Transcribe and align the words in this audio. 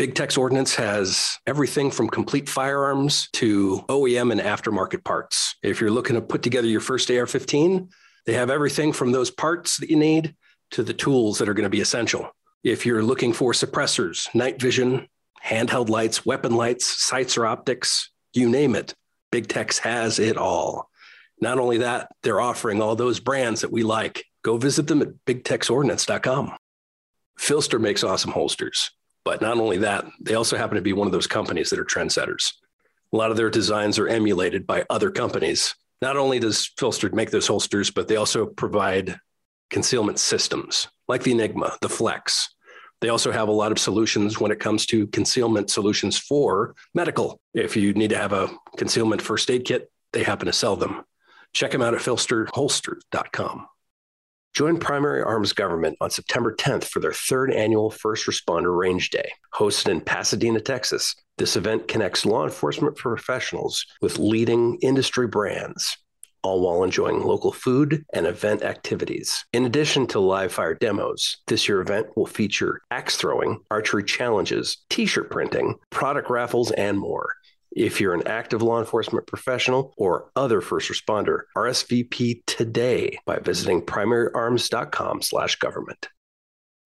Big 0.00 0.14
Tex 0.14 0.38
Ordnance 0.38 0.74
has 0.76 1.38
everything 1.46 1.90
from 1.90 2.08
complete 2.08 2.48
firearms 2.48 3.28
to 3.34 3.84
OEM 3.90 4.32
and 4.32 4.40
aftermarket 4.40 5.04
parts. 5.04 5.56
If 5.62 5.78
you're 5.78 5.90
looking 5.90 6.14
to 6.14 6.22
put 6.22 6.42
together 6.42 6.68
your 6.68 6.80
first 6.80 7.10
AR 7.10 7.26
15, 7.26 7.90
they 8.24 8.32
have 8.32 8.48
everything 8.48 8.94
from 8.94 9.12
those 9.12 9.30
parts 9.30 9.76
that 9.76 9.90
you 9.90 9.96
need 9.96 10.34
to 10.70 10.82
the 10.82 10.94
tools 10.94 11.36
that 11.36 11.50
are 11.50 11.52
going 11.52 11.64
to 11.64 11.68
be 11.68 11.82
essential. 11.82 12.30
If 12.64 12.86
you're 12.86 13.02
looking 13.02 13.34
for 13.34 13.52
suppressors, 13.52 14.34
night 14.34 14.58
vision, 14.58 15.06
handheld 15.44 15.90
lights, 15.90 16.24
weapon 16.24 16.54
lights, 16.54 16.86
sights 16.86 17.36
or 17.36 17.44
optics, 17.44 18.10
you 18.32 18.48
name 18.48 18.74
it, 18.74 18.94
Big 19.30 19.48
Tex 19.48 19.80
has 19.80 20.18
it 20.18 20.38
all. 20.38 20.88
Not 21.42 21.58
only 21.58 21.76
that, 21.76 22.08
they're 22.22 22.40
offering 22.40 22.80
all 22.80 22.96
those 22.96 23.20
brands 23.20 23.60
that 23.60 23.70
we 23.70 23.82
like. 23.82 24.24
Go 24.42 24.56
visit 24.56 24.86
them 24.86 25.02
at 25.02 25.26
bigtexordnance.com. 25.26 26.56
PHLster 27.38 27.78
makes 27.78 28.02
awesome 28.02 28.30
holsters. 28.30 28.92
But 29.24 29.42
not 29.42 29.58
only 29.58 29.78
that, 29.78 30.06
they 30.20 30.34
also 30.34 30.56
happen 30.56 30.76
to 30.76 30.82
be 30.82 30.92
one 30.92 31.06
of 31.06 31.12
those 31.12 31.26
companies 31.26 31.70
that 31.70 31.78
are 31.78 31.84
trendsetters. 31.84 32.52
A 33.12 33.16
lot 33.16 33.30
of 33.30 33.36
their 33.36 33.50
designs 33.50 33.98
are 33.98 34.08
emulated 34.08 34.66
by 34.66 34.84
other 34.88 35.10
companies. 35.10 35.74
Not 36.00 36.16
only 36.16 36.38
does 36.38 36.70
PHLster 36.78 37.12
make 37.12 37.30
those 37.30 37.46
holsters, 37.46 37.90
but 37.90 38.08
they 38.08 38.16
also 38.16 38.46
provide 38.46 39.18
concealment 39.68 40.18
systems 40.18 40.88
like 41.08 41.22
the 41.22 41.32
Enigma, 41.32 41.76
the 41.80 41.88
Flex. 41.88 42.54
They 43.00 43.08
also 43.08 43.32
have 43.32 43.48
a 43.48 43.52
lot 43.52 43.72
of 43.72 43.78
solutions 43.78 44.38
when 44.38 44.52
it 44.52 44.60
comes 44.60 44.86
to 44.86 45.06
concealment 45.08 45.70
solutions 45.70 46.18
for 46.18 46.74
medical. 46.94 47.40
If 47.54 47.76
you 47.76 47.92
need 47.94 48.10
to 48.10 48.18
have 48.18 48.32
a 48.32 48.50
concealment 48.76 49.22
first 49.22 49.50
aid 49.50 49.64
kit, 49.64 49.90
they 50.12 50.22
happen 50.22 50.46
to 50.46 50.52
sell 50.52 50.76
them. 50.76 51.04
Check 51.52 51.72
them 51.72 51.82
out 51.82 51.94
at 51.94 52.00
filsterholster.com. 52.00 53.66
Join 54.52 54.78
Primary 54.78 55.22
Arms 55.22 55.52
Government 55.52 55.96
on 56.00 56.10
September 56.10 56.52
10th 56.54 56.84
for 56.84 56.98
their 56.98 57.12
third 57.12 57.52
annual 57.52 57.88
First 57.88 58.26
Responder 58.26 58.76
Range 58.76 59.08
Day, 59.10 59.30
hosted 59.54 59.88
in 59.88 60.00
Pasadena, 60.00 60.60
Texas. 60.60 61.14
This 61.38 61.54
event 61.54 61.86
connects 61.86 62.26
law 62.26 62.44
enforcement 62.44 62.96
professionals 62.96 63.86
with 64.02 64.18
leading 64.18 64.76
industry 64.82 65.28
brands, 65.28 65.96
all 66.42 66.60
while 66.62 66.82
enjoying 66.82 67.22
local 67.22 67.52
food 67.52 68.04
and 68.12 68.26
event 68.26 68.64
activities. 68.64 69.44
In 69.52 69.66
addition 69.66 70.08
to 70.08 70.20
live 70.20 70.52
fire 70.52 70.74
demos, 70.74 71.36
this 71.46 71.68
year 71.68 71.80
event 71.80 72.08
will 72.16 72.26
feature 72.26 72.80
axe 72.90 73.16
throwing, 73.16 73.60
archery 73.70 74.02
challenges, 74.02 74.78
t 74.90 75.06
shirt 75.06 75.30
printing, 75.30 75.76
product 75.90 76.28
raffles, 76.28 76.72
and 76.72 76.98
more. 76.98 77.34
If 77.72 78.00
you're 78.00 78.14
an 78.14 78.26
active 78.26 78.62
law 78.62 78.80
enforcement 78.80 79.28
professional 79.28 79.94
or 79.96 80.32
other 80.34 80.60
first 80.60 80.90
responder, 80.90 81.42
RSVP 81.56 82.42
today 82.46 83.16
by 83.26 83.38
visiting 83.38 83.82
primaryarms.com/government. 83.82 86.08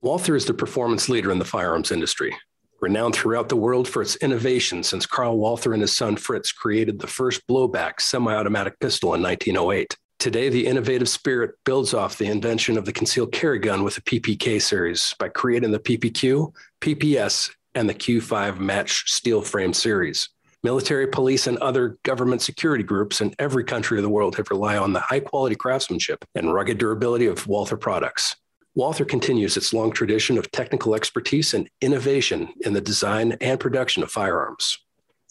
Walther 0.03 0.37
is 0.37 0.45
the 0.45 0.53
performance 0.53 1.09
leader 1.09 1.33
in 1.33 1.39
the 1.39 1.47
firearms 1.47 1.91
industry, 1.91 2.37
renowned 2.83 3.15
throughout 3.15 3.49
the 3.49 3.57
world 3.57 3.89
for 3.89 4.03
its 4.03 4.17
innovation 4.17 4.83
since 4.83 5.07
Carl 5.07 5.39
Walther 5.39 5.73
and 5.73 5.81
his 5.81 5.97
son 5.97 6.17
Fritz 6.17 6.53
created 6.53 6.99
the 6.99 7.07
first 7.07 7.49
blowback 7.49 8.03
semi-automatic 8.03 8.79
pistol 8.79 9.15
in 9.15 9.23
1908. 9.23 9.97
Today, 10.19 10.51
the 10.51 10.67
innovative 10.67 11.09
spirit 11.09 11.53
builds 11.65 11.95
off 11.95 12.19
the 12.19 12.27
invention 12.27 12.77
of 12.77 12.85
the 12.85 12.93
concealed 12.93 13.33
carry 13.33 13.59
gun 13.59 13.85
with 13.85 13.95
the 13.95 14.03
PPK 14.03 14.61
series 14.61 15.15
by 15.19 15.31
creating 15.31 15.71
the 15.71 15.81
PPQ, 15.81 16.53
PPS, 16.83 17.49
and 17.75 17.89
the 17.89 17.95
Q5 17.95 18.59
match 18.59 19.11
steel 19.11 19.41
frame 19.41 19.73
series. 19.73 20.29
Military, 20.65 21.07
police, 21.07 21.47
and 21.47 21.59
other 21.59 21.99
government 22.05 22.41
security 22.41 22.83
groups 22.83 23.21
in 23.21 23.35
every 23.39 23.65
country 23.65 23.99
of 23.99 24.03
the 24.03 24.09
world 24.09 24.35
have 24.35 24.49
relied 24.49 24.79
on 24.79 24.95
the 24.95 25.01
high 25.01 25.21
quality 25.21 25.55
craftsmanship 25.55 26.25
and 26.35 26.55
rugged 26.55 26.79
durability 26.79 27.27
of 27.27 27.47
Walther 27.47 27.77
products. 27.77 28.37
Walther 28.75 29.05
continues 29.05 29.59
its 29.59 29.75
long 29.75 29.93
tradition 29.93 30.39
of 30.39 30.51
technical 30.51 30.95
expertise 30.95 31.53
and 31.53 31.69
innovation 31.83 32.49
in 32.63 32.73
the 32.73 32.81
design 32.81 33.37
and 33.43 33.61
production 33.61 34.03
of 34.03 34.11
firearms. 34.11 34.79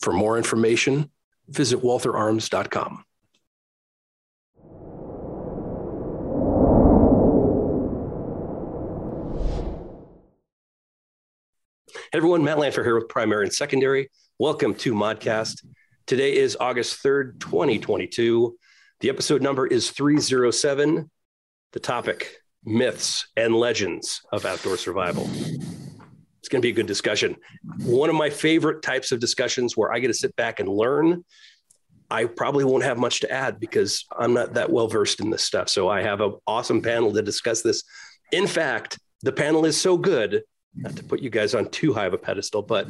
For 0.02 0.14
more 0.14 0.38
information, 0.38 1.10
visit 1.48 1.82
waltherarms.com. 1.82 3.04
Hey 11.88 12.20
everyone, 12.20 12.44
Matt 12.44 12.60
Landfair 12.60 12.84
here 12.84 12.94
with 12.94 13.10
Primary 13.10 13.46
and 13.46 13.54
Secondary. 13.54 14.10
Welcome 14.40 14.74
to 14.76 14.94
Modcast. 14.94 15.64
Today 16.08 16.36
is 16.36 16.58
August 16.60 17.04
3rd, 17.04 17.40
2022. 17.40 18.58
The 19.00 19.10
episode 19.10 19.44
number 19.44 19.68
is 19.68 19.92
307. 19.92 21.12
The 21.72 21.80
topic 21.80 22.38
myths 22.66 23.28
and 23.38 23.56
legends 23.56 24.24
of 24.32 24.48
outdoor 24.48 24.78
survival. 24.78 25.30
It's 26.40 26.50
going 26.50 26.64
to 26.64 26.66
be 26.66 26.72
a 26.72 26.74
good 26.74 26.88
discussion. 26.88 27.36
One 27.84 28.10
of 28.10 28.16
my 28.16 28.32
favorite 28.32 28.82
types 28.82 29.12
of 29.12 29.20
discussions 29.20 29.78
where 29.78 29.94
I 29.94 30.00
get 30.00 30.08
to 30.08 30.16
sit 30.16 30.36
back 30.36 30.60
and 30.60 30.68
learn. 30.68 31.24
I 32.10 32.26
probably 32.26 32.64
won't 32.64 32.84
have 32.84 32.98
much 32.98 33.20
to 33.20 33.32
add 33.32 33.60
because 33.60 34.04
I'm 34.18 34.34
not 34.34 34.56
that 34.56 34.72
well 34.72 34.88
versed 34.88 35.20
in 35.20 35.30
this 35.30 35.44
stuff. 35.44 35.70
So 35.70 35.90
I 35.90 36.02
have 36.02 36.22
an 36.22 36.34
awesome 36.48 36.82
panel 36.82 37.14
to 37.14 37.22
discuss 37.22 37.62
this. 37.62 37.84
In 38.32 38.48
fact, 38.48 38.98
the 39.22 39.32
panel 39.32 39.64
is 39.66 39.80
so 39.80 39.96
good 39.96 40.42
not 40.76 40.96
to 40.96 41.04
put 41.04 41.22
you 41.22 41.30
guys 41.30 41.54
on 41.54 41.70
too 41.70 41.94
high 41.94 42.08
of 42.08 42.14
a 42.14 42.18
pedestal, 42.18 42.64
but 42.64 42.88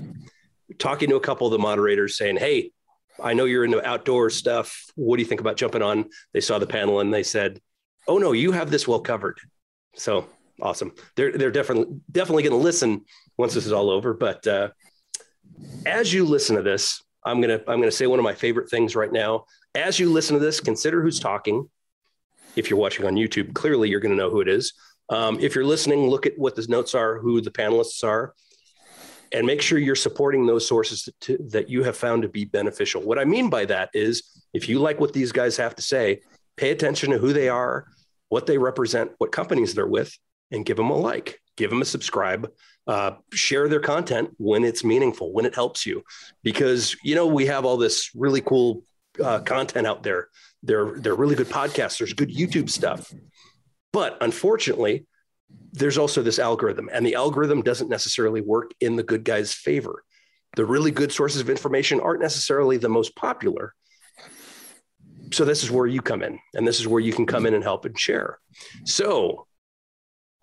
talking 0.78 1.10
to 1.10 1.16
a 1.16 1.22
couple 1.22 1.48
of 1.48 1.52
the 1.52 1.60
moderators 1.60 2.18
saying, 2.18 2.38
Hey, 2.38 2.72
I 3.22 3.34
know 3.34 3.46
you're 3.46 3.66
into 3.66 3.86
outdoor 3.88 4.30
stuff. 4.30 4.86
What 4.96 5.18
do 5.18 5.22
you 5.22 5.28
think 5.28 5.42
about 5.42 5.58
jumping 5.58 5.82
on? 5.82 6.10
They 6.34 6.42
saw 6.42 6.60
the 6.60 6.68
panel 6.68 7.00
and 7.00 7.14
they 7.14 7.24
said, 7.24 7.60
Oh 8.08 8.18
no, 8.18 8.32
you 8.32 8.52
have 8.52 8.72
this 8.72 8.88
well 8.88 9.00
covered. 9.00 9.40
So 9.96 10.28
awesome. 10.62 10.94
They're 11.16 11.38
they're 11.38 11.52
definitely 11.52 12.00
definitely 12.12 12.44
going 12.44 12.60
to 12.60 12.64
listen 12.64 13.06
once 13.38 13.54
this 13.54 13.66
is 13.66 13.72
all 13.72 13.90
over. 13.90 14.14
But 14.14 14.46
uh, 14.48 14.70
as 15.86 16.12
you 16.14 16.26
listen 16.26 16.56
to 16.56 16.62
this, 16.62 17.04
I'm 17.26 17.42
gonna 17.42 17.62
I'm 17.68 17.80
gonna 17.80 17.92
say 17.92 18.08
one 18.08 18.20
of 18.20 18.24
my 18.24 18.34
favorite 18.34 18.70
things 18.70 18.96
right 18.96 19.12
now. 19.12 19.46
As 19.76 20.00
you 20.00 20.12
listen 20.12 20.36
to 20.36 20.44
this, 20.44 20.60
consider 20.60 21.02
who's 21.02 21.20
talking. 21.20 21.70
If 22.56 22.70
you're 22.70 22.80
watching 22.80 23.06
on 23.06 23.16
YouTube, 23.16 23.54
clearly 23.56 23.90
you're 23.90 24.00
going 24.00 24.16
to 24.16 24.18
know 24.18 24.30
who 24.30 24.42
it 24.42 24.48
is. 24.48 24.74
Um, 25.10 25.40
if 25.40 25.56
you're 25.56 25.66
listening, 25.66 26.08
look 26.08 26.28
at 26.28 26.38
what 26.38 26.56
the 26.56 26.66
notes 26.70 26.94
are, 26.94 27.18
who 27.18 27.42
the 27.42 27.50
panelists 27.50 28.04
are, 28.04 28.36
and 29.34 29.48
make 29.48 29.62
sure 29.62 29.80
you're 29.80 29.96
supporting 29.96 30.46
those 30.46 30.68
sources 30.68 31.10
to, 31.22 31.38
that 31.50 31.70
you 31.70 31.84
have 31.84 31.98
found 31.98 32.22
to 32.22 32.30
be 32.30 32.46
beneficial. 32.46 33.02
What 33.02 33.20
I 33.20 33.26
mean 33.26 33.50
by 33.50 33.66
that 33.66 33.90
is 33.94 34.44
if 34.54 34.70
you 34.70 34.80
like 34.80 35.00
what 35.00 35.14
these 35.14 35.32
guys 35.32 35.58
have 35.58 35.76
to 35.76 35.82
say, 35.82 36.22
pay 36.56 36.70
attention 36.70 37.10
to 37.10 37.18
who 37.18 37.34
they 37.34 37.50
are, 37.50 37.88
what 38.30 38.46
they 38.46 38.58
represent, 38.58 39.12
what 39.18 39.32
companies 39.32 39.74
they're 39.74 39.88
with, 39.88 40.16
and 40.52 40.66
give 40.66 40.78
them 40.78 40.92
a 40.92 40.98
like, 40.98 41.40
give 41.58 41.72
them 41.72 41.82
a 41.82 41.86
subscribe, 41.86 42.52
uh, 42.86 43.14
share 43.34 43.68
their 43.68 43.80
content 43.80 44.30
when 44.38 44.64
it's 44.64 44.84
meaningful, 44.84 45.34
when 45.34 45.46
it 45.46 45.56
helps 45.56 45.86
you. 45.86 46.04
Because, 46.44 46.96
you 47.04 47.16
know, 47.16 47.26
we 47.26 47.48
have 47.48 47.66
all 47.66 47.78
this 47.78 48.12
really 48.14 48.42
cool 48.42 48.84
uh, 49.24 49.40
content 49.40 49.88
out 49.88 50.04
there. 50.04 50.28
They're, 50.62 51.00
they're 51.00 51.16
really 51.16 51.36
good 51.36 51.50
podcasts. 51.50 51.98
There's 51.98 52.14
good 52.14 52.30
YouTube 52.30 52.70
stuff. 52.70 53.12
But 53.92 54.18
unfortunately, 54.22 55.06
there's 55.74 55.98
also 55.98 56.22
this 56.22 56.40
algorithm, 56.40 56.90
and 56.92 57.06
the 57.06 57.16
algorithm 57.16 57.62
doesn't 57.62 57.90
necessarily 57.90 58.42
work 58.42 58.72
in 58.80 58.96
the 58.96 59.04
good 59.04 59.24
guy's 59.24 59.54
favor. 59.54 60.04
The 60.56 60.66
really 60.66 60.92
good 60.92 61.12
sources 61.12 61.42
of 61.42 61.50
information 61.50 62.00
aren't 62.00 62.22
necessarily 62.22 62.78
the 62.78 62.90
most 62.90 63.16
popular. 63.16 63.74
So, 65.32 65.46
this 65.46 65.64
is 65.64 65.72
where 65.72 65.88
you 65.88 66.02
come 66.02 66.22
in, 66.24 66.40
and 66.54 66.68
this 66.68 66.80
is 66.80 66.88
where 66.88 67.02
you 67.02 67.12
can 67.12 67.26
come 67.26 67.46
in 67.46 67.54
and 67.54 67.64
help 67.64 67.86
and 67.86 68.00
share. 68.00 68.38
So, 68.86 69.48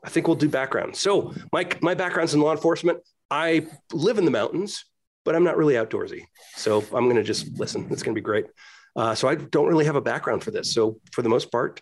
I 0.05 0.09
think 0.09 0.27
we'll 0.27 0.37
do 0.37 0.49
background. 0.49 0.97
So, 0.97 1.33
my, 1.53 1.67
my 1.81 1.95
background's 1.95 2.35
in 2.35 2.41
law 2.41 2.53
enforcement. 2.53 2.99
I 3.31 3.67
live 3.93 4.19
in 4.19 4.25
the 4.25 4.31
mountains. 4.31 4.85
but 5.25 5.35
I'm 5.35 5.45
not 5.45 5.57
really 5.57 5.75
outdoorsy. 5.75 6.25
So 6.57 6.79
I'm 6.93 7.05
going 7.05 7.17
to 7.17 7.23
just 7.23 7.59
listen. 7.59 7.87
It's 7.91 8.03
going 8.03 8.15
to 8.15 8.21
be 8.21 8.25
great. 8.25 8.47
Uh, 8.97 9.15
so 9.15 9.29
I 9.29 9.35
don't 9.35 9.69
really 9.69 9.85
have 9.85 9.97
a 9.97 10.01
background 10.01 10.43
for 10.43 10.51
this. 10.51 10.73
So 10.75 10.99
for 11.13 11.23
the 11.23 11.29
most 11.29 11.53
part, 11.53 11.81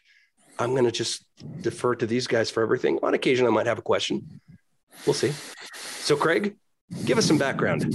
I'm 0.59 0.73
going 0.73 0.85
to 0.85 0.93
just 0.93 1.25
defer 1.61 1.95
to 1.95 2.07
these 2.07 2.27
guys 2.27 2.51
for 2.51 2.63
everything. 2.63 2.99
On 3.03 3.15
occasion, 3.15 3.47
I 3.47 3.51
might 3.51 3.67
have 3.67 3.79
a 3.79 3.83
question. 3.83 4.41
We'll 5.07 5.15
see. 5.15 5.33
So, 5.75 6.17
Craig, 6.17 6.57
give 7.05 7.19
us 7.19 7.27
some 7.27 7.39
background. 7.39 7.95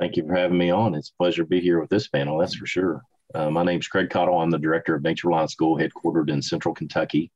Thank 0.00 0.16
you 0.16 0.26
for 0.26 0.34
having 0.34 0.58
me 0.58 0.70
on. 0.70 0.94
It's 0.94 1.10
a 1.10 1.22
pleasure 1.22 1.42
to 1.42 1.48
be 1.48 1.60
here 1.60 1.80
with 1.80 1.90
this 1.90 2.08
panel, 2.08 2.38
that's 2.38 2.56
for 2.56 2.66
sure. 2.66 3.02
Uh, 3.34 3.50
my 3.50 3.62
name 3.62 3.78
is 3.78 3.86
Craig 3.86 4.08
Caudill. 4.08 4.42
I'm 4.42 4.50
the 4.50 4.58
director 4.58 4.94
of 4.94 5.02
Nature 5.02 5.28
Reliance 5.28 5.52
School, 5.52 5.76
headquartered 5.78 6.30
in 6.30 6.42
Central 6.42 6.74
Kentucky. 6.74 7.30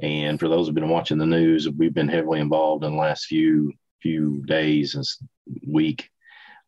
And 0.00 0.38
for 0.38 0.48
those 0.48 0.66
who've 0.66 0.74
been 0.74 0.88
watching 0.88 1.18
the 1.18 1.26
news, 1.26 1.68
we've 1.68 1.94
been 1.94 2.08
heavily 2.08 2.38
involved 2.38 2.84
in 2.84 2.92
the 2.92 2.98
last 2.98 3.26
few 3.26 3.72
few 4.02 4.44
days 4.44 4.94
and 4.94 5.04
week 5.66 6.10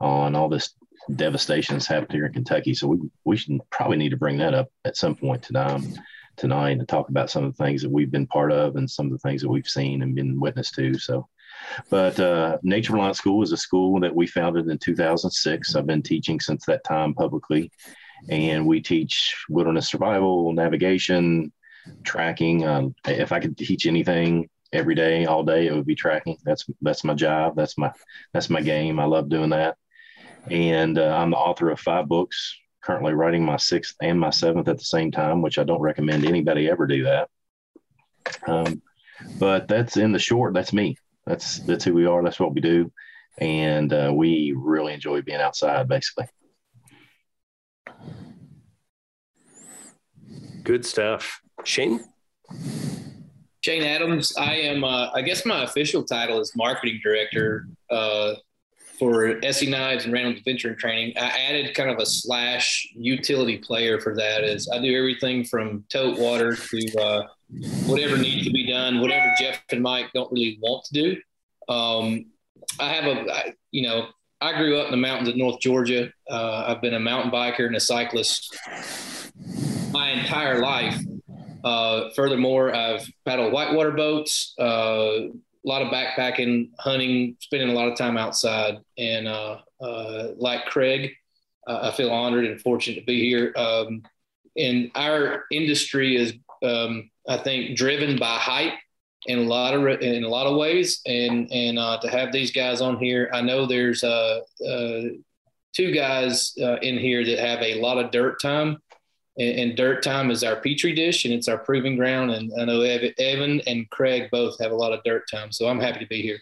on 0.00 0.34
all 0.34 0.48
this 0.48 0.74
devastation 1.14 1.74
that's 1.74 1.86
happened 1.86 2.12
here 2.12 2.24
in 2.24 2.32
Kentucky. 2.32 2.72
So 2.72 2.88
we 2.88 2.98
we 3.24 3.36
should 3.36 3.60
probably 3.70 3.98
need 3.98 4.08
to 4.08 4.16
bring 4.16 4.38
that 4.38 4.54
up 4.54 4.68
at 4.84 4.96
some 4.96 5.14
point 5.14 5.42
tonight 5.42 5.82
tonight 6.38 6.78
and 6.78 6.88
talk 6.88 7.08
about 7.08 7.30
some 7.30 7.44
of 7.44 7.56
the 7.56 7.64
things 7.64 7.82
that 7.82 7.90
we've 7.90 8.10
been 8.10 8.26
part 8.26 8.52
of 8.52 8.76
and 8.76 8.90
some 8.90 9.06
of 9.06 9.12
the 9.12 9.18
things 9.18 9.42
that 9.42 9.48
we've 9.48 9.68
seen 9.68 10.02
and 10.02 10.14
been 10.14 10.40
witness 10.40 10.70
to. 10.72 10.94
So, 10.98 11.28
but 11.90 12.18
uh, 12.18 12.58
Nature 12.62 12.94
Reliance 12.94 13.18
School 13.18 13.42
is 13.42 13.52
a 13.52 13.56
school 13.56 14.00
that 14.00 14.14
we 14.14 14.26
founded 14.26 14.68
in 14.68 14.78
2006. 14.78 15.74
I've 15.74 15.86
been 15.86 16.02
teaching 16.02 16.40
since 16.40 16.64
that 16.66 16.84
time 16.84 17.14
publicly, 17.14 17.70
and 18.28 18.66
we 18.66 18.80
teach 18.80 19.36
wilderness 19.48 19.88
survival, 19.88 20.52
navigation, 20.52 21.52
tracking. 22.04 22.66
Um, 22.66 22.94
if 23.06 23.32
I 23.32 23.40
could 23.40 23.58
teach 23.58 23.86
anything 23.86 24.48
every 24.72 24.94
day, 24.94 25.24
all 25.24 25.44
day, 25.44 25.66
it 25.66 25.74
would 25.74 25.86
be 25.86 25.94
tracking. 25.94 26.36
That's 26.44 26.66
that's 26.80 27.04
my 27.04 27.14
job. 27.14 27.56
That's 27.56 27.76
my 27.76 27.92
that's 28.32 28.50
my 28.50 28.60
game. 28.60 29.00
I 29.00 29.04
love 29.04 29.28
doing 29.28 29.50
that. 29.50 29.76
And 30.50 30.98
uh, 30.98 31.16
I'm 31.16 31.30
the 31.30 31.36
author 31.36 31.70
of 31.70 31.80
five 31.80 32.08
books 32.08 32.56
currently 32.82 33.14
writing 33.14 33.44
my 33.44 33.56
sixth 33.56 33.96
and 34.02 34.18
my 34.18 34.30
seventh 34.30 34.68
at 34.68 34.78
the 34.78 34.84
same 34.84 35.10
time, 35.10 35.42
which 35.42 35.58
I 35.58 35.64
don't 35.64 35.80
recommend 35.80 36.24
anybody 36.24 36.68
ever 36.68 36.86
do 36.86 37.04
that. 37.04 37.28
Um, 38.46 38.82
but 39.38 39.68
that's 39.68 39.96
in 39.96 40.12
the 40.12 40.18
short. 40.18 40.54
That's 40.54 40.72
me. 40.72 40.96
That's 41.26 41.60
that's 41.60 41.84
who 41.84 41.94
we 41.94 42.06
are. 42.06 42.22
That's 42.22 42.40
what 42.40 42.54
we 42.54 42.60
do, 42.60 42.90
and 43.38 43.92
uh, 43.92 44.12
we 44.14 44.54
really 44.56 44.94
enjoy 44.94 45.22
being 45.22 45.40
outside. 45.40 45.88
Basically. 45.88 46.26
Good 50.62 50.84
stuff, 50.84 51.40
Shane. 51.64 52.04
Shane 53.60 53.82
Adams. 53.82 54.36
I 54.36 54.54
am. 54.54 54.84
Uh, 54.84 55.10
I 55.12 55.22
guess 55.22 55.44
my 55.44 55.64
official 55.64 56.04
title 56.04 56.40
is 56.40 56.52
marketing 56.56 57.00
director. 57.02 57.66
Uh, 57.90 58.34
for 58.98 59.40
ESEE 59.40 59.70
Knives 59.70 60.04
and 60.04 60.12
Randall's 60.12 60.38
Adventure 60.38 60.74
Training, 60.74 61.14
I 61.16 61.28
added 61.28 61.74
kind 61.74 61.90
of 61.90 61.98
a 61.98 62.06
slash 62.06 62.88
utility 62.94 63.58
player 63.58 64.00
for 64.00 64.14
that. 64.16 64.44
Is 64.44 64.68
I 64.72 64.80
do 64.80 64.96
everything 64.96 65.44
from 65.44 65.84
tote 65.88 66.18
water 66.18 66.56
to 66.56 67.00
uh, 67.00 67.22
whatever 67.86 68.16
needs 68.16 68.44
to 68.44 68.52
be 68.52 68.70
done, 68.70 69.00
whatever 69.00 69.32
Jeff 69.38 69.62
and 69.70 69.82
Mike 69.82 70.10
don't 70.14 70.30
really 70.32 70.58
want 70.60 70.84
to 70.86 70.92
do. 71.02 71.16
Um, 71.72 72.26
I 72.80 72.90
have 72.90 73.04
a, 73.04 73.32
I, 73.32 73.54
you 73.70 73.82
know, 73.82 74.08
I 74.40 74.56
grew 74.56 74.78
up 74.78 74.86
in 74.86 74.90
the 74.92 74.96
mountains 74.96 75.28
of 75.28 75.36
North 75.36 75.60
Georgia. 75.60 76.10
Uh, 76.30 76.64
I've 76.68 76.80
been 76.80 76.94
a 76.94 77.00
mountain 77.00 77.30
biker 77.30 77.66
and 77.66 77.76
a 77.76 77.80
cyclist 77.80 78.56
my 79.90 80.10
entire 80.10 80.60
life. 80.60 80.98
Uh, 81.64 82.10
furthermore, 82.14 82.74
I've 82.74 83.10
paddled 83.24 83.52
whitewater 83.52 83.90
boats, 83.90 84.54
uh, 84.58 85.28
a 85.64 85.68
lot 85.68 85.82
of 85.82 85.92
backpacking, 85.92 86.70
hunting, 86.78 87.36
spending 87.40 87.70
a 87.70 87.72
lot 87.72 87.88
of 87.88 87.98
time 87.98 88.16
outside. 88.16 88.78
And 88.96 89.28
uh, 89.28 89.58
uh, 89.80 90.28
like 90.36 90.66
Craig, 90.66 91.12
uh, 91.66 91.90
I 91.90 91.96
feel 91.96 92.10
honored 92.10 92.46
and 92.46 92.60
fortunate 92.60 93.00
to 93.00 93.06
be 93.06 93.28
here. 93.28 93.52
Um, 93.56 94.02
and 94.56 94.90
our 94.94 95.44
industry 95.50 96.16
is, 96.16 96.34
um, 96.62 97.10
I 97.28 97.36
think, 97.38 97.76
driven 97.76 98.18
by 98.18 98.36
hype 98.38 98.74
in 99.26 99.40
a 99.40 99.42
lot 99.42 99.74
of 99.74 100.00
in 100.00 100.24
a 100.24 100.28
lot 100.28 100.46
of 100.46 100.56
ways. 100.56 101.00
And 101.06 101.50
and 101.52 101.78
uh, 101.78 101.98
to 102.00 102.08
have 102.08 102.32
these 102.32 102.52
guys 102.52 102.80
on 102.80 102.98
here, 102.98 103.30
I 103.32 103.40
know 103.40 103.66
there's 103.66 104.02
uh, 104.02 104.40
uh, 104.66 105.00
two 105.74 105.92
guys 105.92 106.54
in 106.56 106.98
here 106.98 107.24
that 107.24 107.38
have 107.38 107.62
a 107.62 107.80
lot 107.80 107.98
of 107.98 108.10
dirt 108.10 108.40
time 108.40 108.78
and, 109.38 109.58
and, 109.58 109.76
dirt 109.76 110.02
time 110.02 110.30
is 110.30 110.42
our 110.42 110.56
petri 110.56 110.92
dish 110.92 111.24
and 111.24 111.32
it's 111.32 111.48
our 111.48 111.58
proving 111.58 111.96
ground. 111.96 112.32
And 112.32 112.52
I 112.60 112.64
know 112.64 112.80
Evan 112.82 113.60
and 113.66 113.88
Craig 113.90 114.28
both 114.30 114.58
have 114.60 114.72
a 114.72 114.76
lot 114.76 114.92
of 114.92 115.02
dirt 115.04 115.24
time, 115.30 115.52
so 115.52 115.68
I'm 115.68 115.80
happy 115.80 116.00
to 116.00 116.06
be 116.06 116.22
here. 116.22 116.40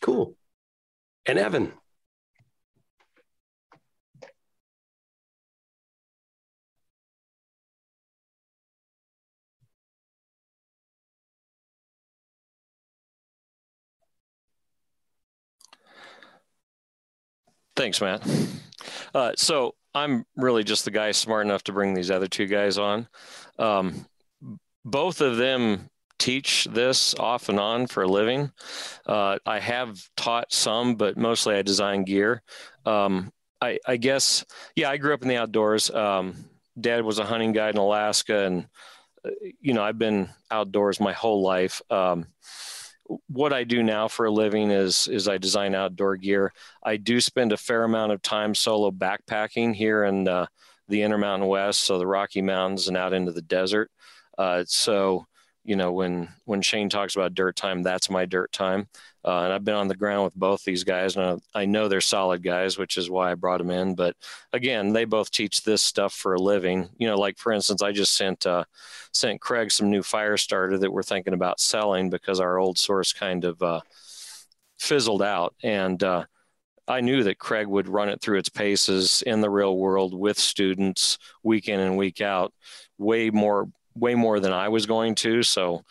Cool. 0.00 0.34
And 1.26 1.38
Evan. 1.38 1.72
Thanks, 17.76 18.00
Matt. 18.00 18.22
Uh, 19.14 19.32
so 19.36 19.74
I'm 19.94 20.24
really 20.36 20.64
just 20.64 20.84
the 20.84 20.90
guy 20.90 21.12
smart 21.12 21.46
enough 21.46 21.64
to 21.64 21.72
bring 21.72 21.94
these 21.94 22.10
other 22.10 22.26
two 22.26 22.46
guys 22.46 22.78
on. 22.78 23.08
Um, 23.58 24.06
both 24.84 25.20
of 25.20 25.36
them 25.36 25.88
teach 26.18 26.66
this 26.70 27.14
off 27.14 27.48
and 27.48 27.60
on 27.60 27.86
for 27.86 28.02
a 28.02 28.08
living. 28.08 28.50
Uh, 29.06 29.38
I 29.46 29.60
have 29.60 29.98
taught 30.16 30.52
some, 30.52 30.96
but 30.96 31.16
mostly 31.16 31.54
I 31.54 31.62
design 31.62 32.04
gear. 32.04 32.42
Um, 32.84 33.32
I, 33.60 33.78
I, 33.86 33.96
guess, 33.96 34.44
yeah, 34.76 34.90
I 34.90 34.96
grew 34.96 35.14
up 35.14 35.22
in 35.22 35.28
the 35.28 35.36
outdoors. 35.36 35.90
Um, 35.90 36.44
Dad 36.78 37.04
was 37.04 37.18
a 37.18 37.24
hunting 37.24 37.52
guide 37.52 37.74
in 37.74 37.80
Alaska, 37.80 38.46
and 38.46 38.66
uh, 39.24 39.30
you 39.60 39.74
know 39.74 39.82
I've 39.82 39.98
been 39.98 40.28
outdoors 40.50 41.00
my 41.00 41.12
whole 41.12 41.42
life. 41.42 41.80
Um, 41.88 42.26
what 43.28 43.52
I 43.52 43.64
do 43.64 43.82
now 43.82 44.08
for 44.08 44.26
a 44.26 44.30
living 44.30 44.70
is 44.70 45.08
is 45.08 45.28
I 45.28 45.38
design 45.38 45.74
outdoor 45.74 46.16
gear. 46.16 46.52
I 46.82 46.96
do 46.96 47.20
spend 47.20 47.52
a 47.52 47.56
fair 47.56 47.84
amount 47.84 48.12
of 48.12 48.22
time 48.22 48.54
solo 48.54 48.90
backpacking 48.90 49.74
here 49.74 50.04
in 50.04 50.26
uh, 50.28 50.46
the 50.88 51.02
Intermountain 51.02 51.48
West, 51.48 51.80
so 51.82 51.98
the 51.98 52.06
Rocky 52.06 52.42
Mountains 52.42 52.88
and 52.88 52.96
out 52.96 53.12
into 53.12 53.32
the 53.32 53.42
desert. 53.42 53.90
Uh, 54.38 54.64
so 54.66 55.26
you 55.64 55.76
know 55.76 55.92
when 55.92 56.28
when 56.44 56.62
Shane 56.62 56.88
talks 56.88 57.16
about 57.16 57.34
dirt 57.34 57.56
time, 57.56 57.82
that's 57.82 58.10
my 58.10 58.24
dirt 58.24 58.52
time. 58.52 58.88
Uh, 59.24 59.44
and 59.44 59.52
I've 59.52 59.64
been 59.64 59.74
on 59.74 59.88
the 59.88 59.96
ground 59.96 60.24
with 60.24 60.34
both 60.34 60.64
these 60.64 60.84
guys, 60.84 61.16
and 61.16 61.40
I 61.54 61.64
know 61.64 61.88
they're 61.88 62.02
solid 62.02 62.42
guys, 62.42 62.76
which 62.76 62.98
is 62.98 63.08
why 63.08 63.30
I 63.30 63.34
brought 63.34 63.58
them 63.58 63.70
in. 63.70 63.94
But 63.94 64.16
again, 64.52 64.92
they 64.92 65.06
both 65.06 65.30
teach 65.30 65.62
this 65.62 65.82
stuff 65.82 66.12
for 66.12 66.34
a 66.34 66.40
living. 66.40 66.90
You 66.98 67.08
know, 67.08 67.18
like 67.18 67.38
for 67.38 67.52
instance, 67.52 67.80
I 67.80 67.92
just 67.92 68.16
sent 68.16 68.44
uh, 68.44 68.64
sent 69.12 69.40
Craig 69.40 69.70
some 69.70 69.90
new 69.90 70.02
fire 70.02 70.36
starter 70.36 70.78
that 70.78 70.92
we're 70.92 71.02
thinking 71.02 71.32
about 71.34 71.60
selling 71.60 72.10
because 72.10 72.38
our 72.38 72.58
old 72.58 72.76
source 72.76 73.12
kind 73.12 73.44
of 73.44 73.62
uh, 73.62 73.80
fizzled 74.78 75.22
out, 75.22 75.54
and 75.62 76.02
uh, 76.02 76.24
I 76.86 77.00
knew 77.00 77.22
that 77.22 77.38
Craig 77.38 77.66
would 77.66 77.88
run 77.88 78.10
it 78.10 78.20
through 78.20 78.38
its 78.38 78.50
paces 78.50 79.22
in 79.22 79.40
the 79.40 79.50
real 79.50 79.78
world 79.78 80.12
with 80.12 80.38
students 80.38 81.18
week 81.42 81.68
in 81.68 81.80
and 81.80 81.96
week 81.96 82.20
out, 82.20 82.52
way 82.98 83.30
more 83.30 83.68
way 83.94 84.14
more 84.14 84.40
than 84.40 84.52
I 84.52 84.68
was 84.68 84.86
going 84.86 85.14
to. 85.16 85.42
So 85.42 85.82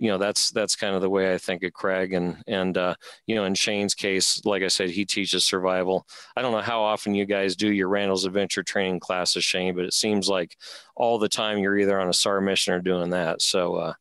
you 0.00 0.08
know 0.10 0.16
that's 0.16 0.50
that's 0.50 0.76
kind 0.76 0.94
of 0.94 1.02
the 1.02 1.10
way 1.10 1.34
I 1.34 1.36
think 1.36 1.62
of 1.62 1.74
Craig 1.74 2.14
and 2.14 2.42
and 2.46 2.76
uh, 2.78 2.94
you 3.26 3.34
know 3.34 3.44
in 3.44 3.54
Shane's 3.54 3.94
case, 3.94 4.42
like 4.46 4.62
I 4.62 4.68
said, 4.68 4.88
he 4.88 5.04
teaches 5.04 5.44
survival. 5.44 6.06
I 6.34 6.40
don't 6.40 6.52
know 6.52 6.62
how 6.62 6.82
often 6.82 7.14
you 7.14 7.26
guys 7.26 7.54
do 7.54 7.70
your 7.70 7.88
Randall's 7.88 8.24
Adventure 8.24 8.62
training 8.62 9.00
classes, 9.00 9.44
Shane, 9.44 9.74
but 9.76 9.84
it 9.84 9.92
seems 9.92 10.26
like 10.26 10.56
all 10.96 11.18
the 11.18 11.28
time 11.28 11.58
you're 11.58 11.76
either 11.78 12.00
on 12.00 12.08
a 12.08 12.14
SAR 12.14 12.40
mission 12.40 12.72
or 12.72 12.80
doing 12.80 13.10
that. 13.10 13.42
So, 13.42 13.74
uh, 13.74 13.92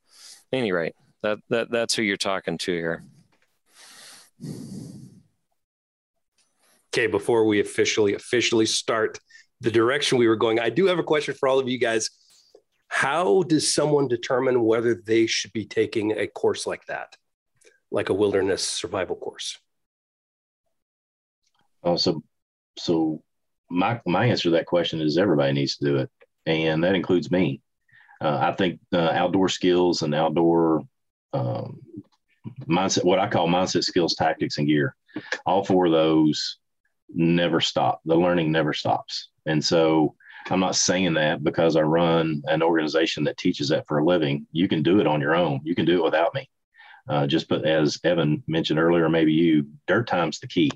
any 0.53 0.71
rate, 0.71 0.95
that 1.21 1.39
that 1.49 1.69
that's 1.69 1.95
who 1.95 2.03
you're 2.03 2.15
talking 2.15 2.57
to 2.59 2.71
here. 2.71 3.03
Okay, 6.93 7.07
before 7.07 7.43
we 7.43 7.59
officially 7.59 8.13
officially 8.13 8.65
start 8.65 9.19
the 9.59 9.69
direction 9.69 10.17
we 10.17 10.29
were 10.29 10.37
going, 10.37 10.61
I 10.61 10.69
do 10.69 10.85
have 10.85 10.97
a 10.97 11.03
question 11.03 11.35
for 11.37 11.49
all 11.49 11.59
of 11.59 11.67
you 11.67 11.77
guys 11.77 12.09
how 12.89 13.43
does 13.43 13.73
someone 13.73 14.07
determine 14.07 14.63
whether 14.63 14.95
they 14.95 15.27
should 15.27 15.53
be 15.53 15.65
taking 15.65 16.11
a 16.11 16.27
course 16.27 16.67
like 16.67 16.85
that, 16.87 17.15
like 17.91 18.09
a 18.09 18.13
wilderness 18.13 18.63
survival 18.63 19.15
course? 19.15 19.57
Oh, 21.83 21.95
so 21.95 22.23
so 22.77 23.23
my 23.69 24.01
my 24.05 24.25
answer 24.25 24.43
to 24.43 24.49
that 24.51 24.65
question 24.65 25.01
is 25.01 25.17
everybody 25.17 25.53
needs 25.53 25.77
to 25.77 25.85
do 25.85 25.97
it, 25.97 26.09
and 26.45 26.83
that 26.83 26.95
includes 26.95 27.31
me. 27.31 27.61
Uh, 28.19 28.37
I 28.41 28.53
think 28.53 28.81
uh, 28.91 29.11
outdoor 29.13 29.47
skills 29.47 30.01
and 30.01 30.13
outdoor 30.13 30.83
um, 31.31 31.79
mindset, 32.67 33.05
what 33.05 33.19
I 33.19 33.29
call 33.29 33.47
mindset 33.47 33.83
skills, 33.83 34.15
tactics, 34.15 34.57
and 34.57 34.67
gear, 34.67 34.95
all 35.45 35.63
four 35.63 35.85
of 35.85 35.93
those 35.93 36.57
never 37.07 37.61
stop. 37.61 38.01
The 38.03 38.15
learning 38.15 38.51
never 38.51 38.73
stops, 38.73 39.29
and 39.45 39.63
so 39.63 40.15
I'm 40.51 40.59
not 40.59 40.75
saying 40.75 41.13
that 41.15 41.43
because 41.43 41.75
I 41.75 41.81
run 41.81 42.41
an 42.45 42.61
organization 42.61 43.23
that 43.25 43.37
teaches 43.37 43.69
that 43.69 43.87
for 43.87 43.99
a 43.99 44.05
living. 44.05 44.47
You 44.51 44.67
can 44.67 44.83
do 44.83 44.99
it 44.99 45.07
on 45.07 45.21
your 45.21 45.35
own. 45.35 45.61
You 45.63 45.75
can 45.75 45.85
do 45.85 45.99
it 45.99 46.03
without 46.03 46.33
me. 46.33 46.49
Uh, 47.07 47.27
just 47.27 47.49
put, 47.49 47.65
as 47.65 47.99
Evan 48.03 48.43
mentioned 48.47 48.79
earlier, 48.79 49.09
maybe 49.09 49.33
you, 49.33 49.67
dirt 49.87 50.07
time's 50.07 50.39
the 50.39 50.47
key. 50.47 50.69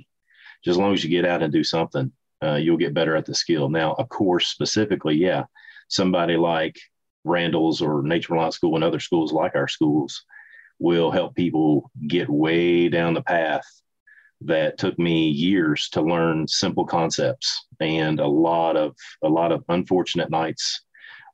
Just 0.63 0.75
as 0.75 0.77
long 0.77 0.93
as 0.93 1.03
you 1.03 1.09
get 1.09 1.25
out 1.25 1.43
and 1.43 1.53
do 1.53 1.63
something, 1.63 2.11
uh, 2.43 2.55
you'll 2.55 2.77
get 2.77 2.93
better 2.93 3.15
at 3.15 3.25
the 3.25 3.35
skill. 3.35 3.69
Now, 3.69 3.93
of 3.93 4.09
course, 4.09 4.47
specifically, 4.47 5.15
yeah, 5.15 5.43
somebody 5.87 6.35
like 6.35 6.79
Randall's 7.23 7.81
or 7.81 8.01
Nature 8.01 8.33
Reliance 8.33 8.55
School 8.55 8.75
and 8.75 8.83
other 8.83 8.99
schools 8.99 9.31
like 9.31 9.55
our 9.55 9.67
schools 9.67 10.25
will 10.79 11.11
help 11.11 11.35
people 11.35 11.91
get 12.07 12.29
way 12.29 12.89
down 12.89 13.13
the 13.13 13.21
path 13.21 13.65
that 14.45 14.77
took 14.77 14.97
me 14.99 15.27
years 15.29 15.89
to 15.89 16.01
learn 16.01 16.47
simple 16.47 16.85
concepts 16.85 17.65
and 17.79 18.19
a 18.19 18.27
lot 18.27 18.75
of 18.75 18.95
a 19.23 19.29
lot 19.29 19.51
of 19.51 19.63
unfortunate 19.69 20.29
nights 20.29 20.81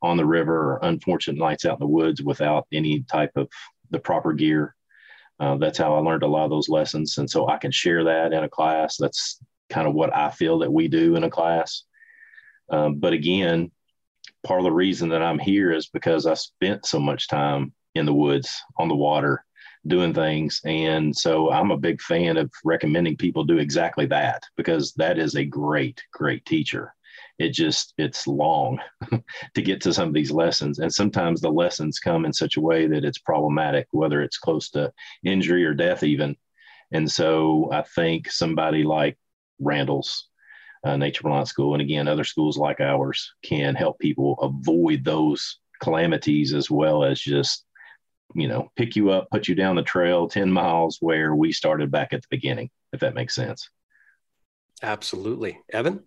on 0.01 0.17
the 0.17 0.25
river 0.25 0.73
or 0.73 0.79
unfortunate 0.83 1.37
nights 1.37 1.65
out 1.65 1.73
in 1.73 1.79
the 1.79 1.87
woods 1.87 2.21
without 2.21 2.67
any 2.71 3.01
type 3.03 3.31
of 3.35 3.49
the 3.91 3.99
proper 3.99 4.33
gear. 4.33 4.75
Uh, 5.39 5.55
that's 5.57 5.77
how 5.77 5.95
I 5.95 5.99
learned 5.99 6.23
a 6.23 6.27
lot 6.27 6.43
of 6.43 6.49
those 6.49 6.69
lessons, 6.69 7.17
and 7.17 7.29
so 7.29 7.47
I 7.47 7.57
can 7.57 7.71
share 7.71 8.03
that 8.03 8.33
in 8.33 8.43
a 8.43 8.49
class. 8.49 8.97
That's 8.97 9.39
kind 9.69 9.87
of 9.87 9.93
what 9.93 10.15
I 10.15 10.31
feel 10.31 10.59
that 10.59 10.71
we 10.71 10.87
do 10.87 11.15
in 11.15 11.23
a 11.23 11.29
class. 11.29 11.83
Um, 12.69 12.95
but 12.95 13.13
again, 13.13 13.71
part 14.45 14.59
of 14.59 14.65
the 14.65 14.71
reason 14.71 15.09
that 15.09 15.21
I'm 15.21 15.39
here 15.39 15.71
is 15.71 15.87
because 15.87 16.25
I 16.25 16.33
spent 16.33 16.85
so 16.85 16.99
much 16.99 17.27
time 17.27 17.73
in 17.95 18.05
the 18.05 18.13
woods, 18.13 18.61
on 18.77 18.87
the 18.87 18.95
water, 18.95 19.45
doing 19.87 20.13
things. 20.13 20.61
And 20.65 21.15
so 21.15 21.51
I'm 21.51 21.71
a 21.71 21.77
big 21.77 22.01
fan 22.01 22.37
of 22.37 22.51
recommending 22.63 23.17
people 23.17 23.43
do 23.43 23.57
exactly 23.57 24.05
that 24.07 24.43
because 24.57 24.93
that 24.93 25.17
is 25.17 25.35
a 25.35 25.45
great, 25.45 26.01
great 26.11 26.45
teacher. 26.45 26.93
It 27.37 27.53
just, 27.53 27.93
it's 27.97 28.27
long 28.27 28.79
to 29.53 29.61
get 29.61 29.81
to 29.81 29.93
some 29.93 30.09
of 30.09 30.13
these 30.13 30.31
lessons. 30.31 30.79
And 30.79 30.93
sometimes 30.93 31.39
the 31.39 31.49
lessons 31.49 31.99
come 31.99 32.25
in 32.25 32.33
such 32.33 32.57
a 32.57 32.61
way 32.61 32.87
that 32.87 33.05
it's 33.05 33.17
problematic, 33.17 33.87
whether 33.91 34.21
it's 34.21 34.37
close 34.37 34.69
to 34.71 34.91
injury 35.23 35.63
or 35.63 35.73
death, 35.73 36.03
even. 36.03 36.35
And 36.91 37.09
so 37.09 37.69
I 37.71 37.83
think 37.83 38.29
somebody 38.29 38.83
like 38.83 39.17
Randall's 39.59 40.27
uh, 40.83 40.97
Nature 40.97 41.21
Reliance 41.25 41.49
School, 41.49 41.73
and 41.73 41.81
again, 41.81 42.07
other 42.07 42.23
schools 42.23 42.57
like 42.57 42.79
ours 42.79 43.33
can 43.43 43.75
help 43.75 43.99
people 43.99 44.37
avoid 44.41 45.03
those 45.03 45.59
calamities 45.81 46.53
as 46.53 46.69
well 46.69 47.03
as 47.03 47.19
just 47.19 47.65
you 48.35 48.47
know, 48.47 48.71
pick 48.75 48.95
you 48.95 49.09
up, 49.11 49.29
put 49.31 49.47
you 49.47 49.55
down 49.55 49.75
the 49.75 49.83
trail 49.83 50.27
10 50.27 50.51
miles 50.51 50.97
where 50.99 51.35
we 51.35 51.51
started 51.51 51.91
back 51.91 52.13
at 52.13 52.21
the 52.21 52.27
beginning, 52.29 52.69
if 52.93 52.99
that 52.99 53.15
makes 53.15 53.35
sense. 53.35 53.69
Absolutely. 54.81 55.59
Evan? 55.69 56.03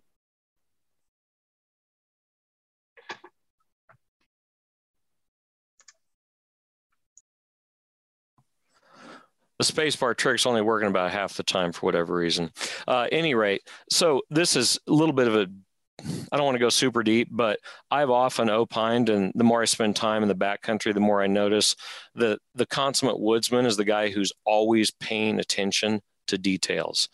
the 9.62 9.72
spacebar 9.72 10.16
trick's 10.16 10.46
only 10.46 10.60
working 10.60 10.88
about 10.88 11.10
half 11.10 11.34
the 11.34 11.42
time 11.42 11.72
for 11.72 11.86
whatever 11.86 12.14
reason. 12.14 12.50
Uh, 12.88 13.06
any 13.12 13.34
rate, 13.34 13.62
so 13.90 14.22
this 14.30 14.56
is 14.56 14.78
a 14.88 14.92
little 14.92 15.12
bit 15.12 15.28
of 15.28 15.36
a 15.36 15.46
I 16.32 16.36
don't 16.36 16.44
want 16.44 16.56
to 16.56 16.60
go 16.60 16.68
super 16.68 17.02
deep, 17.02 17.28
but 17.30 17.60
I've 17.90 18.10
often 18.10 18.50
opined, 18.50 19.08
and 19.08 19.32
the 19.34 19.44
more 19.44 19.62
I 19.62 19.66
spend 19.66 19.94
time 19.94 20.22
in 20.22 20.28
the 20.28 20.34
backcountry, 20.34 20.94
the 20.94 21.00
more 21.00 21.22
I 21.22 21.26
notice 21.26 21.76
that 22.14 22.40
the 22.54 22.66
consummate 22.66 23.20
woodsman 23.20 23.66
is 23.66 23.76
the 23.76 23.84
guy 23.84 24.10
who's 24.10 24.32
always 24.44 24.90
paying 24.90 25.38
attention 25.38 26.00
to 26.28 26.38
details. 26.38 27.08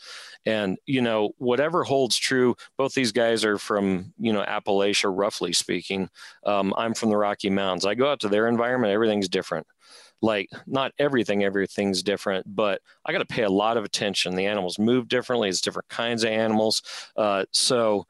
And, 0.46 0.78
you 0.86 1.02
know, 1.02 1.32
whatever 1.38 1.84
holds 1.84 2.16
true, 2.16 2.54
both 2.76 2.94
these 2.94 3.12
guys 3.12 3.44
are 3.44 3.58
from, 3.58 4.12
you 4.18 4.32
know, 4.32 4.44
Appalachia, 4.44 5.12
roughly 5.14 5.52
speaking. 5.52 6.08
Um, 6.46 6.72
I'm 6.76 6.94
from 6.94 7.10
the 7.10 7.16
Rocky 7.16 7.50
Mountains. 7.50 7.84
I 7.84 7.94
go 7.94 8.10
out 8.10 8.20
to 8.20 8.28
their 8.28 8.48
environment, 8.48 8.92
everything's 8.92 9.28
different 9.28 9.66
like 10.20 10.48
not 10.66 10.92
everything 10.98 11.44
everything's 11.44 12.02
different 12.02 12.44
but 12.54 12.80
i 13.04 13.12
got 13.12 13.18
to 13.18 13.24
pay 13.24 13.44
a 13.44 13.50
lot 13.50 13.76
of 13.76 13.84
attention 13.84 14.34
the 14.34 14.46
animals 14.46 14.78
move 14.78 15.06
differently 15.08 15.48
it's 15.48 15.60
different 15.60 15.88
kinds 15.88 16.24
of 16.24 16.30
animals 16.30 16.82
uh, 17.16 17.44
so 17.52 18.04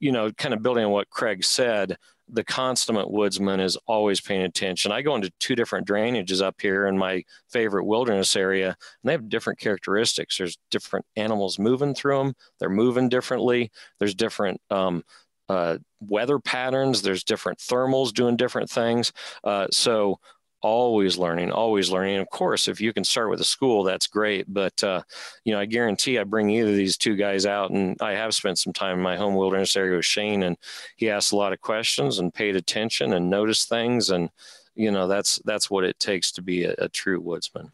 you 0.00 0.12
know, 0.12 0.30
kind 0.32 0.54
of 0.54 0.62
building 0.62 0.84
on 0.84 0.90
what 0.90 1.10
Craig 1.10 1.44
said, 1.44 1.96
the 2.28 2.44
consummate 2.44 3.10
woodsman 3.10 3.60
is 3.60 3.76
always 3.86 4.20
paying 4.20 4.42
attention. 4.42 4.90
I 4.90 5.02
go 5.02 5.14
into 5.14 5.30
two 5.38 5.54
different 5.54 5.86
drainages 5.86 6.40
up 6.40 6.60
here 6.60 6.86
in 6.86 6.96
my 6.96 7.24
favorite 7.50 7.84
wilderness 7.84 8.36
area, 8.36 8.68
and 8.68 8.76
they 9.04 9.12
have 9.12 9.28
different 9.28 9.58
characteristics. 9.58 10.38
There's 10.38 10.56
different 10.70 11.04
animals 11.16 11.58
moving 11.58 11.94
through 11.94 12.18
them. 12.18 12.34
They're 12.58 12.70
moving 12.70 13.08
differently. 13.08 13.70
There's 13.98 14.14
different 14.14 14.60
um, 14.70 15.04
uh, 15.48 15.78
weather 16.00 16.38
patterns. 16.38 17.02
There's 17.02 17.24
different 17.24 17.58
thermals 17.58 18.12
doing 18.12 18.36
different 18.36 18.70
things. 18.70 19.12
Uh, 19.44 19.66
so 19.70 20.18
always 20.62 21.18
learning, 21.18 21.50
always 21.50 21.90
learning. 21.90 22.14
And 22.14 22.22
of 22.22 22.30
course, 22.30 22.68
if 22.68 22.80
you 22.80 22.92
can 22.92 23.04
start 23.04 23.30
with 23.30 23.40
a 23.40 23.44
school, 23.44 23.82
that's 23.82 24.06
great. 24.06 24.46
But 24.52 24.82
uh, 24.82 25.02
you 25.44 25.52
know, 25.52 25.60
I 25.60 25.66
guarantee 25.66 26.18
I 26.18 26.24
bring 26.24 26.50
either 26.50 26.70
of 26.70 26.76
these 26.76 26.96
two 26.96 27.16
guys 27.16 27.44
out, 27.44 27.70
and 27.70 27.96
I 28.00 28.12
have 28.12 28.34
spent 28.34 28.58
some 28.58 28.72
time 28.72 28.96
in 28.96 29.02
my 29.02 29.16
home 29.16 29.34
wilderness 29.34 29.76
area 29.76 29.96
with 29.96 30.06
Shane, 30.06 30.42
and 30.42 30.56
he 30.96 31.10
asked 31.10 31.32
a 31.32 31.36
lot 31.36 31.52
of 31.52 31.60
questions 31.60 32.18
and 32.18 32.32
paid 32.32 32.56
attention 32.56 33.12
and 33.12 33.28
noticed 33.28 33.68
things, 33.68 34.10
and 34.10 34.30
you 34.74 34.90
know, 34.90 35.06
that's 35.06 35.40
that's 35.44 35.70
what 35.70 35.84
it 35.84 35.98
takes 35.98 36.32
to 36.32 36.42
be 36.42 36.64
a, 36.64 36.74
a 36.78 36.88
true 36.88 37.20
woodsman. 37.20 37.72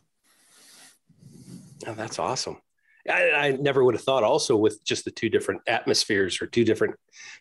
Oh, 1.87 1.95
that's 1.95 2.19
awesome. 2.19 2.59
I, 3.09 3.31
I, 3.31 3.51
never 3.53 3.85
would 3.85 3.95
have 3.95 4.03
thought 4.03 4.25
also 4.25 4.57
with 4.57 4.85
just 4.85 5.05
the 5.05 5.11
two 5.11 5.31
different 5.31 5.63
atmospheres 5.67 6.43
or 6.43 6.47
two 6.47 6.65
different 6.65 6.97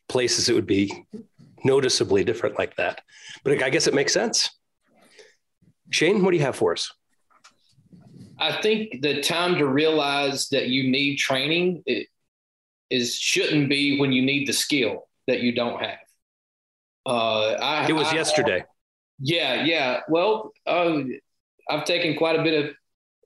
places, 0.08 0.48
it 0.48 0.54
would 0.54 0.68
be 0.68 1.06
noticeably 1.64 2.24
different 2.24 2.58
like 2.58 2.76
that. 2.78 3.02
But 3.44 3.62
I 3.62 3.70
guess 3.70 3.88
it 3.88 3.94
makes 3.94 4.14
sense. 4.14 4.52
Shane, 5.90 6.24
what 6.24 6.32
do 6.32 6.38
you 6.38 6.44
have 6.44 6.56
for 6.56 6.74
us? 6.74 6.92
I 8.40 8.62
think 8.62 9.02
the 9.02 9.22
time 9.22 9.56
to 9.56 9.66
realize 9.66 10.50
that 10.50 10.70
you 10.70 10.90
need 10.90 11.16
training 11.16 11.84
is 12.90 13.16
shouldn't 13.16 13.70
be 13.70 14.00
when 14.00 14.12
you 14.12 14.22
need 14.22 14.48
the 14.48 14.54
skill 14.54 15.08
that 15.28 15.42
you 15.42 15.54
don't 15.54 15.82
have. 15.82 15.98
Uh, 17.06 17.54
I, 17.54 17.88
it 17.88 17.94
was 17.94 18.08
I, 18.08 18.16
yesterday. 18.16 18.64
Yeah, 19.20 19.64
yeah. 19.64 20.02
Well, 20.08 20.52
uh, 20.66 21.00
I've 21.70 21.86
taken 21.86 22.16
quite 22.16 22.40
a 22.40 22.44
bit 22.44 22.66
of 22.66 22.76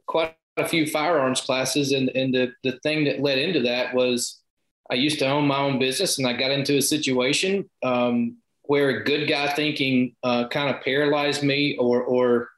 quite 0.07 0.35
a 0.57 0.67
few 0.67 0.87
firearms 0.87 1.41
classes, 1.41 1.91
and 1.91 2.09
and 2.09 2.33
the 2.33 2.53
the 2.63 2.79
thing 2.83 3.05
that 3.05 3.21
led 3.21 3.37
into 3.37 3.61
that 3.61 3.93
was 3.93 4.41
I 4.89 4.95
used 4.95 5.19
to 5.19 5.27
own 5.27 5.47
my 5.47 5.59
own 5.59 5.79
business, 5.79 6.17
and 6.17 6.27
I 6.27 6.33
got 6.33 6.51
into 6.51 6.77
a 6.77 6.81
situation 6.81 7.69
um, 7.83 8.37
where 8.63 8.89
a 8.89 9.03
good 9.03 9.27
guy 9.27 9.51
thinking 9.53 10.15
uh, 10.23 10.47
kind 10.47 10.73
of 10.73 10.81
paralyzed 10.83 11.43
me 11.43 11.75
or 11.77 12.03
or 12.03 12.50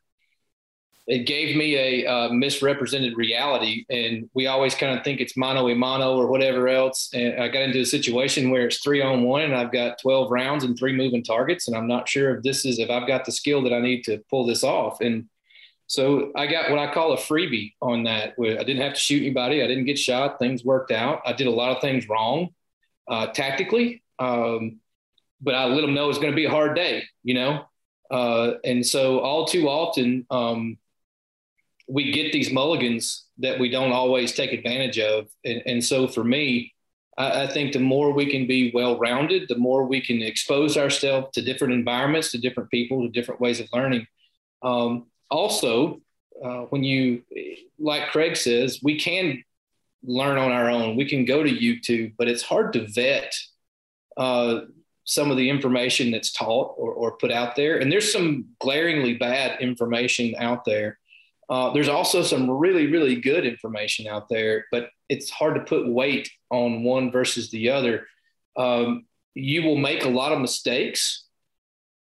it 1.06 1.28
gave 1.28 1.56
me 1.56 1.76
a 1.76 2.10
uh, 2.10 2.30
misrepresented 2.30 3.18
reality 3.18 3.86
and 3.90 4.30
we 4.34 4.48
always 4.48 4.74
kind 4.74 4.98
of 4.98 5.04
think 5.04 5.20
it's 5.20 5.36
mano 5.36 5.68
a 5.68 5.76
mano 5.76 6.16
or 6.16 6.28
whatever 6.28 6.68
else 6.68 7.10
and 7.14 7.42
i 7.42 7.48
got 7.48 7.64
into 7.64 7.80
a 7.80 7.86
situation 7.86 8.50
where 8.50 8.68
it's 8.68 8.80
three 8.80 9.02
on 9.02 9.24
one 9.24 9.42
and 9.42 9.56
i've 9.56 9.72
got 9.72 10.00
12 10.02 10.32
rounds 10.32 10.64
and 10.64 10.78
three 10.78 10.94
moving 10.94 11.24
targets 11.24 11.68
and 11.68 11.76
i'm 11.76 11.88
not 11.88 12.08
sure 12.08 12.36
if 12.36 12.44
this 12.44 12.66
is 12.66 12.80
if 12.80 12.90
i've 12.90 13.08
got 13.08 13.26
the 13.26 13.32
skill 13.32 13.62
that 13.62 13.74
i 13.74 13.80
need 13.80 14.04
to 14.04 14.24
pull 14.30 14.46
this 14.46 14.64
off 14.64 15.02
and 15.02 15.26
so 15.88 16.32
i 16.36 16.48
got 16.48 16.70
what 16.70 16.80
i 16.80 16.94
call 16.94 17.14
a 17.14 17.18
freebie 17.18 17.74
on 17.82 18.04
that 18.04 18.34
where 18.38 18.60
i 18.60 18.64
didn't 18.64 18.82
have 18.82 18.94
to 18.94 19.00
shoot 19.00 19.22
anybody 19.22 19.62
i 19.62 19.68
didn't 19.68 19.86
get 19.86 20.00
shot 20.00 20.40
things 20.40 20.64
worked 20.64 20.92
out 20.92 21.22
i 21.26 21.34
did 21.34 21.48
a 21.48 21.52
lot 21.52 21.76
of 21.76 21.82
things 21.82 22.08
wrong 22.08 22.48
uh, 23.10 23.28
tactically 23.28 24.02
um, 24.20 24.80
but 25.44 25.56
I 25.56 25.66
let 25.66 25.82
them 25.82 25.94
know 25.94 26.10
it's 26.10 26.18
going 26.18 26.32
to 26.32 26.36
be 26.36 26.46
a 26.46 26.50
hard 26.50 26.76
day, 26.76 27.04
you 27.24 27.34
know? 27.34 27.66
Uh, 28.10 28.54
and 28.64 28.86
so 28.86 29.20
all 29.20 29.46
too 29.46 29.68
often, 29.68 30.26
um, 30.30 30.78
we 31.94 32.12
get 32.12 32.32
these 32.32 32.52
mulligans 32.52 33.26
that 33.38 33.60
we 33.60 33.70
don't 33.70 33.92
always 33.92 34.34
take 34.34 34.52
advantage 34.52 34.98
of. 34.98 35.28
And, 35.46 35.62
and 35.68 35.84
so 35.84 36.08
for 36.08 36.24
me, 36.24 36.74
I, 37.20 37.44
I, 37.44 37.48
think 37.48 37.72
the 37.72 37.80
more 37.80 38.12
we 38.12 38.32
can 38.32 38.48
be 38.48 38.72
well 38.74 38.98
rounded, 38.98 39.48
the 39.48 39.60
more 39.60 39.86
we 39.86 40.02
can 40.02 40.20
expose 40.24 40.76
ourselves 40.76 41.28
to 41.34 41.44
different 41.44 41.76
environments, 41.76 42.32
to 42.32 42.40
different 42.40 42.72
people, 42.72 43.04
to 43.04 43.10
different 43.10 43.40
ways 43.40 43.60
of 43.60 43.68
learning. 43.72 44.08
Um, 44.64 45.06
also, 45.30 46.02
uh, 46.44 46.62
when 46.72 46.84
you, 46.84 47.22
like 47.78 48.10
Craig 48.10 48.38
says, 48.38 48.80
we 48.82 48.98
can 49.00 49.44
learn 50.04 50.40
on 50.40 50.52
our 50.52 50.72
own. 50.72 50.96
We 50.96 51.08
can 51.08 51.26
go 51.26 51.44
to 51.44 51.50
YouTube, 51.50 52.16
but 52.18 52.28
it's 52.28 52.42
hard 52.42 52.74
to 52.74 52.88
vet 52.88 53.36
uh, 54.18 54.62
some 55.04 55.30
of 55.30 55.38
the 55.38 55.48
information 55.48 56.10
that's 56.10 56.32
taught 56.32 56.74
or, 56.76 56.92
or 56.92 57.18
put 57.18 57.32
out 57.32 57.56
there. 57.56 57.78
And 57.78 57.92
there's 57.92 58.12
some 58.12 58.46
glaringly 58.60 59.14
bad 59.14 59.62
information 59.62 60.34
out 60.40 60.66
there. 60.66 60.98
Uh, 61.54 61.72
there's 61.72 61.88
also 61.88 62.24
some 62.24 62.50
really, 62.50 62.88
really 62.88 63.16
good 63.16 63.46
information 63.46 64.08
out 64.08 64.28
there, 64.28 64.66
but 64.72 64.90
it's 65.08 65.30
hard 65.30 65.54
to 65.54 65.62
put 65.62 65.88
weight 65.88 66.28
on 66.50 66.84
one 66.84 67.12
versus 67.12 67.52
the 67.52 67.70
other. 67.70 68.08
Um, 68.58 69.06
you 69.36 69.62
will 69.62 69.76
make 69.76 70.04
a 70.04 70.10
lot 70.10 70.32
of 70.32 70.42
mistakes. 70.42 71.26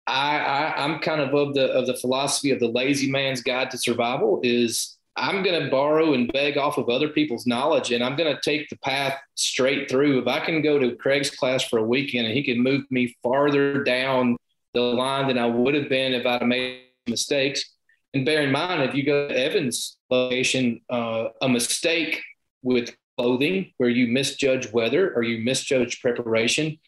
I, 0.07 0.39
I, 0.39 0.85
I'm 0.85 1.01
kind 1.01 1.21
of 1.21 1.35
of 1.35 1.53
the 1.53 1.67
of 1.71 1.87
the 1.87 1.99
philosophy 1.99 2.51
of 2.51 2.61
the 2.61 2.69
lazy 2.69 3.11
man's 3.11 3.43
guide 3.43 3.71
to 3.73 3.77
survival 3.77 4.41
is 4.43 4.97
I'm 5.17 5.43
going 5.43 5.63
to 5.63 5.71
borrow 5.71 6.15
and 6.15 6.33
beg 6.33 6.57
off 6.57 6.79
of 6.79 6.89
other 6.89 7.11
people's 7.11 7.47
knowledge, 7.47 7.93
and 7.93 8.03
I'm 8.03 8.17
going 8.17 8.35
to 8.35 8.41
take 8.41 8.71
the 8.71 8.79
path 8.79 9.21
straight 9.35 9.91
through. 9.91 10.19
If 10.19 10.29
I 10.29 10.41
can 10.41 10.63
go 10.63 10.79
to 10.79 10.97
Craig's 10.97 11.29
class 11.29 11.63
for 11.63 11.79
a 11.79 11.85
weekend 11.85 12.27
and 12.27 12.35
he 12.35 12.43
can 12.43 12.63
move 12.63 12.85
me 12.91 13.15
farther 13.23 13.85
down 13.85 14.39
the 14.73 14.81
line 14.81 15.29
than 15.29 15.37
I 15.37 15.45
would 15.45 15.75
have 15.75 15.91
been 15.91 16.15
if 16.15 16.25
I'd 16.25 16.47
made 16.47 16.85
mistakes, 17.07 17.76
and 18.17 18.25
bear 18.25 18.43
in 18.43 18.51
mind, 18.51 18.83
if 18.83 18.95
you 18.95 19.05
go 19.05 19.29
to 19.29 19.39
Evans' 19.39 19.99
location, 20.11 20.81
uh, 20.91 21.29
a 21.41 21.49
mistake 21.49 22.23
with 22.63 22.97
clothing 23.19 23.73
where 23.77 23.89
you 23.89 24.09
misjudge 24.09 24.73
weather 24.73 25.13
or 25.15 25.23
you 25.23 25.45
misjudge 25.45 26.01
preparation, 26.01 26.79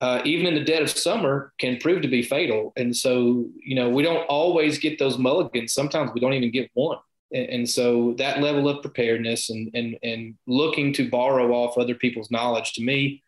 uh, 0.00 0.20
even 0.24 0.46
in 0.46 0.54
the 0.54 0.64
dead 0.64 0.82
of 0.82 0.90
summer, 0.90 1.52
can 1.58 1.78
prove 1.78 2.02
to 2.02 2.08
be 2.08 2.22
fatal. 2.22 2.72
And 2.76 2.94
so, 2.94 3.46
you 3.64 3.74
know, 3.74 3.88
we 3.88 4.02
don't 4.02 4.26
always 4.26 4.78
get 4.78 4.98
those 4.98 5.18
mulligans. 5.18 5.72
Sometimes 5.72 6.10
we 6.14 6.20
don't 6.20 6.34
even 6.34 6.50
get 6.50 6.70
one. 6.74 6.98
And, 7.32 7.68
so 7.68 8.14
that 8.18 8.40
level 8.40 8.68
of 8.68 8.82
preparedness 8.82 9.50
and, 9.50 9.70
and, 9.72 9.96
and 10.02 10.34
looking 10.48 10.92
to 10.94 11.08
borrow 11.08 11.52
off 11.52 11.78
other 11.78 11.94
people's 11.94 12.28
knowledge 12.30 12.72
to 12.72 12.82
me 12.82 13.22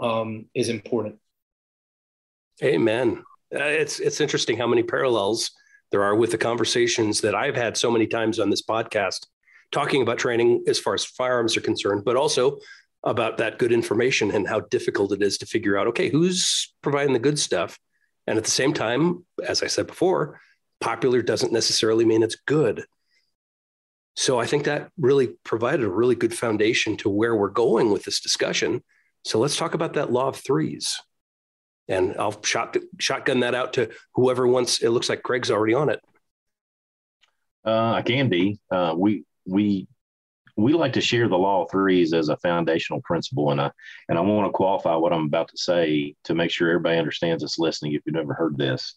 um, 0.00 0.46
is 0.54 0.70
important. 0.70 1.16
Amen. 2.62 3.22
Uh, 3.54 3.64
it's, 3.64 4.00
it's 4.00 4.22
interesting 4.22 4.56
how 4.56 4.66
many 4.66 4.82
parallels 4.82 5.50
there 5.92 6.02
are 6.02 6.16
with 6.16 6.32
the 6.32 6.38
conversations 6.38 7.20
that 7.20 7.34
I've 7.34 7.54
had 7.54 7.76
so 7.76 7.90
many 7.90 8.06
times 8.06 8.40
on 8.40 8.50
this 8.50 8.62
podcast, 8.62 9.26
talking 9.70 10.02
about 10.02 10.18
training 10.18 10.64
as 10.66 10.80
far 10.80 10.94
as 10.94 11.04
firearms 11.04 11.56
are 11.56 11.60
concerned, 11.60 12.02
but 12.04 12.16
also 12.16 12.58
about 13.04 13.36
that 13.38 13.58
good 13.58 13.72
information 13.72 14.30
and 14.30 14.48
how 14.48 14.60
difficult 14.60 15.12
it 15.12 15.22
is 15.22 15.38
to 15.38 15.46
figure 15.46 15.76
out 15.76 15.86
okay, 15.88 16.08
who's 16.08 16.74
providing 16.82 17.12
the 17.12 17.18
good 17.18 17.38
stuff. 17.38 17.78
And 18.26 18.38
at 18.38 18.44
the 18.44 18.50
same 18.50 18.72
time, 18.72 19.26
as 19.46 19.62
I 19.62 19.66
said 19.66 19.86
before, 19.86 20.40
popular 20.80 21.22
doesn't 21.22 21.52
necessarily 21.52 22.04
mean 22.04 22.22
it's 22.22 22.36
good. 22.46 22.84
So 24.16 24.38
I 24.38 24.46
think 24.46 24.64
that 24.64 24.90
really 24.98 25.34
provided 25.44 25.84
a 25.84 25.90
really 25.90 26.14
good 26.14 26.34
foundation 26.34 26.96
to 26.98 27.08
where 27.08 27.36
we're 27.36 27.48
going 27.48 27.90
with 27.90 28.04
this 28.04 28.20
discussion. 28.20 28.82
So 29.24 29.38
let's 29.38 29.56
talk 29.56 29.74
about 29.74 29.94
that 29.94 30.12
law 30.12 30.28
of 30.28 30.36
threes. 30.36 31.00
And 31.88 32.16
I'll 32.18 32.42
shot, 32.42 32.76
shotgun 32.98 33.40
that 33.40 33.54
out 33.54 33.74
to 33.74 33.90
whoever 34.14 34.46
wants. 34.46 34.82
It 34.82 34.90
looks 34.90 35.08
like 35.08 35.22
Craig's 35.22 35.50
already 35.50 35.74
on 35.74 35.90
it. 35.90 36.00
Uh, 37.64 37.92
I 37.92 38.02
can 38.02 38.28
be. 38.28 38.58
Uh, 38.70 38.94
we 38.96 39.24
we 39.46 39.86
we 40.56 40.74
like 40.74 40.92
to 40.94 41.00
share 41.00 41.28
the 41.28 41.38
law 41.38 41.64
of 41.64 41.70
threes 41.70 42.12
as 42.12 42.28
a 42.28 42.36
foundational 42.38 43.00
principle, 43.02 43.50
and 43.50 43.60
I 43.60 43.70
and 44.08 44.18
I 44.18 44.20
want 44.20 44.46
to 44.46 44.52
qualify 44.52 44.94
what 44.96 45.12
I'm 45.12 45.26
about 45.26 45.48
to 45.48 45.56
say 45.56 46.14
to 46.24 46.34
make 46.34 46.50
sure 46.50 46.68
everybody 46.68 46.98
understands 46.98 47.42
this 47.42 47.58
listening. 47.58 47.94
If 47.94 48.02
you've 48.04 48.14
never 48.14 48.34
heard 48.34 48.58
this, 48.58 48.96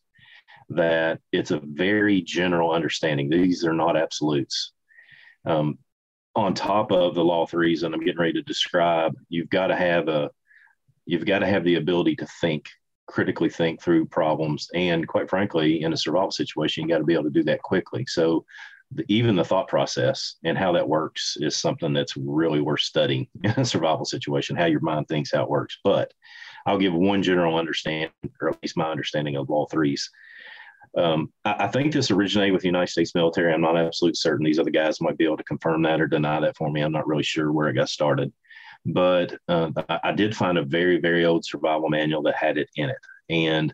that 0.70 1.20
it's 1.32 1.52
a 1.52 1.62
very 1.64 2.22
general 2.22 2.72
understanding. 2.72 3.30
These 3.30 3.66
are 3.66 3.74
not 3.74 3.98
absolutes. 3.98 4.74
Um, 5.46 5.78
on 6.36 6.54
top 6.54 6.92
of 6.92 7.16
the 7.16 7.24
law 7.24 7.44
of 7.44 7.50
threes, 7.50 7.84
and 7.84 7.94
I'm 7.94 8.02
getting 8.02 8.20
ready 8.20 8.34
to 8.34 8.42
describe, 8.42 9.14
you've 9.30 9.50
got 9.50 9.68
to 9.68 9.76
have 9.76 10.10
a 10.10 10.30
you've 11.06 11.26
got 11.26 11.40
to 11.40 11.48
have 11.48 11.64
the 11.64 11.76
ability 11.76 12.16
to 12.16 12.28
think 12.42 12.68
critically 13.08 13.50
think 13.50 13.82
through 13.82 14.06
problems 14.06 14.68
and 14.74 15.08
quite 15.08 15.30
frankly 15.30 15.84
in 15.84 15.94
a 15.94 15.98
survival 15.98 16.32
situation 16.32 16.84
you 16.84 16.90
got 16.90 16.98
to 16.98 17.04
be 17.04 17.14
able 17.14 17.24
to 17.24 17.30
do 17.30 17.44
that 17.44 17.62
quickly 17.62 18.04
so 18.08 18.44
the, 18.92 19.06
even 19.08 19.36
the 19.36 19.46
thought 19.46 19.68
process 19.68 20.36
and 20.44 20.58
how 20.58 20.72
that 20.72 20.88
works 20.88 21.38
is 21.40 21.56
something 21.56 21.94
that's 21.94 22.18
really 22.18 22.62
worth 22.62 22.82
studying 22.82 23.28
in 23.44 23.52
a 23.52 23.66
survival 23.66 24.06
situation 24.06 24.56
how 24.56 24.66
your 24.66 24.80
mind 24.80 25.08
thinks 25.08 25.32
how 25.32 25.44
it 25.44 25.50
works 25.50 25.78
but 25.84 26.12
i'll 26.66 26.80
give 26.80 26.94
one 26.94 27.22
general 27.22 27.58
understanding 27.58 28.10
or 28.42 28.50
at 28.50 28.58
least 28.64 28.78
my 28.78 28.90
understanding 28.90 29.36
of 29.36 29.50
all 29.52 29.68
threes 29.68 30.10
um, 30.98 31.32
I, 31.44 31.66
I, 31.66 31.68
think 31.68 31.92
this 31.92 32.10
originated 32.10 32.54
with 32.54 32.62
the 32.62 32.70
United 32.70 32.90
States 32.90 33.16
military. 33.16 33.54
I'm 33.54 33.60
not 33.60 33.76
absolutely 33.76 34.16
certain. 34.16 34.46
These 34.46 34.60
other 34.60 34.70
guys 34.70 35.02
might 35.02 35.18
be 35.18 35.26
able 35.26 35.36
to 35.36 35.44
confirm 35.44 35.82
that 35.82 36.00
or 36.00 36.08
deny 36.08 36.40
that 36.40 36.56
for 36.56 36.72
me. 36.72 36.80
I'm 36.80 36.94
not 36.94 37.06
really 37.06 37.24
sure 37.24 37.52
where 37.52 37.68
it 37.68 37.74
got 37.74 37.90
started 37.90 38.32
but 38.86 39.36
uh, 39.48 39.72
I 40.04 40.12
did 40.12 40.36
find 40.36 40.58
a 40.58 40.64
very, 40.64 41.00
very 41.00 41.26
old 41.26 41.44
survival 41.44 41.90
manual 41.90 42.22
that 42.24 42.36
had 42.36 42.58
it 42.58 42.70
in 42.76 42.90
it. 42.90 42.98
And 43.30 43.74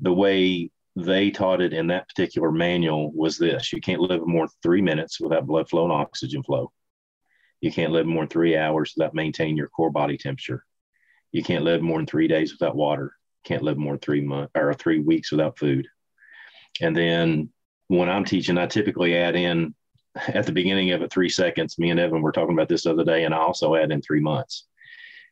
the 0.00 0.12
way 0.12 0.70
they 0.96 1.30
taught 1.30 1.62
it 1.62 1.72
in 1.72 1.86
that 1.88 2.08
particular 2.08 2.52
manual 2.52 3.10
was 3.12 3.38
this 3.38 3.72
you 3.72 3.80
can't 3.80 4.00
live 4.00 4.26
more 4.26 4.46
than 4.46 4.54
three 4.62 4.82
minutes 4.82 5.20
without 5.20 5.46
blood 5.46 5.68
flow 5.68 5.84
and 5.84 5.92
oxygen 5.92 6.42
flow. 6.42 6.70
You 7.60 7.72
can't 7.72 7.92
live 7.92 8.06
more 8.06 8.22
than 8.22 8.28
three 8.28 8.56
hours 8.56 8.92
without 8.94 9.14
maintaining 9.14 9.56
your 9.56 9.68
core 9.68 9.90
body 9.90 10.18
temperature. 10.18 10.64
You 11.32 11.42
can't 11.42 11.64
live 11.64 11.80
more 11.80 11.98
than 11.98 12.06
three 12.06 12.28
days 12.28 12.52
without 12.52 12.76
water. 12.76 13.14
Can't 13.44 13.62
live 13.62 13.78
more 13.78 13.94
than 13.94 14.00
three 14.00 14.20
months 14.20 14.52
or 14.54 14.74
three 14.74 15.00
weeks 15.00 15.32
without 15.32 15.58
food. 15.58 15.88
And 16.80 16.94
then 16.94 17.50
when 17.88 18.08
I'm 18.08 18.24
teaching, 18.24 18.58
I 18.58 18.66
typically 18.66 19.16
add 19.16 19.36
in 19.36 19.74
at 20.28 20.46
the 20.46 20.52
beginning 20.52 20.92
of 20.92 21.02
it, 21.02 21.12
three 21.12 21.28
seconds. 21.28 21.78
Me 21.78 21.90
and 21.90 22.00
Evan 22.00 22.22
were 22.22 22.32
talking 22.32 22.54
about 22.54 22.68
this 22.68 22.84
the 22.84 22.92
other 22.92 23.04
day, 23.04 23.24
and 23.24 23.34
I 23.34 23.38
also 23.38 23.74
add 23.74 23.90
in 23.90 24.02
three 24.02 24.20
months. 24.20 24.66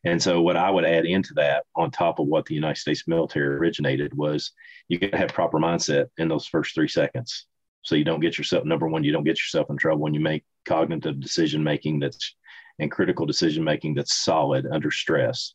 And 0.04 0.20
so, 0.20 0.42
what 0.42 0.56
I 0.56 0.70
would 0.70 0.84
add 0.84 1.06
into 1.06 1.34
that, 1.34 1.64
on 1.76 1.90
top 1.90 2.18
of 2.18 2.26
what 2.26 2.46
the 2.46 2.54
United 2.54 2.80
States 2.80 3.06
military 3.06 3.54
originated, 3.54 4.12
was 4.14 4.52
you 4.88 4.98
got 4.98 5.12
to 5.12 5.18
have 5.18 5.28
proper 5.28 5.58
mindset 5.58 6.06
in 6.18 6.28
those 6.28 6.46
first 6.46 6.74
three 6.74 6.88
seconds. 6.88 7.46
So 7.84 7.94
you 7.94 8.04
don't 8.04 8.20
get 8.20 8.38
yourself 8.38 8.64
number 8.64 8.88
one, 8.88 9.04
you 9.04 9.12
don't 9.12 9.24
get 9.24 9.38
yourself 9.38 9.68
in 9.70 9.76
trouble 9.76 10.02
when 10.02 10.14
you 10.14 10.20
make 10.20 10.44
cognitive 10.66 11.20
decision 11.20 11.62
making 11.64 11.98
that's 11.98 12.34
and 12.78 12.90
critical 12.90 13.26
decision 13.26 13.64
making 13.64 13.94
that's 13.94 14.14
solid 14.14 14.66
under 14.70 14.90
stress. 14.90 15.54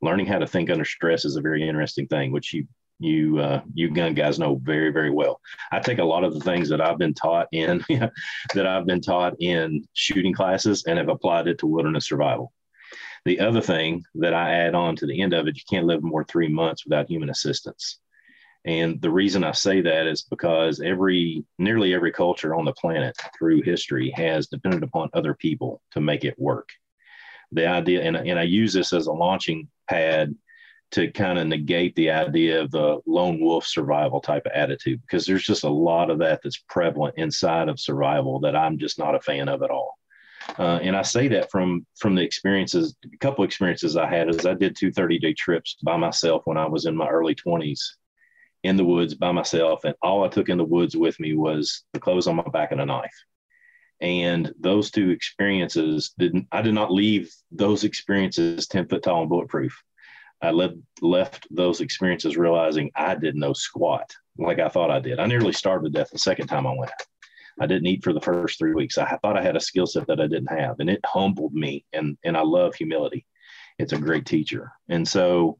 Learning 0.00 0.26
how 0.26 0.38
to 0.38 0.46
think 0.46 0.70
under 0.70 0.84
stress 0.84 1.24
is 1.24 1.36
a 1.36 1.40
very 1.40 1.68
interesting 1.68 2.06
thing, 2.06 2.30
which 2.32 2.54
you 2.54 2.66
you 2.98 3.38
uh, 3.38 3.62
you 3.74 3.90
gun 3.90 4.14
guys 4.14 4.38
know 4.38 4.56
very 4.56 4.90
very 4.90 5.10
well. 5.10 5.40
I 5.70 5.80
take 5.80 5.98
a 5.98 6.04
lot 6.04 6.24
of 6.24 6.34
the 6.34 6.40
things 6.40 6.68
that 6.68 6.80
I've 6.80 6.98
been 6.98 7.14
taught 7.14 7.48
in 7.52 7.84
that 8.54 8.66
I've 8.66 8.86
been 8.86 9.00
taught 9.00 9.34
in 9.40 9.86
shooting 9.92 10.32
classes 10.34 10.84
and 10.86 10.98
have 10.98 11.08
applied 11.08 11.48
it 11.48 11.58
to 11.58 11.66
wilderness 11.66 12.06
survival. 12.06 12.52
The 13.24 13.40
other 13.40 13.60
thing 13.60 14.04
that 14.16 14.34
I 14.34 14.54
add 14.54 14.74
on 14.74 14.96
to 14.96 15.06
the 15.06 15.20
end 15.20 15.34
of 15.34 15.46
it, 15.46 15.56
you 15.56 15.62
can't 15.68 15.86
live 15.86 16.02
more 16.02 16.24
three 16.24 16.48
months 16.48 16.84
without 16.84 17.08
human 17.08 17.30
assistance. 17.30 17.98
And 18.64 19.00
the 19.00 19.10
reason 19.10 19.44
I 19.44 19.52
say 19.52 19.80
that 19.80 20.06
is 20.06 20.22
because 20.22 20.80
every 20.80 21.44
nearly 21.58 21.94
every 21.94 22.12
culture 22.12 22.54
on 22.54 22.64
the 22.64 22.72
planet 22.72 23.16
through 23.38 23.62
history 23.62 24.12
has 24.16 24.48
depended 24.48 24.82
upon 24.82 25.10
other 25.12 25.34
people 25.34 25.80
to 25.92 26.00
make 26.00 26.24
it 26.24 26.38
work. 26.38 26.68
The 27.52 27.66
idea, 27.66 28.02
and, 28.02 28.16
and 28.16 28.38
I 28.38 28.42
use 28.42 28.72
this 28.72 28.92
as 28.92 29.06
a 29.06 29.12
launching 29.12 29.68
pad 29.88 30.34
to 30.90 31.10
kind 31.10 31.38
of 31.38 31.46
negate 31.46 31.94
the 31.96 32.10
idea 32.10 32.62
of 32.62 32.70
the 32.70 32.98
lone 33.06 33.40
wolf 33.40 33.66
survival 33.66 34.20
type 34.20 34.46
of 34.46 34.52
attitude 34.52 35.00
because 35.02 35.26
there's 35.26 35.44
just 35.44 35.64
a 35.64 35.68
lot 35.68 36.10
of 36.10 36.18
that 36.18 36.40
that's 36.42 36.62
prevalent 36.68 37.14
inside 37.18 37.68
of 37.68 37.78
survival 37.78 38.40
that 38.40 38.56
I'm 38.56 38.78
just 38.78 38.98
not 38.98 39.14
a 39.14 39.20
fan 39.20 39.48
of 39.48 39.62
at 39.62 39.70
all. 39.70 39.98
Uh, 40.58 40.78
and 40.82 40.96
I 40.96 41.02
say 41.02 41.28
that 41.28 41.50
from 41.50 41.86
from 41.98 42.14
the 42.14 42.22
experiences, 42.22 42.96
a 43.04 43.16
couple 43.18 43.44
experiences 43.44 43.96
I 43.96 44.08
had 44.08 44.30
is 44.30 44.46
I 44.46 44.54
did 44.54 44.76
two 44.76 44.90
30 44.90 45.18
day 45.18 45.34
trips 45.34 45.76
by 45.82 45.96
myself 45.96 46.42
when 46.46 46.56
I 46.56 46.66
was 46.66 46.86
in 46.86 46.96
my 46.96 47.08
early 47.08 47.34
20s 47.34 47.80
in 48.64 48.76
the 48.76 48.84
woods 48.84 49.14
by 49.14 49.30
myself. 49.30 49.84
And 49.84 49.94
all 50.02 50.24
I 50.24 50.28
took 50.28 50.48
in 50.48 50.58
the 50.58 50.64
woods 50.64 50.96
with 50.96 51.20
me 51.20 51.34
was 51.34 51.84
the 51.92 52.00
clothes 52.00 52.26
on 52.26 52.36
my 52.36 52.48
back 52.52 52.72
and 52.72 52.80
a 52.80 52.86
knife. 52.86 53.14
And 54.00 54.52
those 54.60 54.90
two 54.90 55.10
experiences 55.10 56.12
didn't, 56.18 56.46
I 56.52 56.62
did 56.62 56.74
not 56.74 56.92
leave 56.92 57.32
those 57.50 57.84
experiences 57.84 58.66
10 58.68 58.88
foot 58.88 59.02
tall 59.02 59.22
and 59.22 59.28
bulletproof. 59.28 59.82
I 60.40 60.50
left 60.50 60.76
left 61.00 61.46
those 61.50 61.80
experiences 61.80 62.36
realizing 62.36 62.90
I 62.94 63.14
didn't 63.14 63.40
know 63.40 63.52
squat 63.52 64.14
like 64.38 64.60
I 64.60 64.68
thought 64.68 64.90
I 64.90 65.00
did. 65.00 65.18
I 65.18 65.26
nearly 65.26 65.52
starved 65.52 65.84
to 65.84 65.90
death 65.90 66.10
the 66.10 66.18
second 66.18 66.46
time 66.46 66.66
I 66.66 66.74
went. 66.74 66.92
I 67.60 67.66
didn't 67.66 67.88
eat 67.88 68.04
for 68.04 68.12
the 68.12 68.20
first 68.20 68.58
three 68.58 68.72
weeks. 68.72 68.98
I 68.98 69.16
thought 69.16 69.36
I 69.36 69.42
had 69.42 69.56
a 69.56 69.60
skill 69.60 69.86
set 69.86 70.06
that 70.06 70.20
I 70.20 70.28
didn't 70.28 70.56
have, 70.56 70.76
and 70.78 70.88
it 70.88 71.00
humbled 71.04 71.54
me. 71.54 71.84
And 71.92 72.16
and 72.24 72.36
I 72.36 72.42
love 72.42 72.74
humility. 72.74 73.26
It's 73.78 73.92
a 73.92 73.98
great 73.98 74.26
teacher. 74.26 74.72
And 74.88 75.06
so, 75.06 75.58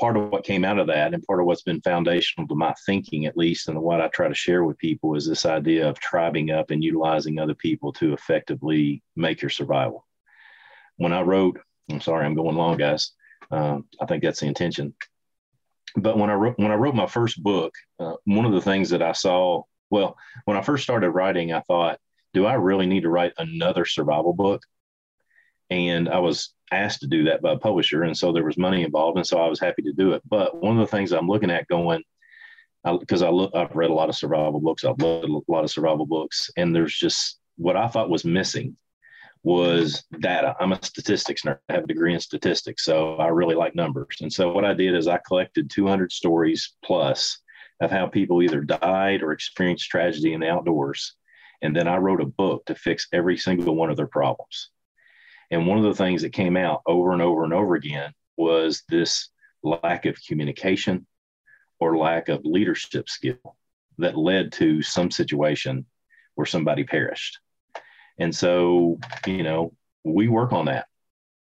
part 0.00 0.16
of 0.16 0.30
what 0.30 0.44
came 0.44 0.64
out 0.64 0.80
of 0.80 0.88
that, 0.88 1.14
and 1.14 1.22
part 1.22 1.38
of 1.38 1.46
what's 1.46 1.62
been 1.62 1.80
foundational 1.82 2.48
to 2.48 2.56
my 2.56 2.74
thinking, 2.86 3.26
at 3.26 3.36
least, 3.36 3.68
and 3.68 3.80
what 3.80 4.00
I 4.00 4.08
try 4.08 4.26
to 4.26 4.34
share 4.34 4.64
with 4.64 4.78
people, 4.78 5.14
is 5.14 5.28
this 5.28 5.46
idea 5.46 5.88
of 5.88 6.00
tribing 6.00 6.50
up 6.50 6.72
and 6.72 6.82
utilizing 6.82 7.38
other 7.38 7.54
people 7.54 7.92
to 7.94 8.12
effectively 8.14 9.00
make 9.14 9.42
your 9.42 9.50
survival. 9.50 10.04
When 10.96 11.12
I 11.12 11.22
wrote, 11.22 11.60
I'm 11.88 12.00
sorry, 12.00 12.26
I'm 12.26 12.34
going 12.34 12.56
long, 12.56 12.78
guys 12.78 13.12
um, 13.50 13.86
I 14.00 14.06
think 14.06 14.22
that's 14.22 14.40
the 14.40 14.46
intention. 14.46 14.94
But 15.96 16.18
when 16.18 16.30
I 16.30 16.34
wrote 16.34 16.58
when 16.58 16.72
I 16.72 16.76
wrote 16.76 16.94
my 16.94 17.06
first 17.06 17.42
book, 17.42 17.72
uh, 18.00 18.14
one 18.24 18.44
of 18.44 18.52
the 18.52 18.60
things 18.60 18.90
that 18.90 19.02
I 19.02 19.12
saw, 19.12 19.62
well, 19.90 20.16
when 20.44 20.56
I 20.56 20.62
first 20.62 20.82
started 20.82 21.10
writing, 21.10 21.52
I 21.52 21.60
thought, 21.60 21.98
do 22.32 22.46
I 22.46 22.54
really 22.54 22.86
need 22.86 23.02
to 23.02 23.10
write 23.10 23.32
another 23.38 23.84
survival 23.84 24.32
book? 24.32 24.62
And 25.70 26.08
I 26.08 26.18
was 26.18 26.52
asked 26.72 27.00
to 27.00 27.06
do 27.06 27.24
that 27.24 27.42
by 27.42 27.52
a 27.52 27.58
publisher, 27.58 28.02
and 28.02 28.16
so 28.16 28.32
there 28.32 28.44
was 28.44 28.58
money 28.58 28.82
involved, 28.82 29.18
and 29.18 29.26
so 29.26 29.38
I 29.38 29.48
was 29.48 29.60
happy 29.60 29.82
to 29.82 29.92
do 29.92 30.12
it. 30.12 30.22
But 30.28 30.60
one 30.60 30.78
of 30.78 30.80
the 30.80 30.90
things 30.90 31.12
I'm 31.12 31.28
looking 31.28 31.50
at 31.50 31.68
going, 31.68 32.02
because 32.98 33.22
I, 33.22 33.28
I 33.28 33.30
look, 33.30 33.54
I've 33.54 33.74
read 33.74 33.90
a 33.90 33.94
lot 33.94 34.08
of 34.08 34.16
survival 34.16 34.60
books, 34.60 34.84
I've 34.84 34.98
read 34.98 35.24
a 35.24 35.40
lot 35.48 35.64
of 35.64 35.70
survival 35.70 36.06
books, 36.06 36.50
and 36.56 36.74
there's 36.74 36.94
just 36.94 37.38
what 37.56 37.76
I 37.76 37.86
thought 37.86 38.10
was 38.10 38.24
missing 38.24 38.76
was 39.44 40.04
data. 40.20 40.56
I'm 40.58 40.72
a 40.72 40.82
statistics 40.82 41.42
nerd. 41.42 41.58
I 41.68 41.74
have 41.74 41.84
a 41.84 41.86
degree 41.86 42.14
in 42.14 42.20
statistics, 42.20 42.84
so 42.84 43.16
I 43.16 43.28
really 43.28 43.54
like 43.54 43.74
numbers. 43.74 44.16
And 44.22 44.32
so 44.32 44.50
what 44.50 44.64
I 44.64 44.72
did 44.72 44.96
is 44.96 45.06
I 45.06 45.20
collected 45.26 45.70
200 45.70 46.10
stories 46.10 46.74
plus 46.82 47.38
of 47.80 47.90
how 47.90 48.06
people 48.06 48.42
either 48.42 48.62
died 48.62 49.22
or 49.22 49.32
experienced 49.32 49.90
tragedy 49.90 50.32
in 50.32 50.40
the 50.40 50.48
outdoors. 50.48 51.14
And 51.60 51.76
then 51.76 51.86
I 51.86 51.98
wrote 51.98 52.22
a 52.22 52.26
book 52.26 52.64
to 52.66 52.74
fix 52.74 53.06
every 53.12 53.36
single 53.36 53.76
one 53.76 53.90
of 53.90 53.96
their 53.98 54.06
problems. 54.06 54.70
And 55.50 55.66
one 55.66 55.78
of 55.78 55.84
the 55.84 55.94
things 55.94 56.22
that 56.22 56.32
came 56.32 56.56
out 56.56 56.80
over 56.86 57.12
and 57.12 57.20
over 57.20 57.44
and 57.44 57.52
over 57.52 57.74
again 57.74 58.12
was 58.38 58.82
this 58.88 59.28
lack 59.62 60.06
of 60.06 60.16
communication 60.26 61.06
or 61.80 61.98
lack 61.98 62.28
of 62.30 62.44
leadership 62.44 63.08
skill. 63.10 63.56
that 63.98 64.16
led 64.16 64.50
to 64.52 64.82
some 64.82 65.10
situation 65.10 65.86
where 66.34 66.46
somebody 66.46 66.82
perished. 66.82 67.38
And 68.18 68.34
so, 68.34 68.98
you 69.26 69.42
know, 69.42 69.72
we 70.04 70.28
work 70.28 70.52
on 70.52 70.66
that. 70.66 70.86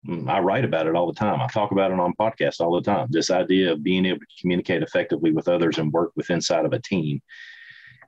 Mm, 0.08 0.30
I 0.30 0.40
write 0.40 0.66
about 0.66 0.88
it 0.88 0.96
all 0.96 1.08
the 1.08 1.20
time. 1.20 1.42
I 1.42 1.48
talk 1.48 1.72
about 1.72 1.92
it 1.92 2.00
on 2.00 2.14
podcasts 2.20 2.60
all 2.60 2.76
the 2.76 2.82
time. 2.82 3.08
This 3.10 3.32
idea 3.32 3.72
of 3.72 3.84
being 3.84 4.06
able 4.06 4.20
to 4.20 4.42
communicate 4.42 4.84
effectively 4.84 5.32
with 5.32 5.48
others 5.48 5.78
and 5.78 5.92
work 5.92 6.12
with 6.16 6.30
inside 6.30 6.66
of 6.66 6.74
a 6.74 6.80
team. 6.80 7.22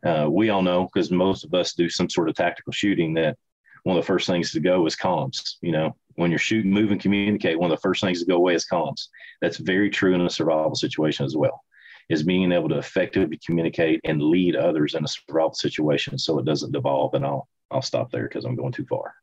Uh, 0.06 0.28
we 0.30 0.50
all 0.50 0.62
know 0.62 0.86
because 0.86 1.12
most 1.12 1.43
of 1.43 1.54
us 1.54 1.74
do 1.74 1.89
some 1.89 2.10
sort 2.10 2.30
of 2.30 2.36
tactical 2.36 2.72
shooting 2.72 3.13
that 3.15 3.38
one 3.84 3.98
of 3.98 4.04
the 4.04 4.08
first 4.08 4.28
things 4.28 4.52
to 4.52 4.60
go 4.60 4.86
is 4.86 4.95
comms. 4.95 5.56
You 5.62 5.72
know, 5.72 5.95
when 6.15 6.30
you're 6.30 6.39
shooting, 6.39 6.72
move, 6.72 6.91
and 6.91 7.02
communicate, 7.02 7.60
one 7.60 7.72
of 7.72 7.78
the 7.78 7.82
first 7.82 8.02
things 8.02 8.19
to 8.19 8.26
go 8.26 8.36
away 8.36 8.56
is 8.56 8.67
comms. 8.72 9.08
That's 9.41 9.58
very 9.58 9.89
true 9.89 10.13
in 10.13 10.22
a 10.22 10.30
survival 10.30 10.76
situation 10.76 11.26
as 11.26 11.36
well. 11.36 11.62
Is 12.10 12.24
being 12.24 12.52
able 12.52 12.69
to 12.69 12.78
effectively 12.78 13.39
communicate 13.45 14.00
and 14.04 14.22
lead 14.22 14.56
others 14.56 14.95
in 14.95 15.04
a 15.04 15.08
survival 15.08 15.54
situation 15.54 16.17
so 16.17 16.39
it 16.39 16.45
doesn't 16.45 16.72
devolve. 16.72 17.13
And 17.13 17.26
I'll 17.26 17.48
I'll 17.71 17.82
stop 17.82 18.12
there 18.12 18.23
because 18.23 18.45
I'm 18.45 18.55
going 18.55 18.73
too 18.73 18.86
far. 18.86 19.15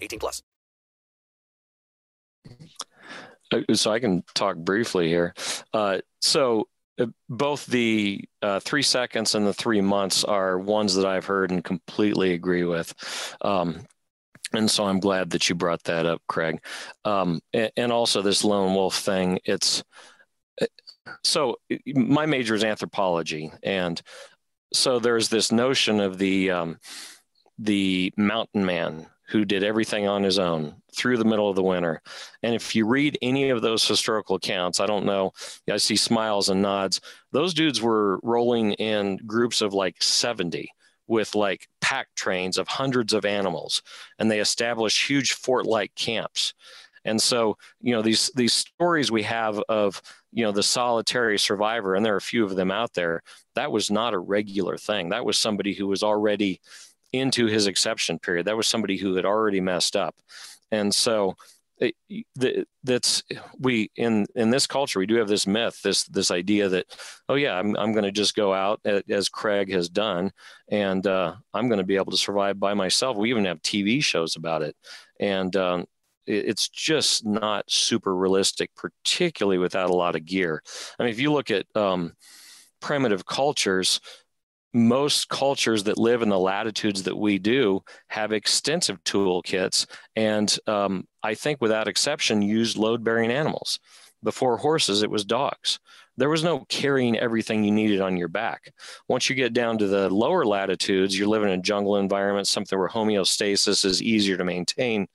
18 0.00 0.18
plus. 0.18 0.42
Uh, 3.52 3.60
so 3.74 3.92
I 3.92 3.98
can 3.98 4.22
talk 4.34 4.56
briefly 4.56 5.08
here. 5.08 5.34
Uh, 5.72 5.98
so 6.20 6.68
uh, 7.00 7.06
both 7.28 7.66
the 7.66 8.24
uh, 8.42 8.60
three 8.60 8.82
seconds 8.82 9.34
and 9.34 9.46
the 9.46 9.54
three 9.54 9.80
months 9.80 10.24
are 10.24 10.58
ones 10.58 10.94
that 10.94 11.06
I've 11.06 11.26
heard 11.26 11.50
and 11.50 11.64
completely 11.64 12.32
agree 12.32 12.64
with. 12.64 12.94
Um, 13.40 13.80
and 14.52 14.70
so 14.70 14.84
I'm 14.84 15.00
glad 15.00 15.30
that 15.30 15.48
you 15.48 15.54
brought 15.54 15.84
that 15.84 16.06
up, 16.06 16.22
Craig. 16.28 16.60
Um, 17.04 17.40
and, 17.52 17.70
and, 17.76 17.92
also 17.92 18.20
this 18.20 18.42
lone 18.42 18.74
wolf 18.74 18.96
thing. 18.96 19.38
It's 19.44 19.84
so 21.22 21.56
my 21.86 22.26
major 22.26 22.54
is 22.54 22.64
anthropology, 22.64 23.52
and 23.62 24.00
so 24.72 24.98
there's 24.98 25.28
this 25.28 25.52
notion 25.52 26.00
of 26.00 26.18
the 26.18 26.50
um, 26.50 26.78
the 27.58 28.12
mountain 28.16 28.64
man 28.64 29.06
who 29.30 29.44
did 29.44 29.62
everything 29.62 30.08
on 30.08 30.22
his 30.24 30.38
own 30.38 30.74
through 30.92 31.16
the 31.16 31.24
middle 31.24 31.48
of 31.48 31.54
the 31.54 31.62
winter. 31.62 32.02
And 32.42 32.52
if 32.54 32.74
you 32.74 32.84
read 32.84 33.16
any 33.22 33.50
of 33.50 33.62
those 33.62 33.86
historical 33.86 34.36
accounts, 34.36 34.80
I 34.80 34.86
don't 34.86 35.06
know, 35.06 35.32
I 35.70 35.76
see 35.76 35.96
smiles 35.96 36.48
and 36.48 36.60
nods. 36.60 37.00
Those 37.30 37.54
dudes 37.54 37.80
were 37.80 38.18
rolling 38.24 38.72
in 38.72 39.18
groups 39.26 39.60
of 39.60 39.72
like 39.72 40.02
70 40.02 40.68
with 41.06 41.34
like 41.36 41.68
pack 41.80 42.08
trains 42.16 42.58
of 42.58 42.66
hundreds 42.66 43.12
of 43.12 43.24
animals 43.24 43.82
and 44.18 44.30
they 44.30 44.40
establish 44.40 45.08
huge 45.08 45.32
fort 45.32 45.66
like 45.66 45.94
camps 45.96 46.54
and 47.04 47.20
so 47.20 47.56
you 47.80 47.92
know 47.92 48.00
these 48.00 48.30
these 48.36 48.52
stories 48.52 49.10
we 49.10 49.24
have 49.24 49.60
of 49.68 50.00
you 50.30 50.44
know 50.44 50.52
the 50.52 50.62
solitary 50.62 51.36
survivor 51.36 51.96
and 51.96 52.06
there 52.06 52.14
are 52.14 52.18
a 52.18 52.20
few 52.20 52.44
of 52.44 52.54
them 52.54 52.70
out 52.70 52.94
there 52.94 53.22
that 53.56 53.72
was 53.72 53.90
not 53.90 54.14
a 54.14 54.18
regular 54.18 54.76
thing 54.76 55.08
that 55.08 55.24
was 55.24 55.36
somebody 55.36 55.74
who 55.74 55.88
was 55.88 56.04
already 56.04 56.60
into 57.12 57.46
his 57.46 57.66
exception 57.66 58.18
period. 58.18 58.46
That 58.46 58.56
was 58.56 58.66
somebody 58.66 58.96
who 58.96 59.14
had 59.16 59.24
already 59.24 59.60
messed 59.60 59.96
up. 59.96 60.14
And 60.70 60.94
so 60.94 61.36
the, 62.36 62.66
that's 62.84 63.22
we 63.58 63.90
in 63.96 64.26
in 64.34 64.50
this 64.50 64.66
culture 64.66 64.98
we 64.98 65.06
do 65.06 65.14
have 65.16 65.28
this 65.28 65.46
myth 65.46 65.80
this 65.82 66.04
this 66.04 66.30
idea 66.30 66.68
that 66.68 66.86
oh 67.28 67.34
yeah 67.34 67.54
i'm, 67.54 67.76
I'm 67.76 67.92
going 67.92 68.04
to 68.04 68.12
just 68.12 68.36
go 68.36 68.52
out 68.52 68.80
as 69.08 69.28
craig 69.28 69.72
has 69.72 69.88
done 69.88 70.30
and 70.70 71.06
uh, 71.06 71.34
i'm 71.54 71.68
going 71.68 71.78
to 71.78 71.86
be 71.86 71.96
able 71.96 72.12
to 72.12 72.18
survive 72.18 72.60
by 72.60 72.74
myself. 72.74 73.16
We 73.16 73.30
even 73.30 73.46
have 73.46 73.62
tv 73.62 74.02
shows 74.04 74.36
about 74.36 74.62
it. 74.62 74.76
And 75.18 75.54
um, 75.56 75.80
it, 76.26 76.48
it's 76.48 76.68
just 76.68 77.24
not 77.24 77.70
super 77.70 78.14
realistic 78.14 78.70
particularly 78.76 79.58
without 79.58 79.90
a 79.90 79.94
lot 79.94 80.16
of 80.16 80.24
gear. 80.24 80.62
I 80.98 81.04
mean 81.04 81.12
if 81.12 81.20
you 81.20 81.32
look 81.32 81.50
at 81.50 81.64
um, 81.74 82.12
primitive 82.80 83.24
cultures 83.24 84.00
most 84.72 85.28
cultures 85.28 85.84
that 85.84 85.98
live 85.98 86.22
in 86.22 86.28
the 86.28 86.38
latitudes 86.38 87.02
that 87.02 87.16
we 87.16 87.38
do 87.38 87.82
have 88.08 88.32
extensive 88.32 89.02
toolkits 89.04 89.86
and 90.14 90.58
um, 90.66 91.06
i 91.22 91.34
think 91.34 91.60
without 91.60 91.88
exception 91.88 92.42
used 92.42 92.76
load 92.76 93.02
bearing 93.02 93.30
animals. 93.30 93.78
Before 94.22 94.58
horses 94.58 95.02
it 95.02 95.10
was 95.10 95.24
dogs. 95.24 95.80
There 96.18 96.28
was 96.28 96.44
no 96.44 96.66
carrying 96.68 97.18
everything 97.18 97.64
you 97.64 97.70
needed 97.70 98.02
on 98.02 98.18
your 98.18 98.28
back. 98.28 98.74
Once 99.08 99.30
you 99.30 99.34
get 99.34 99.54
down 99.54 99.78
to 99.78 99.86
the 99.86 100.10
lower 100.10 100.44
latitudes 100.44 101.18
you're 101.18 101.26
living 101.26 101.48
in 101.48 101.58
a 101.58 101.62
jungle 101.62 101.96
environment 101.96 102.46
something 102.46 102.78
where 102.78 102.88
homeostasis 102.88 103.84
is 103.84 104.02
easier 104.02 104.36
to 104.36 104.44
maintain. 104.44 105.08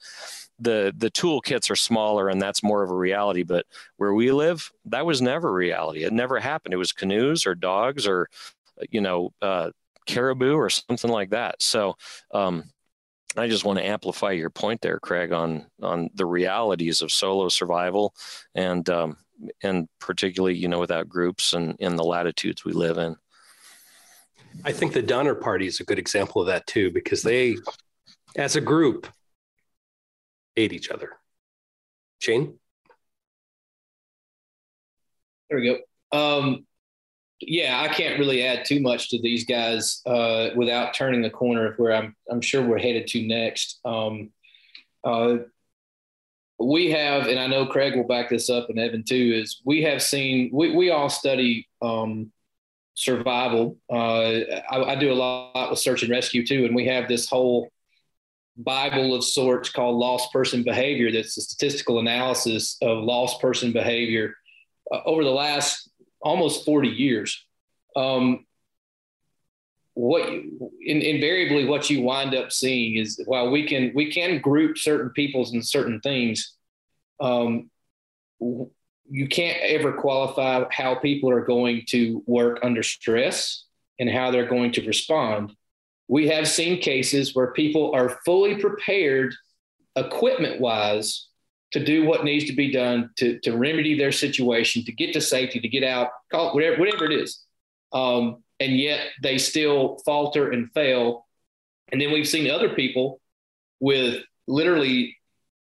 The 0.60 0.94
the 0.98 1.12
toolkits 1.12 1.70
are 1.70 1.76
smaller 1.76 2.28
and 2.28 2.42
that's 2.42 2.64
more 2.64 2.82
of 2.82 2.90
a 2.90 2.96
reality 2.96 3.44
but 3.44 3.66
where 3.98 4.14
we 4.14 4.32
live 4.32 4.72
that 4.86 5.06
was 5.06 5.22
never 5.22 5.54
reality. 5.54 6.04
It 6.04 6.12
never 6.12 6.40
happened. 6.40 6.74
It 6.74 6.78
was 6.78 6.92
canoes 6.92 7.46
or 7.46 7.56
dogs 7.56 8.08
or 8.08 8.28
you 8.90 9.02
know, 9.02 9.32
uh, 9.42 9.72
caribou 10.06 10.56
or 10.56 10.70
something 10.70 11.12
like 11.12 11.32
that. 11.32 11.62
So, 11.62 11.96
um, 12.34 12.64
I 13.38 13.48
just 13.48 13.66
want 13.66 13.80
to 13.80 13.86
amplify 13.86 14.32
your 14.32 14.50
point 14.50 14.82
there, 14.82 15.00
Craig, 15.00 15.34
on 15.34 15.66
on 15.82 16.10
the 16.16 16.26
realities 16.26 17.02
of 17.02 17.12
solo 17.12 17.50
survival, 17.50 18.14
and 18.54 18.90
um, 18.90 19.18
and 19.62 19.88
particularly, 20.00 20.56
you 20.56 20.68
know, 20.68 20.80
without 20.80 21.10
groups 21.10 21.54
and 21.54 21.76
in 21.80 21.96
the 21.96 22.04
latitudes 22.04 22.64
we 22.64 22.72
live 22.72 22.98
in. 22.98 23.16
I 24.64 24.72
think 24.72 24.94
the 24.94 25.02
Donner 25.02 25.36
Party 25.36 25.68
is 25.68 25.82
a 25.82 25.84
good 25.84 26.00
example 26.00 26.42
of 26.42 26.48
that 26.48 26.66
too, 26.66 26.92
because 26.92 27.22
they, 27.22 27.58
as 28.38 28.56
a 28.56 28.62
group, 28.62 29.08
ate 30.56 30.72
each 30.72 30.90
other. 30.90 31.12
Shane. 32.20 32.58
There 35.50 35.60
we 35.60 35.78
go. 36.12 36.18
Um, 36.18 36.66
yeah, 37.42 37.82
I 37.82 37.94
can't 37.94 38.20
really 38.20 38.44
add 38.44 38.66
too 38.66 38.80
much 38.80 39.10
to 39.10 39.22
these 39.22 39.46
guys 39.46 40.02
uh, 40.06 40.50
without 40.56 40.94
turning 40.94 41.22
the 41.22 41.30
corner 41.30 41.68
of 41.68 41.78
where 41.78 41.94
I'm. 41.94 42.16
I'm 42.30 42.42
sure 42.42 42.66
we're 42.66 42.80
headed 42.80 43.08
to 43.08 43.28
next. 43.28 43.80
Um, 43.84 44.32
uh, 45.04 45.38
we 46.58 46.92
have, 46.92 47.28
and 47.28 47.38
I 47.38 47.48
know 47.48 47.66
Craig 47.66 47.96
will 47.96 48.08
back 48.08 48.30
this 48.30 48.50
up, 48.50 48.70
and 48.70 48.80
Evan 48.80 49.04
too. 49.04 49.34
Is 49.36 49.62
we 49.66 49.84
have 49.84 50.02
seen 50.02 50.50
we 50.54 50.76
we 50.76 50.92
all 50.92 51.10
study 51.10 51.68
um, 51.82 52.32
survival. 52.94 53.78
Uh, 53.92 54.40
I, 54.72 54.94
I 54.94 54.96
do 54.96 55.12
a 55.12 55.14
lot 55.14 55.70
with 55.70 55.80
search 55.80 56.04
and 56.04 56.12
rescue 56.12 56.46
too, 56.46 56.66
and 56.66 56.76
we 56.76 56.88
have 56.88 57.08
this 57.08 57.28
whole 57.28 57.70
Bible 58.58 59.14
of 59.14 59.24
sorts 59.26 59.70
called 59.70 59.98
lost 59.98 60.32
person 60.32 60.64
behavior. 60.64 61.12
That's 61.12 61.38
a 61.38 61.42
statistical 61.42 62.00
analysis 62.00 62.78
of 62.82 63.04
lost 63.04 63.42
person 63.42 63.74
behavior 63.74 64.36
uh, 64.94 65.02
over 65.06 65.26
the 65.26 65.32
last 65.32 65.90
almost 66.26 66.66
40 66.66 66.90
years. 66.90 67.46
Um, 67.96 68.46
what 69.94 70.28
in, 70.28 71.02
invariably 71.02 71.66
what 71.66 71.90
you 71.90 72.02
wind 72.02 72.36
up 72.36 72.52
seeing 72.52 72.98
is 72.98 73.22
while 73.26 73.50
we 73.50 73.66
can 73.66 73.94
we 73.96 74.12
can 74.12 74.42
group 74.42 74.78
certain 74.78 75.12
peoples 75.12 75.54
and 75.54 75.66
certain 75.66 76.02
things, 76.02 76.56
um, 77.22 77.70
you 78.42 79.28
can't 79.30 79.62
ever 79.62 79.94
qualify 79.94 80.66
how 80.72 80.96
people 80.96 81.30
are 81.30 81.46
going 81.46 81.84
to 81.88 82.22
work 82.26 82.60
under 82.62 82.84
stress 82.84 83.64
and 83.98 84.10
how 84.10 84.32
they're 84.32 84.50
going 84.50 84.74
to 84.74 84.86
respond. 84.86 85.54
We 86.10 86.28
have 86.28 86.48
seen 86.48 86.82
cases 86.82 87.34
where 87.34 87.54
people 87.54 87.96
are 87.96 88.20
fully 88.26 88.58
prepared, 88.58 89.34
equipment 89.96 90.60
wise, 90.60 91.28
to 91.76 91.84
do 91.84 92.06
what 92.06 92.24
needs 92.24 92.46
to 92.46 92.54
be 92.54 92.72
done 92.72 93.10
to, 93.18 93.38
to 93.40 93.58
remedy 93.58 93.98
their 93.98 94.14
situation, 94.14 94.86
to 94.86 94.94
get 94.94 95.12
to 95.12 95.20
safety, 95.20 95.60
to 95.60 95.68
get 95.68 95.84
out, 95.84 96.08
call 96.32 96.48
it 96.48 96.56
whatever, 96.56 96.78
whatever 96.80 97.04
it 97.04 97.12
is. 97.12 97.44
Um, 97.92 98.38
and 98.62 98.80
yet 98.80 99.02
they 99.22 99.38
still 99.38 99.98
falter 100.06 100.52
and 100.52 100.72
fail. 100.72 101.28
And 101.92 102.00
then 102.00 102.14
we've 102.14 102.30
seen 102.30 102.50
other 102.50 102.70
people 102.70 103.20
with 103.82 104.24
literally 104.48 105.18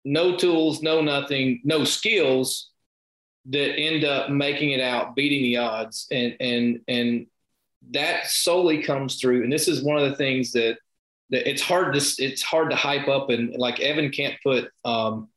no 0.05 0.37
tools, 0.37 0.83
no 0.83 1.01
nothing, 1.01 1.63
no 1.65 1.85
skills 1.85 2.69
that 3.47 3.75
end 3.75 4.05
up 4.05 4.29
making 4.29 4.73
it 4.73 4.81
out, 4.83 5.17
beating 5.17 5.43
the 5.43 5.57
odds. 5.57 6.09
And 6.11 6.37
and 6.41 6.81
and 6.89 7.27
that 7.93 8.27
solely 8.27 8.83
comes 8.83 9.19
through. 9.19 9.45
And 9.45 9.53
this 9.53 9.67
is 9.67 9.83
one 9.83 9.97
of 9.97 10.11
the 10.11 10.17
things 10.17 10.53
that 10.53 10.77
that 11.31 11.49
it's 11.49 11.63
hard 11.63 11.95
to 11.95 12.23
it's 12.23 12.43
hard 12.43 12.69
to 12.69 12.77
hype 12.77 13.09
up 13.09 13.31
and 13.31 13.57
like 13.57 13.81
Evan 13.81 14.11
can't 14.11 14.37
put 14.45 14.69
um, 14.85 15.31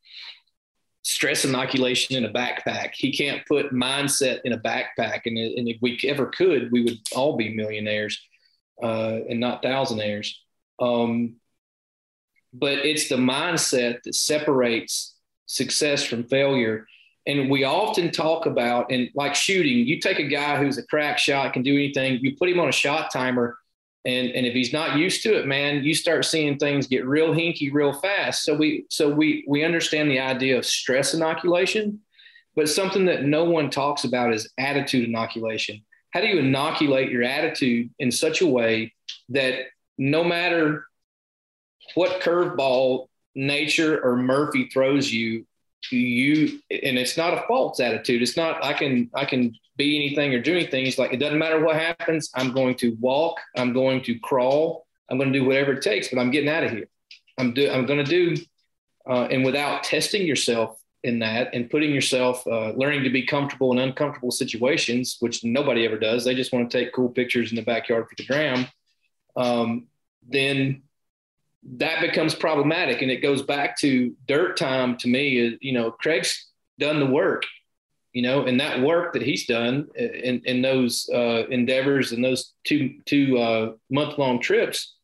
stress 1.05 1.45
inoculation 1.45 2.15
in 2.15 2.25
a 2.25 2.33
backpack. 2.33 2.93
He 2.95 3.11
can't 3.11 3.45
put 3.45 3.71
mindset 3.71 4.39
in 4.43 4.53
a 4.53 4.57
backpack. 4.57 5.21
And, 5.25 5.37
and 5.37 5.69
if 5.69 5.77
we 5.79 5.99
ever 6.07 6.25
could, 6.25 6.71
we 6.71 6.83
would 6.83 6.97
all 7.15 7.37
be 7.37 7.53
millionaires 7.53 8.19
uh, 8.81 9.19
and 9.29 9.39
not 9.39 9.61
thousandaires. 9.61 10.33
Um, 10.79 11.35
but 12.51 12.79
it's 12.79 13.07
the 13.07 13.17
mindset 13.17 14.01
that 14.03 14.15
separates 14.15 15.15
success 15.45 16.03
from 16.03 16.23
failure. 16.23 16.87
And 17.27 17.51
we 17.51 17.65
often 17.65 18.09
talk 18.09 18.47
about, 18.47 18.91
and 18.91 19.09
like 19.13 19.35
shooting, 19.35 19.85
you 19.85 19.99
take 19.99 20.17
a 20.17 20.27
guy 20.27 20.57
who's 20.57 20.79
a 20.79 20.87
crack 20.87 21.19
shot, 21.19 21.53
can 21.53 21.61
do 21.61 21.73
anything, 21.75 22.17
you 22.19 22.35
put 22.35 22.49
him 22.49 22.59
on 22.59 22.69
a 22.69 22.71
shot 22.71 23.11
timer, 23.11 23.57
and 24.05 24.31
and 24.31 24.45
if 24.45 24.53
he's 24.53 24.73
not 24.73 24.97
used 24.97 25.23
to 25.23 25.37
it 25.37 25.47
man 25.47 25.83
you 25.83 25.93
start 25.93 26.25
seeing 26.25 26.57
things 26.57 26.87
get 26.87 27.05
real 27.05 27.33
hinky 27.33 27.71
real 27.73 27.93
fast. 27.93 28.43
So 28.43 28.55
we 28.55 28.85
so 28.89 29.09
we 29.09 29.43
we 29.47 29.63
understand 29.63 30.09
the 30.09 30.19
idea 30.19 30.57
of 30.57 30.65
stress 30.65 31.13
inoculation 31.13 31.99
but 32.55 32.69
something 32.69 33.05
that 33.05 33.25
no 33.25 33.43
one 33.43 33.69
talks 33.69 34.05
about 34.05 34.33
is 34.33 34.49
attitude 34.57 35.09
inoculation. 35.09 35.83
How 36.11 36.21
do 36.21 36.27
you 36.27 36.39
inoculate 36.39 37.11
your 37.11 37.23
attitude 37.23 37.89
in 37.99 38.11
such 38.11 38.39
a 38.39 38.47
way 38.47 38.93
that 39.29 39.65
no 39.97 40.23
matter 40.23 40.85
what 41.95 42.21
curveball 42.21 43.07
nature 43.35 44.01
or 44.01 44.15
murphy 44.15 44.69
throws 44.71 45.11
you 45.11 45.45
you 45.91 46.59
and 46.71 46.97
it's 46.97 47.15
not 47.15 47.33
a 47.33 47.43
false 47.47 47.79
attitude. 47.79 48.21
It's 48.21 48.37
not 48.37 48.63
i 48.63 48.73
can 48.73 49.09
i 49.13 49.25
can 49.25 49.53
be 49.77 49.95
anything 49.95 50.33
or 50.33 50.39
do 50.39 50.53
anything 50.53 50.85
it's 50.85 50.97
like 50.97 51.13
it 51.13 51.17
doesn't 51.17 51.39
matter 51.39 51.63
what 51.63 51.75
happens 51.75 52.29
i'm 52.35 52.51
going 52.51 52.75
to 52.75 52.95
walk 52.99 53.39
i'm 53.57 53.73
going 53.73 54.01
to 54.01 54.17
crawl 54.19 54.85
i'm 55.09 55.17
going 55.17 55.31
to 55.31 55.39
do 55.39 55.45
whatever 55.45 55.73
it 55.73 55.81
takes 55.81 56.07
but 56.07 56.19
i'm 56.19 56.31
getting 56.31 56.49
out 56.49 56.63
of 56.63 56.71
here 56.71 56.87
i'm 57.37 57.53
do 57.53 57.69
i'm 57.69 57.85
going 57.85 58.03
to 58.03 58.09
do 58.09 58.41
uh, 59.07 59.27
and 59.29 59.45
without 59.45 59.83
testing 59.83 60.25
yourself 60.25 60.79
in 61.03 61.19
that 61.19 61.53
and 61.53 61.69
putting 61.69 61.93
yourself 61.93 62.45
uh, 62.47 62.71
learning 62.71 63.03
to 63.03 63.11
be 63.11 63.25
comfortable 63.25 63.71
in 63.71 63.77
uncomfortable 63.77 64.31
situations 64.31 65.17
which 65.19 65.43
nobody 65.43 65.85
ever 65.85 65.99
does 65.99 66.25
they 66.25 66.33
just 66.33 66.51
want 66.51 66.69
to 66.69 66.77
take 66.77 66.93
cool 66.93 67.09
pictures 67.09 67.51
in 67.51 67.55
the 67.55 67.61
backyard 67.61 68.07
for 68.07 68.15
the 68.17 68.25
gram 68.25 68.67
um, 69.35 69.87
then 70.27 70.81
that 71.73 72.01
becomes 72.01 72.35
problematic. 72.35 73.01
And 73.01 73.11
it 73.11 73.21
goes 73.21 73.41
back 73.41 73.77
to 73.79 74.15
dirt 74.27 74.57
time 74.57 74.97
to 74.97 75.07
me 75.07 75.37
is, 75.37 75.53
you 75.61 75.73
know, 75.73 75.91
Craig's 75.91 76.47
done 76.79 76.99
the 76.99 77.05
work, 77.05 77.43
you 78.15 78.21
know, 78.21 78.45
and 78.45 78.61
that 78.61 78.81
work 78.81 79.11
that 79.11 79.21
he's 79.21 79.45
done 79.45 79.89
in, 79.93 80.41
in 80.45 80.61
those 80.61 81.09
uh, 81.13 81.45
endeavors 81.49 82.13
and 82.13 82.23
those 82.23 82.53
two, 82.63 82.95
two 83.05 83.37
uh, 83.37 83.73
month 83.89 84.17
long 84.17 84.39
trips, 84.39 84.95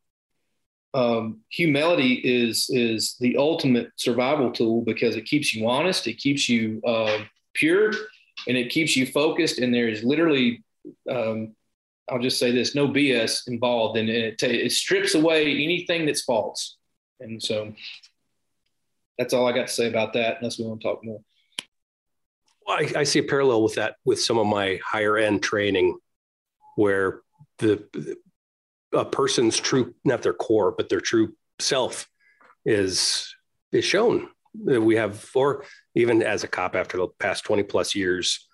um, 0.93 1.41
humility 1.50 2.13
is, 2.13 2.69
is 2.69 3.17
the 3.19 3.36
ultimate 3.36 3.89
survival 3.97 4.50
tool 4.50 4.82
because 4.82 5.17
it 5.17 5.26
keeps 5.26 5.54
you 5.54 5.67
honest. 5.67 6.08
It 6.08 6.19
keeps 6.19 6.47
you 6.47 6.82
uh, 6.88 7.17
pure 7.54 7.91
and 8.47 8.56
it 8.56 8.69
keeps 8.69 8.95
you 8.95 9.06
focused. 9.06 9.60
And 9.60 9.74
there 9.74 9.89
is 9.89 10.06
literally 10.06 10.63
um, 11.10 11.54
I'll 12.10 12.19
just 12.19 12.39
say 12.39 12.52
this: 12.52 12.76
no 12.76 12.88
BS 12.88 13.47
involved, 13.47 13.97
and 13.97 14.10
it, 14.10 14.41
it 14.41 14.71
strips 14.71 15.15
away 15.15 15.52
anything 15.52 16.06
that's 16.06 16.24
false. 16.24 16.78
And 17.19 17.41
so 17.41 17.74
that's 19.17 19.34
all 19.34 19.47
I 19.47 19.52
got 19.52 19.67
to 19.67 19.74
say 19.74 19.88
about 19.88 20.13
that. 20.13 20.38
Unless 20.39 20.60
we 20.60 20.65
want 20.65 20.82
to 20.82 20.88
talk 20.88 21.04
more. 21.04 21.21
I, 22.71 22.91
I 22.97 23.03
see 23.03 23.19
a 23.19 23.23
parallel 23.23 23.63
with 23.63 23.75
that 23.75 23.95
with 24.05 24.21
some 24.21 24.38
of 24.38 24.47
my 24.47 24.79
higher 24.86 25.17
end 25.17 25.43
training, 25.43 25.97
where 26.75 27.21
the 27.60 28.17
a 28.93 29.05
person's 29.05 29.57
true 29.57 29.93
not 30.03 30.21
their 30.21 30.34
core 30.34 30.71
but 30.71 30.89
their 30.89 30.99
true 30.99 31.34
self 31.60 32.10
is 32.65 33.34
is 33.71 33.86
shown 33.86 34.27
we 34.53 34.97
have 34.97 35.29
or 35.34 35.63
even 35.95 36.21
as 36.21 36.43
a 36.43 36.47
cop 36.47 36.75
after 36.75 36.97
the 36.97 37.07
past 37.19 37.45
20 37.45 37.63
plus 37.63 37.95
years 37.95 38.49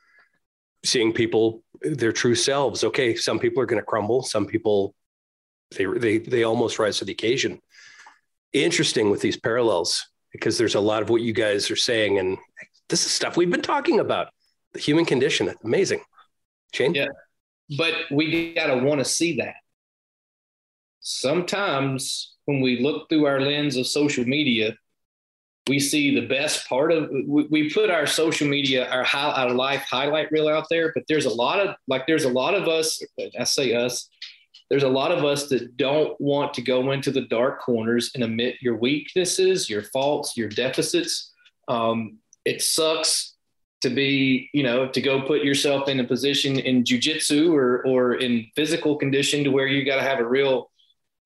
seeing 0.86 1.14
people 1.14 1.64
their 1.82 2.12
true 2.12 2.36
selves. 2.36 2.84
Okay, 2.84 3.16
some 3.16 3.40
people 3.40 3.62
are 3.62 3.66
going 3.66 3.82
to 3.82 3.86
crumble. 3.86 4.24
Some 4.24 4.46
people 4.46 4.96
they 5.76 5.86
they 5.86 6.18
they 6.20 6.44
almost 6.44 6.80
rise 6.80 7.00
to 7.00 7.06
the 7.06 7.12
occasion. 7.12 7.60
Interesting 8.54 9.10
with 9.10 9.22
these 9.22 9.38
parallels 9.38 10.08
because 10.32 10.58
there's 10.58 10.76
a 10.76 10.80
lot 10.80 11.02
of 11.02 11.10
what 11.10 11.22
you 11.22 11.34
guys 11.34 11.70
are 11.72 11.76
saying, 11.76 12.20
and 12.20 12.38
this 12.90 13.06
is 13.06 13.12
stuff 13.12 13.38
we've 13.38 13.52
been 13.52 13.62
talking 13.62 14.00
about. 14.00 14.30
The 14.74 14.80
human 14.80 15.06
condition, 15.06 15.54
amazing. 15.64 16.02
Shane, 16.74 16.94
yeah, 16.94 17.08
but 17.78 17.94
we 18.12 18.54
got 18.54 18.68
to 18.68 18.78
want 18.78 19.00
to 19.00 19.06
see 19.06 19.38
that. 19.38 19.56
Sometimes 21.00 22.36
when 22.46 22.62
we 22.62 22.82
look 22.82 23.08
through 23.10 23.26
our 23.26 23.40
lens 23.40 23.78
of 23.78 23.88
social 23.88 24.26
media, 24.26 24.76
we 25.68 25.80
see 25.80 26.16
the 26.16 26.26
best 26.28 26.68
part 26.68 26.92
of 26.92 27.10
we, 27.10 27.48
we 27.50 27.70
put 27.70 27.90
our 27.90 28.08
social 28.08 28.48
media 28.48 28.90
our 28.90 29.04
high, 29.04 29.32
our 29.32 29.52
life 29.52 29.86
highlight 29.90 30.32
reel 30.32 30.48
out 30.48 30.68
there 30.70 30.92
but 30.94 31.04
there's 31.08 31.26
a 31.26 31.30
lot 31.30 31.60
of 31.60 31.76
like 31.88 32.08
there's 32.08 32.24
a 32.24 32.30
lot 32.30 32.54
of 32.54 32.68
us 32.68 33.02
i 33.40 33.44
say 33.44 33.74
us 33.74 34.10
there's 34.70 34.84
a 34.84 34.90
lot 34.90 35.12
of 35.12 35.24
us 35.24 35.48
that 35.50 35.78
don't 35.78 36.20
want 36.20 36.54
to 36.54 36.62
go 36.62 36.92
into 36.92 37.12
the 37.12 37.22
dark 37.22 37.62
corners 37.62 38.12
and 38.16 38.24
admit 38.24 38.56
your 38.62 38.78
weaknesses 38.78 39.70
your 39.70 39.84
faults 39.84 40.38
your 40.38 40.50
deficits 40.50 41.34
um, 41.68 42.18
it 42.48 42.62
sucks 42.62 43.36
to 43.82 43.90
be 43.90 44.50
you 44.54 44.64
know 44.64 44.88
to 44.88 45.02
go 45.02 45.22
put 45.22 45.44
yourself 45.44 45.88
in 45.88 46.00
a 46.00 46.04
position 46.04 46.58
in 46.58 46.84
jujitsu 46.84 47.54
or 47.54 47.86
or 47.86 48.16
in 48.16 48.48
physical 48.56 48.96
condition 48.96 49.44
to 49.44 49.52
where 49.52 49.68
you 49.68 49.86
got 49.86 49.98
to 49.98 50.02
have 50.02 50.20
a 50.20 50.28
real 50.28 50.72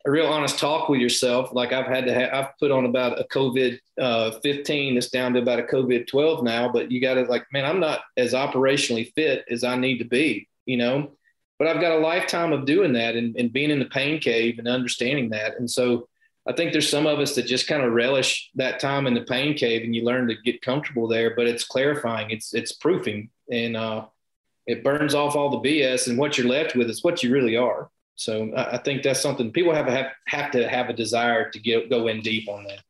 a 0.06 0.10
real 0.10 0.26
honest 0.26 0.58
talk 0.58 0.90
with 0.90 1.00
yourself. 1.00 1.54
Like 1.54 1.74
I've 1.74 1.86
had 1.86 2.06
to 2.08 2.14
have, 2.16 2.34
I've 2.34 2.58
put 2.58 2.72
on 2.72 2.86
about 2.86 3.20
a 3.20 3.26
COVID 3.26 3.78
uh, 4.00 4.32
15, 4.42 4.98
it's 4.98 5.12
down 5.12 5.34
to 5.34 5.42
about 5.42 5.60
a 5.60 5.64
COVID 5.64 6.08
12 6.08 6.44
now, 6.44 6.72
but 6.72 6.92
you 6.92 7.00
got 7.00 7.16
to 7.16 7.24
like, 7.24 7.46
man, 7.54 7.66
I'm 7.66 7.80
not 7.80 8.02
as 8.18 8.34
operationally 8.34 9.14
fit 9.14 9.46
as 9.50 9.64
I 9.64 9.76
need 9.76 10.00
to 10.00 10.06
be, 10.06 10.48
you 10.66 10.78
know, 10.78 11.12
but 11.60 11.68
I've 11.68 11.82
got 11.82 11.92
a 11.92 12.00
lifetime 12.00 12.52
of 12.52 12.66
doing 12.66 12.94
that 12.94 13.16
and, 13.16 13.36
and 13.36 13.54
being 13.54 13.70
in 13.70 13.78
the 13.78 13.86
pain 13.86 14.20
cave 14.20 14.58
and 14.58 14.68
understanding 14.68 15.30
that. 15.30 15.58
And 15.60 15.70
so 15.70 16.08
I 16.48 16.54
think 16.54 16.72
there's 16.72 16.90
some 16.90 17.06
of 17.06 17.20
us 17.20 17.36
that 17.36 17.46
just 17.46 17.68
kind 17.68 17.84
of 17.84 17.94
relish 17.94 18.50
that 18.56 18.80
time 18.80 19.06
in 19.06 19.14
the 19.14 19.22
pain 19.22 19.56
cave 19.56 19.84
and 19.84 19.96
you 19.96 20.04
learn 20.04 20.28
to 20.28 20.36
get 20.44 20.62
comfortable 20.62 21.08
there, 21.08 21.36
but 21.36 21.48
it's 21.48 21.64
clarifying, 21.64 22.32
it's, 22.32 22.54
it's 22.54 22.72
proofing 22.72 23.30
and, 23.52 23.78
uh, 23.78 24.06
it 24.68 24.84
burns 24.84 25.14
off 25.14 25.36
all 25.36 25.50
the 25.50 25.70
BS 25.70 26.08
and 26.08 26.18
what 26.18 26.38
you're 26.38 26.48
left 26.48 26.76
with 26.76 26.90
is 26.90 27.04
what 27.04 27.24
you 27.24 27.32
really 27.32 27.58
are. 27.58 27.90
So 28.16 28.52
I 28.56 28.78
think 28.78 29.02
that's 29.02 29.20
something 29.20 29.52
people 29.52 29.74
have 29.74 29.88
have, 29.88 30.12
have 30.28 30.52
to 30.52 30.70
have 30.70 30.90
a 30.90 30.94
desire 30.94 31.50
to 31.50 31.60
get 31.60 31.90
go 31.90 32.08
in 32.08 32.22
deep 32.22 32.48
on 32.48 32.66
that. 32.66 32.84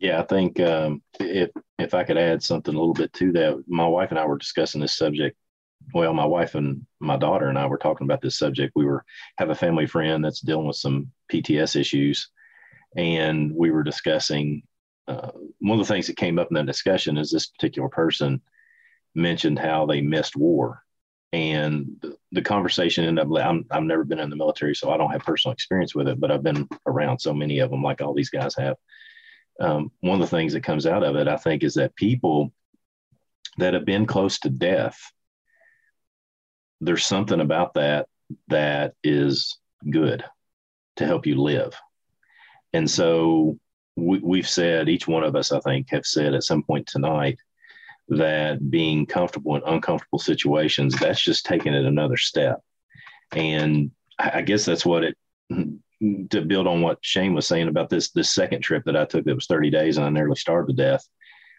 Yeah, 0.00 0.20
I 0.20 0.24
think 0.24 0.58
um, 0.60 1.02
if 1.20 1.50
if 1.78 1.94
I 1.94 2.04
could 2.04 2.18
add 2.18 2.42
something 2.42 2.74
a 2.74 2.78
little 2.78 2.94
bit 2.94 3.12
to 3.14 3.32
that, 3.32 3.62
my 3.68 3.86
wife 3.86 4.10
and 4.10 4.18
I 4.18 4.26
were 4.26 4.38
discussing 4.38 4.80
this 4.80 4.96
subject. 4.96 5.36
Well, 5.94 6.12
my 6.12 6.26
wife 6.26 6.54
and 6.54 6.86
my 7.00 7.16
daughter 7.16 7.48
and 7.48 7.58
I 7.58 7.66
were 7.66 7.78
talking 7.78 8.04
about 8.06 8.20
this 8.20 8.38
subject. 8.38 8.72
We 8.76 8.84
were 8.84 9.04
have 9.38 9.50
a 9.50 9.54
family 9.54 9.86
friend 9.86 10.24
that's 10.24 10.40
dealing 10.40 10.66
with 10.66 10.76
some 10.76 11.10
PTS 11.32 11.76
issues, 11.80 12.28
and 12.96 13.52
we 13.54 13.70
were 13.70 13.82
discussing. 13.82 14.62
Uh, 15.06 15.30
one 15.60 15.80
of 15.80 15.86
the 15.86 15.92
things 15.92 16.06
that 16.06 16.16
came 16.18 16.38
up 16.38 16.48
in 16.50 16.54
that 16.54 16.66
discussion 16.66 17.16
is 17.16 17.30
this 17.30 17.46
particular 17.46 17.88
person 17.88 18.42
mentioned 19.14 19.58
how 19.58 19.86
they 19.86 20.02
missed 20.02 20.36
war. 20.36 20.82
And 21.32 22.02
the 22.32 22.42
conversation 22.42 23.04
ended 23.04 23.24
up, 23.26 23.32
I'm, 23.42 23.64
I've 23.70 23.82
never 23.84 24.04
been 24.04 24.18
in 24.18 24.30
the 24.30 24.36
military, 24.36 24.74
so 24.74 24.90
I 24.90 24.98
don't 24.98 25.10
have 25.10 25.22
personal 25.22 25.52
experience 25.54 25.94
with 25.94 26.08
it, 26.08 26.20
but 26.20 26.30
I've 26.30 26.42
been 26.42 26.68
around 26.86 27.18
so 27.20 27.32
many 27.34 27.58
of 27.60 27.70
them, 27.70 27.82
like 27.82 28.02
all 28.02 28.14
these 28.14 28.30
guys 28.30 28.54
have. 28.56 28.76
um, 29.60 29.90
one 30.00 30.20
of 30.20 30.20
the 30.20 30.36
things 30.36 30.52
that 30.52 30.62
comes 30.62 30.86
out 30.86 31.02
of 31.02 31.16
it, 31.16 31.28
I 31.28 31.36
think, 31.36 31.62
is 31.64 31.74
that 31.74 31.96
people 31.96 32.52
that 33.58 33.74
have 33.74 33.84
been 33.84 34.06
close 34.06 34.38
to 34.40 34.50
death, 34.50 34.98
there's 36.80 37.04
something 37.04 37.40
about 37.40 37.74
that 37.74 38.06
that 38.48 38.94
is 39.02 39.58
good 39.90 40.24
to 40.96 41.06
help 41.06 41.26
you 41.26 41.40
live. 41.40 41.74
And 42.72 42.90
so 42.90 43.58
we, 43.96 44.18
we've 44.18 44.48
said, 44.48 44.88
each 44.88 45.08
one 45.08 45.24
of 45.24 45.34
us, 45.34 45.52
I 45.52 45.60
think, 45.60 45.90
have 45.90 46.06
said 46.06 46.34
at 46.34 46.44
some 46.44 46.62
point 46.62 46.86
tonight 46.86 47.38
that 48.08 48.70
being 48.70 49.06
comfortable 49.06 49.56
in 49.56 49.62
uncomfortable 49.66 50.18
situations, 50.18 50.98
that's 50.98 51.20
just 51.20 51.46
taking 51.46 51.74
it 51.74 51.84
another 51.84 52.16
step. 52.16 52.60
And 53.32 53.90
I 54.18 54.42
guess 54.42 54.64
that's 54.64 54.86
what 54.86 55.04
it, 55.04 55.16
to 55.50 56.42
build 56.42 56.66
on 56.66 56.80
what 56.80 56.98
Shane 57.02 57.34
was 57.34 57.46
saying 57.46 57.68
about 57.68 57.90
this, 57.90 58.10
this 58.10 58.30
second 58.30 58.62
trip 58.62 58.84
that 58.84 58.96
I 58.96 59.04
took 59.04 59.24
that 59.24 59.34
was 59.34 59.46
30 59.46 59.70
days 59.70 59.96
and 59.96 60.06
I 60.06 60.10
nearly 60.10 60.36
starved 60.36 60.68
to 60.68 60.74
death. 60.74 61.06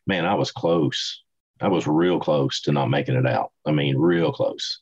Man, 0.07 0.25
I 0.25 0.33
was 0.35 0.51
close. 0.51 1.23
I 1.61 1.67
was 1.67 1.87
real 1.87 2.19
close 2.19 2.61
to 2.61 2.71
not 2.71 2.89
making 2.89 3.15
it 3.15 3.27
out. 3.27 3.51
I 3.65 3.71
mean, 3.71 3.97
real 3.97 4.31
close. 4.31 4.81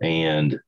And 0.00 0.58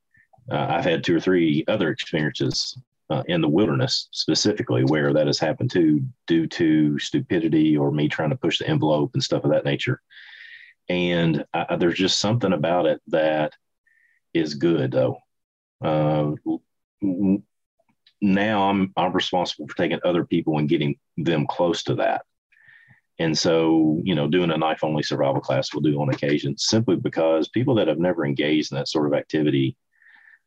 uh, 0.51 0.67
I've 0.69 0.85
had 0.85 1.03
two 1.03 1.15
or 1.15 1.19
three 1.19 1.63
other 1.67 1.89
experiences 1.89 2.77
uh, 3.09 3.23
in 3.27 3.41
the 3.41 3.49
wilderness 3.49 4.07
specifically 4.11 4.83
where 4.85 5.13
that 5.13 5.27
has 5.27 5.39
happened 5.39 5.71
too 5.71 6.01
due 6.27 6.47
to 6.47 6.97
stupidity 6.99 7.77
or 7.77 7.91
me 7.91 8.07
trying 8.07 8.29
to 8.29 8.35
push 8.35 8.59
the 8.59 8.67
envelope 8.67 9.11
and 9.13 9.23
stuff 9.23 9.43
of 9.43 9.51
that 9.51 9.65
nature 9.65 10.01
and 10.89 11.45
I, 11.53 11.75
there's 11.75 11.97
just 11.97 12.19
something 12.19 12.53
about 12.53 12.85
it 12.85 13.01
that 13.07 13.53
is 14.33 14.55
good 14.55 14.91
though 14.91 15.17
uh, 15.83 16.31
now 18.23 18.69
I'm 18.69 18.93
I'm 18.95 19.11
responsible 19.11 19.67
for 19.67 19.75
taking 19.75 19.99
other 20.03 20.25
people 20.25 20.57
and 20.57 20.69
getting 20.69 20.95
them 21.17 21.45
close 21.45 21.83
to 21.83 21.95
that. 21.95 22.25
And 23.19 23.37
so, 23.37 24.01
you 24.03 24.15
know, 24.15 24.27
doing 24.27 24.51
a 24.51 24.57
knife 24.57 24.83
only 24.83 25.03
survival 25.03 25.41
class 25.41 25.73
we'll 25.73 25.81
do 25.81 26.01
on 26.01 26.09
occasion 26.09 26.57
simply 26.57 26.95
because 26.95 27.47
people 27.49 27.75
that 27.75 27.87
have 27.87 27.99
never 27.99 28.25
engaged 28.25 28.71
in 28.71 28.77
that 28.77 28.87
sort 28.87 29.05
of 29.05 29.13
activity 29.13 29.77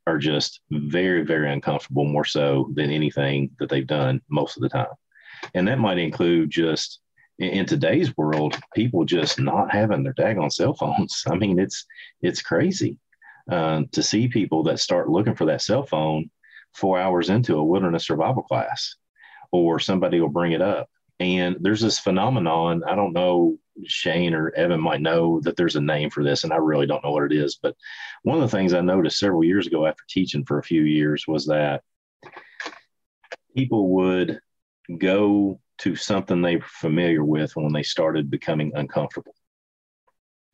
are 0.06 0.18
just 0.18 0.60
very, 0.70 1.22
very 1.24 1.52
uncomfortable, 1.52 2.04
more 2.04 2.24
so 2.24 2.70
than 2.74 2.90
anything 2.90 3.50
that 3.58 3.68
they've 3.68 3.86
done 3.86 4.20
most 4.28 4.56
of 4.56 4.62
the 4.62 4.68
time. 4.68 4.86
And 5.54 5.66
that 5.68 5.78
might 5.78 5.98
include 5.98 6.50
just 6.50 7.00
in, 7.38 7.66
today's 7.66 8.16
world, 8.16 8.56
people 8.74 9.04
just 9.04 9.38
not 9.38 9.72
having 9.72 10.02
their 10.02 10.14
daggone 10.14 10.52
cell 10.52 10.74
phones. 10.74 11.24
I 11.30 11.36
mean, 11.36 11.58
it's 11.58 11.84
it's 12.22 12.42
crazy 12.42 12.98
uh, 13.50 13.82
to 13.92 14.02
see 14.02 14.28
people 14.28 14.62
that 14.64 14.80
start 14.80 15.08
looking 15.08 15.34
for 15.34 15.46
that 15.46 15.62
cell 15.62 15.84
phone 15.84 16.30
four 16.74 16.98
hours 16.98 17.30
into 17.30 17.56
a 17.56 17.64
wilderness 17.64 18.06
survival 18.06 18.42
class, 18.42 18.96
or 19.52 19.78
somebody 19.78 20.20
will 20.20 20.28
bring 20.28 20.52
it 20.52 20.62
up. 20.62 20.88
And 21.18 21.56
there's 21.60 21.80
this 21.80 21.98
phenomenon. 21.98 22.82
I 22.84 22.94
don't 22.94 23.12
know, 23.12 23.58
Shane 23.84 24.34
or 24.34 24.50
Evan 24.50 24.80
might 24.80 25.00
know 25.00 25.40
that 25.40 25.56
there's 25.56 25.76
a 25.76 25.80
name 25.80 26.10
for 26.10 26.22
this, 26.22 26.44
and 26.44 26.52
I 26.52 26.56
really 26.56 26.86
don't 26.86 27.02
know 27.02 27.12
what 27.12 27.24
it 27.24 27.32
is. 27.32 27.58
But 27.62 27.74
one 28.22 28.36
of 28.36 28.42
the 28.42 28.54
things 28.54 28.74
I 28.74 28.80
noticed 28.80 29.18
several 29.18 29.44
years 29.44 29.66
ago 29.66 29.86
after 29.86 30.02
teaching 30.08 30.44
for 30.44 30.58
a 30.58 30.64
few 30.64 30.82
years 30.82 31.26
was 31.26 31.46
that 31.46 31.82
people 33.56 33.88
would 33.94 34.40
go 34.98 35.58
to 35.78 35.96
something 35.96 36.40
they 36.40 36.56
were 36.56 36.64
familiar 36.66 37.24
with 37.24 37.54
when 37.56 37.72
they 37.72 37.82
started 37.82 38.30
becoming 38.30 38.72
uncomfortable. 38.74 39.34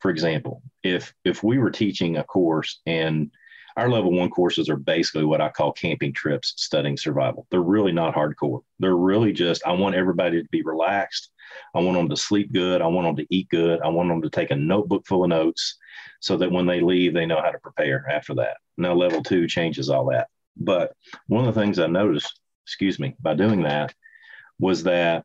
For 0.01 0.11
example, 0.11 0.63
if 0.83 1.15
if 1.25 1.43
we 1.43 1.59
were 1.59 1.71
teaching 1.71 2.17
a 2.17 2.25
course 2.25 2.81
and 2.87 3.31
our 3.77 3.89
level 3.89 4.13
one 4.13 4.31
courses 4.31 4.69
are 4.69 4.77
basically 4.77 5.25
what 5.25 5.41
I 5.41 5.49
call 5.49 5.73
camping 5.73 6.13
trips 6.13 6.55
studying 6.57 6.97
survival. 6.97 7.47
They're 7.51 7.61
really 7.61 7.93
not 7.93 8.15
hardcore. 8.15 8.63
They're 8.79 8.97
really 8.97 9.33
just, 9.33 9.63
I 9.67 9.73
want 9.73 9.95
everybody 9.95 10.43
to 10.43 10.49
be 10.51 10.63
relaxed. 10.63 11.31
I 11.75 11.81
want 11.81 11.97
them 11.97 12.09
to 12.09 12.17
sleep 12.17 12.53
good. 12.53 12.83
I 12.83 12.87
want 12.87 13.07
them 13.07 13.17
to 13.17 13.35
eat 13.35 13.49
good. 13.49 13.81
I 13.83 13.89
want 13.89 14.09
them 14.09 14.23
to 14.23 14.31
take 14.31 14.51
a 14.51 14.57
notebook 14.57 15.07
full 15.07 15.25
of 15.25 15.31
notes 15.31 15.77
so 16.21 16.37
that 16.37 16.51
when 16.51 16.67
they 16.67 16.81
leave, 16.81 17.15
they 17.15 17.27
know 17.27 17.41
how 17.41 17.51
to 17.51 17.59
prepare 17.59 18.09
after 18.09 18.35
that. 18.37 18.57
Now, 18.77 18.95
level 18.95 19.23
two 19.23 19.47
changes 19.47 19.91
all 19.91 20.07
that. 20.11 20.29
But 20.57 20.93
one 21.27 21.47
of 21.47 21.55
the 21.55 21.61
things 21.61 21.79
I 21.79 21.87
noticed, 21.87 22.41
excuse 22.67 22.99
me, 22.99 23.15
by 23.21 23.35
doing 23.35 23.63
that 23.63 23.95
was 24.59 24.83
that 24.85 25.25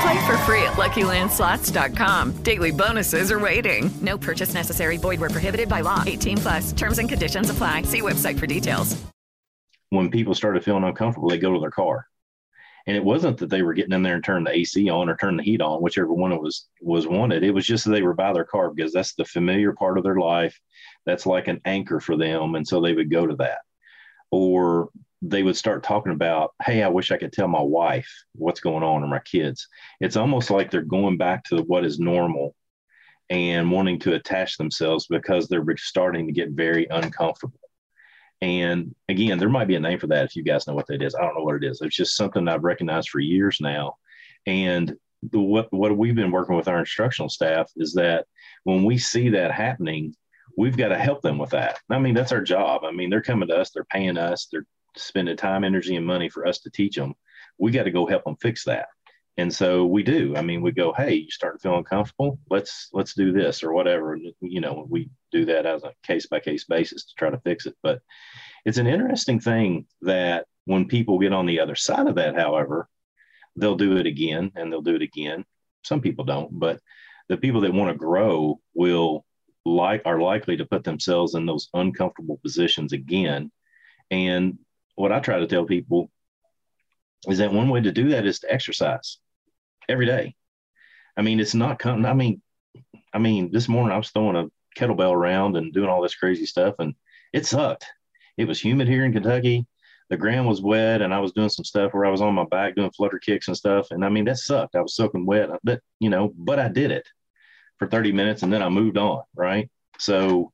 Play 0.00 0.26
for 0.26 0.36
free 0.38 0.62
at 0.62 0.74
LuckyLandSlots.com. 0.74 2.42
Daily 2.42 2.70
bonuses 2.70 3.30
are 3.30 3.38
waiting. 3.38 3.90
No 4.00 4.16
purchase 4.16 4.54
necessary. 4.54 4.96
Void 4.96 5.20
where 5.20 5.28
prohibited 5.28 5.68
by 5.68 5.82
law. 5.82 6.02
18 6.06 6.38
plus. 6.38 6.72
Terms 6.72 6.98
and 6.98 7.08
conditions 7.08 7.50
apply. 7.50 7.82
See 7.82 8.00
website 8.00 8.38
for 8.38 8.46
details. 8.46 8.96
When 9.90 10.10
people 10.10 10.34
started 10.34 10.64
feeling 10.64 10.84
uncomfortable, 10.84 11.28
they 11.28 11.38
go 11.38 11.52
to 11.52 11.60
their 11.60 11.70
car. 11.70 12.06
And 12.86 12.96
it 12.96 13.04
wasn't 13.04 13.36
that 13.38 13.50
they 13.50 13.62
were 13.62 13.74
getting 13.74 13.92
in 13.92 14.02
there 14.02 14.14
and 14.14 14.24
turning 14.24 14.44
the 14.44 14.56
AC 14.56 14.88
on 14.88 15.10
or 15.10 15.16
turning 15.16 15.36
the 15.36 15.42
heat 15.42 15.60
on, 15.60 15.82
whichever 15.82 16.14
one 16.14 16.32
it 16.32 16.40
was 16.40 16.68
was 16.80 17.06
wanted. 17.06 17.44
It 17.44 17.50
was 17.50 17.66
just 17.66 17.84
that 17.84 17.90
they 17.90 18.02
were 18.02 18.14
by 18.14 18.32
their 18.32 18.44
car 18.44 18.70
because 18.70 18.92
that's 18.92 19.14
the 19.14 19.24
familiar 19.24 19.72
part 19.72 19.98
of 19.98 20.04
their 20.04 20.16
life. 20.16 20.58
That's 21.04 21.26
like 21.26 21.48
an 21.48 21.60
anchor 21.66 22.00
for 22.00 22.16
them. 22.16 22.54
And 22.54 22.66
so 22.66 22.80
they 22.80 22.94
would 22.94 23.10
go 23.10 23.26
to 23.26 23.36
that. 23.36 23.60
Or 24.30 24.88
they 25.22 25.42
would 25.42 25.56
start 25.56 25.82
talking 25.82 26.12
about, 26.12 26.54
hey, 26.62 26.82
I 26.82 26.88
wish 26.88 27.10
I 27.10 27.18
could 27.18 27.32
tell 27.32 27.48
my 27.48 27.60
wife 27.60 28.10
what's 28.34 28.60
going 28.60 28.82
on 28.82 29.02
or 29.02 29.06
my 29.06 29.20
kids. 29.20 29.68
It's 30.00 30.16
almost 30.16 30.50
like 30.50 30.70
they're 30.70 30.82
going 30.82 31.18
back 31.18 31.44
to 31.44 31.58
what 31.62 31.84
is 31.84 31.98
normal 31.98 32.54
and 33.28 33.70
wanting 33.70 33.98
to 34.00 34.14
attach 34.14 34.56
themselves 34.56 35.06
because 35.06 35.46
they're 35.46 35.64
starting 35.76 36.26
to 36.26 36.32
get 36.32 36.50
very 36.50 36.86
uncomfortable. 36.90 37.60
And 38.40 38.94
again, 39.08 39.38
there 39.38 39.50
might 39.50 39.68
be 39.68 39.74
a 39.76 39.80
name 39.80 39.98
for 39.98 40.06
that 40.08 40.24
if 40.24 40.36
you 40.36 40.42
guys 40.42 40.66
know 40.66 40.74
what 40.74 40.86
that 40.86 41.02
is. 41.02 41.14
I 41.14 41.20
don't 41.20 41.36
know 41.36 41.44
what 41.44 41.56
it 41.56 41.64
is. 41.64 41.80
It's 41.82 41.94
just 41.94 42.16
something 42.16 42.48
I've 42.48 42.64
recognized 42.64 43.10
for 43.10 43.20
years 43.20 43.58
now. 43.60 43.96
And 44.46 44.96
the, 45.30 45.38
what 45.38 45.70
what 45.70 45.96
we've 45.96 46.14
been 46.14 46.30
working 46.30 46.56
with 46.56 46.66
our 46.66 46.78
instructional 46.78 47.28
staff 47.28 47.70
is 47.76 47.92
that 47.94 48.26
when 48.64 48.84
we 48.84 48.96
see 48.96 49.28
that 49.28 49.52
happening, 49.52 50.14
we've 50.56 50.78
got 50.78 50.88
to 50.88 50.98
help 50.98 51.20
them 51.20 51.36
with 51.36 51.50
that. 51.50 51.78
I 51.90 51.98
mean, 51.98 52.14
that's 52.14 52.32
our 52.32 52.40
job. 52.40 52.84
I 52.84 52.90
mean, 52.90 53.10
they're 53.10 53.20
coming 53.20 53.48
to 53.48 53.56
us, 53.56 53.70
they're 53.70 53.84
paying 53.84 54.16
us, 54.16 54.48
they're 54.50 54.66
spending 54.96 55.36
time, 55.36 55.64
energy, 55.64 55.96
and 55.96 56.06
money 56.06 56.28
for 56.28 56.46
us 56.46 56.60
to 56.60 56.70
teach 56.70 56.96
them. 56.96 57.14
We 57.58 57.70
got 57.70 57.84
to 57.84 57.90
go 57.90 58.06
help 58.06 58.24
them 58.24 58.36
fix 58.36 58.64
that. 58.64 58.86
And 59.36 59.54
so 59.54 59.86
we 59.86 60.02
do. 60.02 60.36
I 60.36 60.42
mean, 60.42 60.60
we 60.60 60.72
go, 60.72 60.92
hey, 60.92 61.14
you 61.14 61.30
start 61.30 61.62
feeling 61.62 61.84
comfortable. 61.84 62.38
Let's 62.50 62.88
let's 62.92 63.14
do 63.14 63.32
this 63.32 63.62
or 63.62 63.72
whatever. 63.72 64.18
You 64.40 64.60
know, 64.60 64.86
we 64.88 65.08
do 65.32 65.46
that 65.46 65.66
as 65.66 65.82
a 65.82 65.94
case 66.02 66.26
by 66.26 66.40
case 66.40 66.64
basis 66.64 67.04
to 67.06 67.14
try 67.16 67.30
to 67.30 67.40
fix 67.40 67.66
it. 67.66 67.76
But 67.82 68.00
it's 68.64 68.78
an 68.78 68.86
interesting 68.86 69.40
thing 69.40 69.86
that 70.02 70.46
when 70.66 70.88
people 70.88 71.18
get 71.18 71.32
on 71.32 71.46
the 71.46 71.60
other 71.60 71.74
side 71.74 72.06
of 72.06 72.16
that, 72.16 72.36
however, 72.36 72.88
they'll 73.56 73.76
do 73.76 73.96
it 73.96 74.06
again 74.06 74.52
and 74.56 74.70
they'll 74.70 74.82
do 74.82 74.96
it 74.96 75.02
again. 75.02 75.44
Some 75.84 76.00
people 76.00 76.24
don't, 76.24 76.58
but 76.58 76.80
the 77.28 77.36
people 77.36 77.62
that 77.62 77.72
want 77.72 77.90
to 77.90 77.96
grow 77.96 78.60
will 78.74 79.24
like 79.64 80.02
are 80.04 80.20
likely 80.20 80.56
to 80.56 80.66
put 80.66 80.84
themselves 80.84 81.34
in 81.34 81.46
those 81.46 81.68
uncomfortable 81.72 82.38
positions 82.42 82.92
again 82.92 83.50
and 84.10 84.58
what 85.00 85.12
I 85.12 85.20
try 85.20 85.38
to 85.38 85.46
tell 85.46 85.64
people 85.64 86.10
is 87.28 87.38
that 87.38 87.52
one 87.52 87.68
way 87.68 87.80
to 87.80 87.92
do 87.92 88.10
that 88.10 88.26
is 88.26 88.40
to 88.40 88.52
exercise 88.52 89.18
every 89.88 90.06
day. 90.06 90.34
I 91.16 91.22
mean, 91.22 91.40
it's 91.40 91.54
not 91.54 91.78
coming. 91.78 92.06
I 92.06 92.14
mean, 92.14 92.40
I 93.12 93.18
mean, 93.18 93.50
this 93.50 93.68
morning 93.68 93.92
I 93.92 93.98
was 93.98 94.10
throwing 94.10 94.36
a 94.36 94.46
kettlebell 94.78 95.12
around 95.12 95.56
and 95.56 95.72
doing 95.72 95.88
all 95.88 96.02
this 96.02 96.14
crazy 96.14 96.46
stuff, 96.46 96.76
and 96.78 96.94
it 97.32 97.46
sucked. 97.46 97.86
It 98.36 98.46
was 98.46 98.60
humid 98.60 98.88
here 98.88 99.04
in 99.04 99.12
Kentucky. 99.12 99.66
The 100.08 100.16
ground 100.16 100.48
was 100.48 100.62
wet, 100.62 101.02
and 101.02 101.12
I 101.12 101.20
was 101.20 101.32
doing 101.32 101.48
some 101.48 101.64
stuff 101.64 101.92
where 101.92 102.06
I 102.06 102.10
was 102.10 102.20
on 102.20 102.34
my 102.34 102.44
back 102.44 102.74
doing 102.74 102.90
flutter 102.90 103.18
kicks 103.18 103.48
and 103.48 103.56
stuff. 103.56 103.88
And 103.90 104.04
I 104.04 104.08
mean, 104.08 104.24
that 104.24 104.38
sucked. 104.38 104.74
I 104.74 104.80
was 104.80 104.96
soaking 104.96 105.26
wet, 105.26 105.50
uh, 105.50 105.58
but 105.62 105.80
you 105.98 106.10
know, 106.10 106.32
but 106.36 106.58
I 106.58 106.68
did 106.68 106.90
it 106.90 107.06
for 107.78 107.88
30 107.88 108.12
minutes, 108.12 108.42
and 108.42 108.52
then 108.52 108.62
I 108.62 108.68
moved 108.68 108.98
on. 108.98 109.22
Right. 109.34 109.68
So, 109.98 110.52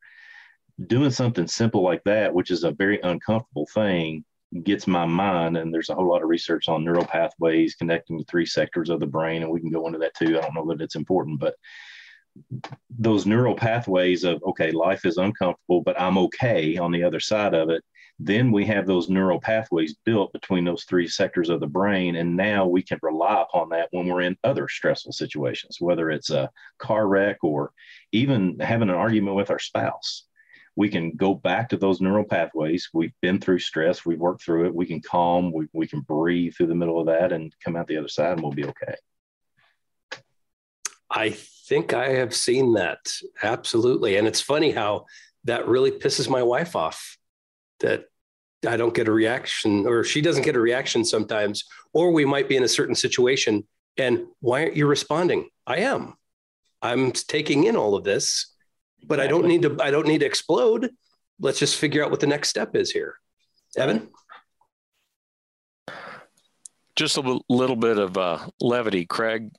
doing 0.85 1.11
something 1.11 1.47
simple 1.47 1.83
like 1.83 2.03
that, 2.05 2.35
which 2.35 2.51
is 2.51 2.65
a 2.65 2.73
very 2.73 3.01
uncomfortable 3.01 3.67
thing, 3.73 4.25
gets 4.63 4.87
my 4.87 5.05
mind. 5.05 5.57
And 5.57 5.73
there's 5.73 5.91
a 5.91 5.95
whole 5.95 6.09
lot 6.09 6.23
of 6.23 6.29
research 6.29 6.69
on 6.69 6.85
neural 6.85 7.05
pathways 7.05 7.75
connecting 7.75 8.19
the 8.19 8.25
three 8.25 8.47
sectors 8.47 8.91
of 8.91 9.01
the 9.01 9.07
brain, 9.07 9.43
and 9.43 9.51
we 9.51 9.61
can 9.61 9.71
go 9.71 9.87
into 9.87 9.99
that 9.99 10.15
too. 10.15 10.39
I 10.39 10.43
don't 10.43 10.55
know 10.55 10.67
that 10.69 10.83
it's 10.83 10.97
important, 10.97 11.41
but 11.41 11.55
those 12.99 13.27
neural 13.27 13.55
pathways 13.55 14.25
of 14.25 14.43
okay 14.47 14.71
life 14.71 15.05
is 15.05 15.17
uncomfortable 15.17 15.83
but 15.83 15.99
i'm 16.01 16.19
okay 16.19 16.77
on 16.77 16.93
the 16.93 17.03
other 17.03 17.21
side 17.21 17.55
of 17.55 17.71
it 17.71 17.83
then 18.19 18.51
we 18.51 18.65
have 18.65 18.87
those 18.87 19.11
neural 19.11 19.41
pathways 19.41 19.95
built 20.05 20.33
between 20.33 20.65
those 20.65 20.85
three 20.85 21.07
sectors 21.07 21.49
of 21.49 21.61
the 21.61 21.67
brain 21.67 22.17
and 22.17 22.35
now 22.35 22.67
we 22.67 22.83
can 22.83 22.99
rely 23.03 23.43
upon 23.43 23.69
that 23.69 23.89
when 23.91 24.07
we're 24.07 24.23
in 24.23 24.37
other 24.45 24.69
stressful 24.69 25.13
situations 25.13 25.79
whether 25.81 26.11
it's 26.11 26.31
a 26.31 26.51
car 26.79 27.09
wreck 27.09 27.39
or 27.43 27.73
even 28.13 28.59
having 28.61 28.89
an 28.89 28.95
argument 28.95 29.37
with 29.37 29.51
our 29.51 29.59
spouse 29.59 30.26
we 30.77 30.89
can 30.89 31.11
go 31.13 31.35
back 31.35 31.69
to 31.69 31.77
those 31.77 32.01
neural 32.01 32.25
pathways 32.25 32.89
we've 32.93 33.15
been 33.23 33.41
through 33.41 33.59
stress 33.59 34.05
we've 34.05 34.21
worked 34.21 34.43
through 34.43 34.67
it 34.67 34.75
we 34.75 34.87
can 34.87 35.01
calm 35.01 35.53
we, 35.53 35.67
we 35.73 35.87
can 35.87 36.01
breathe 36.01 36.55
through 36.55 36.67
the 36.67 36.75
middle 36.75 37.01
of 37.01 37.07
that 37.07 37.33
and 37.33 37.55
come 37.65 37.77
out 37.77 37.87
the 37.87 37.97
other 37.97 38.09
side 38.09 38.33
and 38.33 38.43
we'll 38.43 38.53
be 38.53 38.67
okay 38.67 38.95
I 41.11 41.31
think 41.31 41.93
I 41.95 42.11
have 42.15 42.35
seen 42.35 42.75
that. 42.75 42.99
Absolutely. 43.43 44.17
And 44.17 44.27
it's 44.27 44.41
funny 44.41 44.73
how 44.73 45.07
that 45.45 45.69
really 45.69 45.91
pisses 45.91 46.29
my 46.29 46.43
wife 46.43 46.75
off 46.75 47.17
that 47.81 48.07
I 48.67 48.77
don't 48.77 48.95
get 48.95 49.09
a 49.09 49.13
reaction 49.13 49.87
or 49.87 50.03
she 50.03 50.21
doesn't 50.21 50.45
get 50.45 50.57
a 50.57 50.61
reaction 50.61 51.05
sometimes, 51.05 51.65
or 51.93 52.11
we 52.11 52.25
might 52.25 52.49
be 52.49 52.57
in 52.57 52.65
a 52.65 52.69
certain 52.69 52.95
situation. 52.95 53.67
And 53.97 54.27
why 54.41 54.65
aren't 54.65 54.77
you 54.77 54.87
responding? 54.87 55.49
I 55.67 55.79
am. 55.79 56.15
I'm 56.83 57.13
taking 57.13 57.65
in 57.65 57.77
all 57.77 57.95
of 57.95 58.05
this, 58.05 58.55
but 59.05 59.21
I 59.21 59.27
don't 59.27 59.47
need 59.47 59.63
to, 59.63 59.77
I 59.81 59.91
don't 59.91 60.07
need 60.07 60.21
to 60.21 60.27
explode. 60.27 60.91
Let's 61.41 61.59
just 61.59 61.77
figure 61.77 62.05
out 62.05 62.11
what 62.11 62.21
the 62.21 62.27
next 62.27 62.49
step 62.49 62.75
is 62.75 62.91
here. 62.91 63.17
Evan? 63.77 64.09
Just 66.95 67.19
a 67.19 67.41
little 67.49 67.77
bit 67.77 67.99
of 67.99 68.17
uh, 68.17 68.47
levity, 68.61 69.05
Craig 69.05 69.51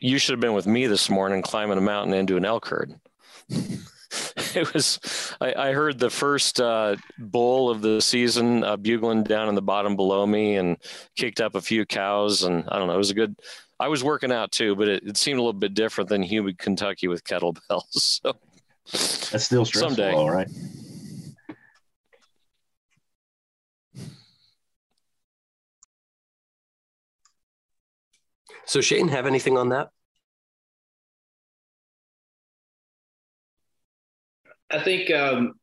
you 0.00 0.18
should 0.18 0.32
have 0.32 0.40
been 0.40 0.54
with 0.54 0.66
me 0.66 0.86
this 0.86 1.10
morning 1.10 1.42
climbing 1.42 1.78
a 1.78 1.82
mountain 1.82 2.14
into 2.14 2.36
an 2.36 2.44
elk 2.44 2.66
herd. 2.66 2.94
it 3.48 4.72
was 4.72 5.34
I, 5.40 5.54
I, 5.54 5.72
heard 5.72 5.98
the 5.98 6.10
first 6.10 6.60
uh, 6.60 6.96
bull 7.18 7.70
of 7.70 7.82
the 7.82 8.00
season 8.00 8.64
uh, 8.64 8.76
bugling 8.76 9.24
down 9.24 9.48
in 9.48 9.54
the 9.54 9.62
bottom 9.62 9.96
below 9.96 10.26
me 10.26 10.56
and 10.56 10.76
kicked 11.16 11.40
up 11.40 11.54
a 11.54 11.60
few 11.60 11.84
cows 11.84 12.42
and 12.42 12.64
i 12.68 12.78
don't 12.78 12.86
know 12.88 12.94
it 12.94 12.98
was 12.98 13.10
a 13.10 13.14
good 13.14 13.36
i 13.78 13.88
was 13.88 14.02
working 14.02 14.32
out 14.32 14.50
too 14.50 14.74
but 14.74 14.88
it, 14.88 15.02
it 15.04 15.16
seemed 15.16 15.38
a 15.38 15.42
little 15.42 15.52
bit 15.52 15.74
different 15.74 16.10
than 16.10 16.22
humid 16.22 16.58
kentucky 16.58 17.06
with 17.08 17.24
kettlebells 17.24 17.84
so 17.92 18.36
that's 18.92 19.44
still 19.44 19.64
stressful 19.64 19.96
someday. 19.96 20.12
all 20.12 20.30
right? 20.30 20.48
So 28.66 28.80
Shane, 28.80 29.08
have 29.08 29.26
anything 29.26 29.56
on 29.56 29.70
that? 29.70 29.90
I 34.70 34.80
think 34.80 35.10
um, 35.10 35.54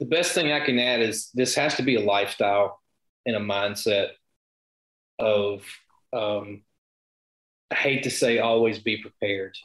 the 0.00 0.06
best 0.06 0.32
thing 0.32 0.50
I 0.50 0.58
can 0.58 0.78
add 0.78 1.00
is 1.00 1.30
this 1.34 1.54
has 1.54 1.76
to 1.76 1.82
be 1.82 1.94
a 1.94 2.00
lifestyle 2.00 2.80
and 3.26 3.36
a 3.36 3.40
mindset 3.40 4.08
of 5.18 5.62
um, 6.12 6.62
I 7.70 7.74
hate 7.74 8.02
to 8.04 8.10
say 8.10 8.38
always 8.38 8.78
be 8.78 8.96
prepared, 8.96 9.56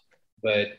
but 0.44 0.74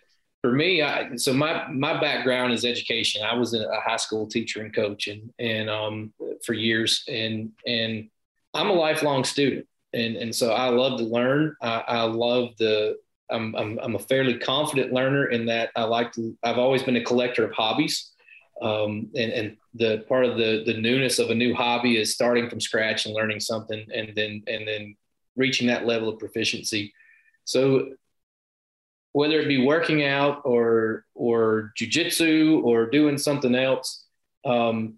for 0.44 0.52
me, 0.52 0.82
I, 0.82 1.16
so 1.16 1.32
my 1.32 1.66
my 1.68 1.98
background 1.98 2.52
is 2.52 2.66
education. 2.66 3.22
I 3.22 3.34
was 3.34 3.54
a 3.54 3.66
high 3.80 3.96
school 3.96 4.26
teacher 4.26 4.60
and 4.60 4.74
coach, 4.74 5.08
and 5.08 5.32
and 5.38 5.70
um, 5.70 6.12
for 6.44 6.52
years, 6.52 7.02
and 7.08 7.50
and 7.66 8.10
I'm 8.52 8.68
a 8.68 8.74
lifelong 8.74 9.24
student, 9.24 9.66
and 9.94 10.16
and 10.16 10.34
so 10.34 10.52
I 10.52 10.68
love 10.68 10.98
to 10.98 11.04
learn. 11.06 11.56
I, 11.62 11.84
I 11.88 12.02
love 12.02 12.50
the. 12.58 12.98
I'm, 13.30 13.56
I'm 13.56 13.78
I'm 13.82 13.94
a 13.94 13.98
fairly 13.98 14.36
confident 14.36 14.92
learner 14.92 15.28
in 15.28 15.46
that 15.46 15.70
I 15.76 15.84
like 15.84 16.12
to. 16.12 16.36
I've 16.42 16.58
always 16.58 16.82
been 16.82 16.96
a 16.96 17.04
collector 17.04 17.44
of 17.44 17.52
hobbies, 17.52 18.10
um, 18.60 19.08
and 19.16 19.32
and 19.32 19.56
the 19.72 20.04
part 20.10 20.26
of 20.26 20.36
the 20.36 20.62
the 20.66 20.78
newness 20.78 21.18
of 21.18 21.30
a 21.30 21.34
new 21.34 21.54
hobby 21.54 21.96
is 21.96 22.12
starting 22.12 22.50
from 22.50 22.60
scratch 22.60 23.06
and 23.06 23.14
learning 23.14 23.40
something, 23.40 23.82
and 23.94 24.12
then 24.14 24.42
and 24.46 24.68
then 24.68 24.94
reaching 25.36 25.68
that 25.68 25.86
level 25.86 26.10
of 26.10 26.18
proficiency. 26.18 26.92
So 27.46 27.88
whether 29.14 29.40
it 29.40 29.46
be 29.46 29.64
working 29.64 30.04
out 30.04 30.42
or 30.44 31.06
or 31.14 31.72
jujitsu 31.78 32.62
or 32.64 32.90
doing 32.90 33.16
something 33.16 33.54
else, 33.54 34.04
um, 34.44 34.94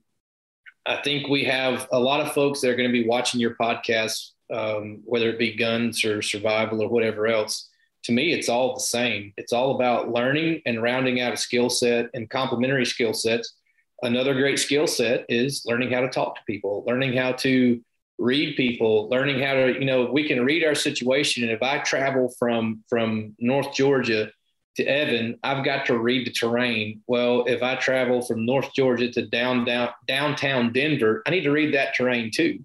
I 0.87 1.03
think 1.03 1.29
we 1.29 1.45
have 1.45 1.87
a 1.93 2.01
lot 2.01 2.21
of 2.21 2.33
folks 2.33 2.61
that 2.61 2.71
are 2.71 2.77
going 2.77 2.89
to 2.89 3.03
be 3.03 3.07
watching 3.07 3.41
your 3.41 3.55
podcast, 3.57 4.31
um, 4.51 5.03
whether 5.05 5.29
it 5.29 5.39
be 5.39 5.55
guns 5.55 6.03
or 6.03 6.23
survival 6.23 6.83
or 6.83 6.89
whatever 6.89 7.27
else. 7.27 7.69
To 8.05 8.13
me, 8.13 8.33
it's 8.33 8.49
all 8.49 8.73
the 8.73 8.81
same. 8.81 9.35
It's 9.37 9.53
all 9.53 9.75
about 9.75 10.11
learning 10.11 10.63
and 10.65 10.83
rounding 10.83 11.21
out 11.21 11.35
a 11.35 11.37
skill 11.37 11.69
set 11.69 12.09
and 12.15 12.31
complementary 12.31 12.87
skill 12.87 13.13
sets. 13.13 13.53
Another 14.01 14.33
great 14.33 14.59
skill 14.59 14.87
set 14.87 15.27
is 15.29 15.65
learning 15.67 15.93
how 15.93 16.01
to 16.01 16.09
talk 16.09 16.37
to 16.37 16.43
people, 16.47 16.85
learning 16.87 17.15
how 17.15 17.33
to 17.33 17.83
read 18.19 18.57
people, 18.57 19.09
learning 19.09 19.41
how 19.41 19.55
to, 19.55 19.75
you 19.79 19.85
know, 19.85 20.11
we 20.11 20.27
can 20.27 20.45
read 20.45 20.65
our 20.65 20.75
situation. 20.75 21.43
And 21.43 21.53
if 21.53 21.63
I 21.63 21.79
travel 21.79 22.33
from 22.39 22.85
from 22.89 23.35
North 23.39 23.75
Georgia 23.75 24.31
to 24.77 24.85
Evan, 24.85 25.39
I've 25.43 25.65
got 25.65 25.87
to 25.87 25.99
read 25.99 26.27
the 26.27 26.33
terrain. 26.33 27.03
Well, 27.07 27.45
if 27.47 27.63
I 27.63 27.77
travel 27.77 28.23
from 28.23 28.47
North 28.47 28.73
Georgia 28.75 29.11
to 29.13 29.27
down, 29.27 29.65
down 29.65 29.91
downtown 30.07 30.73
Denver, 30.73 31.23
I 31.27 31.31
need 31.31 31.43
to 31.43 31.51
read 31.51 31.75
that 31.75 31.95
terrain 31.95 32.31
too. 32.33 32.61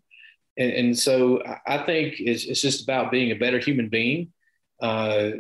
And, 0.58 0.72
and 0.72 0.99
so 0.99 1.41
I 1.66 1.80
think 1.80 2.16
it's, 2.20 2.45
it's, 2.45 2.62
just 2.62 2.84
about 2.84 3.12
being 3.12 3.32
a 3.32 3.36
better 3.36 3.58
human 3.58 3.89
being. 3.89 4.32
Uh, 4.82 5.32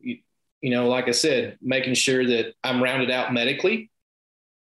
you, 0.00 0.18
you 0.60 0.70
know, 0.70 0.88
like 0.88 1.08
I 1.08 1.12
said, 1.12 1.58
making 1.60 1.94
sure 1.94 2.26
that 2.26 2.54
I'm 2.64 2.82
rounded 2.82 3.10
out 3.10 3.32
medically. 3.32 3.90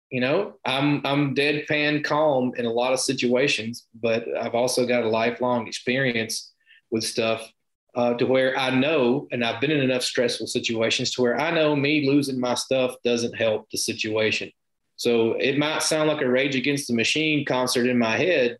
You 0.09 0.21
know, 0.21 0.55
I'm 0.65 1.05
I'm 1.05 1.35
deadpan 1.35 2.03
calm 2.03 2.53
in 2.57 2.65
a 2.65 2.71
lot 2.71 2.93
of 2.93 2.99
situations, 2.99 3.85
but 3.93 4.25
I've 4.37 4.55
also 4.55 4.85
got 4.87 5.03
a 5.03 5.09
lifelong 5.09 5.67
experience 5.67 6.51
with 6.89 7.03
stuff 7.03 7.47
uh, 7.95 8.13
to 8.15 8.25
where 8.25 8.57
I 8.57 8.71
know, 8.71 9.27
and 9.31 9.43
I've 9.43 9.61
been 9.61 9.71
in 9.71 9.81
enough 9.81 10.03
stressful 10.03 10.47
situations 10.47 11.11
to 11.11 11.21
where 11.21 11.39
I 11.39 11.51
know 11.51 11.75
me 11.75 12.07
losing 12.07 12.39
my 12.39 12.55
stuff 12.55 12.95
doesn't 13.03 13.35
help 13.35 13.69
the 13.69 13.77
situation. 13.77 14.51
So 14.95 15.33
it 15.33 15.57
might 15.57 15.83
sound 15.83 16.09
like 16.09 16.21
a 16.21 16.29
Rage 16.29 16.55
Against 16.55 16.87
the 16.87 16.95
Machine 16.95 17.45
concert 17.45 17.87
in 17.87 17.97
my 17.97 18.17
head, 18.17 18.57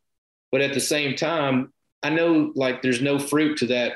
but 0.51 0.61
at 0.61 0.73
the 0.73 0.79
same 0.79 1.15
time, 1.15 1.73
I 2.01 2.09
know 2.09 2.53
like 2.55 2.81
there's 2.81 3.01
no 3.01 3.19
fruit 3.19 3.57
to 3.57 3.67
that 3.67 3.93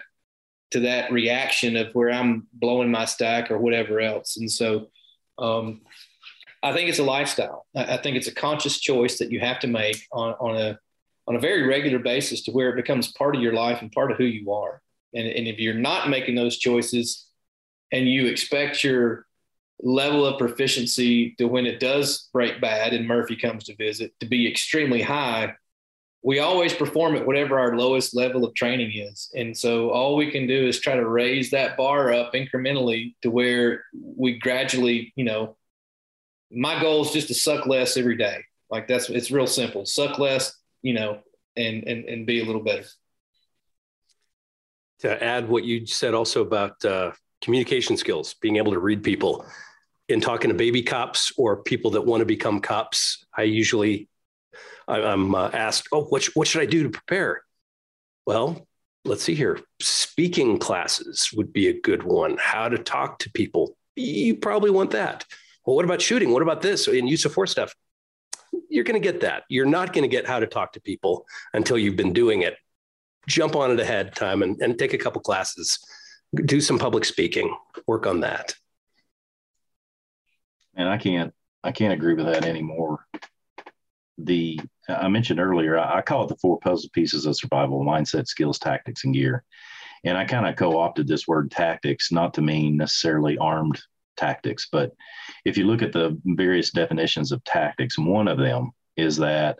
to 0.71 0.81
that 0.81 1.11
reaction 1.11 1.77
of 1.77 1.93
where 1.93 2.11
I'm 2.11 2.47
blowing 2.51 2.89
my 2.89 3.05
stack 3.05 3.51
or 3.51 3.59
whatever 3.59 4.01
else. 4.01 4.37
And 4.37 4.51
so 4.51 4.87
um, 5.37 5.81
I 6.63 6.73
think 6.73 6.89
it's 6.89 6.99
a 6.99 7.03
lifestyle. 7.03 7.67
I, 7.75 7.97
think 7.97 8.15
it's 8.15 8.27
a 8.27 8.33
conscious 8.33 8.79
choice 8.79 9.17
that 9.19 9.31
you 9.31 9.41
have 9.41 9.59
to 9.59 9.67
make 9.67 10.07
on, 10.13 10.33
on 10.39 10.55
a 10.55 10.79
on 11.27 11.35
a 11.35 11.39
very 11.39 11.63
regular 11.67 11.99
basis 11.99 12.43
to 12.43 12.51
where 12.51 12.69
it 12.69 12.75
becomes 12.75 13.11
part 13.13 13.35
of 13.35 13.41
your 13.41 13.53
life 13.53 13.81
and 13.81 13.91
part 13.91 14.11
of 14.11 14.17
who 14.17 14.25
you 14.25 14.51
are. 14.51 14.81
And, 15.13 15.25
and 15.27 15.47
if 15.47 15.57
you're 15.57 15.73
not 15.73 16.09
making 16.09 16.35
those 16.35 16.57
choices 16.57 17.27
and 17.91 18.09
you 18.09 18.27
expect 18.27 18.83
your 18.83 19.25
level 19.81 20.25
of 20.25 20.37
proficiency 20.37 21.35
to 21.37 21.45
when 21.45 21.65
it 21.65 21.79
does 21.79 22.29
break 22.33 22.59
bad 22.59 22.93
and 22.93 23.07
Murphy 23.07 23.37
comes 23.37 23.63
to 23.65 23.75
visit 23.75 24.11
to 24.19 24.25
be 24.25 24.49
extremely 24.49 25.01
high, 25.01 25.53
we 26.23 26.39
always 26.39 26.73
perform 26.73 27.15
at 27.15 27.25
whatever 27.25 27.59
our 27.59 27.77
lowest 27.77 28.15
level 28.15 28.43
of 28.43 28.53
training 28.55 28.91
is. 28.93 29.29
And 29.35 29.55
so 29.55 29.91
all 29.91 30.15
we 30.15 30.31
can 30.31 30.47
do 30.47 30.67
is 30.67 30.79
try 30.79 30.95
to 30.95 31.07
raise 31.07 31.51
that 31.51 31.77
bar 31.77 32.11
up 32.11 32.33
incrementally 32.33 33.15
to 33.21 33.29
where 33.29 33.83
we 33.93 34.39
gradually, 34.39 35.13
you 35.15 35.25
know, 35.25 35.57
my 36.53 36.79
goal 36.81 37.03
is 37.03 37.11
just 37.11 37.27
to 37.29 37.33
suck 37.33 37.65
less 37.65 37.97
every 37.97 38.17
day. 38.17 38.43
Like 38.69 38.87
that's 38.87 39.09
it's 39.09 39.31
real 39.31 39.47
simple. 39.47 39.85
Suck 39.85 40.19
less, 40.19 40.55
you 40.81 40.93
know, 40.93 41.19
and 41.55 41.83
and 41.83 42.05
and 42.05 42.25
be 42.25 42.41
a 42.41 42.45
little 42.45 42.63
better 42.63 42.87
to 45.03 45.21
add 45.21 45.49
what 45.49 45.65
you 45.65 45.85
said 45.85 46.13
also 46.13 46.41
about 46.41 46.83
uh, 46.85 47.11
communication 47.41 47.97
skills, 47.97 48.35
being 48.41 48.55
able 48.55 48.71
to 48.71 48.79
read 48.79 49.03
people. 49.03 49.45
In 50.09 50.19
talking 50.19 50.49
to 50.49 50.53
baby 50.53 50.81
cops 50.81 51.31
or 51.37 51.63
people 51.63 51.91
that 51.91 52.01
want 52.01 52.21
to 52.21 52.25
become 52.25 52.59
cops, 52.59 53.25
I 53.37 53.43
usually 53.43 54.09
I, 54.87 54.99
am 54.99 55.33
uh, 55.33 55.49
asked, 55.53 55.87
"Oh, 55.91 56.05
what 56.05 56.25
what 56.35 56.47
should 56.47 56.61
I 56.61 56.65
do 56.65 56.83
to 56.83 56.89
prepare?" 56.89 57.43
Well, 58.25 58.67
let's 59.05 59.23
see 59.23 59.35
here. 59.35 59.59
Speaking 59.81 60.57
classes 60.57 61.29
would 61.33 61.53
be 61.53 61.67
a 61.67 61.79
good 61.79 62.03
one. 62.03 62.37
How 62.37 62.67
to 62.69 62.77
talk 62.77 63.19
to 63.19 63.31
people. 63.31 63.77
You 63.95 64.35
probably 64.35 64.71
want 64.71 64.91
that. 64.91 65.25
Well, 65.65 65.75
what 65.75 65.85
about 65.85 66.01
shooting? 66.01 66.31
What 66.31 66.41
about 66.41 66.61
this 66.61 66.87
and 66.87 67.07
use 67.07 67.25
of 67.25 67.33
force 67.33 67.51
stuff? 67.51 67.73
You're 68.69 68.83
going 68.83 69.01
to 69.01 69.11
get 69.11 69.21
that. 69.21 69.43
You're 69.49 69.65
not 69.65 69.93
going 69.93 70.03
to 70.03 70.09
get 70.09 70.27
how 70.27 70.39
to 70.39 70.47
talk 70.47 70.73
to 70.73 70.81
people 70.81 71.25
until 71.53 71.77
you've 71.77 71.95
been 71.95 72.13
doing 72.13 72.41
it. 72.41 72.55
Jump 73.27 73.55
on 73.55 73.71
it 73.71 73.79
ahead 73.79 74.07
of 74.07 74.15
time 74.15 74.43
and, 74.43 74.61
and 74.61 74.77
take 74.77 74.93
a 74.93 74.97
couple 74.97 75.21
classes. 75.21 75.79
Do 76.35 76.59
some 76.59 76.77
public 76.77 77.05
speaking. 77.05 77.55
Work 77.87 78.05
on 78.05 78.19
that. 78.21 78.55
And 80.75 80.89
I 80.89 80.97
can't 80.97 81.33
I 81.63 81.71
can't 81.71 81.93
agree 81.93 82.13
with 82.13 82.25
that 82.25 82.45
anymore. 82.45 83.05
The 84.17 84.59
I 84.89 85.07
mentioned 85.07 85.39
earlier, 85.39 85.77
I, 85.77 85.99
I 85.99 86.01
call 86.01 86.25
it 86.25 86.27
the 86.27 86.35
four 86.37 86.59
puzzle 86.59 86.89
pieces 86.93 87.25
of 87.25 87.37
survival: 87.37 87.85
mindset, 87.85 88.27
skills, 88.27 88.59
tactics, 88.59 89.05
and 89.05 89.13
gear. 89.13 89.43
And 90.03 90.17
I 90.17 90.25
kind 90.25 90.45
of 90.45 90.57
co-opted 90.57 91.07
this 91.07 91.27
word 91.27 91.51
tactics, 91.51 92.11
not 92.11 92.33
to 92.33 92.41
mean 92.41 92.75
necessarily 92.75 93.37
armed 93.37 93.81
tactics, 94.15 94.67
but 94.71 94.91
if 95.45 95.57
you 95.57 95.65
look 95.65 95.81
at 95.81 95.93
the 95.93 96.19
various 96.25 96.71
definitions 96.71 97.31
of 97.31 97.43
tactics, 97.43 97.97
one 97.97 98.27
of 98.27 98.37
them 98.37 98.71
is 98.95 99.17
that 99.17 99.59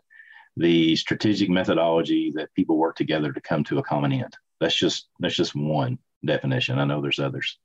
the 0.57 0.95
strategic 0.95 1.49
methodology 1.49 2.31
that 2.35 2.53
people 2.53 2.77
work 2.77 2.95
together 2.95 3.31
to 3.31 3.41
come 3.41 3.63
to 3.63 3.79
a 3.79 3.83
common 3.83 4.13
end. 4.13 4.35
That's 4.59 4.75
just 4.75 5.09
that's 5.19 5.35
just 5.35 5.55
one 5.55 5.97
definition. 6.23 6.79
I 6.79 6.85
know 6.85 7.01
there's 7.01 7.19
others, 7.19 7.57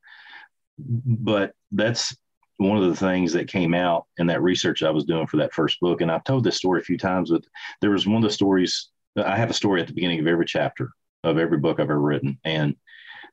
but 0.78 1.53
that's 1.72 2.16
one 2.57 2.76
of 2.76 2.89
the 2.89 2.97
things 2.97 3.32
that 3.34 3.47
came 3.47 3.72
out 3.72 4.07
in 4.18 4.26
that 4.26 4.43
research 4.43 4.82
I 4.82 4.91
was 4.91 5.05
doing 5.05 5.26
for 5.26 5.36
that 5.36 5.53
first 5.53 5.78
book, 5.80 6.01
and 6.01 6.11
I've 6.11 6.24
told 6.24 6.45
this 6.45 6.57
story 6.57 6.80
a 6.80 6.84
few 6.84 6.99
times. 6.99 7.30
But 7.30 7.45
there 7.80 7.91
was 7.91 8.07
one 8.07 8.16
of 8.16 8.22
the 8.22 8.30
stories. 8.30 8.89
I 9.16 9.36
have 9.36 9.51
a 9.51 9.55
story 9.55 9.80
at 9.80 9.86
the 9.86 9.95
beginning 9.95 10.20
of 10.20 10.26
every 10.26 10.47
chapter 10.47 10.91
of 11.24 11.39
every 11.39 11.59
book 11.59 11.78
I've 11.78 11.84
ever 11.84 12.01
written, 12.01 12.39
and 12.45 12.74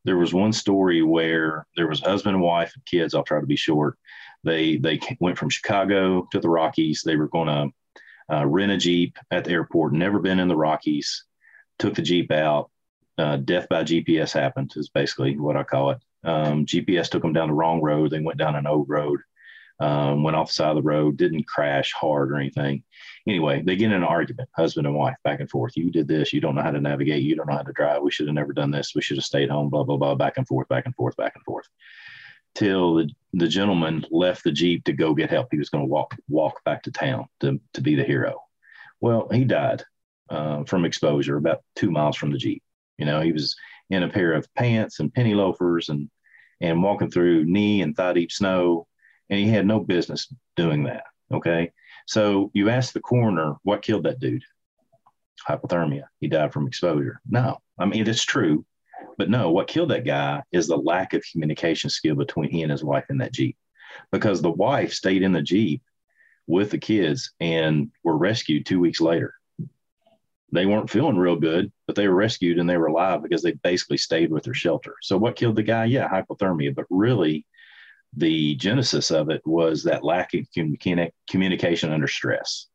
there 0.06 0.18
was 0.18 0.34
one 0.34 0.54
story 0.54 1.02
where 1.02 1.66
there 1.76 1.88
was 1.88 2.00
husband 2.00 2.36
and 2.36 2.44
wife 2.44 2.72
and 2.76 2.86
kids. 2.86 3.14
I'll 3.14 3.24
try 3.24 3.42
to 3.42 3.46
be 3.46 3.56
short. 3.58 3.98
They 4.44 4.78
they 4.78 5.00
went 5.20 5.38
from 5.38 5.50
Chicago 5.50 6.28
to 6.32 6.40
the 6.40 6.50
Rockies. 6.50 7.02
They 7.04 7.16
were 7.16 7.28
going 7.28 7.48
to 7.48 8.36
uh, 8.36 8.46
rent 8.46 8.72
a 8.72 8.78
jeep 8.78 9.18
at 9.32 9.44
the 9.44 9.52
airport. 9.52 9.94
Never 9.94 10.20
been 10.20 10.40
in 10.40 10.48
the 10.48 10.56
Rockies. 10.56 11.26
Took 11.80 11.96
the 11.96 12.04
jeep 12.04 12.32
out. 12.32 12.70
Uh, 13.18 13.38
death 13.38 13.68
by 13.70 13.84
GPS 13.84 14.32
happened. 14.32 14.74
Is 14.76 14.90
basically 14.90 15.38
what 15.38 15.58
I 15.58 15.64
call 15.64 15.92
it. 15.92 16.00
Um, 16.24 16.66
GPS 16.66 17.10
took 17.10 17.24
them 17.24 17.34
down 17.34 17.50
the 17.50 17.54
wrong 17.54 17.82
road. 17.82 18.12
They 18.12 18.20
went 18.20 18.38
down 18.38 18.56
an 18.56 18.68
old 18.68 18.88
road, 18.88 19.20
um, 19.80 20.24
went 20.24 20.38
off 20.38 20.48
the 20.48 20.54
side 20.54 20.70
of 20.70 20.76
the 20.76 20.82
road, 20.82 21.18
didn't 21.18 21.48
crash 21.48 21.92
hard 21.94 22.32
or 22.32 22.38
anything. 22.38 22.84
Anyway, 23.28 23.62
they 23.62 23.76
get 23.76 23.88
in 23.88 23.94
an 23.94 24.04
argument, 24.04 24.50
husband 24.56 24.88
and 24.88 24.96
wife, 24.96 25.16
back 25.24 25.40
and 25.40 25.50
forth. 25.50 25.76
You 25.76 25.92
did 25.92 26.08
this. 26.08 26.32
You 26.32 26.42
don't 26.42 26.56
know 26.56 26.62
how 26.62 26.72
to 26.72 26.80
navigate. 26.80 27.24
You 27.24 27.36
don't 27.36 27.48
know 27.50 27.58
how 27.58 27.64
to 27.64 27.74
drive. 27.74 28.02
We 28.02 28.12
should 28.12 28.28
have 28.28 28.36
never 28.36 28.54
done 28.54 28.72
this. 28.72 28.94
We 28.96 29.02
should 29.02 29.18
have 29.18 29.26
stayed 29.26 29.50
home, 29.50 29.70
blah, 29.70 29.84
blah, 29.84 29.98
blah, 29.98 30.16
back 30.16 30.38
and 30.38 30.48
forth, 30.48 30.68
back 30.70 30.86
and 30.86 30.96
forth, 30.96 31.18
back 31.18 31.34
and 31.36 31.44
forth. 31.44 31.68
Till 32.54 32.96
the, 32.96 33.10
the 33.34 33.48
gentleman 33.48 34.06
left 34.12 34.44
the 34.44 34.52
Jeep 34.52 34.86
to 34.86 34.94
go 34.94 35.14
get 35.14 35.30
help. 35.30 35.50
He 35.52 35.58
was 35.58 35.70
going 35.70 35.84
to 35.84 35.92
walk 35.92 36.16
walk 36.30 36.64
back 36.64 36.84
to 36.84 36.92
town 36.92 37.26
to, 37.42 37.60
to 37.74 37.82
be 37.82 37.96
the 37.96 38.04
hero. 38.04 38.42
Well, 39.02 39.28
he 39.30 39.44
died 39.44 39.84
uh, 40.30 40.64
from 40.64 40.86
exposure 40.86 41.36
about 41.36 41.64
two 41.76 41.92
miles 41.92 42.16
from 42.16 42.32
the 42.32 42.38
Jeep. 42.38 42.64
You 42.98 43.06
know, 43.06 43.20
he 43.20 43.34
was 43.34 43.56
in 43.90 44.04
a 44.04 44.10
pair 44.10 44.34
of 44.34 44.52
pants 44.56 45.00
and 45.00 45.14
penny 45.14 45.34
loafers 45.34 45.90
and 45.90 46.10
and 46.62 46.82
walking 46.82 47.12
through 47.12 47.46
knee 47.46 47.82
and 47.82 47.96
thigh 47.96 48.14
deep 48.14 48.32
snow. 48.32 48.88
And 49.30 49.40
he 49.40 49.50
had 49.50 49.66
no 49.66 49.80
business 49.80 50.32
doing 50.56 50.84
that. 50.84 51.04
Okay. 51.32 51.72
So 52.08 52.52
you 52.54 52.70
ask 52.70 52.94
the 52.94 53.00
coroner, 53.00 53.56
what 53.64 53.82
killed 53.82 54.04
that 54.04 54.20
dude? 54.20 54.44
Hypothermia. 55.48 56.04
He 56.20 56.28
died 56.28 56.54
from 56.54 56.68
exposure. 56.68 57.20
No, 57.28 57.58
I 57.80 57.86
mean, 57.86 58.08
it's 58.08 58.24
true. 58.24 58.66
But 59.18 59.30
no, 59.30 59.52
what 59.52 59.68
killed 59.68 59.90
that 59.90 60.06
guy 60.06 60.44
is 60.52 60.68
the 60.68 60.78
lack 60.78 61.14
of 61.14 61.24
communication 61.32 61.90
skill 61.90 62.16
between 62.16 62.50
he 62.50 62.64
and 62.64 62.72
his 62.72 62.84
wife 62.84 63.06
in 63.10 63.18
that 63.20 63.34
Jeep. 63.34 63.58
Because 64.12 64.42
the 64.42 64.52
wife 64.52 64.94
stayed 64.94 65.24
in 65.24 65.32
the 65.32 65.42
Jeep 65.42 65.82
with 66.48 66.70
the 66.70 66.78
kids 66.78 67.32
and 67.40 67.92
were 68.04 68.18
rescued 68.18 68.66
two 68.66 68.80
weeks 68.80 69.02
later 69.02 69.34
they 70.56 70.66
weren't 70.66 70.90
feeling 70.90 71.18
real 71.18 71.36
good, 71.36 71.72
but 71.86 71.96
they 71.96 72.08
were 72.08 72.16
rescued 72.16 72.58
and 72.58 72.70
they 72.70 72.78
were 72.78 72.88
alive 72.88 73.22
because 73.22 73.42
they 73.42 73.52
basically 73.52 73.98
stayed 73.98 74.32
with 74.32 74.44
their 74.44 74.54
shelter. 74.54 74.96
So 75.02 75.18
what 75.18 75.36
killed 75.36 75.56
the 75.56 75.64
guy? 75.64 75.86
Yeah, 75.86 76.10
hypothermia, 76.10 76.74
but 76.74 76.86
really 76.90 77.46
the 78.18 78.56
genesis 78.56 79.12
of 79.12 79.30
it 79.30 79.42
was 79.46 79.84
that 79.84 80.04
lack 80.04 80.34
of 80.34 80.46
communication 81.30 81.92
under 81.92 82.08
stress. 82.08 82.68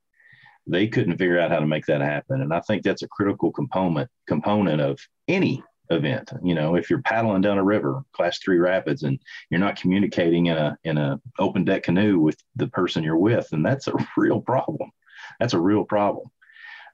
They 0.67 0.87
couldn't 0.87 1.19
figure 1.19 1.41
out 1.41 1.51
how 1.51 1.61
to 1.61 1.67
make 1.67 1.87
that 1.87 2.01
happen, 2.01 2.43
and 2.43 2.53
I 2.53 2.61
think 2.61 2.83
that's 2.83 3.03
a 3.03 3.09
critical 3.09 3.51
component 3.51 4.09
component 4.29 4.81
of 4.81 5.01
any 5.27 5.63
event. 5.89 6.31
You 6.43 6.55
know, 6.55 6.77
if 6.77 6.91
you're 6.91 7.03
paddling 7.03 7.41
down 7.41 7.59
a 7.59 7.65
river, 7.65 8.03
class 8.13 8.39
three 8.39 8.59
rapids, 8.59 9.03
and 9.03 9.19
you're 9.51 9.61
not 9.61 9.81
communicating 9.81 10.47
in 10.47 10.57
a 10.57 10.77
in 10.85 10.99
a 10.99 11.21
open 11.39 11.65
deck 11.65 11.85
canoe 11.85 12.19
with 12.19 12.37
the 12.57 12.69
person 12.69 13.03
you're 13.03 13.17
with, 13.17 13.49
and 13.53 13.65
that's 13.65 13.89
a 13.89 13.95
real 14.17 14.41
problem. 14.41 14.91
That's 15.39 15.55
a 15.55 15.61
real 15.61 15.85
problem 15.85 16.31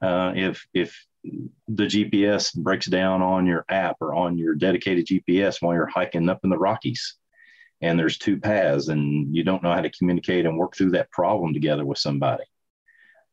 uh, 0.02 0.32
if 0.34 0.66
if 0.74 1.04
the 1.68 1.84
GPS 1.84 2.54
breaks 2.54 2.86
down 2.86 3.22
on 3.22 3.46
your 3.46 3.64
app 3.68 3.96
or 4.00 4.14
on 4.14 4.38
your 4.38 4.54
dedicated 4.54 5.06
GPS 5.06 5.60
while 5.60 5.74
you're 5.74 5.86
hiking 5.86 6.28
up 6.28 6.40
in 6.44 6.50
the 6.50 6.58
Rockies, 6.58 7.16
and 7.80 7.98
there's 7.98 8.18
two 8.18 8.38
paths, 8.38 8.88
and 8.88 9.34
you 9.34 9.44
don't 9.44 9.62
know 9.62 9.72
how 9.72 9.82
to 9.82 9.90
communicate 9.90 10.46
and 10.46 10.58
work 10.58 10.76
through 10.76 10.92
that 10.92 11.10
problem 11.10 11.52
together 11.52 11.84
with 11.84 11.98
somebody, 11.98 12.44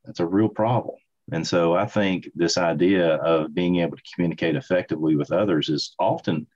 that's 0.06 0.20
a 0.20 0.26
real 0.26 0.50
problem. 0.50 0.98
And 1.32 1.48
so 1.48 1.74
I 1.74 1.86
think 1.86 2.30
this 2.36 2.58
idea 2.58 3.16
of 3.16 3.54
being 3.54 3.78
able 3.78 3.96
to 3.96 4.04
communicate 4.14 4.56
effectively 4.56 5.16
with 5.16 5.32
others 5.32 5.70
is 5.70 5.96
often 5.98 6.48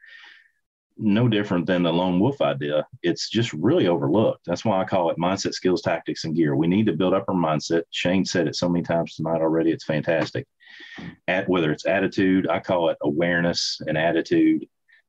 no 0.97 1.27
different 1.27 1.65
than 1.67 1.83
the 1.83 1.93
lone 1.93 2.19
wolf 2.19 2.41
idea. 2.41 2.85
It's 3.03 3.29
just 3.29 3.53
really 3.53 3.87
overlooked. 3.87 4.45
That's 4.45 4.65
why 4.65 4.81
I 4.81 4.85
call 4.85 5.09
it 5.11 5.17
mindset, 5.17 5.53
skills, 5.53 5.81
tactics, 5.81 6.25
and 6.25 6.35
gear. 6.35 6.55
We 6.55 6.67
need 6.67 6.87
to 6.87 6.93
build 6.93 7.13
up 7.13 7.25
our 7.27 7.35
mindset. 7.35 7.83
Shane 7.91 8.25
said 8.25 8.47
it 8.47 8.55
so 8.55 8.67
many 8.67 8.83
times 8.83 9.15
tonight 9.15 9.41
already. 9.41 9.71
It's 9.71 9.85
fantastic. 9.85 10.47
At 11.27 11.47
whether 11.47 11.71
it's 11.71 11.85
attitude, 11.85 12.49
I 12.49 12.59
call 12.59 12.89
it 12.89 12.97
awareness 13.01 13.79
and 13.87 13.97
attitude. 13.97 14.67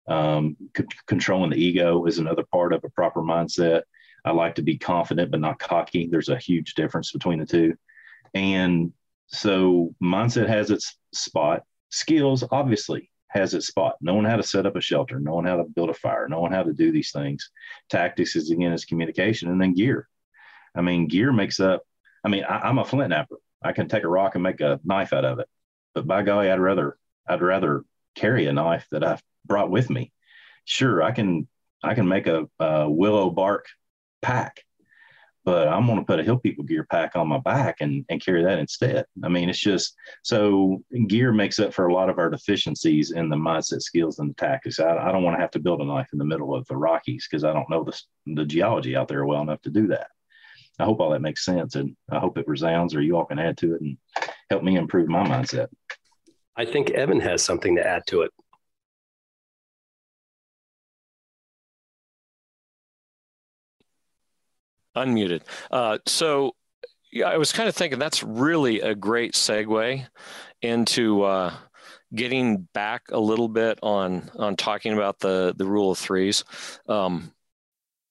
Um, 0.08 0.56
c- 0.76 0.84
controlling 1.06 1.50
the 1.50 1.62
ego 1.62 2.06
is 2.06 2.18
another 2.18 2.44
part 2.50 2.72
of 2.72 2.82
a 2.84 2.88
proper 2.90 3.20
mindset. 3.20 3.82
I 4.24 4.32
like 4.32 4.54
to 4.56 4.62
be 4.62 4.78
confident 4.78 5.30
but 5.30 5.40
not 5.40 5.58
cocky. 5.58 6.08
There's 6.10 6.28
a 6.28 6.38
huge 6.38 6.74
difference 6.74 7.12
between 7.12 7.38
the 7.38 7.46
two. 7.46 7.74
And 8.34 8.92
so 9.28 9.94
mindset 10.02 10.48
has 10.48 10.70
its 10.70 10.98
spot. 11.12 11.62
Skills, 11.90 12.44
obviously, 12.50 13.10
has 13.28 13.54
its 13.54 13.66
spot. 13.66 13.96
Knowing 14.00 14.24
how 14.24 14.36
to 14.36 14.42
set 14.42 14.66
up 14.66 14.76
a 14.76 14.80
shelter, 14.80 15.20
knowing 15.20 15.46
how 15.46 15.56
to 15.56 15.64
build 15.64 15.90
a 15.90 15.94
fire, 15.94 16.28
knowing 16.28 16.52
how 16.52 16.62
to 16.62 16.72
do 16.72 16.92
these 16.92 17.12
things. 17.12 17.50
Tactics 17.90 18.36
is 18.36 18.50
again 18.50 18.72
is 18.72 18.84
communication, 18.84 19.50
and 19.50 19.60
then 19.60 19.74
gear. 19.74 20.08
I 20.74 20.80
mean, 20.80 21.08
gear 21.08 21.32
makes 21.32 21.60
up. 21.60 21.82
I 22.24 22.28
mean, 22.28 22.44
I, 22.44 22.68
am 22.68 22.78
a 22.78 22.84
flint 22.84 23.12
knapper. 23.12 23.36
I 23.62 23.72
can 23.72 23.88
take 23.88 24.04
a 24.04 24.08
rock 24.08 24.34
and 24.34 24.42
make 24.42 24.60
a 24.60 24.80
knife 24.84 25.12
out 25.12 25.24
of 25.24 25.38
it. 25.38 25.48
But 25.94 26.06
by 26.06 26.22
golly, 26.22 26.50
I'd 26.50 26.60
rather 26.60 26.98
I'd 27.26 27.42
rather 27.42 27.84
carry 28.14 28.46
a 28.46 28.52
knife 28.52 28.86
that 28.90 29.04
I've 29.04 29.22
brought 29.48 29.70
with 29.70 29.90
me. 29.90 30.12
Sure, 30.64 31.02
I 31.02 31.12
can 31.12 31.48
I 31.82 31.94
can 31.94 32.06
make 32.08 32.26
a, 32.26 32.46
a 32.58 32.90
willow 32.90 33.30
bark 33.30 33.66
pack, 34.20 34.64
but 35.44 35.68
I'm 35.68 35.86
going 35.86 35.98
to 35.98 36.04
put 36.04 36.20
a 36.20 36.24
Hill 36.24 36.38
People 36.38 36.64
gear 36.64 36.86
pack 36.90 37.16
on 37.16 37.28
my 37.28 37.38
back 37.38 37.76
and, 37.80 38.04
and 38.08 38.22
carry 38.22 38.44
that 38.44 38.58
instead. 38.58 39.06
I 39.22 39.28
mean, 39.28 39.48
it's 39.48 39.58
just 39.58 39.94
so 40.22 40.82
gear 41.06 41.32
makes 41.32 41.58
up 41.58 41.72
for 41.72 41.86
a 41.86 41.94
lot 41.94 42.10
of 42.10 42.18
our 42.18 42.30
deficiencies 42.30 43.12
in 43.12 43.28
the 43.28 43.36
mindset 43.36 43.80
skills 43.80 44.18
and 44.18 44.30
the 44.30 44.34
tactics. 44.34 44.80
I, 44.80 44.96
I 44.96 45.12
don't 45.12 45.22
want 45.22 45.36
to 45.36 45.40
have 45.40 45.52
to 45.52 45.60
build 45.60 45.80
a 45.80 45.84
knife 45.84 46.08
in 46.12 46.18
the 46.18 46.24
middle 46.24 46.54
of 46.54 46.66
the 46.66 46.76
Rockies 46.76 47.26
because 47.30 47.44
I 47.44 47.52
don't 47.52 47.70
know 47.70 47.84
the, 47.84 47.98
the 48.34 48.44
geology 48.44 48.96
out 48.96 49.08
there 49.08 49.24
well 49.24 49.42
enough 49.42 49.62
to 49.62 49.70
do 49.70 49.86
that. 49.88 50.08
I 50.80 50.84
hope 50.84 51.00
all 51.00 51.10
that 51.10 51.22
makes 51.22 51.44
sense 51.44 51.74
and 51.74 51.96
I 52.10 52.18
hope 52.18 52.38
it 52.38 52.46
resounds 52.46 52.94
or 52.94 53.02
you 53.02 53.16
all 53.16 53.24
can 53.24 53.38
add 53.38 53.56
to 53.58 53.74
it 53.74 53.80
and 53.80 53.96
help 54.50 54.62
me 54.62 54.76
improve 54.76 55.08
my 55.08 55.26
mindset. 55.26 55.68
I 56.56 56.64
think 56.64 56.90
Evan 56.90 57.20
has 57.20 57.42
something 57.42 57.76
to 57.76 57.86
add 57.86 58.02
to 58.08 58.22
it. 58.22 58.32
Unmuted. 65.04 65.42
Uh, 65.70 65.98
so 66.06 66.52
yeah, 67.12 67.26
I 67.26 67.36
was 67.36 67.52
kind 67.52 67.68
of 67.68 67.74
thinking 67.74 67.98
that's 67.98 68.22
really 68.22 68.80
a 68.80 68.94
great 68.94 69.32
segue 69.32 70.06
into 70.62 71.22
uh, 71.22 71.54
getting 72.14 72.68
back 72.74 73.04
a 73.10 73.18
little 73.18 73.48
bit 73.48 73.78
on 73.82 74.30
on 74.36 74.56
talking 74.56 74.92
about 74.92 75.18
the 75.20 75.54
the 75.56 75.66
rule 75.66 75.90
of 75.90 75.98
threes. 75.98 76.44
Um, 76.88 77.32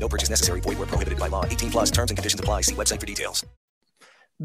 No 0.00 0.08
purchase 0.08 0.30
necessary. 0.30 0.60
Void 0.60 0.78
where 0.78 0.86
prohibited 0.86 1.18
by 1.18 1.28
law. 1.28 1.44
18 1.44 1.70
plus 1.70 1.90
terms 1.90 2.10
and 2.10 2.16
conditions 2.18 2.40
apply. 2.40 2.62
See 2.62 2.74
website 2.74 2.98
for 2.98 3.06
details. 3.06 3.44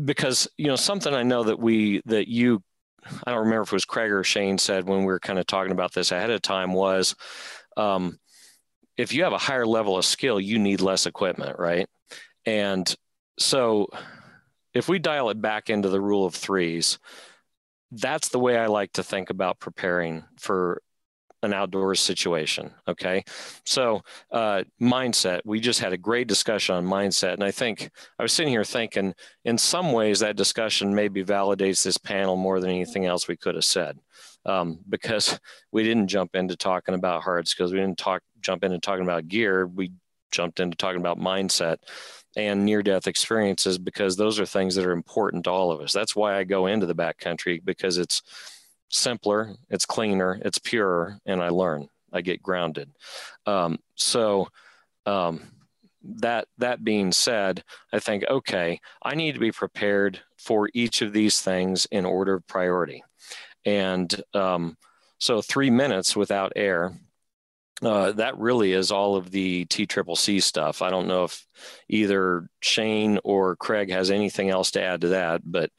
because 0.03 0.47
you 0.57 0.67
know 0.67 0.75
something 0.75 1.13
I 1.13 1.23
know 1.23 1.43
that 1.45 1.57
we 1.59 2.01
that 2.05 2.27
you 2.27 2.61
I 3.25 3.31
don't 3.31 3.41
remember 3.41 3.61
if 3.61 3.69
it 3.69 3.75
was 3.75 3.85
Craig 3.85 4.11
or 4.11 4.23
Shane 4.23 4.57
said 4.57 4.87
when 4.87 4.99
we 4.99 5.05
were 5.05 5.19
kind 5.19 5.39
of 5.39 5.47
talking 5.47 5.71
about 5.71 5.93
this 5.93 6.11
ahead 6.11 6.31
of 6.31 6.41
time 6.41 6.73
was 6.73 7.15
um, 7.77 8.19
if 8.97 9.13
you 9.13 9.23
have 9.23 9.33
a 9.33 9.37
higher 9.37 9.65
level 9.65 9.97
of 9.97 10.05
skill, 10.05 10.39
you 10.39 10.57
need 10.59 10.81
less 10.81 11.05
equipment, 11.05 11.59
right? 11.59 11.87
And 12.45 12.93
so 13.37 13.87
if 14.73 14.89
we 14.89 14.99
dial 14.99 15.29
it 15.29 15.41
back 15.41 15.69
into 15.69 15.89
the 15.89 16.01
rule 16.01 16.25
of 16.25 16.35
threes, 16.35 16.99
that's 17.91 18.29
the 18.29 18.39
way 18.39 18.57
I 18.57 18.67
like 18.67 18.93
to 18.93 19.03
think 19.03 19.29
about 19.29 19.59
preparing 19.59 20.23
for 20.39 20.81
an 21.45 21.53
outdoors 21.53 21.99
situation. 21.99 22.71
Okay. 22.87 23.23
So, 23.65 24.01
uh, 24.31 24.63
mindset, 24.81 25.41
we 25.45 25.59
just 25.59 25.79
had 25.79 25.93
a 25.93 25.97
great 25.97 26.27
discussion 26.27 26.75
on 26.75 26.85
mindset. 26.85 27.33
And 27.33 27.43
I 27.43 27.51
think 27.51 27.89
I 28.19 28.23
was 28.23 28.33
sitting 28.33 28.51
here 28.51 28.63
thinking, 28.63 29.13
in 29.45 29.57
some 29.57 29.91
ways, 29.91 30.19
that 30.19 30.35
discussion 30.35 30.93
maybe 30.93 31.23
validates 31.23 31.83
this 31.83 31.97
panel 31.97 32.35
more 32.35 32.59
than 32.59 32.69
anything 32.69 33.05
else 33.05 33.27
we 33.27 33.37
could 33.37 33.55
have 33.55 33.65
said. 33.65 33.97
Um, 34.45 34.79
because 34.89 35.39
we 35.71 35.83
didn't 35.83 36.07
jump 36.07 36.35
into 36.35 36.55
talking 36.55 36.93
about 36.93 37.23
hearts 37.23 37.53
because 37.53 37.71
We 37.71 37.79
didn't 37.79 37.97
talk, 37.97 38.21
jump 38.41 38.63
into 38.63 38.79
talking 38.79 39.03
about 39.03 39.27
gear. 39.27 39.65
We 39.65 39.91
jumped 40.31 40.59
into 40.59 40.77
talking 40.77 40.99
about 40.99 41.17
mindset 41.17 41.77
and 42.35 42.65
near 42.65 42.83
death 42.83 43.07
experiences 43.07 43.77
because 43.77 44.17
those 44.17 44.39
are 44.39 44.45
things 44.45 44.75
that 44.75 44.85
are 44.85 44.91
important 44.91 45.45
to 45.45 45.49
all 45.49 45.71
of 45.71 45.81
us. 45.81 45.93
That's 45.93 46.15
why 46.15 46.37
I 46.37 46.43
go 46.43 46.67
into 46.67 46.85
the 46.85 46.93
backcountry 46.93 47.63
because 47.63 47.97
it's, 47.97 48.21
simpler, 48.89 49.55
it's 49.69 49.85
cleaner, 49.85 50.39
it's 50.43 50.59
purer, 50.59 51.19
and 51.25 51.41
I 51.41 51.49
learn. 51.49 51.87
I 52.13 52.21
get 52.21 52.41
grounded. 52.41 52.91
Um, 53.45 53.79
so 53.95 54.47
um, 55.05 55.41
that 56.03 56.47
that 56.57 56.83
being 56.83 57.11
said, 57.11 57.63
I 57.91 57.99
think 57.99 58.23
okay, 58.29 58.79
I 59.03 59.15
need 59.15 59.33
to 59.33 59.39
be 59.39 59.51
prepared 59.51 60.21
for 60.37 60.69
each 60.73 61.01
of 61.01 61.13
these 61.13 61.41
things 61.41 61.87
in 61.91 62.05
order 62.05 62.35
of 62.35 62.47
priority, 62.47 63.03
and 63.65 64.13
um, 64.33 64.77
so 65.19 65.41
three 65.41 65.69
minutes 65.69 66.15
without 66.15 66.53
air. 66.55 66.93
Uh, 67.81 68.13
that 68.13 68.37
really 68.37 68.71
is 68.71 68.89
all 68.89 69.17
of 69.17 69.31
the 69.31 69.65
T 69.65 69.85
Triple 69.85 70.15
C 70.15 70.39
stuff. 70.39 70.81
I 70.81 70.89
don't 70.89 71.09
know 71.09 71.25
if 71.25 71.45
either 71.89 72.47
Shane 72.61 73.19
or 73.25 73.57
Craig 73.57 73.91
has 73.91 74.11
anything 74.11 74.49
else 74.49 74.71
to 74.71 74.81
add 74.81 75.01
to 75.01 75.09
that, 75.09 75.41
but 75.43 75.71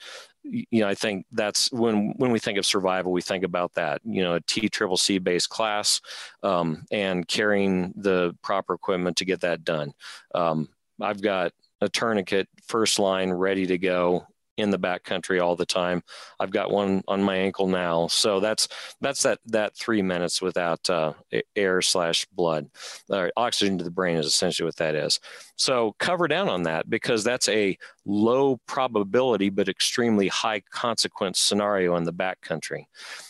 you 0.50 0.80
know, 0.80 0.88
I 0.88 0.94
think 0.94 1.26
that's 1.32 1.70
when 1.72 2.14
when 2.16 2.30
we 2.30 2.38
think 2.38 2.58
of 2.58 2.66
survival, 2.66 3.12
we 3.12 3.22
think 3.22 3.44
about 3.44 3.74
that. 3.74 4.00
You 4.04 4.22
know, 4.22 4.34
a 4.34 4.40
T 4.40 4.68
triple 4.68 4.96
C 4.96 5.18
based 5.18 5.48
class, 5.48 6.00
um, 6.42 6.84
and 6.90 7.26
carrying 7.26 7.92
the 7.96 8.36
proper 8.42 8.74
equipment 8.74 9.16
to 9.18 9.24
get 9.24 9.40
that 9.40 9.64
done. 9.64 9.92
Um, 10.34 10.68
I've 11.00 11.20
got 11.20 11.52
a 11.80 11.88
tourniquet 11.88 12.48
first 12.66 12.98
line 12.98 13.30
ready 13.32 13.66
to 13.66 13.78
go 13.78 14.26
in 14.56 14.70
the 14.70 14.78
backcountry 14.78 15.40
all 15.40 15.56
the 15.56 15.66
time. 15.66 16.02
I've 16.40 16.50
got 16.50 16.70
one 16.70 17.02
on 17.08 17.22
my 17.22 17.36
ankle 17.36 17.66
now, 17.66 18.06
so 18.06 18.40
that's 18.40 18.68
that's 19.00 19.22
that 19.22 19.40
that 19.46 19.76
three 19.76 20.02
minutes 20.02 20.40
without 20.40 20.88
uh, 20.88 21.12
air 21.54 21.82
slash 21.82 22.24
blood, 22.32 22.68
uh, 23.10 23.28
oxygen 23.36 23.78
to 23.78 23.84
the 23.84 23.90
brain 23.90 24.16
is 24.16 24.26
essentially 24.26 24.66
what 24.66 24.76
that 24.76 24.94
is. 24.94 25.20
So 25.56 25.94
cover 25.98 26.28
down 26.28 26.48
on 26.48 26.64
that 26.64 26.88
because 26.88 27.24
that's 27.24 27.48
a 27.48 27.76
low 28.04 28.58
probability 28.66 29.50
but 29.50 29.68
extremely 29.68 30.28
high 30.28 30.62
consequence 30.70 31.38
scenario 31.38 31.96
in 31.96 32.04
the 32.04 32.12
backcountry. 32.12 32.84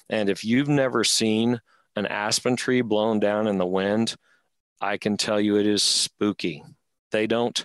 And 0.08 0.28
if 0.28 0.44
you've 0.44 0.68
never 0.68 1.04
seen 1.04 1.60
an 1.96 2.06
aspen 2.06 2.56
tree 2.56 2.82
blown 2.82 3.20
down 3.20 3.46
in 3.46 3.58
the 3.58 3.66
wind, 3.66 4.14
I 4.80 4.98
can 4.98 5.16
tell 5.16 5.40
you 5.40 5.56
it 5.56 5.66
is 5.66 5.82
spooky. 5.82 6.62
They 7.10 7.26
don't 7.26 7.64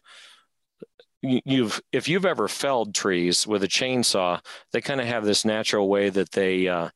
you've 1.21 1.81
if 1.91 2.07
you've 2.07 2.25
ever 2.25 2.47
felled 2.47 2.95
trees 2.95 3.45
with 3.45 3.63
a 3.63 3.67
chainsaw 3.67 4.39
they 4.71 4.81
kind 4.81 4.99
of 4.99 5.07
have 5.07 5.23
this 5.23 5.45
natural 5.45 5.87
way 5.87 6.09
that 6.09 6.31
they 6.31 6.67
uh, 6.67 6.89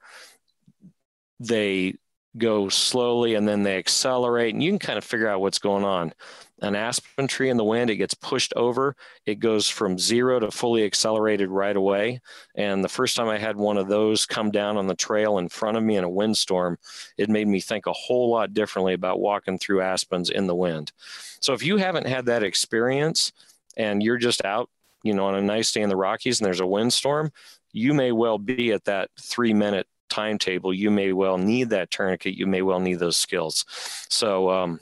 they 1.39 1.93
go 2.37 2.69
slowly 2.69 3.35
and 3.35 3.47
then 3.47 3.63
they 3.63 3.77
accelerate 3.77 4.53
and 4.53 4.63
you 4.63 4.71
can 4.71 4.79
kind 4.79 4.97
of 4.97 5.03
figure 5.03 5.27
out 5.27 5.41
what's 5.41 5.59
going 5.59 5.85
on. 5.85 6.13
An 6.61 6.75
aspen 6.75 7.27
tree 7.27 7.49
in 7.49 7.57
the 7.57 7.63
wind 7.65 7.89
it 7.89 7.97
gets 7.97 8.13
pushed 8.13 8.53
over 8.55 8.95
it 9.25 9.39
goes 9.39 9.67
from 9.67 9.99
zero 9.99 10.39
to 10.39 10.49
fully 10.49 10.85
accelerated 10.85 11.49
right 11.49 11.75
away 11.75 12.21
and 12.55 12.81
the 12.81 12.89
first 12.89 13.17
time 13.17 13.27
i 13.27 13.37
had 13.37 13.57
one 13.57 13.77
of 13.77 13.89
those 13.89 14.25
come 14.25 14.51
down 14.51 14.77
on 14.77 14.87
the 14.87 14.95
trail 14.95 15.37
in 15.37 15.49
front 15.49 15.75
of 15.75 15.83
me 15.83 15.97
in 15.97 16.05
a 16.05 16.09
windstorm 16.09 16.77
it 17.17 17.29
made 17.29 17.49
me 17.49 17.59
think 17.59 17.87
a 17.87 17.93
whole 17.93 18.31
lot 18.31 18.53
differently 18.53 18.93
about 18.93 19.19
walking 19.19 19.59
through 19.59 19.81
aspens 19.81 20.29
in 20.29 20.47
the 20.47 20.55
wind. 20.55 20.93
So 21.41 21.53
if 21.53 21.61
you 21.61 21.75
haven't 21.75 22.07
had 22.07 22.25
that 22.27 22.41
experience 22.41 23.33
and 23.77 24.01
you're 24.01 24.17
just 24.17 24.43
out, 24.45 24.69
you 25.03 25.13
know, 25.13 25.25
on 25.25 25.35
a 25.35 25.41
nice 25.41 25.71
day 25.71 25.81
in 25.81 25.89
the 25.89 25.95
Rockies 25.95 26.39
and 26.39 26.45
there's 26.45 26.61
a 26.61 26.67
windstorm, 26.67 27.31
you 27.71 27.93
may 27.93 28.11
well 28.11 28.37
be 28.37 28.71
at 28.71 28.85
that 28.85 29.09
three 29.19 29.53
minute 29.53 29.87
timetable. 30.09 30.73
You 30.73 30.91
may 30.91 31.13
well 31.13 31.37
need 31.37 31.69
that 31.71 31.91
tourniquet. 31.91 32.35
You 32.35 32.47
may 32.47 32.61
well 32.61 32.79
need 32.79 32.99
those 32.99 33.17
skills. 33.17 33.65
So 34.09 34.49
um, 34.49 34.79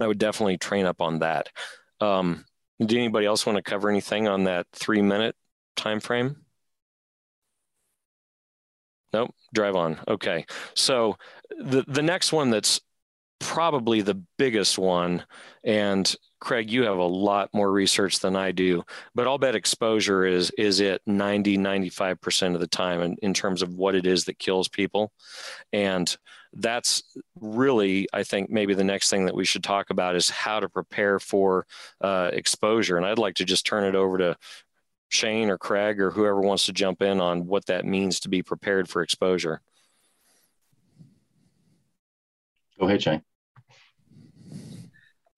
I 0.00 0.06
would 0.06 0.18
definitely 0.18 0.58
train 0.58 0.86
up 0.86 1.00
on 1.00 1.20
that. 1.20 1.48
Um, 2.00 2.44
do 2.84 2.96
anybody 2.96 3.26
else 3.26 3.46
want 3.46 3.56
to 3.56 3.62
cover 3.62 3.88
anything 3.88 4.28
on 4.28 4.44
that 4.44 4.66
three 4.72 5.02
minute 5.02 5.36
time 5.76 6.00
frame? 6.00 6.36
Nope. 9.12 9.34
Drive 9.52 9.76
on. 9.76 10.00
Okay. 10.08 10.46
So 10.74 11.16
the 11.50 11.84
the 11.86 12.02
next 12.02 12.32
one 12.32 12.50
that's 12.50 12.80
probably 13.42 14.00
the 14.00 14.22
biggest 14.38 14.78
one, 14.78 15.24
and 15.64 16.14
Craig, 16.40 16.70
you 16.70 16.82
have 16.82 16.98
a 16.98 17.04
lot 17.04 17.50
more 17.52 17.70
research 17.70 18.18
than 18.18 18.34
I 18.34 18.50
do, 18.50 18.82
but 19.14 19.28
I'll 19.28 19.38
bet 19.38 19.54
exposure 19.54 20.24
is 20.24 20.50
is 20.58 20.80
it 20.80 21.00
90, 21.06 21.56
95% 21.56 22.54
of 22.54 22.60
the 22.60 22.66
time 22.66 23.00
in, 23.00 23.16
in 23.22 23.32
terms 23.32 23.62
of 23.62 23.74
what 23.74 23.94
it 23.94 24.06
is 24.06 24.24
that 24.24 24.40
kills 24.40 24.66
people. 24.68 25.12
And 25.72 26.14
that's 26.52 27.02
really, 27.40 28.08
I 28.12 28.24
think, 28.24 28.50
maybe 28.50 28.74
the 28.74 28.82
next 28.82 29.08
thing 29.08 29.26
that 29.26 29.36
we 29.36 29.44
should 29.44 29.62
talk 29.62 29.90
about 29.90 30.16
is 30.16 30.28
how 30.30 30.58
to 30.58 30.68
prepare 30.68 31.20
for 31.20 31.64
uh, 32.00 32.30
exposure. 32.32 32.96
And 32.96 33.06
I'd 33.06 33.18
like 33.18 33.36
to 33.36 33.44
just 33.44 33.64
turn 33.64 33.84
it 33.84 33.94
over 33.94 34.18
to 34.18 34.36
Shane 35.10 35.48
or 35.48 35.58
Craig 35.58 36.00
or 36.00 36.10
whoever 36.10 36.40
wants 36.40 36.66
to 36.66 36.72
jump 36.72 37.02
in 37.02 37.20
on 37.20 37.46
what 37.46 37.66
that 37.66 37.84
means 37.84 38.18
to 38.20 38.28
be 38.28 38.42
prepared 38.42 38.88
for 38.88 39.02
exposure. 39.02 39.60
Go 42.80 42.86
ahead, 42.88 43.02
Shane. 43.02 43.22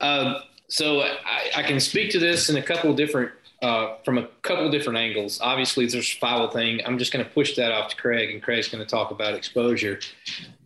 Uh, 0.05 0.41
so 0.69 1.01
I, 1.01 1.51
I, 1.57 1.63
can 1.63 1.81
speak 1.81 2.11
to 2.11 2.19
this 2.19 2.51
in 2.51 2.57
a 2.57 2.63
couple 2.63 2.95
different 2.95 3.33
uh, 3.63 3.97
from 4.05 4.19
a 4.19 4.27
couple 4.43 4.71
different 4.71 4.99
angles. 4.99 5.41
Obviously, 5.41 5.87
there's 5.87 5.95
a 5.95 6.03
survival 6.03 6.51
thing. 6.51 6.81
I'm 6.85 6.99
just 6.99 7.11
going 7.11 7.25
to 7.25 7.31
push 7.31 7.57
that 7.57 7.73
off 7.73 7.89
to 7.89 7.97
Craig, 7.97 8.31
and 8.31 8.43
Craig's 8.43 8.69
going 8.69 8.85
to 8.85 8.91
talk 8.91 9.13
about 9.13 9.33
exposure. 9.33 10.01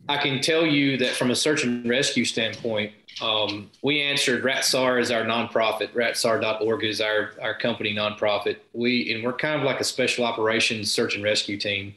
I 0.08 0.16
can 0.16 0.40
tell 0.40 0.66
you 0.66 0.96
that 0.96 1.10
from 1.10 1.30
a 1.30 1.36
search 1.36 1.62
and 1.62 1.88
rescue 1.88 2.24
standpoint, 2.24 2.92
Um, 3.20 3.70
we 3.82 4.00
answered 4.00 4.44
RATSAR 4.44 5.00
is 5.00 5.10
our 5.10 5.24
nonprofit. 5.24 5.92
RATSAR.org 5.92 6.84
is 6.84 7.00
our, 7.00 7.32
our 7.42 7.56
company 7.58 7.94
nonprofit. 7.94 8.56
We 8.72 9.12
and 9.12 9.24
we're 9.24 9.38
kind 9.46 9.56
of 9.60 9.64
like 9.64 9.80
a 9.80 9.84
special 9.84 10.24
operations 10.24 10.90
search 10.90 11.14
and 11.16 11.24
rescue 11.24 11.58
team. 11.58 11.94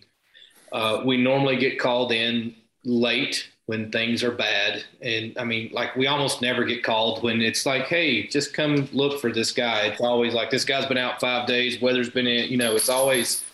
Uh, 0.72 1.02
we 1.06 1.18
normally 1.18 1.58
get 1.58 1.80
called 1.80 2.12
in 2.12 2.56
late 2.84 3.50
when 3.72 3.90
things 3.90 4.22
are 4.22 4.32
bad, 4.32 4.84
and 5.02 5.32
I 5.38 5.46
mean, 5.46 5.70
like 5.72 5.96
we 5.96 6.06
almost 6.06 6.42
never 6.42 6.66
get 6.66 6.84
called 6.84 7.24
when 7.24 7.42
it's 7.42 7.66
like, 7.66 7.84
hey, 7.84 8.28
just 8.28 8.54
come 8.54 8.90
look 8.92 9.22
for 9.22 9.32
this 9.32 9.54
guy. 9.54 9.84
It's 9.84 10.02
always 10.02 10.34
like 10.34 10.50
this 10.50 10.66
guy's 10.66 10.86
been 10.88 10.98
out 10.98 11.22
five 11.22 11.48
days, 11.48 11.80
weather's 11.80 12.10
been 12.10 12.28
in. 12.28 12.50
You 12.50 12.58
know, 12.58 12.76
it's 12.76 12.90
always 12.90 13.46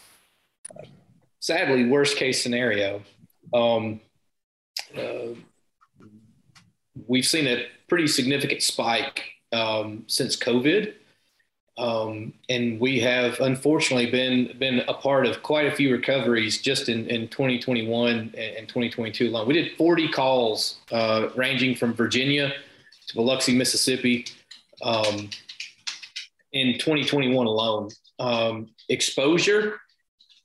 sadly 1.39 1.86
worst 1.86 2.18
case 2.18 2.41
scenario. 2.41 3.03
Um, 3.53 4.01
uh, 4.97 5.36
we've 7.05 7.28
seen 7.28 7.45
a 7.45 7.68
pretty 7.88 8.07
significant 8.07 8.63
spike 8.63 9.24
um, 9.53 10.03
since 10.07 10.36
COVID. 10.36 10.95
Um, 11.78 12.34
and 12.49 12.80
we 12.80 12.99
have 13.01 13.39
unfortunately 13.39 14.09
been 14.09 14.57
been 14.57 14.80
a 14.88 14.95
part 14.95 15.28
of 15.28 15.43
quite 15.43 15.67
a 15.67 15.71
few 15.71 15.91
recoveries 15.91 16.59
just 16.59 16.89
in, 16.89 17.07
in 17.07 17.28
2021 17.28 18.34
and, 18.36 18.67
2022 18.67 19.30
alone. 19.30 19.47
We 19.47 19.53
did 19.53 19.78
40 19.78 20.07
calls 20.09 20.78
uh, 20.91 21.30
ranging 21.36 21.75
from 21.75 21.93
Virginia 21.93 22.51
to 23.07 23.15
Biloxi, 23.15 23.55
Mississippi 23.55 24.25
um, 24.82 25.30
in 26.51 26.80
2021 26.80 27.45
alone. 27.45 27.89
Um, 28.19 28.69
exposure, 28.89 29.80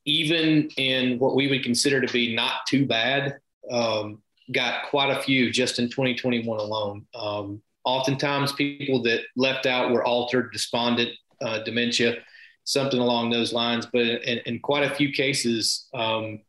even 0.04 0.68
in 0.76 1.18
what 1.18 1.34
we 1.34 1.48
would 1.48 1.62
consider 1.62 2.04
to 2.04 2.12
be 2.12 2.34
not 2.34 2.66
too 2.68 2.84
bad, 2.84 3.38
um, 3.70 4.20
got 4.52 4.84
quite 4.90 5.10
a 5.10 5.22
few 5.22 5.50
just 5.50 5.78
in 5.78 5.88
2021 5.88 6.58
alone. 6.58 7.06
Um, 7.14 7.62
oftentimes, 7.84 8.52
people 8.52 9.02
that 9.04 9.20
left 9.34 9.64
out 9.64 9.92
were 9.92 10.04
altered, 10.04 10.52
despondent, 10.52 11.10
uh, 11.42 11.62
dementia, 11.64 12.16
something 12.64 13.00
along 13.00 13.30
those 13.30 13.52
lines. 13.52 13.86
But 13.86 14.02
in, 14.02 14.40
in 14.46 14.60
quite 14.60 14.90
a 14.90 14.94
few 14.94 15.12
cases, 15.12 15.88
um, 15.94 16.40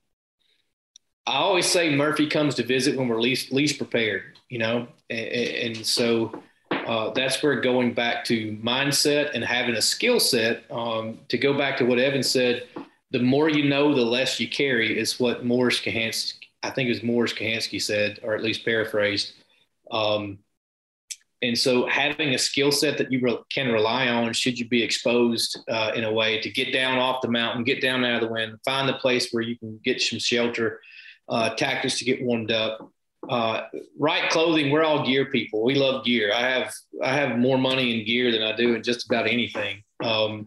I 1.26 1.38
always 1.38 1.66
say 1.66 1.96
Murphy 1.96 2.28
comes 2.28 2.56
to 2.56 2.64
visit 2.64 2.98
when 2.98 3.08
we're 3.08 3.22
least 3.22 3.52
least 3.52 3.78
prepared, 3.78 4.24
you 4.50 4.60
know, 4.60 4.88
and, 5.10 5.28
and 5.78 5.86
so 5.86 6.44
uh, 6.72 7.12
that's 7.12 7.42
where 7.42 7.62
going 7.62 7.94
back 7.94 8.26
to 8.26 8.58
mindset 8.58 9.32
and 9.34 9.44
having 9.44 9.76
a 9.76 9.82
skill 9.82 10.20
set. 10.20 10.64
Um, 10.70 11.20
to 11.30 11.38
go 11.38 11.58
back 11.58 11.78
to 11.78 11.86
what 11.86 12.00
Evan 12.00 12.24
said, 12.24 12.68
the 13.12 13.20
more 13.20 13.48
you 13.48 13.70
know, 13.70 13.94
the 13.94 14.02
less 14.02 14.40
you 14.40 14.50
carry 14.50 14.98
is 14.98 15.20
what 15.20 15.46
Mors 15.46 15.80
Kochanski, 15.80 16.34
I 16.62 16.72
think 16.72 16.88
it 16.88 16.92
was 16.92 17.04
Mors 17.04 17.34
Kochanski 17.34 17.82
said, 17.82 18.20
or 18.24 18.36
at 18.36 18.44
least 18.44 18.66
paraphrased. 18.66 19.34
Um, 19.92 20.40
and 21.44 21.58
so 21.58 21.86
having 21.88 22.34
a 22.34 22.38
skill 22.38 22.72
set 22.72 22.98
that 22.98 23.12
you 23.12 23.20
re- 23.20 23.38
can 23.50 23.70
rely 23.70 24.08
on 24.08 24.32
should 24.32 24.58
you 24.58 24.68
be 24.68 24.82
exposed 24.82 25.60
uh, 25.70 25.92
in 25.94 26.06
a 26.06 26.12
way 26.12 26.40
to 26.40 26.50
get 26.50 26.72
down 26.72 26.98
off 26.98 27.22
the 27.22 27.28
mountain, 27.28 27.66
get 27.66 27.82
down 27.82 28.06
out 28.06 28.24
of 28.24 28.28
the 28.28 28.34
wind, 28.34 28.58
find 28.64 28.88
the 28.88 28.94
place 28.94 29.32
where 29.32 29.44
you 29.44 29.58
can 29.58 29.78
get 29.84 30.02
some 30.02 30.20
shelter, 30.20 30.80
uh, 31.28 31.50
tactics 31.56 32.00
to 32.00 32.06
get 32.06 32.24
warmed 32.24 32.52
up. 32.52 32.90
Uh, 33.30 33.64
right 34.00 34.30
clothing, 34.32 34.72
we're 34.72 34.84
all 34.84 35.06
gear 35.06 35.26
people. 35.26 35.64
We 35.64 35.76
love 35.76 36.06
gear. 36.06 36.32
I 36.34 36.42
have 36.42 36.74
I 37.04 37.14
have 37.14 37.38
more 37.38 37.58
money 37.58 38.00
in 38.00 38.06
gear 38.06 38.32
than 38.32 38.42
I 38.42 38.56
do 38.56 38.76
in 38.76 38.82
just 38.82 39.06
about 39.06 39.28
anything. 39.28 39.84
Um, 40.02 40.46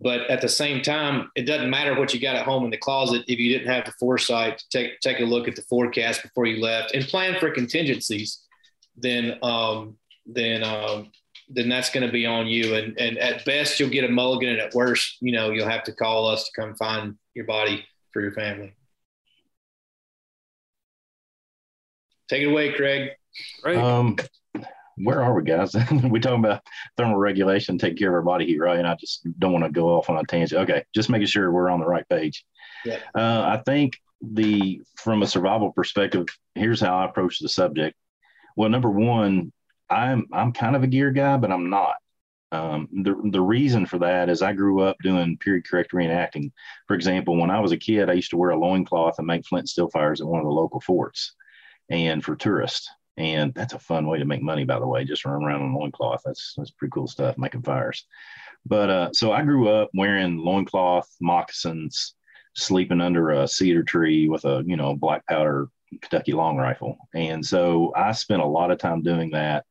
but 0.00 0.22
at 0.30 0.40
the 0.40 0.48
same 0.48 0.82
time, 0.82 1.30
it 1.34 1.42
doesn't 1.42 1.70
matter 1.70 1.98
what 1.98 2.14
you 2.14 2.20
got 2.20 2.36
at 2.36 2.44
home 2.44 2.64
in 2.64 2.70
the 2.70 2.76
closet 2.76 3.24
if 3.28 3.38
you 3.38 3.52
didn't 3.52 3.72
have 3.72 3.86
the 3.86 3.92
foresight 3.98 4.58
to 4.58 4.64
take 4.70 5.00
take 5.00 5.20
a 5.20 5.24
look 5.24 5.48
at 5.48 5.56
the 5.56 5.62
forecast 5.62 6.22
before 6.22 6.46
you 6.46 6.62
left 6.62 6.94
and 6.94 7.04
plan 7.04 7.38
for 7.40 7.50
contingencies. 7.50 8.45
Then 8.96 9.38
um, 9.42 9.96
then 10.26 10.62
um, 10.62 11.10
then 11.48 11.68
that's 11.68 11.90
going 11.90 12.06
to 12.06 12.12
be 12.12 12.26
on 12.26 12.46
you. 12.46 12.74
And 12.74 12.98
and 12.98 13.18
at 13.18 13.44
best 13.44 13.78
you'll 13.78 13.90
get 13.90 14.04
a 14.04 14.08
mulligan, 14.08 14.50
and 14.50 14.60
at 14.60 14.74
worst, 14.74 15.16
you 15.20 15.32
know, 15.32 15.50
you'll 15.50 15.68
have 15.68 15.84
to 15.84 15.92
call 15.92 16.26
us 16.26 16.44
to 16.44 16.60
come 16.60 16.74
find 16.76 17.16
your 17.34 17.46
body 17.46 17.84
for 18.12 18.22
your 18.22 18.32
family. 18.32 18.74
Take 22.28 22.42
it 22.42 22.46
away, 22.46 22.72
Craig. 22.72 23.10
Craig. 23.62 23.78
Um, 23.78 24.16
where 24.96 25.22
are 25.22 25.34
we, 25.34 25.42
guys? 25.42 25.74
we 26.04 26.20
talking 26.20 26.44
about 26.44 26.62
thermal 26.96 27.18
regulation, 27.18 27.78
take 27.78 27.98
care 27.98 28.08
of 28.08 28.14
our 28.14 28.22
body 28.22 28.46
heat, 28.46 28.58
right? 28.58 28.78
And 28.78 28.88
I 28.88 28.94
just 28.96 29.26
don't 29.38 29.52
want 29.52 29.64
to 29.64 29.70
go 29.70 29.90
off 29.90 30.10
on 30.10 30.16
a 30.16 30.24
tangent. 30.24 30.62
Okay, 30.62 30.84
just 30.94 31.10
making 31.10 31.26
sure 31.26 31.52
we're 31.52 31.68
on 31.68 31.80
the 31.80 31.86
right 31.86 32.08
page. 32.08 32.44
Yeah. 32.84 32.98
Uh, 33.14 33.42
I 33.46 33.62
think 33.64 33.98
the 34.22 34.82
from 34.96 35.22
a 35.22 35.26
survival 35.26 35.72
perspective, 35.72 36.26
here's 36.54 36.80
how 36.80 36.96
I 36.96 37.04
approach 37.04 37.38
the 37.38 37.48
subject. 37.48 37.96
Well, 38.56 38.70
number 38.70 38.90
one, 38.90 39.52
I'm 39.90 40.26
I'm 40.32 40.52
kind 40.52 40.76
of 40.76 40.82
a 40.82 40.86
gear 40.88 41.10
guy, 41.10 41.36
but 41.36 41.52
I'm 41.52 41.70
not. 41.70 41.96
Um, 42.52 42.88
the 42.92 43.14
the 43.32 43.40
reason 43.40 43.86
for 43.86 43.98
that 43.98 44.28
is 44.28 44.42
I 44.42 44.52
grew 44.52 44.80
up 44.82 44.96
doing 45.02 45.36
period 45.38 45.66
correct 45.68 45.92
reenacting. 45.92 46.52
For 46.88 46.94
example, 46.94 47.36
when 47.38 47.50
I 47.50 47.60
was 47.60 47.72
a 47.72 47.76
kid, 47.76 48.08
I 48.10 48.14
used 48.14 48.30
to 48.30 48.36
wear 48.36 48.50
a 48.50 48.58
loincloth 48.58 49.16
and 49.18 49.26
make 49.26 49.46
flint 49.46 49.68
steel 49.68 49.88
fires 49.90 50.20
at 50.20 50.26
one 50.26 50.40
of 50.40 50.46
the 50.46 50.52
local 50.52 50.80
forts, 50.80 51.34
and 51.90 52.24
for 52.24 52.36
tourists. 52.36 52.88
And 53.18 53.54
that's 53.54 53.74
a 53.74 53.78
fun 53.78 54.06
way 54.08 54.18
to 54.18 54.26
make 54.26 54.42
money, 54.42 54.64
by 54.64 54.78
the 54.78 54.86
way. 54.86 55.04
Just 55.04 55.24
run 55.24 55.42
around 55.42 55.62
in 55.62 55.74
loincloth. 55.74 56.22
That's 56.24 56.54
that's 56.56 56.70
pretty 56.72 56.92
cool 56.92 57.06
stuff, 57.08 57.38
making 57.38 57.62
fires. 57.62 58.06
But 58.66 58.90
uh, 58.90 59.10
so 59.12 59.32
I 59.32 59.42
grew 59.42 59.68
up 59.68 59.90
wearing 59.94 60.38
loincloth, 60.38 61.08
moccasins, 61.20 62.14
sleeping 62.54 63.00
under 63.00 63.30
a 63.30 63.48
cedar 63.48 63.82
tree 63.82 64.28
with 64.28 64.44
a 64.44 64.62
you 64.66 64.76
know 64.76 64.94
black 64.96 65.26
powder 65.26 65.68
Kentucky 66.00 66.32
long 66.32 66.56
rifle. 66.56 66.96
And 67.14 67.44
so 67.44 67.92
I 67.96 68.12
spent 68.12 68.42
a 68.42 68.46
lot 68.46 68.70
of 68.70 68.78
time 68.78 69.02
doing 69.02 69.30
that. 69.30 69.64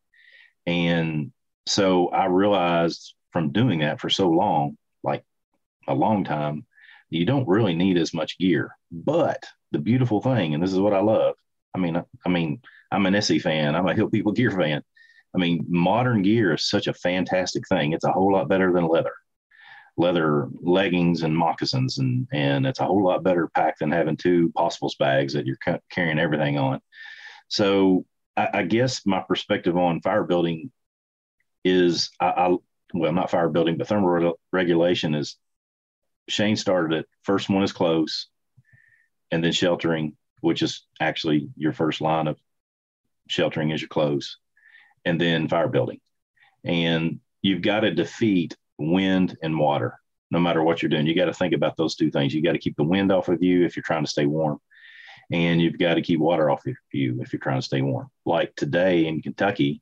And 0.66 1.32
so 1.68 2.10
I 2.10 2.26
realized 2.26 3.14
from 3.32 3.52
doing 3.52 3.80
that 3.80 4.00
for 4.00 4.10
so 4.10 4.30
long, 4.30 4.78
like 5.04 5.24
a 5.88 5.94
long 5.94 6.24
time, 6.24 6.66
you 7.10 7.26
don't 7.26 7.48
really 7.48 7.76
need 7.76 7.98
as 7.98 8.14
much 8.14 8.38
gear. 8.38 8.76
But 8.92 9.44
the 9.72 9.80
beautiful 9.80 10.22
thing, 10.22 10.54
and 10.54 10.64
this 10.64 10.74
is 10.74 10.80
what 10.80 10.94
I 10.94 11.02
love. 11.02 11.36
I 11.74 11.80
mean, 11.80 12.02
I 12.26 12.30
mean, 12.30 12.62
I'm 12.92 13.06
an 13.06 13.14
ESEE 13.14 13.42
fan. 13.42 13.76
I'm 13.76 13.88
a 13.88 13.94
Hill 13.94 14.10
People 14.10 14.32
Gear 14.32 14.52
fan. 14.52 14.82
I 15.36 15.38
mean, 15.38 15.66
modern 15.68 16.22
gear 16.22 16.54
is 16.54 16.70
such 16.70 16.88
a 16.88 16.94
fantastic 16.94 17.68
thing. 17.68 17.92
It's 17.92 18.06
a 18.06 18.12
whole 18.12 18.32
lot 18.32 18.48
better 18.48 18.72
than 18.72 18.88
leather, 18.88 19.12
leather 19.98 20.50
leggings 20.62 21.24
and 21.24 21.36
moccasins, 21.36 21.98
and 21.98 22.28
and 22.34 22.66
it's 22.66 22.80
a 22.80 22.86
whole 22.86 23.04
lot 23.04 23.24
better 23.24 23.48
pack 23.56 23.78
than 23.80 23.92
having 23.92 24.18
two 24.18 24.52
possibles 24.56 24.96
bags 24.96 25.34
that 25.34 25.46
you're 25.46 25.58
ca- 25.64 25.80
carrying 25.90 26.20
everything 26.20 26.58
on. 26.58 26.82
So 27.48 28.06
I, 28.36 28.50
I, 28.54 28.64
guess 28.64 29.06
my 29.06 29.22
perspective 29.22 29.78
on 29.78 30.02
fire 30.02 30.24
building 30.24 30.72
is 31.64 32.10
I, 32.20 32.28
I 32.28 32.58
well 32.94 33.14
not 33.14 33.32
fire 33.32 33.50
building 33.50 33.78
but 33.78 33.88
thermal 33.88 34.10
re- 34.10 34.34
regulation 34.52 35.16
is 35.16 35.38
Shane 36.28 36.56
started 36.56 36.98
it. 37.00 37.06
First 37.24 37.50
one 37.50 37.64
is 37.64 37.72
clothes, 37.72 38.28
and 39.32 39.44
then 39.44 39.52
sheltering, 39.52 40.18
which 40.42 40.62
is 40.62 40.86
actually 41.00 41.50
your 41.56 41.72
first 41.72 42.02
line 42.02 42.28
of 42.28 42.38
sheltering 43.28 43.70
is 43.70 43.82
your 43.82 43.90
clothes, 43.90 44.38
and 45.06 45.22
then 45.22 45.48
fire 45.48 45.68
building. 45.68 46.00
And 46.64 47.20
you've 47.42 47.62
got 47.62 47.82
to 47.82 47.94
defeat 47.94 48.58
wind 48.78 49.38
and 49.42 49.58
water 49.58 50.00
no 50.32 50.40
matter 50.40 50.64
what 50.64 50.82
you're 50.82 50.90
doing. 50.90 51.06
You 51.06 51.16
got 51.16 51.26
to 51.26 51.34
think 51.34 51.54
about 51.54 51.78
those 51.78 51.96
two 51.96 52.12
things. 52.12 52.34
You 52.34 52.42
got 52.42 52.54
to 52.54 52.60
keep 52.60 52.76
the 52.76 52.84
wind 52.84 53.12
off 53.12 53.30
of 53.30 53.42
you 53.44 53.66
if 53.66 53.76
you're 53.76 53.84
trying 53.84 54.04
to 54.04 54.10
stay 54.10 54.26
warm, 54.26 54.60
and 55.32 55.62
you've 55.62 55.80
got 55.80 55.96
to 55.96 56.02
keep 56.02 56.20
water 56.20 56.50
off 56.50 56.66
of 56.66 56.76
you 56.92 57.22
if 57.22 57.32
you're 57.32 57.40
trying 57.40 57.60
to 57.60 57.66
stay 57.66 57.82
warm. 57.82 58.10
Like 58.26 58.56
today 58.56 59.06
in 59.06 59.22
Kentucky, 59.22 59.82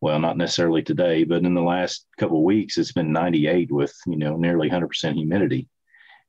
well, 0.00 0.18
not 0.18 0.36
necessarily 0.36 0.82
today, 0.82 1.24
but 1.24 1.44
in 1.44 1.54
the 1.54 1.62
last 1.62 2.06
couple 2.18 2.38
of 2.38 2.44
weeks, 2.44 2.78
it's 2.78 2.92
been 2.92 3.12
98 3.12 3.70
with 3.70 3.94
you 4.06 4.16
know 4.16 4.36
nearly 4.36 4.70
100% 4.70 5.14
humidity, 5.14 5.68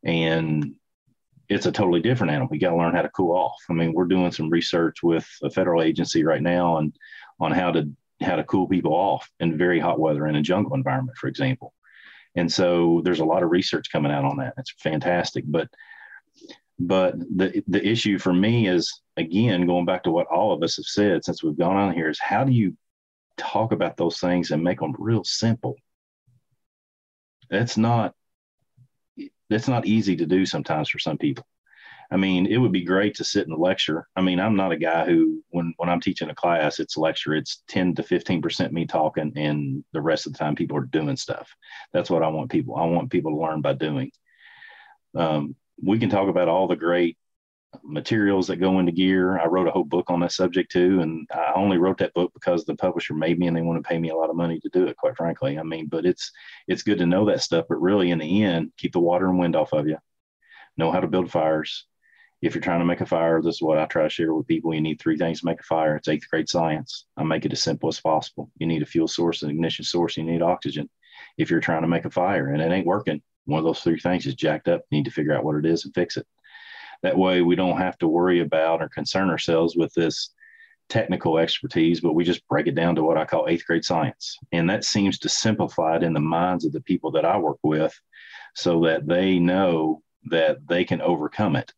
and 0.04 0.74
it's 1.49 1.66
a 1.66 1.72
totally 1.72 2.01
different 2.01 2.32
animal. 2.32 2.54
You 2.54 2.60
got 2.60 2.72
to 2.72 2.78
learn 2.78 2.95
how 2.95 3.01
to 3.01 3.10
cool 3.10 3.36
off. 3.36 3.62
I 3.70 3.74
mean, 3.74 3.93
we're 3.93 4.06
doing 4.06 4.32
some 4.32 4.49
research 4.49 5.04
with 5.04 5.28
a 5.43 5.49
federal 5.49 5.82
agency 5.82 6.24
right 6.24 6.41
now 6.41 6.76
on 6.76 6.93
on 7.39 7.51
how 7.51 7.72
to 7.72 7.89
how 8.22 8.36
to 8.36 8.43
cool 8.43 8.68
people 8.68 8.93
off 8.93 9.30
in 9.39 9.58
very 9.58 9.80
hot 9.80 9.99
weather 9.99 10.28
in 10.28 10.36
a 10.36 10.41
jungle 10.41 10.76
environment, 10.76 11.18
for 11.18 11.28
example. 11.28 11.74
And 12.36 12.52
so 12.52 13.02
there's 13.04 13.20
a 13.20 13.26
lot 13.26 13.44
of 13.44 13.52
research 13.52 13.92
coming 13.92 14.12
out 14.12 14.26
on 14.26 14.38
that. 14.38 14.54
It's 14.58 14.74
fantastic. 14.80 15.44
But 15.48 15.68
but 16.80 17.18
the 17.20 17.64
the 17.68 17.86
issue 17.88 18.18
for 18.18 18.34
me 18.34 18.68
is 18.68 19.02
again 19.18 19.68
going 19.68 19.86
back 19.86 20.04
to 20.04 20.12
what 20.12 20.28
all 20.28 20.52
of 20.52 20.64
us 20.64 20.78
have 20.78 20.86
said 20.86 21.24
since 21.24 21.44
we've 21.44 21.58
gone 21.58 21.76
on 21.76 21.94
here 21.94 22.10
is 22.10 22.20
how 22.20 22.44
do 22.44 22.52
you 22.52 22.76
talk 23.38 23.72
about 23.72 23.98
those 23.98 24.20
things 24.20 24.52
and 24.52 24.64
make 24.64 24.80
them 24.80 24.96
real 24.98 25.24
simple? 25.24 25.76
That's 27.50 27.78
not 27.78 28.16
it's 29.50 29.68
not 29.68 29.86
easy 29.86 30.16
to 30.16 30.26
do 30.26 30.46
sometimes 30.46 30.90
for 30.90 31.00
some 31.00 31.18
people. 31.18 31.46
I 32.14 32.16
mean, 32.16 32.45
it 32.45 32.57
would 32.57 32.72
be 32.72 32.84
great 32.84 33.16
to 33.16 33.24
sit 33.24 33.47
in 33.47 33.53
a 33.53 33.57
lecture. 33.57 34.07
I 34.16 34.22
mean, 34.22 34.39
I'm 34.39 34.55
not 34.55 34.72
a 34.72 34.78
guy 34.78 35.03
who, 35.03 35.43
when 35.49 35.74
when 35.78 35.89
I'm 35.89 35.99
teaching 35.99 36.30
a 36.30 36.36
class, 36.36 36.80
it's 36.80 36.95
a 36.95 36.99
lecture. 37.01 37.34
It's 37.34 37.64
10 37.70 37.95
to 37.95 38.03
15 38.03 38.39
percent 38.39 38.72
me 38.72 38.86
talking, 38.86 39.34
and 39.36 39.84
the 39.93 40.01
rest 40.01 40.28
of 40.28 40.34
the 40.34 40.38
time 40.38 40.53
people 40.53 40.78
are 40.78 40.82
doing 40.82 41.18
stuff. 41.18 41.49
That's 41.91 42.11
what 42.11 42.22
I 42.22 42.28
want 42.28 42.51
people. 42.51 42.76
I 42.76 42.86
want 42.86 43.09
people 43.09 43.32
to 43.32 43.41
learn 43.41 43.61
by 43.61 43.74
doing. 43.74 44.11
Um, 45.16 45.55
we 45.84 45.97
can 45.97 46.11
talk 46.11 46.30
about 46.30 46.47
all 46.47 46.68
the 46.68 46.76
great 46.76 47.18
materials 47.84 48.45
that 48.47 48.57
go 48.57 48.78
into 48.78 48.91
gear. 48.91 49.39
I 49.39 49.47
wrote 49.47 49.68
a 49.68 49.72
whole 49.72 49.84
book 49.84 50.11
on 50.11 50.20
that 50.20 50.34
subject 50.34 50.72
too, 50.72 51.01
and 51.01 51.28
I 51.34 51.53
only 51.55 51.80
wrote 51.80 51.97
that 51.97 52.14
book 52.14 52.32
because 52.36 52.64
the 52.64 52.76
publisher 52.76 53.16
made 53.16 53.39
me 53.39 53.47
and 53.47 53.57
they 53.57 53.61
want 53.64 53.84
to 53.84 53.89
pay 53.89 53.97
me 53.97 54.09
a 54.09 54.16
lot 54.16 54.30
of 54.30 54.36
money 54.36 54.59
to 54.59 54.70
do 54.70 54.86
it. 54.86 54.97
Quite 54.97 55.18
frankly, 55.18 55.57
I 55.57 55.64
mean, 55.64 55.88
but 55.88 56.05
it's 56.05 56.32
it's 56.68 56.84
good 56.84 56.99
to 56.99 57.07
know 57.07 57.26
that 57.26 57.41
stuff. 57.41 57.66
But 57.68 57.82
really, 57.82 58.11
in 58.11 58.20
the 58.20 58.43
end, 58.43 58.72
keep 58.78 58.93
the 58.93 58.99
water 58.99 59.28
and 59.28 59.39
wind 59.39 59.55
off 59.55 59.74
of 59.74 59.88
you. 59.88 59.97
Know 60.78 60.91
how 60.91 60.99
to 60.99 61.07
build 61.07 61.32
fires. 61.32 61.88
If 62.44 62.54
you're 62.54 62.62
trying 62.62 62.80
to 62.80 62.86
make 62.86 63.00
a 63.00 63.06
fire, 63.06 63.41
this 63.41 63.56
is 63.56 63.62
what 63.62 63.78
I 63.78 63.86
try 63.86 64.04
to 64.04 64.10
share 64.10 64.34
with 64.34 64.48
people. 64.48 64.74
You 64.74 64.82
need 64.82 65.00
three 65.00 65.18
things 65.18 65.39
to 65.39 65.46
make 65.46 65.62
a 65.62 65.64
fire. 65.64 65.96
It's 65.96 66.10
eighth 66.10 66.30
grade 66.30 66.50
science. 66.50 67.06
I 67.16 67.24
make 67.24 67.46
it 67.46 67.54
as 67.54 67.64
simple 67.64 67.88
as 67.88 68.02
possible. 68.02 68.52
You 68.58 68.68
need 68.68 68.82
a 68.82 68.86
fuel 68.86 69.08
source, 69.08 69.44
an 69.44 69.50
ignition 69.50 69.86
source. 69.86 70.18
You 70.18 70.26
need 70.26 70.41
oxygen. 70.41 70.89
If 71.38 71.50
you're 71.50 71.62
trying 71.62 71.84
to 71.84 71.88
make 71.88 72.04
a 72.04 72.12
fire 72.12 72.50
and 72.50 72.62
it 72.62 72.70
ain't 72.70 72.86
working, 72.86 73.22
one 73.46 73.60
of 73.60 73.64
those 73.64 73.80
three 73.80 73.98
things 73.98 74.26
is 74.26 74.36
jacked 74.36 74.68
up. 74.68 74.82
You 74.89 74.98
need 74.98 75.06
to 75.06 75.12
figure 75.12 75.34
out 75.34 75.46
what 75.46 75.56
it 75.56 75.66
is 75.66 75.86
and 75.86 75.94
fix 75.94 76.18
it. 76.18 76.28
That 77.02 77.18
way, 77.18 77.41
we 77.41 77.56
don't 77.56 77.78
have 77.78 77.98
to 78.00 78.10
worry 78.10 78.41
about 78.41 78.82
or 78.82 78.89
concern 78.89 79.30
ourselves 79.30 79.78
with 79.78 79.94
this 79.94 80.32
technical 80.89 81.38
expertise, 81.38 82.02
but 82.02 82.12
we 82.12 82.26
just 82.26 82.46
break 82.50 82.68
it 82.68 82.76
down 82.76 82.96
to 82.96 83.04
what 83.04 83.18
I 83.18 83.24
call 83.24 83.48
eighth 83.48 83.66
grade 83.66 83.86
science. 83.86 84.38
And 84.52 84.70
that 84.70 84.84
seems 84.84 85.18
to 85.20 85.30
simplify 85.30 85.96
it 85.96 86.04
in 86.04 86.12
the 86.12 86.20
minds 86.20 86.66
of 86.66 86.74
the 86.74 86.82
people 86.82 87.10
that 87.12 87.24
I 87.24 87.38
work 87.38 87.60
with 87.64 87.98
so 88.54 88.82
that 88.82 89.08
they 89.08 89.39
know 89.39 90.02
that 90.26 90.68
they 90.68 90.84
can 90.84 91.02
overcome 91.02 91.56
it. 91.56 91.72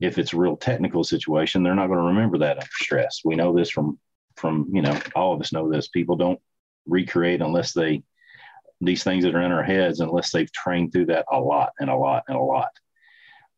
If 0.00 0.18
it's 0.18 0.32
a 0.32 0.38
real 0.38 0.56
technical 0.56 1.04
situation, 1.04 1.62
they're 1.62 1.74
not 1.74 1.88
going 1.88 1.98
to 1.98 2.06
remember 2.06 2.38
that 2.38 2.58
under 2.58 2.70
stress. 2.72 3.20
We 3.24 3.36
know 3.36 3.54
this 3.54 3.70
from 3.70 3.98
from 4.36 4.70
you 4.72 4.82
know 4.82 4.98
all 5.14 5.34
of 5.34 5.40
us 5.40 5.52
know 5.52 5.70
this. 5.70 5.88
People 5.88 6.16
don't 6.16 6.40
recreate 6.86 7.42
unless 7.42 7.72
they 7.72 8.02
these 8.80 9.04
things 9.04 9.24
that 9.24 9.34
are 9.34 9.42
in 9.42 9.52
our 9.52 9.62
heads 9.62 10.00
unless 10.00 10.30
they've 10.30 10.52
trained 10.52 10.92
through 10.92 11.06
that 11.06 11.26
a 11.30 11.38
lot 11.38 11.72
and 11.80 11.90
a 11.90 11.96
lot 11.96 12.24
and 12.28 12.36
a 12.36 12.40
lot. 12.40 12.70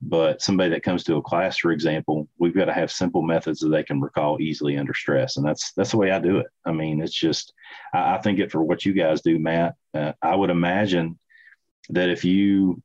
But 0.04 0.42
somebody 0.42 0.70
that 0.70 0.82
comes 0.82 1.04
to 1.04 1.16
a 1.16 1.22
class, 1.22 1.56
for 1.58 1.70
example, 1.70 2.28
we've 2.36 2.56
got 2.56 2.64
to 2.64 2.72
have 2.72 2.90
simple 2.90 3.22
methods 3.22 3.60
that 3.60 3.68
they 3.68 3.84
can 3.84 4.00
recall 4.00 4.40
easily 4.40 4.76
under 4.76 4.94
stress, 4.94 5.36
and 5.36 5.46
that's 5.46 5.72
that's 5.74 5.92
the 5.92 5.96
way 5.96 6.10
I 6.10 6.18
do 6.18 6.38
it. 6.38 6.46
I 6.64 6.72
mean, 6.72 7.00
it's 7.00 7.14
just 7.14 7.52
I, 7.94 8.16
I 8.16 8.18
think 8.18 8.40
it 8.40 8.50
for 8.50 8.64
what 8.64 8.84
you 8.84 8.94
guys 8.94 9.22
do, 9.22 9.38
Matt. 9.38 9.76
Uh, 9.94 10.12
I 10.20 10.34
would 10.34 10.50
imagine 10.50 11.20
that 11.90 12.08
if 12.08 12.24
you 12.24 12.82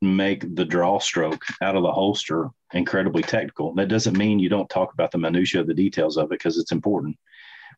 make 0.00 0.54
the 0.54 0.64
draw 0.64 0.98
stroke 0.98 1.44
out 1.60 1.76
of 1.76 1.82
the 1.82 1.92
holster 1.92 2.50
incredibly 2.72 3.22
technical, 3.22 3.74
that 3.74 3.88
doesn't 3.88 4.16
mean 4.16 4.38
you 4.38 4.48
don't 4.48 4.70
talk 4.70 4.92
about 4.92 5.10
the 5.10 5.18
minutia 5.18 5.60
of 5.60 5.66
the 5.66 5.74
details 5.74 6.16
of 6.16 6.26
it 6.26 6.30
because 6.30 6.58
it's 6.58 6.72
important 6.72 7.16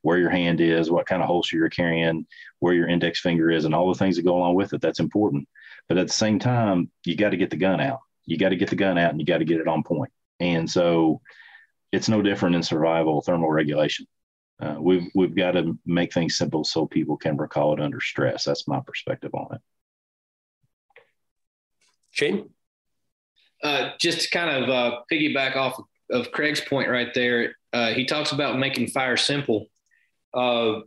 where 0.02 0.18
your 0.18 0.30
hand 0.30 0.60
is, 0.60 0.90
what 0.90 1.06
kind 1.06 1.22
of 1.22 1.28
holster 1.28 1.56
you're 1.56 1.68
carrying, 1.70 2.26
where 2.58 2.74
your 2.74 2.88
index 2.88 3.20
finger 3.20 3.50
is, 3.50 3.64
and 3.64 3.74
all 3.74 3.90
the 3.90 3.98
things 3.98 4.16
that 4.16 4.24
go 4.24 4.36
along 4.36 4.54
with 4.54 4.74
it. 4.74 4.80
That's 4.80 5.00
important. 5.00 5.48
But 5.88 5.96
at 5.98 6.08
the 6.08 6.12
same 6.12 6.38
time, 6.38 6.90
you 7.06 7.16
got 7.16 7.30
to 7.30 7.38
get 7.38 7.50
the 7.50 7.56
gun 7.56 7.80
out 7.80 8.00
you 8.26 8.38
got 8.38 8.50
to 8.50 8.56
get 8.56 8.70
the 8.70 8.76
gun 8.76 8.98
out 8.98 9.10
and 9.10 9.20
you 9.20 9.26
got 9.26 9.38
to 9.38 9.44
get 9.44 9.60
it 9.60 9.68
on 9.68 9.82
point. 9.82 10.12
And 10.40 10.70
so 10.70 11.20
it's 11.92 12.08
no 12.08 12.22
different 12.22 12.56
in 12.56 12.62
survival 12.62 13.22
thermal 13.22 13.50
regulation. 13.50 14.06
Uh, 14.60 14.76
we've 14.78 15.08
we've 15.14 15.34
got 15.34 15.52
to 15.52 15.78
make 15.84 16.12
things 16.12 16.36
simple 16.36 16.64
so 16.64 16.86
people 16.86 17.16
can 17.16 17.36
recall 17.36 17.74
it 17.74 17.80
under 17.80 18.00
stress. 18.00 18.44
That's 18.44 18.68
my 18.68 18.80
perspective 18.80 19.34
on 19.34 19.54
it. 19.54 19.60
Shane, 22.14 22.48
uh, 23.62 23.90
just 23.98 24.22
to 24.22 24.30
kind 24.30 24.64
of 24.64 24.70
uh, 24.70 24.98
piggyback 25.12 25.56
off 25.56 25.80
of 26.10 26.30
Craig's 26.30 26.60
point 26.60 26.88
right 26.88 27.12
there, 27.12 27.56
uh, 27.72 27.88
he 27.88 28.06
talks 28.06 28.30
about 28.30 28.58
making 28.58 28.86
fire 28.86 29.16
simple. 29.16 29.66
Uh, 30.32 30.80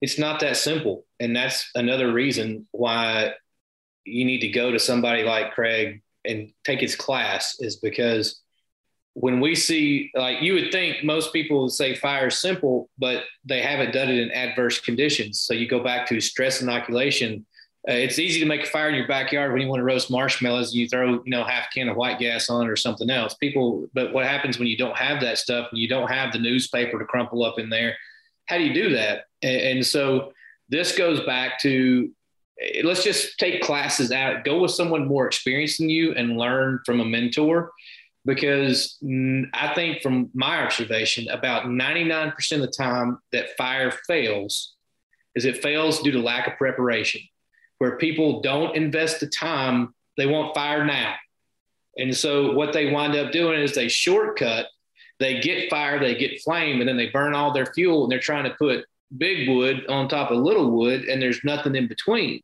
it's 0.00 0.18
not 0.18 0.40
that 0.40 0.56
simple, 0.56 1.04
and 1.20 1.36
that's 1.36 1.70
another 1.74 2.10
reason 2.10 2.66
why 2.70 3.34
you 4.06 4.24
need 4.24 4.40
to 4.40 4.48
go 4.48 4.70
to 4.70 4.78
somebody 4.78 5.24
like 5.24 5.52
Craig 5.52 6.02
and 6.24 6.52
take 6.64 6.80
his 6.80 6.96
class 6.96 7.56
is 7.60 7.76
because 7.76 8.40
when 9.12 9.40
we 9.40 9.54
see 9.54 10.10
like 10.14 10.40
you 10.40 10.54
would 10.54 10.70
think 10.70 11.04
most 11.04 11.32
people 11.32 11.62
would 11.62 11.72
say 11.72 11.94
fire 11.94 12.28
is 12.28 12.38
simple 12.38 12.88
but 12.98 13.24
they 13.44 13.60
haven't 13.60 13.92
done 13.92 14.08
it 14.08 14.18
in 14.18 14.30
adverse 14.30 14.78
conditions 14.80 15.40
so 15.40 15.52
you 15.52 15.66
go 15.66 15.82
back 15.82 16.06
to 16.06 16.20
stress 16.20 16.62
inoculation 16.62 17.44
uh, 17.88 17.92
it's 17.92 18.18
easy 18.18 18.40
to 18.40 18.46
make 18.46 18.64
a 18.64 18.66
fire 18.66 18.88
in 18.88 18.94
your 18.94 19.08
backyard 19.08 19.52
when 19.52 19.62
you 19.62 19.68
want 19.68 19.80
to 19.80 19.84
roast 19.84 20.10
marshmallows 20.10 20.72
and 20.72 20.80
you 20.80 20.88
throw 20.88 21.14
you 21.24 21.30
know 21.30 21.44
half 21.44 21.66
a 21.66 21.72
can 21.72 21.88
of 21.88 21.96
white 21.96 22.18
gas 22.18 22.50
on 22.50 22.66
it 22.66 22.70
or 22.70 22.76
something 22.76 23.08
else. 23.08 23.34
People 23.34 23.86
but 23.94 24.12
what 24.12 24.26
happens 24.26 24.58
when 24.58 24.68
you 24.68 24.76
don't 24.76 24.96
have 24.96 25.20
that 25.22 25.38
stuff 25.38 25.68
and 25.70 25.80
you 25.80 25.88
don't 25.88 26.10
have 26.10 26.32
the 26.32 26.38
newspaper 26.38 26.98
to 26.98 27.04
crumple 27.04 27.42
up 27.42 27.58
in 27.58 27.70
there? 27.70 27.96
How 28.46 28.58
do 28.58 28.64
you 28.64 28.74
do 28.74 28.90
that? 28.94 29.24
And, 29.42 29.60
and 29.60 29.86
so 29.86 30.32
this 30.68 30.96
goes 30.96 31.20
back 31.20 31.58
to 31.60 32.10
let's 32.82 33.04
just 33.04 33.38
take 33.38 33.62
classes 33.62 34.12
out, 34.12 34.44
go 34.44 34.60
with 34.60 34.70
someone 34.70 35.06
more 35.06 35.26
experienced 35.26 35.78
than 35.78 35.88
you 35.88 36.12
and 36.14 36.36
learn 36.36 36.80
from 36.84 37.00
a 37.00 37.04
mentor. 37.04 37.72
Because 38.26 38.98
I 39.54 39.72
think, 39.74 40.02
from 40.02 40.28
my 40.34 40.62
observation, 40.62 41.28
about 41.30 41.64
99% 41.64 42.52
of 42.52 42.60
the 42.60 42.66
time 42.66 43.18
that 43.32 43.56
fire 43.56 43.90
fails 44.06 44.74
is 45.34 45.46
it 45.46 45.62
fails 45.62 46.02
due 46.02 46.12
to 46.12 46.18
lack 46.18 46.46
of 46.46 46.58
preparation, 46.58 47.22
where 47.80 47.96
people 47.96 48.42
don't 48.42 48.76
invest 48.76 49.20
the 49.20 49.26
time, 49.26 49.94
they 50.18 50.26
want 50.26 50.54
fire 50.54 50.84
now. 50.84 51.14
And 51.96 52.14
so, 52.14 52.52
what 52.52 52.74
they 52.74 52.92
wind 52.92 53.16
up 53.16 53.32
doing 53.32 53.58
is 53.58 53.74
they 53.74 53.88
shortcut, 53.88 54.66
they 55.18 55.40
get 55.40 55.70
fire, 55.70 55.98
they 55.98 56.14
get 56.14 56.42
flame, 56.42 56.80
and 56.80 56.88
then 56.88 56.98
they 56.98 57.08
burn 57.08 57.34
all 57.34 57.52
their 57.52 57.66
fuel, 57.66 58.04
and 58.04 58.12
they're 58.12 58.20
trying 58.20 58.44
to 58.44 58.54
put 58.58 58.84
big 59.16 59.48
wood 59.48 59.86
on 59.88 60.08
top 60.08 60.30
of 60.30 60.38
little 60.38 60.70
wood, 60.70 61.06
and 61.06 61.20
there's 61.22 61.42
nothing 61.42 61.74
in 61.74 61.88
between. 61.88 62.42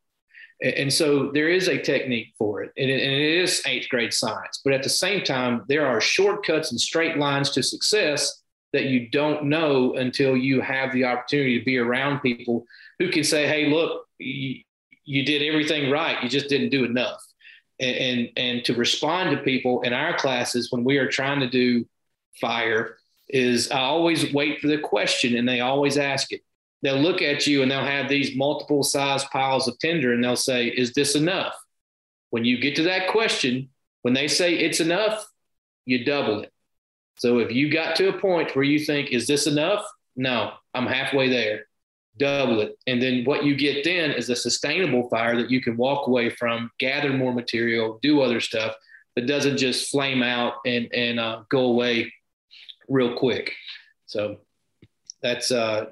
And 0.63 0.91
so 0.91 1.31
there 1.33 1.51
is 1.51 1.69
a 1.69 1.83
technique 1.83 2.33
for 2.39 2.63
it, 2.63 2.73
and 2.79 2.91
it, 2.91 3.03
is 3.03 3.63
eighth 3.67 3.91
grade 3.91 4.15
science. 4.15 4.63
But 4.65 4.73
at 4.73 4.83
the 4.83 4.89
same 4.89 5.23
time, 5.23 5.65
there 5.69 5.87
are 5.87 6.01
shortcuts 6.01 6.71
and 6.71 6.81
straight 6.81 7.19
lines 7.19 7.51
to 7.51 7.63
success 7.63 8.43
that 8.73 8.85
you 8.85 9.11
don't 9.11 9.45
know 9.45 9.97
until 9.97 10.35
you 10.35 10.63
have 10.63 10.95
the 10.95 11.05
opportunity 11.05 11.59
to 11.59 11.65
be 11.65 11.77
around 11.77 12.21
people 12.21 12.65
who 12.99 13.11
can 13.11 13.23
say, 13.23 13.47
"Hey, 13.47 13.67
look, 13.67 14.07
you, 15.07 15.25
did 15.25 15.43
everything 15.43 15.91
right. 15.91 16.23
You 16.23 16.29
just 16.29 16.49
didn't 16.49 16.71
do 16.71 16.85
enough." 16.85 17.23
And, 17.81 17.97
and 17.97 18.29
and 18.37 18.65
to 18.65 18.75
respond 18.75 19.31
to 19.31 19.43
people 19.43 19.83
in 19.83 19.93
our 19.93 20.17
classes 20.17 20.71
when 20.71 20.85
we 20.85 20.99
are 20.99 21.09
trying 21.09 21.41
to 21.41 21.49
do 21.49 21.87
fire 22.41 22.97
is 23.29 23.71
I 23.71 23.81
always 23.81 24.33
wait 24.33 24.61
for 24.61 24.69
the 24.69 24.79
question, 24.79 25.37
and 25.37 25.49
they 25.49 25.61
always 25.61 25.97
ask 25.97 26.33
it 26.33 26.43
they'll 26.83 27.01
look 27.01 27.23
at 27.23 27.47
you 27.47 27.63
and 27.63 27.71
they'll 27.71 27.85
have 27.85 28.09
these 28.09 28.37
multiple 28.37 28.83
size 28.83 29.25
piles 29.25 29.69
of 29.69 29.79
tinder 29.79 30.13
and 30.13 30.23
they'll 30.23 30.37
say, 30.37 30.67
Is 30.67 30.93
this 30.93 31.17
enough? 31.17 31.55
When 32.31 32.45
you 32.45 32.61
get 32.61 32.77
to 32.77 32.85
that 32.85 33.09
question, 33.09 33.71
when 34.03 34.15
they 34.15 34.29
say 34.29 34.55
it's 34.55 34.81
enough, 34.81 35.27
you 35.85 36.05
double 36.05 36.43
it. 36.43 36.53
So 37.17 37.39
if 37.39 37.51
you 37.51 37.73
got 37.73 37.97
to 37.97 38.09
a 38.09 38.21
point 38.21 38.55
where 38.55 38.65
you 38.65 38.79
think, 38.79 39.11
Is 39.11 39.27
this 39.27 39.47
enough? 39.47 39.85
No, 40.15 40.53
I'm 40.75 40.87
halfway 40.87 41.29
there. 41.29 41.67
Double 42.19 42.61
it. 42.61 42.79
And 42.87 43.01
then 43.01 43.25
what 43.25 43.45
you 43.45 43.55
get 43.55 43.85
then 43.85 44.11
is 44.11 44.31
a 44.31 44.37
sustainable 44.37 45.09
fire 45.09 45.37
that 45.37 45.51
you 45.51 45.61
can 45.61 45.77
walk 45.77 46.07
away 46.07 46.31
from, 46.31 46.71
gather 46.79 47.13
more 47.13 47.33
material, 47.33 47.99
do 48.03 48.23
other 48.23 48.41
stuff 48.41 48.75
that 49.17 49.27
doesn't 49.27 49.57
just 49.57 49.91
flame 49.91 50.23
out 50.23 50.55
and, 50.65 50.93
and 50.95 51.21
uh, 51.21 51.43
go 51.51 51.67
away 51.67 52.13
real 52.89 53.17
quick. 53.17 53.53
So 54.07 54.39
that's 55.23 55.51
uh, 55.51 55.87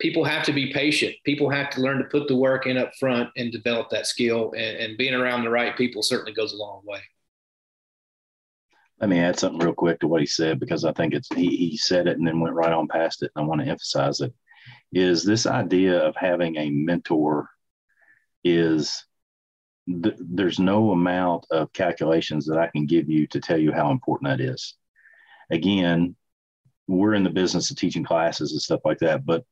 people 0.00 0.24
have 0.24 0.44
to 0.44 0.52
be 0.52 0.72
patient. 0.72 1.14
People 1.24 1.50
have 1.50 1.70
to 1.70 1.80
learn 1.80 1.98
to 1.98 2.04
put 2.04 2.26
the 2.26 2.36
work 2.36 2.66
in 2.66 2.76
up 2.76 2.92
front 2.98 3.30
and 3.36 3.52
develop 3.52 3.90
that 3.90 4.06
skill. 4.06 4.52
And, 4.56 4.76
and 4.78 4.98
being 4.98 5.14
around 5.14 5.44
the 5.44 5.50
right 5.50 5.76
people 5.76 6.02
certainly 6.02 6.32
goes 6.32 6.52
a 6.52 6.56
long 6.56 6.82
way. 6.84 7.00
Let 9.00 9.10
me 9.10 9.18
add 9.18 9.38
something 9.38 9.60
real 9.60 9.72
quick 9.72 10.00
to 10.00 10.08
what 10.08 10.20
he 10.20 10.26
said 10.26 10.60
because 10.60 10.84
I 10.84 10.92
think 10.92 11.14
it's 11.14 11.28
he, 11.34 11.56
he 11.56 11.76
said 11.76 12.06
it 12.06 12.18
and 12.18 12.26
then 12.26 12.40
went 12.40 12.54
right 12.54 12.72
on 12.72 12.86
past 12.86 13.22
it. 13.22 13.30
And 13.34 13.44
I 13.44 13.46
want 13.46 13.62
to 13.62 13.66
emphasize 13.66 14.20
it. 14.20 14.32
Is 14.92 15.24
this 15.24 15.46
idea 15.46 15.98
of 15.98 16.16
having 16.16 16.56
a 16.56 16.70
mentor 16.70 17.48
is 18.42 19.04
th- 19.86 20.16
there's 20.18 20.58
no 20.58 20.90
amount 20.90 21.46
of 21.50 21.72
calculations 21.72 22.46
that 22.46 22.58
I 22.58 22.68
can 22.68 22.86
give 22.86 23.08
you 23.08 23.26
to 23.28 23.40
tell 23.40 23.58
you 23.58 23.72
how 23.72 23.90
important 23.90 24.30
that 24.30 24.40
is. 24.40 24.74
Again, 25.50 26.16
we're 26.86 27.14
in 27.14 27.24
the 27.24 27.30
business 27.30 27.70
of 27.70 27.76
teaching 27.76 28.04
classes 28.04 28.52
and 28.52 28.60
stuff 28.60 28.80
like 28.84 28.98
that, 28.98 29.24
but 29.24 29.44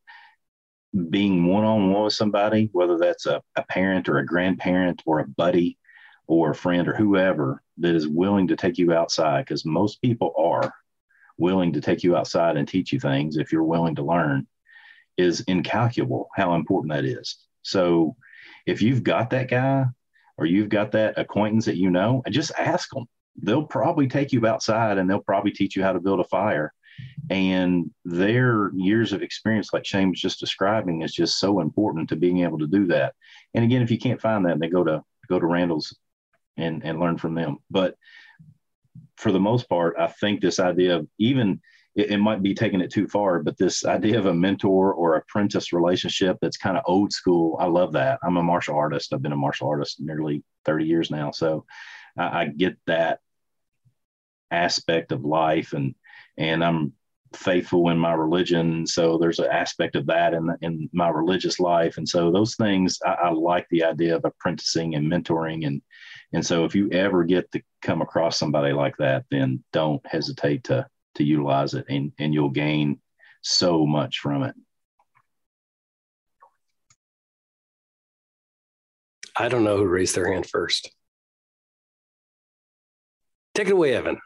being 1.11 1.47
one 1.47 1.64
on 1.64 1.93
one 1.93 2.05
with 2.05 2.14
somebody, 2.14 2.70
whether 2.72 2.99
that's 2.99 3.26
a, 3.26 3.43
a 3.57 3.62
parent 3.64 4.09
or 4.09 4.18
a 4.18 4.26
grandparent 4.26 5.03
or 5.07 5.20
a 5.20 5.28
buddy 5.28 5.78
or 6.26 6.51
a 6.51 6.55
friend 6.55 6.89
or 6.89 6.95
whoever 6.95 7.62
that 7.78 7.95
is 7.95 8.09
willing 8.09 8.49
to 8.49 8.57
take 8.57 8.78
you 8.78 8.93
outside, 8.93 9.45
because 9.45 9.64
most 9.64 10.01
people 10.03 10.32
are 10.36 10.72
willing 11.36 11.72
to 11.72 11.80
take 11.80 12.03
you 12.03 12.16
outside 12.16 12.57
and 12.57 12.66
teach 12.66 12.93
you 12.93 12.99
things 12.99 13.36
if 13.36 13.53
you're 13.53 13.62
willing 13.62 13.95
to 13.95 14.03
learn, 14.03 14.47
is 15.19 15.41
incalculable 15.43 16.29
how 16.35 16.55
important 16.55 16.93
that 16.93 17.05
is. 17.05 17.37
So 17.62 18.16
if 18.66 18.81
you've 18.81 19.03
got 19.03 19.31
that 19.31 19.51
guy 19.51 19.85
or 20.39 20.47
you've 20.47 20.69
got 20.71 20.93
that 20.93 21.19
acquaintance 21.19 21.66
that 21.66 21.77
you 21.77 21.91
know, 21.91 22.23
just 22.31 22.53
ask 22.57 22.91
them. 22.91 23.05
They'll 23.41 23.64
probably 23.64 24.09
take 24.09 24.33
you 24.33 24.47
outside 24.47 24.99
and 24.99 25.09
they'll 25.09 25.21
probably 25.21 25.51
teach 25.53 25.77
you 25.77 25.83
how 25.83 25.93
to 25.93 26.01
build 26.01 26.21
a 26.21 26.25
fire 26.25 26.73
and 27.31 27.91
their 28.05 28.71
years 28.75 29.12
of 29.12 29.23
experience, 29.23 29.73
like 29.73 29.85
Shane 29.85 30.11
was 30.11 30.21
just 30.21 30.41
describing, 30.41 31.03
is 31.03 31.12
just 31.12 31.39
so 31.39 31.61
important 31.61 32.09
to 32.09 32.16
being 32.16 32.43
able 32.43 32.59
to 32.59 32.66
do 32.66 32.87
that. 32.87 33.14
And 33.55 33.64
again, 33.64 33.83
if 33.83 33.91
you 33.91 33.99
can't 33.99 34.21
find 34.21 34.47
that, 34.47 34.59
they 34.59 34.69
go 34.69 34.85
to 34.85 35.03
go 35.29 35.39
to 35.39 35.47
Randall's 35.47 35.95
and 36.57 36.83
and 36.85 36.99
learn 36.99 37.19
from 37.19 37.35
them. 37.35 37.59
But 37.71 37.97
for 39.16 39.31
the 39.31 39.41
most 39.41 39.69
part, 39.69 39.97
I 39.99 40.07
think 40.07 40.41
this 40.41 40.59
idea 40.59 40.97
of 40.97 41.09
even 41.19 41.61
it, 41.99 42.13
it, 42.13 42.19
might 42.19 42.43
be 42.43 42.55
taking 42.55 42.81
it 42.81 42.93
too 42.93 43.09
far, 43.09 43.43
but 43.43 43.59
this 43.59 43.85
idea 43.85 44.19
of 44.19 44.27
a 44.27 44.35
mentor 44.35 44.95
or 44.95 45.17
apprentice 45.17 45.73
relationship 45.73 46.39
that's 46.41 46.57
kind 46.57 46.77
of 46.77 46.85
old 46.87 47.13
school, 47.13 47.57
I 47.61 47.67
love 47.67 47.93
that. 47.95 48.21
I'm 48.23 48.37
a 48.37 48.43
martial 48.43 48.77
artist. 48.77 49.13
I've 49.13 49.23
been 49.23 49.33
a 49.33 49.37
martial 49.37 49.69
artist 49.69 49.99
nearly 49.99 50.45
30 50.65 50.85
years 50.85 51.11
now. 51.11 51.33
So 51.33 51.65
I, 52.17 52.43
I 52.43 52.47
get 52.47 52.77
that 52.87 53.19
aspect 54.51 55.13
of 55.13 55.25
life 55.25 55.73
and 55.73 55.95
and 56.39 56.65
I'm 56.65 56.93
faithful 57.35 57.91
in 57.91 57.99
my 57.99 58.13
religion. 58.13 58.87
So 58.87 59.19
there's 59.19 59.41
an 59.41 59.51
aspect 59.51 59.97
of 59.97 60.07
that 60.07 60.35
in, 60.35 60.49
in 60.63 60.89
my 60.93 61.09
religious 61.09 61.61
life. 61.61 61.99
And 61.99 62.09
so 62.09 62.31
those 62.31 62.55
things, 62.55 62.99
I, 63.05 63.11
I, 63.25 63.31
like 63.31 63.67
the 63.71 63.85
idea 63.85 64.17
of 64.17 64.25
apprenticing 64.25 64.95
and 64.95 65.13
mentoring. 65.13 65.67
And, 65.67 65.83
and 66.33 66.47
so 66.47 66.65
if 66.65 66.75
you 66.75 66.89
ever 66.91 67.25
get 67.25 67.51
to 67.53 67.61
come 67.83 68.01
across 68.01 68.39
somebody 68.39 68.73
like 68.73 68.97
that, 68.99 69.25
then 69.31 69.63
don't 69.73 70.01
hesitate 70.07 70.65
to, 70.65 70.87
to 71.19 71.25
utilize 71.25 71.75
it 71.75 71.85
and, 71.89 72.12
and 72.19 72.35
you'll 72.35 72.51
gain 72.51 73.01
so 73.43 73.87
much 73.87 74.19
from 74.19 74.43
it. 74.43 74.55
I 79.37 79.49
don't 79.49 79.62
know 79.64 79.77
who 79.77 79.87
raised 79.87 80.16
their 80.16 80.33
hand 80.33 80.47
first. 80.47 80.91
Take 83.55 83.69
it 83.69 83.73
away, 83.73 83.95
Evan. 83.95 84.19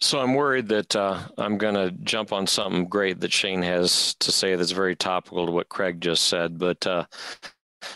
So 0.00 0.20
I'm 0.20 0.34
worried 0.34 0.68
that 0.68 0.94
uh, 0.94 1.20
I'm 1.36 1.58
going 1.58 1.74
to 1.74 1.90
jump 1.90 2.32
on 2.32 2.46
something 2.46 2.86
great 2.86 3.20
that 3.20 3.32
Shane 3.32 3.62
has 3.62 4.14
to 4.20 4.30
say 4.30 4.54
that's 4.54 4.70
very 4.70 4.94
topical 4.94 5.46
to 5.46 5.52
what 5.52 5.68
Craig 5.68 6.00
just 6.00 6.24
said. 6.24 6.58
But 6.58 6.86
uh, 6.86 7.04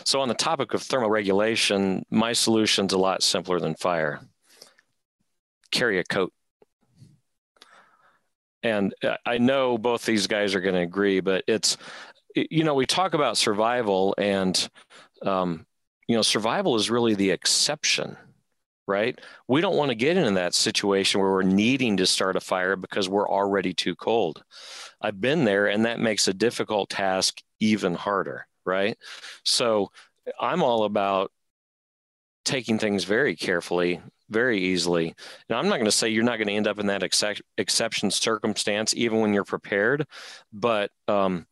so 0.03 0.21
on 0.21 0.27
the 0.27 0.33
topic 0.33 0.73
of 0.73 0.81
thermal 0.81 1.09
regulation, 1.09 2.05
my 2.09 2.33
solution's 2.33 2.93
a 2.93 2.97
lot 2.97 3.23
simpler 3.23 3.59
than 3.59 3.75
fire. 3.75 4.21
Carry 5.71 5.99
a 5.99 6.03
coat. 6.03 6.33
And 8.61 8.93
uh, 9.03 9.17
I 9.25 9.39
know 9.39 9.77
both 9.77 10.05
these 10.05 10.27
guys 10.27 10.55
are 10.55 10.61
going 10.61 10.75
to 10.75 10.81
agree, 10.81 11.19
but 11.19 11.43
it's, 11.47 11.77
you 12.35 12.63
know, 12.63 12.75
we 12.75 12.85
talk 12.85 13.13
about 13.13 13.37
survival 13.37 14.15
and, 14.17 14.69
um, 15.21 15.65
you 16.07 16.15
know, 16.15 16.21
survival 16.21 16.75
is 16.75 16.89
really 16.89 17.15
the 17.15 17.31
exception 17.31 18.17
right? 18.87 19.19
We 19.47 19.61
don't 19.61 19.77
want 19.77 19.89
to 19.89 19.95
get 19.95 20.17
into 20.17 20.31
that 20.31 20.53
situation 20.53 21.21
where 21.21 21.31
we're 21.31 21.43
needing 21.43 21.97
to 21.97 22.05
start 22.05 22.35
a 22.35 22.41
fire 22.41 22.75
because 22.75 23.07
we're 23.07 23.29
already 23.29 23.73
too 23.73 23.95
cold. 23.95 24.43
I've 25.01 25.21
been 25.21 25.45
there, 25.45 25.67
and 25.67 25.85
that 25.85 25.99
makes 25.99 26.27
a 26.27 26.33
difficult 26.33 26.89
task 26.89 27.41
even 27.59 27.93
harder, 27.93 28.45
right? 28.65 28.97
So 29.43 29.91
I'm 30.39 30.63
all 30.63 30.83
about 30.83 31.31
taking 32.45 32.77
things 32.77 33.03
very 33.03 33.35
carefully, 33.35 34.01
very 34.29 34.59
easily. 34.59 35.13
And 35.49 35.57
I'm 35.57 35.67
not 35.67 35.75
going 35.75 35.85
to 35.85 35.91
say 35.91 36.09
you're 36.09 36.23
not 36.23 36.37
going 36.37 36.47
to 36.47 36.53
end 36.53 36.67
up 36.67 36.79
in 36.79 36.87
that 36.87 37.03
ex- 37.03 37.41
exception 37.57 38.11
circumstance, 38.11 38.93
even 38.95 39.19
when 39.19 39.33
you're 39.33 39.43
prepared. 39.43 40.05
But, 40.51 40.91
um, 41.07 41.45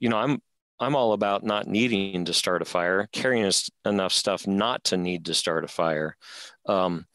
you 0.00 0.08
know, 0.08 0.18
I'm 0.18 0.42
I'm 0.80 0.96
all 0.96 1.12
about 1.12 1.44
not 1.44 1.68
needing 1.68 2.24
to 2.24 2.32
start 2.32 2.60
a 2.60 2.64
fire, 2.64 3.08
carrying 3.12 3.52
enough 3.84 4.12
stuff 4.12 4.48
not 4.48 4.82
to 4.84 4.96
need 4.96 5.26
to 5.26 5.34
start 5.34 5.62
a 5.62 5.68
fire, 5.68 6.16
um, 6.66 7.06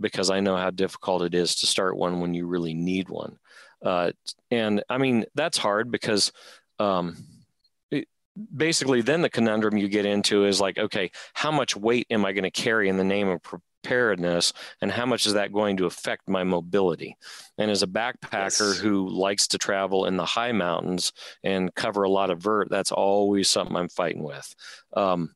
because 0.00 0.28
I 0.28 0.40
know 0.40 0.56
how 0.56 0.70
difficult 0.70 1.22
it 1.22 1.32
is 1.32 1.54
to 1.56 1.66
start 1.66 1.96
one 1.96 2.20
when 2.20 2.34
you 2.34 2.48
really 2.48 2.74
need 2.74 3.08
one. 3.08 3.38
Uh, 3.84 4.10
and 4.50 4.82
I 4.88 4.98
mean, 4.98 5.24
that's 5.36 5.56
hard 5.56 5.92
because 5.92 6.32
um, 6.80 7.16
basically, 8.54 9.02
then 9.02 9.22
the 9.22 9.30
conundrum 9.30 9.76
you 9.76 9.88
get 9.88 10.06
into 10.06 10.44
is 10.46 10.60
like, 10.60 10.78
okay, 10.78 11.10
how 11.34 11.50
much 11.50 11.76
weight 11.76 12.06
am 12.10 12.24
I 12.24 12.32
going 12.32 12.44
to 12.44 12.50
carry 12.50 12.88
in 12.88 12.96
the 12.96 13.04
name 13.04 13.28
of 13.28 13.42
preparedness 13.42 14.52
and 14.80 14.90
how 14.90 15.06
much 15.06 15.26
is 15.26 15.34
that 15.34 15.52
going 15.52 15.76
to 15.78 15.86
affect 15.86 16.28
my 16.28 16.44
mobility? 16.44 17.16
And 17.58 17.70
as 17.70 17.82
a 17.82 17.86
backpacker 17.86 18.72
yes. 18.72 18.78
who 18.78 19.08
likes 19.08 19.48
to 19.48 19.58
travel 19.58 20.06
in 20.06 20.16
the 20.16 20.24
high 20.24 20.52
mountains 20.52 21.12
and 21.42 21.74
cover 21.74 22.04
a 22.04 22.10
lot 22.10 22.30
of 22.30 22.42
vert 22.42 22.68
that's 22.70 22.92
always 22.92 23.50
something 23.50 23.76
i'm 23.76 23.88
fighting 23.88 24.22
with. 24.22 24.54
Um, 24.94 25.34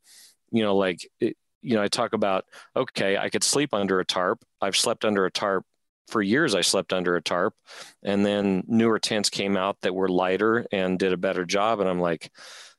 you 0.51 0.62
know 0.62 0.76
like 0.76 1.09
it, 1.20 1.36
you 1.62 1.76
know 1.76 1.82
i 1.82 1.88
talk 1.88 2.12
about 2.12 2.44
okay 2.74 3.16
i 3.16 3.28
could 3.28 3.44
sleep 3.44 3.74
under 3.74 4.01
a 4.01 4.05
tarp. 4.05 4.42
I've 4.61 4.76
slept 4.76 5.05
under 5.05 5.26
a 5.26 5.30
tarp 5.30 5.64
for 6.09 6.22
years 6.22 6.55
i 6.55 6.61
slept 6.61 6.92
under 6.92 7.16
a 7.16 7.22
tarp 7.22 7.55
and 8.03 8.24
then 8.24 8.62
newer 8.68 8.99
tents 8.99 9.28
came 9.28 9.57
out 9.57 9.76
that 9.80 9.94
were 9.94 10.09
lighter 10.09 10.66
and 10.70 10.99
did 10.99 11.12
a 11.12 11.16
better 11.16 11.44
job 11.44 11.80
and 11.80 11.88
i'm 11.88 12.01
like 12.01 12.30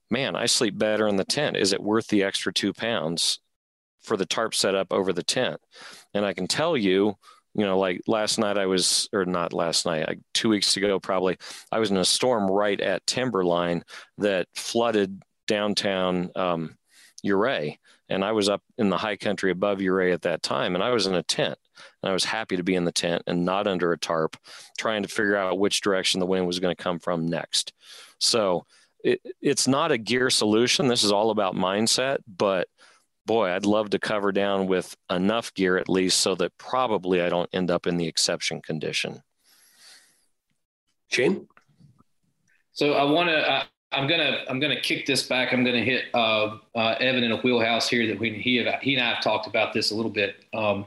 man 0.09 0.35
i 0.35 0.45
sleep 0.45 0.77
better 0.77 1.07
in 1.07 1.17
the 1.17 1.25
tent 1.25 1.57
is 1.57 1.73
it 1.73 1.81
worth 1.81 2.07
the 2.07 2.23
extra 2.23 2.53
two 2.53 2.73
pounds 2.73 3.39
for 4.07 4.17
the 4.17 4.25
tarp 4.25 4.55
setup 4.55 4.91
over 4.91 5.13
the 5.13 5.23
tent. 5.23 5.59
And 6.13 6.25
I 6.25 6.33
can 6.33 6.47
tell 6.47 6.75
you, 6.75 7.15
you 7.53 7.65
know, 7.65 7.77
like 7.77 8.01
last 8.07 8.39
night 8.39 8.57
I 8.57 8.65
was, 8.65 9.09
or 9.13 9.25
not 9.25 9.53
last 9.53 9.85
night, 9.85 10.07
like 10.07 10.19
two 10.33 10.49
weeks 10.49 10.77
ago 10.77 10.99
probably, 10.99 11.37
I 11.71 11.79
was 11.79 11.91
in 11.91 11.97
a 11.97 12.05
storm 12.05 12.49
right 12.49 12.79
at 12.79 13.05
Timberline 13.05 13.83
that 14.17 14.47
flooded 14.55 15.21
downtown 15.47 16.31
um, 16.35 16.77
Ouray. 17.25 17.77
And 18.09 18.23
I 18.23 18.31
was 18.31 18.47
up 18.47 18.63
in 18.77 18.89
the 18.89 18.97
high 18.97 19.17
country 19.17 19.51
above 19.51 19.81
Ouray 19.81 20.13
at 20.13 20.21
that 20.21 20.41
time, 20.41 20.75
and 20.75 20.83
I 20.83 20.91
was 20.91 21.07
in 21.07 21.15
a 21.15 21.23
tent. 21.23 21.57
And 22.01 22.09
I 22.09 22.13
was 22.13 22.23
happy 22.23 22.55
to 22.55 22.63
be 22.63 22.75
in 22.75 22.85
the 22.85 22.91
tent 22.91 23.23
and 23.27 23.43
not 23.43 23.67
under 23.67 23.91
a 23.91 23.99
tarp, 23.99 24.37
trying 24.77 25.03
to 25.03 25.09
figure 25.09 25.35
out 25.35 25.59
which 25.59 25.81
direction 25.81 26.19
the 26.19 26.25
wind 26.25 26.47
was 26.47 26.59
going 26.59 26.75
to 26.75 26.81
come 26.83 26.99
from 26.99 27.27
next. 27.27 27.73
So 28.19 28.65
it, 29.03 29.21
it's 29.41 29.67
not 29.67 29.91
a 29.91 29.97
gear 29.97 30.29
solution. 30.29 30.87
This 30.87 31.03
is 31.03 31.11
all 31.11 31.29
about 31.29 31.55
mindset, 31.55 32.19
but 32.27 32.67
boy, 33.25 33.49
I'd 33.49 33.65
love 33.65 33.91
to 33.91 33.99
cover 33.99 34.31
down 34.31 34.67
with 34.67 34.95
enough 35.09 35.53
gear 35.53 35.77
at 35.77 35.89
least 35.89 36.19
so 36.19 36.33
that 36.35 36.57
probably 36.57 37.21
I 37.21 37.29
don't 37.29 37.49
end 37.53 37.69
up 37.69 37.85
in 37.85 37.97
the 37.97 38.07
exception 38.07 38.61
condition. 38.61 39.21
Shane? 41.09 41.47
So 42.71 42.93
I 42.93 43.03
want 43.03 43.29
to. 43.29 43.65
I'm 43.93 44.07
gonna 44.07 44.43
I'm 44.49 44.59
gonna 44.59 44.79
kick 44.79 45.05
this 45.05 45.23
back. 45.23 45.53
I'm 45.53 45.63
gonna 45.63 45.83
hit 45.83 46.05
uh, 46.13 46.57
uh, 46.75 46.95
Evan 46.99 47.23
in 47.23 47.31
a 47.31 47.37
wheelhouse 47.37 47.87
here 47.87 48.05
that 48.07 48.19
we 48.19 48.33
he 48.33 48.63
he 48.81 48.95
and 48.95 49.03
I 49.03 49.13
have 49.13 49.23
talked 49.23 49.47
about 49.47 49.73
this 49.73 49.91
a 49.91 49.95
little 49.95 50.11
bit. 50.11 50.43
Um, 50.53 50.85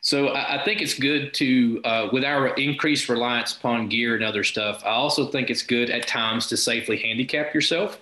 so 0.00 0.34
I, 0.34 0.62
think 0.64 0.80
it's 0.80 0.94
good 0.94 1.34
to 1.34 1.80
uh, 1.84 2.08
with 2.12 2.24
our 2.24 2.48
increased 2.54 3.08
reliance 3.08 3.56
upon 3.56 3.88
gear 3.88 4.14
and 4.14 4.22
other 4.24 4.44
stuff. 4.44 4.82
I 4.84 4.90
also 4.90 5.26
think 5.26 5.50
it's 5.50 5.62
good 5.62 5.90
at 5.90 6.06
times 6.06 6.46
to 6.48 6.56
safely 6.56 6.96
handicap 6.96 7.54
yourself. 7.54 8.00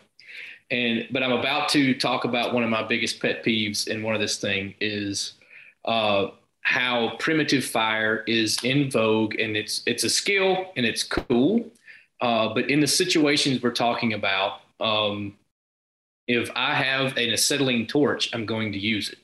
And 0.70 1.06
but 1.10 1.22
I'm 1.22 1.32
about 1.32 1.68
to 1.70 1.94
talk 1.94 2.24
about 2.24 2.52
one 2.52 2.62
of 2.62 2.70
my 2.70 2.82
biggest 2.82 3.20
pet 3.20 3.44
peeves 3.44 3.88
in 3.88 4.02
one 4.02 4.14
of 4.14 4.20
this 4.20 4.38
thing 4.38 4.74
is 4.80 5.34
uh, 5.84 6.28
how 6.62 7.16
primitive 7.18 7.64
fire 7.64 8.24
is 8.26 8.58
in 8.64 8.90
vogue 8.90 9.38
and 9.38 9.56
it's 9.56 9.82
it's 9.86 10.04
a 10.04 10.10
skill 10.10 10.72
and 10.76 10.84
it's 10.84 11.02
cool. 11.02 11.70
Uh, 12.20 12.52
but 12.54 12.70
in 12.70 12.80
the 12.80 12.86
situations 12.86 13.62
we're 13.62 13.70
talking 13.70 14.14
about, 14.14 14.60
um, 14.80 15.34
if 16.26 16.50
I 16.54 16.74
have 16.74 17.16
an 17.16 17.30
acetylene 17.30 17.86
torch, 17.86 18.30
I'm 18.32 18.46
going 18.46 18.72
to 18.72 18.78
use 18.78 19.10
it. 19.10 19.18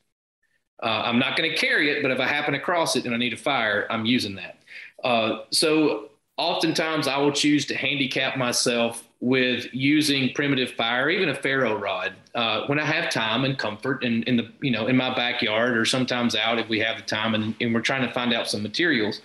Uh, 0.83 1.03
I'm 1.05 1.19
not 1.19 1.37
going 1.37 1.51
to 1.51 1.57
carry 1.57 1.91
it, 1.91 2.03
but 2.03 2.11
if 2.11 2.21
I 2.21 2.27
happen 2.27 2.55
across 2.55 2.97
it 2.97 3.05
and 3.05 3.15
I 3.15 3.19
need 3.19 3.33
a 3.33 3.37
fire, 3.37 3.87
I'm 3.91 4.07
using 4.07 4.35
that. 4.37 4.59
Uh, 5.05 5.41
so 5.51 6.11
oftentimes 6.37 7.07
I 7.07 7.19
will 7.19 7.33
choose 7.33 7.67
to 7.67 7.77
handicap 7.77 8.37
myself 8.37 9.05
with 9.21 9.67
using 9.75 10.33
primitive 10.33 10.71
fire, 10.71 11.11
even 11.11 11.29
a 11.29 11.35
ferro 11.35 11.79
rod, 11.79 12.15
uh, 12.35 12.63
when 12.67 12.79
I 12.79 12.87
have 12.87 13.11
time 13.11 13.45
and 13.45 13.59
comfort 13.59 14.03
in, 14.03 14.23
in 14.23 14.37
the, 14.37 14.51
you 14.63 14.71
know, 14.71 14.87
in 14.87 14.97
my 14.97 15.15
backyard 15.15 15.77
or 15.77 15.85
sometimes 15.85 16.35
out 16.35 16.59
if 16.59 16.69
we 16.71 16.81
have 16.81 16.97
the 16.97 17.03
time 17.03 17.35
and, 17.35 17.55
and 17.61 17.75
we're 17.75 17.83
trying 17.83 18.07
to 18.07 18.13
find 18.15 18.33
out 18.33 18.49
some 18.49 18.63
materials. 18.63 19.21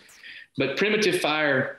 But 0.57 0.75
primitive 0.75 1.21
fire, 1.21 1.77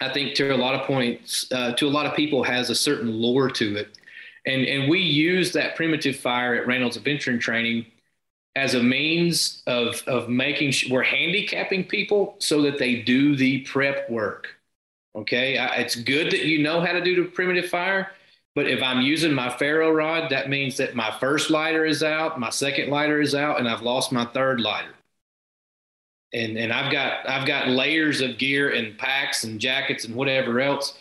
I 0.00 0.12
think 0.12 0.36
to 0.36 0.54
a 0.54 0.56
lot 0.56 0.76
of 0.76 0.86
points, 0.86 1.50
uh, 1.50 1.72
to 1.72 1.86
a 1.86 1.90
lot 1.90 2.06
of 2.06 2.14
people 2.14 2.44
has 2.44 2.70
a 2.70 2.74
certain 2.74 3.12
lore 3.12 3.50
to 3.50 3.76
it. 3.76 3.98
And, 4.46 4.64
and 4.64 4.88
we 4.88 5.00
use 5.00 5.52
that 5.52 5.74
primitive 5.74 6.14
fire 6.16 6.54
at 6.54 6.68
Reynolds 6.68 6.96
Adventuring 6.96 7.40
Training 7.40 7.86
as 8.56 8.74
a 8.74 8.82
means 8.82 9.62
of, 9.66 10.02
of 10.06 10.28
making 10.28 10.72
sure 10.72 10.92
we're 10.92 11.02
handicapping 11.02 11.84
people 11.84 12.36
so 12.38 12.62
that 12.62 12.78
they 12.78 13.02
do 13.02 13.36
the 13.36 13.60
prep 13.60 14.08
work 14.10 14.58
Okay, 15.18 15.58
I, 15.58 15.76
it's 15.76 15.96
good 15.96 16.30
that 16.30 16.44
you 16.44 16.62
know 16.62 16.80
how 16.80 16.92
to 16.92 17.02
do 17.02 17.16
the 17.16 17.28
primitive 17.28 17.68
fire, 17.68 18.12
but 18.54 18.68
if 18.68 18.82
I'm 18.82 19.00
using 19.00 19.32
my 19.32 19.50
ferro 19.50 19.90
rod, 19.90 20.30
that 20.30 20.48
means 20.48 20.76
that 20.76 20.94
my 20.94 21.10
first 21.18 21.50
lighter 21.50 21.84
is 21.84 22.04
out, 22.04 22.38
my 22.38 22.50
second 22.50 22.88
lighter 22.88 23.20
is 23.20 23.34
out, 23.34 23.58
and 23.58 23.68
I've 23.68 23.82
lost 23.82 24.12
my 24.12 24.26
third 24.26 24.60
lighter. 24.60 24.94
And 26.32 26.56
and 26.58 26.72
I've 26.72 26.92
got 26.92 27.28
I've 27.28 27.46
got 27.46 27.68
layers 27.68 28.20
of 28.20 28.38
gear 28.38 28.70
and 28.70 28.96
packs 28.98 29.44
and 29.44 29.58
jackets 29.58 30.04
and 30.04 30.14
whatever 30.14 30.60
else. 30.60 30.98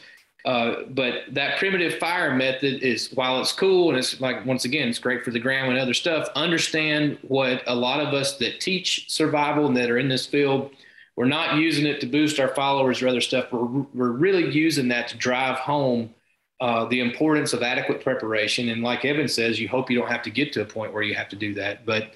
Uh, 0.47 0.83
but 0.89 1.23
that 1.31 1.59
primitive 1.59 1.99
fire 1.99 2.33
method 2.33 2.81
is 2.81 3.11
while 3.13 3.39
it's 3.41 3.51
cool 3.51 3.89
and 3.89 3.97
it's 3.97 4.21
like 4.21 4.45
once 4.45 4.63
again 4.63 4.87
it's 4.87 4.97
great 4.97 5.23
for 5.23 5.31
the 5.31 5.39
gram 5.39 5.69
and 5.69 5.77
other 5.77 5.93
stuff. 5.93 6.29
Understand 6.35 7.17
what 7.21 7.61
a 7.67 7.75
lot 7.75 7.99
of 7.99 8.13
us 8.13 8.37
that 8.37 8.61
teach 8.61 9.09
survival 9.09 9.67
and 9.67 9.75
that 9.75 9.91
are 9.91 9.97
in 9.97 10.07
this 10.07 10.25
field 10.25 10.71
we're 11.17 11.25
not 11.25 11.57
using 11.57 11.87
it 11.87 11.99
to 11.99 12.05
boost 12.05 12.39
our 12.39 12.47
followers 12.47 13.01
or 13.01 13.07
other 13.07 13.21
stuff. 13.21 13.51
We're, 13.51 13.85
we're 13.93 14.11
really 14.11 14.51
using 14.51 14.87
that 14.89 15.07
to 15.09 15.17
drive 15.17 15.57
home 15.57 16.13
uh, 16.61 16.85
the 16.85 17.01
importance 17.01 17.53
of 17.53 17.63
adequate 17.63 18.03
preparation. 18.03 18.69
And 18.69 18.83
like 18.83 19.03
Evan 19.03 19.27
says, 19.27 19.59
you 19.59 19.67
hope 19.67 19.89
you 19.89 19.97
don't 19.97 20.09
have 20.09 20.21
to 20.23 20.29
get 20.29 20.53
to 20.53 20.61
a 20.61 20.65
point 20.65 20.93
where 20.93 21.01
you 21.01 21.15
have 21.15 21.27
to 21.29 21.35
do 21.35 21.55
that. 21.55 21.87
But 21.87 22.11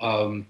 um, 0.00 0.46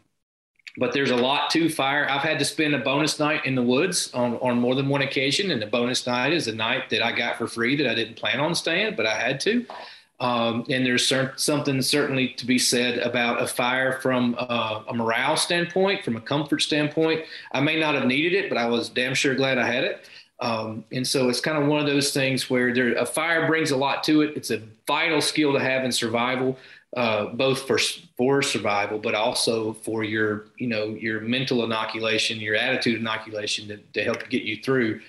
but 0.78 0.92
there's 0.92 1.10
a 1.10 1.16
lot 1.16 1.50
to 1.50 1.68
fire. 1.68 2.08
I've 2.08 2.22
had 2.22 2.38
to 2.38 2.44
spend 2.44 2.74
a 2.74 2.78
bonus 2.78 3.18
night 3.18 3.46
in 3.46 3.54
the 3.54 3.62
woods 3.62 4.12
on, 4.12 4.34
on 4.36 4.60
more 4.60 4.74
than 4.74 4.88
one 4.88 5.02
occasion. 5.02 5.50
And 5.50 5.60
the 5.60 5.66
bonus 5.66 6.06
night 6.06 6.32
is 6.32 6.48
a 6.48 6.54
night 6.54 6.90
that 6.90 7.02
I 7.02 7.12
got 7.12 7.38
for 7.38 7.46
free 7.46 7.76
that 7.76 7.86
I 7.86 7.94
didn't 7.94 8.16
plan 8.16 8.40
on 8.40 8.54
staying, 8.54 8.96
but 8.96 9.06
I 9.06 9.18
had 9.18 9.40
to. 9.40 9.66
Um, 10.18 10.64
and 10.70 10.84
there's 10.84 11.12
something 11.36 11.82
certainly 11.82 12.28
to 12.28 12.46
be 12.46 12.58
said 12.58 12.98
about 12.98 13.42
a 13.42 13.46
fire 13.46 14.00
from 14.00 14.34
uh, 14.38 14.82
a 14.88 14.94
morale 14.94 15.36
standpoint, 15.36 16.04
from 16.04 16.16
a 16.16 16.20
comfort 16.20 16.62
standpoint. 16.62 17.24
I 17.52 17.60
may 17.60 17.78
not 17.78 17.94
have 17.94 18.06
needed 18.06 18.32
it, 18.32 18.48
but 18.48 18.56
I 18.56 18.66
was 18.66 18.88
damn 18.88 19.14
sure 19.14 19.34
glad 19.34 19.58
I 19.58 19.66
had 19.66 19.84
it. 19.84 20.08
Um, 20.40 20.84
and 20.92 21.06
so 21.06 21.28
it's 21.28 21.40
kind 21.40 21.56
of 21.56 21.66
one 21.66 21.80
of 21.80 21.86
those 21.86 22.12
things 22.12 22.50
where 22.50 22.72
there, 22.74 22.94
a 22.94 23.06
fire 23.06 23.46
brings 23.46 23.70
a 23.70 23.76
lot 23.76 24.04
to 24.04 24.20
it. 24.22 24.36
It's 24.36 24.50
a 24.50 24.62
vital 24.86 25.20
skill 25.20 25.52
to 25.54 25.60
have 25.60 25.84
in 25.84 25.92
survival, 25.92 26.58
uh, 26.96 27.26
both 27.26 27.66
for 27.66 27.78
for 28.16 28.42
survival, 28.42 28.98
but 28.98 29.14
also 29.14 29.74
for 29.74 30.02
your 30.02 30.46
you 30.56 30.66
know 30.66 30.86
your 30.86 31.20
mental 31.20 31.62
inoculation, 31.64 32.40
your 32.40 32.56
attitude 32.56 33.00
inoculation 33.00 33.68
to, 33.68 33.76
to 33.92 34.02
help 34.02 34.28
get 34.28 34.42
you 34.42 34.56
through. 34.62 35.00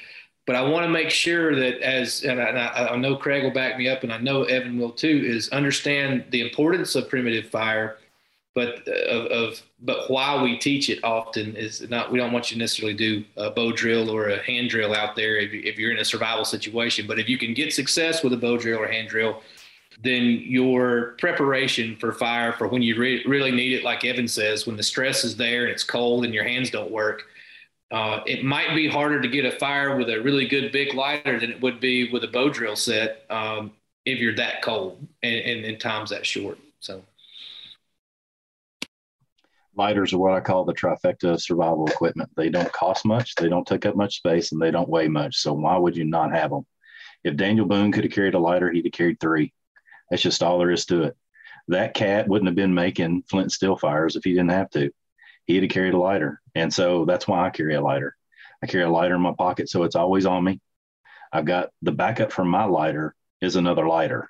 But 0.45 0.55
I 0.55 0.61
want 0.61 0.85
to 0.85 0.89
make 0.89 1.09
sure 1.09 1.55
that 1.55 1.81
as 1.81 2.23
and 2.23 2.39
I, 2.39 2.89
I 2.91 2.95
know 2.97 3.15
Craig 3.15 3.43
will 3.43 3.51
back 3.51 3.77
me 3.77 3.87
up, 3.89 4.03
and 4.03 4.11
I 4.11 4.17
know 4.17 4.43
Evan 4.43 4.77
will 4.77 4.91
too, 4.91 5.23
is 5.25 5.49
understand 5.49 6.25
the 6.29 6.41
importance 6.41 6.95
of 6.95 7.09
primitive 7.09 7.49
fire 7.49 7.97
but 8.57 8.87
uh, 8.87 8.91
of, 8.91 9.25
of, 9.27 9.61
but 9.81 10.09
why 10.09 10.41
we 10.41 10.57
teach 10.57 10.89
it 10.89 11.03
often 11.03 11.55
is 11.55 11.87
not 11.91 12.11
we 12.11 12.17
don't 12.17 12.31
want 12.31 12.49
you 12.49 12.55
to 12.55 12.59
necessarily 12.59 12.95
do 12.95 13.23
a 13.37 13.51
bow 13.51 13.71
drill 13.71 14.09
or 14.09 14.29
a 14.29 14.41
hand 14.41 14.71
drill 14.71 14.95
out 14.95 15.15
there 15.15 15.37
if, 15.37 15.53
if 15.53 15.77
you're 15.77 15.91
in 15.91 15.99
a 15.99 16.05
survival 16.05 16.43
situation 16.43 17.05
but 17.05 17.19
if 17.19 17.29
you 17.29 17.37
can 17.37 17.53
get 17.53 17.71
success 17.71 18.23
with 18.23 18.33
a 18.33 18.37
bow 18.37 18.57
drill 18.57 18.79
or 18.79 18.87
hand 18.87 19.09
drill 19.09 19.43
then 20.03 20.41
your 20.43 21.15
preparation 21.19 21.95
for 21.95 22.11
fire 22.11 22.53
for 22.53 22.67
when 22.67 22.81
you 22.81 22.95
re- 22.97 23.23
really 23.25 23.51
need 23.51 23.73
it 23.73 23.83
like 23.83 24.05
evan 24.05 24.27
says 24.27 24.67
when 24.67 24.77
the 24.77 24.83
stress 24.83 25.23
is 25.23 25.35
there 25.35 25.63
and 25.63 25.71
it's 25.71 25.83
cold 25.83 26.23
and 26.23 26.33
your 26.33 26.43
hands 26.43 26.69
don't 26.69 26.91
work 26.91 27.23
uh, 27.89 28.19
it 28.25 28.43
might 28.43 28.75
be 28.75 28.87
harder 28.87 29.21
to 29.21 29.29
get 29.29 29.45
a 29.45 29.57
fire 29.59 29.95
with 29.95 30.09
a 30.09 30.21
really 30.21 30.45
good 30.47 30.71
big 30.73 30.93
lighter 30.93 31.39
than 31.39 31.51
it 31.51 31.61
would 31.61 31.79
be 31.79 32.11
with 32.11 32.23
a 32.23 32.27
bow 32.27 32.49
drill 32.49 32.75
set 32.75 33.25
um, 33.29 33.71
if 34.05 34.19
you're 34.19 34.35
that 34.35 34.61
cold 34.61 35.05
and, 35.23 35.35
and, 35.35 35.65
and 35.65 35.79
time's 35.79 36.09
that 36.09 36.25
short 36.25 36.57
so 36.79 37.01
lighters 39.77 40.11
are 40.11 40.17
what 40.17 40.33
I 40.33 40.39
call 40.39 40.65
the 40.65 40.73
trifecta 40.73 41.33
of 41.33 41.41
survival 41.41 41.87
equipment. 41.87 42.29
They 42.35 42.49
don't 42.49 42.71
cost 42.73 43.05
much, 43.05 43.35
they 43.35 43.47
don't 43.47 43.65
take 43.65 43.85
up 43.85 43.95
much 43.95 44.17
space, 44.17 44.51
and 44.51 44.61
they 44.61 44.71
don't 44.71 44.89
weigh 44.89 45.07
much. 45.07 45.37
So 45.37 45.53
why 45.53 45.77
would 45.77 45.95
you 45.95 46.03
not 46.03 46.33
have 46.33 46.49
them? 46.49 46.65
If 47.23 47.35
Daniel 47.35 47.65
Boone 47.65 47.91
could 47.91 48.03
have 48.03 48.13
carried 48.13 48.33
a 48.33 48.39
lighter, 48.39 48.71
he'd 48.71 48.85
have 48.85 48.93
carried 48.93 49.19
three. 49.19 49.53
That's 50.09 50.21
just 50.21 50.43
all 50.43 50.59
there 50.59 50.71
is 50.71 50.85
to 50.87 51.03
it. 51.03 51.17
That 51.67 51.93
cat 51.93 52.27
wouldn't 52.27 52.47
have 52.47 52.55
been 52.55 52.73
making 52.73 53.23
flint 53.29 53.51
steel 53.51 53.75
fires 53.75 54.15
if 54.15 54.23
he 54.23 54.31
didn't 54.31 54.51
have 54.51 54.69
to. 54.71 54.91
He'd 55.45 55.63
have 55.63 55.71
carried 55.71 55.93
a 55.93 55.99
lighter. 55.99 56.41
And 56.55 56.73
so 56.73 57.05
that's 57.05 57.27
why 57.27 57.45
I 57.45 57.49
carry 57.49 57.75
a 57.75 57.81
lighter. 57.81 58.15
I 58.63 58.67
carry 58.67 58.83
a 58.83 58.89
lighter 58.89 59.15
in 59.15 59.21
my 59.21 59.33
pocket, 59.37 59.69
so 59.69 59.83
it's 59.83 59.95
always 59.95 60.25
on 60.25 60.43
me. 60.43 60.59
I've 61.31 61.45
got 61.45 61.69
the 61.81 61.91
backup 61.91 62.31
for 62.31 62.45
my 62.45 62.63
lighter 62.63 63.15
is 63.41 63.55
another 63.55 63.87
lighter. 63.87 64.29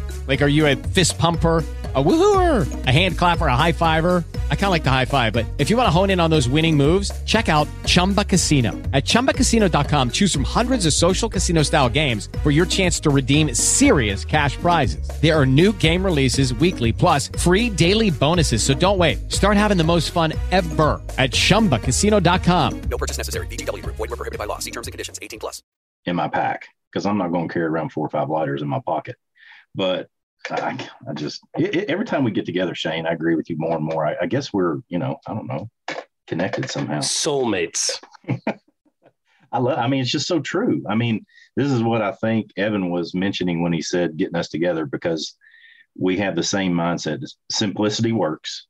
Like, 0.27 0.41
are 0.41 0.47
you 0.47 0.67
a 0.67 0.75
fist 0.75 1.17
pumper? 1.17 1.63
a 1.93 2.01
woohooer, 2.01 2.85
a 2.87 2.91
hand 2.91 3.17
clapper, 3.17 3.47
a 3.47 3.57
high 3.57 3.73
fiver. 3.73 4.23
I 4.49 4.55
kind 4.55 4.65
of 4.65 4.71
like 4.71 4.85
the 4.85 4.89
high 4.89 5.05
five, 5.05 5.33
but 5.33 5.45
if 5.57 5.69
you 5.69 5.75
want 5.75 5.87
to 5.87 5.91
hone 5.91 6.09
in 6.09 6.19
on 6.21 6.29
those 6.29 6.47
winning 6.47 6.77
moves, 6.77 7.11
check 7.23 7.49
out 7.49 7.67
Chumba 7.85 8.23
Casino. 8.23 8.71
At 8.93 9.03
ChumbaCasino.com, 9.03 10.11
choose 10.11 10.31
from 10.31 10.45
hundreds 10.45 10.85
of 10.85 10.93
social 10.93 11.27
casino 11.27 11.63
style 11.63 11.89
games 11.89 12.29
for 12.43 12.51
your 12.51 12.65
chance 12.65 12.97
to 13.01 13.09
redeem 13.09 13.53
serious 13.53 14.23
cash 14.23 14.55
prizes. 14.55 15.05
There 15.21 15.37
are 15.37 15.45
new 15.45 15.73
game 15.73 16.01
releases 16.01 16.53
weekly, 16.53 16.93
plus 16.93 17.27
free 17.27 17.69
daily 17.69 18.09
bonuses. 18.09 18.63
So 18.63 18.73
don't 18.73 18.97
wait. 18.97 19.29
Start 19.29 19.57
having 19.57 19.75
the 19.75 19.83
most 19.83 20.11
fun 20.11 20.31
ever 20.51 21.01
at 21.17 21.31
ChumbaCasino.com. 21.31 22.81
No 22.83 22.97
purchase 22.97 23.17
necessary. 23.17 23.47
VGW. 23.47 23.83
Void 23.85 23.97
were 23.97 24.07
prohibited 24.07 24.39
by 24.39 24.45
law. 24.45 24.59
See 24.59 24.71
terms 24.71 24.87
and 24.87 24.93
conditions. 24.93 25.19
18 25.21 25.41
plus. 25.41 25.61
In 26.05 26.15
my 26.15 26.29
pack, 26.29 26.69
because 26.89 27.05
I'm 27.05 27.17
not 27.17 27.33
going 27.33 27.49
to 27.49 27.53
carry 27.53 27.65
around 27.65 27.91
four 27.91 28.05
or 28.05 28.09
five 28.09 28.29
lighters 28.29 28.61
in 28.61 28.69
my 28.69 28.79
pocket. 28.79 29.17
But 29.75 30.07
I, 30.49 30.77
I 31.07 31.13
just 31.13 31.41
it, 31.57 31.75
it, 31.75 31.89
every 31.89 32.05
time 32.05 32.23
we 32.23 32.31
get 32.31 32.45
together, 32.45 32.75
Shane, 32.75 33.05
I 33.05 33.11
agree 33.11 33.35
with 33.35 33.49
you 33.49 33.55
more 33.57 33.77
and 33.77 33.85
more. 33.85 34.05
I, 34.05 34.15
I 34.21 34.25
guess 34.25 34.51
we're, 34.51 34.77
you 34.89 34.99
know, 34.99 35.17
I 35.27 35.33
don't 35.33 35.47
know, 35.47 35.69
connected 36.27 36.69
somehow. 36.69 36.99
Soulmates. 36.99 38.01
I 39.53 39.59
love. 39.59 39.77
I 39.77 39.87
mean, 39.87 40.01
it's 40.01 40.11
just 40.11 40.27
so 40.27 40.39
true. 40.39 40.83
I 40.87 40.95
mean, 40.95 41.25
this 41.55 41.71
is 41.71 41.83
what 41.83 42.01
I 42.01 42.13
think 42.13 42.51
Evan 42.57 42.89
was 42.89 43.13
mentioning 43.13 43.61
when 43.61 43.73
he 43.73 43.81
said 43.81 44.17
getting 44.17 44.35
us 44.35 44.49
together 44.49 44.85
because 44.85 45.35
we 45.97 46.17
have 46.17 46.35
the 46.35 46.43
same 46.43 46.73
mindset. 46.73 47.23
Simplicity 47.51 48.13
works. 48.13 48.67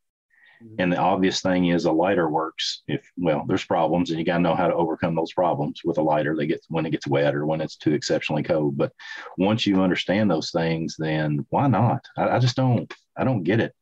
And 0.79 0.91
the 0.91 0.97
obvious 0.97 1.41
thing 1.41 1.67
is 1.67 1.85
a 1.85 1.91
lighter 1.91 2.29
works 2.29 2.83
if 2.87 3.09
well, 3.17 3.45
there's 3.47 3.65
problems 3.65 4.09
and 4.09 4.19
you 4.19 4.25
got 4.25 4.37
to 4.37 4.43
know 4.43 4.55
how 4.55 4.67
to 4.67 4.73
overcome 4.73 5.15
those 5.15 5.33
problems 5.33 5.81
with 5.83 5.97
a 5.97 6.01
lighter. 6.01 6.35
They 6.35 6.47
get 6.47 6.61
when 6.69 6.85
it 6.85 6.91
gets 6.91 7.07
wet 7.07 7.35
or 7.35 7.45
when 7.45 7.61
it's 7.61 7.75
too 7.75 7.93
exceptionally 7.93 8.43
cold. 8.43 8.77
But 8.77 8.93
once 9.37 9.65
you 9.65 9.81
understand 9.81 10.29
those 10.29 10.51
things, 10.51 10.95
then 10.97 11.45
why 11.49 11.67
not? 11.67 12.05
I, 12.17 12.29
I 12.29 12.39
just 12.39 12.55
don't 12.55 12.91
I 13.17 13.23
don't 13.23 13.43
get 13.43 13.59
it. 13.59 13.73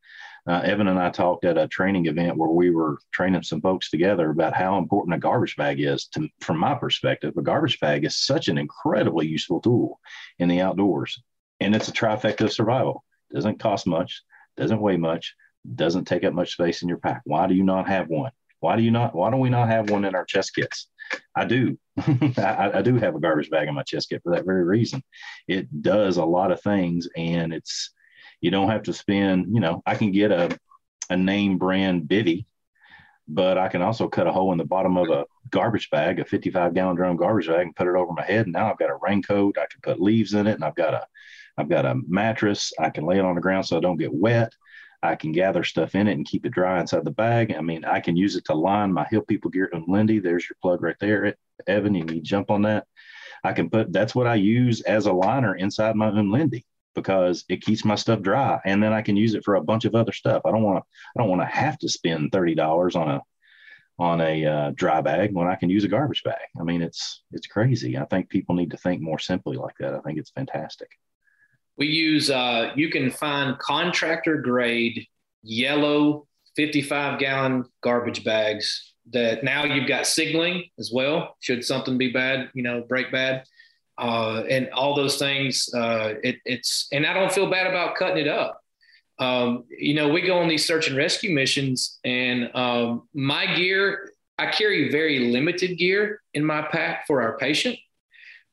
Uh, 0.47 0.61
Evan 0.63 0.87
and 0.87 0.97
I 0.97 1.09
talked 1.09 1.45
at 1.45 1.57
a 1.57 1.67
training 1.67 2.07
event 2.07 2.37
where 2.37 2.49
we 2.49 2.71
were 2.71 2.97
training 3.11 3.43
some 3.43 3.61
folks 3.61 3.89
together 3.89 4.29
about 4.29 4.55
how 4.55 4.77
important 4.77 5.15
a 5.15 5.19
garbage 5.19 5.55
bag 5.55 5.79
is. 5.79 6.07
To, 6.13 6.27
from 6.39 6.57
my 6.57 6.73
perspective, 6.73 7.35
a 7.37 7.41
garbage 7.41 7.79
bag 7.79 8.05
is 8.05 8.17
such 8.17 8.47
an 8.47 8.57
incredibly 8.57 9.27
useful 9.27 9.61
tool 9.61 9.99
in 10.39 10.47
the 10.47 10.61
outdoors, 10.61 11.21
and 11.59 11.75
it's 11.75 11.89
a 11.89 11.93
trifecta 11.93 12.45
of 12.45 12.53
survival. 12.53 13.03
Doesn't 13.31 13.59
cost 13.59 13.85
much, 13.85 14.23
doesn't 14.57 14.81
weigh 14.81 14.97
much, 14.97 15.35
doesn't 15.75 16.05
take 16.05 16.23
up 16.23 16.33
much 16.33 16.53
space 16.53 16.81
in 16.81 16.89
your 16.89 16.97
pack. 16.97 17.21
Why 17.25 17.47
do 17.47 17.53
you 17.53 17.63
not 17.63 17.87
have 17.87 18.07
one? 18.07 18.31
Why 18.59 18.75
do 18.75 18.83
you 18.83 18.91
not? 18.91 19.15
Why 19.15 19.31
do 19.31 19.37
we 19.37 19.49
not 19.49 19.69
have 19.69 19.89
one 19.89 20.05
in 20.05 20.15
our 20.15 20.25
chest 20.25 20.55
kits? 20.55 20.87
I 21.35 21.45
do. 21.45 21.77
I, 22.37 22.71
I, 22.75 22.81
do 22.81 22.95
have 22.97 23.15
a 23.15 23.19
garbage 23.19 23.49
bag 23.49 23.67
in 23.67 23.73
my 23.73 23.83
chest 23.83 24.09
kit 24.09 24.21
for 24.23 24.35
that 24.35 24.45
very 24.45 24.63
reason. 24.63 25.01
It 25.47 25.81
does 25.81 26.17
a 26.17 26.25
lot 26.25 26.51
of 26.51 26.61
things, 26.61 27.07
and 27.15 27.53
it's 27.53 27.91
you 28.41 28.51
don't 28.51 28.69
have 28.69 28.83
to 28.83 28.93
spend. 28.93 29.53
You 29.53 29.61
know, 29.61 29.81
I 29.85 29.95
can 29.95 30.11
get 30.11 30.31
a 30.31 30.57
a 31.09 31.17
name 31.17 31.57
brand 31.57 32.03
bivy, 32.03 32.45
but 33.27 33.57
I 33.57 33.69
can 33.69 33.81
also 33.81 34.07
cut 34.07 34.27
a 34.27 34.31
hole 34.31 34.51
in 34.51 34.57
the 34.57 34.65
bottom 34.65 34.97
of 34.97 35.09
a 35.09 35.25
garbage 35.49 35.89
bag, 35.89 36.19
a 36.19 36.25
55 36.25 36.73
gallon 36.73 36.95
drum 36.95 37.17
garbage 37.17 37.47
bag, 37.47 37.65
and 37.65 37.75
put 37.75 37.87
it 37.87 37.95
over 37.95 38.13
my 38.13 38.25
head. 38.25 38.45
And 38.45 38.53
now 38.53 38.69
I've 38.69 38.77
got 38.77 38.91
a 38.91 38.99
raincoat. 39.01 39.57
I 39.57 39.65
can 39.71 39.81
put 39.81 40.01
leaves 40.01 40.33
in 40.33 40.47
it, 40.47 40.55
and 40.55 40.63
I've 40.63 40.75
got 40.75 40.93
a 40.93 41.05
I've 41.57 41.69
got 41.69 41.85
a 41.85 41.95
mattress. 42.07 42.71
I 42.79 42.89
can 42.89 43.05
lay 43.05 43.17
it 43.17 43.25
on 43.25 43.35
the 43.35 43.41
ground 43.41 43.65
so 43.65 43.77
I 43.77 43.81
don't 43.81 43.97
get 43.97 44.13
wet. 44.13 44.53
I 45.01 45.15
can 45.15 45.31
gather 45.31 45.63
stuff 45.63 45.95
in 45.95 46.07
it 46.07 46.13
and 46.13 46.27
keep 46.27 46.45
it 46.45 46.51
dry 46.51 46.79
inside 46.79 47.05
the 47.05 47.11
bag. 47.11 47.53
I 47.53 47.61
mean, 47.61 47.85
I 47.85 47.99
can 47.99 48.17
use 48.17 48.35
it 48.35 48.45
to 48.45 48.53
line 48.53 48.91
my 48.91 49.05
Hill 49.09 49.21
People 49.21 49.49
Gear 49.49 49.69
Umlindi. 49.73 50.21
There's 50.21 50.47
your 50.49 50.57
plug 50.61 50.81
right 50.81 50.97
there, 50.99 51.35
Evan. 51.67 51.95
You 51.95 52.03
need 52.03 52.15
to 52.15 52.29
jump 52.29 52.51
on 52.51 52.63
that. 52.63 52.85
I 53.43 53.53
can 53.53 53.69
put 53.69 53.93
that's 53.93 54.13
what 54.13 54.27
I 54.27 54.35
use 54.35 54.81
as 54.81 55.05
a 55.05 55.13
liner 55.13 55.55
inside 55.55 55.95
my 55.95 56.09
Umlindi 56.11 56.63
because 56.95 57.45
it 57.47 57.61
keeps 57.61 57.85
my 57.85 57.95
stuff 57.95 58.21
dry, 58.21 58.59
and 58.65 58.83
then 58.83 58.91
I 58.93 59.01
can 59.01 59.15
use 59.15 59.33
it 59.33 59.45
for 59.45 59.55
a 59.55 59.63
bunch 59.63 59.85
of 59.85 59.95
other 59.95 60.11
stuff. 60.11 60.41
I 60.45 60.51
don't 60.51 60.63
want 60.63 60.83
to. 60.83 60.87
I 61.15 61.21
don't 61.21 61.29
want 61.29 61.41
to 61.41 61.45
have 61.45 61.77
to 61.79 61.89
spend 61.89 62.31
thirty 62.31 62.55
dollars 62.55 62.95
on 62.95 63.09
a 63.09 63.21
on 63.99 64.21
a 64.21 64.45
uh, 64.45 64.71
dry 64.75 65.01
bag 65.01 65.33
when 65.33 65.47
I 65.47 65.55
can 65.55 65.69
use 65.69 65.83
a 65.83 65.89
garbage 65.89 66.23
bag. 66.23 66.39
I 66.59 66.63
mean, 66.63 66.81
it's 66.81 67.23
it's 67.31 67.47
crazy. 67.47 67.97
I 67.97 68.05
think 68.05 68.29
people 68.29 68.55
need 68.55 68.71
to 68.71 68.77
think 68.77 69.01
more 69.01 69.19
simply 69.19 69.57
like 69.57 69.75
that. 69.79 69.93
I 69.93 69.99
think 69.99 70.19
it's 70.19 70.31
fantastic. 70.31 70.89
We 71.79 71.87
use 71.87 72.29
uh, 72.29 72.71
you 72.75 72.89
can 72.89 73.09
find 73.09 73.57
contractor 73.57 74.37
grade 74.37 75.07
yellow 75.41 76.27
55 76.55 77.19
gallon 77.19 77.65
garbage 77.81 78.23
bags 78.23 78.93
that 79.11 79.43
now 79.43 79.63
you've 79.63 79.87
got 79.87 80.05
signaling 80.05 80.65
as 80.77 80.91
well. 80.93 81.35
Should 81.39 81.63
something 81.63 81.97
be 81.97 82.11
bad, 82.11 82.49
you 82.53 82.61
know, 82.61 82.81
break 82.81 83.11
bad. 83.11 83.45
Uh, 83.97 84.43
and 84.49 84.69
all 84.69 84.95
those 84.95 85.17
things. 85.17 85.73
Uh, 85.73 86.13
it, 86.23 86.37
it's 86.45 86.87
and 86.91 87.05
I 87.05 87.13
don't 87.13 87.31
feel 87.31 87.49
bad 87.49 87.67
about 87.67 87.95
cutting 87.95 88.19
it 88.19 88.27
up 88.27 88.61
um, 89.19 89.65
you 89.69 89.93
know, 89.93 90.07
we 90.09 90.21
go 90.21 90.39
on 90.39 90.47
these 90.47 90.65
search 90.65 90.87
and 90.87 90.95
rescue 90.95 91.33
missions, 91.35 91.99
and 92.05 92.49
um, 92.55 93.07
my 93.13 93.53
gear, 93.55 94.13
I 94.37 94.47
carry 94.47 94.89
very 94.89 95.19
limited 95.31 95.77
gear 95.77 96.21
in 96.33 96.45
my 96.45 96.61
pack 96.61 97.05
for 97.05 97.21
our 97.21 97.37
patient. 97.37 97.77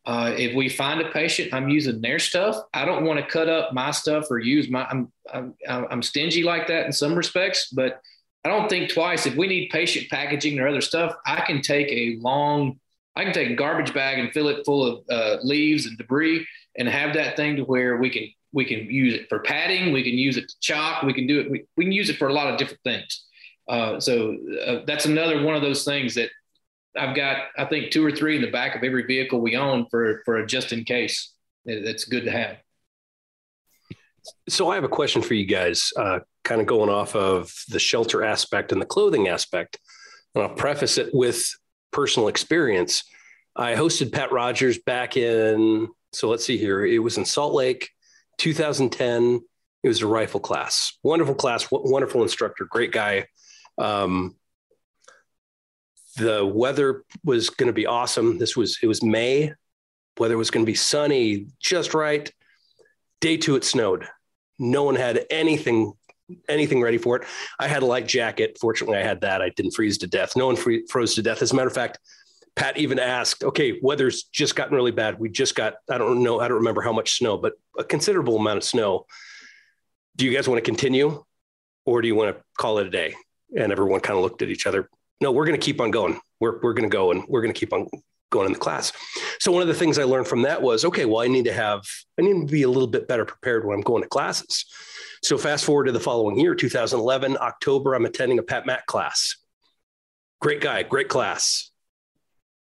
Uh, 0.06 0.32
if 0.36 0.54
we 0.54 0.68
find 0.68 1.00
a 1.00 1.10
patient, 1.10 1.52
I'm 1.52 1.68
using 1.68 2.00
their 2.00 2.20
stuff. 2.20 2.56
I 2.72 2.84
don't 2.84 3.04
want 3.04 3.18
to 3.18 3.26
cut 3.26 3.48
up 3.48 3.72
my 3.72 3.90
stuff 3.90 4.30
or 4.30 4.38
use 4.38 4.70
my. 4.70 4.86
I'm, 4.88 5.12
I'm 5.32 5.54
I'm 5.68 6.02
stingy 6.02 6.44
like 6.44 6.68
that 6.68 6.86
in 6.86 6.92
some 6.92 7.16
respects, 7.16 7.70
but 7.70 8.00
I 8.44 8.48
don't 8.48 8.68
think 8.68 8.92
twice. 8.92 9.26
If 9.26 9.34
we 9.34 9.48
need 9.48 9.70
patient 9.70 10.08
packaging 10.08 10.60
or 10.60 10.68
other 10.68 10.80
stuff, 10.80 11.16
I 11.26 11.40
can 11.40 11.60
take 11.60 11.88
a 11.88 12.16
long. 12.20 12.78
I 13.16 13.24
can 13.24 13.32
take 13.32 13.50
a 13.50 13.54
garbage 13.56 13.92
bag 13.92 14.20
and 14.20 14.30
fill 14.32 14.46
it 14.48 14.64
full 14.64 14.84
of 14.86 15.04
uh, 15.10 15.38
leaves 15.42 15.86
and 15.86 15.98
debris, 15.98 16.46
and 16.76 16.88
have 16.88 17.14
that 17.14 17.34
thing 17.34 17.56
to 17.56 17.64
where 17.64 17.96
we 17.96 18.08
can 18.08 18.28
we 18.52 18.64
can 18.64 18.88
use 18.88 19.12
it 19.12 19.28
for 19.28 19.40
padding. 19.40 19.92
We 19.92 20.04
can 20.04 20.14
use 20.14 20.36
it 20.36 20.48
to 20.48 20.54
chalk. 20.60 21.02
We 21.02 21.14
can 21.14 21.26
do 21.26 21.40
it. 21.40 21.50
We, 21.50 21.64
we 21.76 21.84
can 21.84 21.92
use 21.92 22.10
it 22.10 22.16
for 22.16 22.28
a 22.28 22.32
lot 22.32 22.46
of 22.46 22.58
different 22.58 22.82
things. 22.84 23.24
Uh, 23.68 23.98
so 23.98 24.36
uh, 24.64 24.82
that's 24.86 25.06
another 25.06 25.42
one 25.42 25.56
of 25.56 25.62
those 25.62 25.84
things 25.84 26.14
that 26.14 26.30
I've 26.98 27.16
got. 27.16 27.48
I 27.56 27.64
think 27.64 27.90
two 27.90 28.04
or 28.04 28.10
three 28.10 28.36
in 28.36 28.42
the 28.42 28.50
back 28.50 28.74
of 28.74 28.82
every 28.82 29.04
vehicle 29.04 29.40
we 29.40 29.56
own 29.56 29.86
for 29.90 30.22
for 30.24 30.44
just 30.44 30.72
in 30.72 30.84
case. 30.84 31.32
That's 31.64 32.04
good 32.04 32.24
to 32.24 32.30
have. 32.30 32.58
So 34.48 34.70
I 34.70 34.74
have 34.76 34.84
a 34.84 34.88
question 34.88 35.22
for 35.22 35.34
you 35.34 35.46
guys, 35.46 35.92
uh, 35.96 36.20
kind 36.44 36.60
of 36.60 36.66
going 36.66 36.90
off 36.90 37.14
of 37.14 37.52
the 37.68 37.78
shelter 37.78 38.24
aspect 38.24 38.72
and 38.72 38.80
the 38.80 38.86
clothing 38.86 39.28
aspect. 39.28 39.78
And 40.34 40.42
I'll 40.42 40.54
preface 40.54 40.98
it 40.98 41.10
with 41.12 41.44
personal 41.92 42.28
experience. 42.28 43.04
I 43.54 43.74
hosted 43.74 44.12
Pat 44.12 44.32
Rogers 44.32 44.78
back 44.78 45.16
in, 45.16 45.88
so 46.12 46.28
let's 46.28 46.44
see 46.44 46.58
here, 46.58 46.84
it 46.84 46.98
was 46.98 47.18
in 47.18 47.24
Salt 47.24 47.54
Lake 47.54 47.90
2010. 48.38 49.40
It 49.82 49.88
was 49.88 50.02
a 50.02 50.06
rifle 50.06 50.40
class. 50.40 50.98
Wonderful 51.02 51.34
class, 51.34 51.66
wonderful 51.70 52.22
instructor, 52.22 52.66
great 52.68 52.92
guy. 52.92 53.26
Um, 53.78 54.36
the 56.16 56.44
weather 56.44 57.04
was 57.24 57.50
going 57.50 57.68
to 57.68 57.72
be 57.72 57.86
awesome. 57.86 58.38
This 58.38 58.56
was 58.56 58.78
it 58.82 58.86
was 58.86 59.02
May. 59.02 59.52
Weather 60.18 60.38
was 60.38 60.50
going 60.50 60.64
to 60.64 60.70
be 60.70 60.76
sunny, 60.76 61.46
just 61.60 61.94
right. 61.94 62.30
Day 63.20 63.36
two, 63.36 63.56
it 63.56 63.64
snowed. 63.64 64.06
No 64.58 64.84
one 64.84 64.94
had 64.94 65.26
anything 65.30 65.92
anything 66.48 66.82
ready 66.82 66.98
for 66.98 67.16
it. 67.16 67.24
I 67.58 67.68
had 67.68 67.82
a 67.82 67.86
light 67.86 68.06
jacket. 68.06 68.58
Fortunately, 68.60 68.98
I 68.98 69.02
had 69.02 69.20
that. 69.20 69.42
I 69.42 69.50
didn't 69.50 69.72
freeze 69.72 69.98
to 69.98 70.06
death. 70.06 70.36
No 70.36 70.46
one 70.46 70.56
free, 70.56 70.84
froze 70.90 71.14
to 71.14 71.22
death. 71.22 71.42
As 71.42 71.52
a 71.52 71.54
matter 71.54 71.68
of 71.68 71.74
fact, 71.74 71.98
Pat 72.56 72.78
even 72.78 72.98
asked, 72.98 73.44
okay, 73.44 73.78
weather's 73.82 74.24
just 74.24 74.56
gotten 74.56 74.74
really 74.74 74.90
bad. 74.90 75.20
We 75.20 75.28
just 75.28 75.54
got, 75.54 75.74
I 75.90 75.98
don't 75.98 76.22
know, 76.22 76.40
I 76.40 76.48
don't 76.48 76.58
remember 76.58 76.80
how 76.80 76.92
much 76.92 77.18
snow, 77.18 77.36
but 77.36 77.52
a 77.78 77.84
considerable 77.84 78.36
amount 78.36 78.56
of 78.56 78.64
snow. 78.64 79.06
Do 80.16 80.24
you 80.24 80.32
guys 80.32 80.48
want 80.48 80.58
to 80.58 80.68
continue 80.68 81.22
or 81.84 82.00
do 82.00 82.08
you 82.08 82.14
want 82.14 82.34
to 82.34 82.42
call 82.58 82.78
it 82.78 82.86
a 82.86 82.90
day? 82.90 83.14
And 83.56 83.70
everyone 83.70 84.00
kind 84.00 84.16
of 84.16 84.24
looked 84.24 84.42
at 84.42 84.48
each 84.48 84.66
other. 84.66 84.88
No, 85.20 85.32
we're 85.32 85.46
going 85.46 85.58
to 85.58 85.64
keep 85.64 85.80
on 85.80 85.90
going. 85.90 86.20
We're, 86.40 86.60
we're 86.60 86.74
going 86.74 86.88
to 86.88 86.94
go 86.94 87.10
and 87.10 87.24
we're 87.28 87.40
going 87.40 87.52
to 87.52 87.58
keep 87.58 87.72
on 87.72 87.88
going 88.30 88.46
in 88.46 88.52
the 88.52 88.58
class. 88.58 88.92
So 89.38 89.52
one 89.52 89.62
of 89.62 89.68
the 89.68 89.74
things 89.74 89.98
I 89.98 90.04
learned 90.04 90.26
from 90.26 90.42
that 90.42 90.60
was, 90.60 90.84
okay, 90.84 91.04
well, 91.04 91.22
I 91.22 91.28
need 91.28 91.44
to 91.46 91.52
have, 91.52 91.82
I 92.18 92.22
need 92.22 92.46
to 92.46 92.52
be 92.52 92.62
a 92.62 92.68
little 92.68 92.88
bit 92.88 93.08
better 93.08 93.24
prepared 93.24 93.64
when 93.64 93.76
I'm 93.76 93.82
going 93.82 94.02
to 94.02 94.08
classes. 94.08 94.66
So 95.22 95.38
fast 95.38 95.64
forward 95.64 95.84
to 95.84 95.92
the 95.92 96.00
following 96.00 96.38
year, 96.38 96.54
2011, 96.54 97.38
October, 97.40 97.94
I'm 97.94 98.04
attending 98.04 98.38
a 98.38 98.42
Pat 98.42 98.66
Mac 98.66 98.86
class. 98.86 99.36
Great 100.40 100.60
guy, 100.60 100.82
great 100.82 101.08
class 101.08 101.70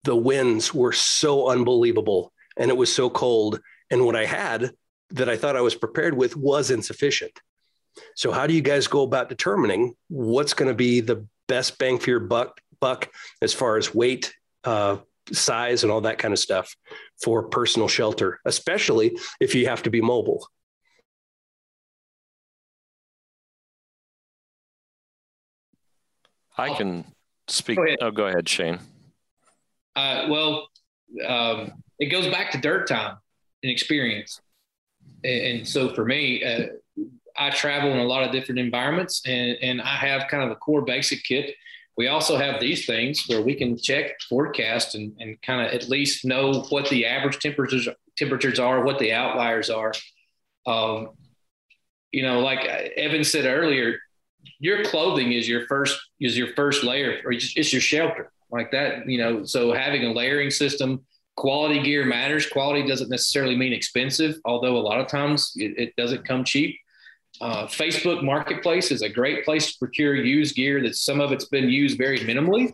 the 0.08 0.16
winds 0.16 0.72
were 0.72 0.92
so 0.92 1.50
unbelievable 1.50 2.32
and 2.56 2.70
it 2.70 2.76
was 2.76 2.92
so 2.92 3.10
cold. 3.10 3.60
And 3.90 4.06
what 4.06 4.16
I 4.16 4.24
had 4.24 4.72
that 5.10 5.28
I 5.28 5.36
thought 5.36 5.54
I 5.54 5.60
was 5.60 5.74
prepared 5.74 6.14
with 6.14 6.34
was 6.34 6.70
insufficient. 6.70 7.32
So, 8.14 8.30
how 8.32 8.46
do 8.46 8.54
you 8.54 8.62
guys 8.62 8.86
go 8.86 9.02
about 9.02 9.28
determining 9.28 9.94
what's 10.08 10.54
going 10.54 10.68
to 10.68 10.74
be 10.74 11.00
the 11.00 11.26
best 11.48 11.78
bang 11.78 11.98
for 11.98 12.10
your 12.10 12.20
buck, 12.20 12.60
buck 12.80 13.10
as 13.42 13.52
far 13.52 13.76
as 13.76 13.94
weight, 13.94 14.32
uh, 14.64 14.98
size, 15.32 15.82
and 15.82 15.92
all 15.92 16.02
that 16.02 16.18
kind 16.18 16.32
of 16.32 16.38
stuff 16.38 16.74
for 17.22 17.48
personal 17.48 17.88
shelter, 17.88 18.38
especially 18.44 19.18
if 19.40 19.54
you 19.54 19.66
have 19.66 19.82
to 19.82 19.90
be 19.90 20.00
mobile? 20.00 20.46
I 26.56 26.74
can 26.74 27.04
speak. 27.46 27.76
Go 27.76 27.86
oh, 28.00 28.10
go 28.10 28.26
ahead, 28.26 28.48
Shane. 28.48 28.80
Uh, 29.94 30.26
well, 30.28 30.68
um, 31.26 31.72
it 31.98 32.06
goes 32.06 32.26
back 32.26 32.50
to 32.52 32.58
dirt 32.58 32.88
time 32.88 33.16
and 33.62 33.70
experience. 33.70 34.40
And, 35.24 35.40
and 35.40 35.68
so 35.68 35.94
for 35.94 36.04
me, 36.04 36.44
uh, 36.44 36.66
I 37.38 37.50
travel 37.50 37.90
in 37.92 37.98
a 37.98 38.04
lot 38.04 38.24
of 38.24 38.32
different 38.32 38.58
environments 38.58 39.22
and, 39.26 39.56
and 39.62 39.80
I 39.80 39.96
have 39.96 40.28
kind 40.28 40.42
of 40.42 40.50
a 40.50 40.56
core 40.56 40.82
basic 40.82 41.24
kit. 41.24 41.54
We 41.96 42.06
also 42.08 42.36
have 42.36 42.60
these 42.60 42.86
things 42.86 43.24
where 43.26 43.42
we 43.42 43.54
can 43.54 43.76
check 43.76 44.20
forecast 44.28 44.94
and, 44.94 45.12
and 45.18 45.40
kind 45.42 45.66
of 45.66 45.72
at 45.72 45.88
least 45.88 46.24
know 46.24 46.62
what 46.68 46.88
the 46.88 47.06
average 47.06 47.38
temperatures 47.40 47.88
temperatures 48.16 48.58
are, 48.58 48.84
what 48.84 48.98
the 48.98 49.12
outliers 49.12 49.70
are. 49.70 49.92
Um, 50.66 51.10
you 52.12 52.22
know, 52.22 52.40
like 52.40 52.64
Evan 52.64 53.24
said 53.24 53.46
earlier, 53.46 53.98
your 54.60 54.84
clothing 54.84 55.32
is 55.32 55.48
your 55.48 55.66
first 55.66 56.00
is 56.20 56.36
your 56.36 56.54
first 56.54 56.84
layer, 56.84 57.20
or 57.24 57.32
it's 57.32 57.72
your 57.72 57.82
shelter 57.82 58.30
like 58.50 58.70
that. 58.72 59.08
You 59.08 59.18
know, 59.18 59.44
so 59.44 59.72
having 59.72 60.04
a 60.04 60.12
layering 60.12 60.50
system, 60.50 61.04
quality 61.36 61.82
gear 61.82 62.04
matters. 62.04 62.46
Quality 62.46 62.86
doesn't 62.86 63.10
necessarily 63.10 63.56
mean 63.56 63.72
expensive, 63.72 64.36
although 64.44 64.76
a 64.76 64.80
lot 64.80 65.00
of 65.00 65.08
times 65.08 65.52
it, 65.56 65.78
it 65.78 65.96
doesn't 65.96 66.26
come 66.26 66.44
cheap. 66.44 66.76
Uh, 67.40 67.66
Facebook 67.66 68.22
Marketplace 68.22 68.90
is 68.90 69.02
a 69.02 69.08
great 69.08 69.44
place 69.44 69.72
to 69.72 69.78
procure 69.78 70.14
used 70.14 70.56
gear 70.56 70.82
that 70.82 70.96
some 70.96 71.20
of 71.20 71.32
it's 71.32 71.46
been 71.46 71.68
used 71.68 71.96
very 71.96 72.18
minimally. 72.18 72.72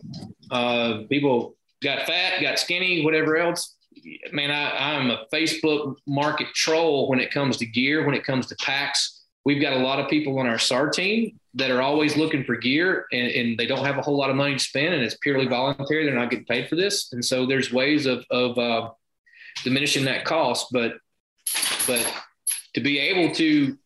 Uh, 0.49 1.03
people 1.09 1.55
got 1.83 2.05
fat, 2.07 2.41
got 2.41 2.57
skinny, 2.57 3.03
whatever 3.03 3.37
else. 3.37 3.75
Man, 4.31 4.51
I, 4.51 4.95
I'm 4.95 5.11
a 5.11 5.25
Facebook 5.33 5.95
market 6.07 6.47
troll 6.53 7.09
when 7.09 7.19
it 7.19 7.31
comes 7.31 7.57
to 7.57 7.65
gear, 7.65 8.05
when 8.05 8.15
it 8.15 8.23
comes 8.23 8.47
to 8.47 8.55
packs. 8.55 9.23
We've 9.45 9.61
got 9.61 9.73
a 9.73 9.79
lot 9.79 9.99
of 9.99 10.09
people 10.09 10.39
on 10.39 10.47
our 10.47 10.57
SAR 10.57 10.89
team 10.89 11.39
that 11.53 11.71
are 11.71 11.81
always 11.81 12.17
looking 12.17 12.43
for 12.43 12.55
gear 12.55 13.05
and, 13.11 13.27
and, 13.27 13.57
they 13.57 13.65
don't 13.65 13.85
have 13.85 13.97
a 13.97 14.01
whole 14.01 14.17
lot 14.17 14.29
of 14.29 14.35
money 14.35 14.53
to 14.53 14.59
spend 14.59 14.93
and 14.93 15.03
it's 15.03 15.15
purely 15.15 15.47
voluntary. 15.47 16.03
They're 16.03 16.15
not 16.15 16.29
getting 16.29 16.45
paid 16.45 16.67
for 16.67 16.75
this. 16.75 17.13
And 17.13 17.23
so 17.23 17.45
there's 17.45 17.71
ways 17.71 18.07
of, 18.07 18.25
of 18.29 18.57
uh, 18.57 18.89
diminishing 19.63 20.03
that 20.05 20.25
cost. 20.25 20.67
But, 20.71 20.95
but 21.87 22.13
to 22.73 22.81
be 22.81 22.99
able 22.99 23.33
to, 23.35 23.77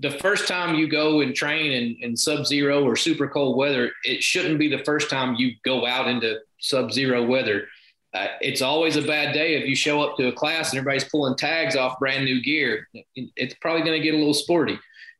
the 0.00 0.10
first 0.10 0.48
time 0.48 0.74
you 0.74 0.88
go 0.88 1.20
and 1.20 1.34
train 1.34 1.72
in, 1.72 1.96
in 2.00 2.16
sub-zero 2.16 2.84
or 2.84 2.96
super 2.96 3.28
cold 3.28 3.56
weather, 3.56 3.92
it 4.04 4.22
shouldn't 4.22 4.58
be 4.58 4.68
the 4.68 4.84
first 4.84 5.08
time 5.08 5.34
you 5.36 5.52
go 5.64 5.86
out 5.86 6.08
into 6.08 6.38
sub-zero 6.58 7.24
weather. 7.24 7.68
Uh, 8.12 8.28
it's 8.40 8.62
always 8.62 8.96
a 8.96 9.02
bad 9.02 9.32
day 9.32 9.54
if 9.54 9.68
you 9.68 9.74
show 9.74 10.00
up 10.02 10.16
to 10.16 10.28
a 10.28 10.32
class 10.32 10.70
and 10.70 10.78
everybody's 10.78 11.08
pulling 11.08 11.36
tags 11.36 11.76
off 11.76 11.98
brand 11.98 12.24
new 12.24 12.42
gear. 12.42 12.88
It's 13.14 13.54
probably 13.60 13.82
going 13.82 14.00
to 14.00 14.04
get 14.04 14.14
a 14.14 14.18
little 14.18 14.34
sporty, 14.34 14.78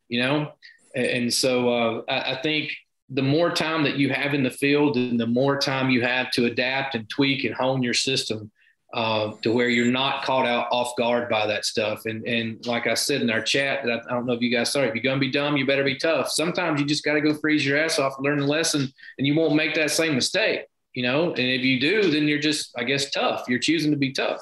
you 0.09 0.21
know. 0.21 0.53
And 0.95 1.33
so 1.33 1.69
uh, 1.69 2.03
I, 2.09 2.33
I 2.33 2.43
think 2.43 2.71
the 3.11 3.23
more 3.23 3.51
time 3.51 3.83
that 3.85 3.97
you 3.97 4.11
have 4.11 4.33
in 4.33 4.43
the 4.43 4.51
field 4.51 4.97
and 4.97 5.19
the 5.19 5.27
more 5.27 5.59
time 5.59 5.91
you 5.91 6.03
have 6.03 6.31
to 6.33 6.47
adapt 6.47 6.95
and 6.95 7.09
tweak 7.09 7.45
and 7.45 7.55
hone 7.55 7.83
your 7.83 7.95
system 7.95 8.51
uh, 8.95 9.33
to 9.43 9.53
where 9.53 9.69
you're 9.69 9.91
not 9.91 10.25
caught 10.25 10.47
out 10.47 10.69
off 10.71 10.95
guard 10.97 11.29
by 11.29 11.49
that 11.49 11.65
stuff. 11.65 12.07
And, 12.07 12.25
and 12.27 12.65
like 12.65 12.87
I 12.87 12.95
said 12.95 13.23
in 13.23 13.29
our 13.29 13.43
chat, 13.43 13.85
that 13.85 13.91
I, 13.91 13.97
I 14.09 14.15
don't 14.15 14.25
know 14.25 14.35
if 14.35 14.41
you 14.41 14.51
guys 14.51 14.71
saw 14.71 14.83
if 14.83 14.95
you're 14.95 15.15
to 15.15 15.19
be 15.19 15.33
dumb, 15.33 15.57
you 15.57 15.67
better 15.67 15.83
be 15.83 15.99
tough. 15.99 16.31
Sometimes 16.31 16.81
you 16.81 16.87
just 16.87 17.05
got 17.05 17.15
to 17.15 17.21
go 17.21 17.35
freeze 17.35 17.67
your 17.67 17.77
ass 17.77 17.99
off, 17.99 18.15
learn 18.21 18.39
the 18.39 18.47
lesson, 18.47 18.93
and 19.19 19.27
you 19.27 19.35
won't 19.35 19.57
make 19.57 19.75
that 19.75 19.91
same 19.91 20.15
mistake, 20.15 20.67
you 20.95 21.03
know? 21.03 21.31
And 21.31 21.39
if 21.39 21.63
you 21.63 21.81
do, 21.81 22.09
then 22.09 22.29
you're 22.29 22.39
just, 22.39 22.71
I 22.79 22.85
guess, 22.85 23.11
tough. 23.11 23.47
You're 23.49 23.59
choosing 23.59 23.91
to 23.91 23.97
be 23.97 24.13
tough. 24.13 24.41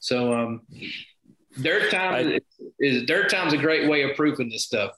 So, 0.00 0.34
um, 0.34 0.62
dirt 1.62 1.92
time 1.92 2.14
I, 2.14 2.40
is 2.80 3.04
dirt 3.04 3.30
time's 3.30 3.52
a 3.52 3.58
great 3.58 3.88
way 3.88 4.02
of 4.02 4.16
proofing 4.16 4.48
this 4.48 4.64
stuff. 4.64 4.90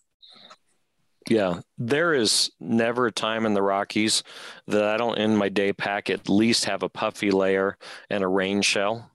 Yeah, 1.31 1.61
there 1.79 2.13
is 2.13 2.51
never 2.61 3.07
a 3.07 3.13
time 3.13 3.47
in 3.47 3.55
the 3.55 3.63
Rockies 3.63 4.23
that 4.67 4.85
I 4.85 4.97
don't 4.99 5.17
in 5.19 5.35
my 5.37 5.49
day 5.49 5.73
pack 5.73 6.11
at 6.11 6.29
least 6.29 6.65
have 6.67 6.83
a 6.83 6.89
puffy 6.91 7.31
layer 7.31 7.79
and 8.11 8.23
a 8.25 8.29
rain 8.29 8.61
shell. 8.63 9.11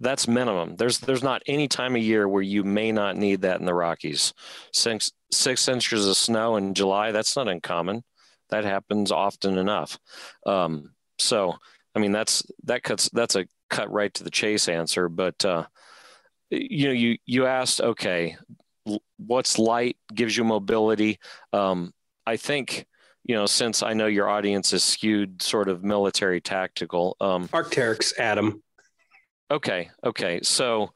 That's 0.00 0.28
minimum. 0.28 0.76
There's 0.76 1.00
there's 1.00 1.24
not 1.24 1.42
any 1.46 1.66
time 1.66 1.96
of 1.96 2.02
year 2.02 2.28
where 2.28 2.42
you 2.42 2.62
may 2.62 2.92
not 2.92 3.16
need 3.16 3.42
that 3.42 3.58
in 3.58 3.66
the 3.66 3.74
Rockies. 3.74 4.32
Six 4.72 5.10
six 5.32 5.66
inches 5.68 6.06
of 6.06 6.16
snow 6.16 6.56
in 6.56 6.74
July, 6.74 7.10
that's 7.12 7.36
not 7.36 7.48
uncommon. 7.48 8.04
that 8.50 8.64
happens 8.64 9.12
often 9.12 9.58
enough. 9.58 9.98
Um, 10.46 10.94
so, 11.20 11.56
I 11.96 12.00
mean, 12.00 12.12
that's 12.12 12.44
that 12.64 12.82
cuts 12.84 13.10
that's 13.12 13.36
a 13.36 13.46
cut 13.70 13.92
right 13.92 14.14
to 14.14 14.24
the 14.24 14.30
chase 14.32 14.68
answer. 14.68 15.08
But 15.08 15.44
uh, 15.44 15.66
you 16.50 16.88
know, 16.88 16.94
you 16.94 17.18
you 17.26 17.46
asked, 17.46 17.80
okay, 17.82 18.36
what's 19.18 19.58
light 19.58 19.96
gives 20.14 20.36
you 20.36 20.44
mobility. 20.44 21.18
Um, 21.52 21.92
I 22.26 22.36
think 22.36 22.86
you 23.24 23.34
know, 23.34 23.46
since 23.46 23.82
I 23.82 23.92
know 23.92 24.06
your 24.06 24.28
audience 24.28 24.72
is 24.72 24.82
skewed 24.82 25.42
sort 25.42 25.68
of 25.68 25.84
military 25.84 26.40
tactical. 26.40 27.16
Um, 27.20 27.46
Arc'teryx, 27.48 28.18
Adam. 28.18 28.62
Okay, 29.50 29.90
okay, 30.02 30.40
so 30.42 30.90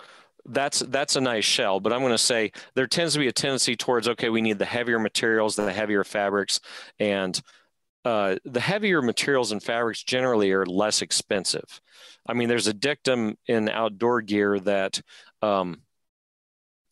that's 0.46 0.80
that's 0.80 1.16
a 1.16 1.20
nice 1.20 1.44
shell, 1.44 1.78
but 1.78 1.92
I'm 1.92 2.00
going 2.00 2.12
to 2.12 2.18
say 2.18 2.52
there 2.74 2.86
tends 2.86 3.12
to 3.12 3.18
be 3.18 3.28
a 3.28 3.32
tendency 3.32 3.76
towards 3.76 4.08
okay, 4.08 4.30
we 4.30 4.40
need 4.40 4.58
the 4.58 4.64
heavier 4.64 4.98
materials, 4.98 5.56
the 5.56 5.72
heavier 5.72 6.04
fabrics, 6.04 6.60
and 6.98 7.40
uh, 8.04 8.36
the 8.44 8.60
heavier 8.60 9.02
materials 9.02 9.52
and 9.52 9.62
fabrics 9.62 10.02
generally 10.02 10.52
are 10.52 10.66
less 10.66 11.02
expensive. 11.02 11.80
I 12.26 12.32
mean, 12.34 12.48
there's 12.48 12.66
a 12.66 12.74
dictum 12.74 13.36
in 13.46 13.68
outdoor 13.68 14.22
gear 14.22 14.58
that 14.60 15.00
um, 15.42 15.82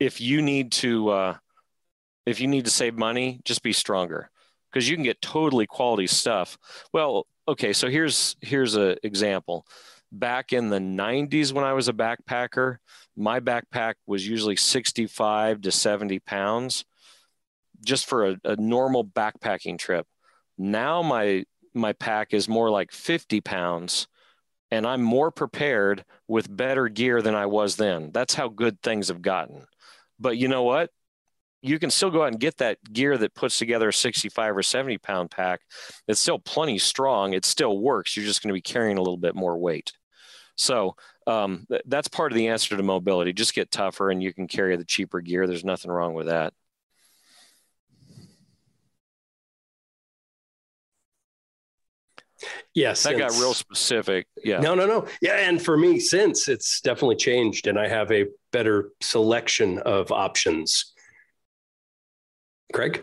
if 0.00 0.20
you 0.20 0.42
need 0.42 0.72
to 0.72 1.10
uh, 1.10 1.36
if 2.26 2.40
you 2.40 2.48
need 2.48 2.64
to 2.64 2.70
save 2.70 2.96
money, 2.96 3.40
just 3.44 3.62
be 3.62 3.72
stronger 3.72 4.30
because 4.72 4.88
you 4.88 4.96
can 4.96 5.04
get 5.04 5.20
totally 5.20 5.66
quality 5.66 6.06
stuff. 6.06 6.58
Well, 6.92 7.26
okay, 7.46 7.72
so 7.72 7.88
here's 7.88 8.36
here's 8.40 8.74
an 8.74 8.96
example. 9.02 9.66
Back 10.12 10.52
in 10.52 10.70
the 10.70 10.78
90s 10.78 11.52
when 11.52 11.64
I 11.64 11.72
was 11.74 11.88
a 11.88 11.92
backpacker, 11.92 12.78
my 13.16 13.38
backpack 13.38 13.94
was 14.06 14.26
usually 14.26 14.56
65 14.56 15.60
to 15.60 15.70
70 15.70 16.18
pounds 16.20 16.84
just 17.84 18.06
for 18.06 18.30
a, 18.30 18.36
a 18.44 18.56
normal 18.56 19.04
backpacking 19.04 19.78
trip. 19.78 20.06
Now 20.58 21.02
my 21.02 21.44
my 21.74 21.92
pack 21.92 22.34
is 22.34 22.48
more 22.48 22.70
like 22.70 22.90
50 22.90 23.40
pounds 23.42 24.08
and 24.72 24.86
I'm 24.86 25.02
more 25.02 25.30
prepared 25.30 26.04
with 26.28 26.54
better 26.54 26.88
gear 26.88 27.22
than 27.22 27.34
I 27.34 27.46
was 27.46 27.76
then. 27.76 28.10
That's 28.12 28.34
how 28.34 28.48
good 28.48 28.80
things 28.82 29.08
have 29.08 29.22
gotten. 29.22 29.66
But 30.20 30.36
you 30.36 30.48
know 30.48 30.62
what? 30.62 30.90
You 31.62 31.78
can 31.78 31.90
still 31.90 32.10
go 32.10 32.22
out 32.22 32.28
and 32.28 32.40
get 32.40 32.58
that 32.58 32.78
gear 32.90 33.18
that 33.18 33.34
puts 33.34 33.58
together 33.58 33.88
a 33.88 33.92
65 33.92 34.56
or 34.56 34.62
70 34.62 34.98
pound 34.98 35.30
pack. 35.30 35.60
It's 36.06 36.20
still 36.20 36.38
plenty 36.38 36.78
strong. 36.78 37.34
It 37.34 37.44
still 37.44 37.78
works. 37.78 38.16
You're 38.16 38.26
just 38.26 38.42
going 38.42 38.48
to 38.48 38.54
be 38.54 38.62
carrying 38.62 38.96
a 38.96 39.02
little 39.02 39.18
bit 39.18 39.34
more 39.34 39.58
weight. 39.58 39.92
So 40.56 40.94
um, 41.26 41.66
th- 41.70 41.82
that's 41.86 42.08
part 42.08 42.32
of 42.32 42.36
the 42.36 42.48
answer 42.48 42.76
to 42.76 42.82
mobility. 42.82 43.32
Just 43.32 43.54
get 43.54 43.70
tougher 43.70 44.10
and 44.10 44.22
you 44.22 44.32
can 44.32 44.46
carry 44.46 44.76
the 44.76 44.84
cheaper 44.84 45.20
gear. 45.20 45.46
There's 45.46 45.64
nothing 45.64 45.90
wrong 45.90 46.14
with 46.14 46.26
that. 46.26 46.54
Yes, 52.74 53.02
that 53.02 53.18
got 53.18 53.32
real 53.32 53.54
specific. 53.54 54.26
Yeah. 54.44 54.60
No, 54.60 54.74
no, 54.74 54.86
no. 54.86 55.06
Yeah, 55.20 55.48
and 55.48 55.60
for 55.60 55.76
me, 55.76 55.98
since 55.98 56.48
it's 56.48 56.80
definitely 56.80 57.16
changed, 57.16 57.66
and 57.66 57.78
I 57.78 57.88
have 57.88 58.12
a 58.12 58.26
better 58.52 58.90
selection 59.00 59.78
of 59.78 60.12
options. 60.12 60.92
Craig. 62.72 63.02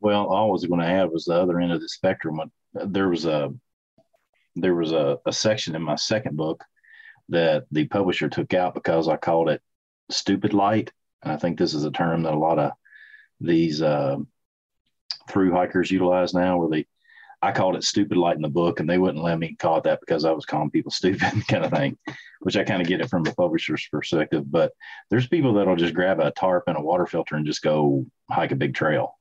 Well, 0.00 0.26
all 0.26 0.48
I 0.48 0.52
was 0.52 0.64
going 0.64 0.80
to 0.80 0.86
add 0.86 1.10
was 1.10 1.24
the 1.24 1.34
other 1.34 1.60
end 1.60 1.72
of 1.72 1.80
the 1.80 1.88
spectrum. 1.88 2.40
There 2.72 3.08
was 3.08 3.26
a 3.26 3.52
there 4.56 4.74
was 4.74 4.92
a, 4.92 5.18
a 5.26 5.32
section 5.32 5.74
in 5.74 5.82
my 5.82 5.96
second 5.96 6.36
book 6.36 6.62
that 7.28 7.64
the 7.70 7.86
publisher 7.86 8.28
took 8.28 8.54
out 8.54 8.74
because 8.74 9.08
I 9.08 9.16
called 9.16 9.48
it 9.48 9.60
stupid 10.10 10.54
light. 10.54 10.92
And 11.22 11.32
I 11.32 11.36
think 11.36 11.58
this 11.58 11.74
is 11.74 11.84
a 11.84 11.90
term 11.90 12.22
that 12.22 12.34
a 12.34 12.38
lot 12.38 12.58
of 12.58 12.72
these 13.40 13.82
uh, 13.82 14.16
through 15.28 15.52
hikers 15.52 15.90
utilize 15.90 16.34
now, 16.34 16.58
where 16.58 16.68
they 16.68 16.86
I 17.44 17.52
called 17.52 17.76
it 17.76 17.84
stupid 17.84 18.16
light 18.16 18.36
in 18.36 18.42
the 18.42 18.48
book, 18.48 18.80
and 18.80 18.88
they 18.88 18.96
wouldn't 18.96 19.22
let 19.22 19.38
me 19.38 19.54
call 19.54 19.76
it 19.76 19.84
that 19.84 20.00
because 20.00 20.24
I 20.24 20.30
was 20.30 20.46
calling 20.46 20.70
people 20.70 20.90
stupid, 20.90 21.46
kind 21.46 21.64
of 21.64 21.70
thing, 21.70 21.98
which 22.40 22.56
I 22.56 22.64
kind 22.64 22.80
of 22.80 22.88
get 22.88 23.00
it 23.00 23.10
from 23.10 23.26
a 23.26 23.34
publisher's 23.34 23.86
perspective. 23.90 24.50
But 24.50 24.72
there's 25.10 25.28
people 25.28 25.52
that'll 25.52 25.76
just 25.76 25.94
grab 25.94 26.20
a 26.20 26.30
tarp 26.30 26.64
and 26.68 26.78
a 26.78 26.80
water 26.80 27.06
filter 27.06 27.36
and 27.36 27.44
just 27.44 27.62
go 27.62 28.06
hike 28.30 28.52
a 28.52 28.56
big 28.56 28.74
trail, 28.74 29.18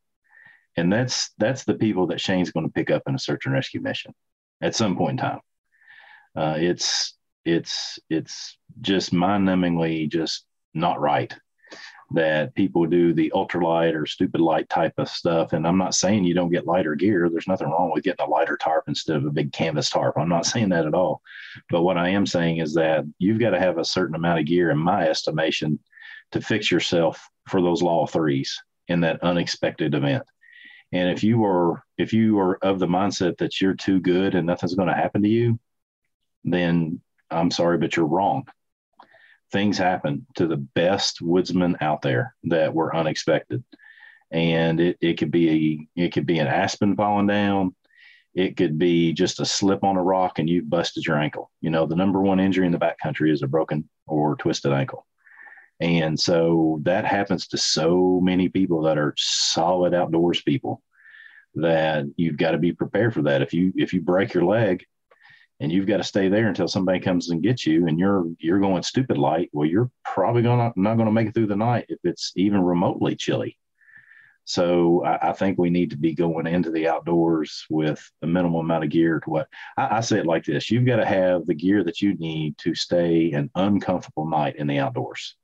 and 0.77 0.91
that's 0.91 1.31
that's 1.37 1.65
the 1.65 1.73
people 1.73 2.07
that 2.07 2.21
Shane's 2.21 2.51
going 2.51 2.65
to 2.65 2.71
pick 2.71 2.89
up 2.89 3.03
in 3.07 3.15
a 3.15 3.19
search 3.19 3.45
and 3.45 3.53
rescue 3.53 3.81
mission 3.81 4.13
at 4.61 4.75
some 4.75 4.95
point 4.95 5.19
in 5.19 5.25
time. 5.25 5.39
Uh, 6.35 6.55
it's 6.57 7.15
it's 7.43 7.99
it's 8.09 8.57
just 8.79 9.11
mind-numbingly 9.11 10.09
just 10.09 10.45
not 10.73 11.01
right 11.01 11.35
that 12.11 12.53
people 12.55 12.85
do 12.85 13.13
the 13.13 13.31
ultralight 13.33 13.95
or 13.95 14.05
stupid 14.05 14.41
light 14.41 14.69
type 14.69 14.93
of 14.97 15.09
stuff. 15.09 15.53
And 15.53 15.65
I'm 15.65 15.77
not 15.77 15.95
saying 15.95 16.23
you 16.23 16.33
don't 16.33 16.51
get 16.51 16.67
lighter 16.67 16.95
gear. 16.95 17.29
There's 17.29 17.47
nothing 17.47 17.69
wrong 17.69 17.91
with 17.91 18.03
getting 18.03 18.25
a 18.25 18.29
lighter 18.29 18.57
tarp 18.57 18.85
instead 18.87 19.17
of 19.17 19.25
a 19.25 19.31
big 19.31 19.51
canvas 19.51 19.89
tarp. 19.89 20.17
I'm 20.17 20.29
not 20.29 20.45
saying 20.45 20.69
that 20.69 20.85
at 20.85 20.93
all. 20.93 21.21
But 21.69 21.83
what 21.83 21.97
I 21.97 22.09
am 22.09 22.25
saying 22.25 22.57
is 22.57 22.73
that 22.75 23.05
you've 23.17 23.39
got 23.39 23.51
to 23.51 23.59
have 23.59 23.77
a 23.77 23.85
certain 23.85 24.15
amount 24.15 24.39
of 24.39 24.45
gear, 24.45 24.69
in 24.69 24.77
my 24.77 25.07
estimation, 25.07 25.79
to 26.31 26.41
fix 26.41 26.69
yourself 26.69 27.29
for 27.47 27.61
those 27.61 27.81
law 27.81 28.05
threes 28.05 28.61
in 28.87 29.01
that 29.01 29.23
unexpected 29.23 29.95
event. 29.95 30.23
And 30.91 31.09
if 31.09 31.23
you 31.23 31.43
are 31.45 31.83
if 31.97 32.13
you 32.13 32.37
are 32.39 32.63
of 32.63 32.79
the 32.79 32.87
mindset 32.87 33.37
that 33.37 33.59
you're 33.59 33.73
too 33.73 33.99
good 33.99 34.35
and 34.35 34.45
nothing's 34.45 34.75
going 34.75 34.89
to 34.89 34.93
happen 34.93 35.23
to 35.23 35.29
you, 35.29 35.59
then 36.43 37.01
I'm 37.31 37.49
sorry, 37.49 37.77
but 37.77 37.95
you're 37.95 38.05
wrong 38.05 38.45
things 39.53 39.77
happen 39.77 40.25
to 40.35 40.47
the 40.47 40.57
best 40.57 41.21
woodsmen 41.21 41.77
out 41.79 42.01
there 42.01 42.35
that 42.43 42.73
were 42.73 42.93
unexpected. 42.93 43.63
And 44.31 44.81
it, 44.81 44.97
it 44.99 45.13
could 45.19 45.31
be 45.31 45.87
a, 45.95 46.01
it 46.01 46.09
could 46.11 46.25
be 46.25 46.39
an 46.39 46.47
aspen 46.47 46.95
falling 46.95 47.27
down. 47.27 47.75
It 48.33 48.57
could 48.57 48.79
be 48.79 49.13
just 49.13 49.39
a 49.39 49.45
slip 49.45 49.83
on 49.83 49.95
a 49.95 50.03
rock 50.03 50.39
and 50.39 50.49
you've 50.49 50.69
busted 50.69 51.05
your 51.05 51.19
ankle. 51.19 51.51
You 51.61 51.69
know, 51.69 51.85
the 51.85 51.95
number 51.95 52.19
one 52.19 52.39
injury 52.39 52.65
in 52.65 52.71
the 52.71 52.79
backcountry 52.79 53.31
is 53.31 53.43
a 53.43 53.47
broken 53.47 53.87
or 54.07 54.35
twisted 54.35 54.73
ankle. 54.73 55.05
And 55.79 56.19
so 56.19 56.79
that 56.83 57.05
happens 57.05 57.47
to 57.49 57.57
so 57.57 58.19
many 58.23 58.49
people 58.49 58.81
that 58.83 58.97
are 58.97 59.13
solid 59.17 59.93
outdoors 59.93 60.41
people 60.41 60.81
that 61.55 62.05
you've 62.15 62.37
got 62.37 62.51
to 62.51 62.57
be 62.57 62.71
prepared 62.71 63.13
for 63.13 63.21
that. 63.23 63.43
If 63.43 63.53
you 63.53 63.71
if 63.75 63.93
you 63.93 64.01
break 64.01 64.33
your 64.33 64.45
leg, 64.45 64.83
and 65.63 65.71
you've 65.71 65.87
got 65.87 65.97
to 65.97 66.03
stay 66.03 66.27
there 66.27 66.49
until 66.49 66.67
somebody 66.67 66.99
comes 66.99 67.29
and 67.29 67.41
gets 67.41 67.65
you 67.65 67.87
and 67.87 67.97
you're 67.97 68.25
you're 68.37 68.59
going 68.59 68.83
stupid 68.83 69.17
light 69.17 69.49
well 69.53 69.67
you're 69.67 69.89
probably 70.03 70.41
gonna 70.41 70.73
not 70.75 70.95
going 70.95 71.05
to 71.05 71.11
make 71.11 71.29
it 71.29 71.33
through 71.33 71.47
the 71.47 71.55
night 71.55 71.85
if 71.87 71.99
it's 72.03 72.33
even 72.35 72.61
remotely 72.61 73.15
chilly. 73.15 73.57
So 74.45 75.05
I, 75.05 75.29
I, 75.29 75.31
think 75.31 75.57
we 75.57 75.69
need 75.69 75.91
to 75.91 75.97
be 75.97 76.13
going 76.13 76.47
into 76.47 76.69
the 76.69 76.89
outdoors 76.89 77.65
with 77.69 78.05
a 78.23 78.27
minimal 78.27 78.59
amount 78.59 78.83
of 78.83 78.89
gear 78.89 79.21
to 79.21 79.29
what 79.29 79.47
I, 79.77 79.97
I 79.97 80.01
say 80.01 80.19
it 80.19 80.25
like 80.25 80.43
this 80.43 80.69
you've 80.69 80.85
got 80.85 80.97
to 80.97 81.05
have 81.05 81.45
the 81.45 81.53
gear 81.53 81.81
that 81.85 82.01
you 82.01 82.13
need 82.15 82.57
to 82.57 82.75
stay 82.75 83.31
an 83.31 83.49
uncomfortable 83.55 84.27
night 84.27 84.57
in 84.57 84.67
the 84.67 84.79
outdoors 84.79 85.37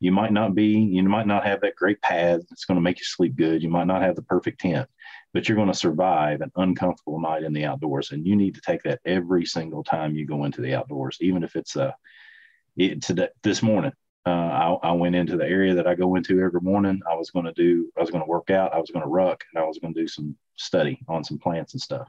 you 0.00 0.10
might 0.10 0.32
not 0.32 0.54
be 0.54 0.66
you 0.66 1.02
might 1.02 1.26
not 1.26 1.46
have 1.46 1.60
that 1.60 1.76
great 1.76 2.00
pad 2.02 2.40
that's 2.48 2.64
going 2.64 2.76
to 2.76 2.82
make 2.82 2.98
you 2.98 3.04
sleep 3.04 3.36
good 3.36 3.62
you 3.62 3.68
might 3.68 3.86
not 3.86 4.02
have 4.02 4.16
the 4.16 4.22
perfect 4.22 4.60
tent 4.60 4.88
but 5.32 5.48
you're 5.48 5.56
going 5.56 5.68
to 5.68 5.74
survive 5.74 6.40
an 6.40 6.50
uncomfortable 6.56 7.20
night 7.20 7.44
in 7.44 7.52
the 7.52 7.64
outdoors. 7.64 8.10
And 8.10 8.26
you 8.26 8.36
need 8.36 8.54
to 8.56 8.60
take 8.60 8.82
that 8.82 9.00
every 9.04 9.44
single 9.46 9.84
time 9.84 10.14
you 10.14 10.26
go 10.26 10.44
into 10.44 10.60
the 10.60 10.74
outdoors, 10.74 11.18
even 11.20 11.44
if 11.44 11.56
it's 11.56 11.76
uh, 11.76 11.92
it, 12.76 13.02
today, 13.02 13.28
this 13.42 13.62
morning. 13.62 13.92
Uh, 14.26 14.76
I, 14.82 14.88
I, 14.90 14.92
went 14.92 15.14
into 15.14 15.38
the 15.38 15.46
area 15.46 15.74
that 15.74 15.86
I 15.86 15.94
go 15.94 16.14
into 16.14 16.42
every 16.42 16.60
morning. 16.60 17.00
I 17.10 17.14
was 17.14 17.30
going 17.30 17.46
to 17.46 17.54
do, 17.54 17.90
I 17.96 18.02
was 18.02 18.10
going 18.10 18.22
to 18.22 18.28
work 18.28 18.50
out, 18.50 18.74
I 18.74 18.78
was 18.78 18.90
going 18.90 19.02
to 19.02 19.08
ruck, 19.08 19.42
and 19.52 19.62
I 19.62 19.66
was 19.66 19.78
going 19.78 19.94
to 19.94 20.00
do 20.00 20.06
some 20.06 20.36
study 20.56 21.00
on 21.08 21.24
some 21.24 21.38
plants 21.38 21.72
and 21.72 21.80
stuff. 21.80 22.06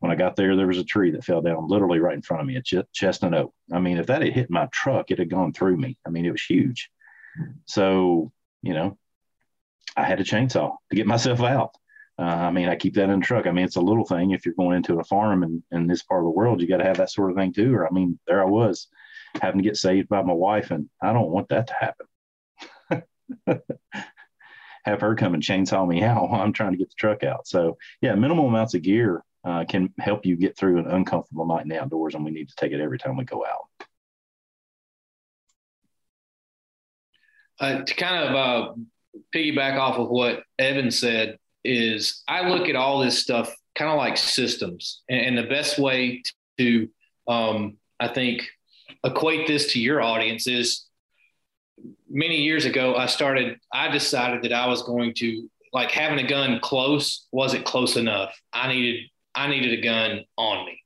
When 0.00 0.10
I 0.10 0.16
got 0.16 0.34
there, 0.34 0.56
there 0.56 0.66
was 0.66 0.78
a 0.78 0.84
tree 0.84 1.12
that 1.12 1.24
fell 1.24 1.40
down 1.40 1.68
literally 1.68 2.00
right 2.00 2.16
in 2.16 2.22
front 2.22 2.40
of 2.40 2.46
me, 2.48 2.56
a 2.56 2.62
ch- 2.62 2.84
chestnut 2.92 3.34
oak. 3.34 3.54
I 3.72 3.78
mean, 3.78 3.98
if 3.98 4.06
that 4.06 4.20
had 4.20 4.32
hit 4.32 4.50
my 4.50 4.66
truck, 4.72 5.12
it 5.12 5.20
had 5.20 5.30
gone 5.30 5.52
through 5.52 5.76
me. 5.76 5.96
I 6.04 6.10
mean, 6.10 6.26
it 6.26 6.32
was 6.32 6.44
huge. 6.44 6.90
So, 7.66 8.32
you 8.62 8.74
know, 8.74 8.98
I 9.96 10.04
had 10.04 10.20
a 10.20 10.24
chainsaw 10.24 10.76
to 10.90 10.96
get 10.96 11.06
myself 11.06 11.40
out. 11.40 11.74
Uh, 12.18 12.24
I 12.24 12.50
mean, 12.50 12.68
I 12.68 12.74
keep 12.74 12.94
that 12.94 13.10
in 13.10 13.20
the 13.20 13.24
truck. 13.26 13.46
I 13.46 13.52
mean, 13.52 13.64
it's 13.64 13.76
a 13.76 13.80
little 13.80 14.04
thing. 14.04 14.32
If 14.32 14.44
you're 14.44 14.54
going 14.54 14.76
into 14.76 14.98
a 14.98 15.04
farm 15.04 15.44
in, 15.44 15.62
in 15.70 15.86
this 15.86 16.02
part 16.02 16.20
of 16.20 16.24
the 16.24 16.30
world, 16.30 16.60
you 16.60 16.66
got 16.66 16.78
to 16.78 16.84
have 16.84 16.96
that 16.96 17.10
sort 17.10 17.30
of 17.30 17.36
thing 17.36 17.52
too. 17.52 17.74
Or, 17.74 17.86
I 17.86 17.90
mean, 17.90 18.18
there 18.26 18.42
I 18.42 18.46
was 18.46 18.88
having 19.40 19.62
to 19.62 19.68
get 19.68 19.76
saved 19.76 20.08
by 20.08 20.22
my 20.22 20.32
wife, 20.32 20.70
and 20.70 20.88
I 21.00 21.12
don't 21.12 21.30
want 21.30 21.48
that 21.50 21.68
to 21.68 21.74
happen. 21.74 22.06
have 24.84 25.00
her 25.00 25.14
come 25.14 25.34
and 25.34 25.42
chainsaw 25.42 25.86
me 25.86 26.02
out 26.02 26.28
while 26.30 26.40
I'm 26.40 26.52
trying 26.52 26.72
to 26.72 26.78
get 26.78 26.88
the 26.88 26.94
truck 26.98 27.22
out. 27.22 27.46
So, 27.46 27.76
yeah, 28.00 28.14
minimal 28.14 28.48
amounts 28.48 28.74
of 28.74 28.82
gear 28.82 29.22
uh, 29.44 29.64
can 29.68 29.92
help 29.98 30.26
you 30.26 30.36
get 30.36 30.56
through 30.56 30.78
an 30.78 30.90
uncomfortable 30.90 31.46
night 31.46 31.62
in 31.62 31.68
the 31.68 31.80
outdoors, 31.80 32.14
and 32.14 32.24
we 32.24 32.30
need 32.30 32.48
to 32.48 32.56
take 32.56 32.72
it 32.72 32.80
every 32.80 32.98
time 32.98 33.16
we 33.16 33.24
go 33.24 33.44
out. 33.44 33.77
Uh, 37.60 37.82
to 37.82 37.94
kind 37.94 38.24
of 38.24 38.34
uh, 38.34 38.72
piggyback 39.34 39.78
off 39.78 39.98
of 39.98 40.08
what 40.08 40.42
Evan 40.58 40.90
said, 40.90 41.38
is 41.64 42.22
I 42.28 42.48
look 42.48 42.68
at 42.68 42.76
all 42.76 43.00
this 43.00 43.18
stuff 43.18 43.52
kind 43.74 43.90
of 43.90 43.96
like 43.96 44.16
systems, 44.16 45.02
and, 45.08 45.20
and, 45.20 45.38
the 45.38 45.48
best 45.48 45.78
way 45.78 46.22
to, 46.58 46.88
um, 47.26 47.76
I 48.00 48.08
think, 48.08 48.42
equate 49.04 49.46
this 49.46 49.72
to 49.72 49.80
your 49.80 50.00
audience 50.00 50.46
is 50.46 50.86
many 52.08 52.42
years 52.42 52.64
ago, 52.64 52.96
I 52.96 53.06
started, 53.06 53.58
I 53.72 53.88
decided 53.88 54.42
that 54.42 54.52
I 54.52 54.66
was 54.66 54.82
going 54.82 55.14
to 55.18 55.48
like 55.72 55.90
having 55.90 56.24
a 56.24 56.28
gun 56.28 56.60
close 56.60 57.26
wasn't 57.32 57.64
close 57.64 57.96
enough. 57.96 58.34
I 58.52 58.68
needed 58.68 59.04
I 59.34 59.46
needed 59.48 59.78
a 59.78 59.82
gun 59.82 60.24
on 60.36 60.66
me, 60.66 60.82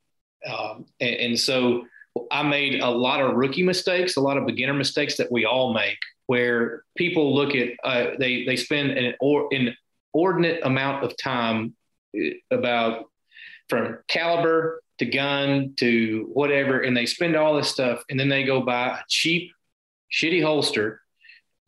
um, 0.50 0.84
and, 1.00 1.14
and 1.16 1.40
so 1.40 1.84
I 2.30 2.42
made 2.42 2.80
a 2.80 2.90
lot 2.90 3.20
of 3.20 3.34
rookie 3.34 3.62
mistakes, 3.62 4.16
a 4.16 4.20
lot 4.20 4.36
of 4.36 4.46
beginner 4.46 4.74
mistakes 4.74 5.16
that 5.16 5.30
we 5.30 5.46
all 5.46 5.72
make, 5.72 5.98
where 6.26 6.84
people 6.96 7.34
look 7.34 7.54
at 7.54 7.68
uh, 7.84 8.12
they 8.18 8.44
they 8.44 8.56
spend 8.56 8.90
an 8.90 9.14
or 9.20 9.48
inordinate 9.52 10.60
amount 10.64 11.04
of 11.04 11.16
time 11.16 11.74
uh, 12.16 12.30
about 12.50 13.06
from 13.68 13.98
caliber 14.08 14.82
to 14.98 15.06
gun 15.06 15.74
to 15.78 16.28
whatever, 16.32 16.80
and 16.80 16.96
they 16.96 17.06
spend 17.06 17.36
all 17.36 17.56
this 17.56 17.70
stuff, 17.70 18.02
and 18.10 18.18
then 18.18 18.28
they 18.28 18.44
go 18.44 18.60
buy 18.60 18.88
a 18.88 19.04
cheap, 19.08 19.52
shitty 20.12 20.42
holster, 20.42 21.00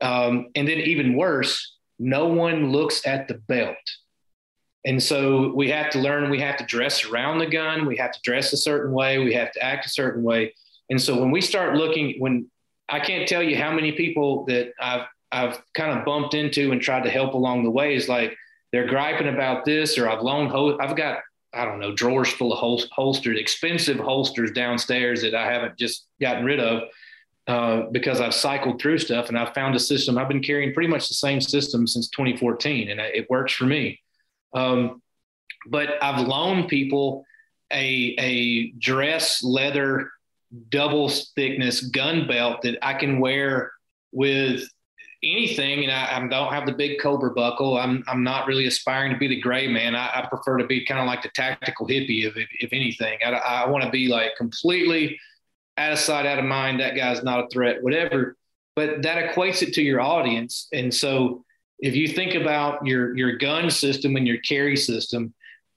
um, 0.01 0.49
and 0.55 0.69
then 0.69 0.79
even 0.79 1.17
worse, 1.17 1.77
no 1.99 2.27
one 2.27 2.71
looks 2.71 3.07
at 3.07 3.27
the 3.29 3.35
belt. 3.35 3.77
And 4.85 5.03
so 5.03 5.53
we 5.55 5.71
have 5.71 5.91
to 5.93 5.99
learn, 5.99 6.31
we 6.31 6.41
have 6.41 6.59
to 6.59 6.65
dress 6.65 7.07
around 7.07 7.39
the 7.39 7.47
gun, 7.47 7.87
we 7.87 7.97
have 7.97 8.13
to 8.13 8.21
dress 8.23 8.53
a 8.53 8.57
certain 8.57 8.93
way, 8.93 9.19
we 9.19 9.33
have 9.33 9.51
to 9.53 9.65
act 9.65 9.87
a 9.87 9.89
certain 9.89 10.23
way. 10.23 10.55
And 10.91 11.01
so 11.01 11.19
when 11.19 11.31
we 11.31 11.41
start 11.41 11.77
looking, 11.77 12.17
when 12.19 12.51
I 12.89 13.01
can't 13.01 13.29
tell 13.29 13.43
you 13.43 13.57
how 13.57 13.73
many 13.73 13.93
people 13.93 14.45
that 14.47 14.73
I've 14.81 15.07
I've 15.33 15.61
kind 15.75 15.99
of 15.99 16.05
bumped 16.05 16.35
into 16.35 16.71
and 16.71 16.81
tried 16.81 17.03
to 17.05 17.11
help 17.11 17.35
along 17.35 17.65
the 17.65 17.71
way 17.71 17.97
is 17.97 18.09
like 18.09 18.37
they're 18.73 18.87
griping 18.87 19.29
about 19.29 19.65
this, 19.65 19.99
or 19.99 20.09
I've 20.09 20.23
loaned, 20.23 20.53
I've 20.81 20.97
got 20.97 21.19
I 21.53 21.65
don't 21.65 21.81
know 21.81 21.95
drawers 21.95 22.33
full 22.33 22.53
of 22.53 22.59
hol- 22.59 22.83
holsters, 22.93 23.39
expensive 23.39 23.99
holsters 23.99 24.53
downstairs 24.53 25.23
that 25.23 25.35
I 25.35 25.53
haven't 25.53 25.79
just 25.79 26.07
gotten 26.21 26.45
rid 26.45 26.61
of 26.61 26.83
uh, 27.47 27.83
because 27.93 28.21
I've 28.21 28.35
cycled 28.35 28.81
through 28.81 28.99
stuff 28.99 29.29
and 29.29 29.39
I've 29.39 29.55
found 29.55 29.75
a 29.77 29.79
system. 29.79 30.19
I've 30.19 30.29
been 30.29 30.43
carrying 30.43 30.73
pretty 30.73 30.89
much 30.89 31.09
the 31.09 31.15
same 31.15 31.41
system 31.41 31.87
since 31.87 32.09
2014, 32.09 32.91
and 32.91 33.01
it 33.01 33.29
works 33.29 33.53
for 33.53 33.65
me. 33.65 34.01
Um, 34.55 35.03
but 35.67 36.03
I've 36.03 36.27
loaned 36.27 36.69
people 36.69 37.25
a, 37.73 38.15
a 38.19 38.71
dress 38.73 39.43
leather 39.43 40.11
double 40.69 41.09
thickness 41.09 41.81
gun 41.81 42.27
belt 42.27 42.63
that 42.63 42.79
I 42.83 42.95
can 42.95 43.19
wear 43.21 43.73
with 44.13 44.69
anything. 45.23 45.85
And 45.85 45.93
I, 45.93 46.17
I, 46.17 46.27
don't 46.29 46.53
have 46.53 46.67
the 46.67 46.73
big 46.73 47.01
Cobra 47.01 47.31
buckle. 47.33 47.79
I'm, 47.79 48.05
I'm 48.07 48.23
not 48.23 48.47
really 48.47 48.67
aspiring 48.67 49.13
to 49.13 49.19
be 49.19 49.29
the 49.29 49.41
gray 49.41 49.67
man. 49.67 49.95
I, 49.95 50.11
I 50.15 50.27
prefer 50.27 50.59
to 50.59 50.67
be 50.67 50.85
kind 50.85 51.01
of 51.01 51.07
like 51.07 51.23
the 51.23 51.31
tactical 51.35 51.87
hippie, 51.87 52.27
if, 52.27 52.37
if, 52.37 52.49
if 52.61 52.73
anything. 52.73 53.19
I, 53.25 53.31
I 53.31 53.69
want 53.69 53.85
to 53.85 53.91
be 53.91 54.09
like 54.09 54.37
completely 54.37 55.19
out 55.77 55.93
of 55.93 55.99
sight, 55.99 56.27
out 56.27 56.39
of 56.39 56.45
mind. 56.45 56.81
That 56.81 56.95
guy's 56.95 57.23
not 57.23 57.45
a 57.45 57.49
threat, 57.49 57.83
whatever. 57.83 58.37
But 58.77 59.03
that 59.03 59.35
equates 59.35 59.63
it 59.63 59.73
to 59.75 59.83
your 59.83 60.01
audience. 60.01 60.69
And 60.73 60.93
so 60.93 61.45
if 61.79 61.95
you 61.95 62.09
think 62.09 62.35
about 62.35 62.85
your 62.87 63.17
your 63.17 63.37
gun 63.37 63.71
system 63.71 64.17
and 64.17 64.27
your 64.27 64.39
carry 64.39 64.77
system, 64.77 65.35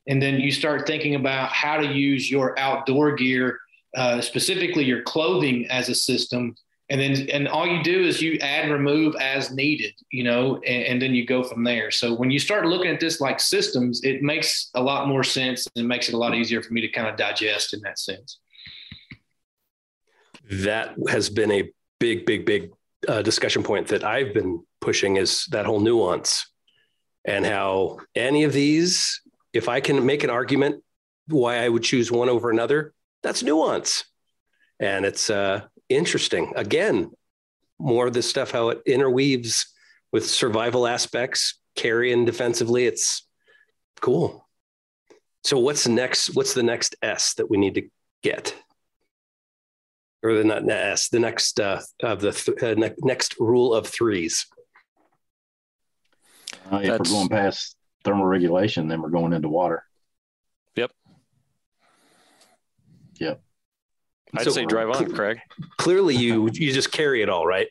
and 0.08 0.22
then 0.22 0.40
you 0.40 0.52
start 0.52 0.88
thinking 0.88 1.16
about 1.16 1.52
how 1.52 1.78
to 1.78 1.86
use 1.86 2.30
your 2.30 2.58
outdoor 2.58 3.16
gear, 3.16 3.60
uh, 3.98 4.22
specifically 4.22 4.86
your 4.86 5.02
clothing 5.02 5.66
as 5.70 5.90
a 5.90 5.96
system, 5.96 6.56
and 6.90 7.02
then 7.02 7.30
and 7.32 7.48
all 7.48 7.66
you 7.68 7.84
do 7.84 8.06
is 8.06 8.22
you 8.22 8.38
add 8.40 8.70
remove 8.70 9.16
as 9.16 9.52
needed, 9.52 9.94
you 10.12 10.24
know, 10.24 10.58
and, 10.58 10.84
and 10.84 11.02
then 11.02 11.14
you 11.16 11.26
go 11.26 11.44
from 11.44 11.64
there. 11.64 11.90
So 11.90 12.14
when 12.14 12.30
you 12.30 12.40
start 12.40 12.68
looking 12.68 12.92
at 12.92 13.00
this 13.00 13.20
like 13.20 13.40
systems, 13.40 14.02
it 14.04 14.22
makes 14.22 14.70
a 14.76 14.82
lot 14.82 15.08
more 15.08 15.24
sense 15.24 15.68
and 15.76 15.84
it 15.84 15.88
makes 15.88 16.08
it 16.08 16.14
a 16.14 16.18
lot 16.18 16.36
easier 16.36 16.62
for 16.62 16.74
me 16.74 16.82
to 16.82 16.88
kind 16.88 17.08
of 17.08 17.18
digest 17.18 17.74
in 17.74 17.82
that 17.82 18.00
sense. 18.00 18.40
That 20.50 20.96
has 21.10 21.30
been 21.30 21.52
a 21.52 21.70
big, 22.00 22.26
big, 22.26 22.46
big 22.46 22.72
uh, 23.08 23.24
discussion 23.24 23.64
point 23.64 23.88
that 23.88 24.04
I've 24.04 24.34
been 24.34 24.64
pushing 24.80 25.18
is 25.18 25.46
that 25.48 25.66
whole 25.66 25.80
nuance 25.80 26.50
and 27.26 27.46
how 27.46 27.98
any 28.16 28.44
of 28.44 28.54
these, 28.54 29.22
if 29.54 29.68
I 29.68 29.82
can 29.82 30.06
make 30.06 30.24
an 30.24 30.30
argument 30.30 30.84
why 31.28 31.58
I 31.58 31.68
would 31.68 31.84
choose 31.84 32.12
one 32.12 32.30
over 32.30 32.50
another, 32.50 32.94
that's 33.24 33.44
nuance. 33.44 34.06
And 34.80 35.06
it's 35.06 35.30
uh, 35.30 35.62
interesting. 35.90 36.54
Again, 36.56 37.12
more 37.80 38.08
of 38.08 38.14
this 38.14 38.30
stuff, 38.30 38.52
how 38.52 38.70
it 38.70 38.82
interweaves 38.86 39.74
with 40.12 40.28
survival 40.28 40.88
aspects, 40.88 41.60
carrying 41.76 42.26
defensively. 42.26 42.86
It's 42.86 43.28
cool. 44.02 44.48
So 45.44 45.60
what's 45.60 45.88
next? 45.88 46.36
What's 46.36 46.54
the 46.54 46.64
next 46.64 46.96
S 47.02 47.36
that 47.36 47.50
we 47.50 47.58
need 47.58 47.76
to 47.76 47.90
get? 48.24 48.56
Or 50.24 50.34
the 50.34 50.44
not 50.44 50.70
S, 50.70 51.10
the 51.10 51.20
next 51.20 51.60
uh, 51.60 51.82
of 52.02 52.22
the 52.22 52.32
th- 52.32 52.62
uh, 52.62 52.74
ne- 52.74 52.96
next 53.00 53.40
rule 53.40 53.74
of 53.74 53.88
threes. 53.88 54.48
Uh, 56.72 56.80
if 56.84 56.90
we're 56.90 56.98
going 56.98 57.30
past 57.30 57.76
thermal 58.04 58.26
regulation, 58.26 58.88
then 58.88 59.02
we're 59.02 59.10
going 59.10 59.32
into 59.32 59.48
water. 59.48 59.84
Yep. 63.20 63.42
I'd 64.36 64.44
so, 64.44 64.52
say 64.52 64.66
drive 64.66 64.90
on, 64.90 65.12
Craig. 65.12 65.40
Clearly, 65.78 66.16
you 66.16 66.50
you 66.54 66.74
just 66.74 66.92
carry 66.92 67.22
it 67.22 67.30
all, 67.30 67.46
right? 67.46 67.68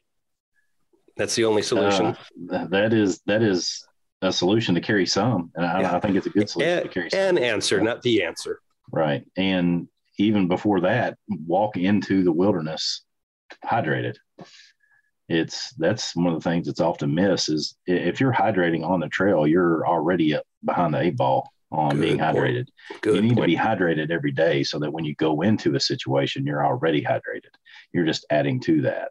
That's 1.17 1.35
the 1.35 1.45
only 1.45 1.63
solution. 1.63 2.17
Uh, 2.51 2.67
that 2.69 2.93
is 2.93 3.21
that 3.27 3.43
is 3.43 3.87
a 4.23 4.33
solution 4.33 4.75
to 4.75 4.81
carry 4.81 5.07
some, 5.07 5.51
and 5.55 5.67
I, 5.67 5.81
yeah. 5.83 5.97
I 5.97 6.01
think 6.01 6.17
it's 6.17 6.27
a 6.27 6.31
good 6.31 6.49
solution 6.49 6.79
and, 6.79 6.83
to 6.85 6.89
carry. 6.89 7.11
Some. 7.11 7.21
An 7.21 7.39
answer, 7.39 7.81
not 7.81 8.03
the 8.03 8.23
answer. 8.23 8.61
Right, 8.91 9.25
and 9.37 9.89
even 10.19 10.49
before 10.49 10.81
that, 10.83 11.19
walk 11.29 11.77
into 11.77 12.23
the 12.23 12.33
wilderness 12.33 13.05
hydrated 13.65 14.17
it's 15.29 15.75
that's 15.75 16.15
one 16.15 16.29
of 16.29 16.43
the 16.43 16.49
things 16.49 16.67
that's 16.67 16.81
often 16.81 17.15
missed 17.15 17.49
is 17.49 17.77
if 17.87 18.21
you're 18.21 18.33
hydrating 18.33 18.87
on 18.87 19.01
the 19.01 19.09
trail, 19.09 19.47
you're 19.47 19.87
already 19.87 20.37
behind 20.65 20.95
the 20.95 21.01
eight 21.01 21.17
ball 21.17 21.51
on 21.73 21.91
Good 21.91 22.01
being 22.01 22.19
hydrated. 22.19 22.67
you 23.05 23.21
need 23.21 23.35
point. 23.35 23.41
to 23.41 23.47
be 23.47 23.57
hydrated 23.57 24.11
every 24.11 24.33
day 24.33 24.63
so 24.63 24.79
that 24.79 24.93
when 24.93 25.05
you 25.05 25.15
go 25.17 25.43
into 25.43 25.75
a 25.75 25.81
situation, 25.81 26.47
you're 26.47 26.65
already 26.65 27.03
hydrated. 27.03 27.55
You're 27.93 28.07
just 28.07 28.25
adding 28.31 28.61
to 28.61 28.83
that. 28.83 29.11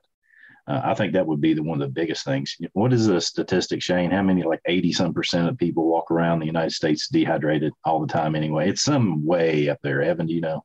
Uh, 0.68 0.82
I 0.84 0.94
think 0.96 1.14
that 1.14 1.28
would 1.28 1.42
be 1.42 1.54
the 1.54 1.62
one 1.62 1.80
of 1.82 1.88
the 1.88 1.94
biggest 1.94 2.26
things. 2.26 2.58
What 2.74 2.92
is 2.92 3.06
the 3.06 3.22
statistic, 3.22 3.84
Shane? 3.84 4.10
How 4.10 4.24
many, 4.24 4.42
like 4.44 4.62
80 4.66 4.94
some 4.94 5.14
percent 5.14 5.48
of 5.48 5.58
people 5.58 5.86
walk 5.86 6.10
around 6.10 6.40
the 6.40 6.48
United 6.48 6.72
States 6.72 7.08
dehydrated 7.08 7.72
all 7.84 8.00
the 8.00 8.12
time 8.12 8.36
anyway? 8.36 8.70
It's 8.70 8.82
some 8.82 9.24
way 9.26 9.70
up 9.70 9.78
there. 9.84 10.02
Evan, 10.02 10.26
do 10.26 10.34
you 10.34 10.42
know? 10.42 10.64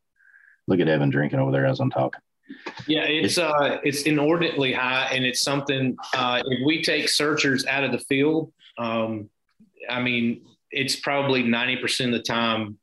Look 0.69 0.81
at 0.81 0.89
Evan 0.89 1.11
drinking 1.11 1.41
over 1.41 1.53
there 1.53 1.67
as 1.67 1.81
I'm 1.81 1.91
talking. 1.91 2.21
Yeah, 2.87 3.05
it's 3.05 3.39
uh, 3.39 3.79
it's 3.85 4.03
inordinately 4.03 4.73
high, 4.73 5.09
and 5.13 5.25
it's 5.25 5.43
something. 5.43 5.97
Uh, 6.15 6.43
if 6.45 6.67
we 6.67 6.83
take 6.83 7.09
searchers 7.09 7.65
out 7.67 7.85
of 7.85 7.93
the 7.93 7.99
field, 7.99 8.53
um, 8.79 9.29
I 9.89 10.01
mean, 10.01 10.43
it's 10.71 10.97
probably 10.97 11.43
ninety 11.43 11.77
percent 11.77 12.15
of 12.15 12.21
the 12.21 12.25
time 12.25 12.79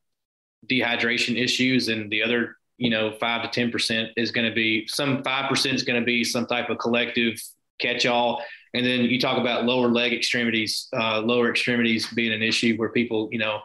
dehydration 0.70 1.42
issues, 1.42 1.88
and 1.88 2.12
the 2.12 2.22
other, 2.24 2.58
you 2.78 2.90
know, 2.90 3.12
five 3.20 3.44
to 3.44 3.50
ten 3.50 3.72
percent 3.72 4.10
is 4.18 4.32
going 4.32 4.48
to 4.48 4.54
be 4.54 4.88
some 4.88 5.24
five 5.24 5.50
percent 5.50 5.76
is 5.76 5.84
going 5.84 6.00
to 6.00 6.06
be 6.06 6.24
some 6.24 6.46
type 6.46 6.70
of 6.70 6.78
collective 6.78 7.42
catch-all. 7.80 8.44
And 8.74 8.86
then 8.86 9.02
you 9.02 9.20
talk 9.20 9.40
about 9.40 9.66
lower 9.66 9.88
leg 9.88 10.14
extremities, 10.14 10.88
uh, 10.96 11.22
lower 11.22 11.50
extremities 11.50 12.08
being 12.14 12.34
an 12.34 12.44
issue 12.44 12.76
where 12.76 12.90
people, 12.90 13.30
you 13.32 13.40
know, 13.40 13.60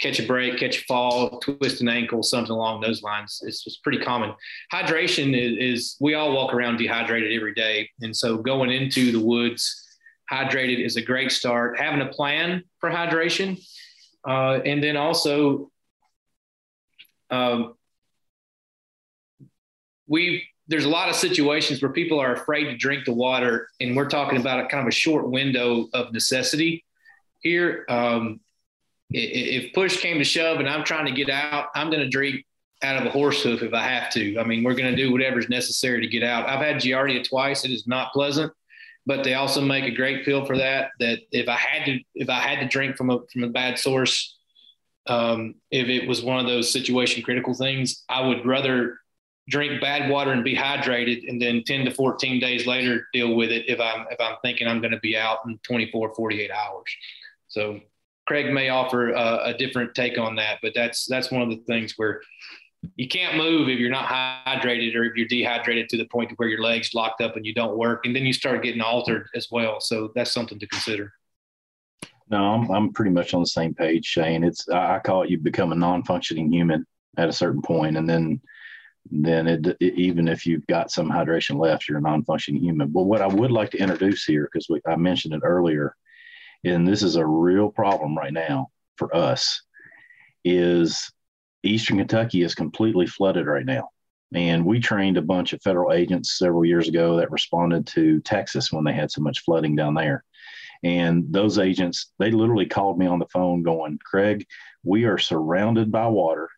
catch 0.00 0.20
a 0.20 0.26
break, 0.26 0.58
catch 0.58 0.82
a 0.82 0.84
fall, 0.84 1.38
twist 1.40 1.80
an 1.80 1.88
ankle, 1.88 2.22
something 2.22 2.52
along 2.52 2.80
those 2.80 3.02
lines. 3.02 3.40
It's 3.44 3.64
just 3.64 3.82
pretty 3.82 3.98
common. 3.98 4.34
Hydration 4.72 5.36
is, 5.36 5.56
is, 5.58 5.96
we 6.00 6.14
all 6.14 6.32
walk 6.32 6.54
around 6.54 6.76
dehydrated 6.76 7.32
every 7.32 7.54
day. 7.54 7.88
And 8.00 8.16
so 8.16 8.36
going 8.36 8.70
into 8.70 9.12
the 9.12 9.20
woods 9.20 9.87
hydrated 10.30 10.84
is 10.84 10.96
a 10.96 11.02
great 11.02 11.32
start. 11.32 11.78
Having 11.78 12.02
a 12.02 12.08
plan 12.08 12.64
for 12.78 12.90
hydration. 12.90 13.60
Uh, 14.26 14.60
and 14.64 14.82
then 14.82 14.96
also, 14.96 15.70
um, 17.30 17.74
we 20.06 20.44
there's 20.68 20.84
a 20.84 20.88
lot 20.88 21.08
of 21.08 21.14
situations 21.14 21.80
where 21.80 21.92
people 21.92 22.20
are 22.20 22.34
afraid 22.34 22.64
to 22.64 22.76
drink 22.76 23.06
the 23.06 23.12
water, 23.12 23.68
and 23.80 23.96
we're 23.96 24.08
talking 24.08 24.38
about 24.38 24.60
a 24.60 24.68
kind 24.68 24.82
of 24.82 24.88
a 24.88 24.94
short 24.94 25.30
window 25.30 25.88
of 25.94 26.12
necessity 26.12 26.84
here. 27.40 27.86
Um, 27.88 28.40
if 29.10 29.72
push 29.72 29.98
came 29.98 30.18
to 30.18 30.24
shove 30.24 30.58
and 30.58 30.68
I'm 30.68 30.84
trying 30.84 31.06
to 31.06 31.12
get 31.12 31.30
out, 31.30 31.68
I'm 31.74 31.88
going 31.88 32.02
to 32.02 32.08
drink 32.08 32.44
out 32.82 33.00
of 33.00 33.06
a 33.06 33.10
horse 33.10 33.42
hoof 33.42 33.62
if 33.62 33.72
I 33.72 33.82
have 33.82 34.12
to. 34.12 34.38
I 34.38 34.44
mean, 34.44 34.62
we're 34.62 34.74
going 34.74 34.94
to 34.94 34.96
do 34.96 35.10
whatever's 35.10 35.48
necessary 35.48 36.02
to 36.02 36.06
get 36.06 36.22
out. 36.22 36.48
I've 36.48 36.60
had 36.60 36.76
Giardia 36.76 37.26
twice. 37.26 37.64
It 37.64 37.70
is 37.70 37.86
not 37.86 38.12
pleasant, 38.12 38.52
but 39.08 39.24
they 39.24 39.32
also 39.32 39.62
make 39.62 39.86
a 39.86 39.90
great 39.90 40.26
pill 40.26 40.44
for 40.44 40.58
that. 40.58 40.90
That 41.00 41.20
if 41.32 41.48
I 41.48 41.56
had 41.56 41.86
to, 41.86 41.98
if 42.14 42.28
I 42.28 42.40
had 42.40 42.60
to 42.60 42.68
drink 42.68 42.96
from 42.98 43.08
a 43.08 43.20
from 43.32 43.42
a 43.42 43.48
bad 43.48 43.78
source, 43.78 44.36
um, 45.06 45.54
if 45.70 45.88
it 45.88 46.06
was 46.06 46.22
one 46.22 46.38
of 46.38 46.46
those 46.46 46.70
situation 46.70 47.22
critical 47.22 47.54
things, 47.54 48.04
I 48.10 48.26
would 48.26 48.44
rather 48.44 48.98
drink 49.48 49.80
bad 49.80 50.10
water 50.10 50.32
and 50.32 50.44
be 50.44 50.54
hydrated, 50.54 51.26
and 51.26 51.40
then 51.40 51.62
10 51.66 51.86
to 51.86 51.90
14 51.90 52.38
days 52.38 52.66
later 52.66 53.06
deal 53.14 53.34
with 53.34 53.50
it 53.50 53.64
if 53.66 53.80
I'm 53.80 54.04
if 54.10 54.20
I'm 54.20 54.36
thinking 54.42 54.68
I'm 54.68 54.82
going 54.82 54.92
to 54.92 55.00
be 55.00 55.16
out 55.16 55.38
in 55.46 55.58
24, 55.62 56.14
48 56.14 56.50
hours. 56.50 56.94
So 57.48 57.80
Craig 58.26 58.52
may 58.52 58.68
offer 58.68 59.12
a, 59.12 59.54
different 59.58 59.94
take 59.94 60.18
on 60.18 60.36
that, 60.36 60.58
but 60.60 60.72
that's 60.74 61.06
that's 61.06 61.30
one 61.30 61.40
of 61.40 61.48
the 61.48 61.64
things 61.66 61.94
where 61.96 62.20
you 62.96 63.08
can't 63.08 63.36
move 63.36 63.68
if 63.68 63.78
you're 63.78 63.90
not 63.90 64.06
hydrated 64.08 64.94
or 64.94 65.04
if 65.04 65.16
you're 65.16 65.28
dehydrated 65.28 65.88
to 65.88 65.96
the 65.96 66.06
point 66.06 66.32
where 66.36 66.48
your 66.48 66.62
legs 66.62 66.94
locked 66.94 67.20
up 67.20 67.36
and 67.36 67.44
you 67.44 67.54
don't 67.54 67.76
work, 67.76 68.06
and 68.06 68.14
then 68.14 68.24
you 68.24 68.32
start 68.32 68.62
getting 68.62 68.80
altered 68.80 69.28
as 69.34 69.48
well. 69.50 69.80
So 69.80 70.12
that's 70.14 70.32
something 70.32 70.58
to 70.58 70.66
consider. 70.66 71.12
No, 72.30 72.54
I'm, 72.54 72.70
I'm 72.70 72.92
pretty 72.92 73.10
much 73.10 73.34
on 73.34 73.40
the 73.40 73.46
same 73.46 73.74
page, 73.74 74.04
Shane. 74.04 74.44
It's 74.44 74.68
I 74.68 74.98
call 74.98 75.22
it 75.22 75.30
you 75.30 75.38
become 75.38 75.72
a 75.72 75.76
non-functioning 75.76 76.52
human 76.52 76.86
at 77.16 77.28
a 77.28 77.32
certain 77.32 77.62
point, 77.62 77.96
and 77.96 78.08
then 78.08 78.40
then 79.10 79.46
it, 79.46 79.66
it, 79.80 79.94
even 79.94 80.28
if 80.28 80.44
you've 80.44 80.66
got 80.66 80.90
some 80.90 81.10
hydration 81.10 81.58
left, 81.58 81.88
you're 81.88 81.98
a 81.98 82.02
non-functioning 82.02 82.62
human. 82.62 82.88
But 82.88 83.04
what 83.04 83.22
I 83.22 83.26
would 83.26 83.50
like 83.50 83.70
to 83.70 83.78
introduce 83.78 84.24
here, 84.24 84.50
because 84.52 84.68
I 84.86 84.96
mentioned 84.96 85.34
it 85.34 85.40
earlier, 85.42 85.96
and 86.64 86.86
this 86.86 87.02
is 87.02 87.16
a 87.16 87.26
real 87.26 87.70
problem 87.70 88.16
right 88.16 88.32
now 88.32 88.68
for 88.96 89.14
us, 89.16 89.62
is 90.44 91.10
Eastern 91.62 91.98
Kentucky 91.98 92.42
is 92.42 92.54
completely 92.54 93.06
flooded 93.06 93.46
right 93.46 93.66
now. 93.66 93.88
And 94.34 94.64
we 94.64 94.78
trained 94.78 95.16
a 95.16 95.22
bunch 95.22 95.52
of 95.52 95.62
federal 95.62 95.92
agents 95.92 96.38
several 96.38 96.64
years 96.64 96.88
ago 96.88 97.16
that 97.16 97.30
responded 97.30 97.86
to 97.88 98.20
Texas 98.20 98.70
when 98.70 98.84
they 98.84 98.92
had 98.92 99.10
so 99.10 99.22
much 99.22 99.40
flooding 99.40 99.74
down 99.74 99.94
there. 99.94 100.24
And 100.84 101.24
those 101.32 101.58
agents, 101.58 102.12
they 102.18 102.30
literally 102.30 102.66
called 102.66 102.98
me 102.98 103.06
on 103.06 103.18
the 103.18 103.26
phone 103.26 103.62
going, 103.62 103.98
Craig, 104.04 104.46
we 104.84 105.04
are 105.04 105.18
surrounded 105.18 105.90
by 105.90 106.06
water, 106.06 106.48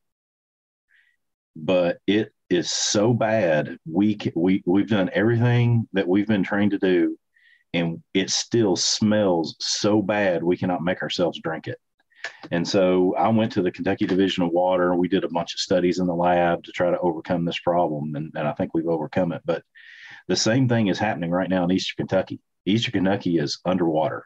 but 1.57 1.99
it 2.07 2.33
is 2.51 2.71
so 2.71 3.15
bad. 3.15 3.79
We, 3.87 4.19
we, 4.35 4.63
we've 4.67 4.89
done 4.89 5.11
everything 5.13 5.89
that 5.93 6.09
we've 6.09 6.27
been 6.27 6.43
trained 6.43 6.73
to 6.73 6.79
do, 6.79 7.17
and 7.73 8.03
it 8.13 8.31
still 8.31 8.77
smells 8.77 9.57
so 9.61 10.03
bad, 10.03 10.43
we 10.43 10.57
cannot 10.57 10.83
make 10.83 11.03
ourselves 11.03 11.41
drink 11.43 11.69
it. 11.69 11.79
And 12.51 12.67
so 12.67 13.15
I 13.17 13.29
went 13.29 13.53
to 13.53 13.63
the 13.63 13.71
Kentucky 13.71 14.07
Division 14.07 14.43
of 14.43 14.51
Water. 14.51 14.95
We 14.95 15.09
did 15.09 15.25
a 15.25 15.29
bunch 15.29 15.55
of 15.55 15.61
studies 15.61 15.99
in 15.99 16.07
the 16.07 16.15
lab 16.15 16.65
to 16.65 16.73
try 16.73 16.91
to 16.91 16.99
overcome 16.99 17.45
this 17.45 17.59
problem. 17.59 18.15
And, 18.17 18.33
and 18.35 18.49
I 18.49 18.53
think 18.53 18.75
we've 18.75 18.89
overcome 18.89 19.33
it. 19.33 19.43
But 19.45 19.63
the 20.29 20.37
same 20.37 20.69
thing 20.69 20.89
is 20.89 20.99
happening 20.99 21.31
right 21.31 21.49
now 21.49 21.65
in 21.65 21.71
Eastern 21.71 22.07
Kentucky. 22.07 22.41
Eastern 22.67 22.93
Kentucky 22.93 23.39
is 23.39 23.61
underwater. 23.65 24.25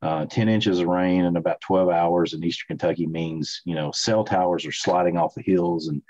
Uh, 0.00 0.26
10 0.26 0.48
inches 0.48 0.78
of 0.78 0.86
rain 0.86 1.24
in 1.24 1.36
about 1.36 1.60
12 1.60 1.88
hours 1.88 2.32
in 2.32 2.44
Eastern 2.44 2.66
Kentucky 2.68 3.06
means, 3.06 3.62
you 3.64 3.74
know, 3.74 3.90
cell 3.90 4.24
towers 4.24 4.64
are 4.64 4.72
sliding 4.72 5.16
off 5.16 5.34
the 5.34 5.42
hills 5.42 5.88
and 5.88 6.02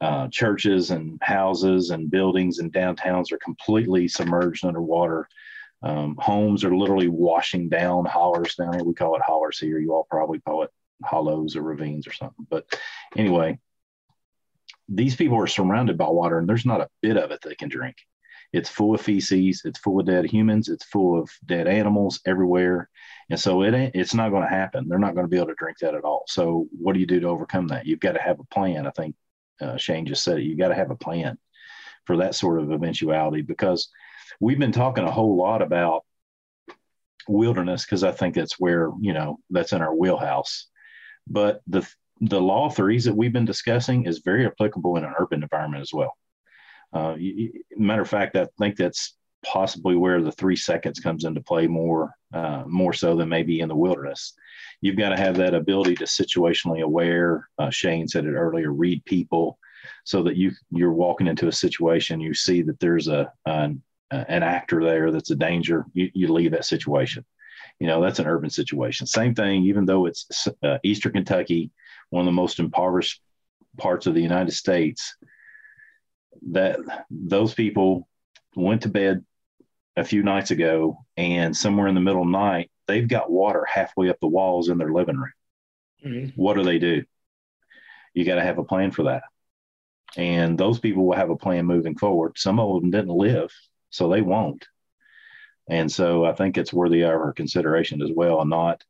uh, 0.00 0.28
churches 0.28 0.90
and 0.90 1.18
houses 1.22 1.90
and 1.90 2.10
buildings 2.10 2.58
and 2.58 2.72
downtowns 2.72 3.32
are 3.32 3.38
completely 3.38 4.06
submerged 4.06 4.64
underwater. 4.64 5.28
Um, 5.84 6.16
homes 6.18 6.64
are 6.64 6.74
literally 6.74 7.08
washing 7.08 7.68
down 7.68 8.06
hollers 8.06 8.54
down 8.54 8.72
here. 8.72 8.84
We 8.84 8.94
call 8.94 9.16
it 9.16 9.22
hollers 9.22 9.58
here. 9.58 9.78
You 9.78 9.92
all 9.92 10.06
probably 10.10 10.40
call 10.40 10.62
it 10.62 10.70
hollows 11.04 11.56
or 11.56 11.62
ravines 11.62 12.06
or 12.06 12.12
something. 12.12 12.46
But 12.48 12.64
anyway, 13.16 13.58
these 14.88 15.14
people 15.14 15.38
are 15.38 15.46
surrounded 15.46 15.98
by 15.98 16.08
water 16.08 16.38
and 16.38 16.48
there's 16.48 16.64
not 16.64 16.80
a 16.80 16.88
bit 17.02 17.18
of 17.18 17.30
it 17.30 17.40
they 17.42 17.54
can 17.54 17.68
drink. 17.68 17.96
It's 18.54 18.70
full 18.70 18.94
of 18.94 19.00
feces. 19.00 19.62
It's 19.64 19.78
full 19.78 20.00
of 20.00 20.06
dead 20.06 20.24
humans. 20.24 20.68
It's 20.68 20.84
full 20.86 21.20
of 21.20 21.28
dead 21.44 21.66
animals 21.66 22.20
everywhere. 22.24 22.88
And 23.28 23.38
so 23.38 23.62
it 23.62 23.74
ain't, 23.74 23.94
it's 23.94 24.14
not 24.14 24.30
going 24.30 24.42
to 24.42 24.48
happen. 24.48 24.88
They're 24.88 24.98
not 24.98 25.14
going 25.14 25.24
to 25.24 25.30
be 25.30 25.36
able 25.36 25.48
to 25.48 25.54
drink 25.54 25.78
that 25.80 25.94
at 25.94 26.04
all. 26.04 26.24
So 26.28 26.66
what 26.70 26.94
do 26.94 27.00
you 27.00 27.06
do 27.06 27.20
to 27.20 27.28
overcome 27.28 27.68
that? 27.68 27.84
You've 27.84 28.00
got 28.00 28.12
to 28.12 28.22
have 28.22 28.40
a 28.40 28.44
plan. 28.44 28.86
I 28.86 28.90
think 28.90 29.16
uh, 29.60 29.76
Shane 29.76 30.06
just 30.06 30.24
said 30.24 30.38
it. 30.38 30.44
You've 30.44 30.58
got 30.58 30.68
to 30.68 30.74
have 30.74 30.90
a 30.90 30.96
plan 30.96 31.36
for 32.06 32.18
that 32.18 32.34
sort 32.34 32.60
of 32.60 32.70
eventuality 32.70 33.42
because 33.42 33.88
we've 34.40 34.58
been 34.58 34.72
talking 34.72 35.04
a 35.04 35.10
whole 35.10 35.36
lot 35.36 35.62
about 35.62 36.04
wilderness 37.28 37.84
because 37.84 38.04
I 38.04 38.12
think 38.12 38.34
that's 38.34 38.58
where, 38.58 38.90
you 39.00 39.12
know, 39.12 39.38
that's 39.50 39.72
in 39.72 39.82
our 39.82 39.94
wheelhouse. 39.94 40.66
But 41.26 41.60
the 41.66 41.88
the 42.20 42.40
law 42.40 42.70
threes 42.70 43.04
that 43.04 43.16
we've 43.16 43.32
been 43.32 43.44
discussing 43.44 44.06
is 44.06 44.20
very 44.20 44.46
applicable 44.46 44.96
in 44.96 45.04
an 45.04 45.14
urban 45.18 45.42
environment 45.42 45.82
as 45.82 45.92
well. 45.92 46.16
Uh, 46.92 47.16
matter 47.76 48.02
of 48.02 48.08
fact, 48.08 48.36
I 48.36 48.46
think 48.58 48.76
that's 48.76 49.16
possibly 49.44 49.96
where 49.96 50.22
the 50.22 50.32
three 50.32 50.56
seconds 50.56 51.00
comes 51.00 51.24
into 51.24 51.40
play 51.40 51.66
more 51.66 52.14
uh, 52.32 52.62
more 52.66 52.92
so 52.92 53.16
than 53.16 53.28
maybe 53.28 53.60
in 53.60 53.68
the 53.68 53.74
wilderness. 53.74 54.34
You've 54.80 54.96
got 54.96 55.10
to 55.10 55.16
have 55.16 55.36
that 55.36 55.54
ability 55.54 55.96
to 55.96 56.04
situationally 56.04 56.82
aware. 56.82 57.48
Uh, 57.58 57.70
Shane 57.70 58.08
said 58.08 58.26
it 58.26 58.34
earlier. 58.34 58.72
Read 58.72 59.04
people 59.04 59.58
so 60.04 60.22
that 60.22 60.36
you 60.36 60.52
you're 60.70 60.92
walking 60.92 61.26
into 61.26 61.48
a 61.48 61.52
situation, 61.52 62.20
you 62.20 62.34
see 62.34 62.62
that 62.62 62.78
there's 62.80 63.08
a 63.08 63.32
an, 63.46 63.82
an 64.10 64.42
actor 64.42 64.82
there 64.84 65.10
that's 65.10 65.30
a 65.30 65.36
danger. 65.36 65.86
You, 65.92 66.10
you 66.14 66.32
leave 66.32 66.52
that 66.52 66.64
situation. 66.64 67.24
You 67.80 67.86
know 67.86 68.00
that's 68.00 68.18
an 68.18 68.26
urban 68.26 68.50
situation. 68.50 69.06
Same 69.06 69.34
thing, 69.34 69.64
even 69.64 69.84
though 69.84 70.06
it's 70.06 70.48
uh, 70.62 70.78
Eastern 70.84 71.12
Kentucky, 71.12 71.70
one 72.10 72.22
of 72.22 72.26
the 72.26 72.32
most 72.32 72.60
impoverished 72.60 73.20
parts 73.76 74.06
of 74.06 74.14
the 74.14 74.22
United 74.22 74.52
States. 74.52 75.16
That 76.50 76.78
those 77.10 77.54
people 77.54 78.08
went 78.54 78.82
to 78.82 78.88
bed 78.88 79.24
a 79.96 80.04
few 80.04 80.22
nights 80.22 80.50
ago, 80.50 81.04
and 81.16 81.56
somewhere 81.56 81.88
in 81.88 81.94
the 81.94 82.00
middle 82.00 82.22
of 82.22 82.28
the 82.28 82.32
night, 82.32 82.70
they've 82.86 83.08
got 83.08 83.30
water 83.30 83.64
halfway 83.64 84.08
up 84.08 84.18
the 84.20 84.28
walls 84.28 84.68
in 84.68 84.78
their 84.78 84.92
living 84.92 85.16
room. 85.16 85.32
Mm-hmm. 86.04 86.40
What 86.40 86.54
do 86.54 86.64
they 86.64 86.78
do? 86.78 87.04
You 88.12 88.24
got 88.24 88.36
to 88.36 88.42
have 88.42 88.58
a 88.58 88.64
plan 88.64 88.90
for 88.90 89.04
that. 89.04 89.22
And 90.16 90.56
those 90.58 90.78
people 90.78 91.06
will 91.06 91.16
have 91.16 91.30
a 91.30 91.36
plan 91.36 91.66
moving 91.66 91.96
forward. 91.96 92.34
Some 92.36 92.60
of 92.60 92.80
them 92.80 92.90
didn't 92.90 93.08
live, 93.08 93.52
so 93.94 94.08
they 94.08 94.22
won't. 94.22 94.66
And 95.70 95.90
so 95.90 96.24
I 96.24 96.32
think 96.32 96.58
it's 96.58 96.72
worthy 96.72 97.02
of 97.02 97.10
our 97.10 97.32
consideration 97.32 98.02
as 98.02 98.10
well, 98.14 98.40
and 98.40 98.50
not 98.50 98.82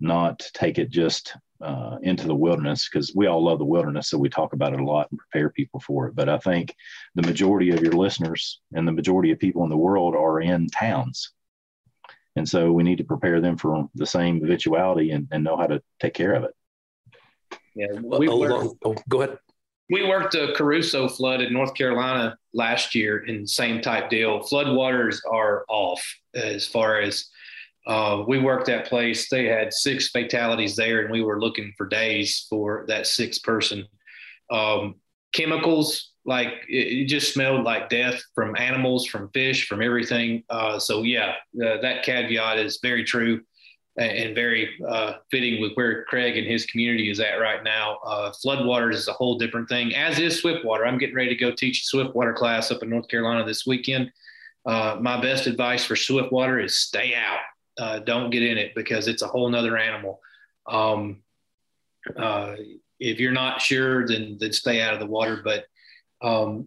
not 0.00 0.40
take 0.52 0.78
it 0.78 0.90
just 0.90 1.36
uh, 1.60 1.96
into 2.02 2.26
the 2.26 2.34
wilderness 2.34 2.88
because 2.88 3.12
we 3.14 3.26
all 3.26 3.42
love 3.42 3.58
the 3.60 3.64
wilderness, 3.64 4.10
so 4.10 4.18
we 4.18 4.28
talk 4.28 4.52
about 4.52 4.72
it 4.72 4.80
a 4.80 4.84
lot 4.84 5.08
and 5.10 5.18
prepare 5.18 5.50
people 5.50 5.80
for 5.80 6.08
it. 6.08 6.14
But 6.16 6.28
I 6.28 6.38
think 6.38 6.74
the 7.14 7.26
majority 7.26 7.70
of 7.70 7.82
your 7.82 7.92
listeners 7.92 8.60
and 8.72 8.86
the 8.86 8.92
majority 8.92 9.30
of 9.30 9.38
people 9.38 9.62
in 9.62 9.70
the 9.70 9.76
world 9.76 10.14
are 10.16 10.40
in 10.40 10.66
towns, 10.68 11.32
and 12.34 12.48
so 12.48 12.72
we 12.72 12.82
need 12.82 12.98
to 12.98 13.04
prepare 13.04 13.40
them 13.40 13.56
for 13.56 13.88
the 13.94 14.06
same 14.06 14.44
eventuality 14.44 15.12
and, 15.12 15.28
and 15.30 15.44
know 15.44 15.56
how 15.56 15.68
to 15.68 15.80
take 16.00 16.14
care 16.14 16.34
of 16.34 16.44
it. 16.44 16.54
Yeah, 17.76 17.92
we 18.02 18.28
worked, 18.28 18.74
oh, 18.84 18.96
go 19.08 19.22
ahead. 19.22 19.38
We 19.90 20.06
worked 20.06 20.34
a 20.34 20.52
Cruso 20.54 21.08
flood 21.08 21.40
in 21.40 21.52
North 21.52 21.74
Carolina 21.74 22.36
last 22.52 22.94
year, 22.94 23.24
in 23.24 23.46
same 23.46 23.80
type 23.80 24.10
deal. 24.10 24.42
Flood 24.42 24.74
waters 24.74 25.22
are 25.30 25.64
off 25.68 26.02
as 26.34 26.66
far 26.66 27.00
as 27.00 27.28
uh, 27.86 28.22
we 28.28 28.38
worked 28.38 28.66
that 28.66 28.86
place. 28.86 29.30
They 29.30 29.46
had 29.46 29.72
six 29.72 30.10
fatalities 30.10 30.76
there, 30.76 31.00
and 31.00 31.10
we 31.10 31.22
were 31.22 31.40
looking 31.40 31.72
for 31.76 31.86
days 31.86 32.46
for 32.50 32.84
that 32.88 33.06
sixth 33.06 33.42
person. 33.42 33.86
Um, 34.50 34.96
chemicals, 35.32 36.12
like 36.26 36.48
it, 36.68 37.02
it, 37.02 37.04
just 37.06 37.32
smelled 37.32 37.64
like 37.64 37.88
death 37.88 38.20
from 38.34 38.56
animals, 38.56 39.06
from 39.06 39.30
fish, 39.30 39.66
from 39.66 39.80
everything. 39.80 40.44
Uh, 40.50 40.78
so 40.78 41.02
yeah, 41.02 41.32
uh, 41.64 41.80
that 41.80 42.02
caveat 42.02 42.58
is 42.58 42.78
very 42.82 43.04
true 43.04 43.40
and, 43.98 44.34
very 44.34 44.70
uh, 44.88 45.14
fitting 45.30 45.60
with 45.60 45.72
where 45.74 46.04
Craig 46.04 46.36
and 46.36 46.46
his 46.46 46.66
community 46.66 47.10
is 47.10 47.20
at 47.20 47.40
right 47.40 47.64
now. 47.64 47.98
Uh, 48.04 48.32
floodwaters 48.32 48.94
is 48.94 49.08
a 49.08 49.12
whole 49.12 49.36
different 49.36 49.68
thing, 49.68 49.94
as 49.94 50.18
is 50.18 50.38
swiftwater. 50.40 50.86
I'm 50.86 50.98
getting 50.98 51.16
ready 51.16 51.30
to 51.30 51.36
go 51.36 51.50
teach 51.50 51.84
swiftwater 51.84 52.32
class 52.32 52.70
up 52.70 52.82
in 52.82 52.90
North 52.90 53.08
Carolina 53.08 53.44
this 53.44 53.66
weekend. 53.66 54.12
Uh, 54.64 54.96
my 55.00 55.20
best 55.20 55.46
advice 55.46 55.84
for 55.84 55.96
swiftwater 55.96 56.58
is 56.60 56.78
stay 56.78 57.14
out 57.14 57.40
uh, 57.78 58.00
don't 58.00 58.30
get 58.30 58.42
in 58.42 58.58
it 58.58 58.74
because 58.74 59.08
it's 59.08 59.22
a 59.22 59.26
whole 59.26 59.48
nother 59.48 59.76
animal. 59.78 60.20
Um, 60.66 61.22
uh, 62.16 62.56
if 62.98 63.20
you're 63.20 63.32
not 63.32 63.62
sure, 63.62 64.06
then 64.06 64.36
then 64.40 64.52
stay 64.52 64.82
out 64.82 64.94
of 64.94 65.00
the 65.00 65.06
water. 65.06 65.40
But 65.42 65.66
um, 66.20 66.66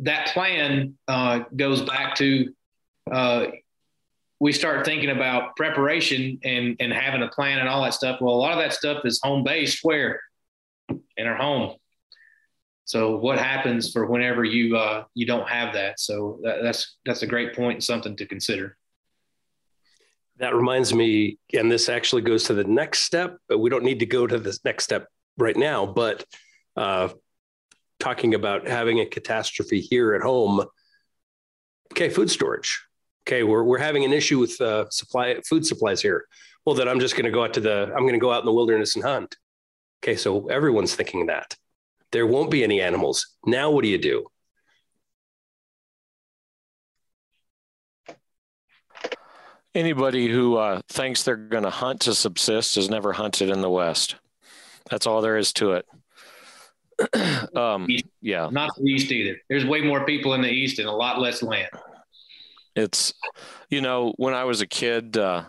That 0.00 0.28
plan 0.28 0.94
uh, 1.08 1.40
goes 1.54 1.82
back 1.82 2.16
to 2.16 2.52
uh, 3.10 3.46
we 4.38 4.52
start 4.52 4.84
thinking 4.84 5.10
about 5.10 5.56
preparation 5.56 6.38
and, 6.44 6.76
and 6.80 6.92
having 6.92 7.22
a 7.22 7.28
plan 7.28 7.58
and 7.58 7.68
all 7.68 7.82
that 7.84 7.94
stuff. 7.94 8.20
Well, 8.20 8.34
a 8.34 8.36
lot 8.36 8.52
of 8.52 8.58
that 8.58 8.72
stuff 8.72 9.04
is 9.04 9.20
home 9.22 9.44
based 9.44 9.78
where 9.82 10.20
in 11.16 11.26
our 11.26 11.36
home. 11.36 11.76
So 12.84 13.16
what 13.16 13.38
happens 13.38 13.92
for 13.92 14.06
whenever 14.06 14.44
you 14.44 14.76
uh, 14.76 15.04
you 15.14 15.26
don't 15.26 15.48
have 15.48 15.74
that? 15.74 15.98
So 15.98 16.38
that, 16.44 16.62
that's 16.62 16.96
that's 17.04 17.22
a 17.22 17.26
great 17.26 17.54
point 17.54 17.76
and 17.76 17.84
something 17.84 18.16
to 18.16 18.26
consider. 18.26 18.76
That 20.38 20.54
reminds 20.54 20.94
me, 20.94 21.38
and 21.54 21.72
this 21.72 21.88
actually 21.88 22.22
goes 22.22 22.44
to 22.44 22.54
the 22.54 22.62
next 22.62 23.02
step, 23.02 23.38
but 23.48 23.58
we 23.58 23.70
don't 23.70 23.84
need 23.84 24.00
to 24.00 24.06
go 24.06 24.26
to 24.26 24.38
this 24.38 24.64
next 24.64 24.84
step 24.84 25.08
right 25.38 25.56
now. 25.56 25.86
But 25.86 26.24
uh, 26.76 27.08
talking 27.98 28.34
about 28.34 28.66
having 28.66 29.00
a 29.00 29.06
catastrophe 29.06 29.80
here 29.80 30.14
at 30.14 30.22
home. 30.22 30.64
Okay, 31.92 32.08
food 32.08 32.30
storage. 32.30 32.80
Okay, 33.26 33.42
we're 33.42 33.64
we're 33.64 33.78
having 33.78 34.04
an 34.04 34.12
issue 34.12 34.38
with 34.38 34.60
uh, 34.60 34.88
supply 34.90 35.36
food 35.48 35.66
supplies 35.66 36.00
here. 36.00 36.26
Well, 36.64 36.74
then 36.74 36.88
I'm 36.88 37.00
just 37.00 37.14
going 37.14 37.24
to 37.24 37.30
go 37.30 37.44
out 37.44 37.54
to 37.54 37.60
the 37.60 37.92
I'm 37.94 38.02
going 38.02 38.12
to 38.12 38.18
go 38.18 38.32
out 38.32 38.40
in 38.40 38.46
the 38.46 38.52
wilderness 38.52 38.96
and 38.96 39.04
hunt. 39.04 39.36
Okay, 40.02 40.16
so 40.16 40.48
everyone's 40.48 40.94
thinking 40.94 41.26
that 41.26 41.56
there 42.12 42.26
won't 42.26 42.50
be 42.50 42.64
any 42.64 42.80
animals. 42.80 43.36
Now, 43.44 43.70
what 43.70 43.82
do 43.82 43.88
you 43.88 43.98
do? 43.98 44.26
Anybody 49.74 50.28
who 50.28 50.56
uh, 50.56 50.80
thinks 50.88 51.22
they're 51.22 51.36
going 51.36 51.64
to 51.64 51.70
hunt 51.70 52.00
to 52.02 52.14
subsist 52.14 52.76
has 52.76 52.88
never 52.88 53.12
hunted 53.12 53.50
in 53.50 53.60
the 53.60 53.68
West. 53.68 54.16
That's 54.90 55.06
all 55.06 55.20
there 55.20 55.36
is 55.36 55.52
to 55.54 55.72
it. 55.72 55.86
um, 57.56 57.86
yeah. 58.20 58.48
Not 58.50 58.70
the 58.76 58.84
East 58.84 59.12
either. 59.12 59.38
There's 59.48 59.64
way 59.64 59.80
more 59.80 60.04
people 60.04 60.34
in 60.34 60.42
the 60.42 60.50
East 60.50 60.78
and 60.78 60.88
a 60.88 60.92
lot 60.92 61.20
less 61.20 61.42
land. 61.42 61.70
It's, 62.74 63.14
you 63.70 63.80
know, 63.80 64.12
when 64.16 64.34
I 64.34 64.44
was 64.44 64.60
a 64.60 64.66
kid, 64.66 65.16
uh, 65.16 65.44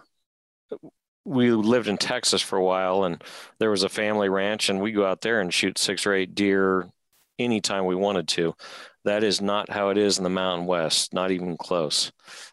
we 1.25 1.51
lived 1.51 1.87
in 1.87 1.97
Texas 1.97 2.41
for 2.41 2.57
a 2.57 2.63
while 2.63 3.03
and 3.03 3.21
there 3.59 3.69
was 3.69 3.83
a 3.83 3.89
family 3.89 4.29
ranch 4.29 4.69
and 4.69 4.79
we 4.81 4.93
go 4.93 5.05
out 5.05 5.21
there 5.21 5.41
and 5.41 5.53
shoot 5.53 5.77
six 5.77 6.05
or 6.05 6.13
eight 6.13 6.35
deer 6.35 6.89
anytime 7.37 7.85
we 7.85 7.95
wanted 7.95 8.27
to. 8.29 8.55
That 9.03 9.23
is 9.23 9.41
not 9.41 9.69
how 9.69 9.89
it 9.89 9.97
is 9.97 10.17
in 10.17 10.23
the 10.23 10.29
Mountain 10.29 10.67
West, 10.67 11.13
not 11.13 11.31
even 11.31 11.57
close. 11.57 12.11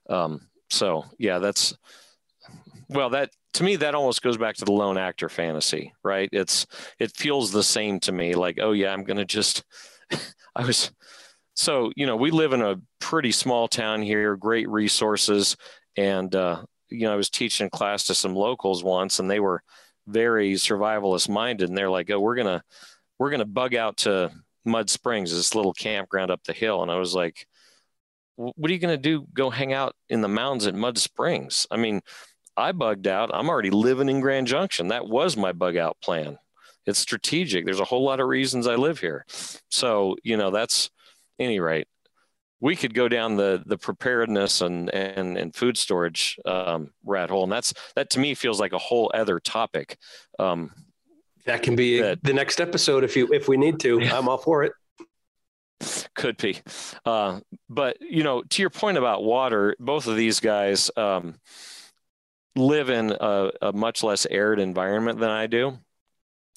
Um, 0.09 0.49
so 0.71 1.05
yeah, 1.19 1.39
that's 1.39 1.75
well, 2.89 3.11
that 3.11 3.31
to 3.55 3.65
me 3.65 3.77
that 3.77 3.95
almost 3.95 4.23
goes 4.23 4.37
back 4.37 4.57
to 4.57 4.65
the 4.65 4.73
lone 4.73 4.99
actor 4.99 5.29
fantasy, 5.29 5.93
right? 6.03 6.29
It's 6.33 6.67
it 6.99 7.17
feels 7.17 7.51
the 7.51 7.63
same 7.63 8.01
to 8.01 8.13
me. 8.13 8.35
Like, 8.35 8.59
oh 8.61 8.73
yeah, 8.73 8.93
I'm 8.93 9.05
gonna 9.05 9.25
just. 9.25 9.65
I 10.57 10.65
was 10.65 10.93
so 11.55 11.91
you 11.97 12.07
know 12.07 12.17
we 12.17 12.31
live 12.31 12.53
in 12.53 12.63
a 12.63 12.77
pretty 13.01 13.33
small 13.33 13.67
town 13.69 14.03
here, 14.03 14.37
great 14.37 14.69
resources, 14.69 15.57
and 15.97 16.35
uh, 16.35 16.63
you 16.95 17.07
know, 17.07 17.13
I 17.13 17.17
was 17.17 17.31
teaching 17.31 17.71
class 17.71 18.05
to 18.05 18.15
some 18.15 18.35
locals 18.35 18.85
once 18.85 19.19
and 19.19 19.31
they 19.31 19.41
were 19.41 19.63
very 20.07 20.53
survivalist 20.55 21.29
minded 21.29 21.69
and 21.69 21.77
they're 21.77 21.91
like, 21.91 22.11
oh, 22.11 22.21
we're 22.21 22.37
to, 22.37 22.63
we're 23.19 23.31
to 23.41 23.47
bug 23.47 23.75
out 23.75 23.99
to 23.99 24.31
Mud 24.65 24.89
Springs, 24.91 25.35
this 25.35 25.55
little 25.55 25.73
campground 25.73 26.31
up 26.31 26.43
the 26.45 26.53
hill. 26.53 26.83
And 26.83 26.91
I 26.91 26.97
was 26.97 27.15
like, 27.15 27.47
what 28.37 28.71
are 28.71 28.73
you 28.75 28.81
to 28.97 29.01
do? 29.01 29.27
Go 29.33 29.51
hang 29.51 29.73
out 29.73 29.95
in 30.09 30.21
the 30.21 30.29
mountains 30.29 30.67
at 30.67 30.75
Mud 30.75 30.99
Springs. 30.99 31.67
I 31.71 31.77
mean, 31.77 32.01
I 32.57 32.73
bugged 32.73 33.07
out. 33.07 33.31
I'm 33.33 33.49
already 33.49 33.71
living 33.71 34.09
in 34.09 34.21
Grand 34.21 34.47
Junction. 34.47 34.89
That 34.89 35.09
was 35.09 35.37
my 35.37 35.53
bug 35.53 35.77
out 35.77 35.97
plan. 36.03 36.39
It's 36.87 36.99
strategic. 36.99 37.65
There's 37.65 37.81
a 37.81 37.85
whole 37.85 38.05
lot 38.05 38.21
of 38.21 38.29
reasons 38.29 38.67
I 38.67 38.75
live 38.75 39.01
here. 39.01 39.25
So, 39.71 40.17
you 40.23 40.37
know, 40.37 40.51
that's 40.51 40.91
any 41.39 41.59
rate 41.61 41.89
we 42.65 42.75
could 42.75 42.95
go 42.95 43.09
down 43.09 43.37
the 43.37 43.63
the 43.67 43.77
preparedness 43.77 44.63
and 44.63 44.89
and 44.95 45.37
and 45.37 45.55
food 45.55 45.77
storage 45.77 46.39
um, 46.47 46.93
rat 47.05 47.29
hole, 47.29 47.43
and 47.43 47.53
that's 47.53 47.75
that 47.95 48.09
to 48.11 48.19
me 48.19 48.35
feels 48.35 48.59
like 48.59 48.73
a 48.73 48.79
whole 48.79 49.11
other 49.13 49.39
topic. 49.39 49.99
Um, 50.39 50.71
that 51.45 51.63
can 51.63 51.77
be 51.77 52.01
that, 52.01 52.23
the 52.23 52.33
next 52.33 52.63
episode 52.63 53.05
if 53.05 53.17
you 53.17 53.31
if 53.35 53.49
we 53.49 53.59
need 53.59 53.81
to. 53.81 54.01
I'm 54.01 54.31
all 54.31 54.39
for 54.39 54.65
it. 54.65 54.73
Could 56.15 56.39
be, 56.39 56.59
uh, 57.05 57.41
but 57.69 58.01
you 58.01 58.23
know, 58.23 58.43
to 58.43 58.63
your 58.63 58.71
point 58.71 58.97
about 58.97 59.23
water, 59.23 59.77
both 59.79 60.07
of 60.07 60.17
these 60.17 60.41
guys 60.41 60.91
um, 60.97 61.35
live 62.57 62.91
in 62.91 63.11
a, 63.19 63.51
a, 63.63 63.73
much 63.73 64.03
less 64.03 64.27
arid 64.31 64.61
environment 64.61 65.19
than 65.19 65.31
I 65.31 65.47
do. 65.47 65.79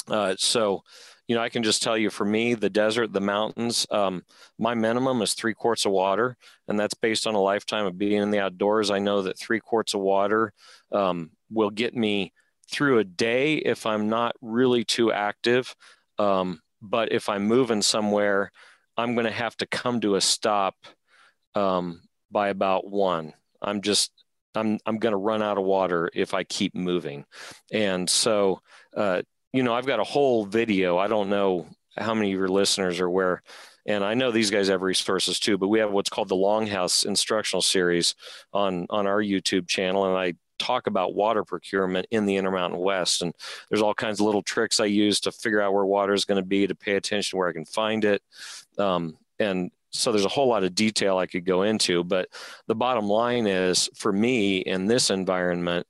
Uh, 0.07 0.35
so 0.37 0.83
you 1.27 1.35
know, 1.35 1.41
I 1.41 1.49
can 1.49 1.63
just 1.63 1.83
tell 1.83 1.97
you 1.97 2.09
for 2.09 2.23
me, 2.23 2.53
the 2.53 2.69
desert, 2.69 3.11
the 3.11 3.19
mountains, 3.19 3.85
um, 3.91 4.23
my 4.57 4.73
minimum 4.73 5.21
is 5.21 5.33
three 5.33 5.53
quarts 5.53 5.85
of 5.85 5.91
water. 5.91 6.37
And 6.67 6.79
that's 6.79 6.93
based 6.93 7.27
on 7.27 7.35
a 7.35 7.41
lifetime 7.41 7.85
of 7.85 7.97
being 7.97 8.21
in 8.21 8.31
the 8.31 8.39
outdoors. 8.39 8.89
I 8.89 8.99
know 8.99 9.21
that 9.23 9.37
three 9.37 9.59
quarts 9.59 9.93
of 9.93 9.99
water 9.99 10.53
um, 10.91 11.31
will 11.51 11.69
get 11.69 11.93
me 11.93 12.31
through 12.71 12.99
a 12.99 13.03
day 13.03 13.55
if 13.55 13.85
I'm 13.85 14.07
not 14.07 14.35
really 14.41 14.85
too 14.85 15.11
active. 15.11 15.75
Um, 16.17 16.61
but 16.81 17.11
if 17.11 17.27
I'm 17.27 17.45
moving 17.45 17.81
somewhere, 17.81 18.51
I'm 18.95 19.13
going 19.13 19.25
to 19.25 19.31
have 19.31 19.57
to 19.57 19.67
come 19.67 19.99
to 20.01 20.15
a 20.15 20.21
stop 20.21 20.75
um, 21.55 22.01
by 22.31 22.49
about 22.49 22.89
one. 22.89 23.33
I'm 23.61 23.81
just, 23.81 24.11
I'm, 24.57 24.79
I'm 24.85 24.97
going 24.97 25.11
to 25.11 25.17
run 25.17 25.41
out 25.41 25.57
of 25.57 25.63
water 25.63 26.09
if 26.13 26.33
I 26.33 26.43
keep 26.43 26.75
moving. 26.75 27.25
And 27.71 28.09
so, 28.09 28.61
uh, 28.95 29.21
you 29.53 29.63
know, 29.63 29.73
I've 29.73 29.85
got 29.85 29.99
a 29.99 30.03
whole 30.03 30.45
video. 30.45 30.97
I 30.97 31.07
don't 31.07 31.29
know 31.29 31.67
how 31.97 32.13
many 32.13 32.33
of 32.33 32.39
your 32.39 32.47
listeners 32.49 32.99
are 32.99 33.05
aware, 33.05 33.41
and 33.85 34.03
I 34.03 34.13
know 34.13 34.31
these 34.31 34.51
guys 34.51 34.67
have 34.67 34.81
resources 34.81 35.39
too, 35.39 35.57
but 35.57 35.69
we 35.69 35.79
have 35.79 35.91
what's 35.91 36.09
called 36.09 36.29
the 36.29 36.35
Longhouse 36.35 37.05
instructional 37.05 37.61
series 37.61 38.13
on 38.53 38.85
on 38.89 39.07
our 39.07 39.21
YouTube 39.21 39.67
channel, 39.67 40.05
and 40.05 40.17
I 40.17 40.33
talk 40.59 40.87
about 40.87 41.15
water 41.15 41.43
procurement 41.43 42.07
in 42.11 42.25
the 42.25 42.35
Intermountain 42.35 42.79
West. 42.79 43.21
And 43.21 43.33
there's 43.69 43.81
all 43.81 43.93
kinds 43.93 44.19
of 44.19 44.25
little 44.25 44.41
tricks 44.41 44.79
I 44.79 44.85
use 44.85 45.19
to 45.21 45.31
figure 45.31 45.61
out 45.61 45.73
where 45.73 45.85
water 45.85 46.13
is 46.13 46.25
going 46.25 46.41
to 46.41 46.47
be, 46.47 46.67
to 46.67 46.75
pay 46.75 46.95
attention 46.95 47.37
where 47.37 47.47
I 47.47 47.53
can 47.53 47.65
find 47.65 48.03
it. 48.05 48.21
Um, 48.77 49.17
and 49.39 49.71
so 49.91 50.11
there's 50.11 50.25
a 50.25 50.29
whole 50.29 50.47
lot 50.47 50.63
of 50.63 50.75
detail 50.75 51.17
I 51.17 51.27
could 51.27 51.45
go 51.45 51.63
into. 51.63 52.03
But 52.03 52.29
the 52.67 52.75
bottom 52.75 53.07
line 53.07 53.47
is 53.47 53.89
for 53.95 54.11
me 54.11 54.59
in 54.59 54.85
this 54.85 55.09
environment, 55.09 55.87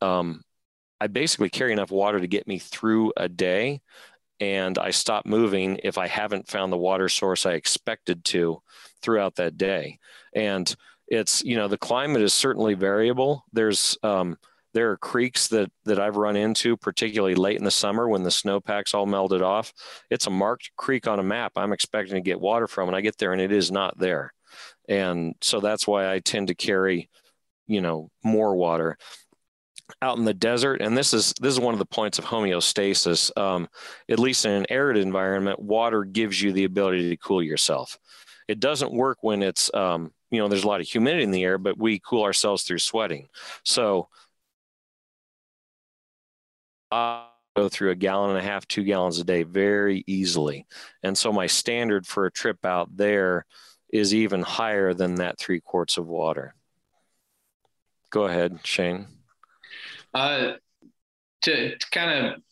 um, 0.00 0.42
I 1.00 1.06
basically 1.06 1.50
carry 1.50 1.72
enough 1.72 1.90
water 1.90 2.20
to 2.20 2.26
get 2.26 2.46
me 2.46 2.58
through 2.58 3.12
a 3.16 3.28
day. 3.28 3.80
And 4.40 4.78
I 4.78 4.90
stop 4.90 5.26
moving 5.26 5.80
if 5.84 5.96
I 5.96 6.08
haven't 6.08 6.48
found 6.48 6.72
the 6.72 6.78
water 6.78 7.08
source 7.08 7.46
I 7.46 7.52
expected 7.52 8.24
to 8.26 8.62
throughout 9.00 9.36
that 9.36 9.56
day. 9.56 9.98
And 10.34 10.74
it's, 11.06 11.44
you 11.44 11.56
know, 11.56 11.68
the 11.68 11.78
climate 11.78 12.22
is 12.22 12.32
certainly 12.32 12.74
variable. 12.74 13.44
There's, 13.52 13.96
um, 14.02 14.36
there 14.74 14.90
are 14.90 14.96
creeks 14.96 15.48
that 15.48 15.70
that 15.84 15.98
I've 15.98 16.16
run 16.16 16.36
into, 16.36 16.76
particularly 16.76 17.36
late 17.36 17.56
in 17.56 17.64
the 17.64 17.70
summer 17.70 18.08
when 18.08 18.24
the 18.24 18.30
snowpack's 18.30 18.92
all 18.92 19.06
melted 19.06 19.40
off. 19.40 19.72
It's 20.10 20.26
a 20.26 20.30
marked 20.30 20.72
creek 20.76 21.06
on 21.06 21.20
a 21.20 21.22
map 21.22 21.52
I'm 21.56 21.72
expecting 21.72 22.16
to 22.16 22.20
get 22.20 22.40
water 22.40 22.66
from, 22.66 22.88
and 22.88 22.96
I 22.96 23.00
get 23.00 23.16
there 23.16 23.32
and 23.32 23.40
it 23.40 23.52
is 23.52 23.70
not 23.70 23.98
there. 23.98 24.32
And 24.88 25.34
so 25.40 25.60
that's 25.60 25.86
why 25.86 26.12
I 26.12 26.18
tend 26.18 26.48
to 26.48 26.54
carry, 26.54 27.08
you 27.66 27.80
know, 27.80 28.10
more 28.22 28.54
water 28.54 28.98
out 30.00 30.18
in 30.18 30.24
the 30.24 30.34
desert 30.34 30.80
and 30.80 30.96
this 30.96 31.12
is 31.12 31.34
this 31.40 31.52
is 31.52 31.60
one 31.60 31.74
of 31.74 31.78
the 31.78 31.84
points 31.84 32.18
of 32.18 32.24
homeostasis 32.24 33.36
um, 33.38 33.68
at 34.08 34.18
least 34.18 34.46
in 34.46 34.52
an 34.52 34.66
arid 34.70 34.96
environment 34.96 35.58
water 35.58 36.04
gives 36.04 36.40
you 36.40 36.52
the 36.52 36.64
ability 36.64 37.10
to 37.10 37.16
cool 37.18 37.42
yourself 37.42 37.98
it 38.48 38.60
doesn't 38.60 38.94
work 38.94 39.18
when 39.20 39.42
it's 39.42 39.72
um, 39.74 40.10
you 40.30 40.38
know 40.38 40.48
there's 40.48 40.64
a 40.64 40.68
lot 40.68 40.80
of 40.80 40.86
humidity 40.86 41.22
in 41.22 41.30
the 41.30 41.44
air 41.44 41.58
but 41.58 41.78
we 41.78 42.00
cool 42.00 42.22
ourselves 42.22 42.62
through 42.62 42.78
sweating 42.78 43.28
so 43.62 44.08
I 46.90 47.26
go 47.56 47.68
through 47.68 47.90
a 47.90 47.96
gallon 47.96 48.30
and 48.30 48.38
a 48.38 48.42
half 48.42 48.66
two 48.66 48.82
gallons 48.82 49.18
a 49.18 49.24
day 49.24 49.42
very 49.44 50.04
easily. 50.06 50.66
And 51.02 51.16
so 51.16 51.32
my 51.32 51.46
standard 51.46 52.06
for 52.06 52.26
a 52.26 52.32
trip 52.32 52.64
out 52.64 52.96
there 52.96 53.46
is 53.92 54.12
even 54.12 54.42
higher 54.42 54.92
than 54.92 55.16
that 55.16 55.38
three 55.38 55.60
quarts 55.60 55.96
of 55.96 56.06
water. 56.06 56.54
Go 58.10 58.24
ahead 58.24 58.58
shane. 58.64 59.06
Uh, 60.12 60.54
to, 61.42 61.76
to 61.76 61.86
kind 61.90 62.26
of 62.26 62.42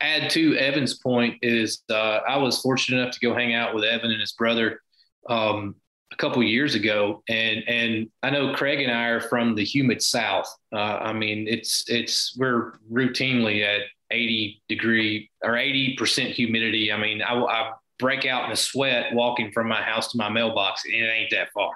add 0.00 0.30
to 0.30 0.56
Evan's 0.56 0.98
point 0.98 1.38
is 1.42 1.82
uh, 1.90 2.20
I 2.28 2.36
was 2.36 2.60
fortunate 2.60 3.00
enough 3.00 3.14
to 3.14 3.20
go 3.20 3.34
hang 3.34 3.54
out 3.54 3.74
with 3.74 3.84
Evan 3.84 4.10
and 4.10 4.20
his 4.20 4.32
brother. 4.32 4.80
Um, 5.28 5.76
a 6.14 6.16
couple 6.16 6.42
years 6.42 6.74
ago, 6.74 7.22
and 7.28 7.62
and 7.68 8.08
I 8.22 8.30
know 8.30 8.54
Craig 8.54 8.80
and 8.80 8.90
I 8.90 9.06
are 9.08 9.20
from 9.20 9.54
the 9.54 9.64
humid 9.64 10.00
South. 10.00 10.46
Uh, 10.72 10.78
I 10.78 11.12
mean, 11.12 11.46
it's 11.48 11.84
it's 11.88 12.36
we're 12.38 12.74
routinely 12.90 13.64
at 13.64 13.82
80 14.10 14.62
degree 14.68 15.30
or 15.42 15.56
80 15.56 15.96
percent 15.96 16.30
humidity. 16.30 16.92
I 16.92 16.96
mean, 16.96 17.20
I, 17.20 17.34
I 17.34 17.72
break 17.98 18.26
out 18.26 18.46
in 18.46 18.52
a 18.52 18.56
sweat 18.56 19.12
walking 19.12 19.50
from 19.52 19.68
my 19.68 19.82
house 19.82 20.12
to 20.12 20.18
my 20.18 20.28
mailbox, 20.28 20.84
and 20.84 20.94
it 20.94 21.06
ain't 21.06 21.30
that 21.32 21.52
far. 21.52 21.72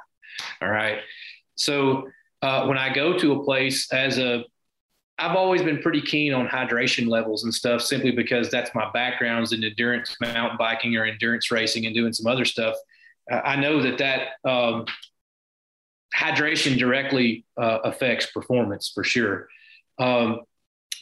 All 0.62 0.70
right, 0.70 1.00
so 1.56 2.08
uh, 2.42 2.66
when 2.66 2.78
I 2.78 2.94
go 2.94 3.18
to 3.18 3.32
a 3.32 3.44
place 3.44 3.92
as 3.92 4.18
a 4.18 4.44
I've 5.20 5.34
always 5.34 5.62
been 5.62 5.82
pretty 5.82 6.00
keen 6.00 6.32
on 6.32 6.46
hydration 6.46 7.08
levels 7.08 7.42
and 7.42 7.52
stuff 7.52 7.82
simply 7.82 8.12
because 8.12 8.50
that's 8.50 8.72
my 8.72 8.88
background 8.92 9.42
is 9.42 9.52
in 9.52 9.64
endurance 9.64 10.16
mountain 10.20 10.56
biking 10.56 10.96
or 10.96 11.04
endurance 11.04 11.50
racing 11.50 11.86
and 11.86 11.94
doing 11.94 12.12
some 12.12 12.30
other 12.30 12.44
stuff. 12.44 12.76
I 13.30 13.56
know 13.56 13.82
that 13.82 13.98
that 13.98 14.50
um, 14.50 14.86
hydration 16.14 16.78
directly 16.78 17.44
uh, 17.56 17.78
affects 17.84 18.26
performance 18.26 18.90
for 18.94 19.04
sure. 19.04 19.48
Um, 19.98 20.40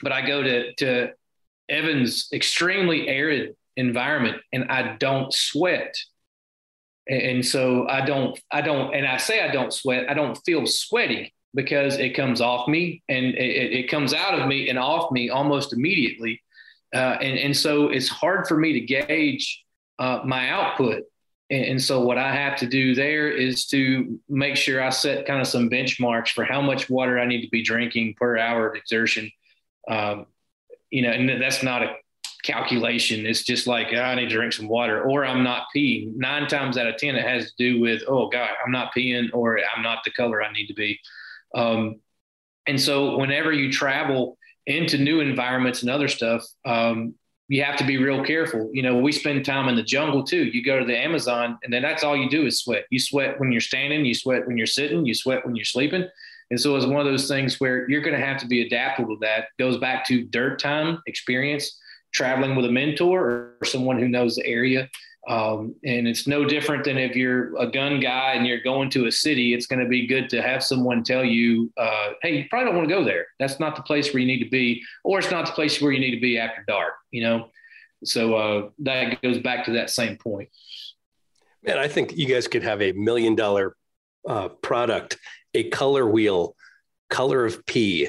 but 0.03 0.13
I 0.13 0.27
go 0.27 0.43
to, 0.43 0.75
to 0.75 1.11
Evan's 1.69 2.29
extremely 2.33 3.09
arid 3.09 3.57
environment 3.77 4.39
and 4.53 4.71
I 4.71 4.97
don't 4.99 5.33
sweat. 5.33 5.95
And 7.09 7.45
so 7.45 7.89
I 7.89 8.05
don't, 8.05 8.39
I 8.51 8.63
don't, 8.63 8.95
and 8.95 9.07
I 9.07 9.17
say 9.17 9.43
I 9.43 9.53
don't 9.53 9.73
sweat, 9.73 10.11
I 10.11 10.15
don't 10.15 10.37
feel 10.45 10.67
sweaty 10.67 11.33
because 11.55 11.97
it 11.97 12.11
comes 12.11 12.41
off 12.41 12.69
me 12.69 13.03
and 13.09 13.27
it, 13.27 13.73
it 13.73 13.91
comes 13.91 14.13
out 14.13 14.39
of 14.39 14.49
me 14.49 14.69
and 14.69 14.79
off 14.79 15.13
me 15.13 15.31
almost 15.31 15.73
immediately. 15.73 16.43
Uh, 16.95 17.17
and, 17.21 17.39
and 17.39 17.57
so 17.57 17.89
it's 17.89 18.09
hard 18.09 18.47
for 18.47 18.57
me 18.57 18.73
to 18.73 18.81
gauge 18.81 19.65
uh, 19.99 20.21
my 20.25 20.51
output. 20.51 21.05
And, 21.51 21.65
and, 21.65 21.83
so 21.83 22.01
what 22.01 22.19
I 22.19 22.35
have 22.35 22.59
to 22.59 22.67
do 22.67 22.95
there 22.95 23.31
is 23.31 23.67
to 23.67 24.19
make 24.29 24.57
sure 24.57 24.83
I 24.83 24.91
set 24.91 25.27
kind 25.27 25.41
of 25.41 25.47
some 25.47 25.71
benchmarks 25.71 26.31
for 26.31 26.45
how 26.45 26.61
much 26.61 26.91
water 26.91 27.19
I 27.19 27.27
need 27.27 27.43
to 27.43 27.51
be 27.51 27.63
drinking 27.63 28.15
per 28.19 28.37
hour 28.37 28.69
of 28.69 28.75
exertion. 28.75 29.31
Um, 29.89 30.27
you 30.91 31.03
know, 31.03 31.11
and 31.11 31.41
that's 31.41 31.63
not 31.63 31.83
a 31.83 31.95
calculation. 32.43 33.27
It's 33.27 33.43
just 33.43 33.67
like 33.67 33.89
oh, 33.93 34.01
I 34.01 34.15
need 34.15 34.29
to 34.29 34.35
drink 34.35 34.53
some 34.53 34.69
water, 34.69 35.03
or 35.03 35.25
I'm 35.25 35.43
not 35.43 35.67
peeing. 35.75 36.17
Nine 36.17 36.47
times 36.49 36.79
out 36.79 36.87
of 36.87 36.97
ten, 36.97 37.17
it 37.17 37.27
has 37.27 37.53
to 37.53 37.53
do 37.59 37.81
with 37.81 38.03
oh 38.09 38.29
God, 38.29 38.51
I'm 38.65 38.73
not 38.73 38.93
peeing, 38.97 39.29
or 39.33 39.59
I'm 39.59 39.83
not 39.83 40.05
the 40.05 40.13
color 40.13 40.43
I 40.43 40.53
need 40.53 40.69
to 40.69 40.75
be. 40.75 40.99
Um, 41.55 42.01
and 42.67 42.81
so 42.81 43.17
whenever 43.19 43.53
you 43.53 43.73
travel 43.73 44.39
into 44.67 44.99
new 44.99 45.21
environments 45.21 45.83
and 45.83 45.91
other 45.91 46.09
stuff, 46.09 46.45
um, 46.65 47.15
you 47.49 47.63
have 47.63 47.77
to 47.77 47.85
be 47.85 47.97
real 47.97 48.25
careful. 48.25 48.69
You 48.73 48.83
know, 48.83 48.99
we 48.99 49.13
spend 49.13 49.45
time 49.45 49.69
in 49.69 49.77
the 49.77 49.83
jungle 49.83 50.25
too. 50.25 50.45
You 50.45 50.65
go 50.65 50.79
to 50.79 50.85
the 50.85 50.99
Amazon 50.99 51.59
and 51.63 51.73
then 51.73 51.83
that's 51.83 52.03
all 52.03 52.17
you 52.17 52.29
do 52.29 52.47
is 52.47 52.61
sweat. 52.61 52.85
You 52.91 52.99
sweat 52.99 53.39
when 53.39 53.53
you're 53.53 53.61
standing, 53.61 54.05
you 54.05 54.15
sweat 54.15 54.47
when 54.47 54.57
you're 54.57 54.67
sitting, 54.67 55.07
you 55.07 55.15
sweat 55.15 55.47
when 55.47 55.55
you're 55.55 55.65
sleeping. 55.65 56.07
And 56.51 56.61
so 56.61 56.77
it's 56.77 56.87
one 56.87 57.01
of 57.01 57.07
those 57.07 57.29
things 57.29 57.61
where 57.61 57.89
you're 57.89 58.03
going 58.03 58.19
to 58.19 58.25
have 58.25 58.39
to 58.39 58.47
be 58.47 58.63
adaptable 58.63 59.17
to 59.17 59.21
that. 59.21 59.47
Goes 59.59 59.79
back 59.79 60.05
to 60.07 60.25
dirt 60.25 60.59
time 60.59 61.03
experience, 61.07 61.79
traveling 62.13 62.57
with 62.57 62.67
a 62.67 62.73
mentor 62.73 63.57
or 63.61 63.65
someone 63.65 63.99
who 63.99 64.09
knows 64.09 64.37
the 64.37 64.47
area. 64.47 64.89
Um, 65.27 65.75
and 65.85 66.07
it's 66.07 66.29
no 66.29 66.45
different 66.45 66.85
than 66.85 66.97
if 66.97 67.17
you're 67.17 67.57
a 67.57 67.67
gun 67.67 67.99
guy 67.99 68.35
and 68.35 68.47
you're 68.47 68.63
going 68.63 68.91
to 68.91 69.07
a 69.07 69.13
city, 69.13 69.55
it's 69.55 69.67
going 69.67 69.81
to 69.81 69.89
be 69.89 70.07
good 70.07 70.31
to 70.31 70.41
have 70.41 70.63
someone 70.63 71.03
tell 71.03 71.25
you, 71.25 71.73
uh, 71.77 72.11
hey, 72.23 72.37
you 72.37 72.45
probably 72.49 72.67
don't 72.67 72.77
want 72.77 72.89
to 72.89 72.95
go 72.95 73.03
there. 73.03 73.27
That's 73.41 73.59
not 73.59 73.75
the 73.75 73.83
place 73.83 74.13
where 74.13 74.21
you 74.21 74.27
need 74.27 74.45
to 74.45 74.51
be, 74.51 74.83
or 75.03 75.19
it's 75.19 75.31
not 75.33 75.47
the 75.47 75.53
place 75.53 75.83
where 75.83 75.91
you 75.91 75.99
need 75.99 76.15
to 76.15 76.21
be 76.21 76.39
after 76.39 76.63
dark, 76.69 76.95
you 77.11 77.25
know? 77.25 77.49
So 78.05 78.35
uh, 78.35 78.69
that 78.81 79.21
goes 79.21 79.39
back 79.39 79.65
to 79.65 79.73
that 79.73 79.91
same 79.91 80.17
point. 80.17 80.49
Man, 81.65 81.79
I 81.79 81.89
think 81.89 82.17
you 82.17 82.27
guys 82.27 82.47
could 82.47 82.63
have 82.63 82.81
a 82.81 82.93
million 82.93 83.35
dollar 83.35 83.75
uh, 84.29 84.49
product, 84.49 85.19
a 85.55 85.69
color 85.71 86.07
wheel, 86.07 86.55
color 87.11 87.45
of 87.45 87.67
pee. 87.67 88.09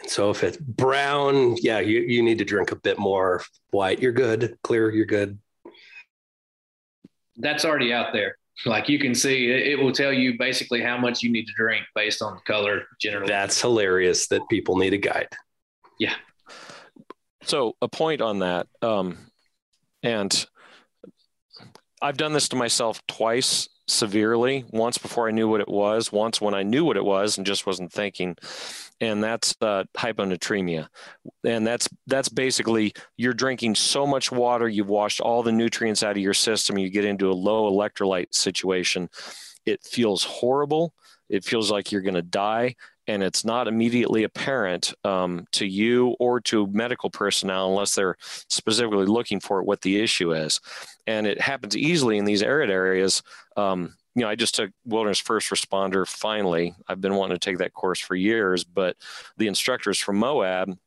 And 0.00 0.08
so 0.08 0.30
if 0.30 0.44
it's 0.44 0.58
brown, 0.58 1.56
yeah, 1.60 1.80
you, 1.80 2.00
you 2.02 2.22
need 2.22 2.38
to 2.38 2.44
drink 2.44 2.70
a 2.70 2.76
bit 2.76 3.00
more. 3.00 3.42
White, 3.70 4.00
you're 4.00 4.12
good. 4.12 4.58
Clear, 4.62 4.92
you're 4.92 5.06
good 5.06 5.40
that's 7.36 7.64
already 7.64 7.92
out 7.92 8.12
there. 8.12 8.36
Like 8.66 8.88
you 8.88 8.98
can 8.98 9.14
see, 9.14 9.50
it, 9.50 9.66
it 9.66 9.82
will 9.82 9.92
tell 9.92 10.12
you 10.12 10.38
basically 10.38 10.80
how 10.80 10.96
much 10.96 11.22
you 11.22 11.30
need 11.30 11.46
to 11.46 11.52
drink 11.56 11.84
based 11.94 12.22
on 12.22 12.34
the 12.34 12.40
color 12.42 12.82
generally. 13.00 13.26
That's 13.26 13.60
hilarious 13.60 14.28
that 14.28 14.42
people 14.48 14.76
need 14.76 14.94
a 14.94 14.98
guide. 14.98 15.28
Yeah. 15.98 16.14
So 17.42 17.74
a 17.82 17.88
point 17.88 18.20
on 18.20 18.38
that, 18.40 18.68
um, 18.80 19.18
and 20.02 20.46
I've 22.00 22.16
done 22.16 22.32
this 22.32 22.48
to 22.50 22.56
myself 22.56 23.04
twice 23.06 23.68
severely. 23.86 24.64
Once 24.70 24.98
before 24.98 25.28
I 25.28 25.32
knew 25.32 25.48
what 25.48 25.60
it 25.60 25.68
was. 25.68 26.12
Once 26.12 26.40
when 26.40 26.54
I 26.54 26.62
knew 26.62 26.84
what 26.84 26.96
it 26.96 27.04
was 27.04 27.36
and 27.36 27.46
just 27.46 27.66
wasn't 27.66 27.92
thinking 27.92 28.36
and 29.00 29.22
that's 29.22 29.54
uh, 29.60 29.84
hyponatremia. 29.96 30.88
And 31.44 31.66
that's 31.66 31.88
that's 32.06 32.28
basically 32.28 32.92
you're 33.16 33.34
drinking 33.34 33.74
so 33.74 34.06
much 34.06 34.30
water, 34.30 34.68
you've 34.68 34.88
washed 34.88 35.20
all 35.20 35.42
the 35.42 35.52
nutrients 35.52 36.02
out 36.02 36.12
of 36.12 36.22
your 36.22 36.34
system, 36.34 36.78
you 36.78 36.90
get 36.90 37.04
into 37.04 37.30
a 37.30 37.32
low 37.32 37.70
electrolyte 37.70 38.34
situation. 38.34 39.08
It 39.66 39.82
feels 39.82 40.24
horrible. 40.24 40.92
It 41.28 41.44
feels 41.44 41.70
like 41.70 41.90
you're 41.90 42.02
going 42.02 42.14
to 42.14 42.22
die, 42.22 42.76
and 43.06 43.22
it's 43.22 43.46
not 43.46 43.66
immediately 43.66 44.24
apparent 44.24 44.92
um, 45.02 45.46
to 45.52 45.66
you 45.66 46.16
or 46.20 46.40
to 46.42 46.66
medical 46.66 47.08
personnel 47.08 47.70
unless 47.70 47.94
they're 47.94 48.16
specifically 48.20 49.06
looking 49.06 49.40
for 49.40 49.62
what 49.62 49.80
the 49.80 50.00
issue 50.00 50.34
is. 50.34 50.60
And 51.06 51.26
it 51.26 51.40
happens 51.40 51.76
easily 51.76 52.18
in 52.18 52.24
these 52.24 52.42
arid 52.42 52.70
areas. 52.70 53.22
Um, 53.56 53.94
you 54.14 54.22
know, 54.22 54.28
I 54.28 54.36
just 54.36 54.54
took 54.54 54.70
wilderness 54.84 55.18
first 55.18 55.50
responder 55.50 56.06
finally. 56.06 56.74
I've 56.86 57.00
been 57.00 57.14
wanting 57.14 57.34
to 57.36 57.44
take 57.44 57.58
that 57.58 57.74
course 57.74 58.00
for 58.00 58.14
years, 58.14 58.64
but 58.64 58.96
the 59.36 59.48
instructors 59.48 59.98
from 59.98 60.18
Moab, 60.18 60.78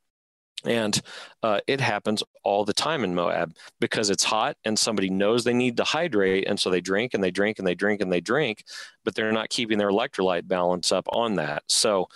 and 0.64 1.00
uh, 1.44 1.60
it 1.68 1.80
happens 1.80 2.24
all 2.44 2.66
the 2.66 2.74
time 2.74 3.04
in 3.04 3.14
Moab 3.14 3.54
because 3.80 4.10
it's 4.10 4.24
hot 4.24 4.58
and 4.66 4.78
somebody 4.78 5.10
knows 5.10 5.44
they 5.44 5.54
need 5.54 5.78
to 5.78 5.84
hydrate. 5.84 6.48
And 6.48 6.60
so 6.60 6.70
they 6.70 6.82
drink 6.82 7.14
and 7.14 7.24
they 7.24 7.32
drink 7.32 7.60
and 7.60 7.68
they 7.68 7.76
drink 7.76 8.02
and 8.02 8.12
they 8.12 8.22
drink, 8.22 8.64
but 9.04 9.14
they're 9.14 9.32
not 9.32 9.50
keeping 9.50 9.78
their 9.78 9.92
electrolyte 9.92 10.48
balance 10.48 10.92
up 10.92 11.06
on 11.10 11.36
that. 11.36 11.64
So 11.68 12.08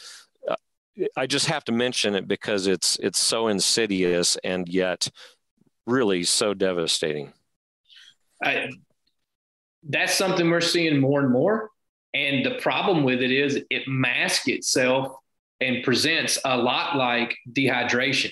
uh, 0.49 0.55
I 1.15 1.27
just 1.27 1.47
have 1.47 1.63
to 1.65 1.71
mention 1.71 2.15
it 2.15 2.27
because 2.27 2.67
it's, 2.67 2.97
it's 2.97 3.19
so 3.19 3.47
insidious 3.47 4.37
and 4.43 4.67
yet 4.67 5.09
really 5.85 6.23
so 6.23 6.53
devastating. 6.53 7.33
I, 8.43 8.69
that's 9.87 10.13
something 10.13 10.49
we're 10.49 10.61
seeing 10.61 10.99
more 10.99 11.21
and 11.21 11.31
more. 11.31 11.69
And 12.13 12.45
the 12.45 12.55
problem 12.55 13.03
with 13.03 13.21
it 13.21 13.31
is 13.31 13.63
it 13.69 13.87
masks 13.87 14.47
itself 14.47 15.15
and 15.61 15.83
presents 15.83 16.39
a 16.43 16.57
lot 16.57 16.97
like 16.97 17.35
dehydration. 17.51 18.31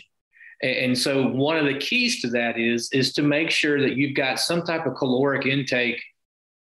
And 0.62 0.98
so 0.98 1.28
one 1.28 1.58
of 1.58 1.66
the 1.66 1.78
keys 1.78 2.22
to 2.22 2.30
that 2.32 2.58
is 2.58 2.92
is 2.92 3.14
to 3.14 3.22
make 3.22 3.50
sure 3.50 3.80
that 3.82 3.96
you've 3.96 4.16
got 4.16 4.40
some 4.40 4.64
type 4.64 4.86
of 4.86 4.96
caloric 4.96 5.46
intake, 5.46 6.02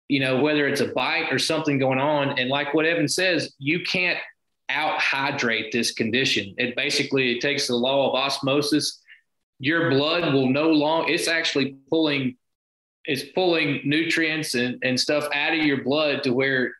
you 0.07 0.19
know, 0.19 0.39
whether 0.41 0.67
it's 0.67 0.81
a 0.81 0.87
bite 0.89 1.31
or 1.31 1.39
something 1.39 1.79
going 1.79 1.97
on. 1.97 2.37
And 2.37 2.49
like 2.49 2.75
what 2.75 2.85
Evan 2.85 3.07
says, 3.07 3.55
you 3.57 3.81
can't 3.81 4.19
out 4.69 4.99
hydrate 4.99 5.71
this 5.71 5.91
condition. 5.93 6.53
It 6.57 6.75
basically 6.75 7.35
it 7.35 7.41
takes 7.41 7.67
the 7.67 7.75
law 7.75 8.09
of 8.09 8.15
osmosis. 8.15 9.01
Your 9.57 9.89
blood 9.89 10.31
will 10.33 10.49
no 10.49 10.69
longer 10.69 11.11
it's 11.11 11.27
actually 11.27 11.77
pulling 11.89 12.37
it's 13.05 13.23
pulling 13.33 13.81
nutrients 13.83 14.53
and, 14.53 14.77
and 14.83 14.99
stuff 14.99 15.27
out 15.33 15.53
of 15.53 15.59
your 15.59 15.83
blood 15.83 16.23
to 16.23 16.33
where 16.33 16.73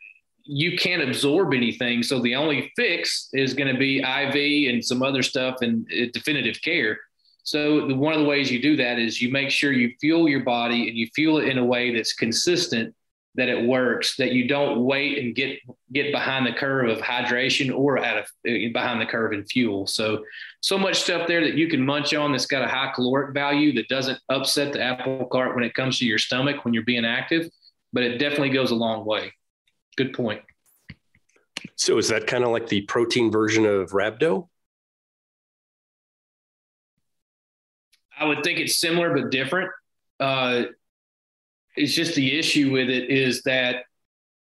you 0.44 0.78
can't 0.78 1.02
absorb 1.02 1.54
anything. 1.54 2.04
So 2.04 2.20
the 2.20 2.36
only 2.36 2.72
fix 2.76 3.30
is 3.34 3.54
going 3.54 3.74
to 3.74 3.80
be 3.80 4.00
IV 4.00 4.74
and 4.74 4.84
some 4.84 5.04
other 5.04 5.24
stuff 5.24 5.58
and 5.62 5.86
uh, 5.92 6.06
definitive 6.14 6.62
care. 6.62 7.00
So 7.44 7.88
the, 7.88 7.96
one 7.96 8.14
of 8.14 8.20
the 8.20 8.26
ways 8.26 8.52
you 8.52 8.62
do 8.62 8.76
that 8.78 9.00
is 9.00 9.22
you 9.22 9.32
make 9.32 9.50
sure 9.50 9.72
you 9.72 9.94
fuel 10.00 10.30
your 10.30 10.44
body 10.44 10.88
and 10.88 10.98
you 10.98 11.08
fuel 11.16 11.40
it 11.40 11.48
in 11.48 11.58
a 11.58 11.66
way 11.66 11.94
that's 11.94 12.14
consistent 12.14 12.94
that 13.36 13.48
it 13.48 13.66
works, 13.66 14.18
that 14.18 14.34
you 14.34 14.48
don't 14.48 14.84
wait 14.84 15.18
and 15.18 15.34
get 15.34 15.60
get 15.94 16.12
behind 16.12 16.46
the 16.46 16.52
curve 16.52 16.90
of 16.90 16.98
hydration 17.00 17.74
or 17.76 17.98
out 17.98 18.18
of 18.18 18.26
behind 18.44 19.00
the 19.00 19.06
curve 19.06 19.34
in 19.34 19.46
fuel. 19.46 19.88
So 19.88 20.24
so 20.60 20.78
much 20.78 21.02
stuff 21.02 21.28
there 21.28 21.42
that 21.42 21.56
you 21.56 21.68
can 21.68 21.86
munch 21.86 22.14
on 22.14 22.32
that's 22.32 22.46
got 22.46 22.64
a 22.64 22.68
high 22.68 22.92
caloric 22.94 23.34
value 23.34 23.74
that 23.74 23.88
doesn't 23.88 24.20
upset 24.30 24.74
the 24.74 24.82
apple 24.82 25.26
cart 25.32 25.56
when 25.56 25.64
it 25.64 25.74
comes 25.74 25.98
to 26.00 26.06
your 26.06 26.18
stomach 26.18 26.66
when 26.66 26.74
you're 26.74 26.84
being 26.84 27.06
active, 27.06 27.50
but 27.94 28.04
it 28.04 28.18
definitely 28.18 28.50
goes 28.50 28.72
a 28.72 28.76
long 28.76 29.06
way. 29.06 29.34
Good 29.96 30.14
point. 30.14 30.42
So 31.76 31.98
is 31.98 32.10
that 32.10 32.28
kind 32.28 32.44
of 32.44 32.52
like 32.52 32.68
the 32.68 32.82
protein 32.82 33.32
version 33.32 33.66
of 33.66 33.92
rhabdo? 33.92 34.48
I 38.18 38.26
would 38.26 38.44
think 38.44 38.60
it's 38.60 38.78
similar 38.78 39.16
but 39.16 39.32
different. 39.32 39.72
Uh, 40.20 40.64
it's 41.76 41.94
just 41.94 42.16
the 42.16 42.38
issue 42.38 42.72
with 42.72 42.90
it 42.90 43.10
is 43.10 43.44
that 43.44 43.84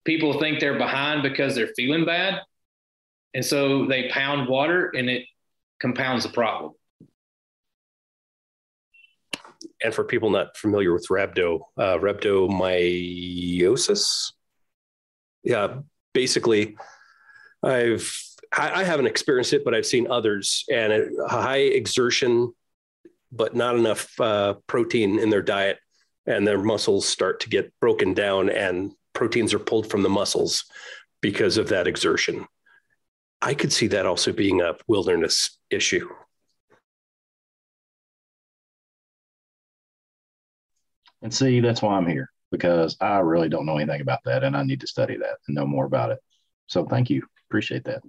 people 0.05 0.39
think 0.39 0.59
they're 0.59 0.77
behind 0.77 1.23
because 1.23 1.55
they're 1.55 1.73
feeling 1.75 2.05
bad. 2.05 2.41
And 3.33 3.45
so 3.45 3.85
they 3.85 4.09
pound 4.09 4.47
water 4.47 4.91
and 4.95 5.09
it 5.09 5.25
compounds 5.79 6.23
the 6.23 6.29
problem. 6.29 6.73
And 9.83 9.93
for 9.93 10.03
people 10.03 10.29
not 10.29 10.57
familiar 10.57 10.93
with 10.93 11.07
rhabdo, 11.09 11.61
uh, 11.77 11.97
rhabdomyolysis. 11.97 14.31
Yeah, 15.43 15.79
basically, 16.13 16.77
I've 17.61 18.11
I, 18.51 18.81
I 18.81 18.83
haven't 18.83 19.07
experienced 19.07 19.53
it, 19.53 19.63
but 19.63 19.75
I've 19.75 19.85
seen 19.85 20.09
others, 20.09 20.65
and 20.71 20.93
a 20.93 21.27
high 21.27 21.57
exertion, 21.57 22.53
but 23.31 23.55
not 23.55 23.75
enough 23.75 24.19
uh, 24.19 24.55
protein 24.67 25.19
in 25.19 25.29
their 25.29 25.41
diet, 25.41 25.79
and 26.27 26.45
their 26.45 26.61
muscles 26.61 27.07
start 27.07 27.39
to 27.39 27.49
get 27.49 27.73
broken 27.79 28.13
down, 28.13 28.49
and 28.49 28.91
proteins 29.13 29.53
are 29.53 29.59
pulled 29.59 29.89
from 29.89 30.03
the 30.03 30.09
muscles 30.09 30.65
because 31.21 31.57
of 31.57 31.69
that 31.69 31.87
exertion. 31.87 32.45
I 33.41 33.53
could 33.53 33.71
see 33.71 33.87
that 33.87 34.05
also 34.05 34.31
being 34.33 34.61
a 34.61 34.75
wilderness 34.87 35.57
issue. 35.69 36.09
And 41.21 41.33
see, 41.33 41.61
that's 41.61 41.81
why 41.81 41.97
I'm 41.97 42.07
here 42.07 42.29
because 42.51 42.95
I 43.01 43.17
really 43.19 43.49
don't 43.49 43.65
know 43.65 43.77
anything 43.77 44.01
about 44.01 44.19
that 44.25 44.43
and 44.43 44.55
I 44.55 44.63
need 44.63 44.81
to 44.81 44.87
study 44.87 45.17
that 45.17 45.37
and 45.47 45.55
know 45.55 45.65
more 45.65 45.85
about 45.85 46.11
it. 46.11 46.19
So 46.67 46.85
thank 46.85 47.09
you. 47.09 47.23
Appreciate 47.49 47.85
that. 47.85 48.01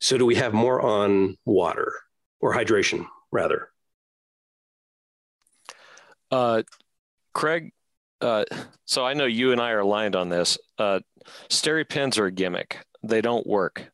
So, 0.00 0.18
do 0.18 0.26
we 0.26 0.36
have 0.36 0.52
more 0.52 0.80
on 0.80 1.36
water 1.44 1.92
or 2.40 2.54
hydration, 2.54 3.06
rather? 3.32 3.70
Uh, 6.36 6.62
Craig, 7.32 7.72
uh, 8.20 8.44
so 8.84 9.06
I 9.06 9.14
know 9.14 9.24
you 9.24 9.52
and 9.52 9.60
I 9.60 9.70
are 9.70 9.80
aligned 9.80 10.14
on 10.14 10.28
this. 10.28 10.58
Uh, 10.78 11.00
SteriPens 11.48 12.18
are 12.18 12.26
a 12.26 12.30
gimmick. 12.30 12.84
They 13.02 13.22
don't 13.22 13.46
work. 13.46 13.90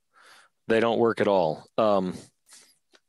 They 0.67 0.81
don't 0.81 0.99
work 0.99 1.21
at 1.21 1.29
all. 1.29 1.69
Um, 1.79 2.15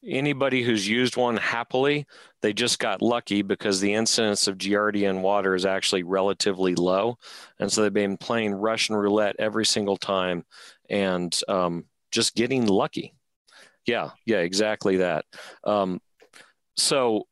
anybody 0.05 0.61
who's 0.61 0.88
used 0.88 1.18
one 1.18 1.38
happily, 1.38 2.05
they 2.43 2.53
just 2.53 2.77
got 2.77 3.01
lucky 3.01 3.41
because 3.41 3.80
the 3.80 3.95
incidence 3.95 4.47
of 4.47 4.60
Giardia 4.60 5.10
in 5.10 5.23
water 5.23 5.55
is 5.55 5.65
actually 5.65 6.03
relatively 6.03 6.76
low. 6.76 7.18
And 7.60 7.72
so 7.72 7.81
they've 7.81 7.91
been 7.91 8.18
playing 8.18 8.53
Russian 8.53 8.95
roulette 8.95 9.38
every 9.39 9.65
single 9.65 9.97
time 9.97 10.45
and 10.91 11.35
um, 11.47 11.85
just 12.11 12.35
getting 12.35 12.68
lucky. 12.68 13.15
Yeah, 13.88 14.11
yeah, 14.27 14.41
exactly 14.41 14.97
that. 14.97 15.26
Um, 15.64 16.01
so 16.77 17.26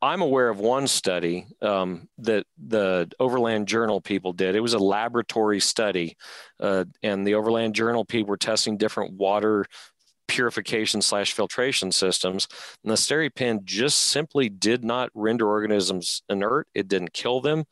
I'm 0.00 0.22
aware 0.22 0.48
of 0.48 0.60
one 0.60 0.86
study 0.86 1.46
um, 1.60 2.08
that 2.18 2.46
the 2.56 3.10
Overland 3.18 3.66
Journal 3.66 4.00
people 4.00 4.32
did. 4.32 4.54
It 4.54 4.60
was 4.60 4.74
a 4.74 4.78
laboratory 4.78 5.60
study, 5.60 6.16
uh, 6.60 6.84
and 7.02 7.26
the 7.26 7.34
Overland 7.34 7.74
Journal 7.74 8.04
people 8.04 8.28
were 8.28 8.36
testing 8.36 8.76
different 8.76 9.14
water 9.14 9.64
purification 10.28 11.02
slash 11.02 11.32
filtration 11.32 11.90
systems. 11.90 12.46
And 12.84 12.92
the 12.92 12.96
SteriPen 12.96 13.64
just 13.64 13.98
simply 13.98 14.48
did 14.48 14.84
not 14.84 15.10
render 15.14 15.48
organisms 15.48 16.22
inert. 16.28 16.68
It 16.74 16.86
didn't 16.86 17.14
kill 17.14 17.40
them. 17.40 17.64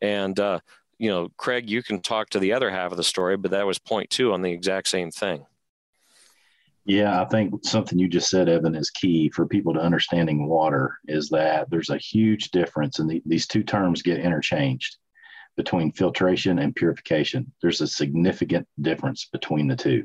And, 0.00 0.38
uh, 0.38 0.60
you 0.96 1.10
know, 1.10 1.28
Craig, 1.36 1.68
you 1.68 1.82
can 1.82 2.00
talk 2.00 2.30
to 2.30 2.38
the 2.38 2.52
other 2.52 2.70
half 2.70 2.92
of 2.92 2.96
the 2.96 3.04
story, 3.04 3.36
but 3.36 3.50
that 3.50 3.66
was 3.66 3.78
point 3.78 4.10
two 4.10 4.32
on 4.32 4.42
the 4.42 4.52
exact 4.52 4.88
same 4.88 5.10
thing. 5.10 5.44
Yeah, 6.86 7.22
I 7.22 7.24
think 7.24 7.64
something 7.64 7.98
you 7.98 8.08
just 8.08 8.28
said, 8.28 8.48
Evan, 8.48 8.74
is 8.74 8.90
key 8.90 9.30
for 9.30 9.46
people 9.46 9.72
to 9.74 9.80
understanding 9.80 10.46
water 10.46 10.98
is 11.06 11.30
that 11.30 11.70
there's 11.70 11.88
a 11.88 11.96
huge 11.96 12.50
difference, 12.50 12.98
and 12.98 13.08
the, 13.08 13.22
these 13.24 13.46
two 13.46 13.62
terms 13.62 14.02
get 14.02 14.20
interchanged 14.20 14.98
between 15.56 15.92
filtration 15.92 16.58
and 16.58 16.74
purification. 16.74 17.50
There's 17.62 17.80
a 17.80 17.86
significant 17.86 18.66
difference 18.80 19.28
between 19.32 19.68
the 19.68 19.76
two. 19.76 20.04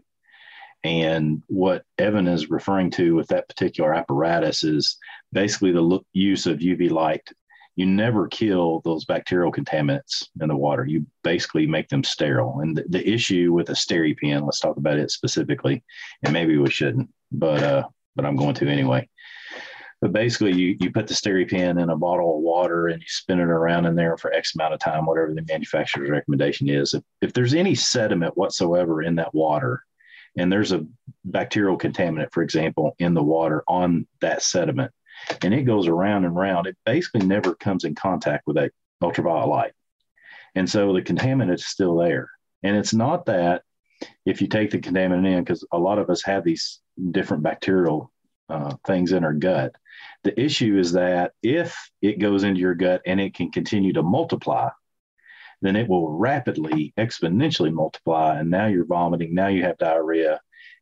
And 0.85 1.43
what 1.47 1.83
Evan 1.97 2.27
is 2.27 2.49
referring 2.49 2.91
to 2.91 3.15
with 3.15 3.27
that 3.27 3.49
particular 3.49 3.93
apparatus 3.93 4.63
is 4.63 4.97
basically 5.33 5.73
the 5.73 5.99
use 6.13 6.45
of 6.45 6.59
UV 6.59 6.89
light. 6.89 7.27
You 7.75 7.85
never 7.85 8.27
kill 8.27 8.81
those 8.83 9.05
bacterial 9.05 9.51
contaminants 9.51 10.27
in 10.41 10.49
the 10.49 10.55
water. 10.55 10.85
You 10.85 11.05
basically 11.23 11.65
make 11.65 11.87
them 11.89 12.03
sterile. 12.03 12.59
And 12.59 12.75
the, 12.75 12.83
the 12.89 13.09
issue 13.09 13.53
with 13.53 13.69
a 13.69 13.73
SteriPen, 13.73 14.43
let's 14.43 14.59
talk 14.59 14.77
about 14.77 14.97
it 14.97 15.11
specifically, 15.11 15.83
and 16.23 16.33
maybe 16.33 16.57
we 16.57 16.69
shouldn't, 16.69 17.09
but 17.31 17.63
uh, 17.63 17.87
but 18.15 18.25
I'm 18.25 18.35
going 18.35 18.55
to 18.55 18.67
anyway. 18.67 19.07
But 20.01 20.13
basically, 20.13 20.53
you, 20.53 20.77
you 20.79 20.91
put 20.91 21.07
the 21.07 21.13
SteriPen 21.13 21.81
in 21.81 21.89
a 21.89 21.97
bottle 21.97 22.37
of 22.37 22.41
water 22.41 22.87
and 22.87 23.01
you 23.01 23.07
spin 23.07 23.39
it 23.39 23.43
around 23.43 23.85
in 23.85 23.95
there 23.95 24.17
for 24.17 24.31
X 24.31 24.55
amount 24.55 24.73
of 24.73 24.79
time, 24.79 25.05
whatever 25.05 25.33
the 25.33 25.45
manufacturer's 25.47 26.09
recommendation 26.09 26.69
is. 26.69 26.93
If, 26.93 27.03
if 27.21 27.33
there's 27.33 27.53
any 27.53 27.75
sediment 27.75 28.37
whatsoever 28.37 29.01
in 29.03 29.15
that 29.15 29.33
water, 29.33 29.83
and 30.37 30.51
there's 30.51 30.71
a 30.71 30.85
bacterial 31.25 31.77
contaminant, 31.77 32.31
for 32.31 32.43
example, 32.43 32.95
in 32.99 33.13
the 33.13 33.23
water 33.23 33.63
on 33.67 34.07
that 34.21 34.41
sediment, 34.41 34.91
and 35.43 35.53
it 35.53 35.63
goes 35.63 35.87
around 35.87 36.25
and 36.25 36.37
around, 36.37 36.67
it 36.67 36.77
basically 36.85 37.25
never 37.25 37.55
comes 37.55 37.83
in 37.83 37.95
contact 37.95 38.47
with 38.47 38.55
that 38.55 38.71
ultraviolet 39.01 39.47
light. 39.47 39.73
And 40.55 40.69
so 40.69 40.93
the 40.93 41.01
contaminant 41.01 41.53
is 41.53 41.65
still 41.65 41.95
there. 41.95 42.29
And 42.63 42.75
it's 42.75 42.93
not 42.93 43.25
that 43.27 43.63
if 44.25 44.41
you 44.41 44.47
take 44.47 44.71
the 44.71 44.79
contaminant 44.79 45.27
in, 45.27 45.43
because 45.43 45.65
a 45.71 45.77
lot 45.77 45.99
of 45.99 46.09
us 46.09 46.23
have 46.23 46.43
these 46.43 46.81
different 47.11 47.43
bacterial 47.43 48.11
uh, 48.49 48.75
things 48.85 49.11
in 49.11 49.23
our 49.23 49.33
gut. 49.33 49.75
The 50.23 50.39
issue 50.39 50.77
is 50.77 50.93
that 50.93 51.33
if 51.43 51.89
it 52.01 52.19
goes 52.19 52.43
into 52.43 52.59
your 52.59 52.75
gut 52.75 53.01
and 53.05 53.19
it 53.19 53.33
can 53.33 53.51
continue 53.51 53.93
to 53.93 54.03
multiply, 54.03 54.69
then 55.61 55.75
it 55.75 55.87
will 55.87 56.09
rapidly, 56.09 56.93
exponentially 56.97 57.71
multiply. 57.71 58.39
And 58.39 58.49
now 58.49 58.67
you're 58.67 58.85
vomiting. 58.85 59.33
Now 59.33 59.47
you 59.47 59.63
have 59.63 59.77
diarrhea. 59.77 60.39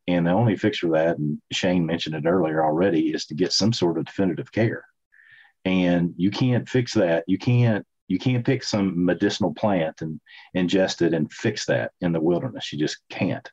And 0.07 0.25
the 0.25 0.31
only 0.31 0.55
fix 0.55 0.77
for 0.79 0.89
that, 0.91 1.17
and 1.17 1.41
Shane 1.51 1.85
mentioned 1.85 2.15
it 2.15 2.27
earlier 2.27 2.63
already, 2.63 3.09
is 3.09 3.25
to 3.25 3.35
get 3.35 3.51
some 3.51 3.73
sort 3.73 3.97
of 3.97 4.05
definitive 4.05 4.51
care. 4.51 4.85
And 5.65 6.13
you 6.15 6.31
can't 6.31 6.67
fix 6.67 6.93
that. 6.93 7.25
You 7.27 7.37
can't 7.37 7.85
you 8.07 8.17
can't 8.17 8.45
pick 8.45 8.63
some 8.63 9.03
medicinal 9.03 9.53
plant 9.53 10.01
and 10.01 10.21
ingest 10.55 11.01
it 11.01 11.13
and 11.13 11.31
fix 11.31 11.65
that 11.65 11.91
in 11.99 12.13
the 12.13 12.21
wilderness. 12.21 12.71
You 12.71 12.79
just 12.79 12.99
can't. 13.09 13.51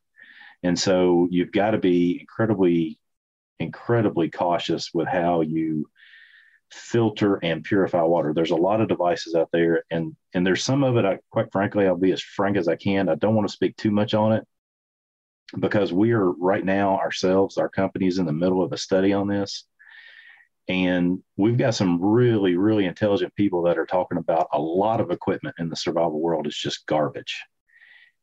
And 0.62 0.78
so 0.78 1.26
you've 1.30 1.50
got 1.50 1.72
to 1.72 1.78
be 1.78 2.18
incredibly, 2.20 3.00
incredibly 3.58 4.30
cautious 4.30 4.90
with 4.94 5.08
how 5.08 5.40
you 5.40 5.90
filter 6.70 7.40
and 7.42 7.64
purify 7.64 8.02
water. 8.02 8.32
There's 8.32 8.52
a 8.52 8.56
lot 8.56 8.80
of 8.80 8.88
devices 8.88 9.34
out 9.34 9.48
there, 9.52 9.82
and 9.90 10.14
and 10.34 10.46
there's 10.46 10.62
some 10.62 10.84
of 10.84 10.96
it. 10.96 11.04
I 11.04 11.18
quite 11.30 11.50
frankly, 11.50 11.86
I'll 11.86 11.96
be 11.96 12.12
as 12.12 12.22
frank 12.22 12.56
as 12.56 12.68
I 12.68 12.76
can. 12.76 13.08
I 13.08 13.16
don't 13.16 13.34
want 13.34 13.48
to 13.48 13.54
speak 13.54 13.76
too 13.76 13.90
much 13.90 14.14
on 14.14 14.32
it 14.32 14.46
because 15.60 15.92
we 15.92 16.12
are 16.12 16.30
right 16.32 16.64
now 16.64 16.98
ourselves, 16.98 17.58
our 17.58 17.68
company 17.68 18.06
is 18.06 18.18
in 18.18 18.26
the 18.26 18.32
middle 18.32 18.62
of 18.62 18.72
a 18.72 18.76
study 18.76 19.12
on 19.12 19.28
this, 19.28 19.64
and 20.68 21.22
we've 21.36 21.58
got 21.58 21.74
some 21.74 22.02
really 22.02 22.56
really 22.56 22.86
intelligent 22.86 23.34
people 23.34 23.62
that 23.62 23.78
are 23.78 23.86
talking 23.86 24.18
about 24.18 24.48
a 24.52 24.60
lot 24.60 25.00
of 25.00 25.10
equipment 25.10 25.54
in 25.58 25.68
the 25.68 25.76
survival 25.76 26.20
world 26.20 26.46
is 26.46 26.56
just 26.56 26.86
garbage, 26.86 27.42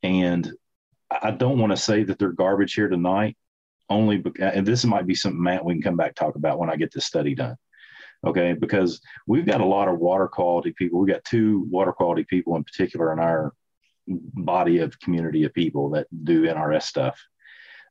and 0.03 0.52
I 1.10 1.32
don't 1.32 1.60
want 1.60 1.72
to 1.72 1.78
say 1.78 2.03
that 2.03 2.18
they're 2.20 2.32
garbage 2.32 2.74
here 2.74 2.88
tonight. 2.90 3.38
Only 3.90 4.18
because, 4.20 4.41
uh, 4.41 4.52
and 4.56 4.66
this 4.66 4.86
might 4.86 5.06
be 5.06 5.16
something 5.16 5.41
Matt 5.41 5.66
we 5.66 5.74
can 5.74 5.82
come 5.82 5.98
back 5.98 6.16
talk 6.16 6.36
about 6.36 6.58
when 6.58 6.70
I 6.70 6.78
get 6.78 6.94
this 6.94 7.06
study 7.06 7.36
done. 7.36 7.58
Okay 8.26 8.53
because 8.53 9.02
we've 9.28 9.45
got 9.45 9.62
a 9.62 9.66
lot 9.66 9.88
of 9.88 9.99
water 9.99 10.28
quality 10.28 10.74
people. 10.78 10.99
We've 10.99 11.14
got 11.14 11.26
two 11.26 11.68
water 11.70 11.91
quality 11.91 12.24
people 12.30 12.56
in 12.56 12.64
particular 12.64 13.12
in 13.12 13.20
our 13.20 13.53
body 14.07 14.80
of 14.80 14.99
community 14.99 15.44
of 15.44 15.53
people 15.53 15.91
that 15.91 16.07
do 16.23 16.44
nrs 16.44 16.84
stuff 16.84 17.19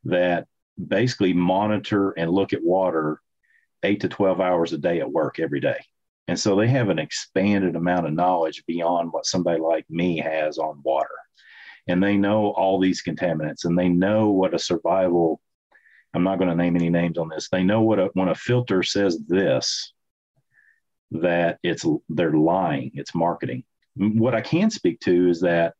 that 0.05 0.47
basically 0.89 1.33
monitor 1.33 2.11
and 2.13 2.31
look 2.31 2.53
at 2.53 2.63
water 2.63 3.21
8 3.83 4.01
to 4.01 4.09
12 4.09 4.41
hours 4.41 4.73
a 4.73 4.79
day 4.79 5.01
at 5.01 5.11
work 5.11 5.39
every 5.39 5.61
day. 5.61 5.79
And 6.29 6.39
so 6.39 6.55
they 6.55 6.69
have 6.69 6.91
an 6.91 6.99
expanded 6.99 7.77
amount 7.77 8.07
of 8.07 8.13
knowledge 8.13 8.65
beyond 8.67 9.13
what 9.13 9.27
somebody 9.27 9.61
like 9.61 9.85
me 9.91 10.19
has 10.19 10.59
on 10.59 10.81
water. 10.85 11.09
And 11.89 12.03
they 12.03 12.17
know 12.17 12.51
all 12.51 12.79
these 12.79 13.03
contaminants 13.03 13.65
and 13.65 13.77
they 13.77 13.89
know 13.89 14.31
what 14.31 14.55
a 14.55 14.59
survival 14.59 15.41
i'm 16.13 16.25
not 16.25 16.39
going 16.39 16.51
to 16.51 16.57
name 16.57 16.75
any 16.75 16.91
names 16.91 17.17
on 17.19 17.29
this 17.29 17.49
they 17.51 17.63
know 17.63 17.83
what 17.83 18.01
a, 18.01 18.11
when 18.15 18.29
a 18.29 18.35
filter 18.35 18.83
says 18.83 19.17
this 19.29 19.93
that 21.13 21.59
it's 21.63 21.87
they're 22.09 22.33
lying 22.33 22.91
it's 22.95 23.15
marketing. 23.15 23.63
What 23.95 24.35
i 24.35 24.41
can 24.41 24.71
speak 24.71 24.99
to 25.01 25.29
is 25.29 25.41
that 25.43 25.75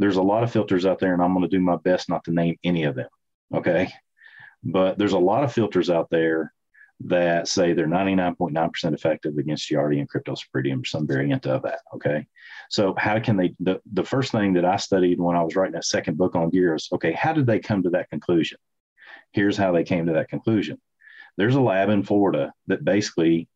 there's 0.00 0.16
a 0.16 0.22
lot 0.22 0.42
of 0.42 0.50
filters 0.50 0.84
out 0.84 0.98
there 0.98 1.12
and 1.14 1.22
i'm 1.22 1.32
going 1.32 1.48
to 1.48 1.56
do 1.56 1.62
my 1.62 1.76
best 1.76 2.08
not 2.08 2.24
to 2.24 2.32
name 2.32 2.56
any 2.64 2.82
of 2.84 2.96
them 2.96 3.08
okay? 3.54 3.92
But 4.62 4.98
there's 4.98 5.12
a 5.12 5.18
lot 5.18 5.44
of 5.44 5.52
filters 5.52 5.90
out 5.90 6.10
there 6.10 6.52
that 7.04 7.48
say 7.48 7.72
they're 7.72 7.86
99.9% 7.86 8.92
effective 8.92 9.38
against 9.38 9.70
giardia 9.70 10.00
and 10.00 10.10
cryptosporidium 10.10 10.82
or 10.82 10.84
some 10.84 11.06
variant 11.06 11.46
of 11.46 11.62
that 11.62 11.80
okay? 11.94 12.26
So 12.68 12.94
how 12.98 13.18
can 13.20 13.36
they 13.36 13.54
the, 13.58 13.80
the 13.92 14.04
first 14.04 14.32
thing 14.32 14.52
that 14.52 14.66
i 14.66 14.76
studied 14.76 15.18
when 15.18 15.34
i 15.34 15.42
was 15.42 15.56
writing 15.56 15.72
that 15.72 15.86
second 15.86 16.18
book 16.18 16.36
on 16.36 16.50
gear 16.50 16.74
is 16.74 16.88
okay 16.92 17.12
how 17.12 17.32
did 17.32 17.46
they 17.46 17.58
come 17.58 17.82
to 17.84 17.90
that 17.90 18.10
conclusion? 18.10 18.58
Here's 19.32 19.56
how 19.56 19.72
they 19.72 19.84
came 19.84 20.06
to 20.06 20.12
that 20.12 20.28
conclusion. 20.28 20.78
There's 21.38 21.54
a 21.54 21.60
lab 21.60 21.88
in 21.88 22.02
florida 22.02 22.52
that 22.66 22.84
basically 22.84 23.48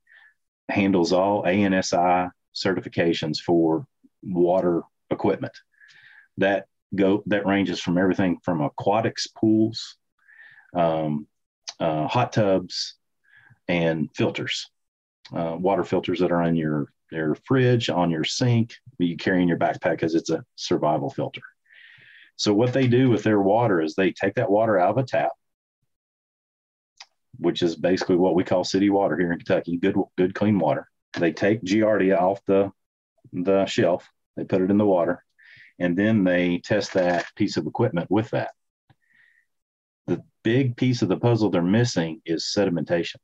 handles 0.71 1.12
all 1.12 1.43
ANSI 1.43 2.31
certifications 2.55 3.41
for 3.41 3.87
water 4.23 4.85
equipment. 5.11 5.53
That 6.39 6.66
go 6.94 7.23
that 7.27 7.47
ranges 7.47 7.81
from 7.81 7.98
everything 7.98 8.39
from 8.43 8.61
aquatics 8.61 9.27
pools, 9.28 9.97
um, 10.74 11.27
uh, 11.81 12.06
hot 12.06 12.32
tubs, 12.32 12.97
and 13.69 14.11
filters, 14.15 14.70
uh, 15.32 15.56
water 15.59 15.85
filters 15.85 16.20
that 16.20 16.32
are 16.32 16.43
in 16.43 16.56
your 16.56 16.89
your 17.11 17.35
fridge, 17.47 17.90
on 17.90 18.11
your 18.11 18.24
sink, 18.24 18.74
that 18.98 19.06
you 19.06 19.16
carry 19.16 19.43
in 19.43 19.48
your 19.48 19.59
backpack 19.59 19.93
because 19.93 20.15
it's 20.15 20.31
a 20.31 20.44
survival 20.56 21.11
filter. 21.11 21.43
So 22.36 22.52
what 22.52 22.73
they 22.73 22.89
do 22.89 23.09
with 23.11 23.23
their 23.23 23.40
water 23.40 23.81
is 23.81 23.94
they 23.94 24.11
take 24.11 24.35
that 24.35 24.51
water 24.51 24.78
out 24.78 24.90
of 24.90 24.98
a 24.98 25.05
tap, 25.05 25.31
which 27.39 27.62
is 27.62 27.77
basically 27.77 28.16
what 28.16 28.35
we 28.35 28.43
call 28.43 28.65
city 28.65 28.90
water 28.90 29.16
here 29.16 29.32
in 29.32 29.39
Kentucky, 29.39 29.77
good 29.77 29.97
good 30.16 30.35
clean 30.35 30.59
water. 30.59 30.89
They 31.19 31.32
take 31.32 31.62
Giardia 31.62 32.20
off 32.20 32.44
the 32.47 32.73
the 33.32 33.66
shelf, 33.66 34.09
they 34.36 34.44
put 34.44 34.62
it 34.62 34.70
in 34.70 34.78
the 34.78 34.86
water, 34.86 35.24
and 35.78 35.96
then 35.96 36.24
they 36.24 36.59
test 36.59 36.94
that 36.94 37.26
piece 37.36 37.56
of 37.56 37.66
equipment 37.66 38.10
with 38.10 38.30
that. 38.30 38.51
The 40.06 40.22
big 40.42 40.76
piece 40.76 41.02
of 41.02 41.09
the 41.09 41.16
puzzle 41.16 41.51
they're 41.51 41.62
missing 41.62 42.20
is 42.24 42.52
sedimentation 42.56 43.16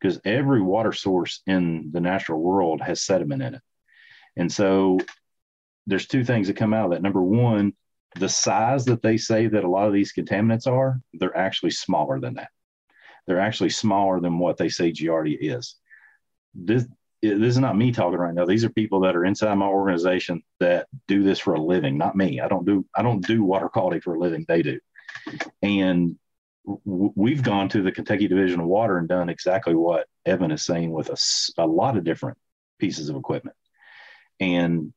because 0.00 0.20
every 0.24 0.60
water 0.60 0.92
source 0.92 1.42
in 1.46 1.90
the 1.92 2.00
natural 2.00 2.40
world 2.40 2.80
has 2.80 3.02
sediment 3.02 3.42
in 3.42 3.54
it. 3.54 3.62
And 4.36 4.50
so 4.50 4.98
there's 5.86 6.06
two 6.06 6.24
things 6.24 6.48
that 6.48 6.56
come 6.56 6.74
out 6.74 6.86
of 6.86 6.90
that. 6.92 7.02
Number 7.02 7.22
one, 7.22 7.74
the 8.16 8.28
size 8.28 8.84
that 8.86 9.02
they 9.02 9.16
say 9.16 9.46
that 9.46 9.64
a 9.64 9.68
lot 9.68 9.86
of 9.86 9.92
these 9.92 10.12
contaminants 10.12 10.66
are, 10.66 11.00
they're 11.14 11.36
actually 11.36 11.70
smaller 11.70 12.20
than 12.20 12.34
that. 12.34 12.50
They're 13.26 13.40
actually 13.40 13.70
smaller 13.70 14.20
than 14.20 14.38
what 14.38 14.56
they 14.56 14.68
say 14.68 14.92
Giardia 14.92 15.38
is. 15.40 15.76
This, 16.54 16.86
this 17.22 17.54
is 17.54 17.58
not 17.58 17.76
me 17.76 17.92
talking 17.92 18.18
right 18.18 18.34
now. 18.34 18.44
These 18.44 18.64
are 18.64 18.70
people 18.70 19.00
that 19.00 19.14
are 19.14 19.24
inside 19.24 19.54
my 19.54 19.66
organization 19.66 20.42
that 20.58 20.88
do 21.06 21.22
this 21.22 21.38
for 21.38 21.54
a 21.54 21.62
living, 21.62 21.96
not 21.96 22.16
me. 22.16 22.40
I 22.40 22.48
don't 22.48 22.66
do 22.66 22.84
I 22.94 23.02
don't 23.02 23.24
do 23.24 23.44
water 23.44 23.68
quality 23.68 24.00
for 24.00 24.14
a 24.14 24.18
living. 24.18 24.44
They 24.48 24.62
do, 24.62 24.80
and 25.62 26.16
w- 26.66 27.12
we've 27.14 27.42
gone 27.42 27.68
to 27.70 27.82
the 27.82 27.92
Kentucky 27.92 28.26
Division 28.26 28.60
of 28.60 28.66
Water 28.66 28.98
and 28.98 29.08
done 29.08 29.28
exactly 29.28 29.74
what 29.74 30.08
Evan 30.26 30.50
is 30.50 30.64
saying 30.64 30.90
with 30.90 31.10
a, 31.10 31.62
a 31.62 31.66
lot 31.66 31.96
of 31.96 32.02
different 32.02 32.38
pieces 32.80 33.08
of 33.08 33.16
equipment, 33.16 33.56
and 34.40 34.92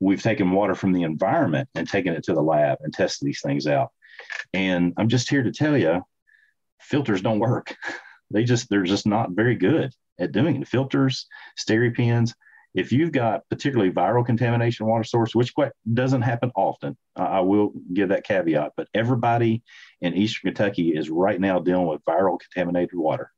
we've 0.00 0.22
taken 0.22 0.50
water 0.50 0.74
from 0.74 0.92
the 0.92 1.04
environment 1.04 1.68
and 1.76 1.88
taken 1.88 2.12
it 2.12 2.24
to 2.24 2.34
the 2.34 2.42
lab 2.42 2.78
and 2.82 2.92
tested 2.92 3.26
these 3.26 3.40
things 3.40 3.68
out. 3.68 3.90
And 4.52 4.94
I'm 4.96 5.08
just 5.08 5.30
here 5.30 5.44
to 5.44 5.52
tell 5.52 5.78
you, 5.78 6.02
filters 6.80 7.22
don't 7.22 7.40
work. 7.40 7.76
They 8.30 8.44
just 8.44 8.68
they're 8.68 8.82
just 8.82 9.06
not 9.06 9.30
very 9.30 9.54
good 9.54 9.90
at 10.18 10.32
doing 10.32 10.60
it. 10.60 10.68
Filters, 10.68 11.26
SteriPens. 11.58 12.34
If 12.74 12.92
you've 12.92 13.12
got 13.12 13.48
particularly 13.48 13.90
viral 13.90 14.24
contamination 14.24 14.86
water 14.86 15.04
source, 15.04 15.34
which 15.34 15.54
doesn't 15.92 16.22
happen 16.22 16.52
often, 16.54 16.96
I 17.16 17.40
will 17.40 17.72
give 17.92 18.10
that 18.10 18.24
caveat. 18.24 18.72
But 18.76 18.88
everybody 18.94 19.62
in 20.00 20.14
Eastern 20.14 20.50
Kentucky 20.50 20.90
is 20.90 21.10
right 21.10 21.40
now 21.40 21.60
dealing 21.60 21.86
with 21.86 22.04
viral 22.04 22.38
contaminated 22.38 22.98
water. 22.98 23.32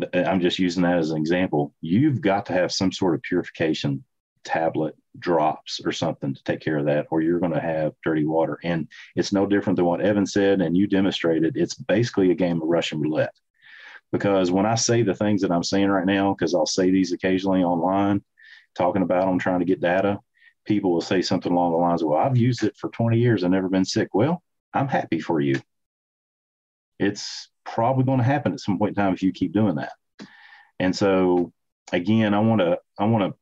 Uh, 0.00 0.18
I'm 0.18 0.40
just 0.40 0.58
using 0.58 0.82
that 0.82 0.98
as 0.98 1.10
an 1.10 1.18
example. 1.18 1.74
You've 1.80 2.20
got 2.20 2.46
to 2.46 2.52
have 2.52 2.72
some 2.72 2.92
sort 2.92 3.14
of 3.14 3.22
purification 3.22 4.04
tablet 4.44 4.94
drops 5.18 5.80
or 5.84 5.92
something 5.92 6.34
to 6.34 6.44
take 6.44 6.60
care 6.60 6.78
of 6.78 6.86
that, 6.86 7.06
or 7.10 7.20
you're 7.20 7.40
going 7.40 7.52
to 7.52 7.60
have 7.60 7.92
dirty 8.04 8.24
water. 8.24 8.58
And 8.62 8.88
it's 9.14 9.32
no 9.32 9.46
different 9.46 9.76
than 9.76 9.84
what 9.84 10.00
Evan 10.00 10.26
said 10.26 10.60
and 10.60 10.76
you 10.76 10.86
demonstrated. 10.86 11.56
It's 11.56 11.74
basically 11.74 12.30
a 12.30 12.36
game 12.36 12.60
of 12.60 12.68
Russian 12.68 13.00
roulette. 13.00 13.34
Because 14.12 14.50
when 14.50 14.66
I 14.66 14.74
say 14.74 15.02
the 15.02 15.14
things 15.14 15.40
that 15.42 15.50
I'm 15.50 15.64
saying 15.64 15.88
right 15.88 16.06
now, 16.06 16.34
because 16.34 16.54
I'll 16.54 16.66
say 16.66 16.90
these 16.90 17.12
occasionally 17.12 17.64
online, 17.64 18.22
talking 18.76 19.02
about 19.02 19.26
them, 19.26 19.38
trying 19.38 19.60
to 19.60 19.64
get 19.64 19.80
data, 19.80 20.20
people 20.66 20.92
will 20.92 21.00
say 21.00 21.22
something 21.22 21.50
along 21.50 21.72
the 21.72 21.78
lines 21.78 22.02
of, 22.02 22.08
Well, 22.08 22.18
I've 22.18 22.36
used 22.36 22.62
it 22.62 22.76
for 22.76 22.90
20 22.90 23.18
years 23.18 23.42
and 23.42 23.52
never 23.52 23.68
been 23.68 23.84
sick. 23.84 24.08
Well, 24.14 24.42
I'm 24.74 24.88
happy 24.88 25.18
for 25.18 25.40
you. 25.40 25.60
It's 26.98 27.48
probably 27.64 28.04
going 28.04 28.18
to 28.18 28.24
happen 28.24 28.52
at 28.52 28.60
some 28.60 28.78
point 28.78 28.90
in 28.90 29.02
time 29.02 29.14
if 29.14 29.22
you 29.22 29.32
keep 29.32 29.52
doing 29.52 29.76
that. 29.76 29.92
And 30.78 30.94
so 30.94 31.52
again, 31.92 32.34
I 32.34 32.40
want 32.40 32.60
to 32.60 32.78
I 32.98 33.04
want 33.06 33.32
to 33.32 33.38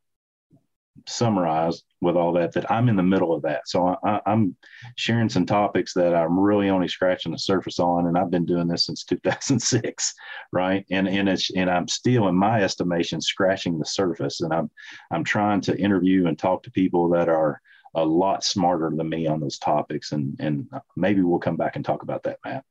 summarize 1.06 1.82
with 2.00 2.16
all 2.16 2.32
that 2.32 2.52
that 2.52 2.70
I'm 2.70 2.88
in 2.88 2.96
the 2.96 3.02
middle 3.02 3.34
of 3.34 3.42
that. 3.42 3.68
So 3.68 3.96
I, 4.04 4.20
am 4.26 4.56
sharing 4.96 5.28
some 5.28 5.46
topics 5.46 5.92
that 5.94 6.14
I'm 6.14 6.38
really 6.38 6.70
only 6.70 6.88
scratching 6.88 7.32
the 7.32 7.38
surface 7.38 7.78
on, 7.78 8.06
and 8.06 8.16
I've 8.16 8.30
been 8.30 8.46
doing 8.46 8.68
this 8.68 8.86
since 8.86 9.04
2006, 9.04 10.14
right? 10.52 10.84
And 10.90 11.08
and 11.08 11.28
it's 11.28 11.50
and 11.54 11.70
I'm 11.70 11.88
still, 11.88 12.28
in 12.28 12.34
my 12.34 12.62
estimation, 12.62 13.20
scratching 13.20 13.78
the 13.78 13.86
surface. 13.86 14.40
And 14.40 14.52
I'm 14.52 14.70
I'm 15.10 15.24
trying 15.24 15.60
to 15.62 15.78
interview 15.78 16.26
and 16.26 16.38
talk 16.38 16.62
to 16.64 16.70
people 16.70 17.08
that 17.10 17.28
are 17.28 17.60
a 17.94 18.04
lot 18.04 18.44
smarter 18.44 18.90
than 18.94 19.08
me 19.08 19.26
on 19.26 19.40
those 19.40 19.58
topics, 19.58 20.12
and 20.12 20.36
and 20.40 20.68
maybe 20.96 21.22
we'll 21.22 21.38
come 21.38 21.56
back 21.56 21.76
and 21.76 21.84
talk 21.84 22.02
about 22.02 22.22
that, 22.24 22.38
Matt. 22.44 22.64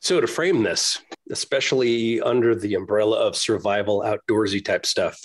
So 0.00 0.20
to 0.20 0.26
frame 0.26 0.62
this, 0.62 1.00
especially 1.30 2.20
under 2.20 2.54
the 2.54 2.74
umbrella 2.74 3.18
of 3.18 3.34
survival 3.34 4.02
outdoorsy 4.02 4.64
type 4.64 4.86
stuff 4.86 5.18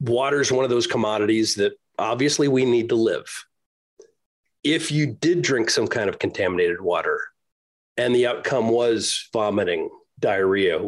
water 0.00 0.40
is 0.40 0.52
one 0.52 0.64
of 0.64 0.70
those 0.70 0.86
commodities 0.86 1.56
that 1.56 1.72
obviously 1.98 2.48
we 2.48 2.64
need 2.64 2.90
to 2.90 2.94
live. 2.94 3.44
If 4.62 4.90
you 4.90 5.06
did 5.06 5.42
drink 5.42 5.70
some 5.70 5.88
kind 5.88 6.08
of 6.08 6.18
contaminated 6.18 6.80
water 6.80 7.20
and 7.96 8.14
the 8.14 8.26
outcome 8.26 8.68
was 8.68 9.28
vomiting, 9.32 9.90
diarrhea, 10.18 10.80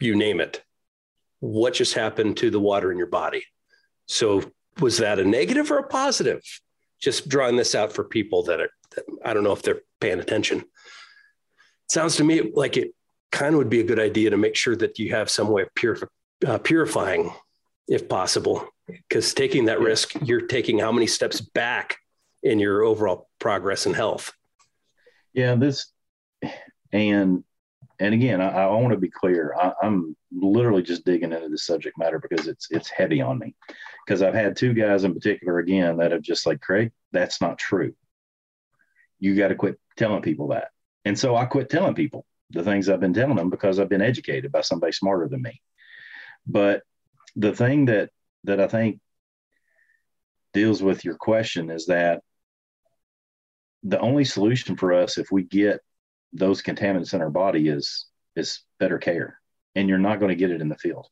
you 0.00 0.16
name 0.16 0.40
it, 0.40 0.62
what 1.40 1.74
just 1.74 1.94
happened 1.94 2.36
to 2.38 2.50
the 2.50 2.60
water 2.60 2.90
in 2.90 2.98
your 2.98 3.06
body? 3.06 3.44
So, 4.06 4.42
was 4.80 4.98
that 4.98 5.18
a 5.18 5.24
negative 5.24 5.70
or 5.70 5.78
a 5.78 5.86
positive? 5.86 6.42
Just 7.00 7.28
drawing 7.28 7.56
this 7.56 7.74
out 7.74 7.92
for 7.92 8.04
people 8.04 8.44
that 8.44 8.60
are, 8.60 8.70
that 8.94 9.04
I 9.24 9.34
don't 9.34 9.44
know 9.44 9.52
if 9.52 9.62
they're 9.62 9.82
paying 10.00 10.20
attention. 10.20 10.64
Sounds 11.88 12.16
to 12.16 12.24
me 12.24 12.50
like 12.54 12.76
it 12.76 12.94
kind 13.32 13.54
of 13.54 13.58
would 13.58 13.70
be 13.70 13.80
a 13.80 13.84
good 13.84 13.98
idea 13.98 14.30
to 14.30 14.36
make 14.36 14.56
sure 14.56 14.76
that 14.76 14.98
you 14.98 15.10
have 15.10 15.30
some 15.30 15.48
way 15.48 15.62
of 15.62 15.68
purif- 15.74 16.08
uh, 16.46 16.58
purifying 16.58 17.32
if 17.88 18.08
possible, 18.08 18.68
because 18.86 19.34
taking 19.34 19.64
that 19.66 19.80
risk, 19.80 20.12
you're 20.22 20.46
taking 20.46 20.78
how 20.78 20.92
many 20.92 21.06
steps 21.06 21.40
back 21.40 21.96
in 22.42 22.58
your 22.58 22.82
overall 22.82 23.28
progress 23.38 23.86
and 23.86 23.96
health. 23.96 24.32
Yeah, 25.32 25.54
this 25.54 25.92
and 26.92 27.44
and 28.00 28.14
again, 28.14 28.40
I, 28.40 28.50
I 28.50 28.66
want 28.66 28.92
to 28.92 28.98
be 28.98 29.10
clear. 29.10 29.54
I, 29.58 29.72
am 29.82 30.16
literally 30.30 30.82
just 30.82 31.04
digging 31.04 31.32
into 31.32 31.48
the 31.48 31.58
subject 31.58 31.98
matter 31.98 32.18
because 32.18 32.46
it's 32.46 32.68
it's 32.70 32.88
heavy 32.88 33.20
on 33.20 33.38
me. 33.38 33.54
Because 34.06 34.22
I've 34.22 34.34
had 34.34 34.56
two 34.56 34.72
guys 34.72 35.04
in 35.04 35.14
particular 35.14 35.58
again 35.58 35.96
that 35.98 36.12
have 36.12 36.22
just 36.22 36.46
like 36.46 36.60
Craig, 36.60 36.92
that's 37.12 37.40
not 37.40 37.58
true. 37.58 37.94
You 39.18 39.34
got 39.36 39.48
to 39.48 39.54
quit 39.54 39.78
telling 39.96 40.22
people 40.22 40.48
that. 40.48 40.68
And 41.04 41.18
so 41.18 41.36
I 41.36 41.44
quit 41.44 41.68
telling 41.68 41.94
people 41.94 42.24
the 42.50 42.62
things 42.62 42.88
I've 42.88 43.00
been 43.00 43.14
telling 43.14 43.36
them 43.36 43.50
because 43.50 43.78
I've 43.78 43.88
been 43.88 44.02
educated 44.02 44.52
by 44.52 44.62
somebody 44.62 44.92
smarter 44.92 45.28
than 45.28 45.42
me. 45.42 45.60
But 46.46 46.82
the 47.38 47.54
thing 47.54 47.86
that 47.86 48.10
that 48.44 48.60
I 48.60 48.66
think 48.66 49.00
deals 50.52 50.82
with 50.82 51.04
your 51.04 51.14
question 51.14 51.70
is 51.70 51.86
that 51.86 52.22
the 53.84 54.00
only 54.00 54.24
solution 54.24 54.76
for 54.76 54.92
us 54.92 55.18
if 55.18 55.30
we 55.30 55.44
get 55.44 55.80
those 56.32 56.62
contaminants 56.62 57.14
in 57.14 57.22
our 57.22 57.30
body 57.30 57.68
is 57.68 58.06
is 58.36 58.60
better 58.78 58.98
care. 58.98 59.40
And 59.74 59.88
you're 59.88 59.98
not 59.98 60.18
going 60.18 60.30
to 60.30 60.36
get 60.36 60.50
it 60.50 60.60
in 60.60 60.68
the 60.68 60.76
field. 60.76 61.06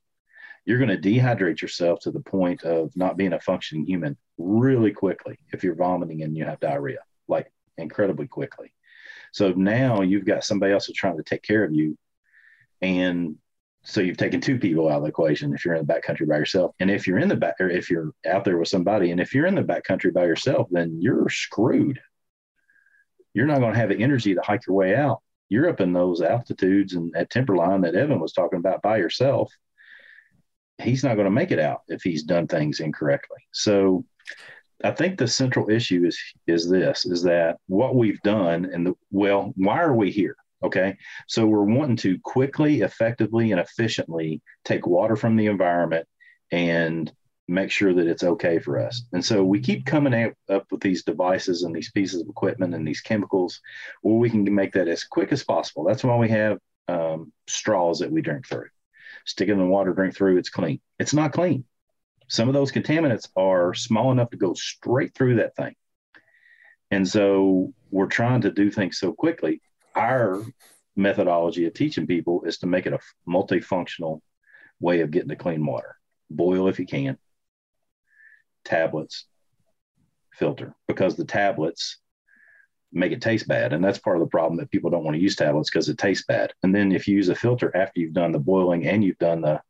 You're 0.64 0.78
going 0.78 1.00
to 1.00 1.08
dehydrate 1.08 1.60
yourself 1.60 2.00
to 2.00 2.10
the 2.10 2.20
point 2.20 2.64
of 2.64 2.90
not 2.96 3.16
being 3.16 3.32
a 3.32 3.40
functioning 3.40 3.86
human 3.86 4.16
really 4.36 4.90
quickly 4.90 5.38
if 5.52 5.62
you're 5.62 5.76
vomiting 5.76 6.22
and 6.22 6.36
you 6.36 6.44
have 6.44 6.58
diarrhea 6.58 6.98
like 7.28 7.52
incredibly 7.78 8.26
quickly. 8.26 8.72
So 9.32 9.52
now 9.52 10.02
you've 10.02 10.24
got 10.24 10.44
somebody 10.44 10.72
else 10.72 10.88
that's 10.88 10.98
trying 10.98 11.18
to 11.18 11.22
take 11.22 11.42
care 11.42 11.62
of 11.62 11.72
you 11.72 11.96
and 12.82 13.36
so 13.88 14.00
you've 14.00 14.16
taken 14.16 14.40
two 14.40 14.58
people 14.58 14.88
out 14.88 14.96
of 14.96 15.02
the 15.02 15.08
equation 15.08 15.54
if 15.54 15.64
you're 15.64 15.74
in 15.74 15.86
the 15.86 15.94
backcountry 15.94 16.26
by 16.28 16.38
yourself. 16.38 16.74
And 16.80 16.90
if 16.90 17.06
you're 17.06 17.20
in 17.20 17.28
the 17.28 17.36
back, 17.36 17.54
or 17.60 17.70
if 17.70 17.88
you're 17.88 18.10
out 18.28 18.44
there 18.44 18.58
with 18.58 18.66
somebody, 18.66 19.12
and 19.12 19.20
if 19.20 19.32
you're 19.32 19.46
in 19.46 19.54
the 19.54 19.62
backcountry 19.62 20.12
by 20.12 20.24
yourself, 20.24 20.66
then 20.72 20.98
you're 21.00 21.28
screwed. 21.28 22.00
You're 23.32 23.46
not 23.46 23.60
going 23.60 23.74
to 23.74 23.78
have 23.78 23.90
the 23.90 24.02
energy 24.02 24.34
to 24.34 24.42
hike 24.42 24.66
your 24.66 24.74
way 24.74 24.96
out. 24.96 25.22
You're 25.48 25.68
up 25.68 25.80
in 25.80 25.92
those 25.92 26.20
altitudes 26.20 26.94
and 26.94 27.16
at 27.16 27.30
timberline 27.30 27.82
that 27.82 27.94
Evan 27.94 28.18
was 28.18 28.32
talking 28.32 28.58
about 28.58 28.82
by 28.82 28.96
yourself. 28.96 29.52
He's 30.82 31.04
not 31.04 31.14
going 31.14 31.26
to 31.26 31.30
make 31.30 31.52
it 31.52 31.60
out 31.60 31.82
if 31.86 32.02
he's 32.02 32.24
done 32.24 32.48
things 32.48 32.80
incorrectly. 32.80 33.38
So 33.52 34.04
I 34.82 34.90
think 34.90 35.16
the 35.16 35.28
central 35.28 35.70
issue 35.70 36.04
is 36.04 36.18
is 36.48 36.68
this: 36.68 37.06
is 37.06 37.22
that 37.22 37.58
what 37.68 37.94
we've 37.94 38.20
done, 38.22 38.64
and 38.64 38.84
the 38.84 38.94
well, 39.12 39.52
why 39.54 39.80
are 39.80 39.94
we 39.94 40.10
here? 40.10 40.36
Okay. 40.66 40.96
So 41.28 41.46
we're 41.46 41.62
wanting 41.62 41.96
to 41.98 42.18
quickly, 42.24 42.80
effectively, 42.80 43.52
and 43.52 43.60
efficiently 43.60 44.42
take 44.64 44.84
water 44.84 45.14
from 45.14 45.36
the 45.36 45.46
environment 45.46 46.08
and 46.50 47.10
make 47.46 47.70
sure 47.70 47.94
that 47.94 48.08
it's 48.08 48.24
okay 48.24 48.58
for 48.58 48.80
us. 48.80 49.02
And 49.12 49.24
so 49.24 49.44
we 49.44 49.60
keep 49.60 49.86
coming 49.86 50.34
up 50.48 50.66
with 50.72 50.80
these 50.80 51.04
devices 51.04 51.62
and 51.62 51.72
these 51.72 51.92
pieces 51.92 52.20
of 52.20 52.28
equipment 52.28 52.74
and 52.74 52.86
these 52.86 53.00
chemicals 53.00 53.60
where 54.02 54.16
we 54.16 54.28
can 54.28 54.52
make 54.52 54.72
that 54.72 54.88
as 54.88 55.04
quick 55.04 55.30
as 55.30 55.44
possible. 55.44 55.84
That's 55.84 56.02
why 56.02 56.16
we 56.16 56.28
have 56.30 56.58
um, 56.88 57.32
straws 57.46 58.00
that 58.00 58.10
we 58.10 58.20
drink 58.20 58.48
through. 58.48 58.66
Stick 59.24 59.48
it 59.48 59.52
in 59.52 59.58
the 59.58 59.66
water, 59.66 59.92
drink 59.92 60.16
through, 60.16 60.38
it's 60.38 60.50
clean. 60.50 60.80
It's 60.98 61.14
not 61.14 61.32
clean. 61.32 61.64
Some 62.26 62.48
of 62.48 62.54
those 62.54 62.72
contaminants 62.72 63.28
are 63.36 63.72
small 63.72 64.10
enough 64.10 64.30
to 64.30 64.36
go 64.36 64.54
straight 64.54 65.14
through 65.14 65.36
that 65.36 65.54
thing. 65.54 65.76
And 66.90 67.06
so 67.06 67.72
we're 67.92 68.06
trying 68.06 68.40
to 68.40 68.50
do 68.50 68.68
things 68.68 68.98
so 68.98 69.12
quickly 69.12 69.60
our 69.96 70.42
methodology 70.94 71.66
of 71.66 71.74
teaching 71.74 72.06
people 72.06 72.44
is 72.44 72.58
to 72.58 72.66
make 72.66 72.86
it 72.86 72.92
a 72.92 73.00
multifunctional 73.28 74.20
way 74.80 75.00
of 75.00 75.10
getting 75.10 75.28
to 75.30 75.36
clean 75.36 75.64
water. 75.64 75.96
Boil 76.30 76.68
if 76.68 76.78
you 76.78 76.86
can, 76.86 77.18
tablets, 78.64 79.26
filter, 80.32 80.74
because 80.86 81.16
the 81.16 81.24
tablets 81.24 81.98
make 82.92 83.12
it 83.12 83.20
taste 83.20 83.48
bad. 83.48 83.72
And 83.72 83.84
that's 83.84 83.98
part 83.98 84.16
of 84.16 84.20
the 84.20 84.28
problem 84.28 84.58
that 84.58 84.70
people 84.70 84.90
don't 84.90 85.04
want 85.04 85.16
to 85.16 85.22
use 85.22 85.36
tablets 85.36 85.70
because 85.70 85.88
it 85.88 85.98
tastes 85.98 86.24
bad. 86.26 86.52
And 86.62 86.74
then 86.74 86.92
if 86.92 87.06
you 87.06 87.16
use 87.16 87.28
a 87.28 87.34
filter 87.34 87.74
after 87.76 88.00
you've 88.00 88.12
done 88.12 88.32
the 88.32 88.38
boiling 88.38 88.86
and 88.86 89.04
you've 89.04 89.18
done 89.18 89.40
the 89.40 89.60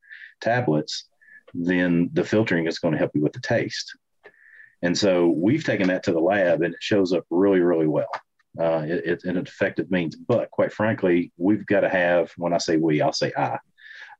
tablets, 0.40 1.08
then 1.54 2.10
the 2.12 2.24
filtering 2.24 2.66
is 2.66 2.78
going 2.78 2.92
to 2.92 2.98
help 2.98 3.12
you 3.14 3.22
with 3.22 3.32
the 3.32 3.40
taste. 3.40 3.96
And 4.82 4.96
so 4.96 5.28
we've 5.28 5.64
taken 5.64 5.88
that 5.88 6.04
to 6.04 6.12
the 6.12 6.20
lab 6.20 6.62
and 6.62 6.74
it 6.74 6.82
shows 6.82 7.12
up 7.12 7.24
really, 7.30 7.60
really 7.60 7.86
well. 7.86 8.08
Uh, 8.58 8.84
it, 8.86 9.02
it's 9.04 9.24
an 9.24 9.36
effective 9.36 9.90
means. 9.90 10.16
But 10.16 10.50
quite 10.50 10.72
frankly, 10.72 11.32
we've 11.36 11.66
got 11.66 11.80
to 11.80 11.88
have, 11.88 12.32
when 12.36 12.52
I 12.52 12.58
say 12.58 12.76
we, 12.76 13.00
I'll 13.00 13.12
say 13.12 13.32
I, 13.36 13.58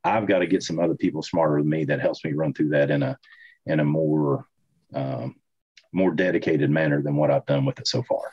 I've 0.05 0.27
got 0.27 0.41
to 0.41 0.47
get 0.47 0.63
some 0.63 0.79
other 0.79 0.95
people 0.95 1.23
smarter 1.23 1.61
than 1.61 1.69
me 1.69 1.85
that 1.87 2.01
helps 2.01 2.25
me 2.25 2.33
run 2.33 2.53
through 2.53 2.71
that 2.71 2.91
in 2.91 3.03
a, 3.03 3.19
in 3.67 3.81
a 3.81 3.85
more, 3.85 4.47
um, 4.95 5.37
more 5.93 6.13
dedicated 6.13 6.71
manner 6.71 7.03
than 7.03 7.17
what 7.17 7.31
I've 7.31 7.47
done 7.47 7.65
with 7.65 7.79
it 7.79 7.89
so 7.89 8.03
far. 8.03 8.33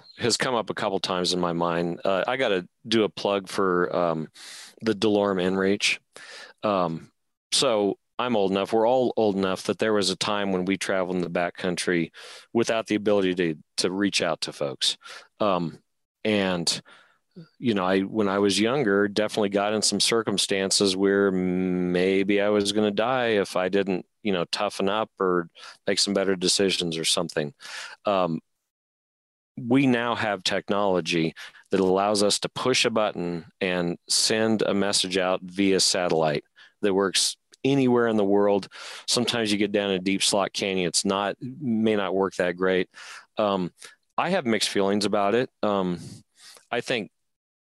has 0.21 0.37
come 0.37 0.55
up 0.55 0.69
a 0.69 0.73
couple 0.73 0.99
times 0.99 1.33
in 1.33 1.39
my 1.39 1.53
mind. 1.53 1.99
Uh, 2.05 2.23
I 2.27 2.37
got 2.37 2.49
to 2.49 2.67
do 2.87 3.03
a 3.03 3.09
plug 3.09 3.47
for 3.47 3.93
um, 3.95 4.27
the 4.81 4.93
DeLorme 4.93 5.41
InReach. 5.41 5.99
Um, 6.63 7.11
so 7.51 7.97
I'm 8.17 8.35
old 8.35 8.51
enough. 8.51 8.71
We're 8.71 8.87
all 8.87 9.13
old 9.17 9.35
enough 9.35 9.63
that 9.63 9.79
there 9.79 9.93
was 9.93 10.09
a 10.09 10.15
time 10.15 10.51
when 10.51 10.65
we 10.65 10.77
traveled 10.77 11.15
in 11.15 11.21
the 11.21 11.29
backcountry 11.29 12.11
without 12.53 12.87
the 12.87 12.95
ability 12.95 13.35
to 13.35 13.55
to 13.77 13.91
reach 13.91 14.21
out 14.21 14.41
to 14.41 14.53
folks. 14.53 14.97
Um, 15.39 15.79
and 16.23 16.81
you 17.59 17.73
know, 17.73 17.85
I 17.85 18.01
when 18.01 18.27
I 18.27 18.39
was 18.39 18.59
younger, 18.59 19.07
definitely 19.07 19.49
got 19.49 19.73
in 19.73 19.81
some 19.81 19.99
circumstances 19.99 20.95
where 20.95 21.31
maybe 21.31 22.41
I 22.41 22.49
was 22.49 22.71
going 22.73 22.87
to 22.87 22.95
die 22.95 23.29
if 23.29 23.55
I 23.55 23.69
didn't, 23.69 24.05
you 24.21 24.33
know, 24.33 24.45
toughen 24.51 24.89
up 24.89 25.09
or 25.19 25.49
make 25.87 25.97
some 25.97 26.13
better 26.13 26.35
decisions 26.35 26.97
or 26.97 27.05
something. 27.05 27.53
Um, 28.05 28.39
we 29.57 29.87
now 29.87 30.15
have 30.15 30.43
technology 30.43 31.33
that 31.71 31.79
allows 31.79 32.23
us 32.23 32.39
to 32.39 32.49
push 32.49 32.85
a 32.85 32.89
button 32.89 33.45
and 33.59 33.97
send 34.09 34.61
a 34.61 34.73
message 34.73 35.17
out 35.17 35.41
via 35.41 35.79
satellite 35.79 36.43
that 36.81 36.93
works 36.93 37.35
anywhere 37.63 38.07
in 38.07 38.17
the 38.17 38.23
world. 38.25 38.67
Sometimes 39.07 39.51
you 39.51 39.57
get 39.57 39.71
down 39.71 39.91
a 39.91 39.99
deep 39.99 40.23
slot 40.23 40.53
canyon, 40.53 40.87
it's 40.87 41.05
not 41.05 41.35
may 41.39 41.95
not 41.95 42.15
work 42.15 42.35
that 42.35 42.57
great. 42.57 42.89
Um, 43.37 43.71
I 44.17 44.29
have 44.29 44.45
mixed 44.45 44.69
feelings 44.69 45.05
about 45.05 45.35
it. 45.35 45.49
Um, 45.63 45.99
I 46.69 46.81
think 46.81 47.11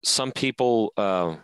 some 0.03 0.33
people 0.33 0.93
uh, 0.97 1.37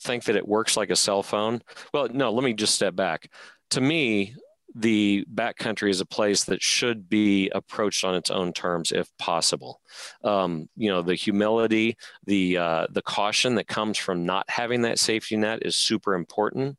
think 0.00 0.24
that 0.24 0.36
it 0.36 0.46
works 0.46 0.76
like 0.76 0.90
a 0.90 0.96
cell 0.96 1.22
phone. 1.22 1.62
Well, 1.92 2.08
no, 2.12 2.32
let 2.32 2.44
me 2.44 2.54
just 2.54 2.74
step 2.74 2.94
back. 2.94 3.30
To 3.70 3.80
me, 3.80 4.34
the 4.74 5.24
backcountry 5.34 5.90
is 5.90 6.00
a 6.00 6.06
place 6.06 6.44
that 6.44 6.62
should 6.62 7.08
be 7.08 7.48
approached 7.50 8.04
on 8.04 8.14
its 8.14 8.30
own 8.30 8.52
terms 8.52 8.92
if 8.92 9.08
possible. 9.18 9.80
Um, 10.22 10.68
you 10.76 10.90
know, 10.90 11.02
the 11.02 11.14
humility, 11.14 11.96
the 12.26 12.58
uh, 12.58 12.86
the 12.90 13.02
caution 13.02 13.54
that 13.56 13.66
comes 13.66 13.98
from 13.98 14.26
not 14.26 14.48
having 14.48 14.82
that 14.82 14.98
safety 14.98 15.36
net 15.36 15.60
is 15.62 15.76
super 15.76 16.14
important. 16.14 16.76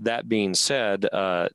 That 0.00 0.28
being 0.28 0.54
said, 0.54 1.06
uh, 1.12 1.48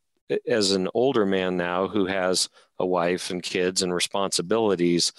as 0.47 0.71
an 0.71 0.87
older 0.93 1.25
man 1.25 1.57
now 1.57 1.87
who 1.87 2.05
has 2.05 2.49
a 2.79 2.85
wife 2.85 3.29
and 3.29 3.43
kids 3.43 3.81
and 3.81 3.93
responsibilities, 3.93 5.11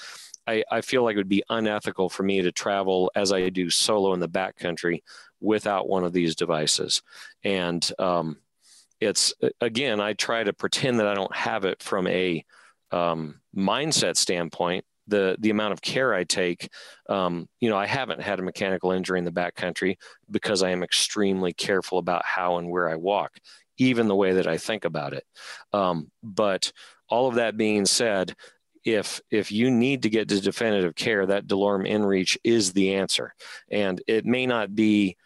I, 0.47 0.65
I 0.71 0.81
feel 0.81 1.03
like 1.03 1.15
it 1.15 1.19
would 1.19 1.29
be 1.29 1.45
unethical 1.51 2.09
for 2.09 2.23
me 2.23 2.43
to 2.43 2.53
travel 2.53 3.11
as 3.15 3.33
I 3.33 3.49
do 3.51 3.71
solo 3.71 4.15
in 4.15 4.21
the 4.21 4.29
backcountry 4.29 5.03
without 5.41 5.89
one 5.89 6.05
of 6.05 6.13
these 6.13 6.35
devices. 6.35 7.03
And 7.45 7.91
um, 7.99 8.39
it's 9.01 9.33
again, 9.61 10.01
I 10.01 10.13
try 10.15 10.45
to 10.45 10.53
pretend 10.53 11.01
that 11.01 11.07
I 11.07 11.15
don't 11.15 11.35
have 11.35 11.65
it 11.65 11.83
from 11.83 12.07
a 12.07 12.45
um, 12.91 13.41
mindset 13.57 14.17
standpoint. 14.17 14.85
The 15.07 15.37
the 15.39 15.51
amount 15.51 15.73
of 15.73 15.81
care 15.81 16.13
I 16.13 16.25
take, 16.25 16.69
um, 17.09 17.49
you 17.61 17.71
know, 17.71 17.79
I 17.79 17.87
haven't 17.87 18.21
had 18.21 18.41
a 18.41 18.43
mechanical 18.43 18.93
injury 18.93 19.19
in 19.19 19.25
the 19.25 19.31
backcountry 19.31 19.97
because 20.31 20.63
I 20.63 20.71
am 20.71 20.83
extremely 20.83 21.53
careful 21.53 21.99
about 21.99 22.25
how 22.27 22.59
and 22.59 22.69
where 22.69 22.89
I 22.89 22.97
walk, 22.97 23.39
even 23.79 24.09
the 24.09 24.17
way 24.17 24.35
that 24.35 24.47
I 24.47 24.59
think 24.59 24.85
about 24.85 25.15
it. 25.15 25.25
Um, 25.73 26.11
but 26.23 26.73
all 27.09 27.27
of 27.27 27.37
that 27.37 27.57
being 27.57 27.87
said, 27.87 28.35
if 28.85 29.21
if 29.31 29.51
you 29.51 29.71
need 29.71 30.03
to 30.03 30.11
get 30.11 30.29
to 30.29 30.41
definitive 30.41 30.95
care, 30.95 31.25
that 31.25 31.47
DeLorme 31.47 31.89
InReach 31.89 32.37
is 32.45 32.73
the 32.73 32.95
answer, 32.95 33.35
and 33.71 34.03
it 34.07 34.27
may 34.27 34.45
not 34.45 34.75
be 34.75 35.17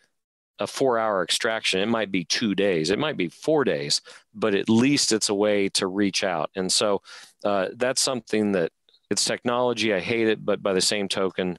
a 0.62 0.66
four 0.66 0.98
hour 0.98 1.22
extraction. 1.22 1.80
It 1.80 1.88
might 1.88 2.12
be 2.12 2.24
two 2.24 2.54
days, 2.54 2.90
it 2.90 2.98
might 2.98 3.16
be 3.16 3.28
four 3.28 3.64
days, 3.64 4.00
but 4.34 4.54
at 4.54 4.68
least 4.68 5.12
it's 5.12 5.28
a 5.28 5.34
way 5.34 5.68
to 5.70 5.86
reach 5.86 6.22
out. 6.24 6.50
And 6.54 6.70
so 6.70 7.02
uh, 7.44 7.68
that's 7.74 8.00
something 8.00 8.52
that 8.52 8.70
it's 9.10 9.24
technology. 9.24 9.92
I 9.92 10.00
hate 10.00 10.28
it, 10.28 10.44
but 10.44 10.62
by 10.62 10.72
the 10.72 10.80
same 10.80 11.08
token, 11.08 11.58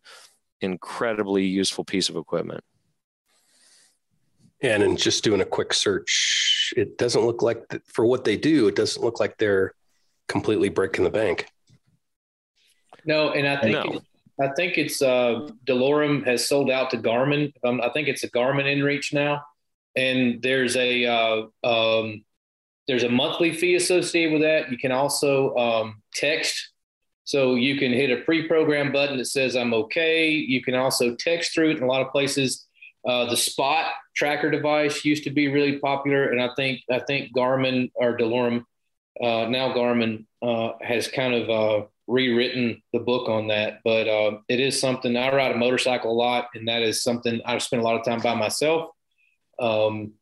incredibly 0.61 1.43
useful 1.43 1.83
piece 1.83 2.09
of 2.09 2.15
equipment. 2.15 2.63
And 4.61 4.81
in 4.81 4.95
just 4.95 5.25
doing 5.25 5.41
a 5.41 5.45
quick 5.45 5.73
search, 5.73 6.73
it 6.77 6.97
doesn't 6.97 7.25
look 7.25 7.41
like 7.41 7.67
the, 7.67 7.81
for 7.85 8.05
what 8.05 8.23
they 8.23 8.37
do, 8.37 8.67
it 8.67 8.75
doesn't 8.75 9.03
look 9.03 9.19
like 9.19 9.37
they're 9.37 9.73
completely 10.29 10.69
breaking 10.69 11.03
the 11.03 11.09
bank. 11.09 11.47
No, 13.05 13.31
and 13.31 13.45
I 13.45 13.57
think 13.59 13.73
no. 13.73 14.01
I 14.39 14.49
think 14.55 14.77
it's 14.77 15.01
uh, 15.01 15.47
DeLorme 15.65 16.25
has 16.25 16.47
sold 16.47 16.71
out 16.71 16.89
to 16.91 16.97
Garmin. 16.97 17.53
Um, 17.63 17.81
I 17.81 17.89
think 17.89 18.07
it's 18.07 18.23
a 18.23 18.31
Garmin 18.31 18.65
InReach 18.65 19.13
now, 19.13 19.43
and 19.95 20.41
there's 20.41 20.75
a 20.75 21.05
uh, 21.05 21.41
um, 21.63 22.23
there's 22.87 23.03
a 23.03 23.09
monthly 23.09 23.53
fee 23.53 23.75
associated 23.75 24.33
with 24.33 24.41
that. 24.41 24.71
You 24.71 24.77
can 24.77 24.91
also 24.91 25.55
um, 25.55 26.01
text, 26.13 26.71
so 27.23 27.55
you 27.55 27.77
can 27.77 27.91
hit 27.91 28.09
a 28.09 28.23
pre-program 28.23 28.91
button 28.91 29.17
that 29.17 29.25
says 29.25 29.55
"I'm 29.55 29.73
okay." 29.73 30.29
You 30.31 30.63
can 30.63 30.73
also 30.73 31.15
text 31.15 31.53
through 31.53 31.71
it 31.71 31.77
in 31.77 31.83
a 31.83 31.87
lot 31.87 32.01
of 32.01 32.11
places. 32.11 32.65
Uh, 33.07 33.29
the 33.29 33.37
Spot 33.37 33.85
tracker 34.15 34.49
device 34.49 35.03
used 35.05 35.25
to 35.25 35.29
be 35.29 35.47
really 35.49 35.77
popular, 35.77 36.31
and 36.31 36.41
I 36.41 36.49
think 36.55 36.81
I 36.89 36.99
think 36.99 37.35
Garmin 37.35 37.91
or 37.93 38.17
DeLorme 38.17 38.65
uh, 39.21 39.45
now 39.47 39.73
Garmin 39.73 40.25
uh, 40.41 40.73
has 40.81 41.07
kind 41.07 41.33
of 41.35 41.49
uh, 41.49 41.85
rewritten 42.07 42.81
the 42.91 42.99
book 42.99 43.29
on 43.29 43.47
that, 43.47 43.79
but 43.83 44.07
uh, 44.07 44.37
it 44.49 44.59
is 44.59 44.79
something 44.79 45.15
I 45.15 45.33
ride 45.33 45.53
a 45.53 45.57
motorcycle 45.57 46.11
a 46.11 46.13
lot, 46.13 46.49
and 46.53 46.67
that 46.67 46.81
is 46.81 47.01
something 47.01 47.41
I've 47.45 47.63
spent 47.63 47.81
a 47.81 47.85
lot 47.85 47.99
of 47.99 48.05
time 48.05 48.21
by 48.21 48.35
myself, 48.35 48.91
um, 49.59 50.13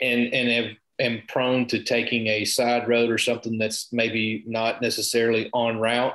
and 0.00 0.32
and 0.34 0.48
have, 0.48 0.76
am 0.98 1.22
prone 1.28 1.66
to 1.68 1.82
taking 1.82 2.26
a 2.26 2.44
side 2.44 2.88
road 2.88 3.10
or 3.10 3.18
something 3.18 3.58
that's 3.58 3.92
maybe 3.92 4.44
not 4.46 4.82
necessarily 4.82 5.48
on 5.52 5.78
route. 5.78 6.14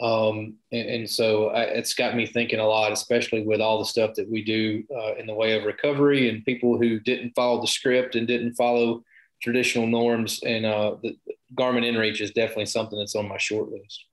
Um, 0.00 0.54
and, 0.72 0.88
and, 0.88 1.10
so 1.10 1.48
I, 1.48 1.62
it's 1.64 1.92
got 1.92 2.16
me 2.16 2.24
thinking 2.24 2.58
a 2.58 2.66
lot, 2.66 2.90
especially 2.90 3.42
with 3.42 3.60
all 3.60 3.78
the 3.78 3.84
stuff 3.84 4.14
that 4.14 4.30
we 4.30 4.42
do 4.42 4.82
uh, 4.96 5.14
in 5.16 5.26
the 5.26 5.34
way 5.34 5.58
of 5.58 5.64
recovery 5.64 6.30
and 6.30 6.42
people 6.42 6.78
who 6.78 6.98
didn't 7.00 7.34
follow 7.36 7.60
the 7.60 7.66
script 7.66 8.14
and 8.14 8.26
didn't 8.26 8.54
follow 8.54 9.04
traditional 9.42 9.86
norms. 9.86 10.42
And 10.42 10.64
uh, 10.64 10.96
the 11.02 11.18
Garmin 11.54 11.84
InReach 11.84 12.22
is 12.22 12.30
definitely 12.30 12.66
something 12.66 12.98
that's 12.98 13.14
on 13.14 13.28
my 13.28 13.36
short 13.36 13.68
list. 13.68 14.06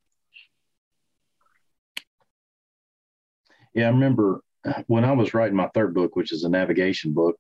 Yeah, 3.78 3.86
I 3.86 3.92
remember 3.92 4.42
when 4.88 5.06
I 5.06 5.12
was 5.12 5.36
writing 5.36 5.56
my 5.56 5.68
third 5.68 5.94
book, 5.94 6.16
which 6.16 6.32
is 6.32 6.44
a 6.44 6.50
navigation 6.50 7.14
book. 7.14 7.38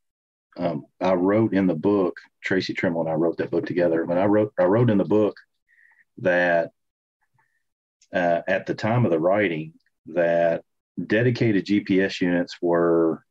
Um, 0.55 0.85
I 1.01 1.13
wrote 1.13 1.55
in 1.55 1.65
the 1.65 1.73
book. 1.73 2.15
Tracy 2.43 2.75
Trimble 2.75 3.01
and 3.01 3.09
I 3.09 3.13
wrote 3.13 3.37
that 3.37 3.49
book 3.49 3.65
together. 3.65 4.05
When 4.05 4.19
I 4.19 4.25
wrote, 4.25 4.53
I 4.59 4.65
wrote 4.65 4.91
in 4.91 4.99
the 4.99 5.03
book 5.03 5.35
that 6.19 6.69
uh, 8.13 8.41
at 8.47 8.67
the 8.67 8.75
time 8.75 9.03
of 9.03 9.09
the 9.09 9.19
writing 9.19 9.73
that 10.13 10.63
dedicated 11.03 11.65
GPS 11.65 12.21
units 12.21 12.57
were 12.61 13.23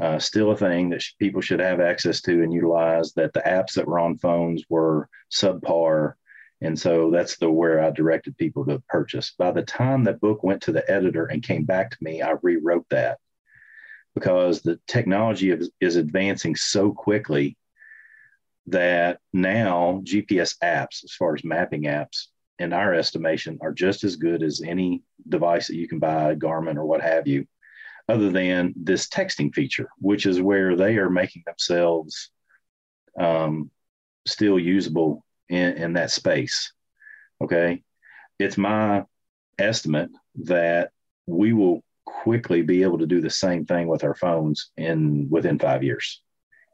uh, 0.00 0.18
still 0.18 0.50
a 0.50 0.56
thing 0.56 0.90
that 0.90 1.02
sh- 1.02 1.12
people 1.20 1.40
should 1.40 1.60
have 1.60 1.80
access 1.80 2.20
to 2.22 2.42
and 2.42 2.52
utilize. 2.52 3.12
That 3.12 3.32
the 3.32 3.42
apps 3.46 3.74
that 3.74 3.86
were 3.86 4.00
on 4.00 4.18
phones 4.18 4.64
were 4.68 5.08
subpar, 5.32 6.14
and 6.60 6.78
so 6.78 7.10
that's 7.10 7.36
the 7.36 7.50
where 7.50 7.82
I 7.82 7.90
directed 7.90 8.36
people 8.36 8.66
to 8.66 8.82
purchase. 8.88 9.32
By 9.38 9.50
the 9.50 9.62
time 9.62 10.04
that 10.04 10.20
book 10.20 10.42
went 10.42 10.62
to 10.62 10.72
the 10.72 10.88
editor 10.90 11.26
and 11.26 11.42
came 11.42 11.64
back 11.64 11.90
to 11.90 11.96
me, 12.00 12.20
I 12.20 12.34
rewrote 12.42 12.86
that 12.90 13.18
because 14.14 14.60
the 14.60 14.78
technology 14.86 15.50
is, 15.50 15.70
is 15.80 15.96
advancing 15.96 16.56
so 16.56 16.92
quickly 16.92 17.56
that 18.66 19.20
now 19.32 20.02
GPS 20.04 20.56
apps, 20.62 21.02
as 21.02 21.12
far 21.18 21.34
as 21.34 21.44
mapping 21.44 21.84
apps, 21.84 22.26
in 22.58 22.74
our 22.74 22.92
estimation, 22.92 23.58
are 23.62 23.72
just 23.72 24.04
as 24.04 24.16
good 24.16 24.42
as 24.42 24.60
any 24.60 25.02
device 25.26 25.68
that 25.68 25.76
you 25.76 25.88
can 25.88 25.98
buy, 25.98 26.34
Garmin 26.34 26.76
or 26.76 26.84
what 26.84 27.00
have 27.00 27.26
you, 27.26 27.46
other 28.06 28.30
than 28.30 28.74
this 28.76 29.08
texting 29.08 29.54
feature, 29.54 29.88
which 29.98 30.26
is 30.26 30.42
where 30.42 30.76
they 30.76 30.98
are 30.98 31.08
making 31.08 31.42
themselves 31.46 32.30
um, 33.18 33.70
still 34.26 34.58
usable 34.58 35.24
in, 35.50 35.72
in 35.74 35.92
that 35.94 36.10
space. 36.10 36.72
Okay. 37.42 37.82
It's 38.38 38.56
my 38.56 39.04
estimate 39.58 40.10
that 40.44 40.90
we 41.26 41.52
will 41.52 41.82
quickly 42.06 42.62
be 42.62 42.82
able 42.82 42.98
to 42.98 43.06
do 43.06 43.20
the 43.20 43.30
same 43.30 43.66
thing 43.66 43.86
with 43.86 44.04
our 44.04 44.14
phones 44.14 44.70
in 44.76 45.28
within 45.30 45.58
five 45.58 45.82
years 45.82 46.22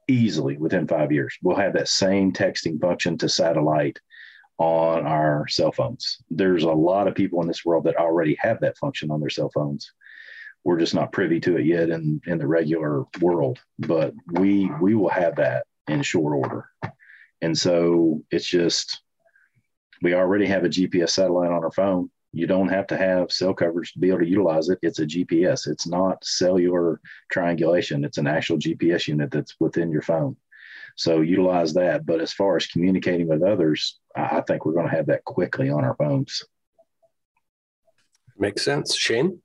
easily 0.09 0.57
within 0.57 0.87
five 0.87 1.11
years 1.11 1.37
we'll 1.43 1.57
have 1.57 1.73
that 1.73 1.89
same 1.89 2.33
texting 2.33 2.81
function 2.81 3.19
to 3.19 3.29
satellite 3.29 3.99
on 4.59 5.07
our 5.07 5.47
cell 5.49 5.73
phones. 5.73 6.19
There's 6.31 6.65
a 6.65 6.71
lot 6.71 7.09
of 7.09 7.15
people 7.15 7.43
in 7.43 7.49
this 7.49 7.65
world 7.65 7.85
that 7.85 7.97
already 7.97 8.37
have 8.41 8.61
that 8.61 8.79
function 8.79 9.11
on 9.11 9.21
their 9.21 9.31
cell 9.31 9.51
phones. 9.53 9.93
We're 10.65 10.79
just 10.79 10.95
not 10.95 11.13
privy 11.13 11.41
to 11.41 11.59
it 11.59 11.67
yet 11.67 11.91
in, 11.91 12.21
in 12.27 12.39
the 12.39 12.47
regular 12.47 13.05
world, 13.21 13.59
but 13.79 14.15
we 14.33 14.71
we 14.81 14.95
will 14.95 15.11
have 15.11 15.37
that 15.37 15.67
in 15.89 16.03
short 16.03 16.35
order. 16.35 16.71
And 17.43 17.57
so 17.57 18.23
it's 18.31 18.47
just 18.47 19.01
we 20.03 20.15
already 20.15 20.47
have 20.47 20.65
a 20.65 20.69
GPS 20.69 21.11
satellite 21.11 21.51
on 21.51 21.65
our 21.65 21.71
phone. 21.71 22.11
You 22.33 22.47
don't 22.47 22.69
have 22.69 22.87
to 22.89 22.97
have 22.97 23.33
cell 23.33 23.55
coverage 23.55 23.93
to 23.93 23.99
be 23.99 24.09
able 24.09 24.19
to 24.21 24.29
utilize 24.29 24.69
it. 24.69 24.79
It's 24.83 24.99
a 24.99 25.07
GPS. 25.07 25.67
It's 25.67 25.87
not 25.87 26.23
cellular 26.25 27.01
triangulation. 27.31 28.05
It's 28.05 28.19
an 28.19 28.27
actual 28.27 28.59
GPS 28.59 29.09
unit 29.09 29.31
that's 29.31 29.55
within 29.59 29.91
your 29.91 30.03
phone. 30.03 30.37
So 30.97 31.21
utilize 31.21 31.73
that. 31.75 32.05
But 32.05 32.21
as 32.21 32.33
far 32.33 32.57
as 32.57 32.67
communicating 32.67 33.29
with 33.29 33.43
others, 33.43 34.01
I 34.15 34.43
think 34.43 34.65
we're 34.65 34.73
going 34.73 34.89
to 34.89 34.97
have 34.97 35.07
that 35.07 35.25
quickly 35.25 35.71
on 35.71 35.85
our 35.85 35.95
phones. 35.97 36.43
Makes 38.39 38.65
sense. 38.65 38.95
Shane? 38.95 39.41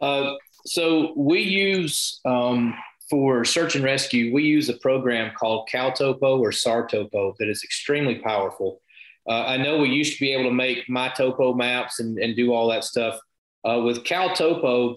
Uh, 0.00 0.34
so 0.66 1.14
we 1.16 1.40
use 1.40 2.20
um, 2.24 2.74
for 3.10 3.44
search 3.44 3.76
and 3.76 3.84
rescue, 3.84 4.32
we 4.32 4.44
use 4.44 4.68
a 4.68 4.78
program 4.78 5.32
called 5.38 5.68
CalTopo 5.72 6.40
or 6.40 6.50
SARTopo 6.50 7.36
that 7.38 7.48
is 7.48 7.62
extremely 7.62 8.16
powerful. 8.16 8.80
Uh, 9.28 9.44
I 9.44 9.56
know 9.56 9.78
we 9.78 9.88
used 9.88 10.14
to 10.14 10.20
be 10.20 10.32
able 10.32 10.44
to 10.44 10.54
make 10.54 10.88
my 10.88 11.08
topo 11.08 11.54
maps 11.54 12.00
and, 12.00 12.18
and 12.18 12.36
do 12.36 12.52
all 12.52 12.68
that 12.68 12.84
stuff. 12.84 13.18
Uh, 13.64 13.80
with 13.84 14.04
CalTopo, 14.04 14.96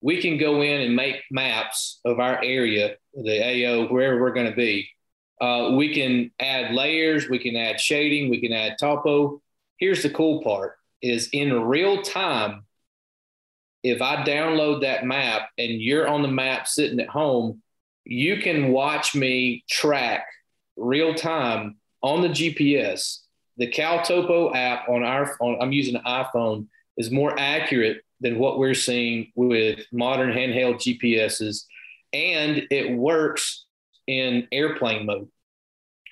we 0.00 0.20
can 0.22 0.38
go 0.38 0.62
in 0.62 0.80
and 0.80 0.94
make 0.94 1.22
maps 1.30 2.00
of 2.04 2.20
our 2.20 2.42
area, 2.42 2.96
the 3.14 3.66
AO, 3.66 3.88
wherever 3.88 4.20
we're 4.20 4.32
going 4.32 4.50
to 4.50 4.56
be. 4.56 4.88
Uh, 5.40 5.72
we 5.76 5.94
can 5.94 6.30
add 6.40 6.72
layers, 6.72 7.28
we 7.28 7.38
can 7.38 7.56
add 7.56 7.80
shading, 7.80 8.30
we 8.30 8.40
can 8.40 8.52
add 8.52 8.76
topo. 8.78 9.40
Here's 9.76 10.02
the 10.02 10.10
cool 10.10 10.42
part 10.42 10.76
is 11.00 11.28
in 11.32 11.52
real 11.62 12.02
time, 12.02 12.64
if 13.82 14.02
I 14.02 14.24
download 14.24 14.82
that 14.82 15.06
map 15.06 15.50
and 15.58 15.80
you're 15.80 16.08
on 16.08 16.22
the 16.22 16.28
map 16.28 16.66
sitting 16.66 17.00
at 17.00 17.08
home, 17.08 17.62
you 18.04 18.38
can 18.38 18.72
watch 18.72 19.14
me 19.14 19.64
track 19.68 20.26
real 20.76 21.14
time 21.14 21.76
on 22.02 22.22
the 22.22 22.28
GPS. 22.28 23.18
The 23.56 23.70
CalTopo 23.70 24.54
app 24.54 24.88
on 24.88 25.02
our 25.02 25.36
on 25.40 25.60
I'm 25.60 25.72
using 25.72 25.96
an 25.96 26.02
iPhone 26.04 26.66
is 26.96 27.10
more 27.10 27.38
accurate 27.38 28.02
than 28.20 28.38
what 28.38 28.58
we're 28.58 28.74
seeing 28.74 29.32
with 29.36 29.80
modern 29.92 30.32
handheld 30.32 30.76
GPSs 30.76 31.64
and 32.12 32.66
it 32.70 32.96
works 32.96 33.66
in 34.06 34.48
airplane 34.52 35.06
mode. 35.06 35.28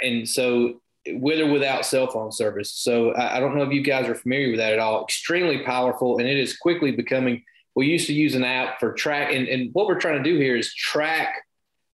And 0.02 0.28
so, 0.28 0.80
with 1.08 1.40
or 1.40 1.50
without 1.50 1.86
cell 1.86 2.08
phone 2.08 2.32
service. 2.32 2.72
So, 2.72 3.12
I, 3.12 3.36
I 3.36 3.40
don't 3.40 3.56
know 3.56 3.62
if 3.62 3.72
you 3.72 3.82
guys 3.82 4.08
are 4.08 4.14
familiar 4.14 4.50
with 4.50 4.58
that 4.58 4.72
at 4.72 4.78
all. 4.78 5.04
Extremely 5.04 5.62
powerful, 5.62 6.18
and 6.18 6.28
it 6.28 6.36
is 6.36 6.56
quickly 6.56 6.90
becoming. 6.90 7.42
We 7.76 7.86
used 7.86 8.06
to 8.08 8.12
use 8.12 8.34
an 8.34 8.44
app 8.44 8.80
for 8.80 8.92
track, 8.92 9.32
and, 9.32 9.46
and 9.46 9.72
what 9.72 9.86
we're 9.86 10.00
trying 10.00 10.22
to 10.22 10.28
do 10.28 10.38
here 10.38 10.56
is 10.56 10.74
track 10.74 11.42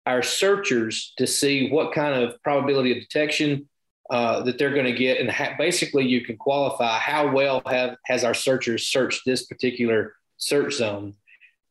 our 0.05 0.23
searchers 0.23 1.13
to 1.17 1.27
see 1.27 1.69
what 1.69 1.93
kind 1.93 2.21
of 2.21 2.41
probability 2.43 2.91
of 2.91 2.99
detection 2.99 3.69
uh, 4.09 4.41
that 4.43 4.57
they're 4.57 4.73
going 4.73 4.85
to 4.85 4.93
get, 4.93 5.19
and 5.19 5.29
ha- 5.29 5.55
basically 5.57 6.05
you 6.05 6.21
can 6.21 6.37
qualify 6.37 6.97
how 6.97 7.31
well 7.31 7.61
have 7.67 7.95
has 8.05 8.23
our 8.23 8.33
searchers 8.33 8.87
searched 8.87 9.21
this 9.25 9.45
particular 9.45 10.15
search 10.37 10.73
zone 10.73 11.13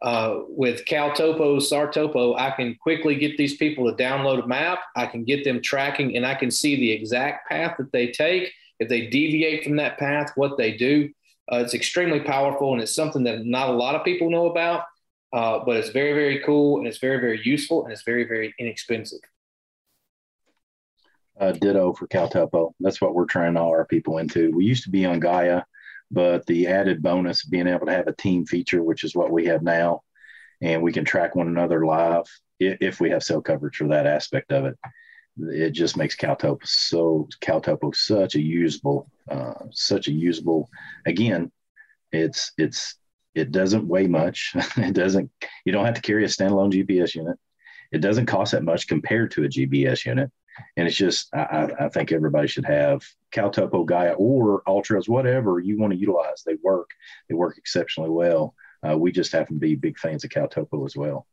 uh, 0.02 0.40
with 0.48 0.84
CalTopo, 0.84 1.58
SARTopo, 1.58 2.38
I 2.38 2.50
can 2.50 2.76
quickly 2.76 3.16
get 3.16 3.36
these 3.36 3.56
people 3.56 3.90
to 3.90 4.02
download 4.02 4.44
a 4.44 4.46
map. 4.46 4.80
I 4.94 5.06
can 5.06 5.24
get 5.24 5.44
them 5.44 5.62
tracking 5.62 6.16
and 6.16 6.26
I 6.26 6.34
can 6.34 6.50
see 6.50 6.76
the 6.76 6.92
exact 6.92 7.48
path 7.48 7.76
that 7.78 7.92
they 7.92 8.08
take. 8.08 8.52
If 8.78 8.88
they 8.88 9.06
deviate 9.06 9.64
from 9.64 9.76
that 9.76 9.98
path, 9.98 10.32
what 10.34 10.58
they 10.58 10.76
do. 10.76 11.10
Uh, 11.52 11.58
it's 11.58 11.74
extremely 11.74 12.20
powerful 12.20 12.72
and 12.72 12.82
it's 12.82 12.94
something 12.94 13.22
that 13.24 13.44
not 13.44 13.68
a 13.68 13.72
lot 13.72 13.94
of 13.94 14.04
people 14.04 14.30
know 14.30 14.46
about, 14.46 14.82
uh, 15.32 15.60
but 15.64 15.76
it's 15.76 15.90
very, 15.90 16.12
very 16.12 16.42
cool 16.44 16.78
and 16.78 16.86
it's 16.86 16.98
very, 16.98 17.18
very 17.18 17.40
useful 17.44 17.84
and 17.84 17.92
it's 17.92 18.02
very, 18.02 18.24
very 18.24 18.54
inexpensive. 18.58 19.20
Uh, 21.38 21.52
ditto 21.52 21.92
for 21.92 22.08
CalTopo. 22.08 22.72
That's 22.80 23.00
what 23.00 23.14
we're 23.14 23.26
trying 23.26 23.56
all 23.56 23.68
our 23.68 23.84
people 23.84 24.18
into. 24.18 24.50
We 24.52 24.64
used 24.64 24.84
to 24.84 24.90
be 24.90 25.04
on 25.04 25.20
Gaia 25.20 25.62
but 26.10 26.46
the 26.46 26.66
added 26.68 27.02
bonus 27.02 27.44
being 27.44 27.66
able 27.66 27.86
to 27.86 27.92
have 27.92 28.06
a 28.06 28.12
team 28.12 28.46
feature, 28.46 28.82
which 28.82 29.04
is 29.04 29.14
what 29.14 29.30
we 29.30 29.46
have 29.46 29.62
now, 29.62 30.02
and 30.60 30.82
we 30.82 30.92
can 30.92 31.04
track 31.04 31.34
one 31.34 31.48
another 31.48 31.84
live 31.84 32.24
if 32.58 33.00
we 33.00 33.10
have 33.10 33.22
cell 33.22 33.42
coverage 33.42 33.76
for 33.76 33.88
that 33.88 34.06
aspect 34.06 34.52
of 34.52 34.64
it. 34.64 34.76
It 35.38 35.70
just 35.70 35.96
makes 35.96 36.16
CalTopo 36.16 36.66
so 36.66 37.28
CalTopo 37.42 37.94
such 37.94 38.34
a 38.34 38.40
usable, 38.40 39.10
uh, 39.30 39.54
such 39.70 40.08
a 40.08 40.12
usable. 40.12 40.70
Again, 41.06 41.52
it's 42.12 42.52
it's 42.56 42.96
it 43.34 43.52
doesn't 43.52 43.88
weigh 43.88 44.06
much. 44.06 44.52
it 44.76 44.94
doesn't. 44.94 45.30
You 45.64 45.72
don't 45.72 45.84
have 45.84 45.94
to 45.94 46.00
carry 46.00 46.24
a 46.24 46.28
standalone 46.28 46.72
GPS 46.72 47.14
unit. 47.14 47.38
It 47.92 47.98
doesn't 47.98 48.26
cost 48.26 48.52
that 48.52 48.64
much 48.64 48.88
compared 48.88 49.30
to 49.32 49.44
a 49.44 49.48
GPS 49.48 50.04
unit 50.04 50.30
and 50.76 50.86
it's 50.86 50.96
just 50.96 51.28
I, 51.34 51.70
I 51.78 51.88
think 51.88 52.12
everybody 52.12 52.48
should 52.48 52.64
have 52.64 53.02
CalTopo 53.32 53.86
Gaia 53.86 54.12
or 54.12 54.62
Ultras, 54.66 55.08
whatever 55.08 55.60
you 55.60 55.78
want 55.78 55.92
to 55.92 55.98
utilize. 55.98 56.42
They 56.44 56.56
work. 56.62 56.90
They 57.28 57.34
work 57.34 57.58
exceptionally 57.58 58.10
well. 58.10 58.54
Uh, 58.86 58.96
we 58.96 59.12
just 59.12 59.32
happen 59.32 59.56
to 59.56 59.60
be 59.60 59.74
big 59.74 59.98
fans 59.98 60.24
of 60.24 60.30
CalTopo 60.30 60.86
as 60.86 60.96
well. 60.96 61.26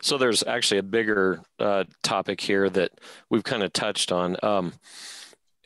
So 0.00 0.18
there's 0.18 0.42
actually 0.44 0.78
a 0.78 0.82
bigger 0.84 1.42
uh, 1.58 1.84
topic 2.02 2.40
here 2.40 2.68
that 2.70 2.92
we've 3.30 3.44
kind 3.44 3.62
of 3.62 3.72
touched 3.72 4.12
on, 4.12 4.36
um, 4.42 4.72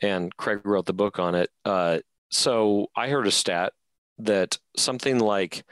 and 0.01 0.35
Craig 0.37 0.61
wrote 0.65 0.85
the 0.85 0.93
book 0.93 1.19
on 1.19 1.35
it. 1.35 1.49
Uh, 1.65 1.99
so 2.29 2.87
I 2.95 3.09
heard 3.09 3.27
a 3.27 3.31
stat 3.31 3.73
that 4.19 4.57
something 4.75 5.19
like 5.19 5.63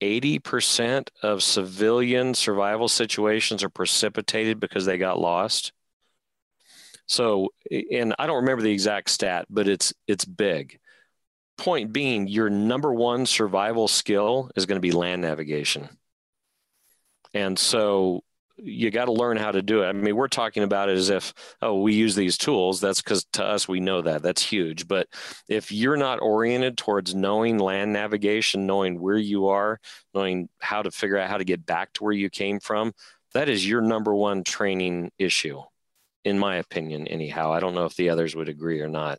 80% 0.00 1.08
of 1.22 1.42
civilian 1.42 2.34
survival 2.34 2.88
situations 2.88 3.62
are 3.64 3.68
precipitated 3.70 4.60
because 4.60 4.84
they 4.86 4.98
got 4.98 5.20
lost. 5.20 5.72
So, 7.06 7.50
and 7.70 8.14
I 8.18 8.26
don't 8.26 8.36
remember 8.42 8.62
the 8.62 8.72
exact 8.72 9.10
stat, 9.10 9.46
but 9.50 9.68
it's 9.68 9.92
it's 10.06 10.24
big. 10.24 10.78
point 11.58 11.92
being, 11.92 12.28
your 12.28 12.50
number 12.50 12.92
one 12.94 13.26
survival 13.26 13.88
skill 13.88 14.50
is 14.56 14.66
going 14.66 14.76
to 14.76 14.80
be 14.80 14.92
land 14.92 15.22
navigation. 15.22 15.88
And 17.34 17.58
so 17.58 18.22
you 18.56 18.90
got 18.90 19.06
to 19.06 19.12
learn 19.12 19.38
how 19.38 19.50
to 19.50 19.62
do 19.62 19.82
it. 19.82 19.86
I 19.86 19.92
mean, 19.92 20.14
we're 20.14 20.28
talking 20.28 20.62
about 20.62 20.88
it 20.88 20.96
as 20.96 21.08
if, 21.08 21.32
oh, 21.62 21.80
we 21.80 21.94
use 21.94 22.14
these 22.14 22.36
tools. 22.36 22.80
That's 22.80 23.00
because 23.00 23.24
to 23.32 23.44
us, 23.44 23.66
we 23.66 23.80
know 23.80 24.02
that. 24.02 24.22
That's 24.22 24.42
huge. 24.42 24.86
But 24.86 25.08
if 25.48 25.72
you're 25.72 25.96
not 25.96 26.20
oriented 26.20 26.76
towards 26.76 27.14
knowing 27.14 27.58
land 27.58 27.92
navigation, 27.92 28.66
knowing 28.66 29.00
where 29.00 29.16
you 29.16 29.48
are, 29.48 29.80
knowing 30.14 30.48
how 30.60 30.82
to 30.82 30.90
figure 30.90 31.16
out 31.16 31.30
how 31.30 31.38
to 31.38 31.44
get 31.44 31.64
back 31.64 31.92
to 31.94 32.04
where 32.04 32.12
you 32.12 32.30
came 32.30 32.60
from, 32.60 32.92
that 33.32 33.48
is 33.48 33.66
your 33.66 33.80
number 33.80 34.14
one 34.14 34.44
training 34.44 35.10
issue, 35.18 35.62
in 36.24 36.38
my 36.38 36.56
opinion, 36.56 37.08
anyhow. 37.08 37.50
I 37.50 37.60
don't 37.60 37.74
know 37.74 37.86
if 37.86 37.96
the 37.96 38.10
others 38.10 38.36
would 38.36 38.50
agree 38.50 38.80
or 38.80 38.88
not. 38.88 39.18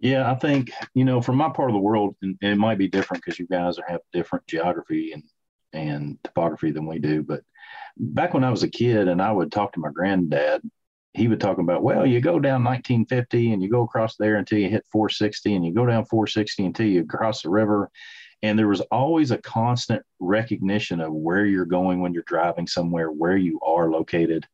Yeah, 0.00 0.30
I 0.30 0.34
think, 0.34 0.72
you 0.94 1.04
know, 1.04 1.20
from 1.20 1.36
my 1.36 1.50
part 1.50 1.70
of 1.70 1.74
the 1.74 1.80
world, 1.80 2.16
and 2.22 2.36
it 2.40 2.56
might 2.56 2.78
be 2.78 2.88
different 2.88 3.22
because 3.22 3.38
you 3.38 3.46
guys 3.46 3.76
have 3.86 4.00
different 4.12 4.46
geography 4.46 5.12
and 5.12 5.22
and 5.74 6.18
topography 6.24 6.70
than 6.70 6.86
we 6.86 6.98
do. 6.98 7.22
But 7.22 7.42
back 7.96 8.34
when 8.34 8.44
I 8.44 8.50
was 8.50 8.62
a 8.62 8.68
kid 8.68 9.08
and 9.08 9.20
I 9.20 9.32
would 9.32 9.52
talk 9.52 9.72
to 9.72 9.80
my 9.80 9.90
granddad, 9.90 10.62
he 11.12 11.28
would 11.28 11.40
talk 11.40 11.58
about, 11.58 11.82
well, 11.82 12.04
you 12.04 12.20
go 12.20 12.40
down 12.40 12.64
1950 12.64 13.52
and 13.52 13.62
you 13.62 13.70
go 13.70 13.82
across 13.82 14.16
there 14.16 14.36
until 14.36 14.58
you 14.58 14.68
hit 14.68 14.84
460 14.90 15.54
and 15.54 15.64
you 15.64 15.72
go 15.72 15.86
down 15.86 16.04
460 16.04 16.64
until 16.64 16.86
you 16.86 17.04
cross 17.04 17.42
the 17.42 17.50
river. 17.50 17.90
And 18.42 18.58
there 18.58 18.68
was 18.68 18.80
always 18.82 19.30
a 19.30 19.38
constant 19.38 20.02
recognition 20.18 21.00
of 21.00 21.12
where 21.12 21.46
you're 21.46 21.64
going 21.64 22.00
when 22.00 22.12
you're 22.12 22.24
driving 22.26 22.66
somewhere, 22.66 23.10
where 23.10 23.36
you 23.36 23.60
are 23.60 23.90
located. 23.90 24.46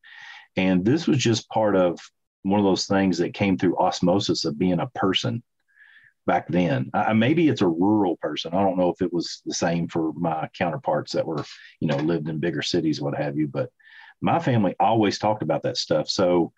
And 0.56 0.84
this 0.84 1.06
was 1.06 1.18
just 1.18 1.48
part 1.48 1.76
of 1.76 1.98
one 2.42 2.60
of 2.60 2.64
those 2.64 2.86
things 2.86 3.18
that 3.18 3.34
came 3.34 3.56
through 3.56 3.78
osmosis 3.78 4.44
of 4.44 4.58
being 4.58 4.80
a 4.80 4.90
person 4.94 5.42
back 6.30 6.46
then. 6.46 6.88
Maybe 7.12 7.48
it's 7.48 7.60
a 7.60 7.66
rural 7.66 8.16
person. 8.18 8.54
I 8.54 8.62
don't 8.62 8.78
know 8.78 8.88
if 8.88 9.02
it 9.02 9.12
was 9.12 9.42
the 9.46 9.52
same 9.52 9.88
for 9.88 10.12
my 10.12 10.48
counterparts 10.56 11.10
that 11.14 11.26
were, 11.26 11.44
you 11.80 11.88
know, 11.88 11.96
lived 11.96 12.28
in 12.28 12.38
bigger 12.38 12.62
cities, 12.62 13.00
what 13.00 13.16
have 13.16 13.36
you. 13.36 13.48
But 13.48 13.70
my 14.20 14.38
family 14.38 14.76
always 14.78 15.18
talked 15.18 15.42
about 15.42 15.64
that 15.64 15.76
stuff. 15.76 16.08
So 16.08 16.52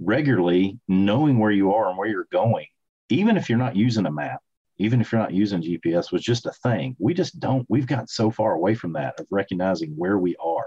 regularly 0.00 0.80
knowing 0.88 1.38
where 1.38 1.52
you 1.52 1.72
are 1.74 1.90
and 1.90 1.96
where 1.96 2.08
you're 2.08 2.26
going, 2.32 2.66
even 3.08 3.36
if 3.36 3.48
you're 3.48 3.56
not 3.56 3.76
using 3.76 4.06
a 4.06 4.10
map, 4.10 4.40
even 4.78 5.00
if 5.00 5.12
you're 5.12 5.20
not 5.20 5.32
using 5.32 5.62
GPS, 5.62 6.10
was 6.10 6.24
just 6.24 6.46
a 6.46 6.52
thing. 6.64 6.96
We 6.98 7.14
just 7.14 7.38
don't. 7.38 7.64
We've 7.68 7.86
got 7.86 8.10
so 8.10 8.32
far 8.32 8.54
away 8.54 8.74
from 8.74 8.94
that 8.94 9.20
of 9.20 9.28
recognizing 9.30 9.92
where 9.92 10.18
we 10.18 10.34
are. 10.44 10.66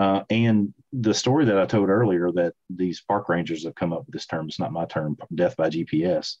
Uh, 0.00 0.22
and 0.30 0.72
the 0.92 1.12
story 1.12 1.46
that 1.46 1.58
I 1.58 1.66
told 1.66 1.88
earlier 1.88 2.30
that 2.36 2.54
these 2.70 3.00
park 3.00 3.28
rangers 3.28 3.64
have 3.64 3.74
come 3.74 3.92
up 3.92 4.06
with 4.06 4.12
this 4.12 4.26
term, 4.26 4.46
it's 4.46 4.60
not 4.60 4.70
my 4.70 4.84
term, 4.84 5.16
death 5.34 5.56
by 5.56 5.70
GPS 5.70 6.36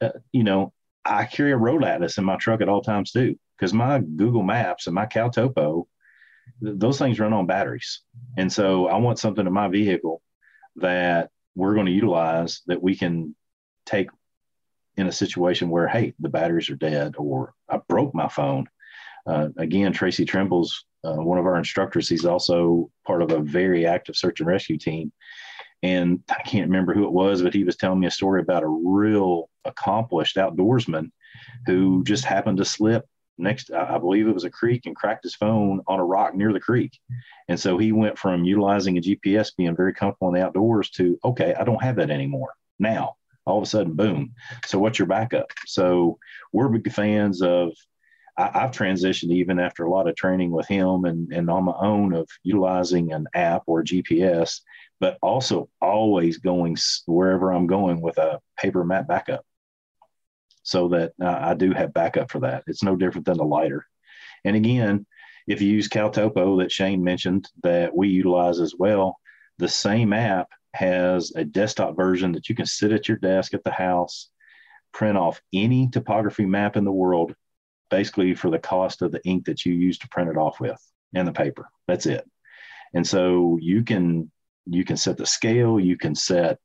uh, 0.00 0.10
you 0.32 0.44
know, 0.44 0.72
I 1.04 1.24
carry 1.24 1.52
a 1.52 1.56
road 1.56 1.84
atlas 1.84 2.18
in 2.18 2.24
my 2.24 2.36
truck 2.36 2.60
at 2.60 2.68
all 2.68 2.82
times 2.82 3.12
too, 3.12 3.38
because 3.56 3.72
my 3.72 4.00
Google 4.00 4.42
Maps 4.42 4.86
and 4.86 4.94
my 4.94 5.06
CalTopo, 5.06 5.86
th- 6.62 6.78
those 6.78 6.98
things 6.98 7.20
run 7.20 7.32
on 7.32 7.46
batteries. 7.46 8.00
And 8.36 8.52
so 8.52 8.88
I 8.88 8.98
want 8.98 9.18
something 9.18 9.46
in 9.46 9.52
my 9.52 9.68
vehicle 9.68 10.20
that 10.76 11.30
we're 11.54 11.74
going 11.74 11.86
to 11.86 11.92
utilize 11.92 12.62
that 12.66 12.82
we 12.82 12.96
can 12.96 13.34
take 13.86 14.10
in 14.96 15.06
a 15.06 15.12
situation 15.12 15.70
where, 15.70 15.88
hey, 15.88 16.14
the 16.18 16.28
batteries 16.28 16.70
are 16.70 16.76
dead 16.76 17.14
or 17.18 17.54
I 17.68 17.78
broke 17.88 18.14
my 18.14 18.28
phone. 18.28 18.66
Uh, 19.26 19.48
again, 19.56 19.92
Tracy 19.92 20.24
Trimble's 20.24 20.84
uh, 21.04 21.14
one 21.14 21.38
of 21.38 21.46
our 21.46 21.56
instructors. 21.56 22.08
He's 22.08 22.24
also 22.24 22.90
part 23.06 23.22
of 23.22 23.30
a 23.30 23.38
very 23.38 23.86
active 23.86 24.16
search 24.16 24.40
and 24.40 24.48
rescue 24.48 24.78
team. 24.78 25.12
And 25.82 26.20
I 26.28 26.42
can't 26.42 26.68
remember 26.68 26.94
who 26.94 27.04
it 27.04 27.12
was, 27.12 27.42
but 27.42 27.54
he 27.54 27.64
was 27.64 27.76
telling 27.76 28.00
me 28.00 28.06
a 28.06 28.10
story 28.10 28.40
about 28.40 28.62
a 28.62 28.68
real 28.68 29.48
accomplished 29.66 30.36
outdoorsman 30.36 31.10
who 31.66 32.04
just 32.04 32.24
happened 32.24 32.58
to 32.58 32.64
slip 32.64 33.06
next, 33.38 33.70
I 33.72 33.98
believe 33.98 34.26
it 34.26 34.34
was 34.34 34.44
a 34.44 34.50
creek, 34.50 34.86
and 34.86 34.96
cracked 34.96 35.24
his 35.24 35.34
phone 35.34 35.80
on 35.86 36.00
a 36.00 36.04
rock 36.04 36.34
near 36.34 36.52
the 36.52 36.60
creek. 36.60 36.98
And 37.48 37.58
so 37.58 37.78
he 37.78 37.92
went 37.92 38.18
from 38.18 38.44
utilizing 38.44 38.96
a 38.98 39.00
GPS, 39.00 39.54
being 39.56 39.76
very 39.76 39.92
comfortable 39.92 40.28
in 40.28 40.34
the 40.34 40.46
outdoors, 40.46 40.90
to 40.90 41.18
okay, 41.24 41.54
I 41.54 41.64
don't 41.64 41.82
have 41.82 41.96
that 41.96 42.10
anymore. 42.10 42.54
Now, 42.78 43.16
all 43.44 43.58
of 43.58 43.64
a 43.64 43.66
sudden, 43.66 43.94
boom. 43.94 44.34
So 44.66 44.78
what's 44.78 44.98
your 44.98 45.06
backup? 45.06 45.50
So 45.66 46.18
we're 46.52 46.68
big 46.68 46.92
fans 46.92 47.42
of 47.42 47.72
I, 48.38 48.60
have 48.60 48.72
transitioned 48.72 49.30
even 49.30 49.58
after 49.58 49.84
a 49.84 49.90
lot 49.90 50.08
of 50.08 50.16
training 50.16 50.50
with 50.50 50.66
him 50.66 51.04
and, 51.04 51.32
and 51.32 51.48
on 51.48 51.64
my 51.64 51.74
own 51.78 52.12
of 52.12 52.28
utilizing 52.42 53.12
an 53.12 53.26
app 53.34 53.62
or 53.66 53.82
GPS 53.82 54.60
but 54.98 55.18
also 55.22 55.68
always 55.80 56.38
going 56.38 56.76
wherever 57.06 57.52
I'm 57.52 57.66
going 57.66 58.00
with 58.00 58.18
a 58.18 58.40
paper 58.58 58.84
map 58.84 59.06
backup 59.08 59.44
so 60.66 60.88
that 60.88 61.12
uh, 61.22 61.38
I 61.40 61.54
do 61.54 61.72
have 61.72 61.94
backup 61.94 62.28
for 62.28 62.40
that. 62.40 62.64
It's 62.66 62.82
no 62.82 62.96
different 62.96 63.24
than 63.24 63.36
the 63.36 63.44
lighter. 63.44 63.86
And 64.44 64.56
again, 64.56 65.06
if 65.46 65.62
you 65.62 65.70
use 65.70 65.88
CalTopo 65.88 66.58
that 66.60 66.72
Shane 66.72 67.04
mentioned 67.04 67.48
that 67.62 67.94
we 67.96 68.08
utilize 68.08 68.58
as 68.58 68.74
well, 68.76 69.16
the 69.58 69.68
same 69.68 70.12
app 70.12 70.48
has 70.74 71.32
a 71.36 71.44
desktop 71.44 71.94
version 71.96 72.32
that 72.32 72.48
you 72.48 72.56
can 72.56 72.66
sit 72.66 72.90
at 72.90 73.06
your 73.06 73.16
desk 73.16 73.54
at 73.54 73.62
the 73.62 73.70
house, 73.70 74.28
print 74.92 75.16
off 75.16 75.40
any 75.52 75.88
topography 75.88 76.44
map 76.44 76.76
in 76.76 76.84
the 76.84 76.90
world, 76.90 77.32
basically 77.88 78.34
for 78.34 78.50
the 78.50 78.58
cost 78.58 79.02
of 79.02 79.12
the 79.12 79.24
ink 79.24 79.46
that 79.46 79.64
you 79.64 79.72
use 79.72 79.98
to 79.98 80.08
print 80.08 80.30
it 80.30 80.36
off 80.36 80.58
with 80.58 80.80
and 81.14 81.28
the 81.28 81.32
paper. 81.32 81.68
That's 81.86 82.06
it. 82.06 82.28
And 82.92 83.06
so 83.06 83.56
you 83.62 83.84
can 83.84 84.32
you 84.68 84.84
can 84.84 84.96
set 84.96 85.16
the 85.16 85.26
scale, 85.26 85.78
you 85.78 85.96
can 85.96 86.16
set 86.16 86.58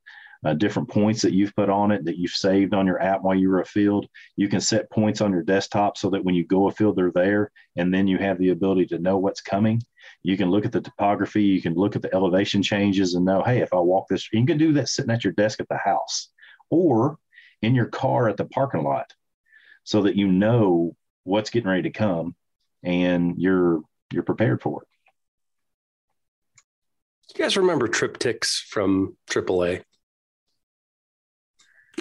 uh, 0.45 0.53
different 0.53 0.89
points 0.89 1.21
that 1.21 1.33
you've 1.33 1.55
put 1.55 1.69
on 1.69 1.91
it 1.91 2.03
that 2.05 2.17
you've 2.17 2.31
saved 2.31 2.73
on 2.73 2.87
your 2.87 3.01
app 3.01 3.21
while 3.21 3.35
you 3.35 3.49
were 3.49 3.61
afield. 3.61 4.07
You 4.35 4.47
can 4.47 4.61
set 4.61 4.89
points 4.89 5.21
on 5.21 5.31
your 5.31 5.43
desktop 5.43 5.97
so 5.97 6.09
that 6.09 6.23
when 6.23 6.35
you 6.35 6.45
go 6.45 6.67
afield, 6.67 6.95
they're 6.95 7.11
there, 7.11 7.51
and 7.75 7.93
then 7.93 8.07
you 8.07 8.17
have 8.17 8.39
the 8.39 8.49
ability 8.49 8.87
to 8.87 8.99
know 8.99 9.17
what's 9.17 9.41
coming. 9.41 9.81
You 10.23 10.37
can 10.37 10.49
look 10.49 10.65
at 10.65 10.71
the 10.71 10.81
topography, 10.81 11.43
you 11.43 11.61
can 11.61 11.73
look 11.75 11.95
at 11.95 12.01
the 12.01 12.13
elevation 12.13 12.63
changes 12.63 13.13
and 13.13 13.25
know, 13.25 13.43
hey, 13.43 13.59
if 13.59 13.73
I 13.73 13.79
walk 13.79 14.07
this, 14.09 14.27
you 14.33 14.45
can 14.45 14.57
do 14.57 14.73
that 14.73 14.89
sitting 14.89 15.11
at 15.11 15.23
your 15.23 15.33
desk 15.33 15.59
at 15.59 15.69
the 15.69 15.77
house 15.77 16.29
or 16.69 17.17
in 17.61 17.75
your 17.75 17.87
car 17.87 18.27
at 18.27 18.37
the 18.37 18.45
parking 18.45 18.83
lot 18.83 19.13
so 19.83 20.03
that 20.03 20.15
you 20.15 20.27
know 20.27 20.95
what's 21.23 21.49
getting 21.49 21.69
ready 21.69 21.83
to 21.83 21.91
come 21.91 22.35
and 22.83 23.35
you're 23.37 23.81
you're 24.11 24.23
prepared 24.23 24.61
for 24.61 24.81
it. 24.81 24.87
You 27.35 27.43
guys 27.43 27.55
remember 27.55 27.87
TripTiks 27.87 28.63
from 28.67 29.15
AAA? 29.29 29.83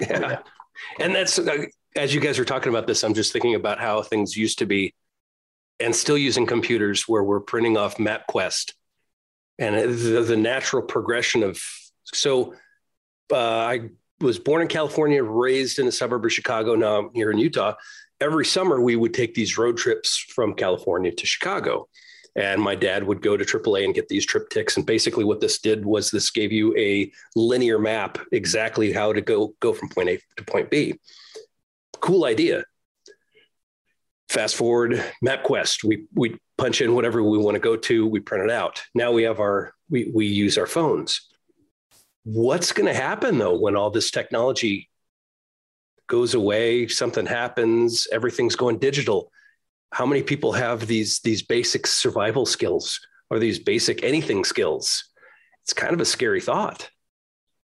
Yeah. 0.01 0.39
And 0.99 1.15
that's, 1.15 1.39
uh, 1.39 1.65
as 1.95 2.13
you 2.13 2.19
guys 2.19 2.39
are 2.39 2.45
talking 2.45 2.69
about 2.69 2.87
this, 2.87 3.03
I'm 3.03 3.13
just 3.13 3.31
thinking 3.33 3.55
about 3.55 3.79
how 3.79 4.01
things 4.01 4.35
used 4.35 4.59
to 4.59 4.65
be 4.65 4.93
and 5.79 5.95
still 5.95 6.17
using 6.17 6.45
computers 6.45 7.07
where 7.07 7.23
we're 7.23 7.39
printing 7.39 7.77
off 7.77 7.97
MapQuest 7.97 8.73
and 9.59 9.75
the, 9.75 10.21
the 10.21 10.37
natural 10.37 10.83
progression 10.83 11.43
of. 11.43 11.61
So 12.05 12.55
uh, 13.31 13.37
I 13.37 13.89
was 14.19 14.39
born 14.39 14.61
in 14.61 14.67
California, 14.67 15.23
raised 15.23 15.79
in 15.79 15.87
a 15.87 15.91
suburb 15.91 16.25
of 16.25 16.33
Chicago. 16.33 16.75
Now 16.75 16.97
I'm 16.97 17.13
here 17.13 17.31
in 17.31 17.37
Utah. 17.37 17.75
Every 18.19 18.45
summer, 18.45 18.79
we 18.79 18.95
would 18.95 19.13
take 19.13 19.33
these 19.33 19.57
road 19.57 19.77
trips 19.77 20.17
from 20.17 20.53
California 20.53 21.11
to 21.11 21.25
Chicago 21.25 21.87
and 22.35 22.61
my 22.61 22.75
dad 22.75 23.03
would 23.03 23.21
go 23.21 23.35
to 23.35 23.43
AAA 23.43 23.85
and 23.85 23.93
get 23.93 24.07
these 24.07 24.25
TripTiks. 24.25 24.77
And 24.77 24.85
basically, 24.85 25.23
what 25.23 25.41
this 25.41 25.59
did 25.59 25.85
was 25.85 26.09
this 26.09 26.29
gave 26.29 26.51
you 26.51 26.75
a 26.77 27.11
linear 27.35 27.77
map 27.77 28.17
exactly 28.31 28.93
how 28.93 29.13
to 29.13 29.21
go 29.21 29.53
go 29.59 29.73
from 29.73 29.89
point 29.89 30.09
A 30.09 30.19
to 30.37 30.43
point 30.43 30.69
B. 30.69 30.99
Cool 31.99 32.25
idea. 32.25 32.63
Fast 34.29 34.55
forward, 34.55 35.03
MapQuest. 35.23 35.83
We 35.83 36.05
we 36.13 36.37
punch 36.57 36.81
in 36.81 36.95
whatever 36.95 37.21
we 37.21 37.37
want 37.37 37.55
to 37.55 37.59
go 37.59 37.75
to. 37.75 38.07
We 38.07 38.21
print 38.21 38.45
it 38.45 38.51
out. 38.51 38.81
Now 38.95 39.11
we 39.11 39.23
have 39.23 39.39
our 39.39 39.73
we 39.89 40.09
we 40.13 40.27
use 40.27 40.57
our 40.57 40.67
phones. 40.67 41.27
What's 42.23 42.71
going 42.71 42.87
to 42.87 42.93
happen 42.93 43.39
though 43.39 43.57
when 43.57 43.75
all 43.75 43.89
this 43.89 44.09
technology 44.09 44.89
goes 46.07 46.33
away? 46.33 46.87
Something 46.87 47.25
happens. 47.25 48.07
Everything's 48.11 48.55
going 48.55 48.77
digital 48.77 49.31
how 49.91 50.05
many 50.05 50.23
people 50.23 50.53
have 50.53 50.87
these 50.87 51.19
these 51.19 51.41
basic 51.41 51.85
survival 51.85 52.45
skills 52.45 52.99
or 53.29 53.39
these 53.39 53.59
basic 53.59 54.03
anything 54.03 54.43
skills? 54.43 55.09
It's 55.63 55.73
kind 55.73 55.93
of 55.93 56.01
a 56.01 56.05
scary 56.05 56.41
thought. 56.41 56.89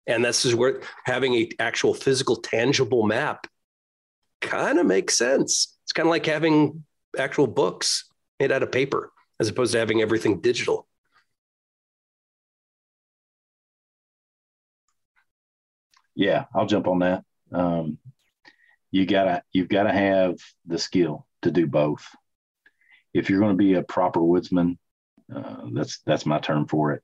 And 0.07 0.25
this 0.25 0.45
is 0.45 0.55
where 0.55 0.83
having 1.05 1.35
a 1.35 1.51
actual 1.59 1.95
physical 1.95 2.37
tangible 2.37 3.05
map 3.05 3.47
kind 4.41 4.79
of 4.79 4.87
makes 4.87 5.17
sense. 5.17 5.77
It's 5.85 5.93
kind 5.93 6.07
of 6.07 6.11
like 6.11 6.27
having 6.27 6.85
actual 7.19 7.47
books 7.47 8.05
made 8.39 8.53
out 8.53 8.63
of 8.63 8.71
paper 8.71 9.13
as 9.41 9.49
opposed 9.49 9.73
to 9.73 9.79
having 9.79 10.03
everything 10.03 10.41
digital. 10.41 10.87
Yeah 16.15 16.47
i'll 16.55 16.67
jump 16.67 16.87
on 16.89 17.01
that. 17.01 17.25
Um, 17.53 17.99
you 18.91 19.07
gotta 19.07 19.43
you've 19.53 19.69
got 19.69 19.85
to 19.85 19.93
have 19.93 20.39
the 20.67 20.79
skill 20.79 21.26
to 21.43 21.51
do 21.51 21.67
both. 21.67 22.07
If 23.15 23.31
you're 23.31 23.41
going 23.41 23.53
to 23.53 23.57
be 23.57 23.75
a 23.75 23.83
proper 23.83 24.23
woodsman, 24.23 24.79
uh, 25.35 25.67
that's 25.73 26.01
that's 26.07 26.27
my 26.27 26.39
term 26.39 26.67
for 26.67 26.93
it. 26.93 27.03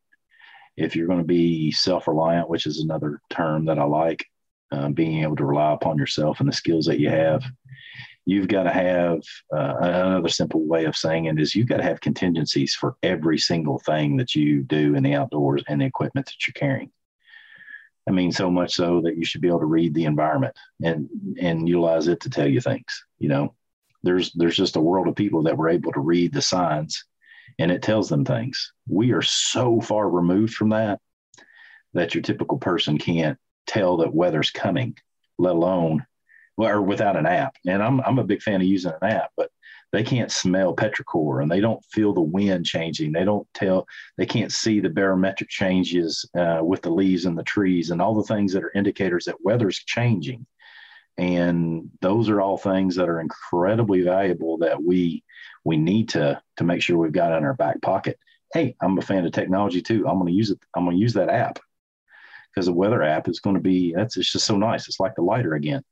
If 0.76 0.96
you're 0.96 1.06
going 1.06 1.18
to 1.18 1.24
be 1.24 1.70
self-reliant, 1.72 2.48
which 2.48 2.66
is 2.66 2.80
another 2.80 3.20
term 3.30 3.66
that 3.66 3.78
I 3.78 3.84
like, 3.84 4.24
um, 4.72 4.94
being 4.94 5.22
able 5.22 5.36
to 5.36 5.44
rely 5.44 5.72
upon 5.72 5.98
yourself 5.98 6.40
and 6.40 6.48
the 6.48 6.56
skills 6.56 6.86
that 6.86 6.98
you 6.98 7.10
have. 7.10 7.44
You've 8.24 8.48
got 8.48 8.62
to 8.62 8.70
have 8.70 9.20
uh, 9.54 9.74
another 9.80 10.28
simple 10.28 10.66
way 10.66 10.84
of 10.86 10.96
saying 10.96 11.26
it 11.26 11.40
is 11.40 11.54
you've 11.54 11.68
got 11.68 11.78
to 11.78 11.82
have 11.82 12.00
contingencies 12.00 12.74
for 12.74 12.96
every 13.02 13.36
single 13.36 13.80
thing 13.80 14.16
that 14.16 14.34
you 14.34 14.62
do 14.62 14.94
in 14.94 15.02
the 15.02 15.14
outdoors 15.14 15.62
and 15.68 15.80
the 15.80 15.86
equipment 15.86 16.26
that 16.26 16.46
you're 16.46 16.54
carrying. 16.54 16.90
I 18.08 18.12
mean, 18.12 18.32
so 18.32 18.50
much 18.50 18.74
so 18.74 19.00
that 19.02 19.16
you 19.16 19.24
should 19.24 19.40
be 19.40 19.48
able 19.48 19.60
to 19.60 19.66
read 19.66 19.94
the 19.94 20.06
environment 20.06 20.56
and 20.82 21.08
and 21.40 21.68
utilize 21.68 22.08
it 22.08 22.20
to 22.20 22.30
tell 22.30 22.48
you 22.48 22.60
things. 22.60 23.04
You 23.18 23.28
know, 23.28 23.54
there's 24.02 24.32
there's 24.32 24.56
just 24.56 24.76
a 24.76 24.80
world 24.80 25.08
of 25.08 25.16
people 25.16 25.42
that 25.44 25.56
were 25.56 25.68
able 25.68 25.92
to 25.92 26.00
read 26.00 26.32
the 26.32 26.42
signs, 26.42 27.04
and 27.58 27.70
it 27.70 27.82
tells 27.82 28.08
them 28.08 28.24
things. 28.24 28.72
We 28.88 29.12
are 29.12 29.22
so 29.22 29.80
far 29.80 30.08
removed 30.08 30.54
from 30.54 30.70
that 30.70 31.00
that 31.94 32.14
your 32.14 32.22
typical 32.22 32.58
person 32.58 32.98
can't 32.98 33.38
tell 33.66 33.98
that 33.98 34.14
weather's 34.14 34.50
coming, 34.50 34.96
let 35.38 35.54
alone 35.54 36.06
or 36.56 36.82
without 36.82 37.16
an 37.16 37.26
app. 37.26 37.56
And 37.66 37.82
I'm 37.82 38.00
I'm 38.00 38.18
a 38.18 38.24
big 38.24 38.42
fan 38.42 38.60
of 38.60 38.66
using 38.66 38.92
an 39.00 39.08
app, 39.08 39.30
but 39.36 39.50
they 39.92 40.02
can't 40.02 40.32
smell 40.32 40.74
petrichor 40.74 41.42
and 41.42 41.50
they 41.50 41.60
don't 41.60 41.84
feel 41.92 42.14
the 42.14 42.20
wind 42.20 42.64
changing. 42.64 43.12
They 43.12 43.24
don't 43.24 43.46
tell, 43.52 43.86
they 44.16 44.24
can't 44.24 44.50
see 44.50 44.80
the 44.80 44.88
barometric 44.88 45.50
changes 45.50 46.28
uh, 46.36 46.60
with 46.62 46.80
the 46.80 46.90
leaves 46.90 47.26
and 47.26 47.36
the 47.36 47.42
trees 47.42 47.90
and 47.90 48.00
all 48.00 48.14
the 48.14 48.34
things 48.34 48.54
that 48.54 48.64
are 48.64 48.72
indicators 48.74 49.26
that 49.26 49.44
weather's 49.44 49.78
changing. 49.78 50.46
And 51.18 51.90
those 52.00 52.28
are 52.28 52.40
all 52.40 52.56
things 52.56 52.96
that 52.96 53.08
are 53.08 53.20
incredibly 53.20 54.02
valuable 54.02 54.58
that 54.58 54.82
we 54.82 55.24
we 55.64 55.76
need 55.76 56.08
to 56.10 56.40
to 56.56 56.64
make 56.64 56.82
sure 56.82 56.96
we've 56.98 57.12
got 57.12 57.36
in 57.36 57.44
our 57.44 57.54
back 57.54 57.80
pocket. 57.82 58.18
Hey, 58.52 58.76
I'm 58.80 58.98
a 58.98 59.02
fan 59.02 59.24
of 59.24 59.32
technology 59.32 59.82
too. 59.82 60.06
I'm 60.06 60.18
going 60.18 60.26
to 60.26 60.36
use 60.36 60.50
it. 60.50 60.58
I'm 60.76 60.84
going 60.84 60.96
to 60.96 61.00
use 61.00 61.14
that 61.14 61.28
app 61.30 61.58
because 62.52 62.66
the 62.66 62.72
weather 62.72 63.02
app 63.02 63.28
is 63.28 63.40
going 63.40 63.56
to 63.56 63.62
be 63.62 63.92
that's 63.94 64.16
it's 64.16 64.32
just 64.32 64.46
so 64.46 64.56
nice. 64.56 64.88
It's 64.88 65.00
like 65.00 65.14
the 65.14 65.22
lighter 65.22 65.54
again. 65.54 65.82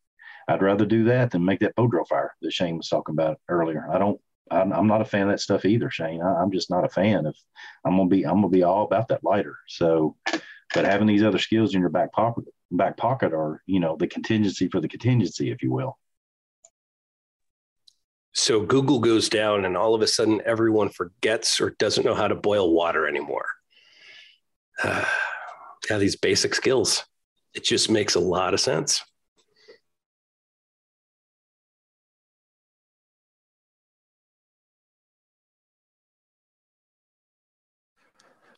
I'd 0.48 0.62
rather 0.62 0.84
do 0.84 1.05
that 1.05 1.30
than 1.30 1.44
make 1.44 1.60
that 1.60 1.74
bow 1.76 1.86
drill 1.86 2.05
fire 2.05 2.34
that 2.42 2.52
Shane 2.52 2.76
was 2.76 2.88
talking 2.88 3.14
about 3.14 3.38
earlier. 3.48 3.88
I 3.90 3.98
don't. 3.98 4.20
I'm, 4.51 4.72
I'm 4.72 4.88
not 4.88 5.01
a 5.01 5.05
fan 5.05 5.22
of 5.22 5.28
that 5.28 5.38
stuff 5.38 5.64
either, 5.64 5.90
Shane. 5.90 6.20
I, 6.20 6.42
am 6.42 6.51
just 6.51 6.70
not 6.70 6.84
a 6.84 6.88
fan 6.88 7.24
of. 7.26 7.36
I'm 7.84 7.97
gonna 7.97 8.09
be. 8.09 8.26
I'm 8.26 8.36
gonna 8.36 8.48
be 8.48 8.64
all 8.64 8.84
about 8.84 9.09
that 9.09 9.22
lighter. 9.22 9.56
So, 9.68 10.16
but 10.74 10.84
having 10.84 11.06
these 11.06 11.22
other 11.22 11.38
skills 11.38 11.74
in 11.74 11.80
your 11.80 11.90
back 11.90 12.12
pocket, 12.12 12.44
back 12.70 12.97
pocket, 12.97 13.32
or 13.32 13.62
you 13.66 13.80
know 13.80 13.97
the 13.97 14.06
contingency 14.06 14.68
for 14.68 14.80
the 14.80 14.88
contingency, 14.88 15.51
if 15.51 15.62
you 15.62 15.72
will. 15.72 15.98
So 18.32 18.60
Google 18.60 19.01
goes 19.01 19.28
down, 19.28 19.64
and 19.64 19.76
all 19.76 19.94
of 19.94 20.02
a 20.02 20.06
sudden, 20.06 20.40
everyone 20.44 20.88
forgets 20.90 21.60
or 21.60 21.70
doesn't 21.78 22.05
know 22.05 22.14
how 22.14 22.28
to 22.28 22.34
boil 22.34 22.72
water 22.72 23.06
anymore. 23.06 23.47
Uh, 24.82 25.05
yeah, 25.90 25.98
these 25.98 26.16
basic 26.16 26.55
skills. 26.55 27.05
It 27.55 27.64
just 27.64 27.90
makes 27.90 28.14
a 28.14 28.20
lot 28.20 28.55
of 28.55 28.60
sense. 28.60 29.02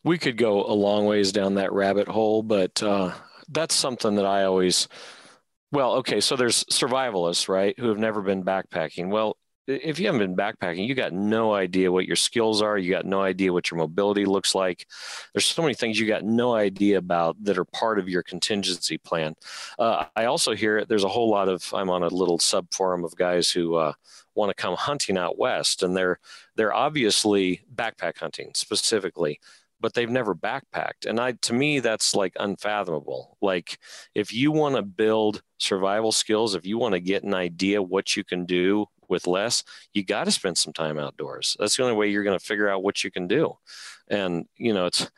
we 0.03 0.17
could 0.17 0.37
go 0.37 0.63
a 0.65 0.73
long 0.73 1.05
ways 1.05 1.31
down 1.31 1.55
that 1.55 1.71
rabbit 1.71 2.07
hole, 2.07 2.43
but 2.43 2.81
uh, 2.83 3.13
that's 3.49 3.75
something 3.75 4.15
that 4.15 4.25
I 4.25 4.43
always. 4.43 4.87
Well, 5.71 5.93
okay, 5.95 6.19
so 6.21 6.35
there's 6.35 6.63
survivalists, 6.65 7.49
right, 7.49 7.77
who 7.79 7.89
have 7.89 7.97
never 7.97 8.21
been 8.21 8.43
backpacking. 8.43 9.09
Well, 9.09 9.37
if 9.65 9.97
you 9.99 10.07
haven't 10.07 10.19
been 10.19 10.35
backpacking, 10.35 10.85
you 10.85 10.93
got 10.93 11.13
no 11.13 11.53
idea 11.53 11.91
what 11.91 12.05
your 12.05 12.17
skills 12.17 12.61
are. 12.61 12.77
You 12.77 12.91
got 12.91 13.05
no 13.05 13.21
idea 13.21 13.53
what 13.53 13.71
your 13.71 13.77
mobility 13.77 14.25
looks 14.25 14.53
like. 14.53 14.85
There's 15.33 15.45
so 15.45 15.61
many 15.61 15.73
things 15.73 15.99
you 15.99 16.05
got 16.05 16.25
no 16.25 16.53
idea 16.53 16.97
about 16.97 17.41
that 17.45 17.57
are 17.57 17.65
part 17.65 17.97
of 17.97 18.09
your 18.09 18.23
contingency 18.23 18.97
plan. 18.97 19.35
Uh, 19.79 20.05
I 20.15 20.25
also 20.25 20.53
hear 20.53 20.83
there's 20.85 21.05
a 21.05 21.09
whole 21.09 21.29
lot 21.29 21.47
of. 21.47 21.73
I'm 21.73 21.89
on 21.89 22.03
a 22.03 22.07
little 22.07 22.39
sub 22.39 22.67
forum 22.73 23.05
of 23.05 23.15
guys 23.15 23.49
who 23.49 23.75
uh, 23.75 23.93
want 24.35 24.49
to 24.49 24.61
come 24.61 24.75
hunting 24.75 25.17
out 25.17 25.37
west, 25.37 25.81
and 25.81 25.95
they're 25.95 26.19
they're 26.55 26.73
obviously 26.73 27.61
backpack 27.73 28.17
hunting 28.17 28.51
specifically 28.55 29.39
but 29.83 29.93
they've 29.93 30.09
never 30.09 30.33
backpacked. 30.33 31.05
And 31.05 31.19
I, 31.19 31.33
to 31.33 31.53
me, 31.53 31.79
that's 31.79 32.15
like 32.15 32.31
unfathomable. 32.39 33.37
Like, 33.41 33.77
if 34.15 34.33
you 34.33 34.49
want 34.53 34.77
to 34.77 34.81
build 34.81 35.43
survival 35.57 36.13
skills, 36.13 36.55
if 36.55 36.65
you 36.65 36.77
want 36.77 36.93
to 36.93 37.01
get 37.01 37.23
an 37.23 37.33
idea 37.33 37.83
what 37.83 38.15
you 38.15 38.23
can 38.23 38.45
do 38.45 38.85
with 39.09 39.27
less, 39.27 39.61
you 39.93 40.05
got 40.05 40.23
to 40.23 40.31
spend 40.31 40.57
some 40.57 40.71
time 40.71 40.97
outdoors. 40.97 41.57
That's 41.59 41.75
the 41.75 41.83
only 41.83 41.97
way 41.97 42.09
you're 42.09 42.23
going 42.23 42.39
to 42.39 42.45
figure 42.45 42.69
out 42.69 42.81
what 42.81 43.03
you 43.03 43.11
can 43.11 43.27
do. 43.27 43.57
And, 44.07 44.45
you 44.55 44.73
know, 44.73 44.85
it's, 44.85 45.11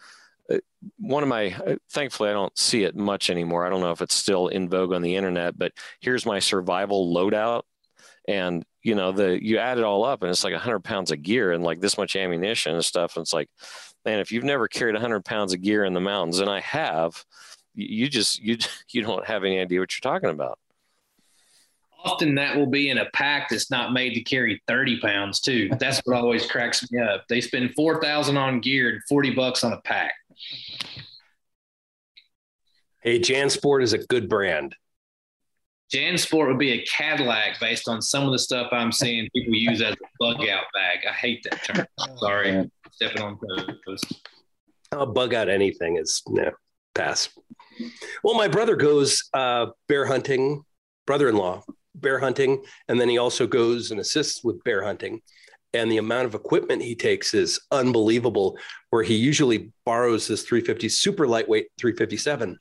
uh, 0.50 0.58
one 0.98 1.22
of 1.24 1.30
my 1.30 1.52
uh, 1.66 1.76
thankfully 1.90 2.30
i 2.30 2.34
don't 2.34 2.56
see 2.56 2.84
it 2.84 2.96
much 2.96 3.32
anymore 3.32 3.66
i 3.66 3.70
don't 3.72 3.82
know 3.82 3.90
if 3.90 4.00
it's 4.00 4.14
still 4.14 4.48
in 4.50 4.70
vogue 4.70 4.94
on 4.94 5.02
the 5.02 5.16
internet 5.16 5.58
but 5.58 5.72
here's 6.02 6.24
my 6.24 6.38
survival 6.38 7.12
loadout 7.12 7.64
and 8.28 8.66
you 8.84 8.96
know 8.96 9.12
the 9.12 9.44
you 9.44 9.58
add 9.58 9.78
it 9.78 9.84
all 9.84 10.04
up 10.04 10.22
and 10.22 10.32
it's 10.32 10.44
like 10.44 10.54
100 10.54 10.84
pounds 10.84 11.12
of 11.12 11.22
gear 11.22 11.52
and 11.52 11.64
like 11.64 11.80
this 11.80 11.98
much 11.98 12.16
ammunition 12.16 12.74
and 12.74 12.86
stuff 12.86 13.16
and 13.16 13.24
it's 13.24 13.34
like 13.34 13.50
man, 14.06 14.20
if 14.20 14.32
you've 14.32 14.44
never 14.44 14.68
carried 14.68 14.94
100 14.94 15.26
pounds 15.26 15.54
of 15.54 15.62
gear 15.62 15.84
in 15.84 15.94
the 15.94 16.00
mountains, 16.00 16.40
and 16.40 16.50
I 16.50 16.62
have, 16.62 17.26
you 17.74 18.08
just 18.08 18.40
you 18.40 18.58
you 18.92 19.02
don't 19.02 19.26
have 19.26 19.44
any 19.44 19.60
idea 19.60 19.80
what 19.80 19.90
you're 19.94 20.14
talking 20.14 20.30
about. 20.30 20.60
Often 22.04 22.36
that 22.36 22.56
will 22.56 22.68
be 22.68 22.92
in 22.92 23.00
a 23.00 23.10
pack 23.16 23.50
that's 23.50 23.72
not 23.72 23.92
made 23.92 24.14
to 24.14 24.22
carry 24.22 24.62
30 24.68 25.00
pounds 25.00 25.40
too. 25.40 25.72
That's 25.80 26.02
what 26.06 26.16
always 26.16 26.46
cracks 26.46 26.86
me 26.92 27.02
up. 27.02 27.24
They 27.30 27.42
spend 27.42 27.74
4,000 27.76 28.38
on 28.38 28.62
gear 28.62 28.90
and 28.90 29.02
40 29.10 29.32
bucks 29.32 29.64
on 29.64 29.74
a 29.74 29.82
pack. 29.82 30.14
Hey, 33.02 33.20
JanSport 33.20 33.82
is 33.82 33.94
a 33.94 33.98
good 33.98 34.30
brand. 34.30 34.76
JanSport 35.94 36.48
would 36.48 36.58
be 36.58 36.72
a 36.72 36.86
Cadillac 36.86 37.60
based 37.60 37.88
on 37.88 38.02
some 38.02 38.26
of 38.26 38.32
the 38.32 38.40
stuff 38.40 38.68
I'm 38.72 38.92
seeing 38.92 39.30
people 39.36 39.54
use 39.54 39.82
as 39.82 39.94
a 39.94 39.98
bug 40.20 40.38
out 40.48 40.66
bag. 40.74 41.00
I 41.08 41.14
hate 41.14 41.46
that 41.50 41.64
term. 41.64 41.86
Sorry 42.18 42.70
stepping 42.96 43.22
on 43.22 43.38
toes. 43.86 44.02
I'll 44.92 45.06
bug 45.06 45.34
out 45.34 45.50
anything 45.50 45.98
is 45.98 46.22
no 46.28 46.52
pass. 46.94 47.30
Well, 48.24 48.36
my 48.36 48.48
brother 48.48 48.76
goes 48.76 49.30
uh, 49.34 49.68
bear 49.88 50.06
hunting, 50.06 50.64
brother-in-law 51.06 51.64
bear 51.96 52.20
hunting, 52.20 52.64
and 52.88 53.00
then 53.00 53.10
he 53.10 53.18
also 53.18 53.48
goes 53.48 53.92
and 53.92 54.00
assists 54.00 54.44
with 54.44 54.64
bear 54.64 54.84
hunting. 54.84 55.22
And 55.74 55.92
the 55.92 55.98
amount 55.98 56.26
of 56.26 56.36
equipment 56.36 56.82
he 56.82 56.96
takes 56.96 57.34
is 57.34 57.60
unbelievable. 57.72 58.58
Where 58.90 59.04
he 59.04 59.16
usually 59.16 59.72
borrows 59.86 60.28
this 60.28 60.44
350 60.44 60.88
super 60.90 61.28
lightweight 61.28 61.68
357, 61.80 62.58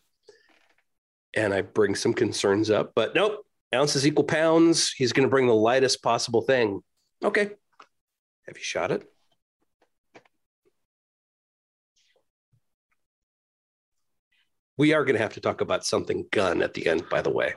and 1.36 1.52
I 1.52 1.62
bring 1.62 1.94
some 1.94 2.15
concerns 2.15 2.70
up, 2.70 2.93
but 2.94 3.15
nope, 3.15 3.44
ounces 3.74 4.06
equal 4.06 4.24
pounds. 4.24 4.93
He's 4.93 5.12
going 5.12 5.27
to 5.27 5.31
bring 5.31 5.47
the 5.47 5.55
lightest 5.55 6.02
possible 6.02 6.43
thing. 6.43 6.82
Okay, 7.23 7.51
have 8.47 8.56
you 8.56 8.65
shot 8.65 8.90
it? 8.90 9.09
We 14.77 14.93
are 14.93 15.05
going 15.05 15.15
to 15.15 15.23
have 15.23 15.35
to 15.35 15.40
talk 15.40 15.61
about 15.61 15.86
something 15.86 16.27
gun 16.32 16.61
at 16.61 16.74
the 16.74 16.89
end, 16.89 17.09
by 17.09 17.23
the 17.23 17.31
way. 17.31 17.55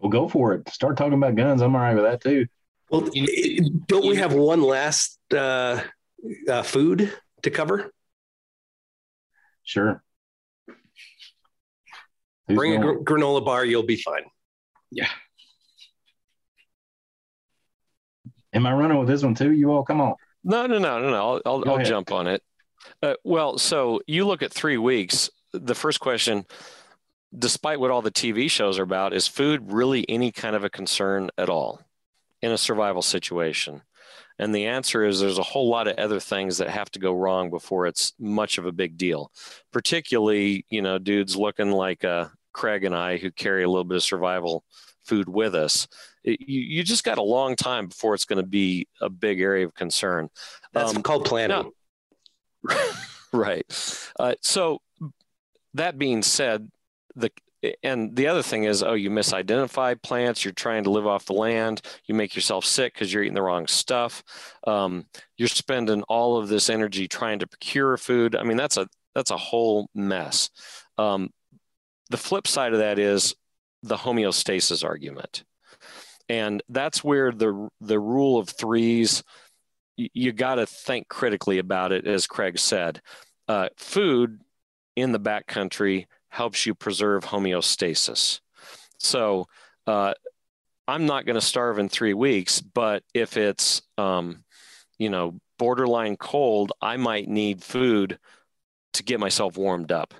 Well, 0.00 0.10
go 0.10 0.28
for 0.28 0.54
it. 0.54 0.68
Start 0.68 0.96
talking 0.96 1.14
about 1.14 1.34
guns. 1.34 1.60
I'm 1.60 1.74
all 1.74 1.80
right 1.80 1.94
with 1.94 2.04
that 2.04 2.20
too. 2.20 2.46
Well, 2.90 3.08
don't 3.86 4.06
we 4.06 4.16
have 4.16 4.32
one 4.32 4.62
last 4.62 5.18
uh, 5.32 5.82
uh, 6.48 6.62
food 6.62 7.12
to 7.42 7.50
cover? 7.50 7.92
Sure. 9.62 10.02
Who's 12.48 12.56
Bring 12.56 12.76
a 12.76 12.80
gr- 12.80 13.00
granola 13.04 13.44
bar, 13.44 13.64
you'll 13.64 13.82
be 13.82 13.96
fine. 13.96 14.24
Yeah. 14.90 15.08
Am 18.54 18.66
I 18.66 18.72
running 18.72 18.98
with 18.98 19.08
this 19.08 19.22
one 19.22 19.34
too? 19.34 19.52
You 19.52 19.70
all 19.70 19.84
come 19.84 20.00
on. 20.00 20.14
No, 20.42 20.66
no, 20.66 20.78
no, 20.78 20.98
no, 21.00 21.10
no. 21.10 21.16
I'll, 21.16 21.42
I'll, 21.44 21.70
I'll 21.70 21.84
jump 21.84 22.10
on 22.10 22.26
it. 22.26 22.42
Uh, 23.02 23.14
well, 23.24 23.58
so 23.58 24.00
you 24.06 24.26
look 24.26 24.42
at 24.42 24.52
three 24.52 24.78
weeks. 24.78 25.28
The 25.52 25.74
first 25.74 26.00
question, 26.00 26.46
despite 27.36 27.80
what 27.80 27.90
all 27.90 28.02
the 28.02 28.10
TV 28.10 28.50
shows 28.50 28.78
are 28.78 28.84
about, 28.84 29.12
is 29.12 29.26
food 29.26 29.70
really 29.72 30.08
any 30.08 30.32
kind 30.32 30.56
of 30.56 30.64
a 30.64 30.70
concern 30.70 31.30
at 31.36 31.50
all 31.50 31.82
in 32.40 32.50
a 32.50 32.58
survival 32.58 33.02
situation? 33.02 33.82
And 34.38 34.54
the 34.54 34.66
answer 34.66 35.04
is 35.04 35.20
there's 35.20 35.38
a 35.38 35.42
whole 35.42 35.68
lot 35.68 35.88
of 35.88 35.98
other 35.98 36.20
things 36.20 36.58
that 36.58 36.70
have 36.70 36.90
to 36.92 37.00
go 37.00 37.12
wrong 37.12 37.50
before 37.50 37.86
it's 37.86 38.12
much 38.18 38.56
of 38.56 38.66
a 38.66 38.72
big 38.72 38.96
deal. 38.96 39.32
Particularly, 39.72 40.64
you 40.70 40.80
know, 40.80 40.98
dudes 40.98 41.36
looking 41.36 41.72
like 41.72 42.04
uh, 42.04 42.26
Craig 42.58 42.82
and 42.82 42.94
I 42.94 43.18
who 43.18 43.30
carry 43.30 43.62
a 43.62 43.68
little 43.68 43.84
bit 43.84 43.96
of 43.96 44.02
survival 44.02 44.64
food 45.04 45.28
with 45.28 45.54
us. 45.54 45.86
It, 46.24 46.40
you, 46.40 46.60
you 46.60 46.82
just 46.82 47.04
got 47.04 47.16
a 47.16 47.22
long 47.22 47.54
time 47.54 47.86
before 47.86 48.14
it's 48.14 48.24
going 48.24 48.42
to 48.42 48.48
be 48.48 48.88
a 49.00 49.08
big 49.08 49.40
area 49.40 49.64
of 49.64 49.74
concern. 49.74 50.28
That's 50.72 50.94
um, 50.94 51.04
called 51.04 51.24
planning. 51.24 51.70
Now, 52.68 52.76
right. 53.32 53.64
Uh, 54.18 54.34
so 54.42 54.80
that 55.74 55.98
being 55.98 56.22
said, 56.22 56.68
the 57.14 57.30
and 57.82 58.14
the 58.16 58.26
other 58.26 58.42
thing 58.42 58.64
is, 58.64 58.82
oh, 58.82 58.94
you 58.94 59.08
misidentify 59.08 60.02
plants. 60.02 60.44
You're 60.44 60.52
trying 60.52 60.84
to 60.84 60.90
live 60.90 61.06
off 61.06 61.26
the 61.26 61.32
land. 61.34 61.80
You 62.06 62.14
make 62.14 62.34
yourself 62.34 62.64
sick 62.64 62.94
because 62.94 63.12
you're 63.12 63.22
eating 63.22 63.34
the 63.34 63.42
wrong 63.42 63.68
stuff. 63.68 64.24
Um, 64.66 65.06
you're 65.36 65.48
spending 65.48 66.02
all 66.02 66.36
of 66.36 66.48
this 66.48 66.70
energy 66.70 67.06
trying 67.06 67.38
to 67.38 67.46
procure 67.46 67.96
food. 67.96 68.34
I 68.34 68.42
mean, 68.42 68.56
that's 68.56 68.76
a 68.76 68.88
that's 69.14 69.30
a 69.30 69.36
whole 69.36 69.88
mess. 69.94 70.50
Um, 70.98 71.30
the 72.10 72.16
flip 72.16 72.46
side 72.46 72.72
of 72.72 72.78
that 72.80 72.98
is 72.98 73.34
the 73.82 73.96
homeostasis 73.96 74.84
argument. 74.84 75.44
And 76.28 76.62
that's 76.68 77.02
where 77.02 77.32
the 77.32 77.68
the 77.80 77.98
rule 77.98 78.38
of 78.38 78.48
threes 78.48 79.22
you, 79.96 80.32
got 80.32 80.56
to 80.56 80.66
think 80.66 81.08
critically 81.08 81.58
about 81.58 81.92
it 81.92 82.06
as 82.06 82.26
Craig 82.26 82.58
said. 82.58 83.02
Uh, 83.48 83.68
food 83.76 84.40
in 84.94 85.12
the 85.12 85.20
backcountry 85.20 86.06
helps 86.28 86.66
you 86.66 86.74
preserve 86.74 87.24
homeostasis. 87.24 88.40
So 88.98 89.46
uh, 89.86 90.14
I'm 90.86 91.06
not 91.06 91.26
going 91.26 91.34
to 91.34 91.40
starve 91.40 91.78
in 91.78 91.88
three 91.88 92.14
weeks, 92.14 92.60
but 92.60 93.02
if 93.14 93.36
it's, 93.36 93.82
um, 93.96 94.44
you 94.98 95.10
know, 95.10 95.40
borderline 95.58 96.16
cold, 96.16 96.72
I 96.80 96.96
might 96.96 97.28
need 97.28 97.62
food 97.62 98.18
to 98.94 99.02
get 99.02 99.20
myself 99.20 99.56
warmed 99.56 99.92
up. 99.92 100.14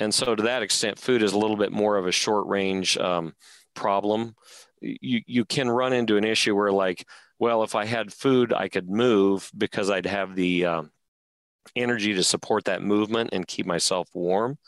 And 0.00 0.14
so, 0.14 0.34
to 0.34 0.42
that 0.44 0.62
extent, 0.62 0.98
food 0.98 1.22
is 1.22 1.32
a 1.32 1.38
little 1.38 1.56
bit 1.56 1.72
more 1.72 1.96
of 1.96 2.06
a 2.06 2.12
short 2.12 2.46
range 2.46 2.96
um, 2.98 3.34
problem. 3.74 4.34
You, 4.80 5.22
you 5.26 5.44
can 5.44 5.68
run 5.68 5.92
into 5.92 6.16
an 6.16 6.24
issue 6.24 6.54
where, 6.54 6.72
like, 6.72 7.04
well, 7.38 7.62
if 7.62 7.74
I 7.74 7.84
had 7.84 8.12
food, 8.12 8.52
I 8.52 8.68
could 8.68 8.88
move 8.88 9.50
because 9.56 9.90
I'd 9.90 10.06
have 10.06 10.34
the 10.34 10.66
um, 10.66 10.90
energy 11.76 12.14
to 12.14 12.22
support 12.22 12.64
that 12.64 12.82
movement 12.82 13.30
and 13.32 13.46
keep 13.46 13.66
myself 13.66 14.08
warm. 14.14 14.58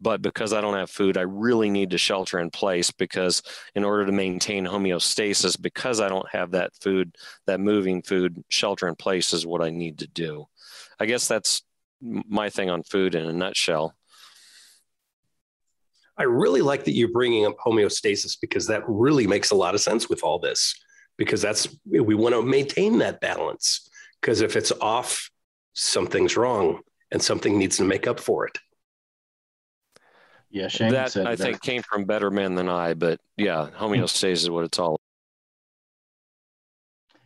But 0.00 0.22
because 0.22 0.52
I 0.52 0.60
don't 0.60 0.76
have 0.76 0.90
food, 0.90 1.16
I 1.16 1.22
really 1.22 1.70
need 1.70 1.90
to 1.90 1.98
shelter 1.98 2.38
in 2.38 2.50
place 2.50 2.90
because 2.90 3.42
in 3.74 3.84
order 3.84 4.06
to 4.06 4.12
maintain 4.12 4.66
homeostasis, 4.66 5.60
because 5.60 6.00
I 6.00 6.08
don't 6.08 6.28
have 6.30 6.52
that 6.52 6.72
food, 6.80 7.16
that 7.46 7.60
moving 7.60 8.02
food, 8.02 8.42
shelter 8.48 8.88
in 8.88 8.96
place 8.96 9.32
is 9.32 9.46
what 9.46 9.62
I 9.62 9.70
need 9.70 9.98
to 9.98 10.06
do. 10.06 10.46
I 10.98 11.06
guess 11.06 11.28
that's 11.28 11.62
my 12.00 12.50
thing 12.50 12.70
on 12.70 12.82
food 12.82 13.14
in 13.14 13.26
a 13.26 13.32
nutshell. 13.32 13.94
I 16.18 16.24
really 16.24 16.62
like 16.62 16.84
that 16.84 16.92
you're 16.92 17.12
bringing 17.12 17.46
up 17.46 17.56
homeostasis 17.58 18.36
because 18.40 18.66
that 18.66 18.82
really 18.86 19.26
makes 19.26 19.50
a 19.50 19.54
lot 19.54 19.74
of 19.74 19.80
sense 19.80 20.08
with 20.08 20.22
all 20.22 20.38
this 20.38 20.74
because 21.16 21.40
that's 21.40 21.68
we 21.88 22.14
want 22.14 22.34
to 22.34 22.42
maintain 22.42 22.98
that 22.98 23.20
balance 23.20 23.88
because 24.20 24.40
if 24.40 24.56
it's 24.56 24.72
off 24.80 25.30
something's 25.74 26.36
wrong 26.36 26.80
and 27.10 27.22
something 27.22 27.58
needs 27.58 27.76
to 27.78 27.84
make 27.84 28.06
up 28.06 28.20
for 28.20 28.46
it. 28.46 28.58
Yeah, 30.50 30.68
Shane 30.68 30.92
that 30.92 31.16
I 31.16 31.34
that. 31.34 31.38
think 31.38 31.62
came 31.62 31.82
from 31.82 32.04
better 32.04 32.30
men 32.30 32.54
than 32.54 32.68
I, 32.68 32.92
but 32.92 33.18
yeah, 33.38 33.68
homeostasis 33.78 34.32
is 34.32 34.50
what 34.50 34.64
it's 34.64 34.78
all. 34.78 34.98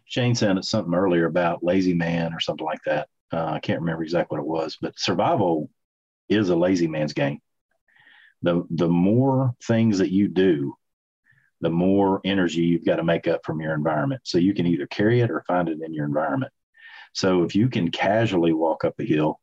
Shane 0.05 0.37
said 0.37 0.65
something 0.65 0.95
earlier 0.95 1.27
about 1.27 1.65
lazy 1.65 1.93
man 1.93 2.33
or 2.33 2.39
something 2.39 2.65
like 2.65 2.79
that. 2.87 3.09
Uh, 3.33 3.47
I 3.47 3.59
can't 3.59 3.81
remember 3.81 4.05
exactly 4.05 4.39
what 4.39 4.45
it 4.45 4.49
was, 4.49 4.79
but 4.81 4.97
survival 4.97 5.69
is 6.29 6.49
a 6.49 6.57
lazy 6.57 6.87
man's 6.87 7.13
game. 7.13 7.41
The 8.43 8.67
the 8.71 8.89
more 8.89 9.55
things 9.63 9.99
that 9.99 10.11
you 10.11 10.29
do, 10.29 10.77
the 11.61 11.71
more 11.71 12.21
energy 12.25 12.63
you've 12.63 12.85
got 12.85 12.97
to 12.97 13.05
make 13.05 13.27
up 13.27 13.45
from 13.45 13.61
your 13.61 13.75
environment. 13.75 14.21
So 14.25 14.39
you 14.39 14.55
can 14.55 14.67
either 14.67 14.87
carry 14.87 15.21
it 15.21 15.31
or 15.31 15.45
find 15.47 15.69
it 15.69 15.81
in 15.83 15.95
your 15.95 16.05
environment. 16.05 16.53
So 17.13 17.43
if 17.45 17.55
you 17.55 17.69
can 17.69 17.91
casually 17.91 18.53
walk 18.53 18.85
up 18.85 19.01
a 19.01 19.05
hill, 19.05 19.41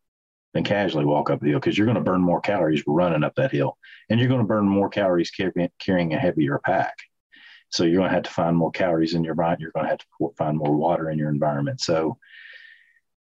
then 0.54 0.64
casually 0.64 1.06
walk 1.06 1.30
up 1.30 1.42
the 1.42 1.50
hill 1.50 1.60
because 1.60 1.78
you're 1.78 1.88
going 1.88 1.98
to 1.98 2.04
burn 2.04 2.22
more 2.22 2.40
calories 2.40 2.84
running 2.86 3.24
up 3.24 3.34
that 3.36 3.52
hill, 3.52 3.78
and 4.10 4.20
you're 4.20 4.30
going 4.30 4.42
to 4.42 4.48
burn 4.48 4.68
more 4.68 4.90
calories 4.90 5.32
carrying, 5.32 5.70
carrying 5.80 6.14
a 6.14 6.20
heavier 6.20 6.60
pack. 6.64 6.94
So 7.70 7.84
you're 7.84 7.98
going 7.98 8.10
to 8.10 8.14
have 8.14 8.24
to 8.24 8.30
find 8.30 8.56
more 8.56 8.70
calories 8.70 9.16
in 9.16 9.24
your 9.24 9.34
body. 9.34 9.62
You're 9.62 9.72
going 9.72 9.86
to 9.86 9.90
have 9.90 10.00
to 10.00 10.06
find 10.38 10.56
more 10.58 10.76
water 10.76 11.10
in 11.10 11.18
your 11.18 11.30
environment. 11.30 11.82
So, 11.82 12.20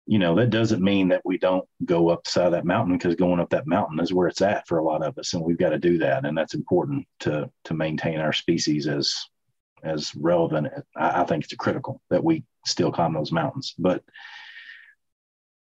you 0.05 0.19
know, 0.19 0.35
that 0.35 0.49
doesn't 0.49 0.83
mean 0.83 1.07
that 1.09 1.21
we 1.23 1.37
don't 1.37 1.67
go 1.85 2.09
up 2.09 2.23
the 2.23 2.29
side 2.29 2.47
of 2.47 2.51
that 2.51 2.65
mountain 2.65 2.97
because 2.97 3.15
going 3.15 3.39
up 3.39 3.49
that 3.51 3.67
mountain 3.67 3.99
is 3.99 4.13
where 4.13 4.27
it's 4.27 4.41
at 4.41 4.67
for 4.67 4.79
a 4.79 4.83
lot 4.83 5.03
of 5.03 5.17
us, 5.17 5.33
and 5.33 5.43
we've 5.43 5.57
got 5.57 5.69
to 5.69 5.79
do 5.79 5.97
that, 5.99 6.25
and 6.25 6.37
that's 6.37 6.55
important 6.55 7.07
to 7.21 7.49
to 7.65 7.73
maintain 7.73 8.19
our 8.19 8.33
species 8.33 8.87
as 8.87 9.15
as 9.83 10.13
relevant. 10.15 10.67
I, 10.97 11.21
I 11.21 11.25
think 11.25 11.45
it's 11.45 11.53
critical 11.55 12.01
that 12.09 12.23
we 12.23 12.43
still 12.65 12.91
climb 12.91 13.13
those 13.13 13.31
mountains, 13.31 13.73
but 13.79 14.03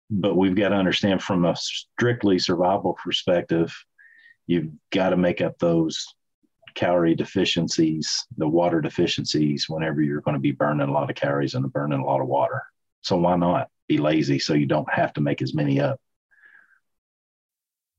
but 0.10 0.36
we've 0.36 0.56
got 0.56 0.70
to 0.70 0.76
understand 0.76 1.22
from 1.22 1.46
a 1.46 1.56
strictly 1.56 2.40
survival 2.40 2.98
perspective, 3.04 3.76
you've 4.48 4.72
got 4.92 5.10
to 5.10 5.18
make 5.18 5.42
up 5.42 5.58
those 5.60 6.08
calorie 6.74 7.16
deficiencies, 7.16 8.26
the 8.38 8.48
water 8.48 8.82
deficiencies, 8.82 9.70
whenever 9.70 10.02
you're 10.02 10.22
going 10.22 10.36
to 10.36 10.40
be 10.40 10.52
burning 10.52 10.90
a 10.90 10.92
lot 10.92 11.10
of 11.10 11.16
calories 11.16 11.54
and 11.54 11.72
burning 11.72 12.00
a 12.00 12.06
lot 12.06 12.22
of 12.22 12.28
water. 12.28 12.64
So 13.02 13.18
why 13.18 13.36
not 13.36 13.70
be 13.88 13.98
lazy 13.98 14.40
so 14.40 14.54
you 14.54 14.66
don't 14.66 14.92
have 14.92 15.14
to 15.14 15.22
make 15.22 15.42
as 15.42 15.54
many 15.54 15.80
up? 15.80 16.00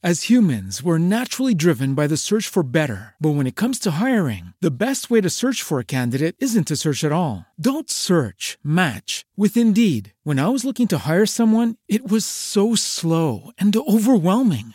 As 0.02 0.24
humans, 0.24 0.84
we're 0.84 0.98
naturally 0.98 1.54
driven 1.54 1.94
by 1.94 2.06
the 2.06 2.16
search 2.16 2.46
for 2.46 2.62
better. 2.62 3.16
But 3.18 3.30
when 3.30 3.46
it 3.46 3.56
comes 3.56 3.78
to 3.80 3.92
hiring, 3.92 4.52
the 4.60 4.70
best 4.70 5.10
way 5.10 5.20
to 5.20 5.30
search 5.30 5.62
for 5.62 5.80
a 5.80 5.84
candidate 5.84 6.36
isn't 6.38 6.68
to 6.68 6.76
search 6.76 7.02
at 7.02 7.10
all. 7.10 7.46
Don't 7.58 7.90
search, 7.90 8.56
match 8.62 9.24
with 9.36 9.56
Indeed. 9.56 10.12
When 10.22 10.38
I 10.38 10.48
was 10.50 10.64
looking 10.64 10.86
to 10.88 10.98
hire 10.98 11.26
someone, 11.26 11.76
it 11.88 12.06
was 12.06 12.24
so 12.24 12.76
slow 12.76 13.50
and 13.58 13.74
overwhelming. 13.74 14.74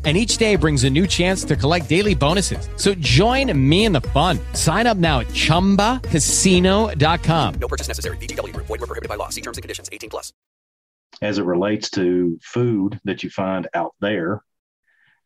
and 0.03 0.17
each 0.17 0.37
day 0.37 0.55
brings 0.55 0.83
a 0.83 0.89
new 0.89 1.05
chance 1.05 1.43
to 1.43 1.55
collect 1.55 1.87
daily 1.87 2.15
bonuses. 2.15 2.67
So 2.77 2.95
join 2.95 3.55
me 3.69 3.85
in 3.85 3.91
the 3.91 4.01
fun. 4.01 4.39
Sign 4.53 4.87
up 4.87 4.97
now 4.97 5.19
at 5.19 5.27
ChumbaCasino.com. 5.27 7.53
No 7.53 7.67
purchase 7.67 7.87
necessary. 7.87 8.17
VGW. 8.17 8.55
Void 8.55 8.69
were 8.69 8.79
prohibited 8.79 9.09
by 9.09 9.15
law. 9.15 9.29
See 9.29 9.41
terms 9.41 9.59
and 9.59 9.61
conditions. 9.61 9.89
18 9.91 10.09
plus. 10.09 10.33
As 11.21 11.37
it 11.37 11.45
relates 11.45 11.91
to 11.91 12.39
food 12.41 12.99
that 13.03 13.21
you 13.21 13.29
find 13.29 13.67
out 13.75 13.93
there, 14.01 14.41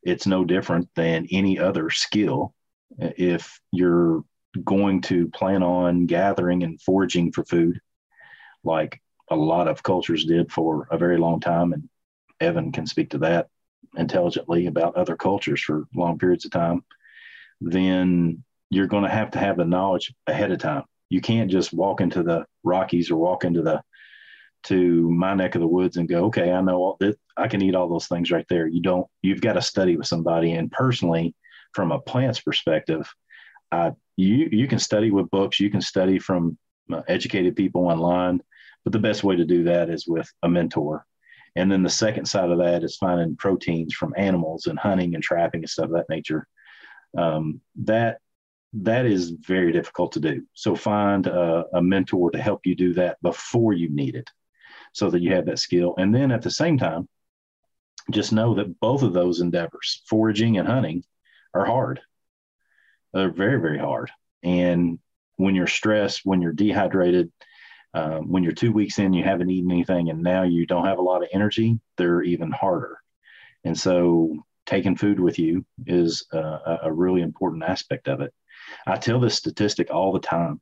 it's 0.04 0.28
no 0.28 0.44
different 0.44 0.90
than 0.96 1.26
any 1.32 1.58
other 1.58 1.90
skill. 1.90 2.54
If 3.00 3.62
you're 3.72 4.26
going 4.64 5.02
to 5.02 5.28
plan 5.30 5.64
on 5.64 6.06
gathering 6.06 6.64
and 6.64 6.82
foraging 6.82 7.32
for 7.32 7.44
food, 7.46 7.80
like 8.64 9.02
a 9.30 9.36
lot 9.36 9.68
of 9.68 9.84
cultures 9.84 10.26
did 10.26 10.52
for 10.52 10.88
a 10.92 10.98
very 10.98 11.18
long 11.18 11.40
time, 11.40 11.74
and 11.74 11.90
Evan 12.40 12.72
can 12.72 12.86
speak 12.86 13.10
to 13.12 13.18
that 13.20 13.48
intelligently 13.98 14.68
about 14.68 14.96
other 14.96 15.16
cultures 15.16 15.62
for 15.62 15.88
long 15.96 16.18
periods 16.18 16.46
of 16.46 16.52
time, 16.52 16.84
then 17.62 18.44
you're 18.70 18.88
going 18.88 19.04
to 19.04 19.10
have 19.10 19.32
to 19.32 19.40
have 19.40 19.58
the 19.58 19.66
knowledge 19.66 20.14
ahead 20.28 20.52
of 20.52 20.60
time. 20.60 20.84
You 21.10 21.22
can't 21.22 21.52
just 21.52 21.74
walk 21.74 22.02
into 22.02 22.24
the 22.24 22.46
Rockies 22.64 23.12
or 23.12 23.18
walk 23.18 23.46
into 23.46 23.62
the 23.62 23.82
to 24.64 25.12
my 25.12 25.36
neck 25.36 25.54
of 25.54 25.62
the 25.62 25.68
woods 25.68 25.98
and 25.98 26.10
go, 26.10 26.26
okay, 26.26 26.52
I 26.52 26.60
know 26.62 26.78
all 26.78 27.00
I 27.38 27.48
can 27.48 27.62
eat 27.62 27.76
all 27.76 27.88
those 27.88 28.08
things 28.08 28.32
right 28.32 28.46
there. 28.50 28.68
You 28.68 28.82
don't. 28.82 29.08
You've 29.22 29.42
got 29.42 29.54
to 29.54 29.62
study 29.62 29.96
with 29.96 30.08
somebody. 30.08 30.54
And 30.54 30.72
personally, 30.72 31.36
from 31.74 31.92
a 31.92 32.00
plant's 32.00 32.42
perspective, 32.42 33.08
uh, 33.72 33.92
you 34.16 34.50
you 34.52 34.68
can 34.68 34.80
study 34.80 35.12
with 35.12 35.30
books. 35.30 35.60
You 35.60 35.70
can 35.70 35.82
study 35.82 36.18
from 36.18 36.58
uh, 36.92 37.02
educated 37.08 37.56
people 37.56 37.88
online. 37.88 38.42
But 38.84 38.94
the 38.94 39.00
best 39.00 39.24
way 39.24 39.36
to 39.36 39.46
do 39.46 39.64
that 39.64 39.90
is 39.90 40.08
with 40.08 40.32
a 40.44 40.50
mentor 40.50 41.06
and 41.56 41.72
then 41.72 41.84
the 41.84 41.90
second 41.90 42.26
side 42.26 42.50
of 42.50 42.58
that 42.60 42.84
is 42.84 42.98
finding 42.98 43.36
proteins 43.36 43.94
from 43.94 44.14
animals 44.18 44.68
and 44.68 44.78
hunting 44.78 45.16
and 45.16 45.24
trapping 45.24 45.62
and 45.62 45.70
stuff 45.70 45.86
of 45.86 45.92
that 45.92 46.10
nature. 46.10 46.48
Um, 47.18 47.62
that 47.84 48.20
that 48.74 49.06
is 49.06 49.32
very 49.32 49.72
difficult 49.72 50.12
to 50.14 50.20
do. 50.20 50.44
So 50.54 50.76
find 50.76 51.28
a, 51.28 51.64
a, 51.74 51.82
mentor 51.82 52.32
to 52.32 52.42
help 52.42 52.66
you 52.66 52.76
do 52.76 52.94
that 52.96 53.18
before 53.22 53.72
you 53.72 53.90
need 53.90 54.16
it, 54.16 54.30
so 54.92 55.10
that 55.10 55.22
you 55.22 55.34
have 55.34 55.46
that 55.46 55.60
skill. 55.60 55.96
And 55.98 56.14
then 56.14 56.30
at 56.30 56.42
the 56.42 56.52
same 56.52 56.78
time, 56.78 57.08
just 58.12 58.34
know 58.34 58.56
that 58.56 58.80
both 58.82 59.02
of 59.02 59.14
those 59.14 59.40
endeavors, 59.40 60.02
foraging 60.10 60.58
and 60.58 60.68
hunting, 60.68 61.04
are 61.54 61.66
hard. 61.66 62.02
They're 63.14 63.32
very, 63.32 63.62
very 63.62 63.80
hard. 63.80 64.12
And 64.44 65.00
when 65.38 65.56
you're 65.56 65.68
stressed, 65.68 66.22
when 66.26 66.42
you're 66.42 66.52
dehydrated, 66.52 67.32
um, 67.96 68.30
when 68.30 68.44
you're 68.44 68.52
two 68.52 68.74
weeks 68.74 69.00
in, 69.00 69.14
you 69.14 69.24
haven't 69.24 69.50
eaten 69.50 69.72
anything, 69.72 70.10
and 70.10 70.22
now 70.22 70.44
you 70.44 70.66
don't 70.66 70.86
have 70.86 70.98
a 71.00 71.02
lot 71.02 71.24
of 71.24 71.30
energy, 71.32 71.80
they're 71.96 72.22
even 72.22 72.52
harder. 72.52 73.00
And 73.64 73.78
so, 73.78 74.44
taking 74.66 74.98
food 74.98 75.18
with 75.20 75.40
you 75.40 75.66
is 75.88 76.28
a, 76.34 76.80
a 76.84 76.94
really 76.94 77.22
important 77.22 77.64
aspect 77.64 78.10
of 78.10 78.20
it. 78.20 78.34
I 78.86 78.98
tell 78.98 79.20
this 79.20 79.36
statistic 79.36 79.92
all 79.92 80.12
the 80.12 80.20
time. 80.20 80.60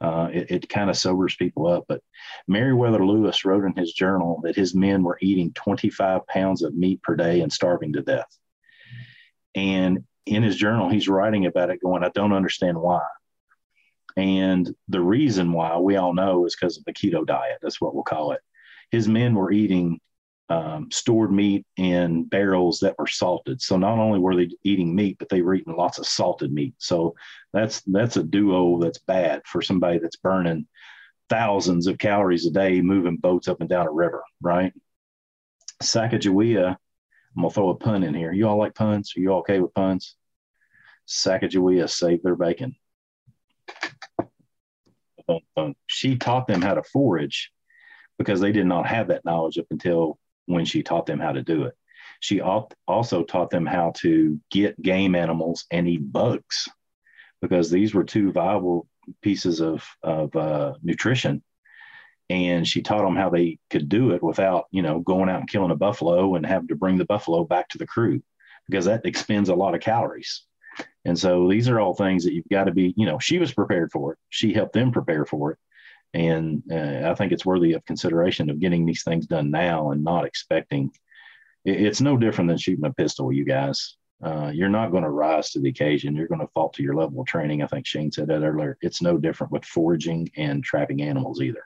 Uh, 0.00 0.30
it, 0.32 0.50
it 0.50 0.68
kind 0.70 0.88
of 0.88 0.96
sobers 0.96 1.36
people 1.36 1.66
up, 1.66 1.84
but 1.86 2.00
Meriwether 2.48 3.04
Lewis 3.04 3.44
wrote 3.44 3.66
in 3.66 3.76
his 3.76 3.92
journal 3.92 4.40
that 4.44 4.56
his 4.56 4.74
men 4.74 5.02
were 5.02 5.18
eating 5.20 5.52
25 5.52 6.26
pounds 6.28 6.62
of 6.62 6.74
meat 6.74 7.02
per 7.02 7.14
day 7.14 7.42
and 7.42 7.52
starving 7.52 7.92
to 7.92 8.00
death. 8.00 8.38
And 9.54 10.04
in 10.24 10.42
his 10.42 10.56
journal, 10.56 10.88
he's 10.88 11.08
writing 11.08 11.44
about 11.44 11.68
it, 11.68 11.82
going, 11.82 12.02
I 12.02 12.08
don't 12.14 12.32
understand 12.32 12.80
why. 12.80 13.02
And 14.16 14.74
the 14.88 15.00
reason 15.00 15.52
why 15.52 15.78
we 15.78 15.96
all 15.96 16.14
know 16.14 16.46
is 16.46 16.56
because 16.56 16.78
of 16.78 16.84
the 16.84 16.92
keto 16.92 17.26
diet. 17.26 17.58
That's 17.62 17.80
what 17.80 17.94
we'll 17.94 18.04
call 18.04 18.32
it. 18.32 18.40
His 18.90 19.08
men 19.08 19.34
were 19.34 19.52
eating 19.52 20.00
um, 20.50 20.90
stored 20.90 21.30
meat 21.30 21.64
in 21.76 22.24
barrels 22.24 22.80
that 22.80 22.98
were 22.98 23.06
salted. 23.06 23.62
So 23.62 23.76
not 23.76 23.98
only 23.98 24.18
were 24.18 24.34
they 24.34 24.50
eating 24.64 24.94
meat, 24.94 25.16
but 25.18 25.28
they 25.28 25.42
were 25.42 25.54
eating 25.54 25.76
lots 25.76 25.98
of 25.98 26.06
salted 26.06 26.52
meat. 26.52 26.74
So 26.78 27.14
that's 27.52 27.82
that's 27.82 28.16
a 28.16 28.24
duo 28.24 28.80
that's 28.80 28.98
bad 28.98 29.42
for 29.46 29.62
somebody 29.62 29.98
that's 29.98 30.16
burning 30.16 30.66
thousands 31.28 31.86
of 31.86 31.98
calories 31.98 32.46
a 32.46 32.50
day 32.50 32.80
moving 32.80 33.16
boats 33.16 33.46
up 33.46 33.60
and 33.60 33.70
down 33.70 33.86
a 33.86 33.92
river, 33.92 34.24
right? 34.42 34.72
Sacagawea, 35.80 36.76
I'm 37.36 37.42
gonna 37.42 37.50
throw 37.50 37.70
a 37.70 37.76
pun 37.76 38.02
in 38.02 38.12
here. 38.12 38.32
You 38.32 38.48
all 38.48 38.58
like 38.58 38.74
puns? 38.74 39.14
Are 39.16 39.20
you 39.20 39.32
all 39.32 39.40
okay 39.40 39.60
with 39.60 39.72
puns? 39.72 40.16
Sacagawea 41.06 41.88
saved 41.88 42.24
their 42.24 42.34
bacon. 42.34 42.74
She 45.86 46.16
taught 46.16 46.46
them 46.46 46.62
how 46.62 46.74
to 46.74 46.82
forage 46.82 47.50
because 48.18 48.40
they 48.40 48.52
did 48.52 48.66
not 48.66 48.86
have 48.86 49.08
that 49.08 49.24
knowledge 49.24 49.58
up 49.58 49.66
until 49.70 50.18
when 50.46 50.64
she 50.64 50.82
taught 50.82 51.06
them 51.06 51.20
how 51.20 51.32
to 51.32 51.42
do 51.42 51.64
it. 51.64 51.74
She 52.20 52.40
also 52.40 53.24
taught 53.24 53.50
them 53.50 53.64
how 53.64 53.92
to 53.96 54.38
get 54.50 54.80
game 54.82 55.14
animals 55.14 55.64
and 55.70 55.88
eat 55.88 56.12
bugs 56.12 56.68
because 57.40 57.70
these 57.70 57.94
were 57.94 58.04
two 58.04 58.30
viable 58.30 58.86
pieces 59.22 59.60
of, 59.60 59.84
of 60.02 60.34
uh, 60.36 60.74
nutrition. 60.82 61.42
And 62.28 62.66
she 62.68 62.82
taught 62.82 63.02
them 63.02 63.16
how 63.16 63.30
they 63.30 63.58
could 63.70 63.88
do 63.88 64.10
it 64.10 64.22
without, 64.22 64.66
you 64.70 64.82
know, 64.82 65.00
going 65.00 65.28
out 65.28 65.40
and 65.40 65.48
killing 65.48 65.70
a 65.70 65.76
buffalo 65.76 66.34
and 66.36 66.46
having 66.46 66.68
to 66.68 66.76
bring 66.76 66.98
the 66.98 67.06
buffalo 67.06 67.44
back 67.44 67.68
to 67.70 67.78
the 67.78 67.86
crew 67.86 68.22
because 68.68 68.84
that 68.84 69.04
expends 69.06 69.48
a 69.48 69.54
lot 69.54 69.74
of 69.74 69.80
calories. 69.80 70.44
And 71.04 71.18
so 71.18 71.48
these 71.48 71.68
are 71.68 71.80
all 71.80 71.94
things 71.94 72.24
that 72.24 72.34
you've 72.34 72.48
got 72.50 72.64
to 72.64 72.72
be, 72.72 72.94
you 72.96 73.06
know, 73.06 73.18
she 73.18 73.38
was 73.38 73.54
prepared 73.54 73.90
for 73.90 74.12
it. 74.12 74.18
She 74.28 74.52
helped 74.52 74.74
them 74.74 74.92
prepare 74.92 75.24
for 75.24 75.52
it. 75.52 75.58
And 76.12 76.62
uh, 76.70 77.08
I 77.10 77.14
think 77.14 77.32
it's 77.32 77.46
worthy 77.46 77.72
of 77.72 77.84
consideration 77.84 78.50
of 78.50 78.60
getting 78.60 78.84
these 78.84 79.04
things 79.04 79.26
done 79.26 79.50
now 79.50 79.92
and 79.92 80.02
not 80.02 80.24
expecting. 80.24 80.90
It's 81.64 82.00
no 82.00 82.16
different 82.16 82.48
than 82.48 82.58
shooting 82.58 82.84
a 82.84 82.92
pistol, 82.92 83.32
you 83.32 83.44
guys. 83.44 83.96
Uh, 84.22 84.50
you're 84.52 84.68
not 84.68 84.90
going 84.90 85.02
to 85.02 85.10
rise 85.10 85.50
to 85.50 85.60
the 85.60 85.70
occasion. 85.70 86.14
You're 86.14 86.28
going 86.28 86.40
to 86.40 86.52
fall 86.52 86.68
to 86.70 86.82
your 86.82 86.94
level 86.94 87.20
of 87.20 87.26
training. 87.26 87.62
I 87.62 87.66
think 87.66 87.86
Shane 87.86 88.12
said 88.12 88.28
that 88.28 88.42
earlier. 88.42 88.76
It's 88.82 89.00
no 89.00 89.16
different 89.16 89.52
with 89.52 89.64
foraging 89.64 90.30
and 90.36 90.62
trapping 90.62 91.00
animals 91.00 91.40
either. 91.40 91.62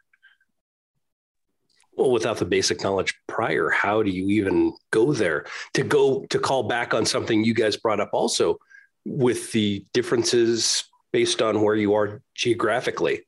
Well, 1.97 2.11
without 2.11 2.39
the 2.39 2.45
basic 2.45 2.82
knowledge 2.82 3.15
prior, 3.28 3.70
how 3.70 4.03
do 4.03 4.11
you 4.11 4.28
even 4.31 4.74
go 4.91 5.12
there? 5.12 5.47
To 5.74 5.82
go 5.82 6.27
to 6.27 6.39
call 6.39 6.65
back 6.65 6.93
on 6.93 7.07
something 7.07 7.45
you 7.45 7.55
guys 7.55 7.77
brought 7.77 8.01
up 8.01 8.11
also 8.12 8.59
with 9.05 9.52
the 9.52 9.85
differences 9.93 10.85
based 11.12 11.43
on 11.43 11.62
where 11.62 11.74
you 11.74 11.94
are 11.94 12.22
geographically 12.35 13.22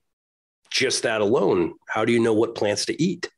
just 0.71 1.05
that 1.05 1.21
alone, 1.21 1.75
how 1.89 2.05
do 2.05 2.13
you 2.13 2.21
know 2.21 2.35
what 2.35 2.55
plants 2.55 2.87
to 2.87 3.03
eat? 3.03 3.31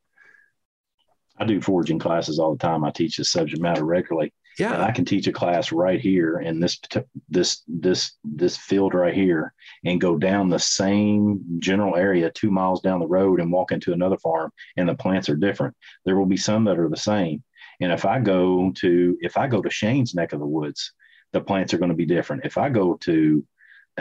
I 1.39 1.45
do 1.45 1.61
foraging 1.61 1.99
classes 1.99 2.39
all 2.39 2.53
the 2.53 2.59
time. 2.59 2.85
I 2.85 2.91
teach 2.91 3.17
this 3.17 3.31
subject 3.31 3.63
matter 3.63 3.85
regularly. 3.85 4.33
Yeah, 4.59 4.75
and 4.75 4.83
I 4.83 4.91
can 4.91 5.05
teach 5.05 5.29
a 5.29 5.33
class 5.33 5.71
right 5.71 6.01
here 6.01 6.41
in 6.41 6.59
this 6.59 6.81
this 7.29 7.63
this 7.69 8.17
this 8.25 8.57
field 8.57 8.93
right 8.93 9.15
here, 9.15 9.55
and 9.85 10.01
go 10.01 10.19
down 10.19 10.49
the 10.49 10.59
same 10.59 11.41
general 11.61 11.95
area 11.95 12.29
two 12.33 12.51
miles 12.51 12.81
down 12.81 12.99
the 12.99 13.07
road 13.07 13.41
and 13.41 13.53
walk 13.53 13.71
into 13.71 13.93
another 13.93 14.19
farm, 14.19 14.51
and 14.77 14.89
the 14.89 14.97
plants 14.97 15.29
are 15.29 15.37
different. 15.37 15.77
There 16.05 16.19
will 16.19 16.27
be 16.27 16.37
some 16.37 16.65
that 16.65 16.79
are 16.79 16.89
the 16.89 16.97
same. 16.97 17.45
And 17.81 17.93
if 17.93 18.05
I 18.05 18.19
go 18.19 18.73
to 18.79 19.17
if 19.21 19.39
I 19.39 19.47
go 19.47 19.63
to 19.63 19.71
Shane's 19.71 20.17
neck 20.17 20.33
of 20.33 20.41
the 20.41 20.47
woods, 20.47 20.93
the 21.33 21.41
plants 21.41 21.75
are 21.75 21.79
going 21.79 21.91
to 21.91 21.97
be 21.97 22.07
different. 22.07 22.45
If 22.45 22.59
I 22.59 22.69
go 22.69 22.95
to 23.03 23.45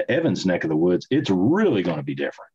Evan's 0.10 0.46
neck 0.46 0.64
of 0.64 0.70
the 0.70 0.76
woods, 0.76 1.08
it's 1.10 1.30
really 1.30 1.84
going 1.84 1.98
to 1.98 2.04
be 2.04 2.16
different. 2.16 2.52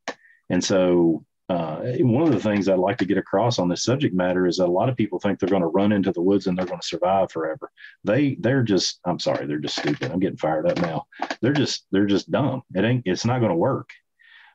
And 0.51 0.63
so, 0.63 1.25
uh, 1.49 1.83
one 2.01 2.23
of 2.23 2.33
the 2.33 2.41
things 2.41 2.69
I'd 2.69 2.79
like 2.79 2.97
to 2.99 3.05
get 3.05 3.19
across 3.19 3.59
on 3.59 3.69
this 3.69 3.85
subject 3.85 4.15
matter 4.15 4.47
is 4.47 4.57
that 4.57 4.69
a 4.69 4.73
lot 4.73 4.89
of 4.89 4.97
people 4.97 5.19
think 5.19 5.39
they're 5.39 5.49
going 5.49 5.63
to 5.63 5.69
run 5.69 5.93
into 5.93 6.13
the 6.13 6.23
woods 6.23 6.47
and 6.47 6.57
they're 6.57 6.65
going 6.67 6.81
to 6.81 6.87
survive 6.87 7.31
forever. 7.31 7.71
They 8.05 8.37
they're 8.37 8.63
just 8.63 9.01
I'm 9.05 9.19
sorry, 9.19 9.47
they're 9.47 9.59
just 9.59 9.79
stupid. 9.79 10.11
I'm 10.11 10.21
getting 10.21 10.39
fired 10.39 10.71
up 10.71 10.79
now. 10.79 11.05
They're 11.43 11.53
just 11.53 11.87
they're 11.91 12.07
just 12.07 12.31
dumb. 12.31 12.63
It 12.75 12.85
ain't 12.85 13.03
it's 13.07 13.27
not 13.27 13.41
going 13.41 13.51
to 13.51 13.57
work 13.57 13.91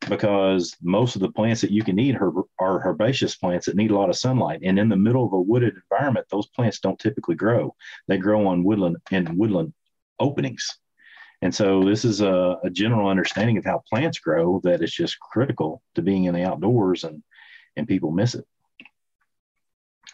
because 0.10 0.76
most 0.82 1.16
of 1.16 1.22
the 1.22 1.32
plants 1.32 1.62
that 1.62 1.72
you 1.72 1.84
can 1.84 2.00
eat 2.00 2.16
are, 2.16 2.32
are 2.60 2.88
herbaceous 2.88 3.36
plants 3.36 3.66
that 3.66 3.76
need 3.76 3.92
a 3.92 3.96
lot 3.96 4.10
of 4.10 4.18
sunlight. 4.18 4.62
And 4.64 4.80
in 4.80 4.90
the 4.90 4.96
middle 4.96 5.26
of 5.26 5.34
a 5.34 5.42
wooded 5.42 5.76
environment, 5.76 6.28
those 6.32 6.48
plants 6.48 6.80
don't 6.80 7.00
typically 7.00 7.36
grow. 7.36 7.76
They 8.08 8.18
grow 8.18 8.48
on 8.48 8.64
woodland 8.64 8.98
in 9.12 9.38
woodland 9.38 9.74
openings. 10.20 10.80
And 11.42 11.54
so 11.54 11.84
this 11.84 12.04
is 12.04 12.22
a, 12.22 12.58
a, 12.64 12.70
general 12.70 13.10
understanding 13.10 13.58
of 13.58 13.66
how 13.66 13.84
plants 13.88 14.18
grow 14.18 14.60
that 14.64 14.82
is 14.82 14.92
just 14.92 15.20
critical 15.20 15.84
to 15.94 16.02
being 16.02 16.24
in 16.24 16.34
the 16.34 16.44
outdoors 16.44 17.04
and 17.04 17.22
and 17.76 17.88
people 17.88 18.10
miss 18.10 18.34
it. 18.34 18.44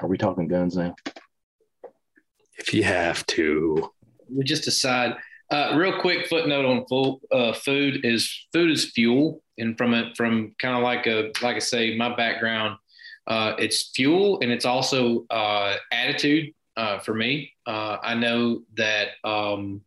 Are 0.01 0.07
we 0.07 0.17
talking 0.17 0.49
guns 0.49 0.75
now? 0.75 0.95
If 2.57 2.73
you 2.73 2.83
have 2.83 3.25
to. 3.27 3.89
Just 4.43 4.67
aside, 4.67 5.15
uh, 5.49 5.73
real 5.75 5.99
quick 5.99 6.27
footnote 6.27 6.65
on 6.65 6.85
full, 6.87 7.21
uh, 7.31 7.53
food 7.53 8.03
is 8.03 8.47
food 8.51 8.71
is 8.71 8.91
fuel, 8.91 9.41
and 9.57 9.77
from 9.77 9.93
it 9.93 10.17
from 10.17 10.55
kind 10.59 10.75
of 10.75 10.83
like 10.83 11.07
a 11.07 11.31
like 11.41 11.55
I 11.55 11.59
say, 11.59 11.95
my 11.95 12.15
background, 12.15 12.77
uh, 13.27 13.53
it's 13.57 13.91
fuel 13.95 14.39
and 14.41 14.51
it's 14.51 14.65
also 14.65 15.25
uh, 15.29 15.75
attitude 15.91 16.53
uh, 16.75 16.99
for 16.99 17.13
me. 17.13 17.53
Uh, 17.65 17.97
I 18.01 18.15
know 18.15 18.63
that 18.75 19.09
um, 19.23 19.81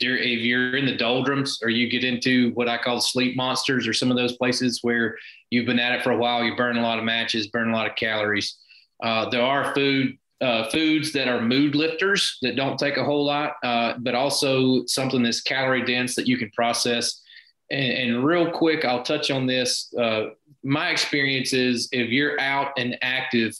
if 0.00 0.40
you're 0.40 0.76
in 0.76 0.86
the 0.86 0.96
doldrums 0.96 1.60
or 1.62 1.68
you 1.68 1.88
get 1.88 2.04
into 2.04 2.50
what 2.54 2.68
I 2.68 2.78
call 2.78 3.00
sleep 3.00 3.36
monsters 3.36 3.86
or 3.86 3.92
some 3.92 4.10
of 4.10 4.16
those 4.16 4.36
places 4.36 4.80
where 4.82 5.16
you've 5.50 5.66
been 5.66 5.78
at 5.78 5.92
it 5.92 6.02
for 6.02 6.10
a 6.10 6.16
while, 6.16 6.42
you 6.42 6.56
burn 6.56 6.76
a 6.76 6.82
lot 6.82 6.98
of 6.98 7.04
matches, 7.04 7.48
burn 7.48 7.70
a 7.70 7.76
lot 7.76 7.88
of 7.88 7.96
calories. 7.96 8.56
Uh, 9.02 9.28
there 9.30 9.42
are 9.42 9.74
food 9.74 10.18
uh, 10.40 10.68
foods 10.68 11.12
that 11.12 11.28
are 11.28 11.40
mood 11.40 11.74
lifters 11.74 12.36
that 12.42 12.56
don't 12.56 12.78
take 12.78 12.98
a 12.98 13.04
whole 13.04 13.24
lot, 13.24 13.54
uh, 13.62 13.94
but 13.98 14.14
also 14.14 14.84
something 14.84 15.22
that's 15.22 15.40
calorie 15.40 15.84
dense 15.84 16.14
that 16.14 16.28
you 16.28 16.36
can 16.36 16.50
process. 16.50 17.22
And, 17.70 17.92
and 17.92 18.24
real 18.24 18.50
quick, 18.50 18.84
I'll 18.84 19.02
touch 19.02 19.30
on 19.30 19.46
this. 19.46 19.92
Uh, 19.98 20.30
my 20.62 20.90
experience 20.90 21.54
is 21.54 21.88
if 21.90 22.10
you're 22.10 22.38
out 22.38 22.72
and 22.76 22.98
active, 23.00 23.56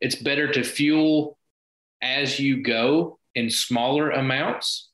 it's 0.00 0.14
better 0.14 0.52
to 0.52 0.62
fuel 0.62 1.38
as 2.02 2.38
you 2.38 2.62
go 2.62 3.18
in 3.34 3.50
smaller 3.50 4.10
amounts 4.10 4.90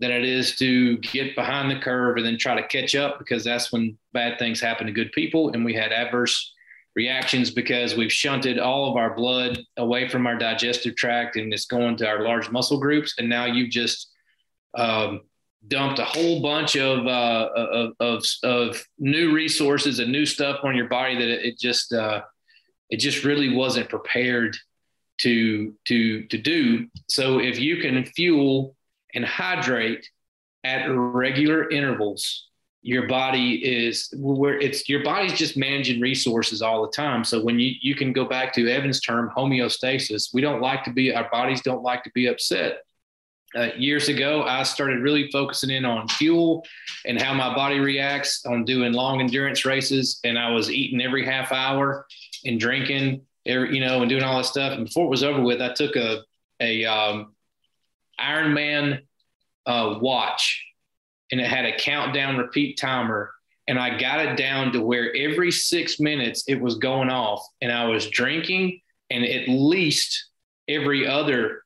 than 0.00 0.10
it 0.10 0.24
is 0.24 0.56
to 0.56 0.96
get 0.98 1.34
behind 1.34 1.70
the 1.70 1.80
curve 1.80 2.16
and 2.16 2.26
then 2.26 2.38
try 2.38 2.54
to 2.54 2.66
catch 2.68 2.94
up 2.94 3.18
because 3.18 3.42
that's 3.42 3.72
when 3.72 3.98
bad 4.12 4.38
things 4.38 4.60
happen 4.60 4.86
to 4.86 4.92
good 4.92 5.10
people. 5.12 5.50
And 5.50 5.64
we 5.64 5.74
had 5.74 5.92
adverse 5.92 6.54
reactions 6.94 7.50
because 7.50 7.96
we've 7.96 8.12
shunted 8.12 8.58
all 8.58 8.90
of 8.90 8.96
our 8.96 9.14
blood 9.14 9.58
away 9.76 10.08
from 10.08 10.26
our 10.26 10.36
digestive 10.36 10.96
tract 10.96 11.36
and 11.36 11.52
it's 11.52 11.66
going 11.66 11.96
to 11.96 12.06
our 12.06 12.22
large 12.22 12.50
muscle 12.50 12.78
groups. 12.78 13.14
And 13.18 13.28
now 13.28 13.46
you've 13.46 13.70
just 13.70 14.10
um, 14.76 15.22
dumped 15.66 15.98
a 15.98 16.04
whole 16.04 16.40
bunch 16.42 16.76
of, 16.76 17.06
uh, 17.06 17.48
of, 17.54 17.92
of, 17.98 18.24
of, 18.44 18.84
new 18.98 19.32
resources 19.32 19.98
and 19.98 20.12
new 20.12 20.26
stuff 20.26 20.60
on 20.62 20.76
your 20.76 20.88
body 20.88 21.16
that 21.16 21.46
it, 21.46 21.58
just, 21.58 21.92
uh, 21.92 22.22
it 22.90 22.98
just 22.98 23.24
really 23.24 23.54
wasn't 23.54 23.88
prepared 23.88 24.56
to, 25.18 25.74
to, 25.86 26.22
to 26.24 26.38
do. 26.38 26.86
So 27.08 27.40
if 27.40 27.58
you 27.58 27.78
can 27.78 28.04
fuel 28.04 28.76
and 29.14 29.24
hydrate 29.24 30.08
at 30.64 30.86
regular 30.86 31.70
intervals. 31.70 32.46
Your 32.82 33.08
body 33.08 33.56
is 33.56 34.12
where 34.16 34.58
it's 34.58 34.88
your 34.88 35.02
body's 35.02 35.32
just 35.32 35.56
managing 35.56 36.00
resources 36.00 36.62
all 36.62 36.82
the 36.82 36.92
time. 36.92 37.24
So 37.24 37.42
when 37.42 37.58
you 37.58 37.74
you 37.80 37.94
can 37.94 38.12
go 38.12 38.24
back 38.24 38.52
to 38.54 38.70
evan's 38.70 39.00
term 39.00 39.30
homeostasis 39.36 40.32
we 40.32 40.40
don't 40.40 40.60
like 40.60 40.84
to 40.84 40.92
be 40.92 41.14
our 41.14 41.28
bodies 41.30 41.60
don't 41.60 41.82
like 41.82 42.04
to 42.04 42.10
be 42.14 42.26
upset. 42.26 42.78
Uh, 43.56 43.70
years 43.78 44.08
ago 44.08 44.42
i 44.42 44.62
started 44.62 45.00
really 45.00 45.30
focusing 45.30 45.70
in 45.70 45.86
on 45.86 46.06
fuel 46.06 46.62
and 47.06 47.18
how 47.20 47.32
my 47.32 47.54
body 47.54 47.78
reacts 47.78 48.44
on 48.44 48.62
doing 48.62 48.92
long 48.92 49.20
endurance 49.20 49.64
races. 49.64 50.20
And 50.24 50.38
i 50.38 50.50
was 50.50 50.70
eating 50.70 51.02
every 51.02 51.24
half 51.24 51.50
hour 51.50 52.06
and 52.44 52.60
drinking 52.60 53.22
every, 53.44 53.74
you 53.74 53.84
know, 53.84 54.00
and 54.02 54.08
doing 54.08 54.22
all 54.22 54.36
that 54.36 54.44
stuff. 54.44 54.74
And 54.74 54.86
before 54.86 55.06
it 55.06 55.10
was 55.10 55.24
over 55.24 55.42
with, 55.42 55.60
I 55.60 55.72
took 55.72 55.96
a 55.96 56.22
a 56.60 56.84
um, 56.84 57.34
Ironman 58.20 59.00
uh, 59.66 59.98
watch, 60.00 60.64
and 61.30 61.40
it 61.40 61.46
had 61.46 61.64
a 61.64 61.76
countdown 61.76 62.36
repeat 62.36 62.78
timer, 62.78 63.30
and 63.66 63.78
I 63.78 63.98
got 63.98 64.20
it 64.20 64.36
down 64.36 64.72
to 64.72 64.80
where 64.80 65.14
every 65.14 65.50
six 65.50 66.00
minutes 66.00 66.44
it 66.48 66.60
was 66.60 66.76
going 66.76 67.10
off, 67.10 67.46
and 67.60 67.70
I 67.70 67.86
was 67.86 68.08
drinking, 68.08 68.80
and 69.10 69.24
at 69.24 69.48
least 69.48 70.30
every 70.68 71.06
other 71.06 71.62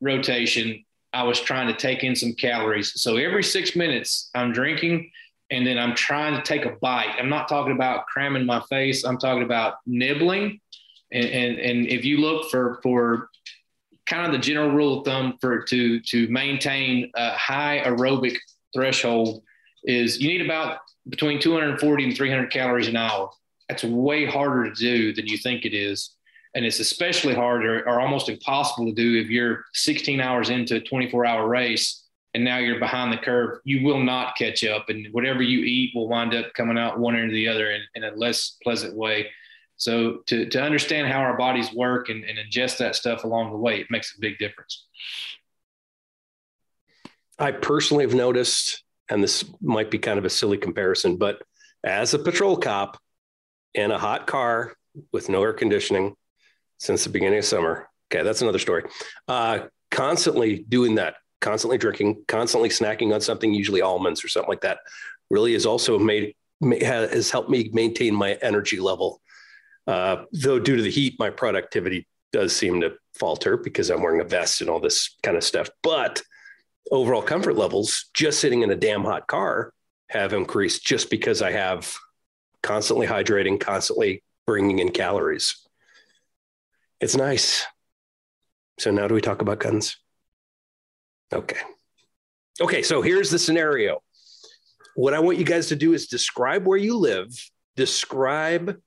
rotation 0.00 0.84
I 1.12 1.22
was 1.22 1.40
trying 1.40 1.68
to 1.68 1.74
take 1.74 2.04
in 2.04 2.14
some 2.14 2.34
calories. 2.34 3.00
So 3.00 3.16
every 3.16 3.42
six 3.42 3.74
minutes 3.74 4.30
I'm 4.34 4.52
drinking 4.52 5.10
and 5.50 5.66
then 5.66 5.78
I'm 5.78 5.94
trying 5.94 6.34
to 6.34 6.42
take 6.42 6.66
a 6.66 6.76
bite. 6.80 7.14
I'm 7.18 7.30
not 7.30 7.48
talking 7.48 7.72
about 7.72 8.06
cramming 8.06 8.44
my 8.44 8.60
face. 8.68 9.04
I'm 9.04 9.18
talking 9.18 9.42
about 9.42 9.76
nibbling. 9.86 10.60
And, 11.10 11.24
and, 11.24 11.58
and 11.58 11.86
if 11.86 12.04
you 12.04 12.18
look 12.18 12.50
for, 12.50 12.80
for 12.82 13.30
kind 14.08 14.26
of 14.26 14.32
the 14.32 14.38
general 14.38 14.70
rule 14.70 14.98
of 14.98 15.04
thumb 15.04 15.36
for 15.40 15.62
to, 15.64 16.00
to 16.00 16.28
maintain 16.28 17.10
a 17.14 17.32
high 17.32 17.82
aerobic 17.84 18.36
threshold 18.74 19.42
is 19.84 20.20
you 20.20 20.28
need 20.28 20.44
about 20.44 20.78
between 21.08 21.40
240 21.40 22.04
and 22.04 22.16
300 22.16 22.50
calories 22.50 22.88
an 22.88 22.96
hour. 22.96 23.30
That's 23.68 23.84
way 23.84 24.24
harder 24.24 24.70
to 24.70 24.74
do 24.74 25.12
than 25.12 25.26
you 25.26 25.36
think 25.36 25.64
it 25.64 25.74
is. 25.74 26.14
And 26.54 26.64
it's 26.64 26.80
especially 26.80 27.34
hard 27.34 27.64
or, 27.64 27.86
or 27.88 28.00
almost 28.00 28.28
impossible 28.28 28.86
to 28.86 28.94
do 28.94 29.20
if 29.20 29.28
you're 29.28 29.64
16 29.74 30.20
hours 30.20 30.48
into 30.48 30.76
a 30.76 30.80
24 30.80 31.26
hour 31.26 31.46
race 31.46 32.04
and 32.34 32.44
now 32.44 32.58
you're 32.58 32.78
behind 32.78 33.12
the 33.12 33.18
curve, 33.18 33.58
you 33.64 33.84
will 33.84 34.02
not 34.02 34.36
catch 34.36 34.64
up. 34.64 34.88
And 34.88 35.06
whatever 35.12 35.42
you 35.42 35.60
eat 35.60 35.92
will 35.94 36.08
wind 36.08 36.34
up 36.34 36.52
coming 36.54 36.78
out 36.78 36.98
one 36.98 37.16
end 37.16 37.30
or 37.30 37.34
the 37.34 37.48
other 37.48 37.70
in, 37.70 37.82
in 37.94 38.04
a 38.04 38.14
less 38.16 38.56
pleasant 38.62 38.94
way. 38.94 39.28
So 39.78 40.18
to, 40.26 40.46
to 40.46 40.62
understand 40.62 41.08
how 41.08 41.20
our 41.20 41.36
bodies 41.36 41.72
work 41.72 42.08
and, 42.08 42.24
and 42.24 42.38
ingest 42.38 42.78
that 42.78 42.94
stuff 42.94 43.24
along 43.24 43.50
the 43.52 43.56
way, 43.56 43.80
it 43.80 43.86
makes 43.90 44.14
a 44.14 44.20
big 44.20 44.38
difference. 44.38 44.86
I 47.38 47.52
personally 47.52 48.04
have 48.04 48.14
noticed, 48.14 48.82
and 49.08 49.22
this 49.22 49.44
might 49.60 49.90
be 49.90 49.98
kind 49.98 50.18
of 50.18 50.24
a 50.24 50.30
silly 50.30 50.58
comparison, 50.58 51.16
but 51.16 51.40
as 51.84 52.12
a 52.12 52.18
patrol 52.18 52.56
cop 52.56 52.98
in 53.74 53.90
a 53.90 53.98
hot 53.98 54.26
car 54.26 54.74
with 55.12 55.28
no 55.28 55.42
air 55.42 55.52
conditioning 55.52 56.14
since 56.78 57.04
the 57.04 57.10
beginning 57.10 57.38
of 57.38 57.44
summer, 57.44 57.88
okay, 58.12 58.22
that's 58.22 58.42
another 58.42 58.58
story. 58.58 58.84
Uh, 59.28 59.60
constantly 59.90 60.58
doing 60.68 60.96
that 60.96 61.14
constantly 61.40 61.78
drinking, 61.78 62.24
constantly 62.26 62.68
snacking 62.68 63.14
on 63.14 63.20
something, 63.20 63.52
usually 63.52 63.82
almonds 63.82 64.24
or 64.24 64.28
something 64.28 64.48
like 64.48 64.60
that, 64.62 64.78
really 65.30 65.52
has 65.52 65.66
also 65.66 65.98
made 65.98 66.34
has 66.80 67.30
helped 67.30 67.48
me 67.48 67.70
maintain 67.72 68.14
my 68.14 68.32
energy 68.42 68.80
level. 68.80 69.20
Uh, 69.88 70.24
though 70.32 70.58
due 70.58 70.76
to 70.76 70.82
the 70.82 70.90
heat, 70.90 71.14
my 71.18 71.30
productivity 71.30 72.06
does 72.30 72.54
seem 72.54 72.82
to 72.82 72.92
falter 73.18 73.56
because 73.56 73.88
I'm 73.88 74.02
wearing 74.02 74.20
a 74.20 74.24
vest 74.24 74.60
and 74.60 74.68
all 74.68 74.80
this 74.80 75.16
kind 75.22 75.34
of 75.34 75.42
stuff. 75.42 75.70
But 75.82 76.20
overall 76.90 77.22
comfort 77.22 77.56
levels, 77.56 78.10
just 78.12 78.38
sitting 78.38 78.60
in 78.60 78.70
a 78.70 78.76
damn 78.76 79.02
hot 79.02 79.26
car, 79.26 79.72
have 80.10 80.34
increased 80.34 80.84
just 80.84 81.08
because 81.08 81.40
I 81.40 81.52
have 81.52 81.94
constantly 82.62 83.06
hydrating, 83.06 83.58
constantly 83.58 84.22
bringing 84.46 84.78
in 84.78 84.90
calories. 84.90 85.66
It's 87.00 87.16
nice. 87.16 87.64
So 88.78 88.90
now 88.90 89.08
do 89.08 89.14
we 89.14 89.22
talk 89.22 89.40
about 89.40 89.58
guns? 89.58 89.96
Okay. 91.32 91.60
Okay, 92.60 92.82
so 92.82 93.00
here's 93.00 93.30
the 93.30 93.38
scenario. 93.38 94.02
What 94.96 95.14
I 95.14 95.20
want 95.20 95.38
you 95.38 95.44
guys 95.44 95.68
to 95.68 95.76
do 95.76 95.94
is 95.94 96.08
describe 96.08 96.66
where 96.66 96.78
you 96.78 96.96
live, 96.96 97.28
describe, 97.76 98.78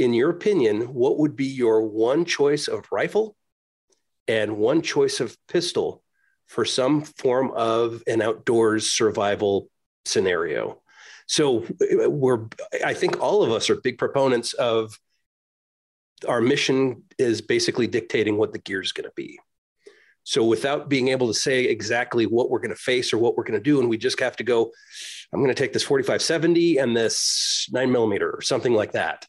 in 0.00 0.14
your 0.14 0.30
opinion, 0.30 0.94
what 0.94 1.18
would 1.18 1.36
be 1.36 1.46
your 1.46 1.82
one 1.82 2.24
choice 2.24 2.68
of 2.68 2.86
rifle 2.90 3.36
and 4.26 4.56
one 4.56 4.80
choice 4.80 5.20
of 5.20 5.36
pistol 5.48 6.02
for 6.46 6.64
some 6.64 7.02
form 7.02 7.52
of 7.52 8.02
an 8.06 8.22
outdoors 8.22 8.90
survival 8.90 9.68
scenario. 10.04 10.80
So 11.26 11.64
we're, 11.80 12.46
I 12.84 12.94
think 12.94 13.20
all 13.20 13.42
of 13.42 13.52
us 13.52 13.70
are 13.70 13.76
big 13.76 13.98
proponents 13.98 14.52
of 14.54 14.98
our 16.26 16.40
mission 16.40 17.04
is 17.18 17.40
basically 17.40 17.86
dictating 17.86 18.36
what 18.36 18.52
the 18.52 18.58
gear 18.58 18.82
is 18.82 18.92
going 18.92 19.04
to 19.04 19.12
be. 19.14 19.38
So 20.24 20.44
without 20.44 20.88
being 20.88 21.08
able 21.08 21.28
to 21.28 21.34
say 21.34 21.64
exactly 21.64 22.26
what 22.26 22.50
we're 22.50 22.58
going 22.58 22.70
to 22.70 22.76
face 22.76 23.12
or 23.12 23.18
what 23.18 23.36
we're 23.36 23.44
going 23.44 23.58
to 23.58 23.62
do, 23.62 23.80
and 23.80 23.88
we 23.88 23.96
just 23.96 24.20
have 24.20 24.36
to 24.36 24.44
go, 24.44 24.70
I'm 25.32 25.40
going 25.40 25.54
to 25.54 25.60
take 25.60 25.72
this 25.72 25.82
4570 25.82 26.78
and 26.78 26.96
this 26.96 27.68
nine 27.72 27.90
millimeter 27.90 28.30
or 28.30 28.42
something 28.42 28.74
like 28.74 28.92
that, 28.92 29.26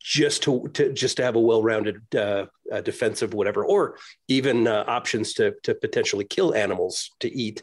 just 0.00 0.42
to, 0.44 0.68
to 0.74 0.92
just 0.92 1.18
to 1.18 1.22
have 1.22 1.36
a 1.36 1.40
well-rounded 1.40 2.02
uh, 2.14 2.46
uh, 2.72 2.80
defensive 2.80 3.34
whatever, 3.34 3.64
or 3.64 3.96
even 4.28 4.66
uh, 4.66 4.84
options 4.86 5.34
to 5.34 5.54
to 5.62 5.74
potentially 5.74 6.24
kill 6.24 6.54
animals 6.54 7.10
to 7.20 7.32
eat. 7.32 7.62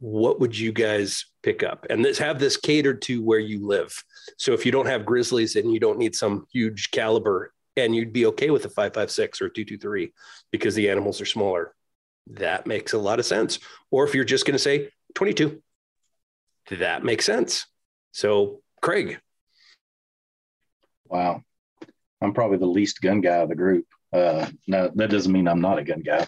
What 0.00 0.38
would 0.40 0.56
you 0.56 0.72
guys 0.72 1.26
pick 1.42 1.62
up? 1.62 1.86
And 1.90 2.04
this 2.04 2.18
have 2.18 2.38
this 2.38 2.56
catered 2.56 3.02
to 3.02 3.22
where 3.22 3.40
you 3.40 3.66
live. 3.66 4.02
So 4.36 4.52
if 4.52 4.64
you 4.64 4.70
don't 4.70 4.86
have 4.86 5.04
grizzlies 5.04 5.56
and 5.56 5.72
you 5.72 5.80
don't 5.80 5.98
need 5.98 6.14
some 6.14 6.46
huge 6.52 6.92
caliber 6.92 7.52
and 7.76 7.94
you'd 7.94 8.12
be 8.12 8.26
okay 8.26 8.50
with 8.50 8.64
a 8.64 8.68
556 8.68 9.40
or 9.40 9.48
223 9.48 10.12
because 10.50 10.74
the 10.74 10.90
animals 10.90 11.20
are 11.20 11.26
smaller. 11.26 11.74
That 12.28 12.66
makes 12.66 12.92
a 12.92 12.98
lot 12.98 13.18
of 13.18 13.26
sense. 13.26 13.58
Or 13.90 14.06
if 14.06 14.14
you're 14.14 14.24
just 14.24 14.44
going 14.44 14.54
to 14.54 14.58
say 14.58 14.90
22, 15.14 15.62
that 16.70 17.04
makes 17.04 17.24
sense. 17.24 17.66
So, 18.12 18.60
Craig. 18.82 19.20
Wow. 21.08 21.42
I'm 22.20 22.34
probably 22.34 22.58
the 22.58 22.66
least 22.66 23.00
gun 23.00 23.20
guy 23.20 23.36
of 23.36 23.48
the 23.48 23.54
group. 23.54 23.86
Uh, 24.12 24.48
now, 24.66 24.88
that 24.94 25.10
doesn't 25.10 25.32
mean 25.32 25.46
I'm 25.46 25.60
not 25.60 25.78
a 25.78 25.84
gun 25.84 26.00
guy. 26.00 26.26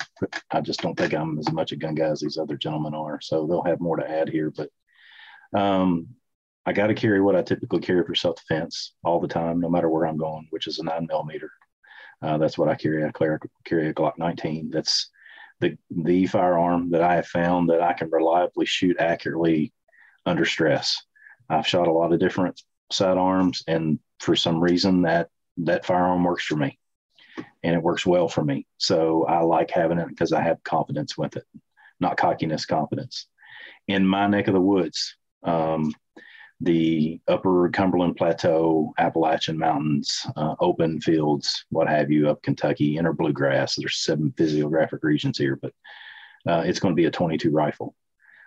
I 0.50 0.60
just 0.60 0.82
don't 0.82 0.96
think 0.96 1.14
I'm 1.14 1.38
as 1.38 1.50
much 1.50 1.72
a 1.72 1.76
gun 1.76 1.94
guy 1.94 2.06
as 2.06 2.20
these 2.20 2.38
other 2.38 2.56
gentlemen 2.56 2.94
are. 2.94 3.20
So 3.20 3.46
they'll 3.46 3.64
have 3.64 3.80
more 3.80 3.96
to 3.96 4.08
add 4.08 4.28
here. 4.28 4.52
But 4.54 4.70
um, 5.58 6.08
I 6.66 6.72
got 6.72 6.88
to 6.88 6.94
carry 6.94 7.20
what 7.20 7.36
I 7.36 7.42
typically 7.42 7.80
carry 7.80 8.04
for 8.04 8.14
self 8.14 8.36
defense 8.36 8.94
all 9.02 9.20
the 9.20 9.28
time, 9.28 9.60
no 9.60 9.68
matter 9.68 9.88
where 9.88 10.06
I'm 10.06 10.18
going, 10.18 10.46
which 10.50 10.66
is 10.66 10.78
a 10.78 10.84
nine 10.84 11.06
millimeter. 11.08 11.50
Uh, 12.22 12.38
that's 12.38 12.58
what 12.58 12.68
I 12.68 12.74
carry. 12.74 13.04
I 13.04 13.10
carry 13.64 13.88
a 13.88 13.94
Glock 13.94 14.18
19. 14.18 14.70
That's 14.70 15.10
the 15.60 15.76
the 15.90 16.26
firearm 16.26 16.90
that 16.90 17.02
I 17.02 17.16
have 17.16 17.26
found 17.26 17.70
that 17.70 17.82
I 17.82 17.94
can 17.94 18.10
reliably 18.10 18.66
shoot 18.66 18.96
accurately 18.98 19.72
under 20.26 20.44
stress. 20.44 21.02
I've 21.48 21.66
shot 21.66 21.88
a 21.88 21.92
lot 21.92 22.12
of 22.12 22.20
different 22.20 22.60
sidearms, 22.92 23.64
and 23.66 23.98
for 24.20 24.36
some 24.36 24.60
reason 24.60 25.02
that 25.02 25.28
that 25.58 25.84
firearm 25.84 26.24
works 26.24 26.44
for 26.44 26.56
me, 26.56 26.78
and 27.62 27.74
it 27.74 27.82
works 27.82 28.06
well 28.06 28.28
for 28.28 28.44
me. 28.44 28.66
So 28.78 29.24
I 29.26 29.40
like 29.40 29.70
having 29.70 29.98
it 29.98 30.08
because 30.08 30.32
I 30.32 30.42
have 30.42 30.62
confidence 30.62 31.18
with 31.18 31.36
it, 31.36 31.44
not 31.98 32.16
cockiness, 32.16 32.66
confidence. 32.66 33.26
In 33.88 34.06
my 34.06 34.26
neck 34.26 34.46
of 34.46 34.54
the 34.54 34.60
woods, 34.60 35.16
um, 35.42 35.92
the 36.60 37.20
upper 37.26 37.70
Cumberland 37.70 38.16
Plateau, 38.16 38.92
Appalachian 38.98 39.58
Mountains, 39.58 40.26
uh, 40.36 40.54
open 40.60 41.00
fields, 41.00 41.64
what 41.70 41.88
have 41.88 42.10
you, 42.10 42.28
up 42.28 42.42
Kentucky, 42.42 42.98
inner 42.98 43.14
bluegrass. 43.14 43.76
There's 43.76 44.04
seven 44.04 44.32
physiographic 44.36 45.02
regions 45.02 45.38
here, 45.38 45.56
but 45.56 45.72
uh, 46.46 46.62
it's 46.66 46.78
going 46.78 46.92
to 46.92 47.00
be 47.00 47.06
a 47.06 47.10
22 47.10 47.50
rifle. 47.50 47.94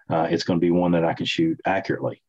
Uh, 0.09 0.27
it's 0.29 0.43
going 0.43 0.59
to 0.59 0.63
be 0.63 0.71
one 0.71 0.91
that 0.91 1.05
I 1.05 1.13
can 1.13 1.25
shoot 1.25 1.59
accurately 1.65 2.21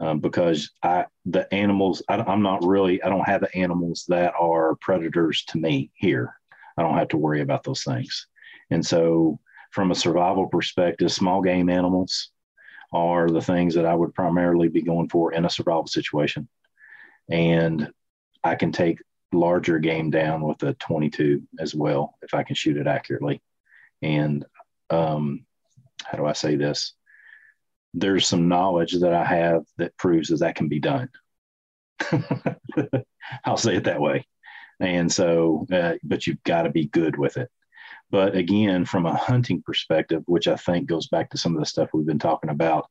um, 0.00 0.20
because 0.20 0.70
I 0.82 1.06
the 1.24 1.52
animals 1.52 2.02
I, 2.08 2.16
I'm 2.16 2.42
not 2.42 2.64
really 2.64 3.02
I 3.02 3.08
don't 3.08 3.28
have 3.28 3.40
the 3.40 3.54
animals 3.56 4.04
that 4.08 4.34
are 4.38 4.76
predators 4.76 5.44
to 5.48 5.58
me 5.58 5.90
here. 5.94 6.34
I 6.78 6.82
don't 6.82 6.98
have 6.98 7.08
to 7.08 7.16
worry 7.16 7.40
about 7.40 7.64
those 7.64 7.84
things, 7.84 8.26
and 8.70 8.84
so 8.84 9.38
from 9.72 9.90
a 9.90 9.94
survival 9.94 10.46
perspective, 10.46 11.12
small 11.12 11.42
game 11.42 11.68
animals 11.68 12.30
are 12.92 13.28
the 13.28 13.42
things 13.42 13.74
that 13.74 13.86
I 13.86 13.94
would 13.94 14.14
primarily 14.14 14.68
be 14.68 14.82
going 14.82 15.08
for 15.08 15.32
in 15.32 15.44
a 15.44 15.50
survival 15.50 15.86
situation. 15.86 16.48
And 17.30 17.90
I 18.44 18.54
can 18.54 18.72
take 18.72 19.02
larger 19.32 19.78
game 19.78 20.10
down 20.10 20.42
with 20.42 20.62
a 20.62 20.74
22 20.74 21.42
as 21.58 21.74
well 21.74 22.16
if 22.22 22.32
I 22.32 22.42
can 22.42 22.54
shoot 22.54 22.76
it 22.76 22.86
accurately. 22.86 23.42
And 24.02 24.44
um, 24.88 25.44
how 26.04 26.16
do 26.16 26.26
I 26.26 26.32
say 26.32 26.56
this? 26.56 26.94
There's 27.96 28.28
some 28.28 28.46
knowledge 28.46 28.92
that 29.00 29.14
I 29.14 29.24
have 29.24 29.64
that 29.78 29.96
proves 29.96 30.28
that 30.28 30.40
that 30.40 30.54
can 30.54 30.68
be 30.68 30.78
done. 30.78 31.08
I'll 33.44 33.56
say 33.56 33.76
it 33.76 33.84
that 33.84 34.00
way. 34.00 34.26
And 34.80 35.10
so, 35.10 35.66
uh, 35.72 35.94
but 36.04 36.26
you've 36.26 36.42
got 36.44 36.62
to 36.62 36.70
be 36.70 36.86
good 36.86 37.16
with 37.16 37.38
it. 37.38 37.50
But 38.10 38.36
again, 38.36 38.84
from 38.84 39.06
a 39.06 39.16
hunting 39.16 39.62
perspective, 39.62 40.22
which 40.26 40.46
I 40.46 40.56
think 40.56 40.86
goes 40.86 41.08
back 41.08 41.30
to 41.30 41.38
some 41.38 41.54
of 41.54 41.60
the 41.60 41.66
stuff 41.66 41.90
we've 41.92 42.06
been 42.06 42.18
talking 42.18 42.50
about, 42.50 42.86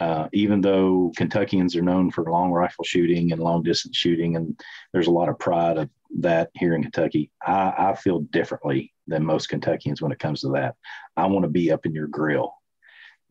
uh, 0.00 0.28
even 0.32 0.60
though 0.60 1.12
Kentuckians 1.16 1.76
are 1.76 1.82
known 1.82 2.10
for 2.10 2.30
long 2.30 2.50
rifle 2.50 2.84
shooting 2.84 3.32
and 3.32 3.42
long 3.42 3.62
distance 3.62 3.96
shooting, 3.96 4.36
and 4.36 4.58
there's 4.92 5.06
a 5.06 5.12
lot 5.12 5.28
of 5.28 5.38
pride 5.38 5.78
of 5.78 5.90
that 6.20 6.50
here 6.54 6.74
in 6.74 6.82
Kentucky, 6.82 7.30
I, 7.42 7.74
I 7.76 7.94
feel 7.94 8.20
differently 8.20 8.92
than 9.06 9.24
most 9.24 9.48
Kentuckians 9.48 10.00
when 10.00 10.12
it 10.12 10.18
comes 10.18 10.40
to 10.40 10.48
that. 10.50 10.76
I 11.16 11.26
want 11.26 11.44
to 11.44 11.50
be 11.50 11.70
up 11.70 11.86
in 11.86 11.92
your 11.92 12.06
grill 12.06 12.54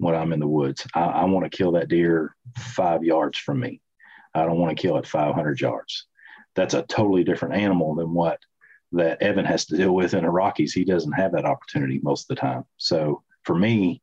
when 0.04 0.16
I'm 0.16 0.34
in 0.34 0.40
the 0.40 0.48
woods. 0.48 0.86
I, 0.94 1.02
I 1.02 1.24
want 1.26 1.50
to 1.50 1.56
kill 1.58 1.72
that 1.74 1.90
deer 1.90 2.36
five 2.58 3.04
yards 3.04 3.38
from 3.38 3.60
me. 3.60 3.82
I 4.34 4.46
don't 4.46 4.58
want 4.58 4.76
to 4.76 4.82
kill 4.82 4.98
it 4.98 5.08
500 5.08 5.62
yards. 5.62 6.08
that's 6.56 6.74
a 6.74 6.84
totally 6.84 7.24
different 7.24 7.56
animal 7.56 7.96
than 7.96 8.14
what 8.14 8.40
that 8.92 9.22
Evan 9.22 9.46
has 9.46 9.66
to 9.66 9.78
deal 9.78 9.94
with 9.94 10.14
in 10.14 10.24
the 10.24 10.30
Rockies. 10.30 10.74
He 10.74 10.86
doesn't 10.86 11.14
have 11.14 11.32
that 11.32 11.46
opportunity 11.46 12.00
most 12.04 12.30
of 12.30 12.36
the 12.36 12.42
time. 12.42 12.64
So 12.78 13.24
for 13.44 13.56
me, 13.56 14.02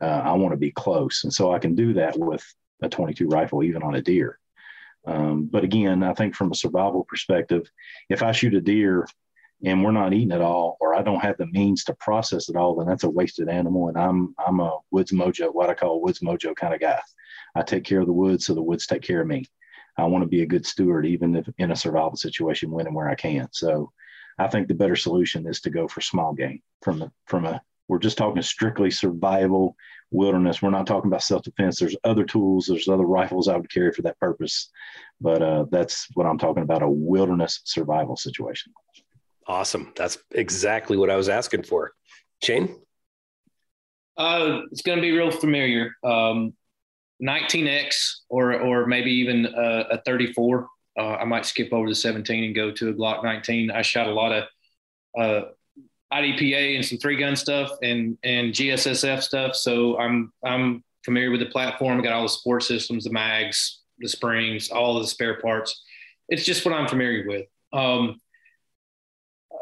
uh, 0.00 0.22
I 0.24 0.32
want 0.32 0.52
to 0.52 0.56
be 0.58 0.72
close, 0.72 1.22
and 1.22 1.32
so 1.32 1.52
I 1.52 1.60
can 1.60 1.76
do 1.76 1.92
that 1.94 2.18
with 2.18 2.44
a 2.82 2.88
22 2.88 3.28
rifle, 3.28 3.62
even 3.62 3.84
on 3.84 3.94
a 3.94 4.02
deer. 4.02 4.40
Um, 5.06 5.46
but 5.46 5.62
again, 5.62 6.02
I 6.02 6.12
think 6.14 6.34
from 6.34 6.50
a 6.50 6.56
survival 6.56 7.04
perspective, 7.04 7.70
if 8.08 8.22
I 8.22 8.32
shoot 8.32 8.54
a 8.54 8.60
deer 8.60 9.06
and 9.64 9.84
we're 9.84 9.92
not 9.92 10.12
eating 10.12 10.32
it 10.32 10.40
all, 10.40 10.76
or 10.80 10.94
I 10.94 11.02
don't 11.02 11.20
have 11.20 11.36
the 11.38 11.46
means 11.46 11.84
to 11.84 11.94
process 11.94 12.48
it 12.48 12.56
all, 12.56 12.74
then 12.74 12.86
that's 12.86 13.04
a 13.04 13.10
wasted 13.10 13.48
animal. 13.48 13.88
And 13.88 13.98
I'm 13.98 14.34
I'm 14.44 14.60
a 14.60 14.78
woods 14.90 15.12
mojo, 15.12 15.54
what 15.54 15.70
I 15.70 15.74
call 15.74 16.00
woods 16.00 16.20
mojo 16.20 16.54
kind 16.56 16.74
of 16.74 16.80
guy. 16.80 17.00
I 17.54 17.62
take 17.62 17.84
care 17.84 18.00
of 18.00 18.06
the 18.06 18.12
woods, 18.12 18.46
so 18.46 18.54
the 18.54 18.62
woods 18.62 18.86
take 18.86 19.02
care 19.02 19.20
of 19.20 19.26
me. 19.26 19.44
I 19.96 20.04
want 20.04 20.22
to 20.22 20.28
be 20.28 20.42
a 20.42 20.46
good 20.46 20.66
steward, 20.66 21.06
even 21.06 21.36
if 21.36 21.48
in 21.58 21.70
a 21.70 21.76
survival 21.76 22.16
situation, 22.16 22.70
when 22.70 22.86
and 22.86 22.94
where 22.94 23.08
I 23.08 23.14
can. 23.14 23.48
So, 23.52 23.92
I 24.38 24.48
think 24.48 24.68
the 24.68 24.74
better 24.74 24.96
solution 24.96 25.46
is 25.46 25.60
to 25.60 25.70
go 25.70 25.86
for 25.86 26.00
small 26.00 26.32
game 26.32 26.62
from 26.82 27.02
a, 27.02 27.12
from 27.26 27.44
a. 27.44 27.60
We're 27.88 27.98
just 27.98 28.16
talking 28.16 28.40
strictly 28.40 28.90
survival 28.90 29.76
wilderness. 30.10 30.62
We're 30.62 30.70
not 30.70 30.86
talking 30.86 31.10
about 31.10 31.22
self 31.22 31.42
defense. 31.42 31.78
There's 31.78 31.96
other 32.04 32.24
tools. 32.24 32.66
There's 32.66 32.88
other 32.88 33.04
rifles 33.04 33.48
I 33.48 33.56
would 33.56 33.70
carry 33.70 33.92
for 33.92 34.02
that 34.02 34.18
purpose, 34.18 34.70
but 35.20 35.42
uh, 35.42 35.66
that's 35.70 36.08
what 36.14 36.26
I'm 36.26 36.38
talking 36.38 36.62
about—a 36.62 36.88
wilderness 36.88 37.60
survival 37.64 38.16
situation. 38.16 38.72
Awesome. 39.46 39.92
That's 39.96 40.18
exactly 40.30 40.96
what 40.96 41.10
I 41.10 41.16
was 41.16 41.28
asking 41.28 41.64
for. 41.64 41.92
Shane? 42.42 42.76
Uh, 44.16 44.60
it's 44.70 44.82
going 44.82 44.98
to 44.98 45.02
be 45.02 45.12
real 45.12 45.30
familiar. 45.30 45.92
Um, 46.04 46.54
19X 47.22 48.20
or, 48.28 48.60
or 48.60 48.86
maybe 48.86 49.10
even 49.12 49.46
a, 49.46 49.86
a 49.92 50.02
34. 50.04 50.68
Uh, 50.98 51.02
I 51.02 51.24
might 51.24 51.46
skip 51.46 51.72
over 51.72 51.88
the 51.88 51.94
17 51.94 52.44
and 52.44 52.54
go 52.54 52.70
to 52.72 52.90
a 52.90 52.94
Glock 52.94 53.24
19. 53.24 53.70
I 53.70 53.82
shot 53.82 54.08
a 54.08 54.12
lot 54.12 54.32
of 54.32 54.44
uh, 55.18 55.48
IDPA 56.12 56.76
and 56.76 56.84
some 56.84 56.98
three 56.98 57.16
gun 57.16 57.36
stuff 57.36 57.70
and, 57.82 58.18
and 58.22 58.52
GSSF 58.52 59.22
stuff. 59.22 59.54
So 59.54 59.98
I'm, 59.98 60.32
I'm 60.44 60.84
familiar 61.04 61.30
with 61.30 61.40
the 61.40 61.46
platform. 61.46 62.02
Got 62.02 62.12
all 62.12 62.22
the 62.22 62.28
support 62.28 62.64
systems, 62.64 63.04
the 63.04 63.10
mags, 63.10 63.80
the 63.98 64.08
springs, 64.08 64.70
all 64.70 65.00
the 65.00 65.06
spare 65.06 65.40
parts. 65.40 65.82
It's 66.28 66.44
just 66.44 66.64
what 66.64 66.74
I'm 66.74 66.88
familiar 66.88 67.26
with. 67.26 67.46
Um, 67.72 68.20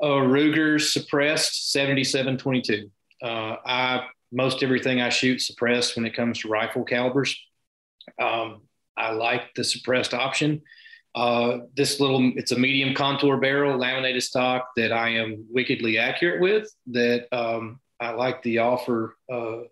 a 0.03 0.07
Ruger 0.07 0.81
suppressed 0.81 1.73
7722. 1.73 2.91
Uh, 3.23 3.57
I 3.65 4.07
most 4.33 4.63
everything 4.63 5.01
I 5.01 5.09
shoot 5.09 5.41
suppressed 5.41 5.97
when 5.97 6.07
it 6.07 6.15
comes 6.15 6.39
to 6.41 6.49
rifle 6.49 6.85
calibers. 6.85 7.37
Um, 8.21 8.63
I 8.97 9.13
like 9.13 9.55
the 9.55 9.65
suppressed 9.65 10.15
option. 10.15 10.63
Uh, 11.15 11.59
this 11.75 11.99
little, 11.99 12.33
it's 12.37 12.53
a 12.53 12.59
medium 12.59 12.95
contour 12.95 13.39
barrel, 13.39 13.77
laminated 13.77 14.23
stock 14.23 14.69
that 14.77 14.93
I 14.93 15.09
am 15.11 15.47
wickedly 15.51 15.99
accurate 15.99 16.41
with. 16.41 16.73
That 16.89 17.27
um, 17.33 17.81
I 17.99 18.11
like 18.11 18.43
the 18.43 18.59
offer. 18.59 19.17
Uh, 19.31 19.63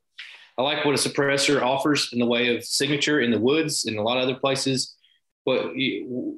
I 0.59 0.63
like 0.63 0.85
what 0.85 0.95
a 0.95 1.09
suppressor 1.09 1.63
offers 1.63 2.11
in 2.13 2.19
the 2.19 2.27
way 2.27 2.57
of 2.57 2.65
signature 2.65 3.21
in 3.21 3.31
the 3.31 3.39
woods 3.39 3.85
and 3.85 3.97
a 3.97 4.03
lot 4.03 4.19
of 4.19 4.25
other 4.25 4.41
places. 4.41 4.97
But 5.47 5.73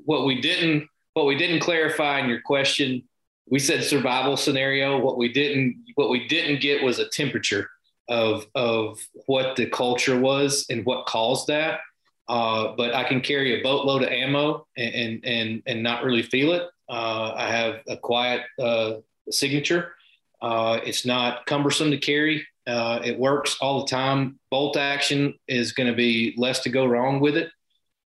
what 0.05 0.27
we 0.27 0.43
didn't, 0.43 0.87
what 1.15 1.27
we 1.27 1.37
didn't 1.37 1.61
clarify 1.61 2.21
in 2.21 2.29
your 2.29 2.43
question 2.43 3.03
we 3.51 3.59
said 3.59 3.83
survival 3.83 4.37
scenario. 4.37 4.99
What 4.99 5.19
we 5.19 5.33
didn't 5.33 5.85
what 5.97 6.09
we 6.09 6.27
didn't 6.29 6.61
get 6.61 6.83
was 6.83 6.99
a 6.99 7.09
temperature 7.09 7.69
of 8.09 8.47
of 8.55 9.01
what 9.27 9.57
the 9.57 9.67
culture 9.67 10.19
was 10.19 10.67
and 10.71 10.87
what 10.87 11.07
caused 11.07 11.49
that. 11.49 11.81
Uh, 12.29 12.75
but 12.77 12.95
I 12.95 13.05
can 13.05 13.21
carry 13.21 13.59
a 13.59 13.63
boatload 13.63 14.03
of 14.03 14.09
ammo 14.09 14.67
and 14.77 15.25
and 15.25 15.63
and 15.67 15.83
not 15.83 16.05
really 16.05 16.23
feel 16.23 16.53
it. 16.53 16.63
Uh, 16.89 17.35
I 17.37 17.49
have 17.51 17.81
a 17.89 17.97
quiet 17.97 18.43
uh, 18.59 18.95
signature. 19.31 19.95
Uh, 20.41 20.81
it's 20.85 21.05
not 21.05 21.45
cumbersome 21.47 21.91
to 21.91 21.99
carry. 21.99 22.47
Uh, 22.67 23.01
it 23.05 23.19
works 23.19 23.57
all 23.61 23.81
the 23.81 23.91
time. 23.91 24.39
Bolt 24.51 24.77
action 24.77 25.35
is 25.49 25.73
going 25.73 25.89
to 25.89 25.95
be 25.95 26.35
less 26.37 26.61
to 26.61 26.71
go 26.71 26.87
wrong 26.87 27.21
with 27.21 27.37
it. 27.37 27.51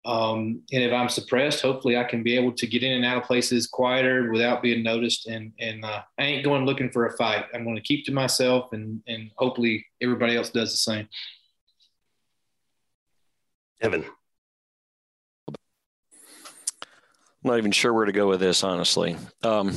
Um, 0.03 0.63
and 0.71 0.83
if 0.83 0.91
I'm 0.91 1.09
suppressed, 1.09 1.61
hopefully 1.61 1.95
I 1.95 2.03
can 2.03 2.23
be 2.23 2.35
able 2.35 2.53
to 2.53 2.65
get 2.65 2.81
in 2.81 2.93
and 2.93 3.05
out 3.05 3.17
of 3.17 3.23
places 3.23 3.67
quieter 3.67 4.31
without 4.31 4.61
being 4.61 4.83
noticed. 4.83 5.27
And 5.27 5.53
and 5.59 5.85
uh, 5.85 6.01
I 6.17 6.23
ain't 6.23 6.43
going 6.43 6.65
looking 6.65 6.89
for 6.89 7.05
a 7.05 7.17
fight. 7.17 7.45
I'm 7.53 7.63
going 7.63 7.75
to 7.75 7.81
keep 7.81 8.05
to 8.05 8.11
myself, 8.11 8.73
and 8.73 9.01
and 9.07 9.31
hopefully 9.38 9.85
everybody 10.01 10.35
else 10.35 10.49
does 10.49 10.71
the 10.71 10.77
same. 10.77 11.07
Evan, 13.80 14.05
I'm 17.43 17.49
not 17.49 17.57
even 17.57 17.71
sure 17.71 17.93
where 17.93 18.05
to 18.05 18.11
go 18.11 18.27
with 18.27 18.39
this, 18.39 18.63
honestly. 18.63 19.17
Um, 19.43 19.73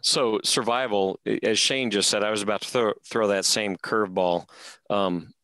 so 0.00 0.40
survival, 0.42 1.20
as 1.42 1.58
Shane 1.58 1.90
just 1.90 2.08
said, 2.08 2.24
I 2.24 2.30
was 2.30 2.40
about 2.40 2.62
to 2.62 2.68
throw, 2.68 2.92
throw 3.04 3.28
that 3.28 3.44
same 3.44 3.76
curveball. 3.76 4.48
Um, 4.88 5.34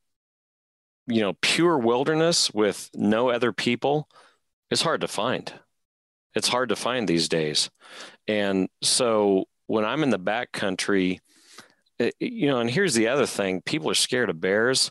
you 1.07 1.20
know, 1.20 1.34
pure 1.41 1.78
wilderness 1.78 2.52
with 2.52 2.91
no 2.94 3.31
other 3.31 3.52
people 3.52 4.08
is 4.70 4.83
hard 4.83 5.00
to 5.02 5.08
find. 5.08 5.52
It's 6.34 6.49
hard 6.49 6.70
to 6.70 6.76
find 6.76 7.07
these 7.07 7.28
days. 7.28 7.70
And 8.26 8.68
so 8.83 9.47
when 9.66 9.84
I'm 9.84 10.02
in 10.02 10.10
the 10.10 10.18
back 10.18 10.52
country, 10.52 11.20
it, 11.99 12.15
you 12.18 12.49
know, 12.49 12.60
and 12.60 12.70
here's 12.70 12.94
the 12.94 13.08
other 13.08 13.26
thing 13.26 13.62
people 13.62 13.91
are 13.91 13.94
scared 13.94 14.31
of 14.31 14.41
bears. 14.41 14.91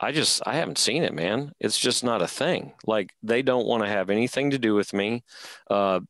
I 0.00 0.10
just, 0.10 0.42
I 0.44 0.54
haven't 0.54 0.78
seen 0.78 1.04
it, 1.04 1.14
man. 1.14 1.52
It's 1.60 1.78
just 1.78 2.02
not 2.02 2.22
a 2.22 2.28
thing. 2.28 2.72
Like 2.84 3.14
they 3.22 3.42
don't 3.42 3.66
want 3.66 3.84
to 3.84 3.88
have 3.88 4.10
anything 4.10 4.50
to 4.50 4.58
do 4.58 4.74
with 4.74 4.92
me. 4.92 5.22
Uh, 5.70 6.00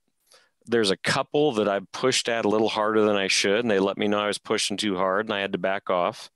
there's 0.66 0.90
a 0.90 0.96
couple 0.96 1.52
that 1.52 1.68
I 1.68 1.80
pushed 1.92 2.28
at 2.28 2.44
a 2.44 2.48
little 2.48 2.68
harder 2.68 3.04
than 3.04 3.16
I 3.16 3.26
should, 3.26 3.60
and 3.60 3.70
they 3.70 3.80
let 3.80 3.98
me 3.98 4.08
know 4.08 4.20
I 4.20 4.28
was 4.28 4.38
pushing 4.38 4.76
too 4.76 4.96
hard, 4.96 5.26
and 5.26 5.34
I 5.34 5.40
had 5.40 5.52
to 5.52 5.58
back 5.58 5.90
off. 5.90 6.30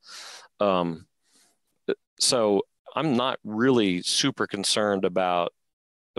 Um, 0.60 1.06
so 2.18 2.62
I'm 2.94 3.16
not 3.16 3.38
really 3.44 4.02
super 4.02 4.46
concerned 4.46 5.04
about 5.04 5.52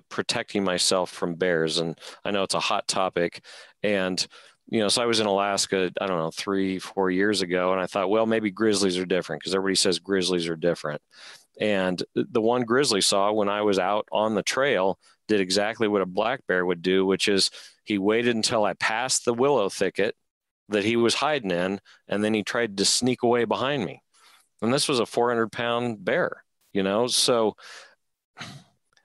protecting 0.10 0.64
myself 0.64 1.10
from 1.10 1.36
bears. 1.36 1.80
And 1.80 1.98
I 2.24 2.32
know 2.32 2.44
it's 2.44 2.54
a 2.54 2.60
hot 2.60 2.88
topic. 2.88 3.44
And, 3.82 4.26
you 4.68 4.80
know, 4.80 4.88
so 4.90 5.02
I 5.02 5.08
was 5.08 5.20
in 5.20 5.26
Alaska, 5.26 5.92
I 6.00 6.06
don't 6.06 6.20
know, 6.20 6.32
three, 6.32 6.78
four 6.78 7.10
years 7.10 7.42
ago. 7.42 7.72
And 7.72 7.82
I 7.82 7.88
thought, 7.88 8.10
well, 8.10 8.26
maybe 8.26 8.52
grizzlies 8.52 8.98
are 8.98 9.06
different 9.06 9.42
because 9.42 9.56
everybody 9.56 9.76
says 9.76 10.00
grizzlies 10.00 10.48
are 10.48 10.56
different. 10.56 11.02
And 11.60 12.04
the 12.14 12.42
one 12.42 12.62
grizzly 12.62 13.02
saw 13.02 13.32
when 13.32 13.50
I 13.50 13.64
was 13.64 13.80
out 13.80 14.08
on 14.12 14.36
the 14.36 14.44
trail 14.44 15.00
did 15.28 15.42
exactly 15.42 15.88
what 15.88 16.04
a 16.04 16.06
black 16.06 16.46
bear 16.48 16.64
would 16.66 16.84
do, 16.84 17.06
which 17.06 17.28
is 17.28 17.50
he 17.84 17.98
waited 17.98 18.36
until 18.36 18.64
I 18.64 18.74
passed 18.74 19.26
the 19.26 19.34
willow 19.34 19.68
thicket 19.68 20.16
that 20.70 20.86
he 20.86 20.96
was 20.96 21.16
hiding 21.16 21.52
in, 21.52 21.80
and 22.08 22.24
then 22.24 22.34
he 22.34 22.44
tried 22.44 22.78
to 22.78 22.86
sneak 22.86 23.24
away 23.24 23.46
behind 23.46 23.84
me 23.84 24.04
and 24.62 24.74
this 24.74 24.88
was 24.88 25.00
a 25.00 25.06
400 25.06 25.52
pound 25.52 26.04
bear 26.04 26.44
you 26.78 26.84
know? 26.84 27.08
So 27.08 27.56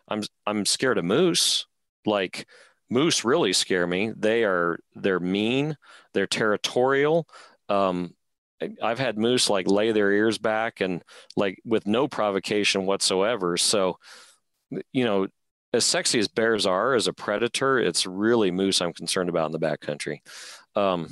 i'm 0.09 0.23
i'm 0.47 0.67
scared 0.67 0.99
of 0.99 1.05
moose. 1.05 1.67
Like 2.05 2.47
moose 2.91 3.25
really 3.25 3.55
scare 3.55 3.87
me. 3.87 4.13
They 4.15 4.45
are 4.45 4.79
they're 4.95 5.21
mean 5.21 5.77
they're 6.13 6.27
territorial. 6.27 7.27
Um 7.69 8.15
i've 8.81 8.99
had 8.99 9.19
moose 9.19 9.51
like 9.51 9.67
lay 9.67 9.91
their 9.91 10.13
ears 10.13 10.39
back 10.39 10.81
and 10.81 11.03
like 11.35 11.59
with 11.65 11.87
no 11.87 12.07
provocation 12.07 12.85
whatsoever. 12.85 13.57
So 13.57 13.99
you 14.93 15.05
know 15.05 15.27
as 15.73 15.87
sexy 15.87 16.19
as 16.19 16.29
bears 16.29 16.67
are 16.67 16.95
as 16.95 17.09
a 17.09 17.13
predator 17.13 17.79
it's 17.79 18.07
really 18.07 18.51
moose 18.51 18.81
i'm 18.81 18.93
concerned 18.95 19.29
about 19.29 19.47
in 19.47 19.53
the 19.53 19.59
backcountry 19.59 20.21
um 20.77 21.09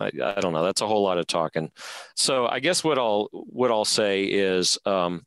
I, 0.00 0.10
I, 0.22 0.40
don't 0.40 0.52
know. 0.52 0.64
That's 0.64 0.80
a 0.80 0.86
whole 0.86 1.02
lot 1.02 1.18
of 1.18 1.26
talking. 1.26 1.70
So 2.14 2.46
I 2.46 2.60
guess 2.60 2.84
what 2.84 2.98
I'll 2.98 3.28
what 3.32 3.70
I'll 3.70 3.84
say 3.84 4.24
is 4.24 4.78
um, 4.84 5.24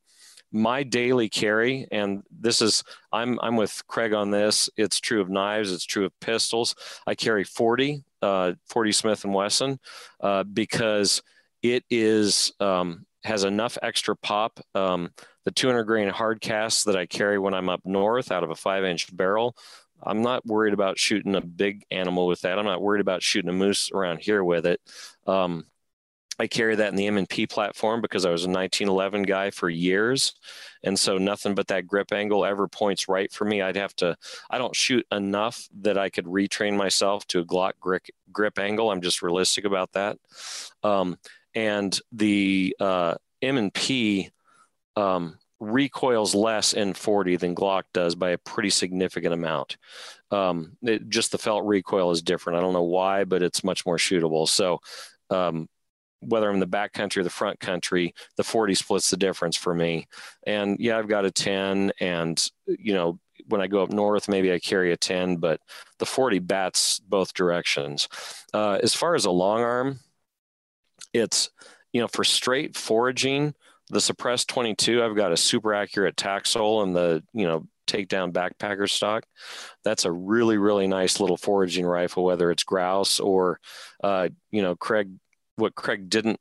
my 0.52 0.84
daily 0.84 1.30
carry, 1.30 1.88
and 1.92 2.24
this 2.32 2.62
is 2.62 2.84
I'm 3.12 3.40
I'm 3.42 3.56
with 3.56 3.82
Craig 3.88 4.14
on 4.14 4.32
this. 4.32 4.70
It's 4.78 5.00
true 5.00 5.22
of 5.22 5.30
knives. 5.30 5.72
It's 5.72 5.86
true 5.86 6.06
of 6.06 6.20
pistols. 6.20 6.76
I 7.08 7.16
carry 7.16 7.44
40 7.44 8.04
uh, 8.22 8.54
40 8.68 8.92
Smith 8.92 9.24
and 9.24 9.34
Wesson 9.34 9.80
uh, 10.20 10.44
because 10.44 11.22
it 11.64 11.84
is 11.90 12.54
um, 12.60 13.06
has 13.24 13.44
enough 13.44 13.78
extra 13.82 14.16
pop. 14.16 14.60
Um, 14.76 15.12
the 15.46 15.52
200 15.52 15.84
grain 15.84 16.10
hard 16.10 16.42
cast 16.42 16.86
that 16.86 16.96
I 16.96 17.06
carry 17.06 17.40
when 17.40 17.54
I'm 17.54 17.70
up 17.70 17.82
north 17.84 18.32
out 18.32 18.44
of 18.44 18.52
a 18.52 18.56
five 18.56 18.84
inch 18.84 19.16
barrel 19.16 19.56
I'm 20.04 20.22
not 20.22 20.46
worried 20.46 20.74
about 20.74 21.00
shooting 21.00 21.36
a 21.36 21.42
big 21.42 21.84
animal 21.92 22.28
with 22.28 22.42
that. 22.42 22.58
I'm 22.58 22.66
not 22.66 22.82
worried 22.82 23.02
about 23.02 23.24
shooting 23.24 23.50
a 23.50 23.54
moose 23.54 23.90
around 23.94 24.20
here 24.20 24.44
with 24.44 24.66
it. 24.66 24.82
Um, 25.28 25.66
I 26.40 26.48
carry 26.48 26.76
that 26.76 26.90
in 26.90 26.96
the 26.96 27.06
M&P 27.06 27.46
platform 27.46 28.02
because 28.02 28.26
I 28.26 28.32
was 28.32 28.46
a 28.46 28.50
1911 28.50 29.24
guy 29.24 29.52
for 29.52 29.70
years. 29.70 30.34
And 30.84 30.98
so 30.98 31.20
nothing 31.20 31.54
but 31.54 31.68
that 31.68 31.86
grip 31.86 32.12
angle 32.12 32.46
ever 32.46 32.68
points 32.68 33.08
right 33.08 33.32
for 33.32 33.46
me. 33.46 33.62
I'd 33.62 33.76
have 33.76 33.96
to, 33.98 34.18
I 34.50 34.58
don't 34.58 34.76
shoot 34.76 35.06
enough 35.12 35.68
that 35.82 36.00
I 36.00 36.10
could 36.10 36.26
retrain 36.26 36.76
myself 36.76 37.28
to 37.28 37.42
a 37.42 37.46
Glock 37.46 37.74
grip, 37.80 38.06
grip 38.32 38.58
angle. 38.58 38.90
I'm 38.90 39.02
just 39.02 39.22
realistic 39.22 39.66
about 39.66 39.92
that. 39.92 40.18
Um, 40.82 41.18
and 41.54 42.00
the 42.12 42.76
uh, 42.80 43.16
M&P 43.44 44.32
um, 44.96 45.38
recoils 45.62 46.34
less 46.34 46.74
in 46.74 46.94
40 46.94 47.38
than 47.38 47.56
Glock 47.56 47.84
does 47.94 48.16
by 48.16 48.32
a 48.32 48.38
pretty 48.40 48.72
significant 48.72 49.34
amount. 49.34 49.78
Um, 50.32 50.76
it, 50.82 51.08
just 51.08 51.32
the 51.32 51.38
felt 51.38 51.66
recoil 51.66 52.12
is 52.12 52.24
different. 52.24 52.58
I 52.58 52.62
don't 52.62 52.74
know 52.74 52.84
why, 52.84 53.24
but 53.24 53.44
it's 53.44 53.64
much 53.64 53.86
more 53.86 53.98
shootable. 53.98 54.48
So, 54.50 54.80
um, 55.30 55.70
whether 56.20 56.48
I'm 56.48 56.56
in 56.56 56.60
the 56.60 56.68
back 56.68 56.94
country 56.94 57.22
or 57.22 57.24
the 57.24 57.30
front 57.30 57.60
country, 57.60 58.14
the 58.38 58.44
40 58.44 58.76
splits 58.76 59.10
the 59.10 59.18
difference 59.18 59.56
for 59.56 59.74
me. 59.74 60.08
And 60.46 60.78
yeah, 60.80 60.98
I've 60.98 61.08
got 61.08 61.26
a 61.26 61.32
10, 61.32 61.92
and 62.00 62.44
you 62.68 62.94
know, 62.94 63.20
when 63.48 63.62
I 63.62 63.68
go 63.68 63.82
up 63.82 63.92
north, 63.92 64.30
maybe 64.30 64.54
I 64.54 64.60
carry 64.60 64.92
a 64.92 64.98
10, 64.98 65.38
but 65.38 65.60
the 65.98 66.06
40 66.06 66.40
bats 66.40 67.00
both 67.00 67.34
directions. 67.34 68.08
Uh, 68.54 68.78
as 68.84 68.94
far 68.94 69.16
as 69.16 69.26
a 69.26 69.32
long 69.32 69.62
arm, 69.62 70.00
it's 71.14 71.50
you 71.92 72.02
know 72.02 72.08
for 72.08 72.24
straight 72.24 72.78
foraging 72.78 73.54
the 73.92 74.02
suppressed 74.02 74.48
22 74.50 75.04
i've 75.04 75.16
got 75.16 75.32
a 75.32 75.38
super 75.38 75.74
accurate 75.74 76.16
TacSol 76.16 76.84
and 76.84 76.96
the 76.96 77.24
you 77.34 77.46
know 77.46 77.68
takedown 77.92 78.32
backpacker 78.32 78.90
stock. 78.90 79.26
That's 79.84 80.06
a 80.06 80.12
really 80.12 80.58
really 80.58 80.88
nice 80.88 81.20
little 81.20 81.38
foraging 81.38 81.86
rifle 81.86 82.24
whether 82.24 82.52
it's 82.52 82.64
grouse 82.64 83.20
or 83.20 83.60
uh, 84.04 84.30
you 84.50 84.62
know 84.62 84.76
craig 84.76 85.12
what 85.56 85.76
craig 85.76 86.10
didn't 86.10 86.40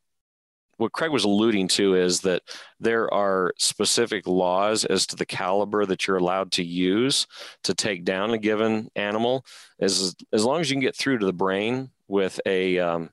what 0.77 0.93
craig 0.93 1.11
was 1.11 1.25
alluding 1.25 1.69
to 1.69 1.95
is 1.95 2.21
that 2.23 2.43
there 2.79 3.13
are 3.13 3.53
specific 3.59 4.27
laws 4.27 4.87
as 4.87 5.07
to 5.07 5.17
the 5.17 5.27
caliber 5.27 5.85
that 5.85 6.07
you're 6.07 6.17
allowed 6.17 6.51
to 6.53 6.65
use 6.65 7.27
to 7.65 7.75
take 7.75 8.03
down 8.03 8.31
a 8.31 8.39
given 8.39 8.89
animal. 8.97 9.45
As 9.79 10.15
as 10.33 10.45
long 10.45 10.61
as 10.61 10.71
you 10.71 10.77
can 10.77 10.81
get 10.81 10.97
through 10.97 11.19
to 11.19 11.27
the 11.27 11.35
brain 11.35 11.91
with 12.09 12.41
a 12.47 12.79
um, 12.79 13.11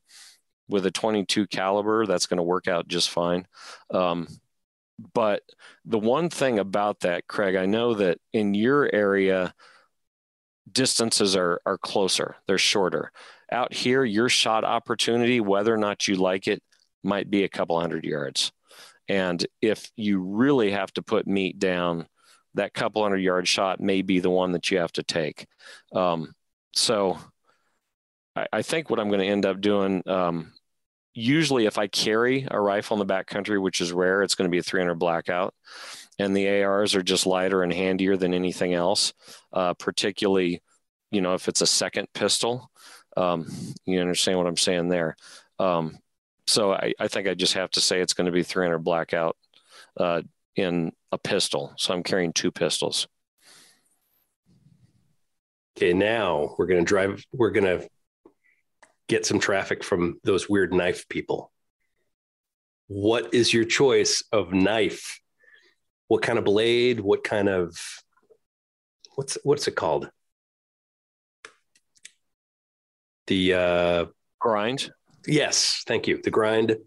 with 0.69 0.85
a 0.85 0.91
22 0.91 1.47
caliber 1.47 2.05
that's 2.05 2.25
going 2.25 2.37
to 2.37 2.43
work 2.43 2.67
out 2.67 2.87
just 2.87 3.09
fine 3.09 3.47
um, 3.93 4.27
but 5.13 5.43
the 5.85 5.99
one 5.99 6.29
thing 6.29 6.59
about 6.59 7.01
that, 7.01 7.27
Craig, 7.27 7.55
I 7.55 7.65
know 7.65 7.93
that 7.95 8.19
in 8.33 8.53
your 8.53 8.89
area, 8.93 9.53
distances 10.71 11.35
are, 11.35 11.61
are 11.65 11.77
closer, 11.77 12.35
they're 12.47 12.57
shorter. 12.57 13.11
Out 13.51 13.73
here, 13.73 14.03
your 14.03 14.27
shot 14.27 14.63
opportunity, 14.63 15.39
whether 15.39 15.73
or 15.73 15.77
not 15.77 16.07
you 16.07 16.15
like 16.15 16.47
it, 16.47 16.61
might 17.03 17.29
be 17.29 17.43
a 17.43 17.49
couple 17.49 17.79
hundred 17.79 18.03
yards. 18.03 18.51
And 19.07 19.45
if 19.61 19.89
you 19.95 20.19
really 20.21 20.71
have 20.71 20.91
to 20.93 21.01
put 21.01 21.27
meat 21.27 21.59
down, 21.59 22.07
that 22.55 22.73
couple 22.73 23.03
hundred 23.03 23.19
yard 23.19 23.47
shot 23.47 23.79
may 23.79 24.01
be 24.01 24.19
the 24.19 24.31
one 24.31 24.51
that 24.53 24.69
you 24.71 24.79
have 24.79 24.91
to 24.93 25.03
take. 25.03 25.45
Um, 25.93 26.33
so 26.73 27.17
I, 28.35 28.47
I, 28.51 28.61
think 28.63 28.89
what 28.89 28.99
I'm 28.99 29.07
going 29.07 29.21
to 29.21 29.27
end 29.27 29.45
up 29.45 29.61
doing, 29.61 30.03
um, 30.07 30.51
usually 31.17 31.65
if 31.65 31.79
I 31.79 31.87
carry 31.87 32.47
a 32.49 32.61
rifle 32.61 32.99
in 32.99 33.05
the 33.05 33.11
backcountry, 33.11 33.59
which 33.59 33.81
is 33.81 33.91
rare, 33.91 34.21
it's 34.21 34.35
going 34.35 34.47
to 34.47 34.51
be 34.51 34.59
a 34.59 34.63
300 34.63 34.95
blackout. 34.95 35.55
And 36.19 36.35
the 36.35 36.63
ARs 36.63 36.95
are 36.95 37.01
just 37.01 37.25
lighter 37.25 37.63
and 37.63 37.73
handier 37.73 38.17
than 38.17 38.33
anything 38.33 38.73
else, 38.73 39.13
uh, 39.51 39.73
particularly, 39.73 40.61
you 41.11 41.21
know, 41.21 41.33
if 41.33 41.47
it's 41.47 41.61
a 41.61 41.67
second 41.67 42.07
pistol. 42.13 42.69
Um, 43.15 43.47
you 43.85 43.99
understand 43.99 44.37
what 44.37 44.47
I'm 44.47 44.57
saying 44.57 44.89
there. 44.89 45.17
Um, 45.57 45.97
so 46.45 46.73
I, 46.73 46.93
I, 46.99 47.07
think 47.07 47.27
I 47.27 47.33
just 47.33 47.53
have 47.53 47.71
to 47.71 47.81
say 47.81 47.99
it's 47.99 48.13
going 48.13 48.27
to 48.27 48.31
be 48.31 48.43
300 48.43 48.79
blackout 48.79 49.35
uh, 49.99 50.21
in 50.55 50.91
a 51.11 51.17
pistol. 51.17 51.73
So 51.77 51.93
I'm 51.93 52.03
carrying 52.03 52.31
two 52.31 52.51
pistols. 52.51 53.07
Okay, 55.77 55.93
now 55.93 56.55
we're 56.57 56.67
going 56.67 56.79
to 56.83 56.87
drive, 56.87 57.25
we're 57.33 57.51
going 57.51 57.79
to 57.79 57.87
get 59.07 59.25
some 59.25 59.39
traffic 59.39 59.83
from 59.83 60.19
those 60.23 60.49
weird 60.49 60.73
knife 60.73 61.07
people. 61.09 61.51
What 62.87 63.33
is 63.33 63.53
your 63.53 63.65
choice 63.65 64.23
of 64.31 64.53
knife? 64.53 65.19
What 66.07 66.21
kind 66.21 66.37
of 66.37 66.45
blade? 66.45 66.99
What 66.99 67.23
kind 67.23 67.49
of 67.49 67.77
what's 69.15 69.37
what's 69.43 69.67
it 69.67 69.75
called? 69.75 70.09
The 73.27 73.53
uh, 73.53 74.05
grind. 74.39 74.91
Yes, 75.25 75.83
thank 75.85 76.07
you. 76.07 76.21
The 76.23 76.31
grind, 76.31 76.77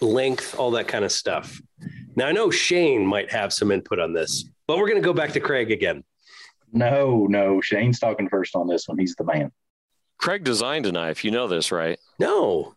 length, 0.00 0.58
all 0.58 0.70
that 0.70 0.88
kind 0.88 1.04
of 1.04 1.12
stuff. 1.12 1.60
Now 2.16 2.26
I 2.26 2.32
know 2.32 2.50
Shane 2.50 3.04
might 3.04 3.30
have 3.30 3.52
some 3.52 3.70
input 3.70 3.98
on 3.98 4.14
this, 4.14 4.48
but 4.66 4.78
we're 4.78 4.88
going 4.88 5.02
to 5.02 5.06
go 5.06 5.12
back 5.12 5.32
to 5.32 5.40
Craig 5.40 5.70
again. 5.70 6.02
No, 6.72 7.26
no, 7.26 7.60
Shane's 7.60 7.98
talking 7.98 8.28
first 8.28 8.56
on 8.56 8.66
this 8.66 8.88
one. 8.88 8.98
He's 8.98 9.14
the 9.16 9.24
man. 9.24 9.52
Craig 10.20 10.44
designed 10.44 10.84
a 10.84 10.92
knife. 10.92 11.24
You 11.24 11.30
know 11.30 11.48
this, 11.48 11.72
right? 11.72 11.98
No. 12.18 12.74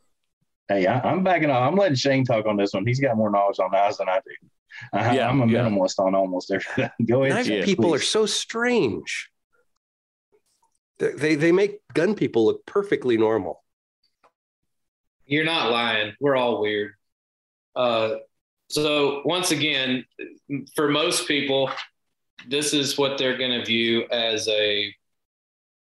Hey, 0.69 0.87
I, 0.87 1.11
am 1.11 1.23
backing 1.23 1.49
off. 1.49 1.69
I'm 1.69 1.77
letting 1.77 1.95
Shane 1.95 2.23
talk 2.23 2.45
on 2.45 2.55
this 2.55 2.73
one. 2.73 2.87
He's 2.87 3.01
got 3.01 3.17
more 3.17 3.29
knowledge 3.29 3.59
on 3.59 3.69
knives 3.71 3.97
than 3.97 4.07
I 4.07 4.19
do. 4.25 4.47
I, 4.93 5.15
yeah, 5.15 5.29
I'm 5.29 5.41
a 5.41 5.47
yeah. 5.47 5.65
minimalist 5.65 5.99
on 5.99 6.15
almost 6.15 6.51
everything. 6.51 6.89
Go 7.05 7.23
ahead. 7.23 7.35
Knife 7.35 7.47
yeah, 7.47 7.65
people 7.65 7.89
please. 7.89 8.01
are 8.01 8.05
so 8.05 8.25
strange. 8.25 9.29
They, 10.99 11.11
they 11.11 11.35
they 11.35 11.51
make 11.51 11.79
gun 11.93 12.15
people 12.15 12.45
look 12.45 12.65
perfectly 12.65 13.17
normal. 13.17 13.61
You're 15.25 15.45
not 15.45 15.69
lying. 15.69 16.13
We're 16.19 16.37
all 16.37 16.61
weird. 16.61 16.93
Uh, 17.75 18.15
so 18.69 19.21
once 19.25 19.51
again, 19.51 20.05
for 20.75 20.89
most 20.89 21.27
people, 21.27 21.69
this 22.47 22.73
is 22.73 22.97
what 22.97 23.17
they're 23.17 23.37
going 23.37 23.59
to 23.59 23.65
view 23.65 24.05
as 24.11 24.47
a 24.47 24.93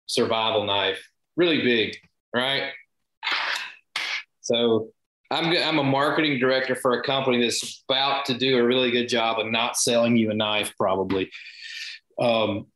survival 0.06 0.64
knife 0.64 1.07
really 1.38 1.62
big, 1.62 1.96
right? 2.34 2.72
So 4.42 4.90
I'm 5.30 5.56
I'm 5.56 5.78
a 5.78 5.84
marketing 5.84 6.38
director 6.38 6.74
for 6.74 7.00
a 7.00 7.02
company 7.02 7.40
that's 7.40 7.82
about 7.88 8.26
to 8.26 8.34
do 8.34 8.58
a 8.58 8.64
really 8.64 8.90
good 8.90 9.08
job 9.08 9.38
of 9.38 9.46
not 9.50 9.78
selling 9.78 10.16
you 10.16 10.30
a 10.30 10.34
knife, 10.34 10.74
probably. 10.76 11.30
Um, 12.18 12.66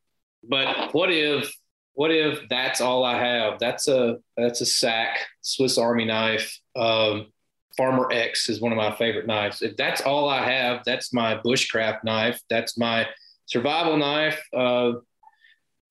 but 0.48 0.94
what 0.94 1.12
if 1.12 1.52
what 1.94 2.10
if 2.10 2.40
that's 2.48 2.80
all 2.80 3.04
I 3.04 3.18
have? 3.18 3.58
That's 3.58 3.88
a 3.88 4.16
that's 4.36 4.60
a 4.60 4.66
SAK 4.66 5.18
Swiss 5.42 5.76
Army 5.76 6.04
knife. 6.04 6.58
Um, 6.76 7.26
Farmer 7.76 8.10
X 8.12 8.48
is 8.48 8.60
one 8.60 8.72
of 8.72 8.76
my 8.76 8.94
favorite 8.96 9.26
knives. 9.26 9.62
If 9.62 9.76
that's 9.76 10.02
all 10.02 10.28
I 10.28 10.42
have, 10.42 10.82
that's 10.84 11.12
my 11.12 11.36
bushcraft 11.38 12.04
knife. 12.04 12.38
That's 12.50 12.76
my 12.76 13.06
survival 13.46 13.96
knife. 13.96 14.42
Uh, 14.54 14.92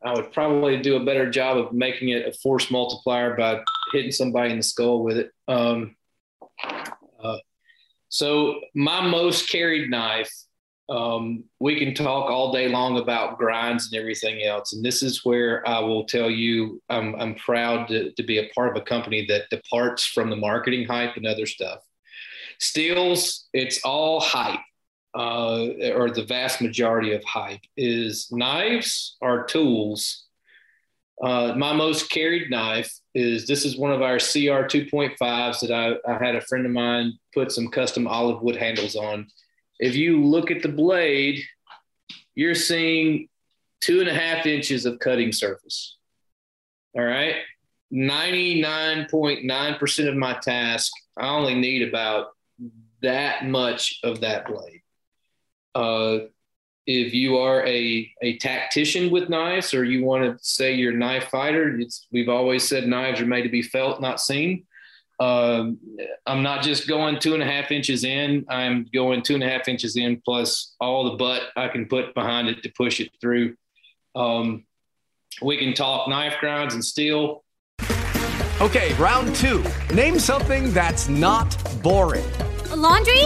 I 0.03 0.13
would 0.13 0.31
probably 0.31 0.81
do 0.81 0.95
a 0.95 1.05
better 1.05 1.29
job 1.29 1.57
of 1.57 1.73
making 1.73 2.09
it 2.09 2.27
a 2.27 2.31
force 2.31 2.71
multiplier 2.71 3.35
by 3.35 3.61
hitting 3.93 4.11
somebody 4.11 4.51
in 4.51 4.57
the 4.57 4.63
skull 4.63 5.03
with 5.03 5.17
it. 5.17 5.31
Um, 5.47 5.95
uh, 7.23 7.37
so 8.09 8.61
my 8.73 9.07
most 9.07 9.49
carried 9.49 9.91
knife, 9.91 10.31
um, 10.89 11.43
we 11.59 11.77
can 11.77 11.93
talk 11.93 12.29
all 12.29 12.51
day 12.51 12.67
long 12.67 12.97
about 12.97 13.37
grinds 13.37 13.91
and 13.91 13.99
everything 13.99 14.43
else. 14.43 14.73
And 14.73 14.83
this 14.83 15.03
is 15.03 15.23
where 15.23 15.67
I 15.67 15.79
will 15.79 16.05
tell 16.05 16.29
you 16.29 16.81
I'm, 16.89 17.15
I'm 17.15 17.35
proud 17.35 17.87
to, 17.89 18.11
to 18.11 18.23
be 18.23 18.39
a 18.39 18.49
part 18.55 18.75
of 18.75 18.81
a 18.81 18.85
company 18.85 19.25
that 19.27 19.49
departs 19.49 20.03
from 20.05 20.29
the 20.29 20.35
marketing 20.35 20.85
hype 20.85 21.15
and 21.15 21.27
other 21.27 21.45
stuff. 21.45 21.79
Steels, 22.59 23.47
it's 23.53 23.79
all 23.83 24.19
hype 24.19 24.59
uh, 25.13 25.67
or 25.93 26.09
the 26.09 26.25
vast 26.27 26.61
majority 26.61 27.13
of 27.13 27.23
hype 27.23 27.61
is 27.75 28.31
knives 28.31 29.17
are 29.21 29.45
tools. 29.45 30.25
Uh, 31.21 31.53
my 31.55 31.73
most 31.73 32.09
carried 32.09 32.49
knife 32.49 32.91
is 33.13 33.45
this 33.45 33.65
is 33.65 33.77
one 33.77 33.91
of 33.91 34.01
our 34.01 34.17
CR 34.17 34.65
2.5s 34.65 35.59
that 35.59 35.71
I, 35.71 35.95
I 36.09 36.23
had 36.23 36.35
a 36.35 36.41
friend 36.41 36.65
of 36.65 36.71
mine 36.71 37.13
put 37.33 37.51
some 37.51 37.67
custom 37.67 38.07
olive 38.07 38.41
wood 38.41 38.55
handles 38.55 38.95
on. 38.95 39.27
If 39.79 39.95
you 39.95 40.23
look 40.23 40.49
at 40.49 40.63
the 40.63 40.69
blade, 40.69 41.43
you're 42.33 42.55
seeing 42.55 43.27
two 43.81 43.99
and 43.99 44.09
a 44.09 44.13
half 44.13 44.45
inches 44.45 44.85
of 44.85 44.99
cutting 44.99 45.31
surface. 45.31 45.97
All 46.95 47.03
right. 47.03 47.37
99.9% 47.93 50.07
of 50.07 50.15
my 50.15 50.39
task, 50.41 50.91
I 51.17 51.27
only 51.27 51.55
need 51.55 51.87
about 51.87 52.27
that 53.01 53.45
much 53.45 53.99
of 54.03 54.21
that 54.21 54.45
blade. 54.45 54.80
Uh, 55.73 56.19
if 56.87 57.13
you 57.13 57.37
are 57.37 57.65
a, 57.65 58.11
a 58.21 58.37
tactician 58.37 59.11
with 59.11 59.29
knives 59.29 59.73
or 59.73 59.83
you 59.83 60.03
want 60.03 60.23
to 60.23 60.43
say 60.43 60.73
you're 60.73 60.93
a 60.93 60.97
knife 60.97 61.25
fighter, 61.25 61.79
it's, 61.79 62.07
we've 62.11 62.29
always 62.29 62.67
said 62.67 62.87
knives 62.87 63.21
are 63.21 63.25
made 63.25 63.43
to 63.43 63.49
be 63.49 63.61
felt, 63.61 64.01
not 64.01 64.19
seen. 64.19 64.65
Um, 65.19 65.77
I'm 66.25 66.41
not 66.41 66.63
just 66.63 66.87
going 66.87 67.19
two 67.19 67.35
and 67.35 67.43
a 67.43 67.45
half 67.45 67.71
inches 67.71 68.03
in. 68.03 68.45
I'm 68.49 68.87
going 68.91 69.21
two 69.21 69.35
and 69.35 69.43
a 69.43 69.49
half 69.49 69.67
inches 69.67 69.95
in 69.95 70.19
plus 70.25 70.75
all 70.81 71.11
the 71.11 71.17
butt 71.17 71.43
I 71.55 71.67
can 71.67 71.85
put 71.85 72.15
behind 72.15 72.47
it 72.47 72.63
to 72.63 72.69
push 72.75 72.99
it 72.99 73.11
through. 73.21 73.55
Um, 74.15 74.65
we 75.41 75.57
can 75.57 75.75
talk 75.75 76.09
knife 76.09 76.37
grinds 76.39 76.73
and 76.73 76.83
steel. 76.83 77.43
Okay, 78.59 78.93
round 78.95 79.35
two. 79.35 79.63
Name 79.93 80.17
something 80.17 80.71
that's 80.71 81.07
not 81.07 81.55
boring. 81.83 82.25
A 82.71 82.75
laundry? 82.75 83.25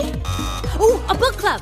Ooh, 0.82 1.02
a 1.08 1.16
book 1.18 1.38
club 1.38 1.62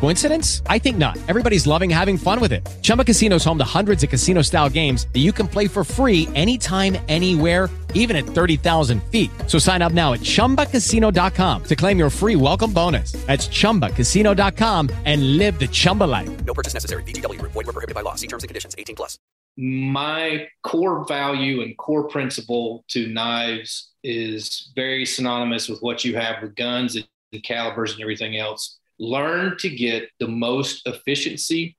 Coincidence? 0.00 0.62
I 0.66 0.78
think 0.78 0.96
not. 0.96 1.18
Everybody's 1.28 1.66
loving 1.66 1.90
having 1.90 2.16
fun 2.16 2.40
with 2.40 2.52
it. 2.52 2.66
Chumba 2.82 3.04
Casino 3.04 3.36
is 3.36 3.44
home 3.44 3.58
to 3.58 3.64
hundreds 3.64 4.02
of 4.02 4.08
casino 4.10 4.40
style 4.42 4.70
games 4.70 5.06
that 5.12 5.20
you 5.20 5.32
can 5.32 5.48
play 5.48 5.68
for 5.68 5.84
free 5.84 6.28
anytime, 6.34 6.96
anywhere, 7.08 7.68
even 7.94 8.16
at 8.16 8.24
30,000 8.24 9.02
feet. 9.10 9.30
So 9.48 9.58
sign 9.58 9.82
up 9.82 9.92
now 9.92 10.12
at 10.12 10.20
chumbacasino.com 10.20 11.64
to 11.64 11.76
claim 11.76 11.98
your 11.98 12.10
free 12.10 12.36
welcome 12.36 12.72
bonus. 12.72 13.12
That's 13.26 13.48
chumbacasino.com 13.48 14.90
and 15.04 15.36
live 15.36 15.58
the 15.58 15.66
Chumba 15.66 16.04
life. 16.04 16.44
No 16.44 16.54
purchase 16.54 16.72
necessary. 16.72 17.02
VGW. 17.02 17.42
Void 17.42 17.54
were 17.54 17.64
prohibited 17.64 17.96
by 17.96 18.02
law. 18.02 18.14
See 18.14 18.28
terms 18.28 18.44
and 18.44 18.48
conditions. 18.48 18.76
18 18.78 18.96
plus. 18.96 19.18
my 19.56 20.46
core 20.62 21.06
value 21.06 21.62
and 21.62 21.76
core 21.78 22.08
principle 22.08 22.84
to 22.88 23.06
knives 23.08 23.92
is 24.04 24.70
very 24.76 25.06
synonymous 25.06 25.68
with 25.68 25.80
what 25.80 26.04
you 26.04 26.14
have 26.16 26.42
with 26.42 26.54
guns 26.54 26.96
and 26.96 27.06
calibers 27.42 27.92
and 27.92 28.02
everything 28.02 28.36
else. 28.36 28.78
Learn 28.98 29.56
to 29.58 29.70
get 29.70 30.08
the 30.20 30.28
most 30.28 30.86
efficiency 30.86 31.76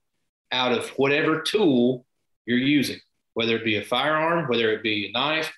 out 0.52 0.72
of 0.72 0.88
whatever 0.90 1.42
tool 1.42 2.06
you're 2.46 2.58
using, 2.58 2.98
whether 3.34 3.56
it 3.56 3.64
be 3.64 3.76
a 3.76 3.84
firearm, 3.84 4.48
whether 4.48 4.72
it 4.72 4.82
be 4.82 5.08
a 5.08 5.12
knife. 5.12 5.52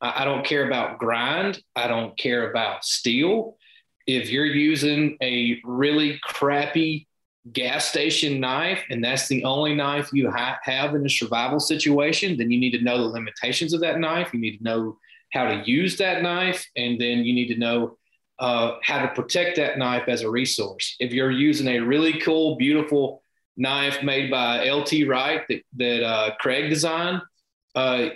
I, 0.00 0.22
I 0.22 0.24
don't 0.24 0.44
care 0.44 0.66
about 0.66 0.98
grind. 0.98 1.62
I 1.76 1.88
don't 1.88 2.16
care 2.18 2.50
about 2.50 2.84
steel. 2.84 3.56
If 4.06 4.30
you're 4.30 4.46
using 4.46 5.16
a 5.22 5.60
really 5.64 6.18
crappy 6.22 7.06
gas 7.52 7.88
station 7.88 8.40
knife 8.40 8.82
and 8.90 9.02
that's 9.02 9.28
the 9.28 9.44
only 9.44 9.74
knife 9.74 10.10
you 10.12 10.30
ha- 10.30 10.58
have 10.62 10.94
in 10.94 11.04
a 11.04 11.10
survival 11.10 11.60
situation, 11.60 12.36
then 12.36 12.50
you 12.50 12.58
need 12.58 12.72
to 12.72 12.82
know 12.82 12.98
the 12.98 13.04
limitations 13.04 13.72
of 13.72 13.80
that 13.80 13.98
knife. 13.98 14.32
You 14.32 14.40
need 14.40 14.58
to 14.58 14.64
know 14.64 14.98
how 15.32 15.44
to 15.44 15.62
use 15.70 15.98
that 15.98 16.22
knife, 16.22 16.66
and 16.76 16.98
then 16.98 17.18
you 17.18 17.34
need 17.34 17.48
to 17.48 17.58
know 17.58 17.97
uh, 18.38 18.76
how 18.82 19.02
to 19.02 19.08
protect 19.08 19.56
that 19.56 19.78
knife 19.78 20.04
as 20.08 20.22
a 20.22 20.30
resource. 20.30 20.96
If 21.00 21.12
you're 21.12 21.30
using 21.30 21.68
a 21.68 21.80
really 21.80 22.20
cool, 22.20 22.56
beautiful 22.56 23.22
knife 23.56 24.02
made 24.02 24.30
by 24.30 24.68
LT 24.68 25.06
Wright 25.06 25.42
that, 25.48 25.62
that 25.76 26.04
uh, 26.04 26.34
Craig 26.38 26.70
designed, 26.70 27.22
uh, 27.74 28.10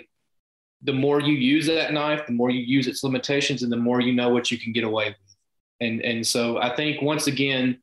the 0.81 0.93
more 0.93 1.19
you 1.19 1.33
use 1.33 1.67
that 1.67 1.93
knife, 1.93 2.25
the 2.27 2.33
more 2.33 2.49
you 2.49 2.61
use 2.61 2.87
its 2.87 3.03
limitations, 3.03 3.63
and 3.63 3.71
the 3.71 3.77
more 3.77 4.01
you 4.01 4.13
know 4.13 4.29
what 4.29 4.51
you 4.51 4.57
can 4.57 4.73
get 4.73 4.83
away 4.83 5.07
with. 5.07 5.35
And 5.79 6.01
and 6.01 6.25
so 6.25 6.57
I 6.57 6.75
think 6.75 7.01
once 7.01 7.27
again, 7.27 7.81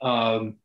um, 0.00 0.56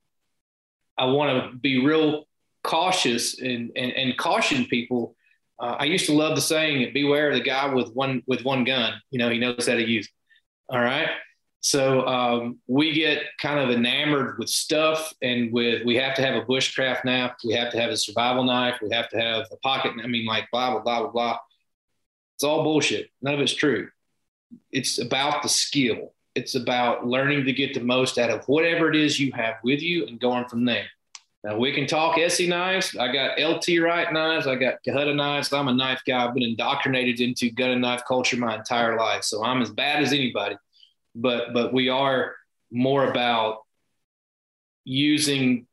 I 0.98 1.06
want 1.06 1.52
to 1.52 1.58
be 1.58 1.86
real 1.86 2.28
cautious 2.64 3.40
and, 3.40 3.72
and, 3.76 3.92
and 3.94 4.18
caution 4.18 4.66
people. 4.66 5.16
Uh, 5.60 5.78
I 5.80 5.86
used 5.86 6.06
to 6.08 6.14
love 6.14 6.36
the 6.36 6.42
saying, 6.42 6.92
beware 6.94 7.30
of 7.30 7.36
the 7.36 7.44
guy 7.44 7.74
with 7.74 7.94
one, 7.94 8.22
with 8.28 8.44
one 8.44 8.64
gun, 8.64 9.02
you 9.10 9.20
know, 9.20 9.30
he 9.30 9.40
knows 9.40 9.68
how 9.68 9.76
to 9.76 9.88
use 9.88 10.06
it. 10.06 10.12
All 10.72 10.80
right. 10.80 11.10
So 11.62 12.08
um, 12.08 12.60
we 12.68 12.94
get 12.94 13.24
kind 13.42 13.60
of 13.60 13.70
enamored 13.70 14.38
with 14.40 14.50
stuff 14.50 15.14
and 15.22 15.52
with, 15.52 15.84
we 15.86 15.96
have 15.96 16.16
to 16.16 16.22
have 16.22 16.36
a 16.36 16.46
bushcraft 16.46 17.04
knife. 17.04 17.34
We 17.44 17.54
have 17.54 17.72
to 17.72 17.82
have 17.82 17.90
a 17.90 17.98
survival 17.98 18.44
knife. 18.44 18.80
We 18.82 18.90
have 18.92 19.10
to 19.10 19.20
have 19.20 19.48
a 19.52 19.58
pocket. 19.58 19.92
I 20.02 20.08
mean, 20.08 20.26
like 20.26 20.48
blah, 20.52 20.72
blah, 20.72 20.82
blah, 20.82 21.00
blah, 21.02 21.12
blah. 21.12 21.38
It's 22.36 22.44
all 22.44 22.64
bullshit. 22.64 23.10
None 23.22 23.34
of 23.34 23.42
it's 23.42 23.54
true. 23.54 23.90
It's 24.72 25.00
about 25.00 25.44
the 25.44 25.50
skill. 25.50 26.14
It's 26.36 26.56
about 26.56 27.06
learning 27.06 27.46
to 27.46 27.54
get 27.54 27.74
the 27.74 27.82
most 27.82 28.18
out 28.18 28.30
of 28.30 28.46
whatever 28.46 28.90
it 28.90 28.96
is 28.96 29.20
you 29.20 29.32
have 29.34 29.56
with 29.64 29.82
you 29.82 30.06
and 30.08 30.20
going 30.20 30.48
from 30.48 30.64
there. 30.64 30.88
Now 31.44 31.58
we 31.58 31.74
can 31.74 31.88
talk 31.88 32.18
ESEE 32.18 32.50
knives. 32.50 32.98
I 32.98 33.12
got 33.14 33.40
LT 33.40 33.80
Wright 33.82 34.12
knives. 34.12 34.46
I 34.46 34.56
got 34.56 34.84
Kahutta 34.86 35.16
knives. 35.16 35.54
I'm 35.54 35.70
a 35.70 35.74
knife 35.74 36.02
guy. 36.06 36.26
I've 36.26 36.34
been 36.34 36.44
indoctrinated 36.44 37.22
into 37.22 37.50
gun 37.50 37.70
and 37.70 37.82
knife 37.82 38.04
culture 38.06 38.36
my 38.38 38.56
entire 38.56 38.98
life, 38.98 39.24
so 39.24 39.44
I'm 39.44 39.62
as 39.62 39.70
bad 39.70 40.04
as 40.04 40.12
anybody. 40.12 40.58
But 41.16 41.54
but 41.54 41.74
we 41.74 41.88
are 41.88 42.36
more 42.72 43.10
about 43.10 43.60
using 44.84 45.66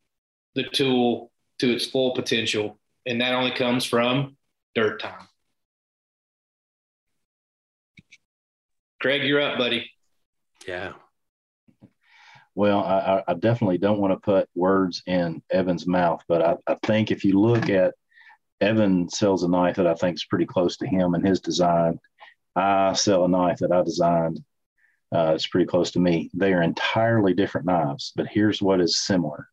the 0.55 0.65
tool 0.65 1.33
to 1.59 1.73
its 1.73 1.87
full 1.87 2.15
potential, 2.15 2.79
and 3.05 3.21
that 3.21 3.35
only 3.35 3.51
comes 3.51 3.85
from 3.85 4.37
dirt 4.75 5.01
time. 5.01 5.27
Craig, 9.01 9.25
you're 9.25 9.43
up, 9.43 9.59
buddy. 9.59 9.91
Yeah. 10.67 10.93
Well, 12.57 12.81
I, 12.81 13.23
I 13.29 13.35
definitely 13.35 13.77
don't 13.77 14.01
want 14.01 14.15
to 14.15 14.19
put 14.19 14.49
words 14.55 15.03
in 15.07 15.43
Evan's 15.51 15.87
mouth, 15.87 16.23
but 16.27 16.43
I, 16.43 16.57
I 16.67 16.77
think 16.83 17.11
if 17.11 17.23
you 17.23 17.39
look 17.39 17.69
at 17.69 17.93
Evan 18.63 19.11
sells 19.11 19.43
a 19.43 19.49
knife 19.49 19.77
that 19.77 19.87
I 19.87 19.93
think 19.93 20.15
is 20.15 20.25
pretty 20.25 20.47
close 20.47 20.79
to 20.79 20.87
him 20.87 21.15
and 21.15 21.25
his 21.25 21.41
design. 21.41 22.01
I 22.57 22.95
sell 22.95 23.27
a 23.27 23.29
knife 23.29 23.59
that 23.59 23.73
I 23.73 23.83
designed. 23.83 24.43
Uh, 25.15 25.33
it's 25.35 25.47
pretty 25.47 25.67
close 25.67 25.91
to 25.93 26.01
me. 26.01 26.31
They 26.33 26.55
are 26.55 26.63
entirely 26.63 27.35
different 27.35 27.67
knives, 27.67 28.15
but 28.17 28.27
here's 28.27 28.63
what 28.63 28.81
is 28.81 29.05
similar. 29.05 29.49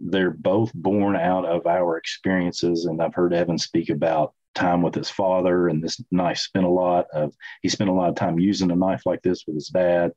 They're 0.00 0.30
both 0.30 0.72
born 0.72 1.14
out 1.14 1.44
of 1.44 1.66
our 1.66 1.98
experiences, 1.98 2.86
and 2.86 3.02
I've 3.02 3.14
heard 3.14 3.34
Evan 3.34 3.58
speak 3.58 3.90
about 3.90 4.32
time 4.54 4.80
with 4.80 4.94
his 4.94 5.10
father, 5.10 5.68
and 5.68 5.84
this 5.84 6.02
knife 6.10 6.38
spent 6.38 6.64
a 6.64 6.70
lot 6.70 7.06
of. 7.12 7.34
He 7.60 7.68
spent 7.68 7.90
a 7.90 7.92
lot 7.92 8.08
of 8.08 8.14
time 8.14 8.38
using 8.38 8.70
a 8.70 8.76
knife 8.76 9.02
like 9.04 9.20
this 9.20 9.44
with 9.46 9.56
his 9.56 9.68
dad 9.68 10.12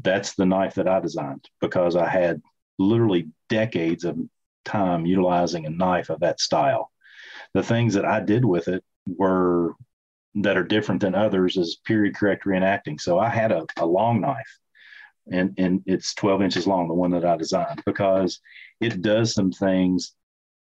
that's 0.00 0.34
the 0.34 0.46
knife 0.46 0.74
that 0.74 0.88
I 0.88 1.00
designed 1.00 1.48
because 1.60 1.96
I 1.96 2.08
had 2.08 2.42
literally 2.78 3.28
decades 3.48 4.04
of 4.04 4.18
time 4.64 5.06
utilizing 5.06 5.66
a 5.66 5.70
knife 5.70 6.10
of 6.10 6.20
that 6.20 6.40
style. 6.40 6.90
The 7.52 7.62
things 7.62 7.94
that 7.94 8.04
I 8.04 8.20
did 8.20 8.44
with 8.44 8.68
it 8.68 8.82
were 9.06 9.74
that 10.36 10.56
are 10.56 10.64
different 10.64 11.00
than 11.00 11.14
others 11.14 11.56
is 11.56 11.80
period 11.84 12.16
correct 12.16 12.44
reenacting. 12.44 13.00
So 13.00 13.18
I 13.18 13.28
had 13.28 13.52
a, 13.52 13.64
a 13.76 13.86
long 13.86 14.20
knife 14.20 14.58
and, 15.30 15.54
and 15.58 15.82
it's 15.86 16.14
12 16.14 16.42
inches 16.42 16.66
long, 16.66 16.88
the 16.88 16.94
one 16.94 17.12
that 17.12 17.24
I 17.24 17.36
designed, 17.36 17.82
because 17.86 18.40
it 18.80 19.00
does 19.00 19.32
some 19.32 19.52
things. 19.52 20.12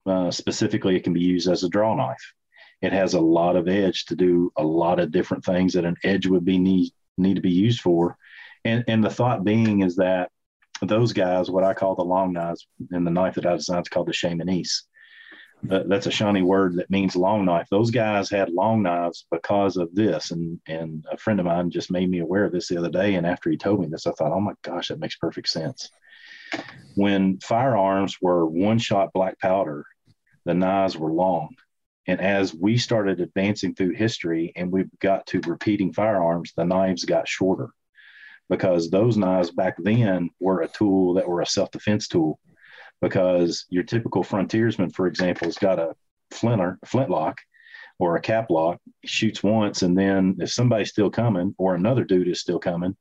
Uh, 0.06 0.32
specifically, 0.32 0.96
it 0.96 1.04
can 1.04 1.14
be 1.14 1.22
used 1.22 1.48
as 1.48 1.64
a 1.64 1.70
draw 1.70 1.94
knife. 1.94 2.34
It 2.82 2.94
has 2.94 3.14
a 3.14 3.20
lot 3.20 3.56
of 3.56 3.68
edge 3.68 4.06
to 4.06 4.16
do 4.16 4.52
a 4.58 4.64
lot 4.64 5.00
of 5.00 5.12
different 5.12 5.46
things 5.46 5.74
that 5.74 5.86
an 5.86 5.98
edge 6.04 6.26
would 6.26 6.46
be 6.46 6.58
need, 6.58 6.92
need 7.18 7.36
to 7.36 7.42
be 7.42 7.52
used 7.52 7.82
for 7.82 8.18
and 8.66 8.84
and 8.88 9.04
the 9.04 9.10
thought 9.10 9.44
being 9.44 9.82
is 9.82 9.96
that 9.98 10.30
those 10.82 11.14
guys, 11.14 11.50
what 11.50 11.64
I 11.64 11.74
call 11.74 11.96
the 11.96 12.04
long 12.04 12.34
knives, 12.34 12.68
and 12.92 13.06
the 13.06 13.12
knife 13.12 13.36
that 13.36 13.46
I 13.46 13.56
designed 13.56 13.86
is 13.86 13.90
called 13.90 14.08
the 14.08 14.14
Shemanese. 14.14 14.84
that's 15.62 16.08
a 16.08 16.12
Shawnee 16.12 16.42
word 16.42 16.76
that 16.76 16.90
means 16.90 17.16
long 17.16 17.44
knife. 17.44 17.68
Those 17.70 17.92
guys 17.92 18.30
had 18.30 18.50
long 18.50 18.82
knives 18.82 19.26
because 19.30 19.78
of 19.78 19.94
this, 19.94 20.32
and 20.32 20.60
and 20.68 21.06
a 21.12 21.18
friend 21.18 21.40
of 21.40 21.46
mine 21.46 21.70
just 21.70 21.92
made 21.92 22.10
me 22.10 22.20
aware 22.20 22.46
of 22.46 22.52
this 22.52 22.68
the 22.68 22.78
other 22.78 22.90
day. 22.90 23.16
And 23.16 23.26
after 23.26 23.50
he 23.50 23.58
told 23.58 23.82
me 23.82 23.88
this, 23.88 24.08
I 24.08 24.12
thought, 24.12 24.32
oh 24.32 24.40
my 24.40 24.54
gosh, 24.62 24.88
that 24.90 25.00
makes 25.00 25.18
perfect 25.18 25.50
sense. 25.50 25.90
When 26.96 27.40
firearms 27.40 28.18
were 28.22 28.46
one 28.46 28.80
shot 28.80 29.14
black 29.14 29.40
powder, 29.40 29.86
the 30.46 30.54
knives 30.54 30.98
were 30.98 31.12
long. 31.12 31.56
And 32.08 32.20
as 32.22 32.56
we 32.56 32.78
started 32.78 33.20
advancing 33.20 33.76
through 33.76 33.94
history 33.94 34.52
and 34.56 34.72
we 34.72 34.86
got 35.00 35.28
to 35.28 35.42
repeating 35.46 35.94
firearms, 35.94 36.54
the 36.58 36.66
knives 36.66 37.06
got 37.06 37.28
shorter 37.28 37.70
because 38.50 38.90
those 38.90 39.18
knives 39.18 39.52
back 39.52 39.76
then 39.80 40.30
were 40.40 40.62
a 40.62 40.68
tool 40.68 41.14
that 41.14 41.28
were 41.28 41.42
a 41.42 41.46
self-defense 41.46 42.08
tool. 42.08 42.40
Because 43.02 43.66
your 43.70 43.84
typical 43.84 44.24
frontiersman 44.24 44.90
for 44.90 45.08
example 45.08 45.48
has 45.48 45.58
got 45.58 45.80
a 45.80 45.96
flinter 46.32 46.78
flintlock 46.86 47.38
or 48.00 48.16
a 48.16 48.22
cap 48.22 48.50
lock 48.50 48.80
shoots 49.06 49.44
once 49.44 49.82
and 49.82 49.98
then 49.98 50.36
if 50.40 50.52
somebody's 50.52 50.90
still 50.90 51.10
coming 51.10 51.54
or 51.58 51.76
another 51.76 52.04
dude 52.04 52.28
is 52.28 52.40
still 52.40 52.60
coming 52.60 52.96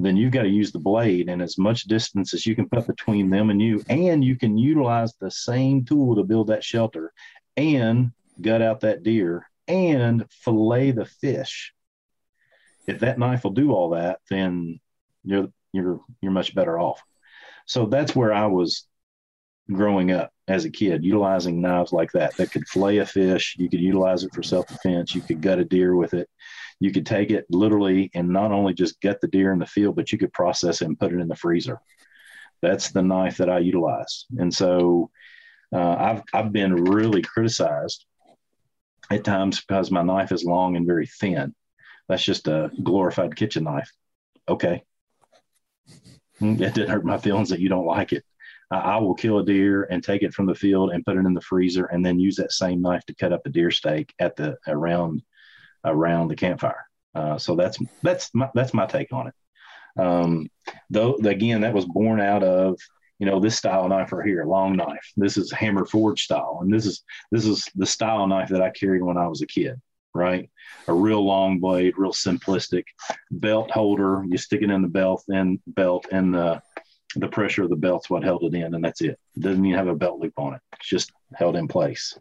then 0.00 0.16
you've 0.16 0.32
got 0.32 0.42
to 0.42 0.48
use 0.48 0.72
the 0.72 0.78
blade 0.78 1.28
and 1.28 1.40
as 1.40 1.58
much 1.58 1.84
distance 1.84 2.34
as 2.34 2.46
you 2.46 2.54
can 2.54 2.68
put 2.68 2.86
between 2.86 3.30
them 3.30 3.50
and 3.50 3.60
you 3.62 3.82
and 3.88 4.24
you 4.24 4.36
can 4.36 4.58
utilize 4.58 5.14
the 5.14 5.30
same 5.30 5.84
tool 5.84 6.16
to 6.16 6.22
build 6.22 6.48
that 6.48 6.64
shelter 6.64 7.12
and 7.56 8.10
gut 8.40 8.62
out 8.62 8.80
that 8.80 9.02
deer 9.02 9.48
and 9.68 10.24
fillet 10.30 10.90
the 10.90 11.04
fish 11.04 11.73
if 12.86 13.00
that 13.00 13.18
knife 13.18 13.44
will 13.44 13.52
do 13.52 13.72
all 13.72 13.90
that, 13.90 14.20
then 14.30 14.80
you're 15.24 15.48
you're 15.72 16.00
you're 16.20 16.32
much 16.32 16.54
better 16.54 16.78
off. 16.78 17.02
So 17.66 17.86
that's 17.86 18.14
where 18.14 18.32
I 18.32 18.46
was 18.46 18.86
growing 19.72 20.10
up 20.12 20.30
as 20.48 20.64
a 20.66 20.70
kid, 20.70 21.04
utilizing 21.04 21.62
knives 21.62 21.92
like 21.92 22.12
that 22.12 22.36
that 22.36 22.50
could 22.52 22.68
flay 22.68 22.98
a 22.98 23.06
fish. 23.06 23.56
You 23.58 23.70
could 23.70 23.80
utilize 23.80 24.22
it 24.24 24.34
for 24.34 24.42
self 24.42 24.66
defense. 24.66 25.14
You 25.14 25.22
could 25.22 25.40
gut 25.40 25.58
a 25.58 25.64
deer 25.64 25.94
with 25.96 26.14
it. 26.14 26.28
You 26.80 26.92
could 26.92 27.06
take 27.06 27.30
it 27.30 27.46
literally 27.50 28.10
and 28.14 28.28
not 28.28 28.52
only 28.52 28.74
just 28.74 29.00
gut 29.00 29.20
the 29.20 29.28
deer 29.28 29.52
in 29.52 29.58
the 29.58 29.66
field, 29.66 29.96
but 29.96 30.12
you 30.12 30.18
could 30.18 30.32
process 30.32 30.82
it 30.82 30.86
and 30.86 30.98
put 30.98 31.12
it 31.12 31.20
in 31.20 31.28
the 31.28 31.36
freezer. 31.36 31.80
That's 32.62 32.90
the 32.90 33.02
knife 33.02 33.38
that 33.38 33.50
I 33.50 33.58
utilize. 33.58 34.26
And 34.38 34.52
so 34.52 35.10
Uh, 35.74 35.96
I've 35.98 36.22
I've 36.32 36.52
been 36.52 36.84
really 36.84 37.20
criticized 37.22 38.06
at 39.10 39.24
times 39.24 39.60
because 39.60 39.90
my 39.90 40.02
knife 40.02 40.30
is 40.30 40.44
long 40.44 40.76
and 40.76 40.86
very 40.86 41.06
thin. 41.20 41.52
That's 42.08 42.24
just 42.24 42.48
a 42.48 42.70
glorified 42.82 43.36
kitchen 43.36 43.64
knife. 43.64 43.90
Okay, 44.48 44.82
Mm, 46.40 46.60
it 46.60 46.74
didn't 46.74 46.90
hurt 46.90 47.04
my 47.04 47.18
feelings 47.18 47.48
that 47.50 47.60
you 47.60 47.68
don't 47.68 47.86
like 47.86 48.12
it. 48.12 48.24
I, 48.70 48.96
will 48.96 49.14
kill 49.14 49.38
a 49.38 49.44
deer 49.44 49.84
and 49.84 50.02
take 50.02 50.22
it 50.22 50.34
from 50.34 50.46
the 50.46 50.54
field 50.54 50.90
and 50.90 51.04
put 51.04 51.16
it 51.16 51.26
in 51.26 51.34
the 51.34 51.40
freezer, 51.40 51.84
and 51.86 52.04
then 52.04 52.18
use 52.18 52.34
that 52.36 52.50
same 52.50 52.82
knife 52.82 53.04
to 53.06 53.14
cut 53.14 53.32
up 53.32 53.42
a 53.46 53.50
deer 53.50 53.70
steak 53.70 54.12
at 54.18 54.34
the 54.34 54.56
around 54.66 55.22
around 55.84 56.28
the 56.28 56.34
campfire. 56.34 56.84
Uh, 57.14 57.38
so 57.38 57.54
that's 57.54 57.78
that's 58.02 58.34
my, 58.34 58.48
that's 58.54 58.74
my 58.74 58.86
take 58.86 59.12
on 59.12 59.28
it. 59.28 59.34
Um, 59.96 60.48
though 60.90 61.14
again, 61.24 61.60
that 61.60 61.74
was 61.74 61.84
born 61.84 62.20
out 62.20 62.42
of 62.42 62.76
you 63.20 63.26
know 63.26 63.38
this 63.38 63.56
style 63.56 63.88
knife 63.88 64.12
right 64.12 64.26
here, 64.26 64.44
long 64.44 64.74
knife. 64.74 65.12
This 65.16 65.36
is 65.36 65.52
hammer 65.52 65.84
forge 65.84 66.22
style, 66.22 66.58
and 66.62 66.72
this 66.72 66.86
is 66.86 67.04
this 67.30 67.46
is 67.46 67.68
the 67.76 67.86
style 67.86 68.26
knife 68.26 68.48
that 68.48 68.62
I 68.62 68.70
carried 68.70 69.02
when 69.04 69.18
I 69.18 69.28
was 69.28 69.42
a 69.42 69.46
kid. 69.46 69.80
Right, 70.16 70.48
a 70.86 70.94
real 70.94 71.24
long 71.24 71.58
blade, 71.58 71.94
real 71.96 72.12
simplistic 72.12 72.84
belt 73.32 73.70
holder. 73.72 74.24
You 74.28 74.38
stick 74.38 74.62
it 74.62 74.70
in 74.70 74.82
the 74.82 74.88
belt, 74.88 75.24
and 75.28 75.58
belt, 75.66 76.06
and 76.12 76.32
the 76.32 76.62
the 77.16 77.28
pressure 77.28 77.62
of 77.62 77.70
the 77.70 77.76
belt's 77.76 78.10
what 78.10 78.24
held 78.24 78.44
it 78.44 78.54
in, 78.54 78.74
and 78.74 78.84
that's 78.84 79.00
it. 79.00 79.18
It 79.36 79.40
doesn't 79.40 79.64
even 79.64 79.78
have 79.78 79.88
a 79.88 79.94
belt 79.94 80.20
loop 80.20 80.34
on 80.36 80.54
it. 80.54 80.60
It's 80.78 80.88
just 80.88 81.12
held 81.34 81.56
in 81.56 81.68
place. 81.68 82.16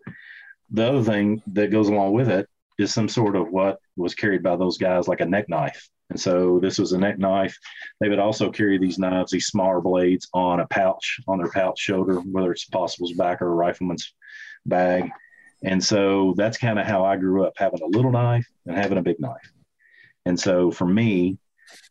The 0.72 0.89
other 0.89 1.03
thing 1.03 1.41
that 1.47 1.72
goes 1.72 1.88
along 1.88 2.13
with 2.13 2.30
it 2.30 2.47
is 2.80 2.93
some 2.93 3.09
sort 3.09 3.35
of 3.35 3.49
what 3.49 3.80
was 3.95 4.15
carried 4.15 4.43
by 4.43 4.55
those 4.55 4.77
guys, 4.77 5.07
like 5.07 5.22
a 5.22 5.25
neck 5.25 5.49
knife. 5.49 5.88
And 6.09 6.19
so 6.19 6.59
this 6.59 6.77
was 6.77 6.91
a 6.91 6.97
neck 6.97 7.17
knife. 7.17 7.57
They 7.99 8.09
would 8.09 8.19
also 8.19 8.51
carry 8.51 8.77
these 8.77 8.99
knives, 8.99 9.31
these 9.31 9.47
smaller 9.47 9.81
blades, 9.81 10.27
on 10.33 10.59
a 10.59 10.67
pouch, 10.67 11.19
on 11.27 11.39
their 11.39 11.51
pouch 11.51 11.80
shoulder, 11.80 12.15
whether 12.15 12.51
it's 12.51 12.65
possible's 12.65 13.13
back 13.13 13.41
or 13.41 13.47
a 13.47 13.55
rifleman's 13.55 14.13
bag. 14.65 15.09
And 15.64 15.83
so 15.83 16.33
that's 16.35 16.58
kind 16.58 16.77
of 16.77 16.85
how 16.85 17.06
I 17.06 17.16
grew 17.16 17.45
up, 17.45 17.53
having 17.58 17.82
a 17.82 17.98
little 17.98 18.11
knife 18.11 18.48
and 18.66 18.75
having 18.75 18.98
a 18.98 19.03
big 19.03 19.19
knife. 19.19 19.51
And 20.25 20.40
so 20.40 20.72
for 20.72 20.85
me, 20.85 21.38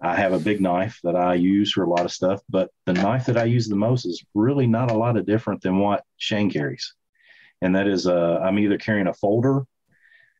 I 0.01 0.15
have 0.15 0.33
a 0.33 0.39
big 0.39 0.61
knife 0.61 1.01
that 1.05 1.17
I 1.17 1.35
use 1.35 1.73
for 1.73 1.85
a 1.85 1.89
lot 1.89 2.05
of 2.05 2.13
stuff, 2.13 2.41
but 2.49 2.71
the 2.87 2.93
knife 2.93 3.27
that 3.27 3.39
I 3.39 3.45
use 3.45 3.69
the 3.69 3.77
most 3.77 4.05
is 4.05 4.25
really 4.35 4.67
not 4.67 4.91
a 4.91 4.97
lot 4.97 5.17
of 5.17 5.27
different 5.27 5.63
than 5.63 5.79
what 5.79 6.05
Shane 6.19 6.51
carries. 6.51 6.95
And 7.63 7.75
that 7.77 7.87
is, 7.87 8.07
uh, 8.07 8.39
I'm 8.43 8.59
either 8.59 8.79
carrying 8.79 9.07
a 9.07 9.15
folder 9.15 9.65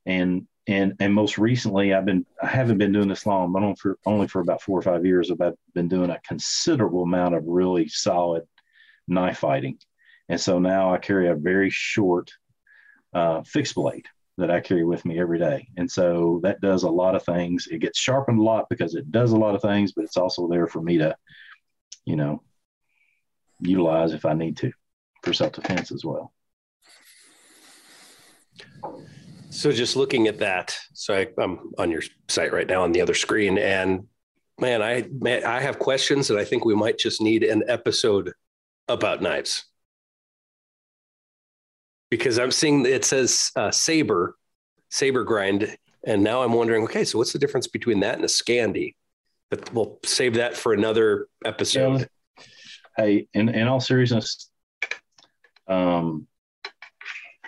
and 0.07 0.47
and 0.69 0.95
and 1.01 1.13
most 1.13 1.39
recently 1.39 1.93
I've 1.93 2.05
been 2.05 2.25
I 2.41 2.47
haven't 2.47 2.79
been 2.79 2.93
doing 2.93 3.09
this 3.09 3.27
long, 3.27 3.53
but 3.53 3.63
only 3.63 3.77
for 3.77 3.99
only 4.07 4.29
for 4.29 4.41
about 4.41 4.63
four 4.63 4.79
or 4.79 4.83
five 4.83 5.05
years. 5.05 5.31
I've 5.31 5.55
been 5.75 5.89
doing 5.89 6.11
a 6.11 6.21
considerable 6.21 7.03
amount 7.03 7.35
of 7.35 7.45
really 7.47 7.89
solid 7.89 8.45
knife 9.09 9.39
fighting, 9.39 9.79
and 10.29 10.41
so 10.41 10.59
now 10.59 10.95
I 10.95 10.99
carry 10.99 11.29
a 11.29 11.35
very 11.35 11.71
short 11.71 12.31
uh, 13.13 13.43
fixed 13.43 13.75
blade 13.75 14.07
that 14.39 14.51
I 14.51 14.61
carry 14.61 14.85
with 14.85 15.05
me 15.05 15.21
every 15.21 15.39
day, 15.39 15.69
and 15.77 15.91
so 15.91 16.41
that 16.43 16.61
does 16.61 16.85
a 16.85 16.91
lot 16.91 17.15
of 17.15 17.25
things. 17.25 17.69
It 17.71 17.79
gets 17.79 17.99
sharpened 17.99 18.41
a 18.41 18.43
lot 18.43 18.69
because 18.71 18.95
it 18.95 19.11
does 19.13 19.33
a 19.33 19.37
lot 19.37 19.55
of 19.55 19.63
things, 19.63 19.93
but 19.93 20.05
it's 20.05 20.17
also 20.17 20.49
there 20.49 20.67
for 20.67 20.81
me 20.81 20.99
to, 20.99 21.15
you 22.07 22.17
know, 22.17 22.43
utilize 23.61 24.13
if 24.13 24.25
I 24.25 24.33
need 24.33 24.57
to 24.59 24.73
for 25.23 25.33
self 25.33 25.53
defense 25.53 25.93
as 25.93 26.05
well. 26.05 26.33
So 29.51 29.71
just 29.71 29.97
looking 29.97 30.29
at 30.29 30.39
that, 30.39 30.77
so 30.95 31.15
I, 31.15 31.29
am 31.43 31.73
on 31.79 31.91
your 31.91 32.03
site 32.29 32.53
right 32.53 32.67
now 32.67 32.83
on 32.83 32.93
the 32.93 33.03
other 33.03 33.15
screen, 33.15 33.59
and 33.59 34.07
man, 34.59 34.81
I 34.83 35.07
man, 35.13 35.45
I 35.45 35.61
have 35.61 35.79
questions, 35.79 36.31
and 36.31 36.39
I 36.39 36.45
think 36.45 36.65
we 36.65 36.75
might 36.75 36.99
just 36.99 37.21
need 37.21 37.43
an 37.43 37.65
episode 37.69 38.33
about 38.89 39.21
knives 39.23 39.65
because 42.13 42.39
I'm 42.39 42.51
seeing 42.51 42.85
it 42.85 43.07
says 43.07 43.51
uh, 43.57 43.71
saber, 43.71 44.37
saber 44.91 45.25
grind, 45.25 45.75
and 46.05 46.23
now 46.23 46.43
I'm 46.43 46.53
wondering, 46.53 46.85
okay, 46.85 47.05
so 47.05 47.17
what's 47.17 47.33
the 47.33 47.39
difference 47.39 47.69
between 47.69 48.01
that 48.01 48.17
and 48.17 48.25
a 48.25 48.29
Scandi? 48.29 48.97
But 49.49 49.73
we'll 49.73 49.99
save 50.05 50.35
that 50.35 50.55
for 50.55 50.75
another 50.75 51.29
episode. 51.43 52.07
Yeah. 52.37 52.45
Hey, 52.99 53.29
in 53.33 53.49
in 53.49 53.67
all 53.67 53.81
seriousness, 53.81 54.51
um, 55.67 56.27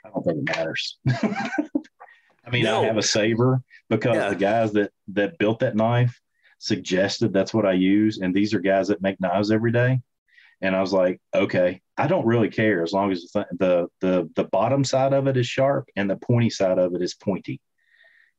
I 0.03 0.09
don't 0.09 0.25
think 0.25 0.39
it 0.39 0.57
matters. 0.57 0.97
I 1.09 2.51
mean, 2.51 2.65
no. 2.65 2.85
I 2.85 2.87
have 2.87 2.97
a 2.97 3.03
saber 3.03 3.61
because 3.91 4.17
yeah. 4.17 4.31
the 4.31 4.37
guys 4.37 4.73
that 4.73 4.93
that 5.09 5.37
built 5.37 5.59
that 5.59 5.77
knife 5.77 6.19
suggested 6.59 7.35
that's 7.35 7.53
what 7.53 7.67
I 7.67 7.73
use, 7.73 8.17
and 8.17 8.35
these 8.35 8.55
are 8.55 8.61
guys 8.61 8.89
that 8.89 9.03
make 9.03 9.21
knives 9.21 9.51
every 9.51 9.73
day. 9.73 10.01
And 10.65 10.75
I 10.75 10.81
was 10.81 10.95
like, 10.95 11.21
okay, 11.35 11.83
I 11.99 12.07
don't 12.07 12.25
really 12.25 12.49
care 12.49 12.83
as 12.83 12.95
long 12.95 13.13
as 13.13 13.31
the 13.35 13.47
the 13.59 13.87
the, 14.01 14.31
the 14.35 14.45
bottom 14.45 14.83
side 14.83 15.13
of 15.13 15.27
it 15.27 15.37
is 15.37 15.47
sharp 15.47 15.91
and 15.95 16.09
the 16.09 16.17
pointy 16.17 16.49
side 16.49 16.79
of 16.79 16.95
it 16.95 17.03
is 17.03 17.13
pointy. 17.13 17.61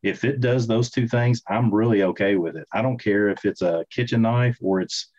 If 0.01 0.23
it 0.23 0.39
does 0.39 0.65
those 0.65 0.89
two 0.89 1.07
things, 1.07 1.43
I'm 1.47 1.71
really 1.71 2.01
okay 2.01 2.35
with 2.35 2.57
it. 2.57 2.67
I 2.73 2.81
don't 2.81 2.97
care 2.97 3.29
if 3.29 3.45
it's 3.45 3.61
a 3.61 3.85
kitchen 3.91 4.23
knife 4.23 4.57
or 4.59 4.81
it's 4.81 5.11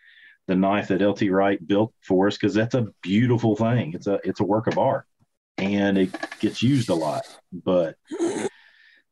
the 0.47 0.55
knife 0.55 0.89
that 0.89 1.01
LT 1.01 1.31
Wright 1.31 1.65
built 1.65 1.93
for 2.01 2.27
us 2.27 2.37
because 2.37 2.53
that's 2.53 2.75
a 2.75 2.87
beautiful 3.01 3.55
thing. 3.55 3.93
It's 3.93 4.07
a 4.07 4.19
it's 4.25 4.41
a 4.41 4.45
work 4.45 4.67
of 4.67 4.77
art 4.77 5.05
and 5.57 5.97
it 5.97 6.09
gets 6.41 6.61
used 6.61 6.89
a 6.89 6.95
lot. 6.95 7.23
But 7.53 7.95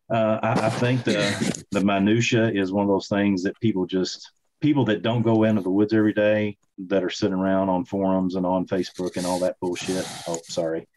uh, 0.09 0.39
I, 0.43 0.67
I, 0.67 0.69
think 0.69 1.05
the 1.05 1.63
the 1.71 1.81
minutia 1.81 2.51
is 2.51 2.73
one 2.73 2.83
of 2.83 2.89
those 2.89 3.07
things 3.07 3.43
that 3.43 3.59
people 3.61 3.85
just 3.85 4.31
people 4.65 4.85
that 4.85 5.03
don't 5.03 5.21
go 5.21 5.43
into 5.43 5.61
the 5.61 5.69
woods 5.69 5.93
every 5.93 6.13
day 6.13 6.57
that 6.87 7.03
are 7.03 7.09
sitting 7.09 7.37
around 7.37 7.69
on 7.69 7.85
forums 7.85 8.35
and 8.35 8.45
on 8.45 8.65
Facebook 8.65 9.15
and 9.17 9.25
all 9.25 9.39
that 9.39 9.59
bullshit. 9.59 10.05
Oh, 10.27 10.39
sorry, 10.43 10.87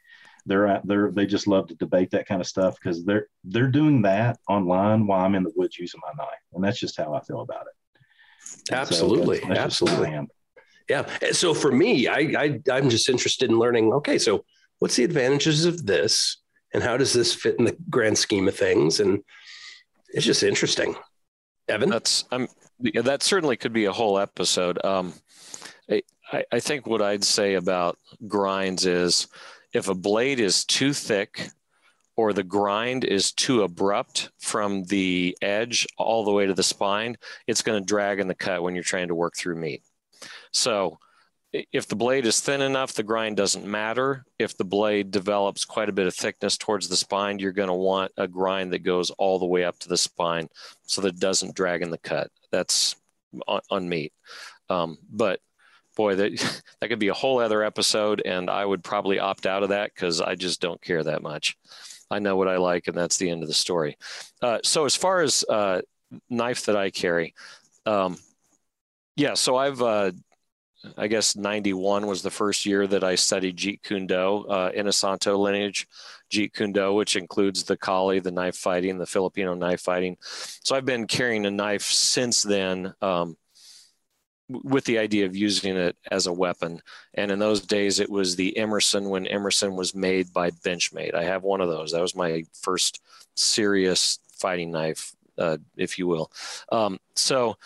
they're 0.47 0.67
at 0.67 0.87
they're 0.87 1.11
they 1.11 1.27
just 1.27 1.47
love 1.47 1.69
to 1.69 1.75
debate 1.75 2.11
that 2.13 2.27
kind 2.27 2.41
of 2.41 2.47
stuff 2.47 2.77
because 2.77 3.05
they're 3.05 3.27
they're 3.45 3.69
doing 3.69 4.03
that 4.03 4.39
online 4.49 5.07
while 5.07 5.25
I'm 5.25 5.35
in 5.35 5.43
the 5.43 5.53
woods 5.55 5.79
using 5.79 6.01
my 6.01 6.13
knife, 6.17 6.41
and 6.55 6.65
that's 6.65 6.81
just 6.81 6.97
how 6.97 7.15
I 7.15 7.21
feel 7.21 7.43
about 7.43 7.67
it. 7.67 8.73
Absolutely, 8.73 9.41
so 9.41 9.49
that's, 9.49 9.59
that's 9.59 9.83
absolutely. 9.83 10.29
Yeah. 10.89 11.07
So 11.33 11.53
for 11.53 11.71
me, 11.71 12.09
I, 12.09 12.19
I 12.19 12.61
I'm 12.73 12.89
just 12.89 13.09
interested 13.09 13.51
in 13.51 13.59
learning. 13.59 13.93
Okay, 13.93 14.19
so 14.19 14.45
what's 14.79 14.97
the 14.97 15.05
advantages 15.05 15.67
of 15.67 15.85
this? 15.85 16.39
and 16.75 16.83
how 16.83 16.97
does 16.97 17.13
this 17.13 17.35
fit 17.35 17.57
in 17.59 17.65
the 17.65 17.77
grand 17.89 18.19
scheme 18.19 18.49
of 18.49 18.57
things? 18.57 19.01
And 19.01 19.23
it's 20.11 20.27
just 20.27 20.43
interesting. 20.43 20.97
Evan, 21.69 21.91
that's 21.91 22.25
um, 22.81 23.05
that 23.05 23.23
certainly 23.23 23.57
could 23.57 23.73
be 23.73 23.87
a 23.87 23.93
whole 23.93 24.19
episode. 24.19 24.85
Um, 24.85 25.15
I, 26.33 26.45
I 26.53 26.61
think 26.61 26.87
what 26.87 27.03
I'd 27.03 27.25
say 27.25 27.55
about 27.55 27.99
grinds 28.27 28.87
is 28.87 29.29
if 29.73 29.89
a 29.89 29.95
blade 29.95 30.41
is 30.41 30.65
too 30.65 30.93
thick 30.93 31.51
or 32.17 32.33
the 32.33 32.43
grind 32.43 33.05
is 33.05 33.33
too 33.33 33.63
abrupt 33.63 34.31
from 34.39 34.85
the 34.85 35.37
edge 35.41 35.87
all 35.97 36.25
the 36.25 36.33
way 36.33 36.47
to 36.47 36.55
the 36.55 36.63
spine, 36.63 37.17
it's 37.47 37.63
going 37.63 37.81
to 37.81 37.87
drag 37.87 38.21
in 38.21 38.29
the 38.29 38.35
cut 38.35 38.63
when 38.63 38.75
you're 38.75 38.85
trying 38.85 39.09
to 39.09 39.15
work 39.15 39.37
through 39.37 39.57
meat. 39.57 39.83
So 40.53 40.99
if 41.53 41.87
the 41.87 41.97
blade 41.97 42.27
is 42.27 42.41
thin 42.41 42.61
enough, 42.61 42.93
the 42.93 43.03
grind 43.03 43.37
doesn't 43.37 43.65
matter. 43.65 44.25
If 44.39 44.57
the 44.57 44.65
blade 44.65 45.11
develops 45.11 45.65
quite 45.65 45.89
a 45.89 45.93
bit 45.93 46.07
of 46.07 46.15
thickness 46.15 46.59
towards 46.59 46.89
the 46.89 46.97
spine, 46.97 47.39
you're 47.39 47.53
going 47.53 47.69
to 47.69 47.75
want 47.75 48.13
a 48.19 48.29
grind 48.29 48.73
that 48.73 48.81
goes 48.81 49.11
all 49.13 49.39
the 49.39 49.47
way 49.47 49.65
up 49.65 49.79
to 49.79 49.89
the 49.89 49.97
spine 49.97 50.49
so 50.83 51.01
that 51.01 51.15
it 51.15 51.21
doesn't 51.21 51.55
drag 51.55 51.83
in 51.83 51.91
the 51.91 51.99
cut. 51.99 52.31
That's 52.51 52.97
on, 53.47 53.61
on 53.71 53.89
meat. 53.89 54.13
Um, 54.69 54.99
but 55.11 55.41
boy, 55.97 56.15
that, 56.17 56.63
that 56.81 56.89
could 56.89 56.99
be 56.99 57.09
a 57.09 57.15
whole 57.15 57.41
other 57.41 57.63
episode, 57.63 58.23
and 58.25 58.49
I 58.49 58.65
would 58.65 58.83
probably 58.83 59.19
opt 59.19 59.47
out 59.47 59.63
of 59.63 59.71
that 59.71 59.93
because 59.95 60.21
I 60.21 60.35
just 60.35 60.61
don't 60.61 60.81
care 60.81 61.05
that 61.05 61.23
much. 61.23 61.57
I 62.11 62.21
know 62.21 62.37
what 62.37 62.49
I 62.49 62.57
like, 62.57 62.89
and 62.89 62.97
that's 62.97 63.19
the 63.19 63.29
end 63.29 63.43
of 63.43 63.49
the 63.49 63.55
story. 63.55 63.99
Uh, 64.41 64.59
so, 64.65 64.87
as 64.87 64.97
far 64.97 65.21
as 65.21 65.45
uh, 65.49 65.83
knife 66.31 66.65
that 66.67 66.77
I 66.77 66.89
carry, 66.91 67.35
um, 67.85 68.17
yeah, 69.15 69.35
so 69.35 69.57
I've 69.57 69.83
uh, 69.83 70.13
I 70.97 71.09
guess 71.09 71.37
91 71.37 72.07
was 72.07 72.23
the 72.23 72.31
first 72.31 72.65
year 72.65 72.87
that 72.87 73.05
I 73.05 73.17
studied 73.17 73.57
Jeet 73.57 73.83
Kune 73.83 74.07
Do, 74.07 74.47
uh, 74.47 74.73
Inosanto 74.73 75.39
lineage, 75.39 75.87
Jeet 76.31 76.55
Kune 76.55 76.73
Do, 76.73 76.95
which 76.95 77.17
includes 77.17 77.65
the 77.65 77.77
Kali, 77.77 78.19
the 78.21 78.31
knife 78.31 78.57
fighting, 78.57 78.99
the 78.99 79.07
Filipino 79.07 79.55
knife 79.55 79.81
fighting. 79.81 80.17
So 80.21 80.77
I've 80.77 80.85
been 80.85 81.07
carrying 81.07 81.47
a 81.47 81.51
knife 81.51 81.83
since 81.83 82.43
then 82.43 82.95
um, 83.01 83.37
with 84.49 84.85
the 84.85 84.99
idea 84.99 85.27
of 85.27 85.37
using 85.37 85.77
it 85.77 85.97
as 86.11 86.27
a 86.27 86.33
weapon. 86.33 86.81
And 87.15 87.31
in 87.31 87.39
those 87.39 87.61
days, 87.61 88.01
it 88.01 88.11
was 88.11 88.37
the 88.37 88.57
Emerson 88.57 89.09
when 89.09 89.27
Emerson 89.27 89.77
was 89.77 89.95
made 89.95 90.33
by 90.33 90.51
Benchmade. 90.51 91.15
I 91.15 91.25
have 91.25 91.43
one 91.43 91.61
of 91.61 91.69
those. 91.69 91.93
That 91.93 92.03
was 92.03 92.15
my 92.17 92.45
first 92.53 93.01
serious 93.35 94.19
fighting 94.33 94.71
knife, 94.71 95.15
uh, 95.37 95.59
if 95.77 95.99
you 95.99 96.07
will. 96.07 96.31
Um, 96.71 96.99
so, 97.15 97.57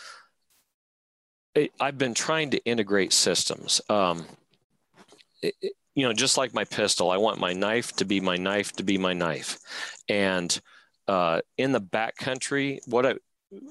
I've 1.79 1.99
been 1.99 2.15
trying 2.15 2.51
to 2.53 2.65
integrate 2.65 3.13
systems. 3.13 3.81
Um, 3.91 4.25
it, 5.43 5.55
you 5.95 6.07
know, 6.07 6.13
just 6.13 6.39
like 6.39 6.55
my 6.55 6.65
pistol, 6.65 7.11
I 7.11 7.17
want 7.19 7.39
my 7.39 7.53
knife 7.53 7.95
to 7.97 8.05
be 8.05 8.21
my 8.21 8.37
knife 8.37 8.73
to 8.73 8.83
be 8.83 8.99
my 8.99 9.13
knife. 9.13 9.59
And 10.09 10.59
uh, 11.07 11.41
in 11.59 11.73
the 11.73 11.81
backcountry, 11.81 12.79
what 12.87 13.07
I 13.07 13.15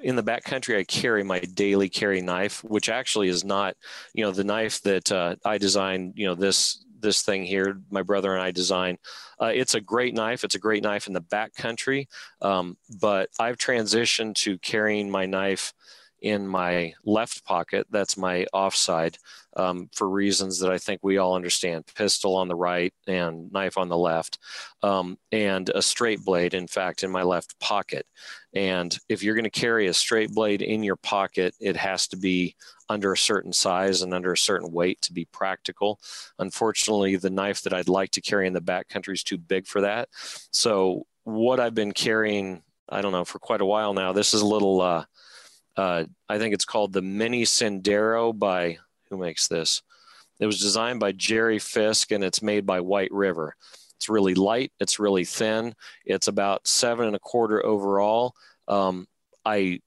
in 0.03 0.15
the 0.15 0.23
backcountry, 0.23 0.77
I 0.77 0.83
carry 0.83 1.23
my 1.23 1.39
daily 1.39 1.89
carry 1.89 2.21
knife, 2.21 2.63
which 2.63 2.89
actually 2.89 3.29
is 3.29 3.43
not, 3.43 3.75
you 4.13 4.23
know, 4.23 4.31
the 4.31 4.43
knife 4.43 4.81
that 4.83 5.11
uh, 5.11 5.35
I 5.43 5.57
designed. 5.57 6.13
You 6.15 6.27
know, 6.27 6.35
this 6.35 6.85
this 6.99 7.23
thing 7.23 7.43
here. 7.43 7.81
My 7.89 8.03
brother 8.03 8.33
and 8.33 8.41
I 8.41 8.51
design. 8.51 8.97
Uh, 9.41 9.51
it's 9.53 9.73
a 9.73 9.81
great 9.81 10.13
knife. 10.13 10.43
It's 10.43 10.55
a 10.55 10.59
great 10.59 10.83
knife 10.83 11.07
in 11.07 11.13
the 11.13 11.21
back 11.21 11.55
country, 11.55 12.07
um, 12.41 12.77
but 12.99 13.29
I've 13.39 13.57
transitioned 13.57 14.35
to 14.35 14.59
carrying 14.59 15.09
my 15.09 15.25
knife 15.25 15.73
in 16.21 16.47
my 16.47 16.93
left 17.03 17.43
pocket. 17.43 17.87
That's 17.89 18.17
my 18.17 18.45
offside 18.53 19.17
um, 19.55 19.89
for 19.93 20.09
reasons 20.09 20.59
that 20.59 20.71
I 20.71 20.77
think 20.77 21.01
we 21.03 21.17
all 21.17 21.35
understand 21.35 21.85
pistol 21.95 22.35
on 22.35 22.47
the 22.47 22.55
right 22.55 22.93
and 23.07 23.51
knife 23.51 23.77
on 23.77 23.89
the 23.89 23.97
left, 23.97 24.39
um, 24.83 25.17
and 25.31 25.69
a 25.69 25.81
straight 25.81 26.23
blade, 26.23 26.53
in 26.53 26.67
fact, 26.67 27.03
in 27.03 27.11
my 27.11 27.23
left 27.23 27.59
pocket. 27.59 28.05
And 28.53 28.97
if 29.09 29.23
you're 29.23 29.35
going 29.35 29.43
to 29.43 29.49
carry 29.49 29.87
a 29.87 29.93
straight 29.93 30.31
blade 30.31 30.61
in 30.61 30.83
your 30.83 30.95
pocket, 30.95 31.55
it 31.59 31.75
has 31.75 32.07
to 32.09 32.17
be 32.17 32.55
under 32.89 33.13
a 33.13 33.17
certain 33.17 33.53
size 33.53 34.01
and 34.01 34.13
under 34.13 34.33
a 34.33 34.37
certain 34.37 34.71
weight 34.71 35.01
to 35.01 35.13
be 35.13 35.25
practical. 35.25 35.99
Unfortunately, 36.39 37.15
the 37.15 37.29
knife 37.29 37.61
that 37.63 37.73
I'd 37.73 37.89
like 37.89 38.11
to 38.11 38.21
carry 38.21 38.47
in 38.47 38.53
the 38.53 38.61
backcountry 38.61 39.13
is 39.13 39.23
too 39.23 39.37
big 39.37 39.67
for 39.67 39.81
that. 39.81 40.09
So, 40.51 41.05
what 41.23 41.59
I've 41.59 41.75
been 41.75 41.91
carrying, 41.91 42.63
I 42.89 43.01
don't 43.01 43.11
know, 43.11 43.25
for 43.25 43.39
quite 43.39 43.61
a 43.61 43.65
while 43.65 43.93
now, 43.93 44.11
this 44.13 44.33
is 44.33 44.41
a 44.41 44.45
little. 44.45 44.81
Uh, 44.81 45.05
uh, 45.77 46.03
I 46.27 46.37
think 46.37 46.53
it's 46.53 46.65
called 46.65 46.91
the 46.91 47.01
Mini 47.01 47.43
Sendero 47.43 48.37
by 48.37 48.79
who 49.11 49.17
makes 49.17 49.47
this. 49.47 49.83
It 50.39 50.47
was 50.47 50.59
designed 50.59 50.99
by 50.99 51.11
Jerry 51.11 51.59
Fisk 51.59 52.11
and 52.11 52.23
it's 52.23 52.41
made 52.41 52.65
by 52.65 52.79
White 52.79 53.11
River. 53.11 53.55
It's 53.97 54.09
really 54.09 54.33
light. 54.33 54.71
It's 54.79 54.97
really 54.97 55.25
thin. 55.25 55.75
It's 56.05 56.27
about 56.27 56.65
seven 56.65 57.05
and 57.05 57.15
a 57.15 57.19
quarter 57.19 57.63
overall. 57.63 58.33
Um, 58.67 59.07
I 59.45 59.81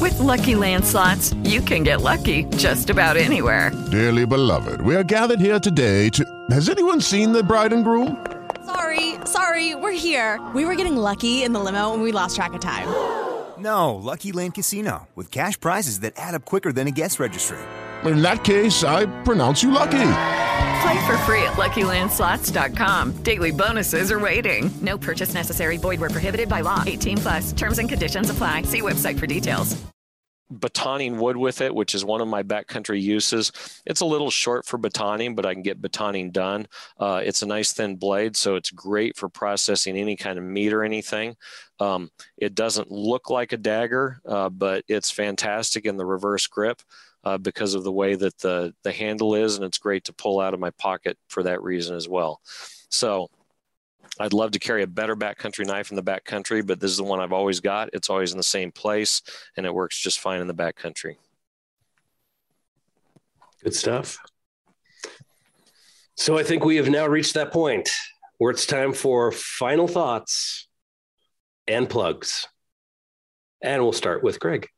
with 0.00 0.18
lucky 0.20 0.54
landslots, 0.54 1.34
you 1.46 1.60
can 1.60 1.82
get 1.82 2.00
lucky 2.00 2.44
just 2.56 2.88
about 2.88 3.18
anywhere. 3.18 3.72
Dearly 3.90 4.24
beloved, 4.24 4.80
we 4.80 4.94
are 4.96 5.02
gathered 5.02 5.40
here 5.40 5.58
today 5.58 6.08
to. 6.10 6.24
Has 6.50 6.68
anyone 6.70 7.00
seen 7.00 7.32
the 7.32 7.42
bride 7.42 7.72
and 7.72 7.84
groom? 7.84 8.24
Sorry, 8.64 9.16
sorry, 9.24 9.74
we're 9.74 9.92
here. 9.92 10.40
We 10.54 10.64
were 10.64 10.76
getting 10.76 10.96
lucky 10.96 11.42
in 11.42 11.52
the 11.52 11.60
limo 11.60 11.92
and 11.92 12.02
we 12.02 12.12
lost 12.12 12.36
track 12.36 12.54
of 12.54 12.60
time. 12.60 12.88
No, 13.58 13.94
Lucky 13.94 14.32
Land 14.32 14.54
Casino, 14.54 15.08
with 15.14 15.30
cash 15.30 15.60
prizes 15.60 16.00
that 16.00 16.14
add 16.16 16.34
up 16.34 16.46
quicker 16.46 16.72
than 16.72 16.86
a 16.86 16.90
guest 16.90 17.20
registry. 17.20 17.58
In 18.04 18.22
that 18.22 18.44
case, 18.44 18.84
I 18.84 19.06
pronounce 19.22 19.62
you 19.62 19.70
lucky. 19.70 20.12
Play 20.82 21.06
for 21.06 21.18
free 21.18 21.42
at 21.42 21.54
LuckyLandSlots.com. 21.56 23.22
Daily 23.22 23.50
bonuses 23.50 24.10
are 24.10 24.18
waiting. 24.18 24.70
No 24.80 24.96
purchase 24.96 25.34
necessary. 25.34 25.76
Void 25.76 26.00
where 26.00 26.10
prohibited 26.10 26.48
by 26.48 26.62
law. 26.62 26.82
18 26.86 27.18
plus. 27.18 27.52
Terms 27.52 27.78
and 27.78 27.88
conditions 27.88 28.30
apply. 28.30 28.62
See 28.62 28.80
website 28.80 29.18
for 29.18 29.26
details. 29.26 29.76
Batoning 30.50 31.18
wood 31.18 31.36
with 31.36 31.60
it, 31.60 31.72
which 31.72 31.94
is 31.94 32.04
one 32.04 32.20
of 32.20 32.26
my 32.26 32.42
backcountry 32.42 33.00
uses. 33.00 33.52
It's 33.86 34.00
a 34.00 34.06
little 34.06 34.30
short 34.30 34.64
for 34.64 34.78
batoning, 34.78 35.36
but 35.36 35.46
I 35.46 35.52
can 35.52 35.62
get 35.62 35.80
batoning 35.80 36.32
done. 36.32 36.66
Uh, 36.98 37.20
it's 37.22 37.42
a 37.42 37.46
nice 37.46 37.72
thin 37.72 37.96
blade, 37.96 38.34
so 38.34 38.56
it's 38.56 38.70
great 38.70 39.16
for 39.16 39.28
processing 39.28 39.96
any 39.96 40.16
kind 40.16 40.38
of 40.38 40.44
meat 40.44 40.72
or 40.72 40.82
anything. 40.82 41.36
Um, 41.78 42.10
it 42.36 42.56
doesn't 42.56 42.90
look 42.90 43.30
like 43.30 43.52
a 43.52 43.58
dagger, 43.58 44.20
uh, 44.26 44.48
but 44.48 44.82
it's 44.88 45.10
fantastic 45.10 45.84
in 45.84 45.96
the 45.96 46.06
reverse 46.06 46.48
grip 46.48 46.82
uh, 47.24 47.38
because 47.38 47.74
of 47.74 47.84
the 47.84 47.92
way 47.92 48.14
that 48.14 48.38
the 48.38 48.74
the 48.82 48.92
handle 48.92 49.34
is, 49.34 49.56
and 49.56 49.64
it's 49.64 49.78
great 49.78 50.04
to 50.04 50.12
pull 50.12 50.40
out 50.40 50.54
of 50.54 50.60
my 50.60 50.70
pocket 50.70 51.18
for 51.28 51.42
that 51.42 51.62
reason 51.62 51.96
as 51.96 52.08
well. 52.08 52.40
So 52.88 53.28
I'd 54.18 54.32
love 54.32 54.52
to 54.52 54.58
carry 54.58 54.82
a 54.82 54.86
better 54.86 55.16
backcountry 55.16 55.66
knife 55.66 55.90
in 55.90 55.96
the 55.96 56.02
backcountry, 56.02 56.66
but 56.66 56.80
this 56.80 56.90
is 56.90 56.96
the 56.96 57.04
one 57.04 57.20
I've 57.20 57.32
always 57.32 57.60
got. 57.60 57.90
It's 57.92 58.10
always 58.10 58.32
in 58.32 58.38
the 58.38 58.42
same 58.42 58.72
place, 58.72 59.22
and 59.56 59.66
it 59.66 59.74
works 59.74 59.98
just 59.98 60.20
fine 60.20 60.40
in 60.40 60.46
the 60.46 60.54
backcountry. 60.54 61.16
Good 63.62 63.74
stuff. 63.74 64.18
So 66.16 66.36
I 66.36 66.42
think 66.42 66.64
we 66.64 66.76
have 66.76 66.88
now 66.88 67.06
reached 67.06 67.34
that 67.34 67.52
point 67.52 67.88
where 68.38 68.50
it's 68.50 68.66
time 68.66 68.92
for 68.92 69.32
final 69.32 69.86
thoughts 69.86 70.68
and 71.66 71.88
plugs. 71.88 72.46
And 73.62 73.82
we'll 73.82 73.92
start 73.92 74.22
with 74.22 74.40
Craig 74.40 74.68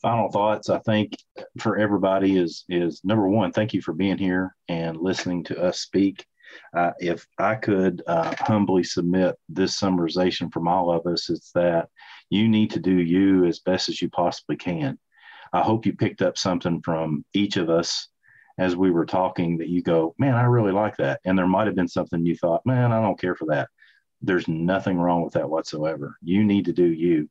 final 0.00 0.30
thoughts 0.30 0.68
i 0.70 0.78
think 0.80 1.14
for 1.58 1.76
everybody 1.76 2.36
is 2.36 2.64
is 2.68 3.00
number 3.04 3.28
one 3.28 3.52
thank 3.52 3.74
you 3.74 3.82
for 3.82 3.92
being 3.92 4.18
here 4.18 4.54
and 4.68 4.96
listening 4.96 5.44
to 5.44 5.60
us 5.62 5.80
speak. 5.80 6.24
Uh, 6.76 6.90
if 6.98 7.26
i 7.38 7.54
could 7.54 8.02
uh, 8.06 8.34
humbly 8.38 8.82
submit 8.82 9.36
this 9.48 9.78
summarization 9.78 10.52
from 10.52 10.66
all 10.66 10.90
of 10.90 11.06
us 11.06 11.30
it's 11.30 11.52
that 11.52 11.88
you 12.30 12.48
need 12.48 12.70
to 12.70 12.80
do 12.80 12.94
you 12.94 13.44
as 13.44 13.58
best 13.58 13.88
as 13.88 14.00
you 14.00 14.08
possibly 14.08 14.56
can. 14.56 14.98
I 15.52 15.62
hope 15.62 15.84
you 15.84 15.92
picked 15.92 16.22
up 16.22 16.38
something 16.38 16.80
from 16.80 17.24
each 17.34 17.56
of 17.56 17.68
us 17.68 18.08
as 18.56 18.76
we 18.76 18.92
were 18.92 19.06
talking 19.06 19.58
that 19.58 19.68
you 19.68 19.82
go 19.82 20.14
man 20.18 20.34
i 20.34 20.42
really 20.42 20.72
like 20.72 20.96
that. 20.96 21.20
And 21.24 21.36
there 21.36 21.46
might 21.46 21.66
have 21.66 21.76
been 21.76 21.88
something 21.88 22.24
you 22.24 22.36
thought 22.36 22.64
man 22.64 22.92
i 22.92 23.02
don't 23.02 23.20
care 23.20 23.34
for 23.34 23.46
that. 23.46 23.68
There's 24.22 24.48
nothing 24.48 24.98
wrong 24.98 25.22
with 25.22 25.34
that 25.34 25.48
whatsoever. 25.48 26.16
You 26.22 26.44
need 26.44 26.66
to 26.66 26.72
do 26.72 26.84
you. 26.84 27.28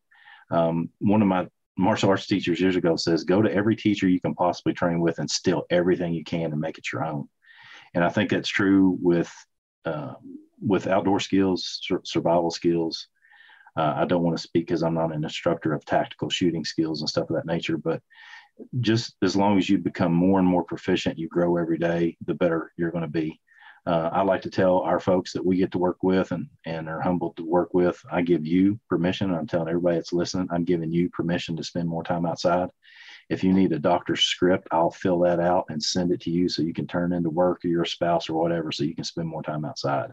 Um, 0.52 0.90
one 1.00 1.22
of 1.22 1.28
my 1.28 1.48
martial 1.80 2.10
arts 2.10 2.28
teachers 2.28 2.60
years 2.60 2.76
ago 2.76 2.98
says 2.98 3.24
go 3.24 3.42
to 3.42 3.54
every 3.54 3.76
teacher 3.76 4.08
you 4.08 4.20
can 4.20 4.36
possibly 4.36 4.74
train 4.74 5.00
with 5.00 5.18
and 5.18 5.32
steal 5.32 5.64
everything 5.70 6.14
you 6.14 6.26
can 6.26 6.52
and 6.52 6.60
make 6.60 6.78
it 6.78 6.92
your 6.92 7.06
own. 7.06 7.28
And 7.94 8.04
i 8.04 8.10
think 8.10 8.30
that's 8.30 8.50
true 8.50 8.98
with 9.02 9.32
uh, 9.86 10.14
with 10.62 10.88
outdoor 10.88 11.22
skills 11.22 11.80
sur- 11.82 12.02
survival 12.04 12.52
skills. 12.52 13.08
Uh, 13.78 13.94
i 13.98 14.06
don't 14.06 14.24
want 14.24 14.36
to 14.36 14.44
speak 14.44 14.66
because 14.68 14.84
i'm 14.84 14.94
not 14.94 15.14
an 15.14 15.24
instructor 15.24 15.74
of 15.74 15.86
tactical 15.86 16.30
shooting 16.30 16.66
skills 16.66 17.02
and 17.02 17.10
stuff 17.10 17.30
of 17.30 17.36
that 17.36 17.46
nature 17.46 17.78
but 17.78 18.02
just 18.82 19.16
as 19.22 19.36
long 19.38 19.58
as 19.58 19.70
you 19.70 19.78
become 19.78 20.14
more 20.14 20.40
and 20.40 20.48
more 20.48 20.64
proficient 20.64 21.18
you 21.18 21.30
grow 21.30 21.56
every 21.56 21.78
day 21.78 22.18
the 22.26 22.34
better 22.34 22.74
you're 22.76 22.92
going 22.92 23.04
to 23.04 23.20
be 23.22 23.40
uh, 23.90 24.12
I 24.14 24.22
like 24.22 24.44
to 24.44 24.52
tell 24.52 24.82
our 24.82 25.00
folks 25.00 25.34
that 25.34 25.44
we 25.44 25.58
get 25.58 25.72
to 25.72 25.80
work 25.80 26.04
with 26.04 26.32
and, 26.32 26.48
and 26.64 26.88
are 26.88 27.02
humbled 27.02 27.36
to 27.38 27.44
work 27.44 27.74
with. 27.74 28.00
I 28.12 28.22
give 28.22 28.46
you 28.46 28.80
permission. 28.88 29.34
I'm 29.34 29.48
telling 29.48 29.68
everybody 29.68 29.96
that's 29.96 30.14
listening, 30.14 30.48
I'm 30.52 30.64
giving 30.64 30.92
you 30.92 31.10
permission 31.10 31.58
to 31.58 31.64
spend 31.64 31.90
more 31.90 32.04
time 32.04 32.24
outside. 32.24 32.70
If 33.32 33.44
you 33.44 33.52
need 33.52 33.72
a 33.72 33.80
doctor's 33.80 34.22
script, 34.22 34.68
I'll 34.70 34.92
fill 34.92 35.18
that 35.22 35.40
out 35.40 35.66
and 35.70 35.82
send 35.82 36.12
it 36.12 36.22
to 36.22 36.30
you 36.30 36.50
so 36.50 36.62
you 36.62 36.74
can 36.74 36.86
turn 36.86 37.14
into 37.14 37.32
work 37.32 37.66
or 37.66 37.70
your 37.70 37.84
spouse 37.84 38.30
or 38.30 38.34
whatever 38.34 38.72
so 38.72 38.84
you 38.84 38.94
can 38.94 39.04
spend 39.04 39.28
more 39.28 39.42
time 39.42 39.66
outside. 39.66 40.12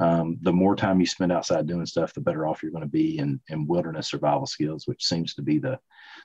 Um, 0.00 0.38
the 0.42 0.52
more 0.52 0.74
time 0.74 0.98
you 0.98 1.06
spend 1.06 1.30
outside 1.30 1.68
doing 1.68 1.86
stuff, 1.86 2.14
the 2.14 2.20
better 2.20 2.48
off 2.48 2.64
you're 2.64 2.72
going 2.72 2.82
to 2.82 2.88
be 2.88 3.18
in, 3.18 3.40
in 3.48 3.68
wilderness 3.68 4.08
survival 4.08 4.46
skills, 4.46 4.88
which 4.88 5.04
seems 5.04 5.34
to 5.34 5.42
be 5.42 5.60
the, 5.60 5.78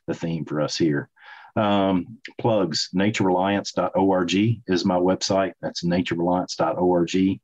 the 0.07 0.15
theme 0.15 0.43
for 0.43 0.59
us 0.59 0.75
here. 0.75 1.11
Um, 1.55 2.19
plugs 2.39 2.89
naturereliance.org 2.95 4.61
is 4.67 4.85
my 4.85 4.97
website. 4.97 5.53
That's 5.61 5.83
naturereliance.org. 5.83 7.39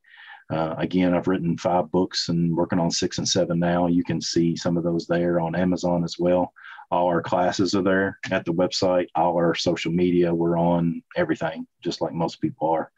Uh, 0.52 0.76
again, 0.78 1.14
I've 1.14 1.28
written 1.28 1.58
five 1.58 1.92
books 1.92 2.30
and 2.30 2.56
working 2.56 2.80
on 2.80 2.92
six 2.92 3.18
and 3.18 3.28
seven 3.28 3.60
now. 3.60 3.88
You 3.88 4.04
can 4.04 4.22
see 4.22 4.56
some 4.56 4.78
of 4.78 4.84
those 4.84 5.08
there 5.08 5.40
on 5.40 5.56
Amazon 5.56 6.04
as 6.04 6.20
well. 6.20 6.54
All 6.92 7.08
our 7.08 7.22
classes 7.22 7.74
are 7.74 7.82
there 7.82 8.20
at 8.30 8.46
the 8.46 8.54
website. 8.54 9.08
All 9.16 9.36
our 9.38 9.56
social 9.56 9.92
media, 9.92 10.34
we're 10.34 10.58
on 10.58 11.02
everything, 11.16 11.66
just 11.84 12.00
like 12.00 12.14
most 12.14 12.42
people 12.42 12.70
are. 12.70 12.92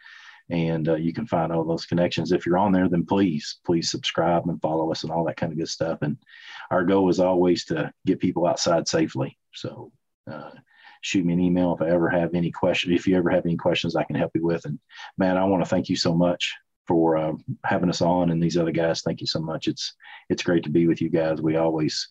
And 0.50 0.90
uh, 0.90 0.96
you 0.96 1.14
can 1.14 1.26
find 1.26 1.52
all 1.52 1.64
those 1.64 1.86
connections. 1.86 2.32
If 2.32 2.46
you're 2.46 2.58
on 2.58 2.72
there, 2.72 2.90
then 2.90 3.06
please, 3.06 3.60
please 3.66 3.92
subscribe 3.92 4.48
and 4.48 4.62
follow 4.62 4.92
us 4.92 5.04
and 5.04 5.12
all 5.12 5.26
that 5.26 5.38
kind 5.38 5.52
of 5.52 5.58
good 5.58 5.70
stuff. 5.70 6.00
And 6.02 6.18
our 6.70 6.84
goal 6.84 7.10
is 7.10 7.20
always 7.20 7.66
to 7.66 7.94
get 8.06 8.20
people 8.20 8.46
outside 8.46 8.88
safely. 8.88 9.38
So 9.54 9.92
uh, 10.30 10.52
shoot 11.08 11.26
me 11.26 11.34
an 11.34 11.40
email 11.40 11.74
if 11.74 11.82
I 11.82 11.90
ever 11.90 12.10
have 12.10 12.36
any 12.36 12.52
questions. 12.52 12.94
If 12.94 13.08
you 13.08 13.16
ever 13.16 13.30
have 13.30 13.46
any 13.46 13.56
questions, 13.56 13.96
I 13.96 14.04
can 14.04 14.16
help 14.16 14.32
you 14.36 14.46
with. 14.46 14.66
And 14.66 14.78
man, 15.18 15.38
I 15.38 15.46
want 15.46 15.64
to 15.64 15.70
thank 15.70 15.88
you 15.88 15.96
so 15.96 16.14
much 16.14 16.54
for 16.86 17.18
uh, 17.18 17.34
having 17.64 17.90
us 17.90 18.02
on, 18.02 18.30
and 18.30 18.44
these 18.44 18.58
other 18.58 18.72
guys. 18.72 19.02
Thank 19.02 19.22
you 19.22 19.28
so 19.28 19.40
much. 19.40 19.68
It's 19.68 19.94
it's 20.30 20.44
great 20.44 20.64
to 20.64 20.70
be 20.70 20.88
with 20.88 21.02
you 21.02 21.10
guys. 21.10 21.42
We 21.42 21.56
always 21.56 22.10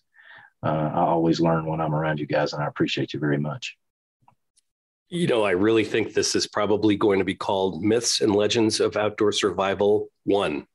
uh, 0.65 0.89
I 0.93 1.01
always 1.01 1.39
learn 1.39 1.65
when 1.65 1.79
I'm 1.79 1.93
around 1.93 2.19
you 2.19 2.25
guys, 2.25 2.53
and 2.53 2.63
I 2.63 2.67
appreciate 2.67 3.13
you 3.13 3.19
very 3.19 3.37
much. 3.37 3.77
You 5.09 5.27
know, 5.27 5.43
I 5.43 5.51
really 5.51 5.85
think 5.85 6.13
this 6.13 6.35
is 6.35 6.47
probably 6.47 6.97
going 6.97 7.19
to 7.19 7.25
be 7.25 7.35
called 7.35 7.83
Myths 7.83 8.21
and 8.21 8.35
Legends 8.35 8.79
of 8.79 8.97
Outdoor 8.97 9.31
Survival 9.31 10.09
One, 10.25 10.67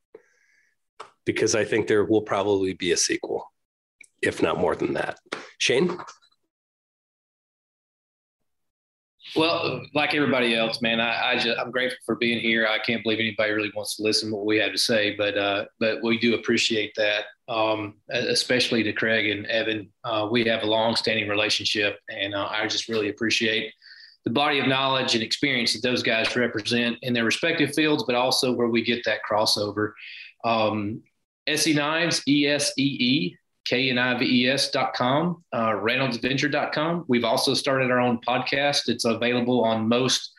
because 1.27 1.55
I 1.55 1.65
think 1.65 1.87
there 1.87 2.05
will 2.05 2.23
probably 2.23 2.73
be 2.73 2.93
a 2.93 2.97
sequel, 2.97 3.53
if 4.23 4.41
not 4.41 4.59
more 4.59 4.75
than 4.75 4.95
that. 4.95 5.19
Shane? 5.59 5.99
Well, 9.35 9.83
like 9.95 10.15
everybody 10.15 10.55
else, 10.55 10.83
man, 10.83 11.01
I, 11.01 11.33
I 11.33 11.39
just 11.39 11.59
I'm 11.59 11.71
grateful 11.71 11.99
for 12.05 12.17
being 12.17 12.41
here. 12.41 12.67
I 12.67 12.79
can't 12.79 13.03
believe 13.03 13.19
anybody 13.19 13.53
really 13.53 13.73
wants 13.75 13.97
to 13.97 14.03
listen 14.03 14.31
to 14.31 14.37
what 14.37 14.45
we 14.45 14.59
have 14.59 14.73
to 14.73 14.79
say, 14.79 15.15
but 15.17 15.37
uh, 15.39 15.65
but 15.81 16.03
we 16.03 16.19
do 16.19 16.35
appreciate 16.35 16.93
that, 16.97 17.25
um, 17.49 17.95
especially 18.11 18.83
to 18.83 18.93
Craig 18.93 19.31
and 19.31 19.47
Evan. 19.47 19.91
Uh, 20.05 20.29
we 20.31 20.45
have 20.45 20.63
a 20.63 20.67
long-standing 20.67 21.29
relationship, 21.29 21.99
and 22.11 22.35
uh, 22.35 22.47
I 22.51 22.67
just 22.67 22.89
really 22.89 23.09
appreciate 23.09 23.73
the 24.25 24.31
body 24.31 24.59
of 24.59 24.69
knowledge 24.69 25.15
and 25.15 25.23
experience 25.23 25.73
that 25.73 25.83
those 25.83 26.03
guys 26.03 26.35
represent 26.37 26.99
in 27.03 27.13
their 27.13 27.25
respective 27.25 27.75
fields, 27.75 28.05
but 28.07 28.15
also 28.15 28.53
where 28.53 28.69
we 28.69 28.85
get 28.85 29.03
that 29.05 29.21
crossover. 29.29 29.93
Um, 30.45 31.03
ESEE 31.49 31.75
Knives, 31.75 32.23
E 32.29 32.47
S 32.47 32.73
E 32.79 32.83
E, 32.83 33.37
K-N-I-V-E-S.com, 33.65 35.45
uh, 35.53 35.71
RandallsAdventure.com. 35.71 37.05
We've 37.09 37.25
also 37.25 37.55
started 37.55 37.91
our 37.91 38.01
own 38.01 38.19
podcast. 38.27 38.89
It's 38.89 39.05
available 39.05 39.65
on 39.65 39.89
most 39.89 40.33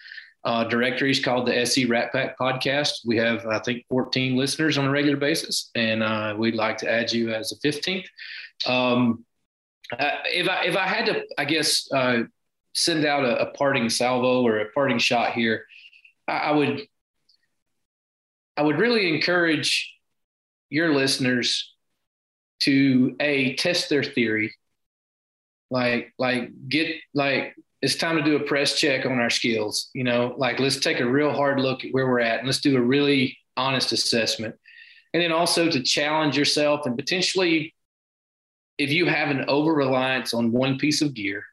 uh, 0.44 0.66
directories 0.66 1.24
called 1.24 1.48
the 1.48 1.54
ESEE 1.54 1.90
Rat 1.90 2.12
Pack 2.12 2.38
Podcast. 2.38 3.06
We 3.06 3.18
have, 3.18 3.46
I 3.46 3.60
think, 3.60 3.86
14 3.90 4.36
listeners 4.36 4.78
on 4.78 4.86
a 4.86 4.92
regular 4.92 5.18
basis, 5.18 5.72
and 5.76 6.04
uh, 6.04 6.36
we'd 6.38 6.56
like 6.56 6.78
to 6.80 6.92
add 6.92 7.14
you 7.14 7.34
as 7.34 7.54
a 7.54 7.68
15th. 7.68 8.06
Um, 8.66 9.26
uh, 9.98 10.10
if 10.26 10.50
I 10.50 10.66
if 10.66 10.76
I 10.76 10.88
had 10.88 11.06
to, 11.06 11.24
I 11.38 11.46
guess, 11.46 11.88
uh, 11.94 12.24
send 12.74 13.06
out 13.06 13.26
a, 13.26 13.50
a, 13.50 13.52
parting 13.54 13.90
salvo 13.90 14.42
or 14.42 14.60
a 14.60 14.72
parting 14.72 14.98
shot 14.98 15.34
here, 15.34 15.66
I, 16.28 16.38
I 16.38 16.52
would 16.52 16.82
I 18.58 18.64
would 18.64 18.80
really 18.80 19.14
encourage 19.14 19.94
your 20.70 20.94
listeners 20.94 21.73
to 22.62 23.16
a 23.20 23.56
test 23.56 23.90
their 23.90 24.04
theory. 24.04 24.54
Like 25.70 26.14
like 26.18 26.52
get 26.70 26.96
like 27.14 27.56
it's 27.82 27.96
time 27.96 28.18
to 28.18 28.24
do 28.24 28.36
a 28.38 28.44
press 28.44 28.80
check 28.80 29.06
on 29.06 29.20
our 29.20 29.30
skills 29.30 29.90
you 29.94 30.04
know? 30.04 30.36
Like 30.38 30.60
let's 30.60 30.80
take 30.80 31.00
a 31.00 31.10
real 31.10 31.32
hard 31.32 31.60
look 31.60 31.84
at 31.84 31.92
where 31.92 32.08
we're 32.08 32.20
at 32.20 32.40
and 32.40 32.48
let's 32.48 32.62
do 32.62 32.78
a 32.78 32.82
really 32.82 33.38
honest 33.58 33.92
assessment. 33.92 34.56
And 35.14 35.22
then 35.22 35.32
also 35.32 35.70
to 35.70 35.82
challenge 35.82 36.38
yourself 36.38 36.86
and 36.86 36.98
potentially 36.98 37.74
if 38.78 38.90
you 38.92 39.06
have 39.06 39.30
an 39.30 39.46
over 39.48 39.74
reliance 39.74 40.34
on 40.34 40.52
one 40.52 40.78
piece 40.78 41.02
of 41.02 41.14
gear 41.14 41.44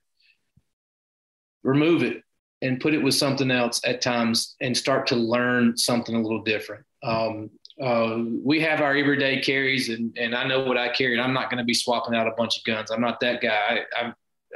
remove 1.62 2.02
it 2.02 2.22
and 2.62 2.80
put 2.80 2.94
it 2.94 3.02
with 3.02 3.14
something 3.14 3.50
else 3.50 3.80
at 3.84 4.02
times 4.02 4.56
and 4.60 4.76
start 4.76 5.06
to 5.08 5.16
learn 5.16 5.76
something 5.76 6.14
a 6.14 6.20
little 6.20 6.42
different. 6.42 6.84
Um, 7.02 7.50
uh, 7.80 8.18
we 8.44 8.60
have 8.60 8.80
our 8.80 8.94
everyday 8.94 9.40
carries, 9.40 9.88
and, 9.88 10.16
and 10.18 10.34
I 10.34 10.46
know 10.46 10.64
what 10.64 10.76
I 10.76 10.88
carry, 10.90 11.14
and 11.14 11.22
I'm 11.22 11.32
not 11.32 11.50
going 11.50 11.58
to 11.58 11.64
be 11.64 11.74
swapping 11.74 12.14
out 12.14 12.26
a 12.26 12.32
bunch 12.36 12.58
of 12.58 12.64
guns. 12.64 12.90
I'm 12.90 13.00
not 13.00 13.20
that 13.20 13.40
guy. 13.40 13.84
I, 13.96 14.00
I, 14.00 14.12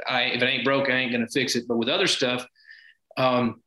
I 0.07 0.21
if 0.23 0.41
it 0.41 0.45
ain't 0.45 0.63
broke, 0.63 0.89
I 0.89 0.93
ain't 0.93 1.11
going 1.11 1.25
to 1.25 1.31
fix 1.31 1.55
it. 1.55 1.67
But 1.67 1.77
with 1.77 1.89
other 1.89 2.07
stuff, 2.07 2.45
um, 3.17 3.61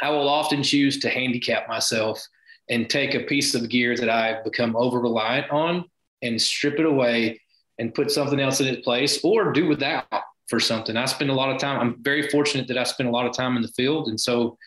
I 0.00 0.10
will 0.10 0.28
often 0.28 0.62
choose 0.62 1.00
to 1.00 1.08
handicap 1.08 1.68
myself 1.68 2.22
and 2.68 2.88
take 2.88 3.14
a 3.14 3.20
piece 3.20 3.54
of 3.54 3.68
gear 3.68 3.96
that 3.96 4.08
I've 4.08 4.44
become 4.44 4.76
over 4.76 5.00
reliant 5.00 5.50
on 5.50 5.84
and 6.22 6.40
strip 6.40 6.78
it 6.78 6.86
away 6.86 7.40
and 7.78 7.94
put 7.94 8.10
something 8.10 8.38
else 8.38 8.60
in 8.60 8.68
its 8.68 8.82
place 8.82 9.24
or 9.24 9.52
do 9.52 9.66
without 9.66 10.06
for 10.48 10.60
something. 10.60 10.96
I 10.96 11.06
spend 11.06 11.30
a 11.30 11.34
lot 11.34 11.50
of 11.50 11.58
time. 11.58 11.80
I'm 11.80 12.02
very 12.02 12.28
fortunate 12.28 12.68
that 12.68 12.78
I 12.78 12.84
spend 12.84 13.08
a 13.08 13.12
lot 13.12 13.26
of 13.26 13.34
time 13.34 13.56
in 13.56 13.62
the 13.62 13.68
field. 13.68 14.08
And 14.08 14.20
so 14.20 14.58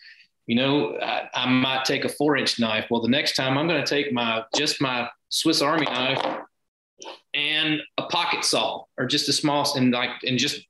you 0.46 0.54
know, 0.54 0.96
I, 0.98 1.28
I 1.34 1.48
might 1.48 1.84
take 1.84 2.04
a 2.04 2.08
four 2.08 2.36
inch 2.36 2.58
knife. 2.58 2.86
Well, 2.90 3.02
the 3.02 3.08
next 3.08 3.34
time 3.34 3.58
I'm 3.58 3.66
going 3.66 3.82
to 3.82 3.88
take 3.88 4.12
my 4.12 4.44
just 4.54 4.80
my 4.80 5.08
Swiss 5.28 5.60
Army 5.60 5.86
knife 5.86 6.24
and 7.34 7.80
a 7.98 8.04
pocket 8.04 8.44
saw 8.44 8.84
or 8.96 9.06
just 9.06 9.28
a 9.28 9.32
small 9.32 9.66
and 9.76 9.92
like 9.92 10.10
and 10.24 10.38
just 10.38 10.64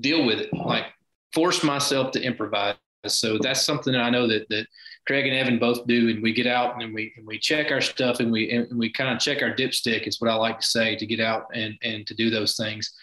deal 0.00 0.24
with 0.24 0.38
it. 0.38 0.52
Like 0.52 0.86
force 1.34 1.62
myself 1.62 2.10
to 2.12 2.22
improvise. 2.22 2.76
So 3.06 3.36
that's 3.38 3.66
something 3.66 3.92
that 3.92 4.02
I 4.02 4.10
know 4.10 4.26
that 4.28 4.48
that 4.48 4.66
Craig 5.06 5.26
and 5.26 5.36
Evan 5.36 5.58
both 5.58 5.86
do, 5.86 6.08
and 6.08 6.22
we 6.22 6.32
get 6.32 6.46
out 6.46 6.80
and 6.80 6.94
we 6.94 7.12
and 7.16 7.26
we 7.26 7.38
check 7.38 7.70
our 7.70 7.80
stuff 7.80 8.20
and 8.20 8.32
we 8.32 8.50
and 8.50 8.78
we 8.78 8.90
kind 8.90 9.12
of 9.12 9.20
check 9.20 9.42
our 9.42 9.54
dipstick 9.54 10.06
is 10.06 10.20
what 10.20 10.30
I 10.30 10.34
like 10.34 10.60
to 10.60 10.66
say 10.66 10.96
to 10.96 11.06
get 11.06 11.20
out 11.20 11.46
and 11.52 11.74
and 11.82 12.06
to 12.06 12.14
do 12.14 12.30
those 12.30 12.56
things 12.56 12.94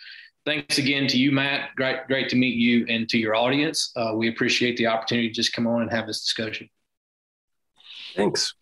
thanks 0.45 0.77
again 0.77 1.07
to 1.07 1.17
you, 1.17 1.31
Matt. 1.31 1.75
Great, 1.75 2.07
great 2.07 2.29
to 2.29 2.35
meet 2.35 2.55
you 2.55 2.85
and 2.89 3.07
to 3.09 3.17
your 3.17 3.35
audience. 3.35 3.91
Uh, 3.95 4.13
we 4.15 4.29
appreciate 4.29 4.77
the 4.77 4.87
opportunity 4.87 5.29
to 5.29 5.33
just 5.33 5.53
come 5.53 5.67
on 5.67 5.81
and 5.81 5.91
have 5.91 6.07
this 6.07 6.21
discussion. 6.21 6.69
Thanks. 8.15 8.53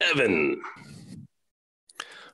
Evan. 0.00 0.60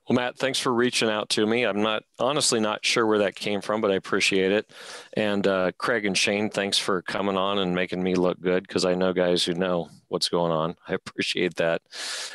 Well, 0.07 0.17
Matt, 0.17 0.37
thanks 0.37 0.59
for 0.59 0.73
reaching 0.73 1.09
out 1.09 1.29
to 1.29 1.45
me. 1.45 1.63
I'm 1.63 1.81
not 1.81 2.03
honestly 2.19 2.59
not 2.59 2.85
sure 2.85 3.05
where 3.05 3.19
that 3.19 3.35
came 3.35 3.61
from, 3.61 3.79
but 3.79 3.89
I 3.89 3.95
appreciate 3.95 4.51
it. 4.51 4.69
And 5.13 5.47
uh, 5.47 5.71
Craig 5.77 6.05
and 6.05 6.17
Shane, 6.17 6.49
thanks 6.49 6.77
for 6.77 7.01
coming 7.03 7.37
on 7.37 7.59
and 7.59 7.73
making 7.73 8.03
me 8.03 8.15
look 8.15 8.41
good 8.41 8.67
because 8.67 8.83
I 8.83 8.95
know 8.95 9.13
guys 9.13 9.45
who 9.45 9.53
know 9.53 9.89
what's 10.09 10.27
going 10.27 10.51
on. 10.51 10.75
I 10.89 10.93
appreciate 10.93 11.55
that. 11.55 11.81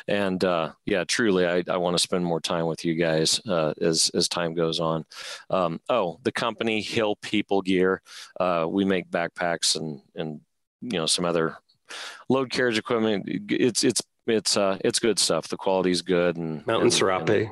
And 0.07 0.43
uh, 0.45 0.73
yeah, 0.87 1.05
truly, 1.05 1.47
I, 1.47 1.63
I 1.69 1.77
want 1.77 1.95
to 1.95 2.03
spend 2.03 2.25
more 2.25 2.41
time 2.41 2.67
with 2.67 2.87
you 2.87 2.95
guys 2.95 3.39
uh, 3.47 3.75
as 3.83 4.11
as 4.15 4.29
time 4.29 4.55
goes 4.55 4.81
on. 4.81 5.05
Um, 5.51 5.81
oh, 5.91 6.21
the 6.23 6.33
company 6.33 6.81
Hill 6.81 7.17
People 7.17 7.61
Gear, 7.61 8.01
uh, 8.41 8.67
we 8.69 8.87
make 8.87 9.11
backpacks 9.11 9.77
and 9.77 10.01
and 10.15 10.41
you 10.81 10.99
know 10.99 11.07
some 11.07 11.27
other 11.27 11.59
load 12.31 12.51
carriage 12.51 12.79
equipment. 12.79 13.25
It's 13.51 13.85
it's 13.85 14.01
it's 14.27 14.57
uh 14.57 14.79
it's 14.85 14.99
good 14.99 15.19
stuff. 15.19 15.49
The 15.49 15.57
quality's 15.57 16.03
good 16.03 16.37
and 16.37 16.67
Mountain 16.67 16.87
and, 16.87 16.95
Serape. 16.95 17.29
And, 17.29 17.51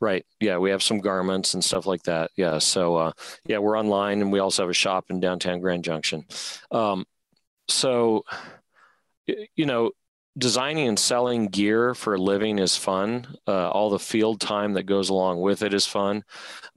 right. 0.00 0.24
Yeah, 0.40 0.58
we 0.58 0.70
have 0.70 0.82
some 0.82 0.98
garments 0.98 1.54
and 1.54 1.64
stuff 1.64 1.86
like 1.86 2.02
that. 2.04 2.30
Yeah. 2.36 2.58
So 2.58 2.96
uh 2.96 3.12
yeah, 3.46 3.58
we're 3.58 3.78
online 3.78 4.20
and 4.20 4.32
we 4.32 4.38
also 4.38 4.62
have 4.62 4.70
a 4.70 4.74
shop 4.74 5.06
in 5.10 5.20
downtown 5.20 5.60
Grand 5.60 5.84
Junction. 5.84 6.24
Um 6.70 7.04
so 7.68 8.24
you 9.54 9.66
know, 9.66 9.90
designing 10.38 10.86
and 10.86 10.98
selling 10.98 11.48
gear 11.48 11.94
for 11.94 12.14
a 12.14 12.18
living 12.18 12.60
is 12.60 12.76
fun. 12.76 13.26
Uh, 13.46 13.68
all 13.70 13.90
the 13.90 13.98
field 13.98 14.40
time 14.40 14.74
that 14.74 14.84
goes 14.84 15.08
along 15.08 15.40
with 15.40 15.62
it 15.62 15.74
is 15.74 15.86
fun. 15.86 16.22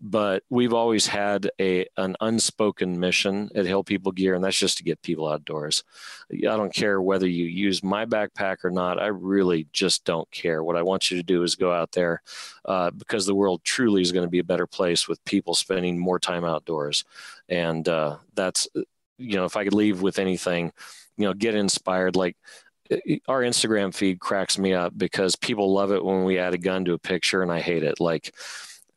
But 0.01 0.43
we've 0.49 0.73
always 0.73 1.05
had 1.05 1.51
a 1.59 1.85
an 1.95 2.15
unspoken 2.21 2.99
mission 2.99 3.51
at 3.53 3.67
Hill 3.67 3.83
People 3.83 4.11
Gear, 4.11 4.33
and 4.33 4.43
that's 4.43 4.57
just 4.57 4.77
to 4.77 4.83
get 4.83 5.01
people 5.03 5.27
outdoors. 5.27 5.83
I 6.31 6.57
don't 6.57 6.73
care 6.73 6.99
whether 7.01 7.27
you 7.27 7.45
use 7.45 7.83
my 7.83 8.05
backpack 8.05 8.57
or 8.63 8.71
not. 8.71 8.99
I 8.99 9.07
really 9.07 9.67
just 9.71 10.03
don't 10.05 10.29
care. 10.31 10.63
What 10.63 10.75
I 10.75 10.81
want 10.81 11.11
you 11.11 11.17
to 11.17 11.23
do 11.23 11.43
is 11.43 11.55
go 11.55 11.71
out 11.71 11.91
there 11.91 12.23
uh, 12.65 12.89
because 12.89 13.27
the 13.27 13.35
world 13.35 13.63
truly 13.63 14.01
is 14.01 14.11
going 14.11 14.25
to 14.25 14.31
be 14.31 14.39
a 14.39 14.43
better 14.43 14.65
place 14.65 15.07
with 15.07 15.23
people 15.25 15.53
spending 15.53 15.99
more 15.99 16.19
time 16.19 16.43
outdoors. 16.43 17.03
And 17.47 17.87
uh, 17.87 18.17
that's, 18.33 18.67
you 19.19 19.35
know, 19.35 19.45
if 19.45 19.55
I 19.55 19.63
could 19.63 19.75
leave 19.75 20.01
with 20.01 20.17
anything, 20.17 20.71
you 21.17 21.27
know, 21.27 21.33
get 21.33 21.53
inspired. 21.53 22.15
Like 22.15 22.37
our 23.27 23.41
Instagram 23.41 23.93
feed 23.93 24.19
cracks 24.19 24.57
me 24.57 24.73
up 24.73 24.97
because 24.97 25.35
people 25.35 25.73
love 25.73 25.91
it 25.91 26.03
when 26.03 26.23
we 26.23 26.37
add 26.37 26.53
a 26.53 26.57
gun 26.57 26.85
to 26.85 26.93
a 26.93 26.99
picture, 26.99 27.41
and 27.41 27.51
I 27.51 27.61
hate 27.61 27.83
it. 27.83 27.99
Like, 27.99 28.33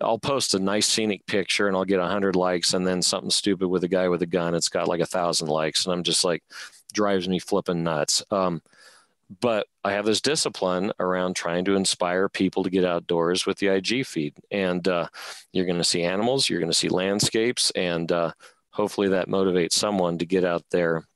I'll 0.00 0.18
post 0.18 0.54
a 0.54 0.58
nice 0.58 0.86
scenic 0.86 1.24
picture 1.26 1.68
and 1.68 1.76
I'll 1.76 1.84
get 1.84 1.98
a 1.98 2.02
100 2.02 2.36
likes, 2.36 2.74
and 2.74 2.86
then 2.86 3.02
something 3.02 3.30
stupid 3.30 3.68
with 3.68 3.84
a 3.84 3.88
guy 3.88 4.08
with 4.08 4.22
a 4.22 4.26
gun, 4.26 4.54
it's 4.54 4.68
got 4.68 4.88
like 4.88 5.00
a 5.00 5.06
thousand 5.06 5.48
likes, 5.48 5.84
and 5.84 5.92
I'm 5.92 6.02
just 6.02 6.24
like, 6.24 6.42
drives 6.92 7.28
me 7.28 7.38
flipping 7.38 7.82
nuts. 7.82 8.22
Um, 8.30 8.62
but 9.40 9.66
I 9.82 9.92
have 9.92 10.04
this 10.04 10.20
discipline 10.20 10.92
around 11.00 11.34
trying 11.34 11.64
to 11.64 11.76
inspire 11.76 12.28
people 12.28 12.62
to 12.62 12.70
get 12.70 12.84
outdoors 12.84 13.46
with 13.46 13.58
the 13.58 13.68
IG 13.68 14.06
feed, 14.06 14.34
and 14.50 14.86
uh, 14.86 15.08
you're 15.52 15.66
going 15.66 15.78
to 15.78 15.84
see 15.84 16.02
animals, 16.02 16.48
you're 16.48 16.60
going 16.60 16.70
to 16.70 16.76
see 16.76 16.88
landscapes, 16.88 17.70
and 17.72 18.10
uh, 18.12 18.32
hopefully 18.70 19.08
that 19.08 19.28
motivates 19.28 19.72
someone 19.72 20.18
to 20.18 20.26
get 20.26 20.44
out 20.44 20.64
there 20.70 21.06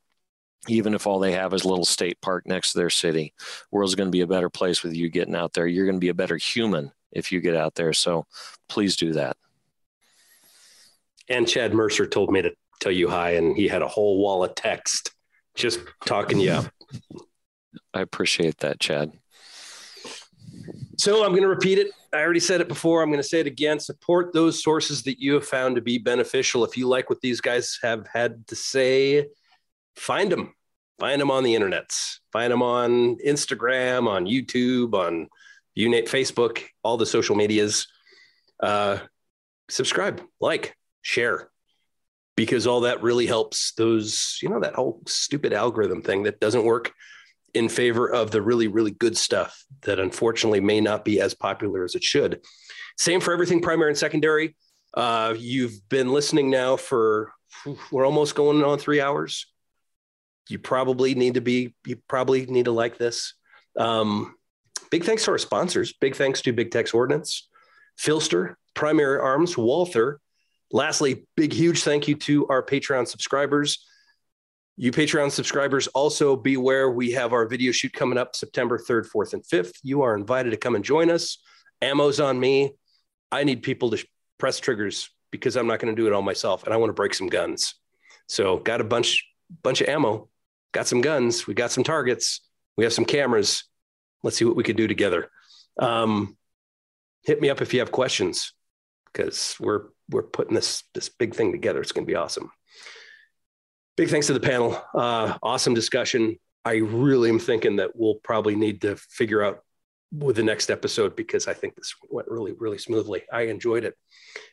even 0.68 0.94
if 0.94 1.06
all 1.06 1.18
they 1.18 1.32
have 1.32 1.54
is 1.54 1.64
a 1.64 1.68
little 1.68 1.84
state 1.84 2.20
park 2.20 2.46
next 2.46 2.72
to 2.72 2.78
their 2.78 2.90
city. 2.90 3.34
World's 3.70 3.94
going 3.94 4.08
to 4.08 4.12
be 4.12 4.20
a 4.20 4.26
better 4.26 4.50
place 4.50 4.82
with 4.82 4.94
you 4.94 5.08
getting 5.08 5.34
out 5.34 5.52
there. 5.52 5.66
You're 5.66 5.86
going 5.86 5.96
to 5.96 6.00
be 6.00 6.08
a 6.08 6.14
better 6.14 6.36
human 6.36 6.92
if 7.12 7.32
you 7.32 7.40
get 7.40 7.56
out 7.56 7.74
there. 7.74 7.92
So 7.92 8.26
please 8.68 8.96
do 8.96 9.12
that. 9.14 9.36
And 11.28 11.46
Chad 11.46 11.74
Mercer 11.74 12.06
told 12.06 12.30
me 12.30 12.42
to 12.42 12.52
tell 12.80 12.92
you 12.92 13.08
hi, 13.08 13.32
and 13.32 13.56
he 13.56 13.68
had 13.68 13.82
a 13.82 13.88
whole 13.88 14.18
wall 14.18 14.44
of 14.44 14.54
text 14.54 15.12
just 15.54 15.80
talking 16.06 16.40
you 16.40 16.52
up. 16.52 16.66
I 17.94 18.00
appreciate 18.00 18.58
that, 18.58 18.80
Chad. 18.80 19.12
So 20.96 21.24
I'm 21.24 21.30
going 21.30 21.42
to 21.42 21.48
repeat 21.48 21.78
it. 21.78 21.88
I 22.12 22.18
already 22.18 22.40
said 22.40 22.60
it 22.60 22.68
before. 22.68 23.02
I'm 23.02 23.10
going 23.10 23.22
to 23.22 23.28
say 23.28 23.40
it 23.40 23.46
again. 23.46 23.78
Support 23.78 24.32
those 24.32 24.62
sources 24.62 25.02
that 25.02 25.20
you 25.20 25.34
have 25.34 25.46
found 25.46 25.76
to 25.76 25.82
be 25.82 25.98
beneficial. 25.98 26.64
If 26.64 26.76
you 26.76 26.88
like 26.88 27.10
what 27.10 27.20
these 27.20 27.40
guys 27.40 27.78
have 27.82 28.06
had 28.12 28.46
to 28.48 28.56
say, 28.56 29.26
find 29.94 30.32
them 30.32 30.54
find 30.98 31.20
them 31.20 31.30
on 31.30 31.44
the 31.44 31.54
internets. 31.54 32.18
Find 32.32 32.52
them 32.52 32.62
on 32.62 33.16
instagram 33.24 34.08
on 34.08 34.26
youtube 34.26 34.94
on 34.94 35.28
unit 35.74 36.06
facebook 36.06 36.64
all 36.82 36.96
the 36.96 37.06
social 37.06 37.36
medias. 37.36 37.86
Uh, 38.60 38.98
subscribe 39.70 40.20
like 40.40 40.76
share 41.02 41.50
because 42.36 42.66
all 42.66 42.80
that 42.82 43.02
really 43.02 43.26
helps 43.26 43.72
those 43.72 44.38
you 44.42 44.48
know 44.48 44.60
that 44.60 44.74
whole 44.74 45.02
stupid 45.06 45.52
algorithm 45.52 46.02
thing 46.02 46.22
that 46.22 46.40
doesn't 46.40 46.64
work 46.64 46.92
in 47.54 47.68
favor 47.68 48.08
of 48.08 48.30
the 48.30 48.42
really 48.42 48.68
really 48.68 48.90
good 48.90 49.16
stuff 49.16 49.64
that 49.82 49.98
unfortunately 49.98 50.60
may 50.60 50.80
not 50.80 51.04
be 51.04 51.20
as 51.20 51.34
popular 51.34 51.84
as 51.84 51.94
it 51.94 52.04
should. 52.04 52.40
Same 52.96 53.20
for 53.20 53.32
everything 53.32 53.62
primary 53.62 53.90
and 53.90 53.98
secondary. 53.98 54.56
Uh, 54.94 55.34
you've 55.38 55.88
been 55.88 56.12
listening 56.12 56.50
now 56.50 56.76
for 56.76 57.32
we're 57.90 58.04
almost 58.06 58.34
going 58.34 58.64
on 58.64 58.78
three 58.78 59.00
hours 59.00 59.46
you 60.48 60.58
probably 60.58 61.14
need 61.14 61.34
to 61.34 61.40
be 61.40 61.74
you 61.86 61.96
probably 62.08 62.46
need 62.46 62.64
to 62.64 62.72
like 62.72 62.98
this. 62.98 63.34
Um, 63.78 64.34
big 64.90 65.04
thanks 65.04 65.24
to 65.24 65.32
our 65.32 65.38
sponsors. 65.38 65.92
Big 65.92 66.16
thanks 66.16 66.42
to 66.42 66.52
big 66.52 66.70
tex 66.70 66.92
ordnance 66.92 67.48
PHLster 67.98 68.54
primary 68.74 69.18
arms 69.18 69.58
walther. 69.58 70.20
Lastly 70.70 71.26
big 71.36 71.52
huge 71.52 71.82
thank 71.82 72.06
you 72.06 72.14
to 72.14 72.46
our 72.48 72.62
patreon 72.62 73.08
subscribers. 73.08 73.84
You 74.76 74.92
patreon 74.92 75.32
subscribers 75.32 75.88
also 75.88 76.36
beware 76.36 76.90
we 76.90 77.10
have 77.12 77.32
our 77.32 77.48
video 77.48 77.72
shoot 77.72 77.92
coming 77.92 78.16
up 78.16 78.36
september 78.36 78.78
3rd 78.78 79.08
4th 79.12 79.32
and 79.32 79.42
5th 79.42 79.72
you 79.82 80.02
are 80.02 80.14
invited 80.14 80.50
to 80.50 80.56
come 80.56 80.76
and 80.76 80.84
join 80.84 81.10
us. 81.10 81.38
Ammo's 81.82 82.20
on 82.20 82.38
me. 82.38 82.74
I 83.32 83.44
need 83.44 83.62
people 83.62 83.90
to 83.90 84.06
press 84.38 84.60
triggers 84.60 85.10
because 85.32 85.56
i'm 85.56 85.66
not 85.66 85.80
going 85.80 85.94
to 85.94 86.00
do 86.00 86.06
it 86.06 86.12
all 86.12 86.22
myself 86.22 86.62
and 86.64 86.72
i 86.72 86.76
want 86.76 86.90
to 86.90 86.94
break 86.94 87.14
some 87.14 87.28
guns. 87.28 87.74
So 88.28 88.58
got 88.58 88.80
a 88.80 88.84
bunch 88.84 89.24
bunch 89.62 89.80
of 89.80 89.88
ammo 89.88 90.28
got 90.72 90.86
some 90.86 91.00
guns, 91.00 91.46
we 91.46 91.54
got 91.54 91.70
some 91.70 91.84
targets, 91.84 92.40
we 92.76 92.84
have 92.84 92.92
some 92.92 93.04
cameras. 93.04 93.64
Let's 94.22 94.36
see 94.36 94.44
what 94.44 94.56
we 94.56 94.64
could 94.64 94.76
do 94.76 94.88
together. 94.88 95.30
Um, 95.78 96.36
hit 97.22 97.40
me 97.40 97.50
up 97.50 97.60
if 97.60 97.72
you 97.72 97.80
have 97.80 97.92
questions 97.92 98.52
because 99.12 99.56
we're 99.60 99.86
we're 100.10 100.22
putting 100.22 100.54
this 100.54 100.84
this 100.94 101.08
big 101.08 101.34
thing 101.34 101.52
together. 101.52 101.80
It's 101.80 101.92
going 101.92 102.06
to 102.06 102.10
be 102.10 102.16
awesome. 102.16 102.50
Big 103.96 104.08
thanks 104.08 104.28
to 104.28 104.32
the 104.32 104.40
panel. 104.40 104.80
Uh, 104.94 105.36
awesome 105.42 105.74
discussion. 105.74 106.38
I 106.64 106.74
really 106.76 107.30
am 107.30 107.38
thinking 107.38 107.76
that 107.76 107.90
we'll 107.94 108.16
probably 108.16 108.54
need 108.54 108.82
to 108.82 108.96
figure 108.96 109.42
out 109.42 109.60
with 110.12 110.36
the 110.36 110.42
next 110.42 110.70
episode 110.70 111.16
because 111.16 111.46
I 111.46 111.54
think 111.54 111.74
this 111.74 111.94
went 112.10 112.28
really 112.28 112.52
really 112.52 112.78
smoothly. 112.78 113.22
I 113.32 113.42
enjoyed 113.42 113.84
it. 113.84 113.94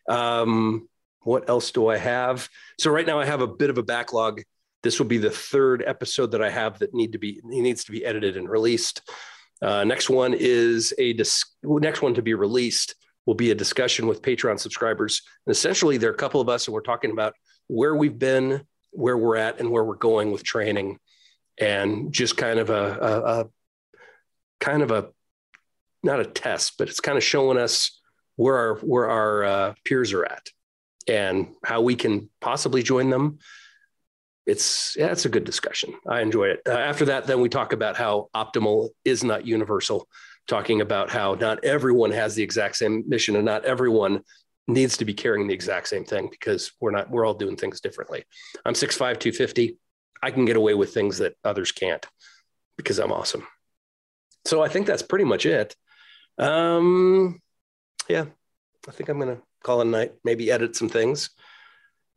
Um, 0.10 0.90
what 1.22 1.50
else 1.50 1.72
do 1.72 1.88
I 1.88 1.98
have? 1.98 2.50
So 2.80 2.92
right 2.92 3.06
now 3.06 3.20
I 3.20 3.26
have 3.26 3.42
a 3.42 3.48
bit 3.48 3.70
of 3.70 3.78
a 3.78 3.84
backlog. 3.84 4.42
This 4.86 5.00
will 5.00 5.08
be 5.08 5.18
the 5.18 5.32
third 5.32 5.84
episode 5.88 6.30
that 6.34 6.44
I 6.44 6.52
have 6.52 6.78
that 6.78 6.94
need 6.94 7.14
to 7.14 7.18
be 7.18 7.42
needs 7.44 7.86
to 7.86 7.92
be 7.92 8.06
edited 8.06 8.38
and 8.38 8.48
released. 8.48 9.02
Uh, 9.60 9.84
next 9.84 10.12
one 10.12 10.36
is 10.38 10.94
a 11.00 11.14
dis- 11.14 11.44
next 11.64 12.04
one 12.04 12.14
to 12.14 12.22
be 12.22 12.36
released 12.36 12.94
will 13.26 13.34
be 13.34 13.50
a 13.50 13.56
discussion 13.56 14.06
with 14.06 14.22
Patreon 14.22 14.60
subscribers. 14.60 15.24
And 15.48 15.52
essentially, 15.52 15.98
there 15.98 16.12
are 16.12 16.14
a 16.14 16.18
couple 16.18 16.40
of 16.40 16.50
us, 16.50 16.68
and 16.68 16.74
we're 16.76 16.82
talking 16.82 17.10
about 17.10 17.34
where 17.66 17.96
we've 17.96 18.20
been, 18.20 18.62
where 18.92 19.18
we're 19.18 19.38
at, 19.38 19.60
and 19.60 19.72
where 19.72 19.84
we're 19.84 19.96
going 19.96 20.32
with 20.32 20.44
training, 20.44 21.00
and 21.60 22.14
just 22.14 22.38
kind 22.38 22.60
of 22.60 22.70
a, 22.70 22.74
a, 23.02 23.40
a 23.42 23.46
kind 24.60 24.84
of 24.84 24.92
a 24.92 25.10
not 26.04 26.20
a 26.20 26.26
test, 26.26 26.74
but 26.78 26.90
it's 26.90 27.00
kind 27.00 27.18
of 27.18 27.24
showing 27.24 27.58
us 27.58 28.00
where 28.36 28.56
our 28.56 28.76
where 28.82 29.10
our 29.10 29.44
uh, 29.44 29.74
peers 29.84 30.14
are 30.14 30.26
at 30.26 30.48
and 31.08 31.56
how 31.64 31.82
we 31.82 31.96
can 31.96 32.30
possibly 32.40 32.84
join 32.84 33.10
them. 33.10 33.40
It's 34.46 34.96
yeah, 34.96 35.08
it's 35.08 35.26
a 35.26 35.30
good 35.30 35.44
discussion. 35.44 35.96
I 36.08 36.22
enjoy 36.22 36.50
it. 36.50 36.62
Uh, 36.68 36.72
after 36.72 37.06
that, 37.06 37.26
then 37.26 37.42
we 37.42 37.50
talk 37.50 37.74
about 37.74 37.98
how 37.98 38.30
optimal 38.36 38.90
is 39.04 39.24
not 39.24 39.46
universal. 39.46 40.08
Talking 40.48 40.82
about 40.82 41.10
how 41.10 41.34
not 41.34 41.64
everyone 41.66 42.12
has 42.12 42.36
the 42.36 42.44
exact 42.44 42.76
same 42.76 43.04
mission, 43.08 43.36
and 43.36 43.46
not 43.46 43.66
everyone 43.66 44.22
needs 44.68 44.98
to 44.98 45.06
be 45.06 45.14
carrying 45.14 45.48
the 45.48 45.54
exact 45.54 45.88
same 45.88 46.06
thing 46.06 46.28
because 46.30 46.72
we're 46.80 46.92
not 46.92 47.10
we're 47.10 47.26
all 47.26 47.34
doing 47.34 47.56
things 47.56 47.82
differently. 47.82 48.24
I'm 48.66 48.74
6'5", 48.74 48.98
250. 48.98 49.78
I 50.22 50.32
can 50.32 50.46
get 50.46 50.56
away 50.56 50.74
with 50.74 50.94
things 50.94 51.20
that 51.20 51.36
others 51.44 51.72
can't 51.72 52.06
because 52.78 53.00
I'm 53.00 53.12
awesome. 53.12 53.46
So 54.46 54.62
I 54.64 54.68
think 54.68 54.86
that's 54.86 55.02
pretty 55.02 55.26
much 55.26 55.46
it. 55.46 55.76
Um, 56.38 57.42
yeah, 58.08 58.26
I 58.88 58.92
think 58.92 59.10
I'm 59.10 59.20
gonna 59.20 59.42
call 59.64 59.82
it 59.82 59.88
a 59.88 59.90
night. 59.90 60.14
Maybe 60.24 60.52
edit 60.52 60.76
some 60.76 60.90
things. 60.90 61.32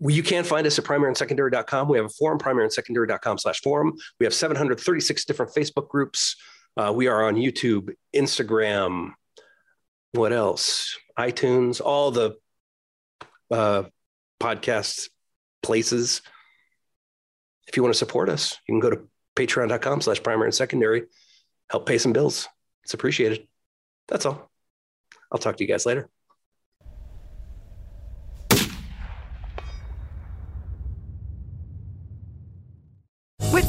You 0.01 0.23
can 0.23 0.45
find 0.45 0.67
us 0.67 0.79
at 0.79 0.85
primaryandsecondary.com. 0.85 1.89
We 1.89 1.97
have 1.99 2.07
a 2.07 2.11
forum, 2.11 2.39
primaryandsecondary.com 2.39 3.39
slash 3.39 3.61
forum. 3.61 3.95
We 4.21 4.27
have 4.27 4.35
736 4.35 5.25
different 5.25 5.53
Facebook 5.53 5.89
groups. 5.89 6.37
Uh, 6.77 6.93
we 6.95 7.09
are 7.09 7.27
on 7.27 7.35
YouTube, 7.35 7.91
Instagram, 8.15 9.11
what 10.13 10.33
else? 10.33 10.97
iTunes, 11.19 11.81
all 11.85 12.11
the 12.11 12.37
uh, 13.51 13.85
podcast 14.41 15.09
places. 15.63 16.23
If 17.67 17.77
you 17.77 17.83
want 17.83 17.95
to 17.95 17.99
support 17.99 18.29
us, 18.29 18.57
you 18.67 18.73
can 18.73 18.81
go 18.81 18.91
to 18.91 19.03
patreon.com 19.37 20.01
slash 20.01 20.23
primary 20.23 20.47
and 20.47 20.55
secondary. 20.55 21.05
Help 21.71 21.87
pay 21.87 21.99
some 21.99 22.13
bills. 22.13 22.49
It's 22.85 22.95
appreciated. 22.95 23.47
That's 24.07 24.25
all. 24.25 24.51
I'll 25.31 25.39
talk 25.39 25.57
to 25.59 25.65
you 25.65 25.69
guys 25.69 25.85
later. 25.85 26.09
With 33.53 33.68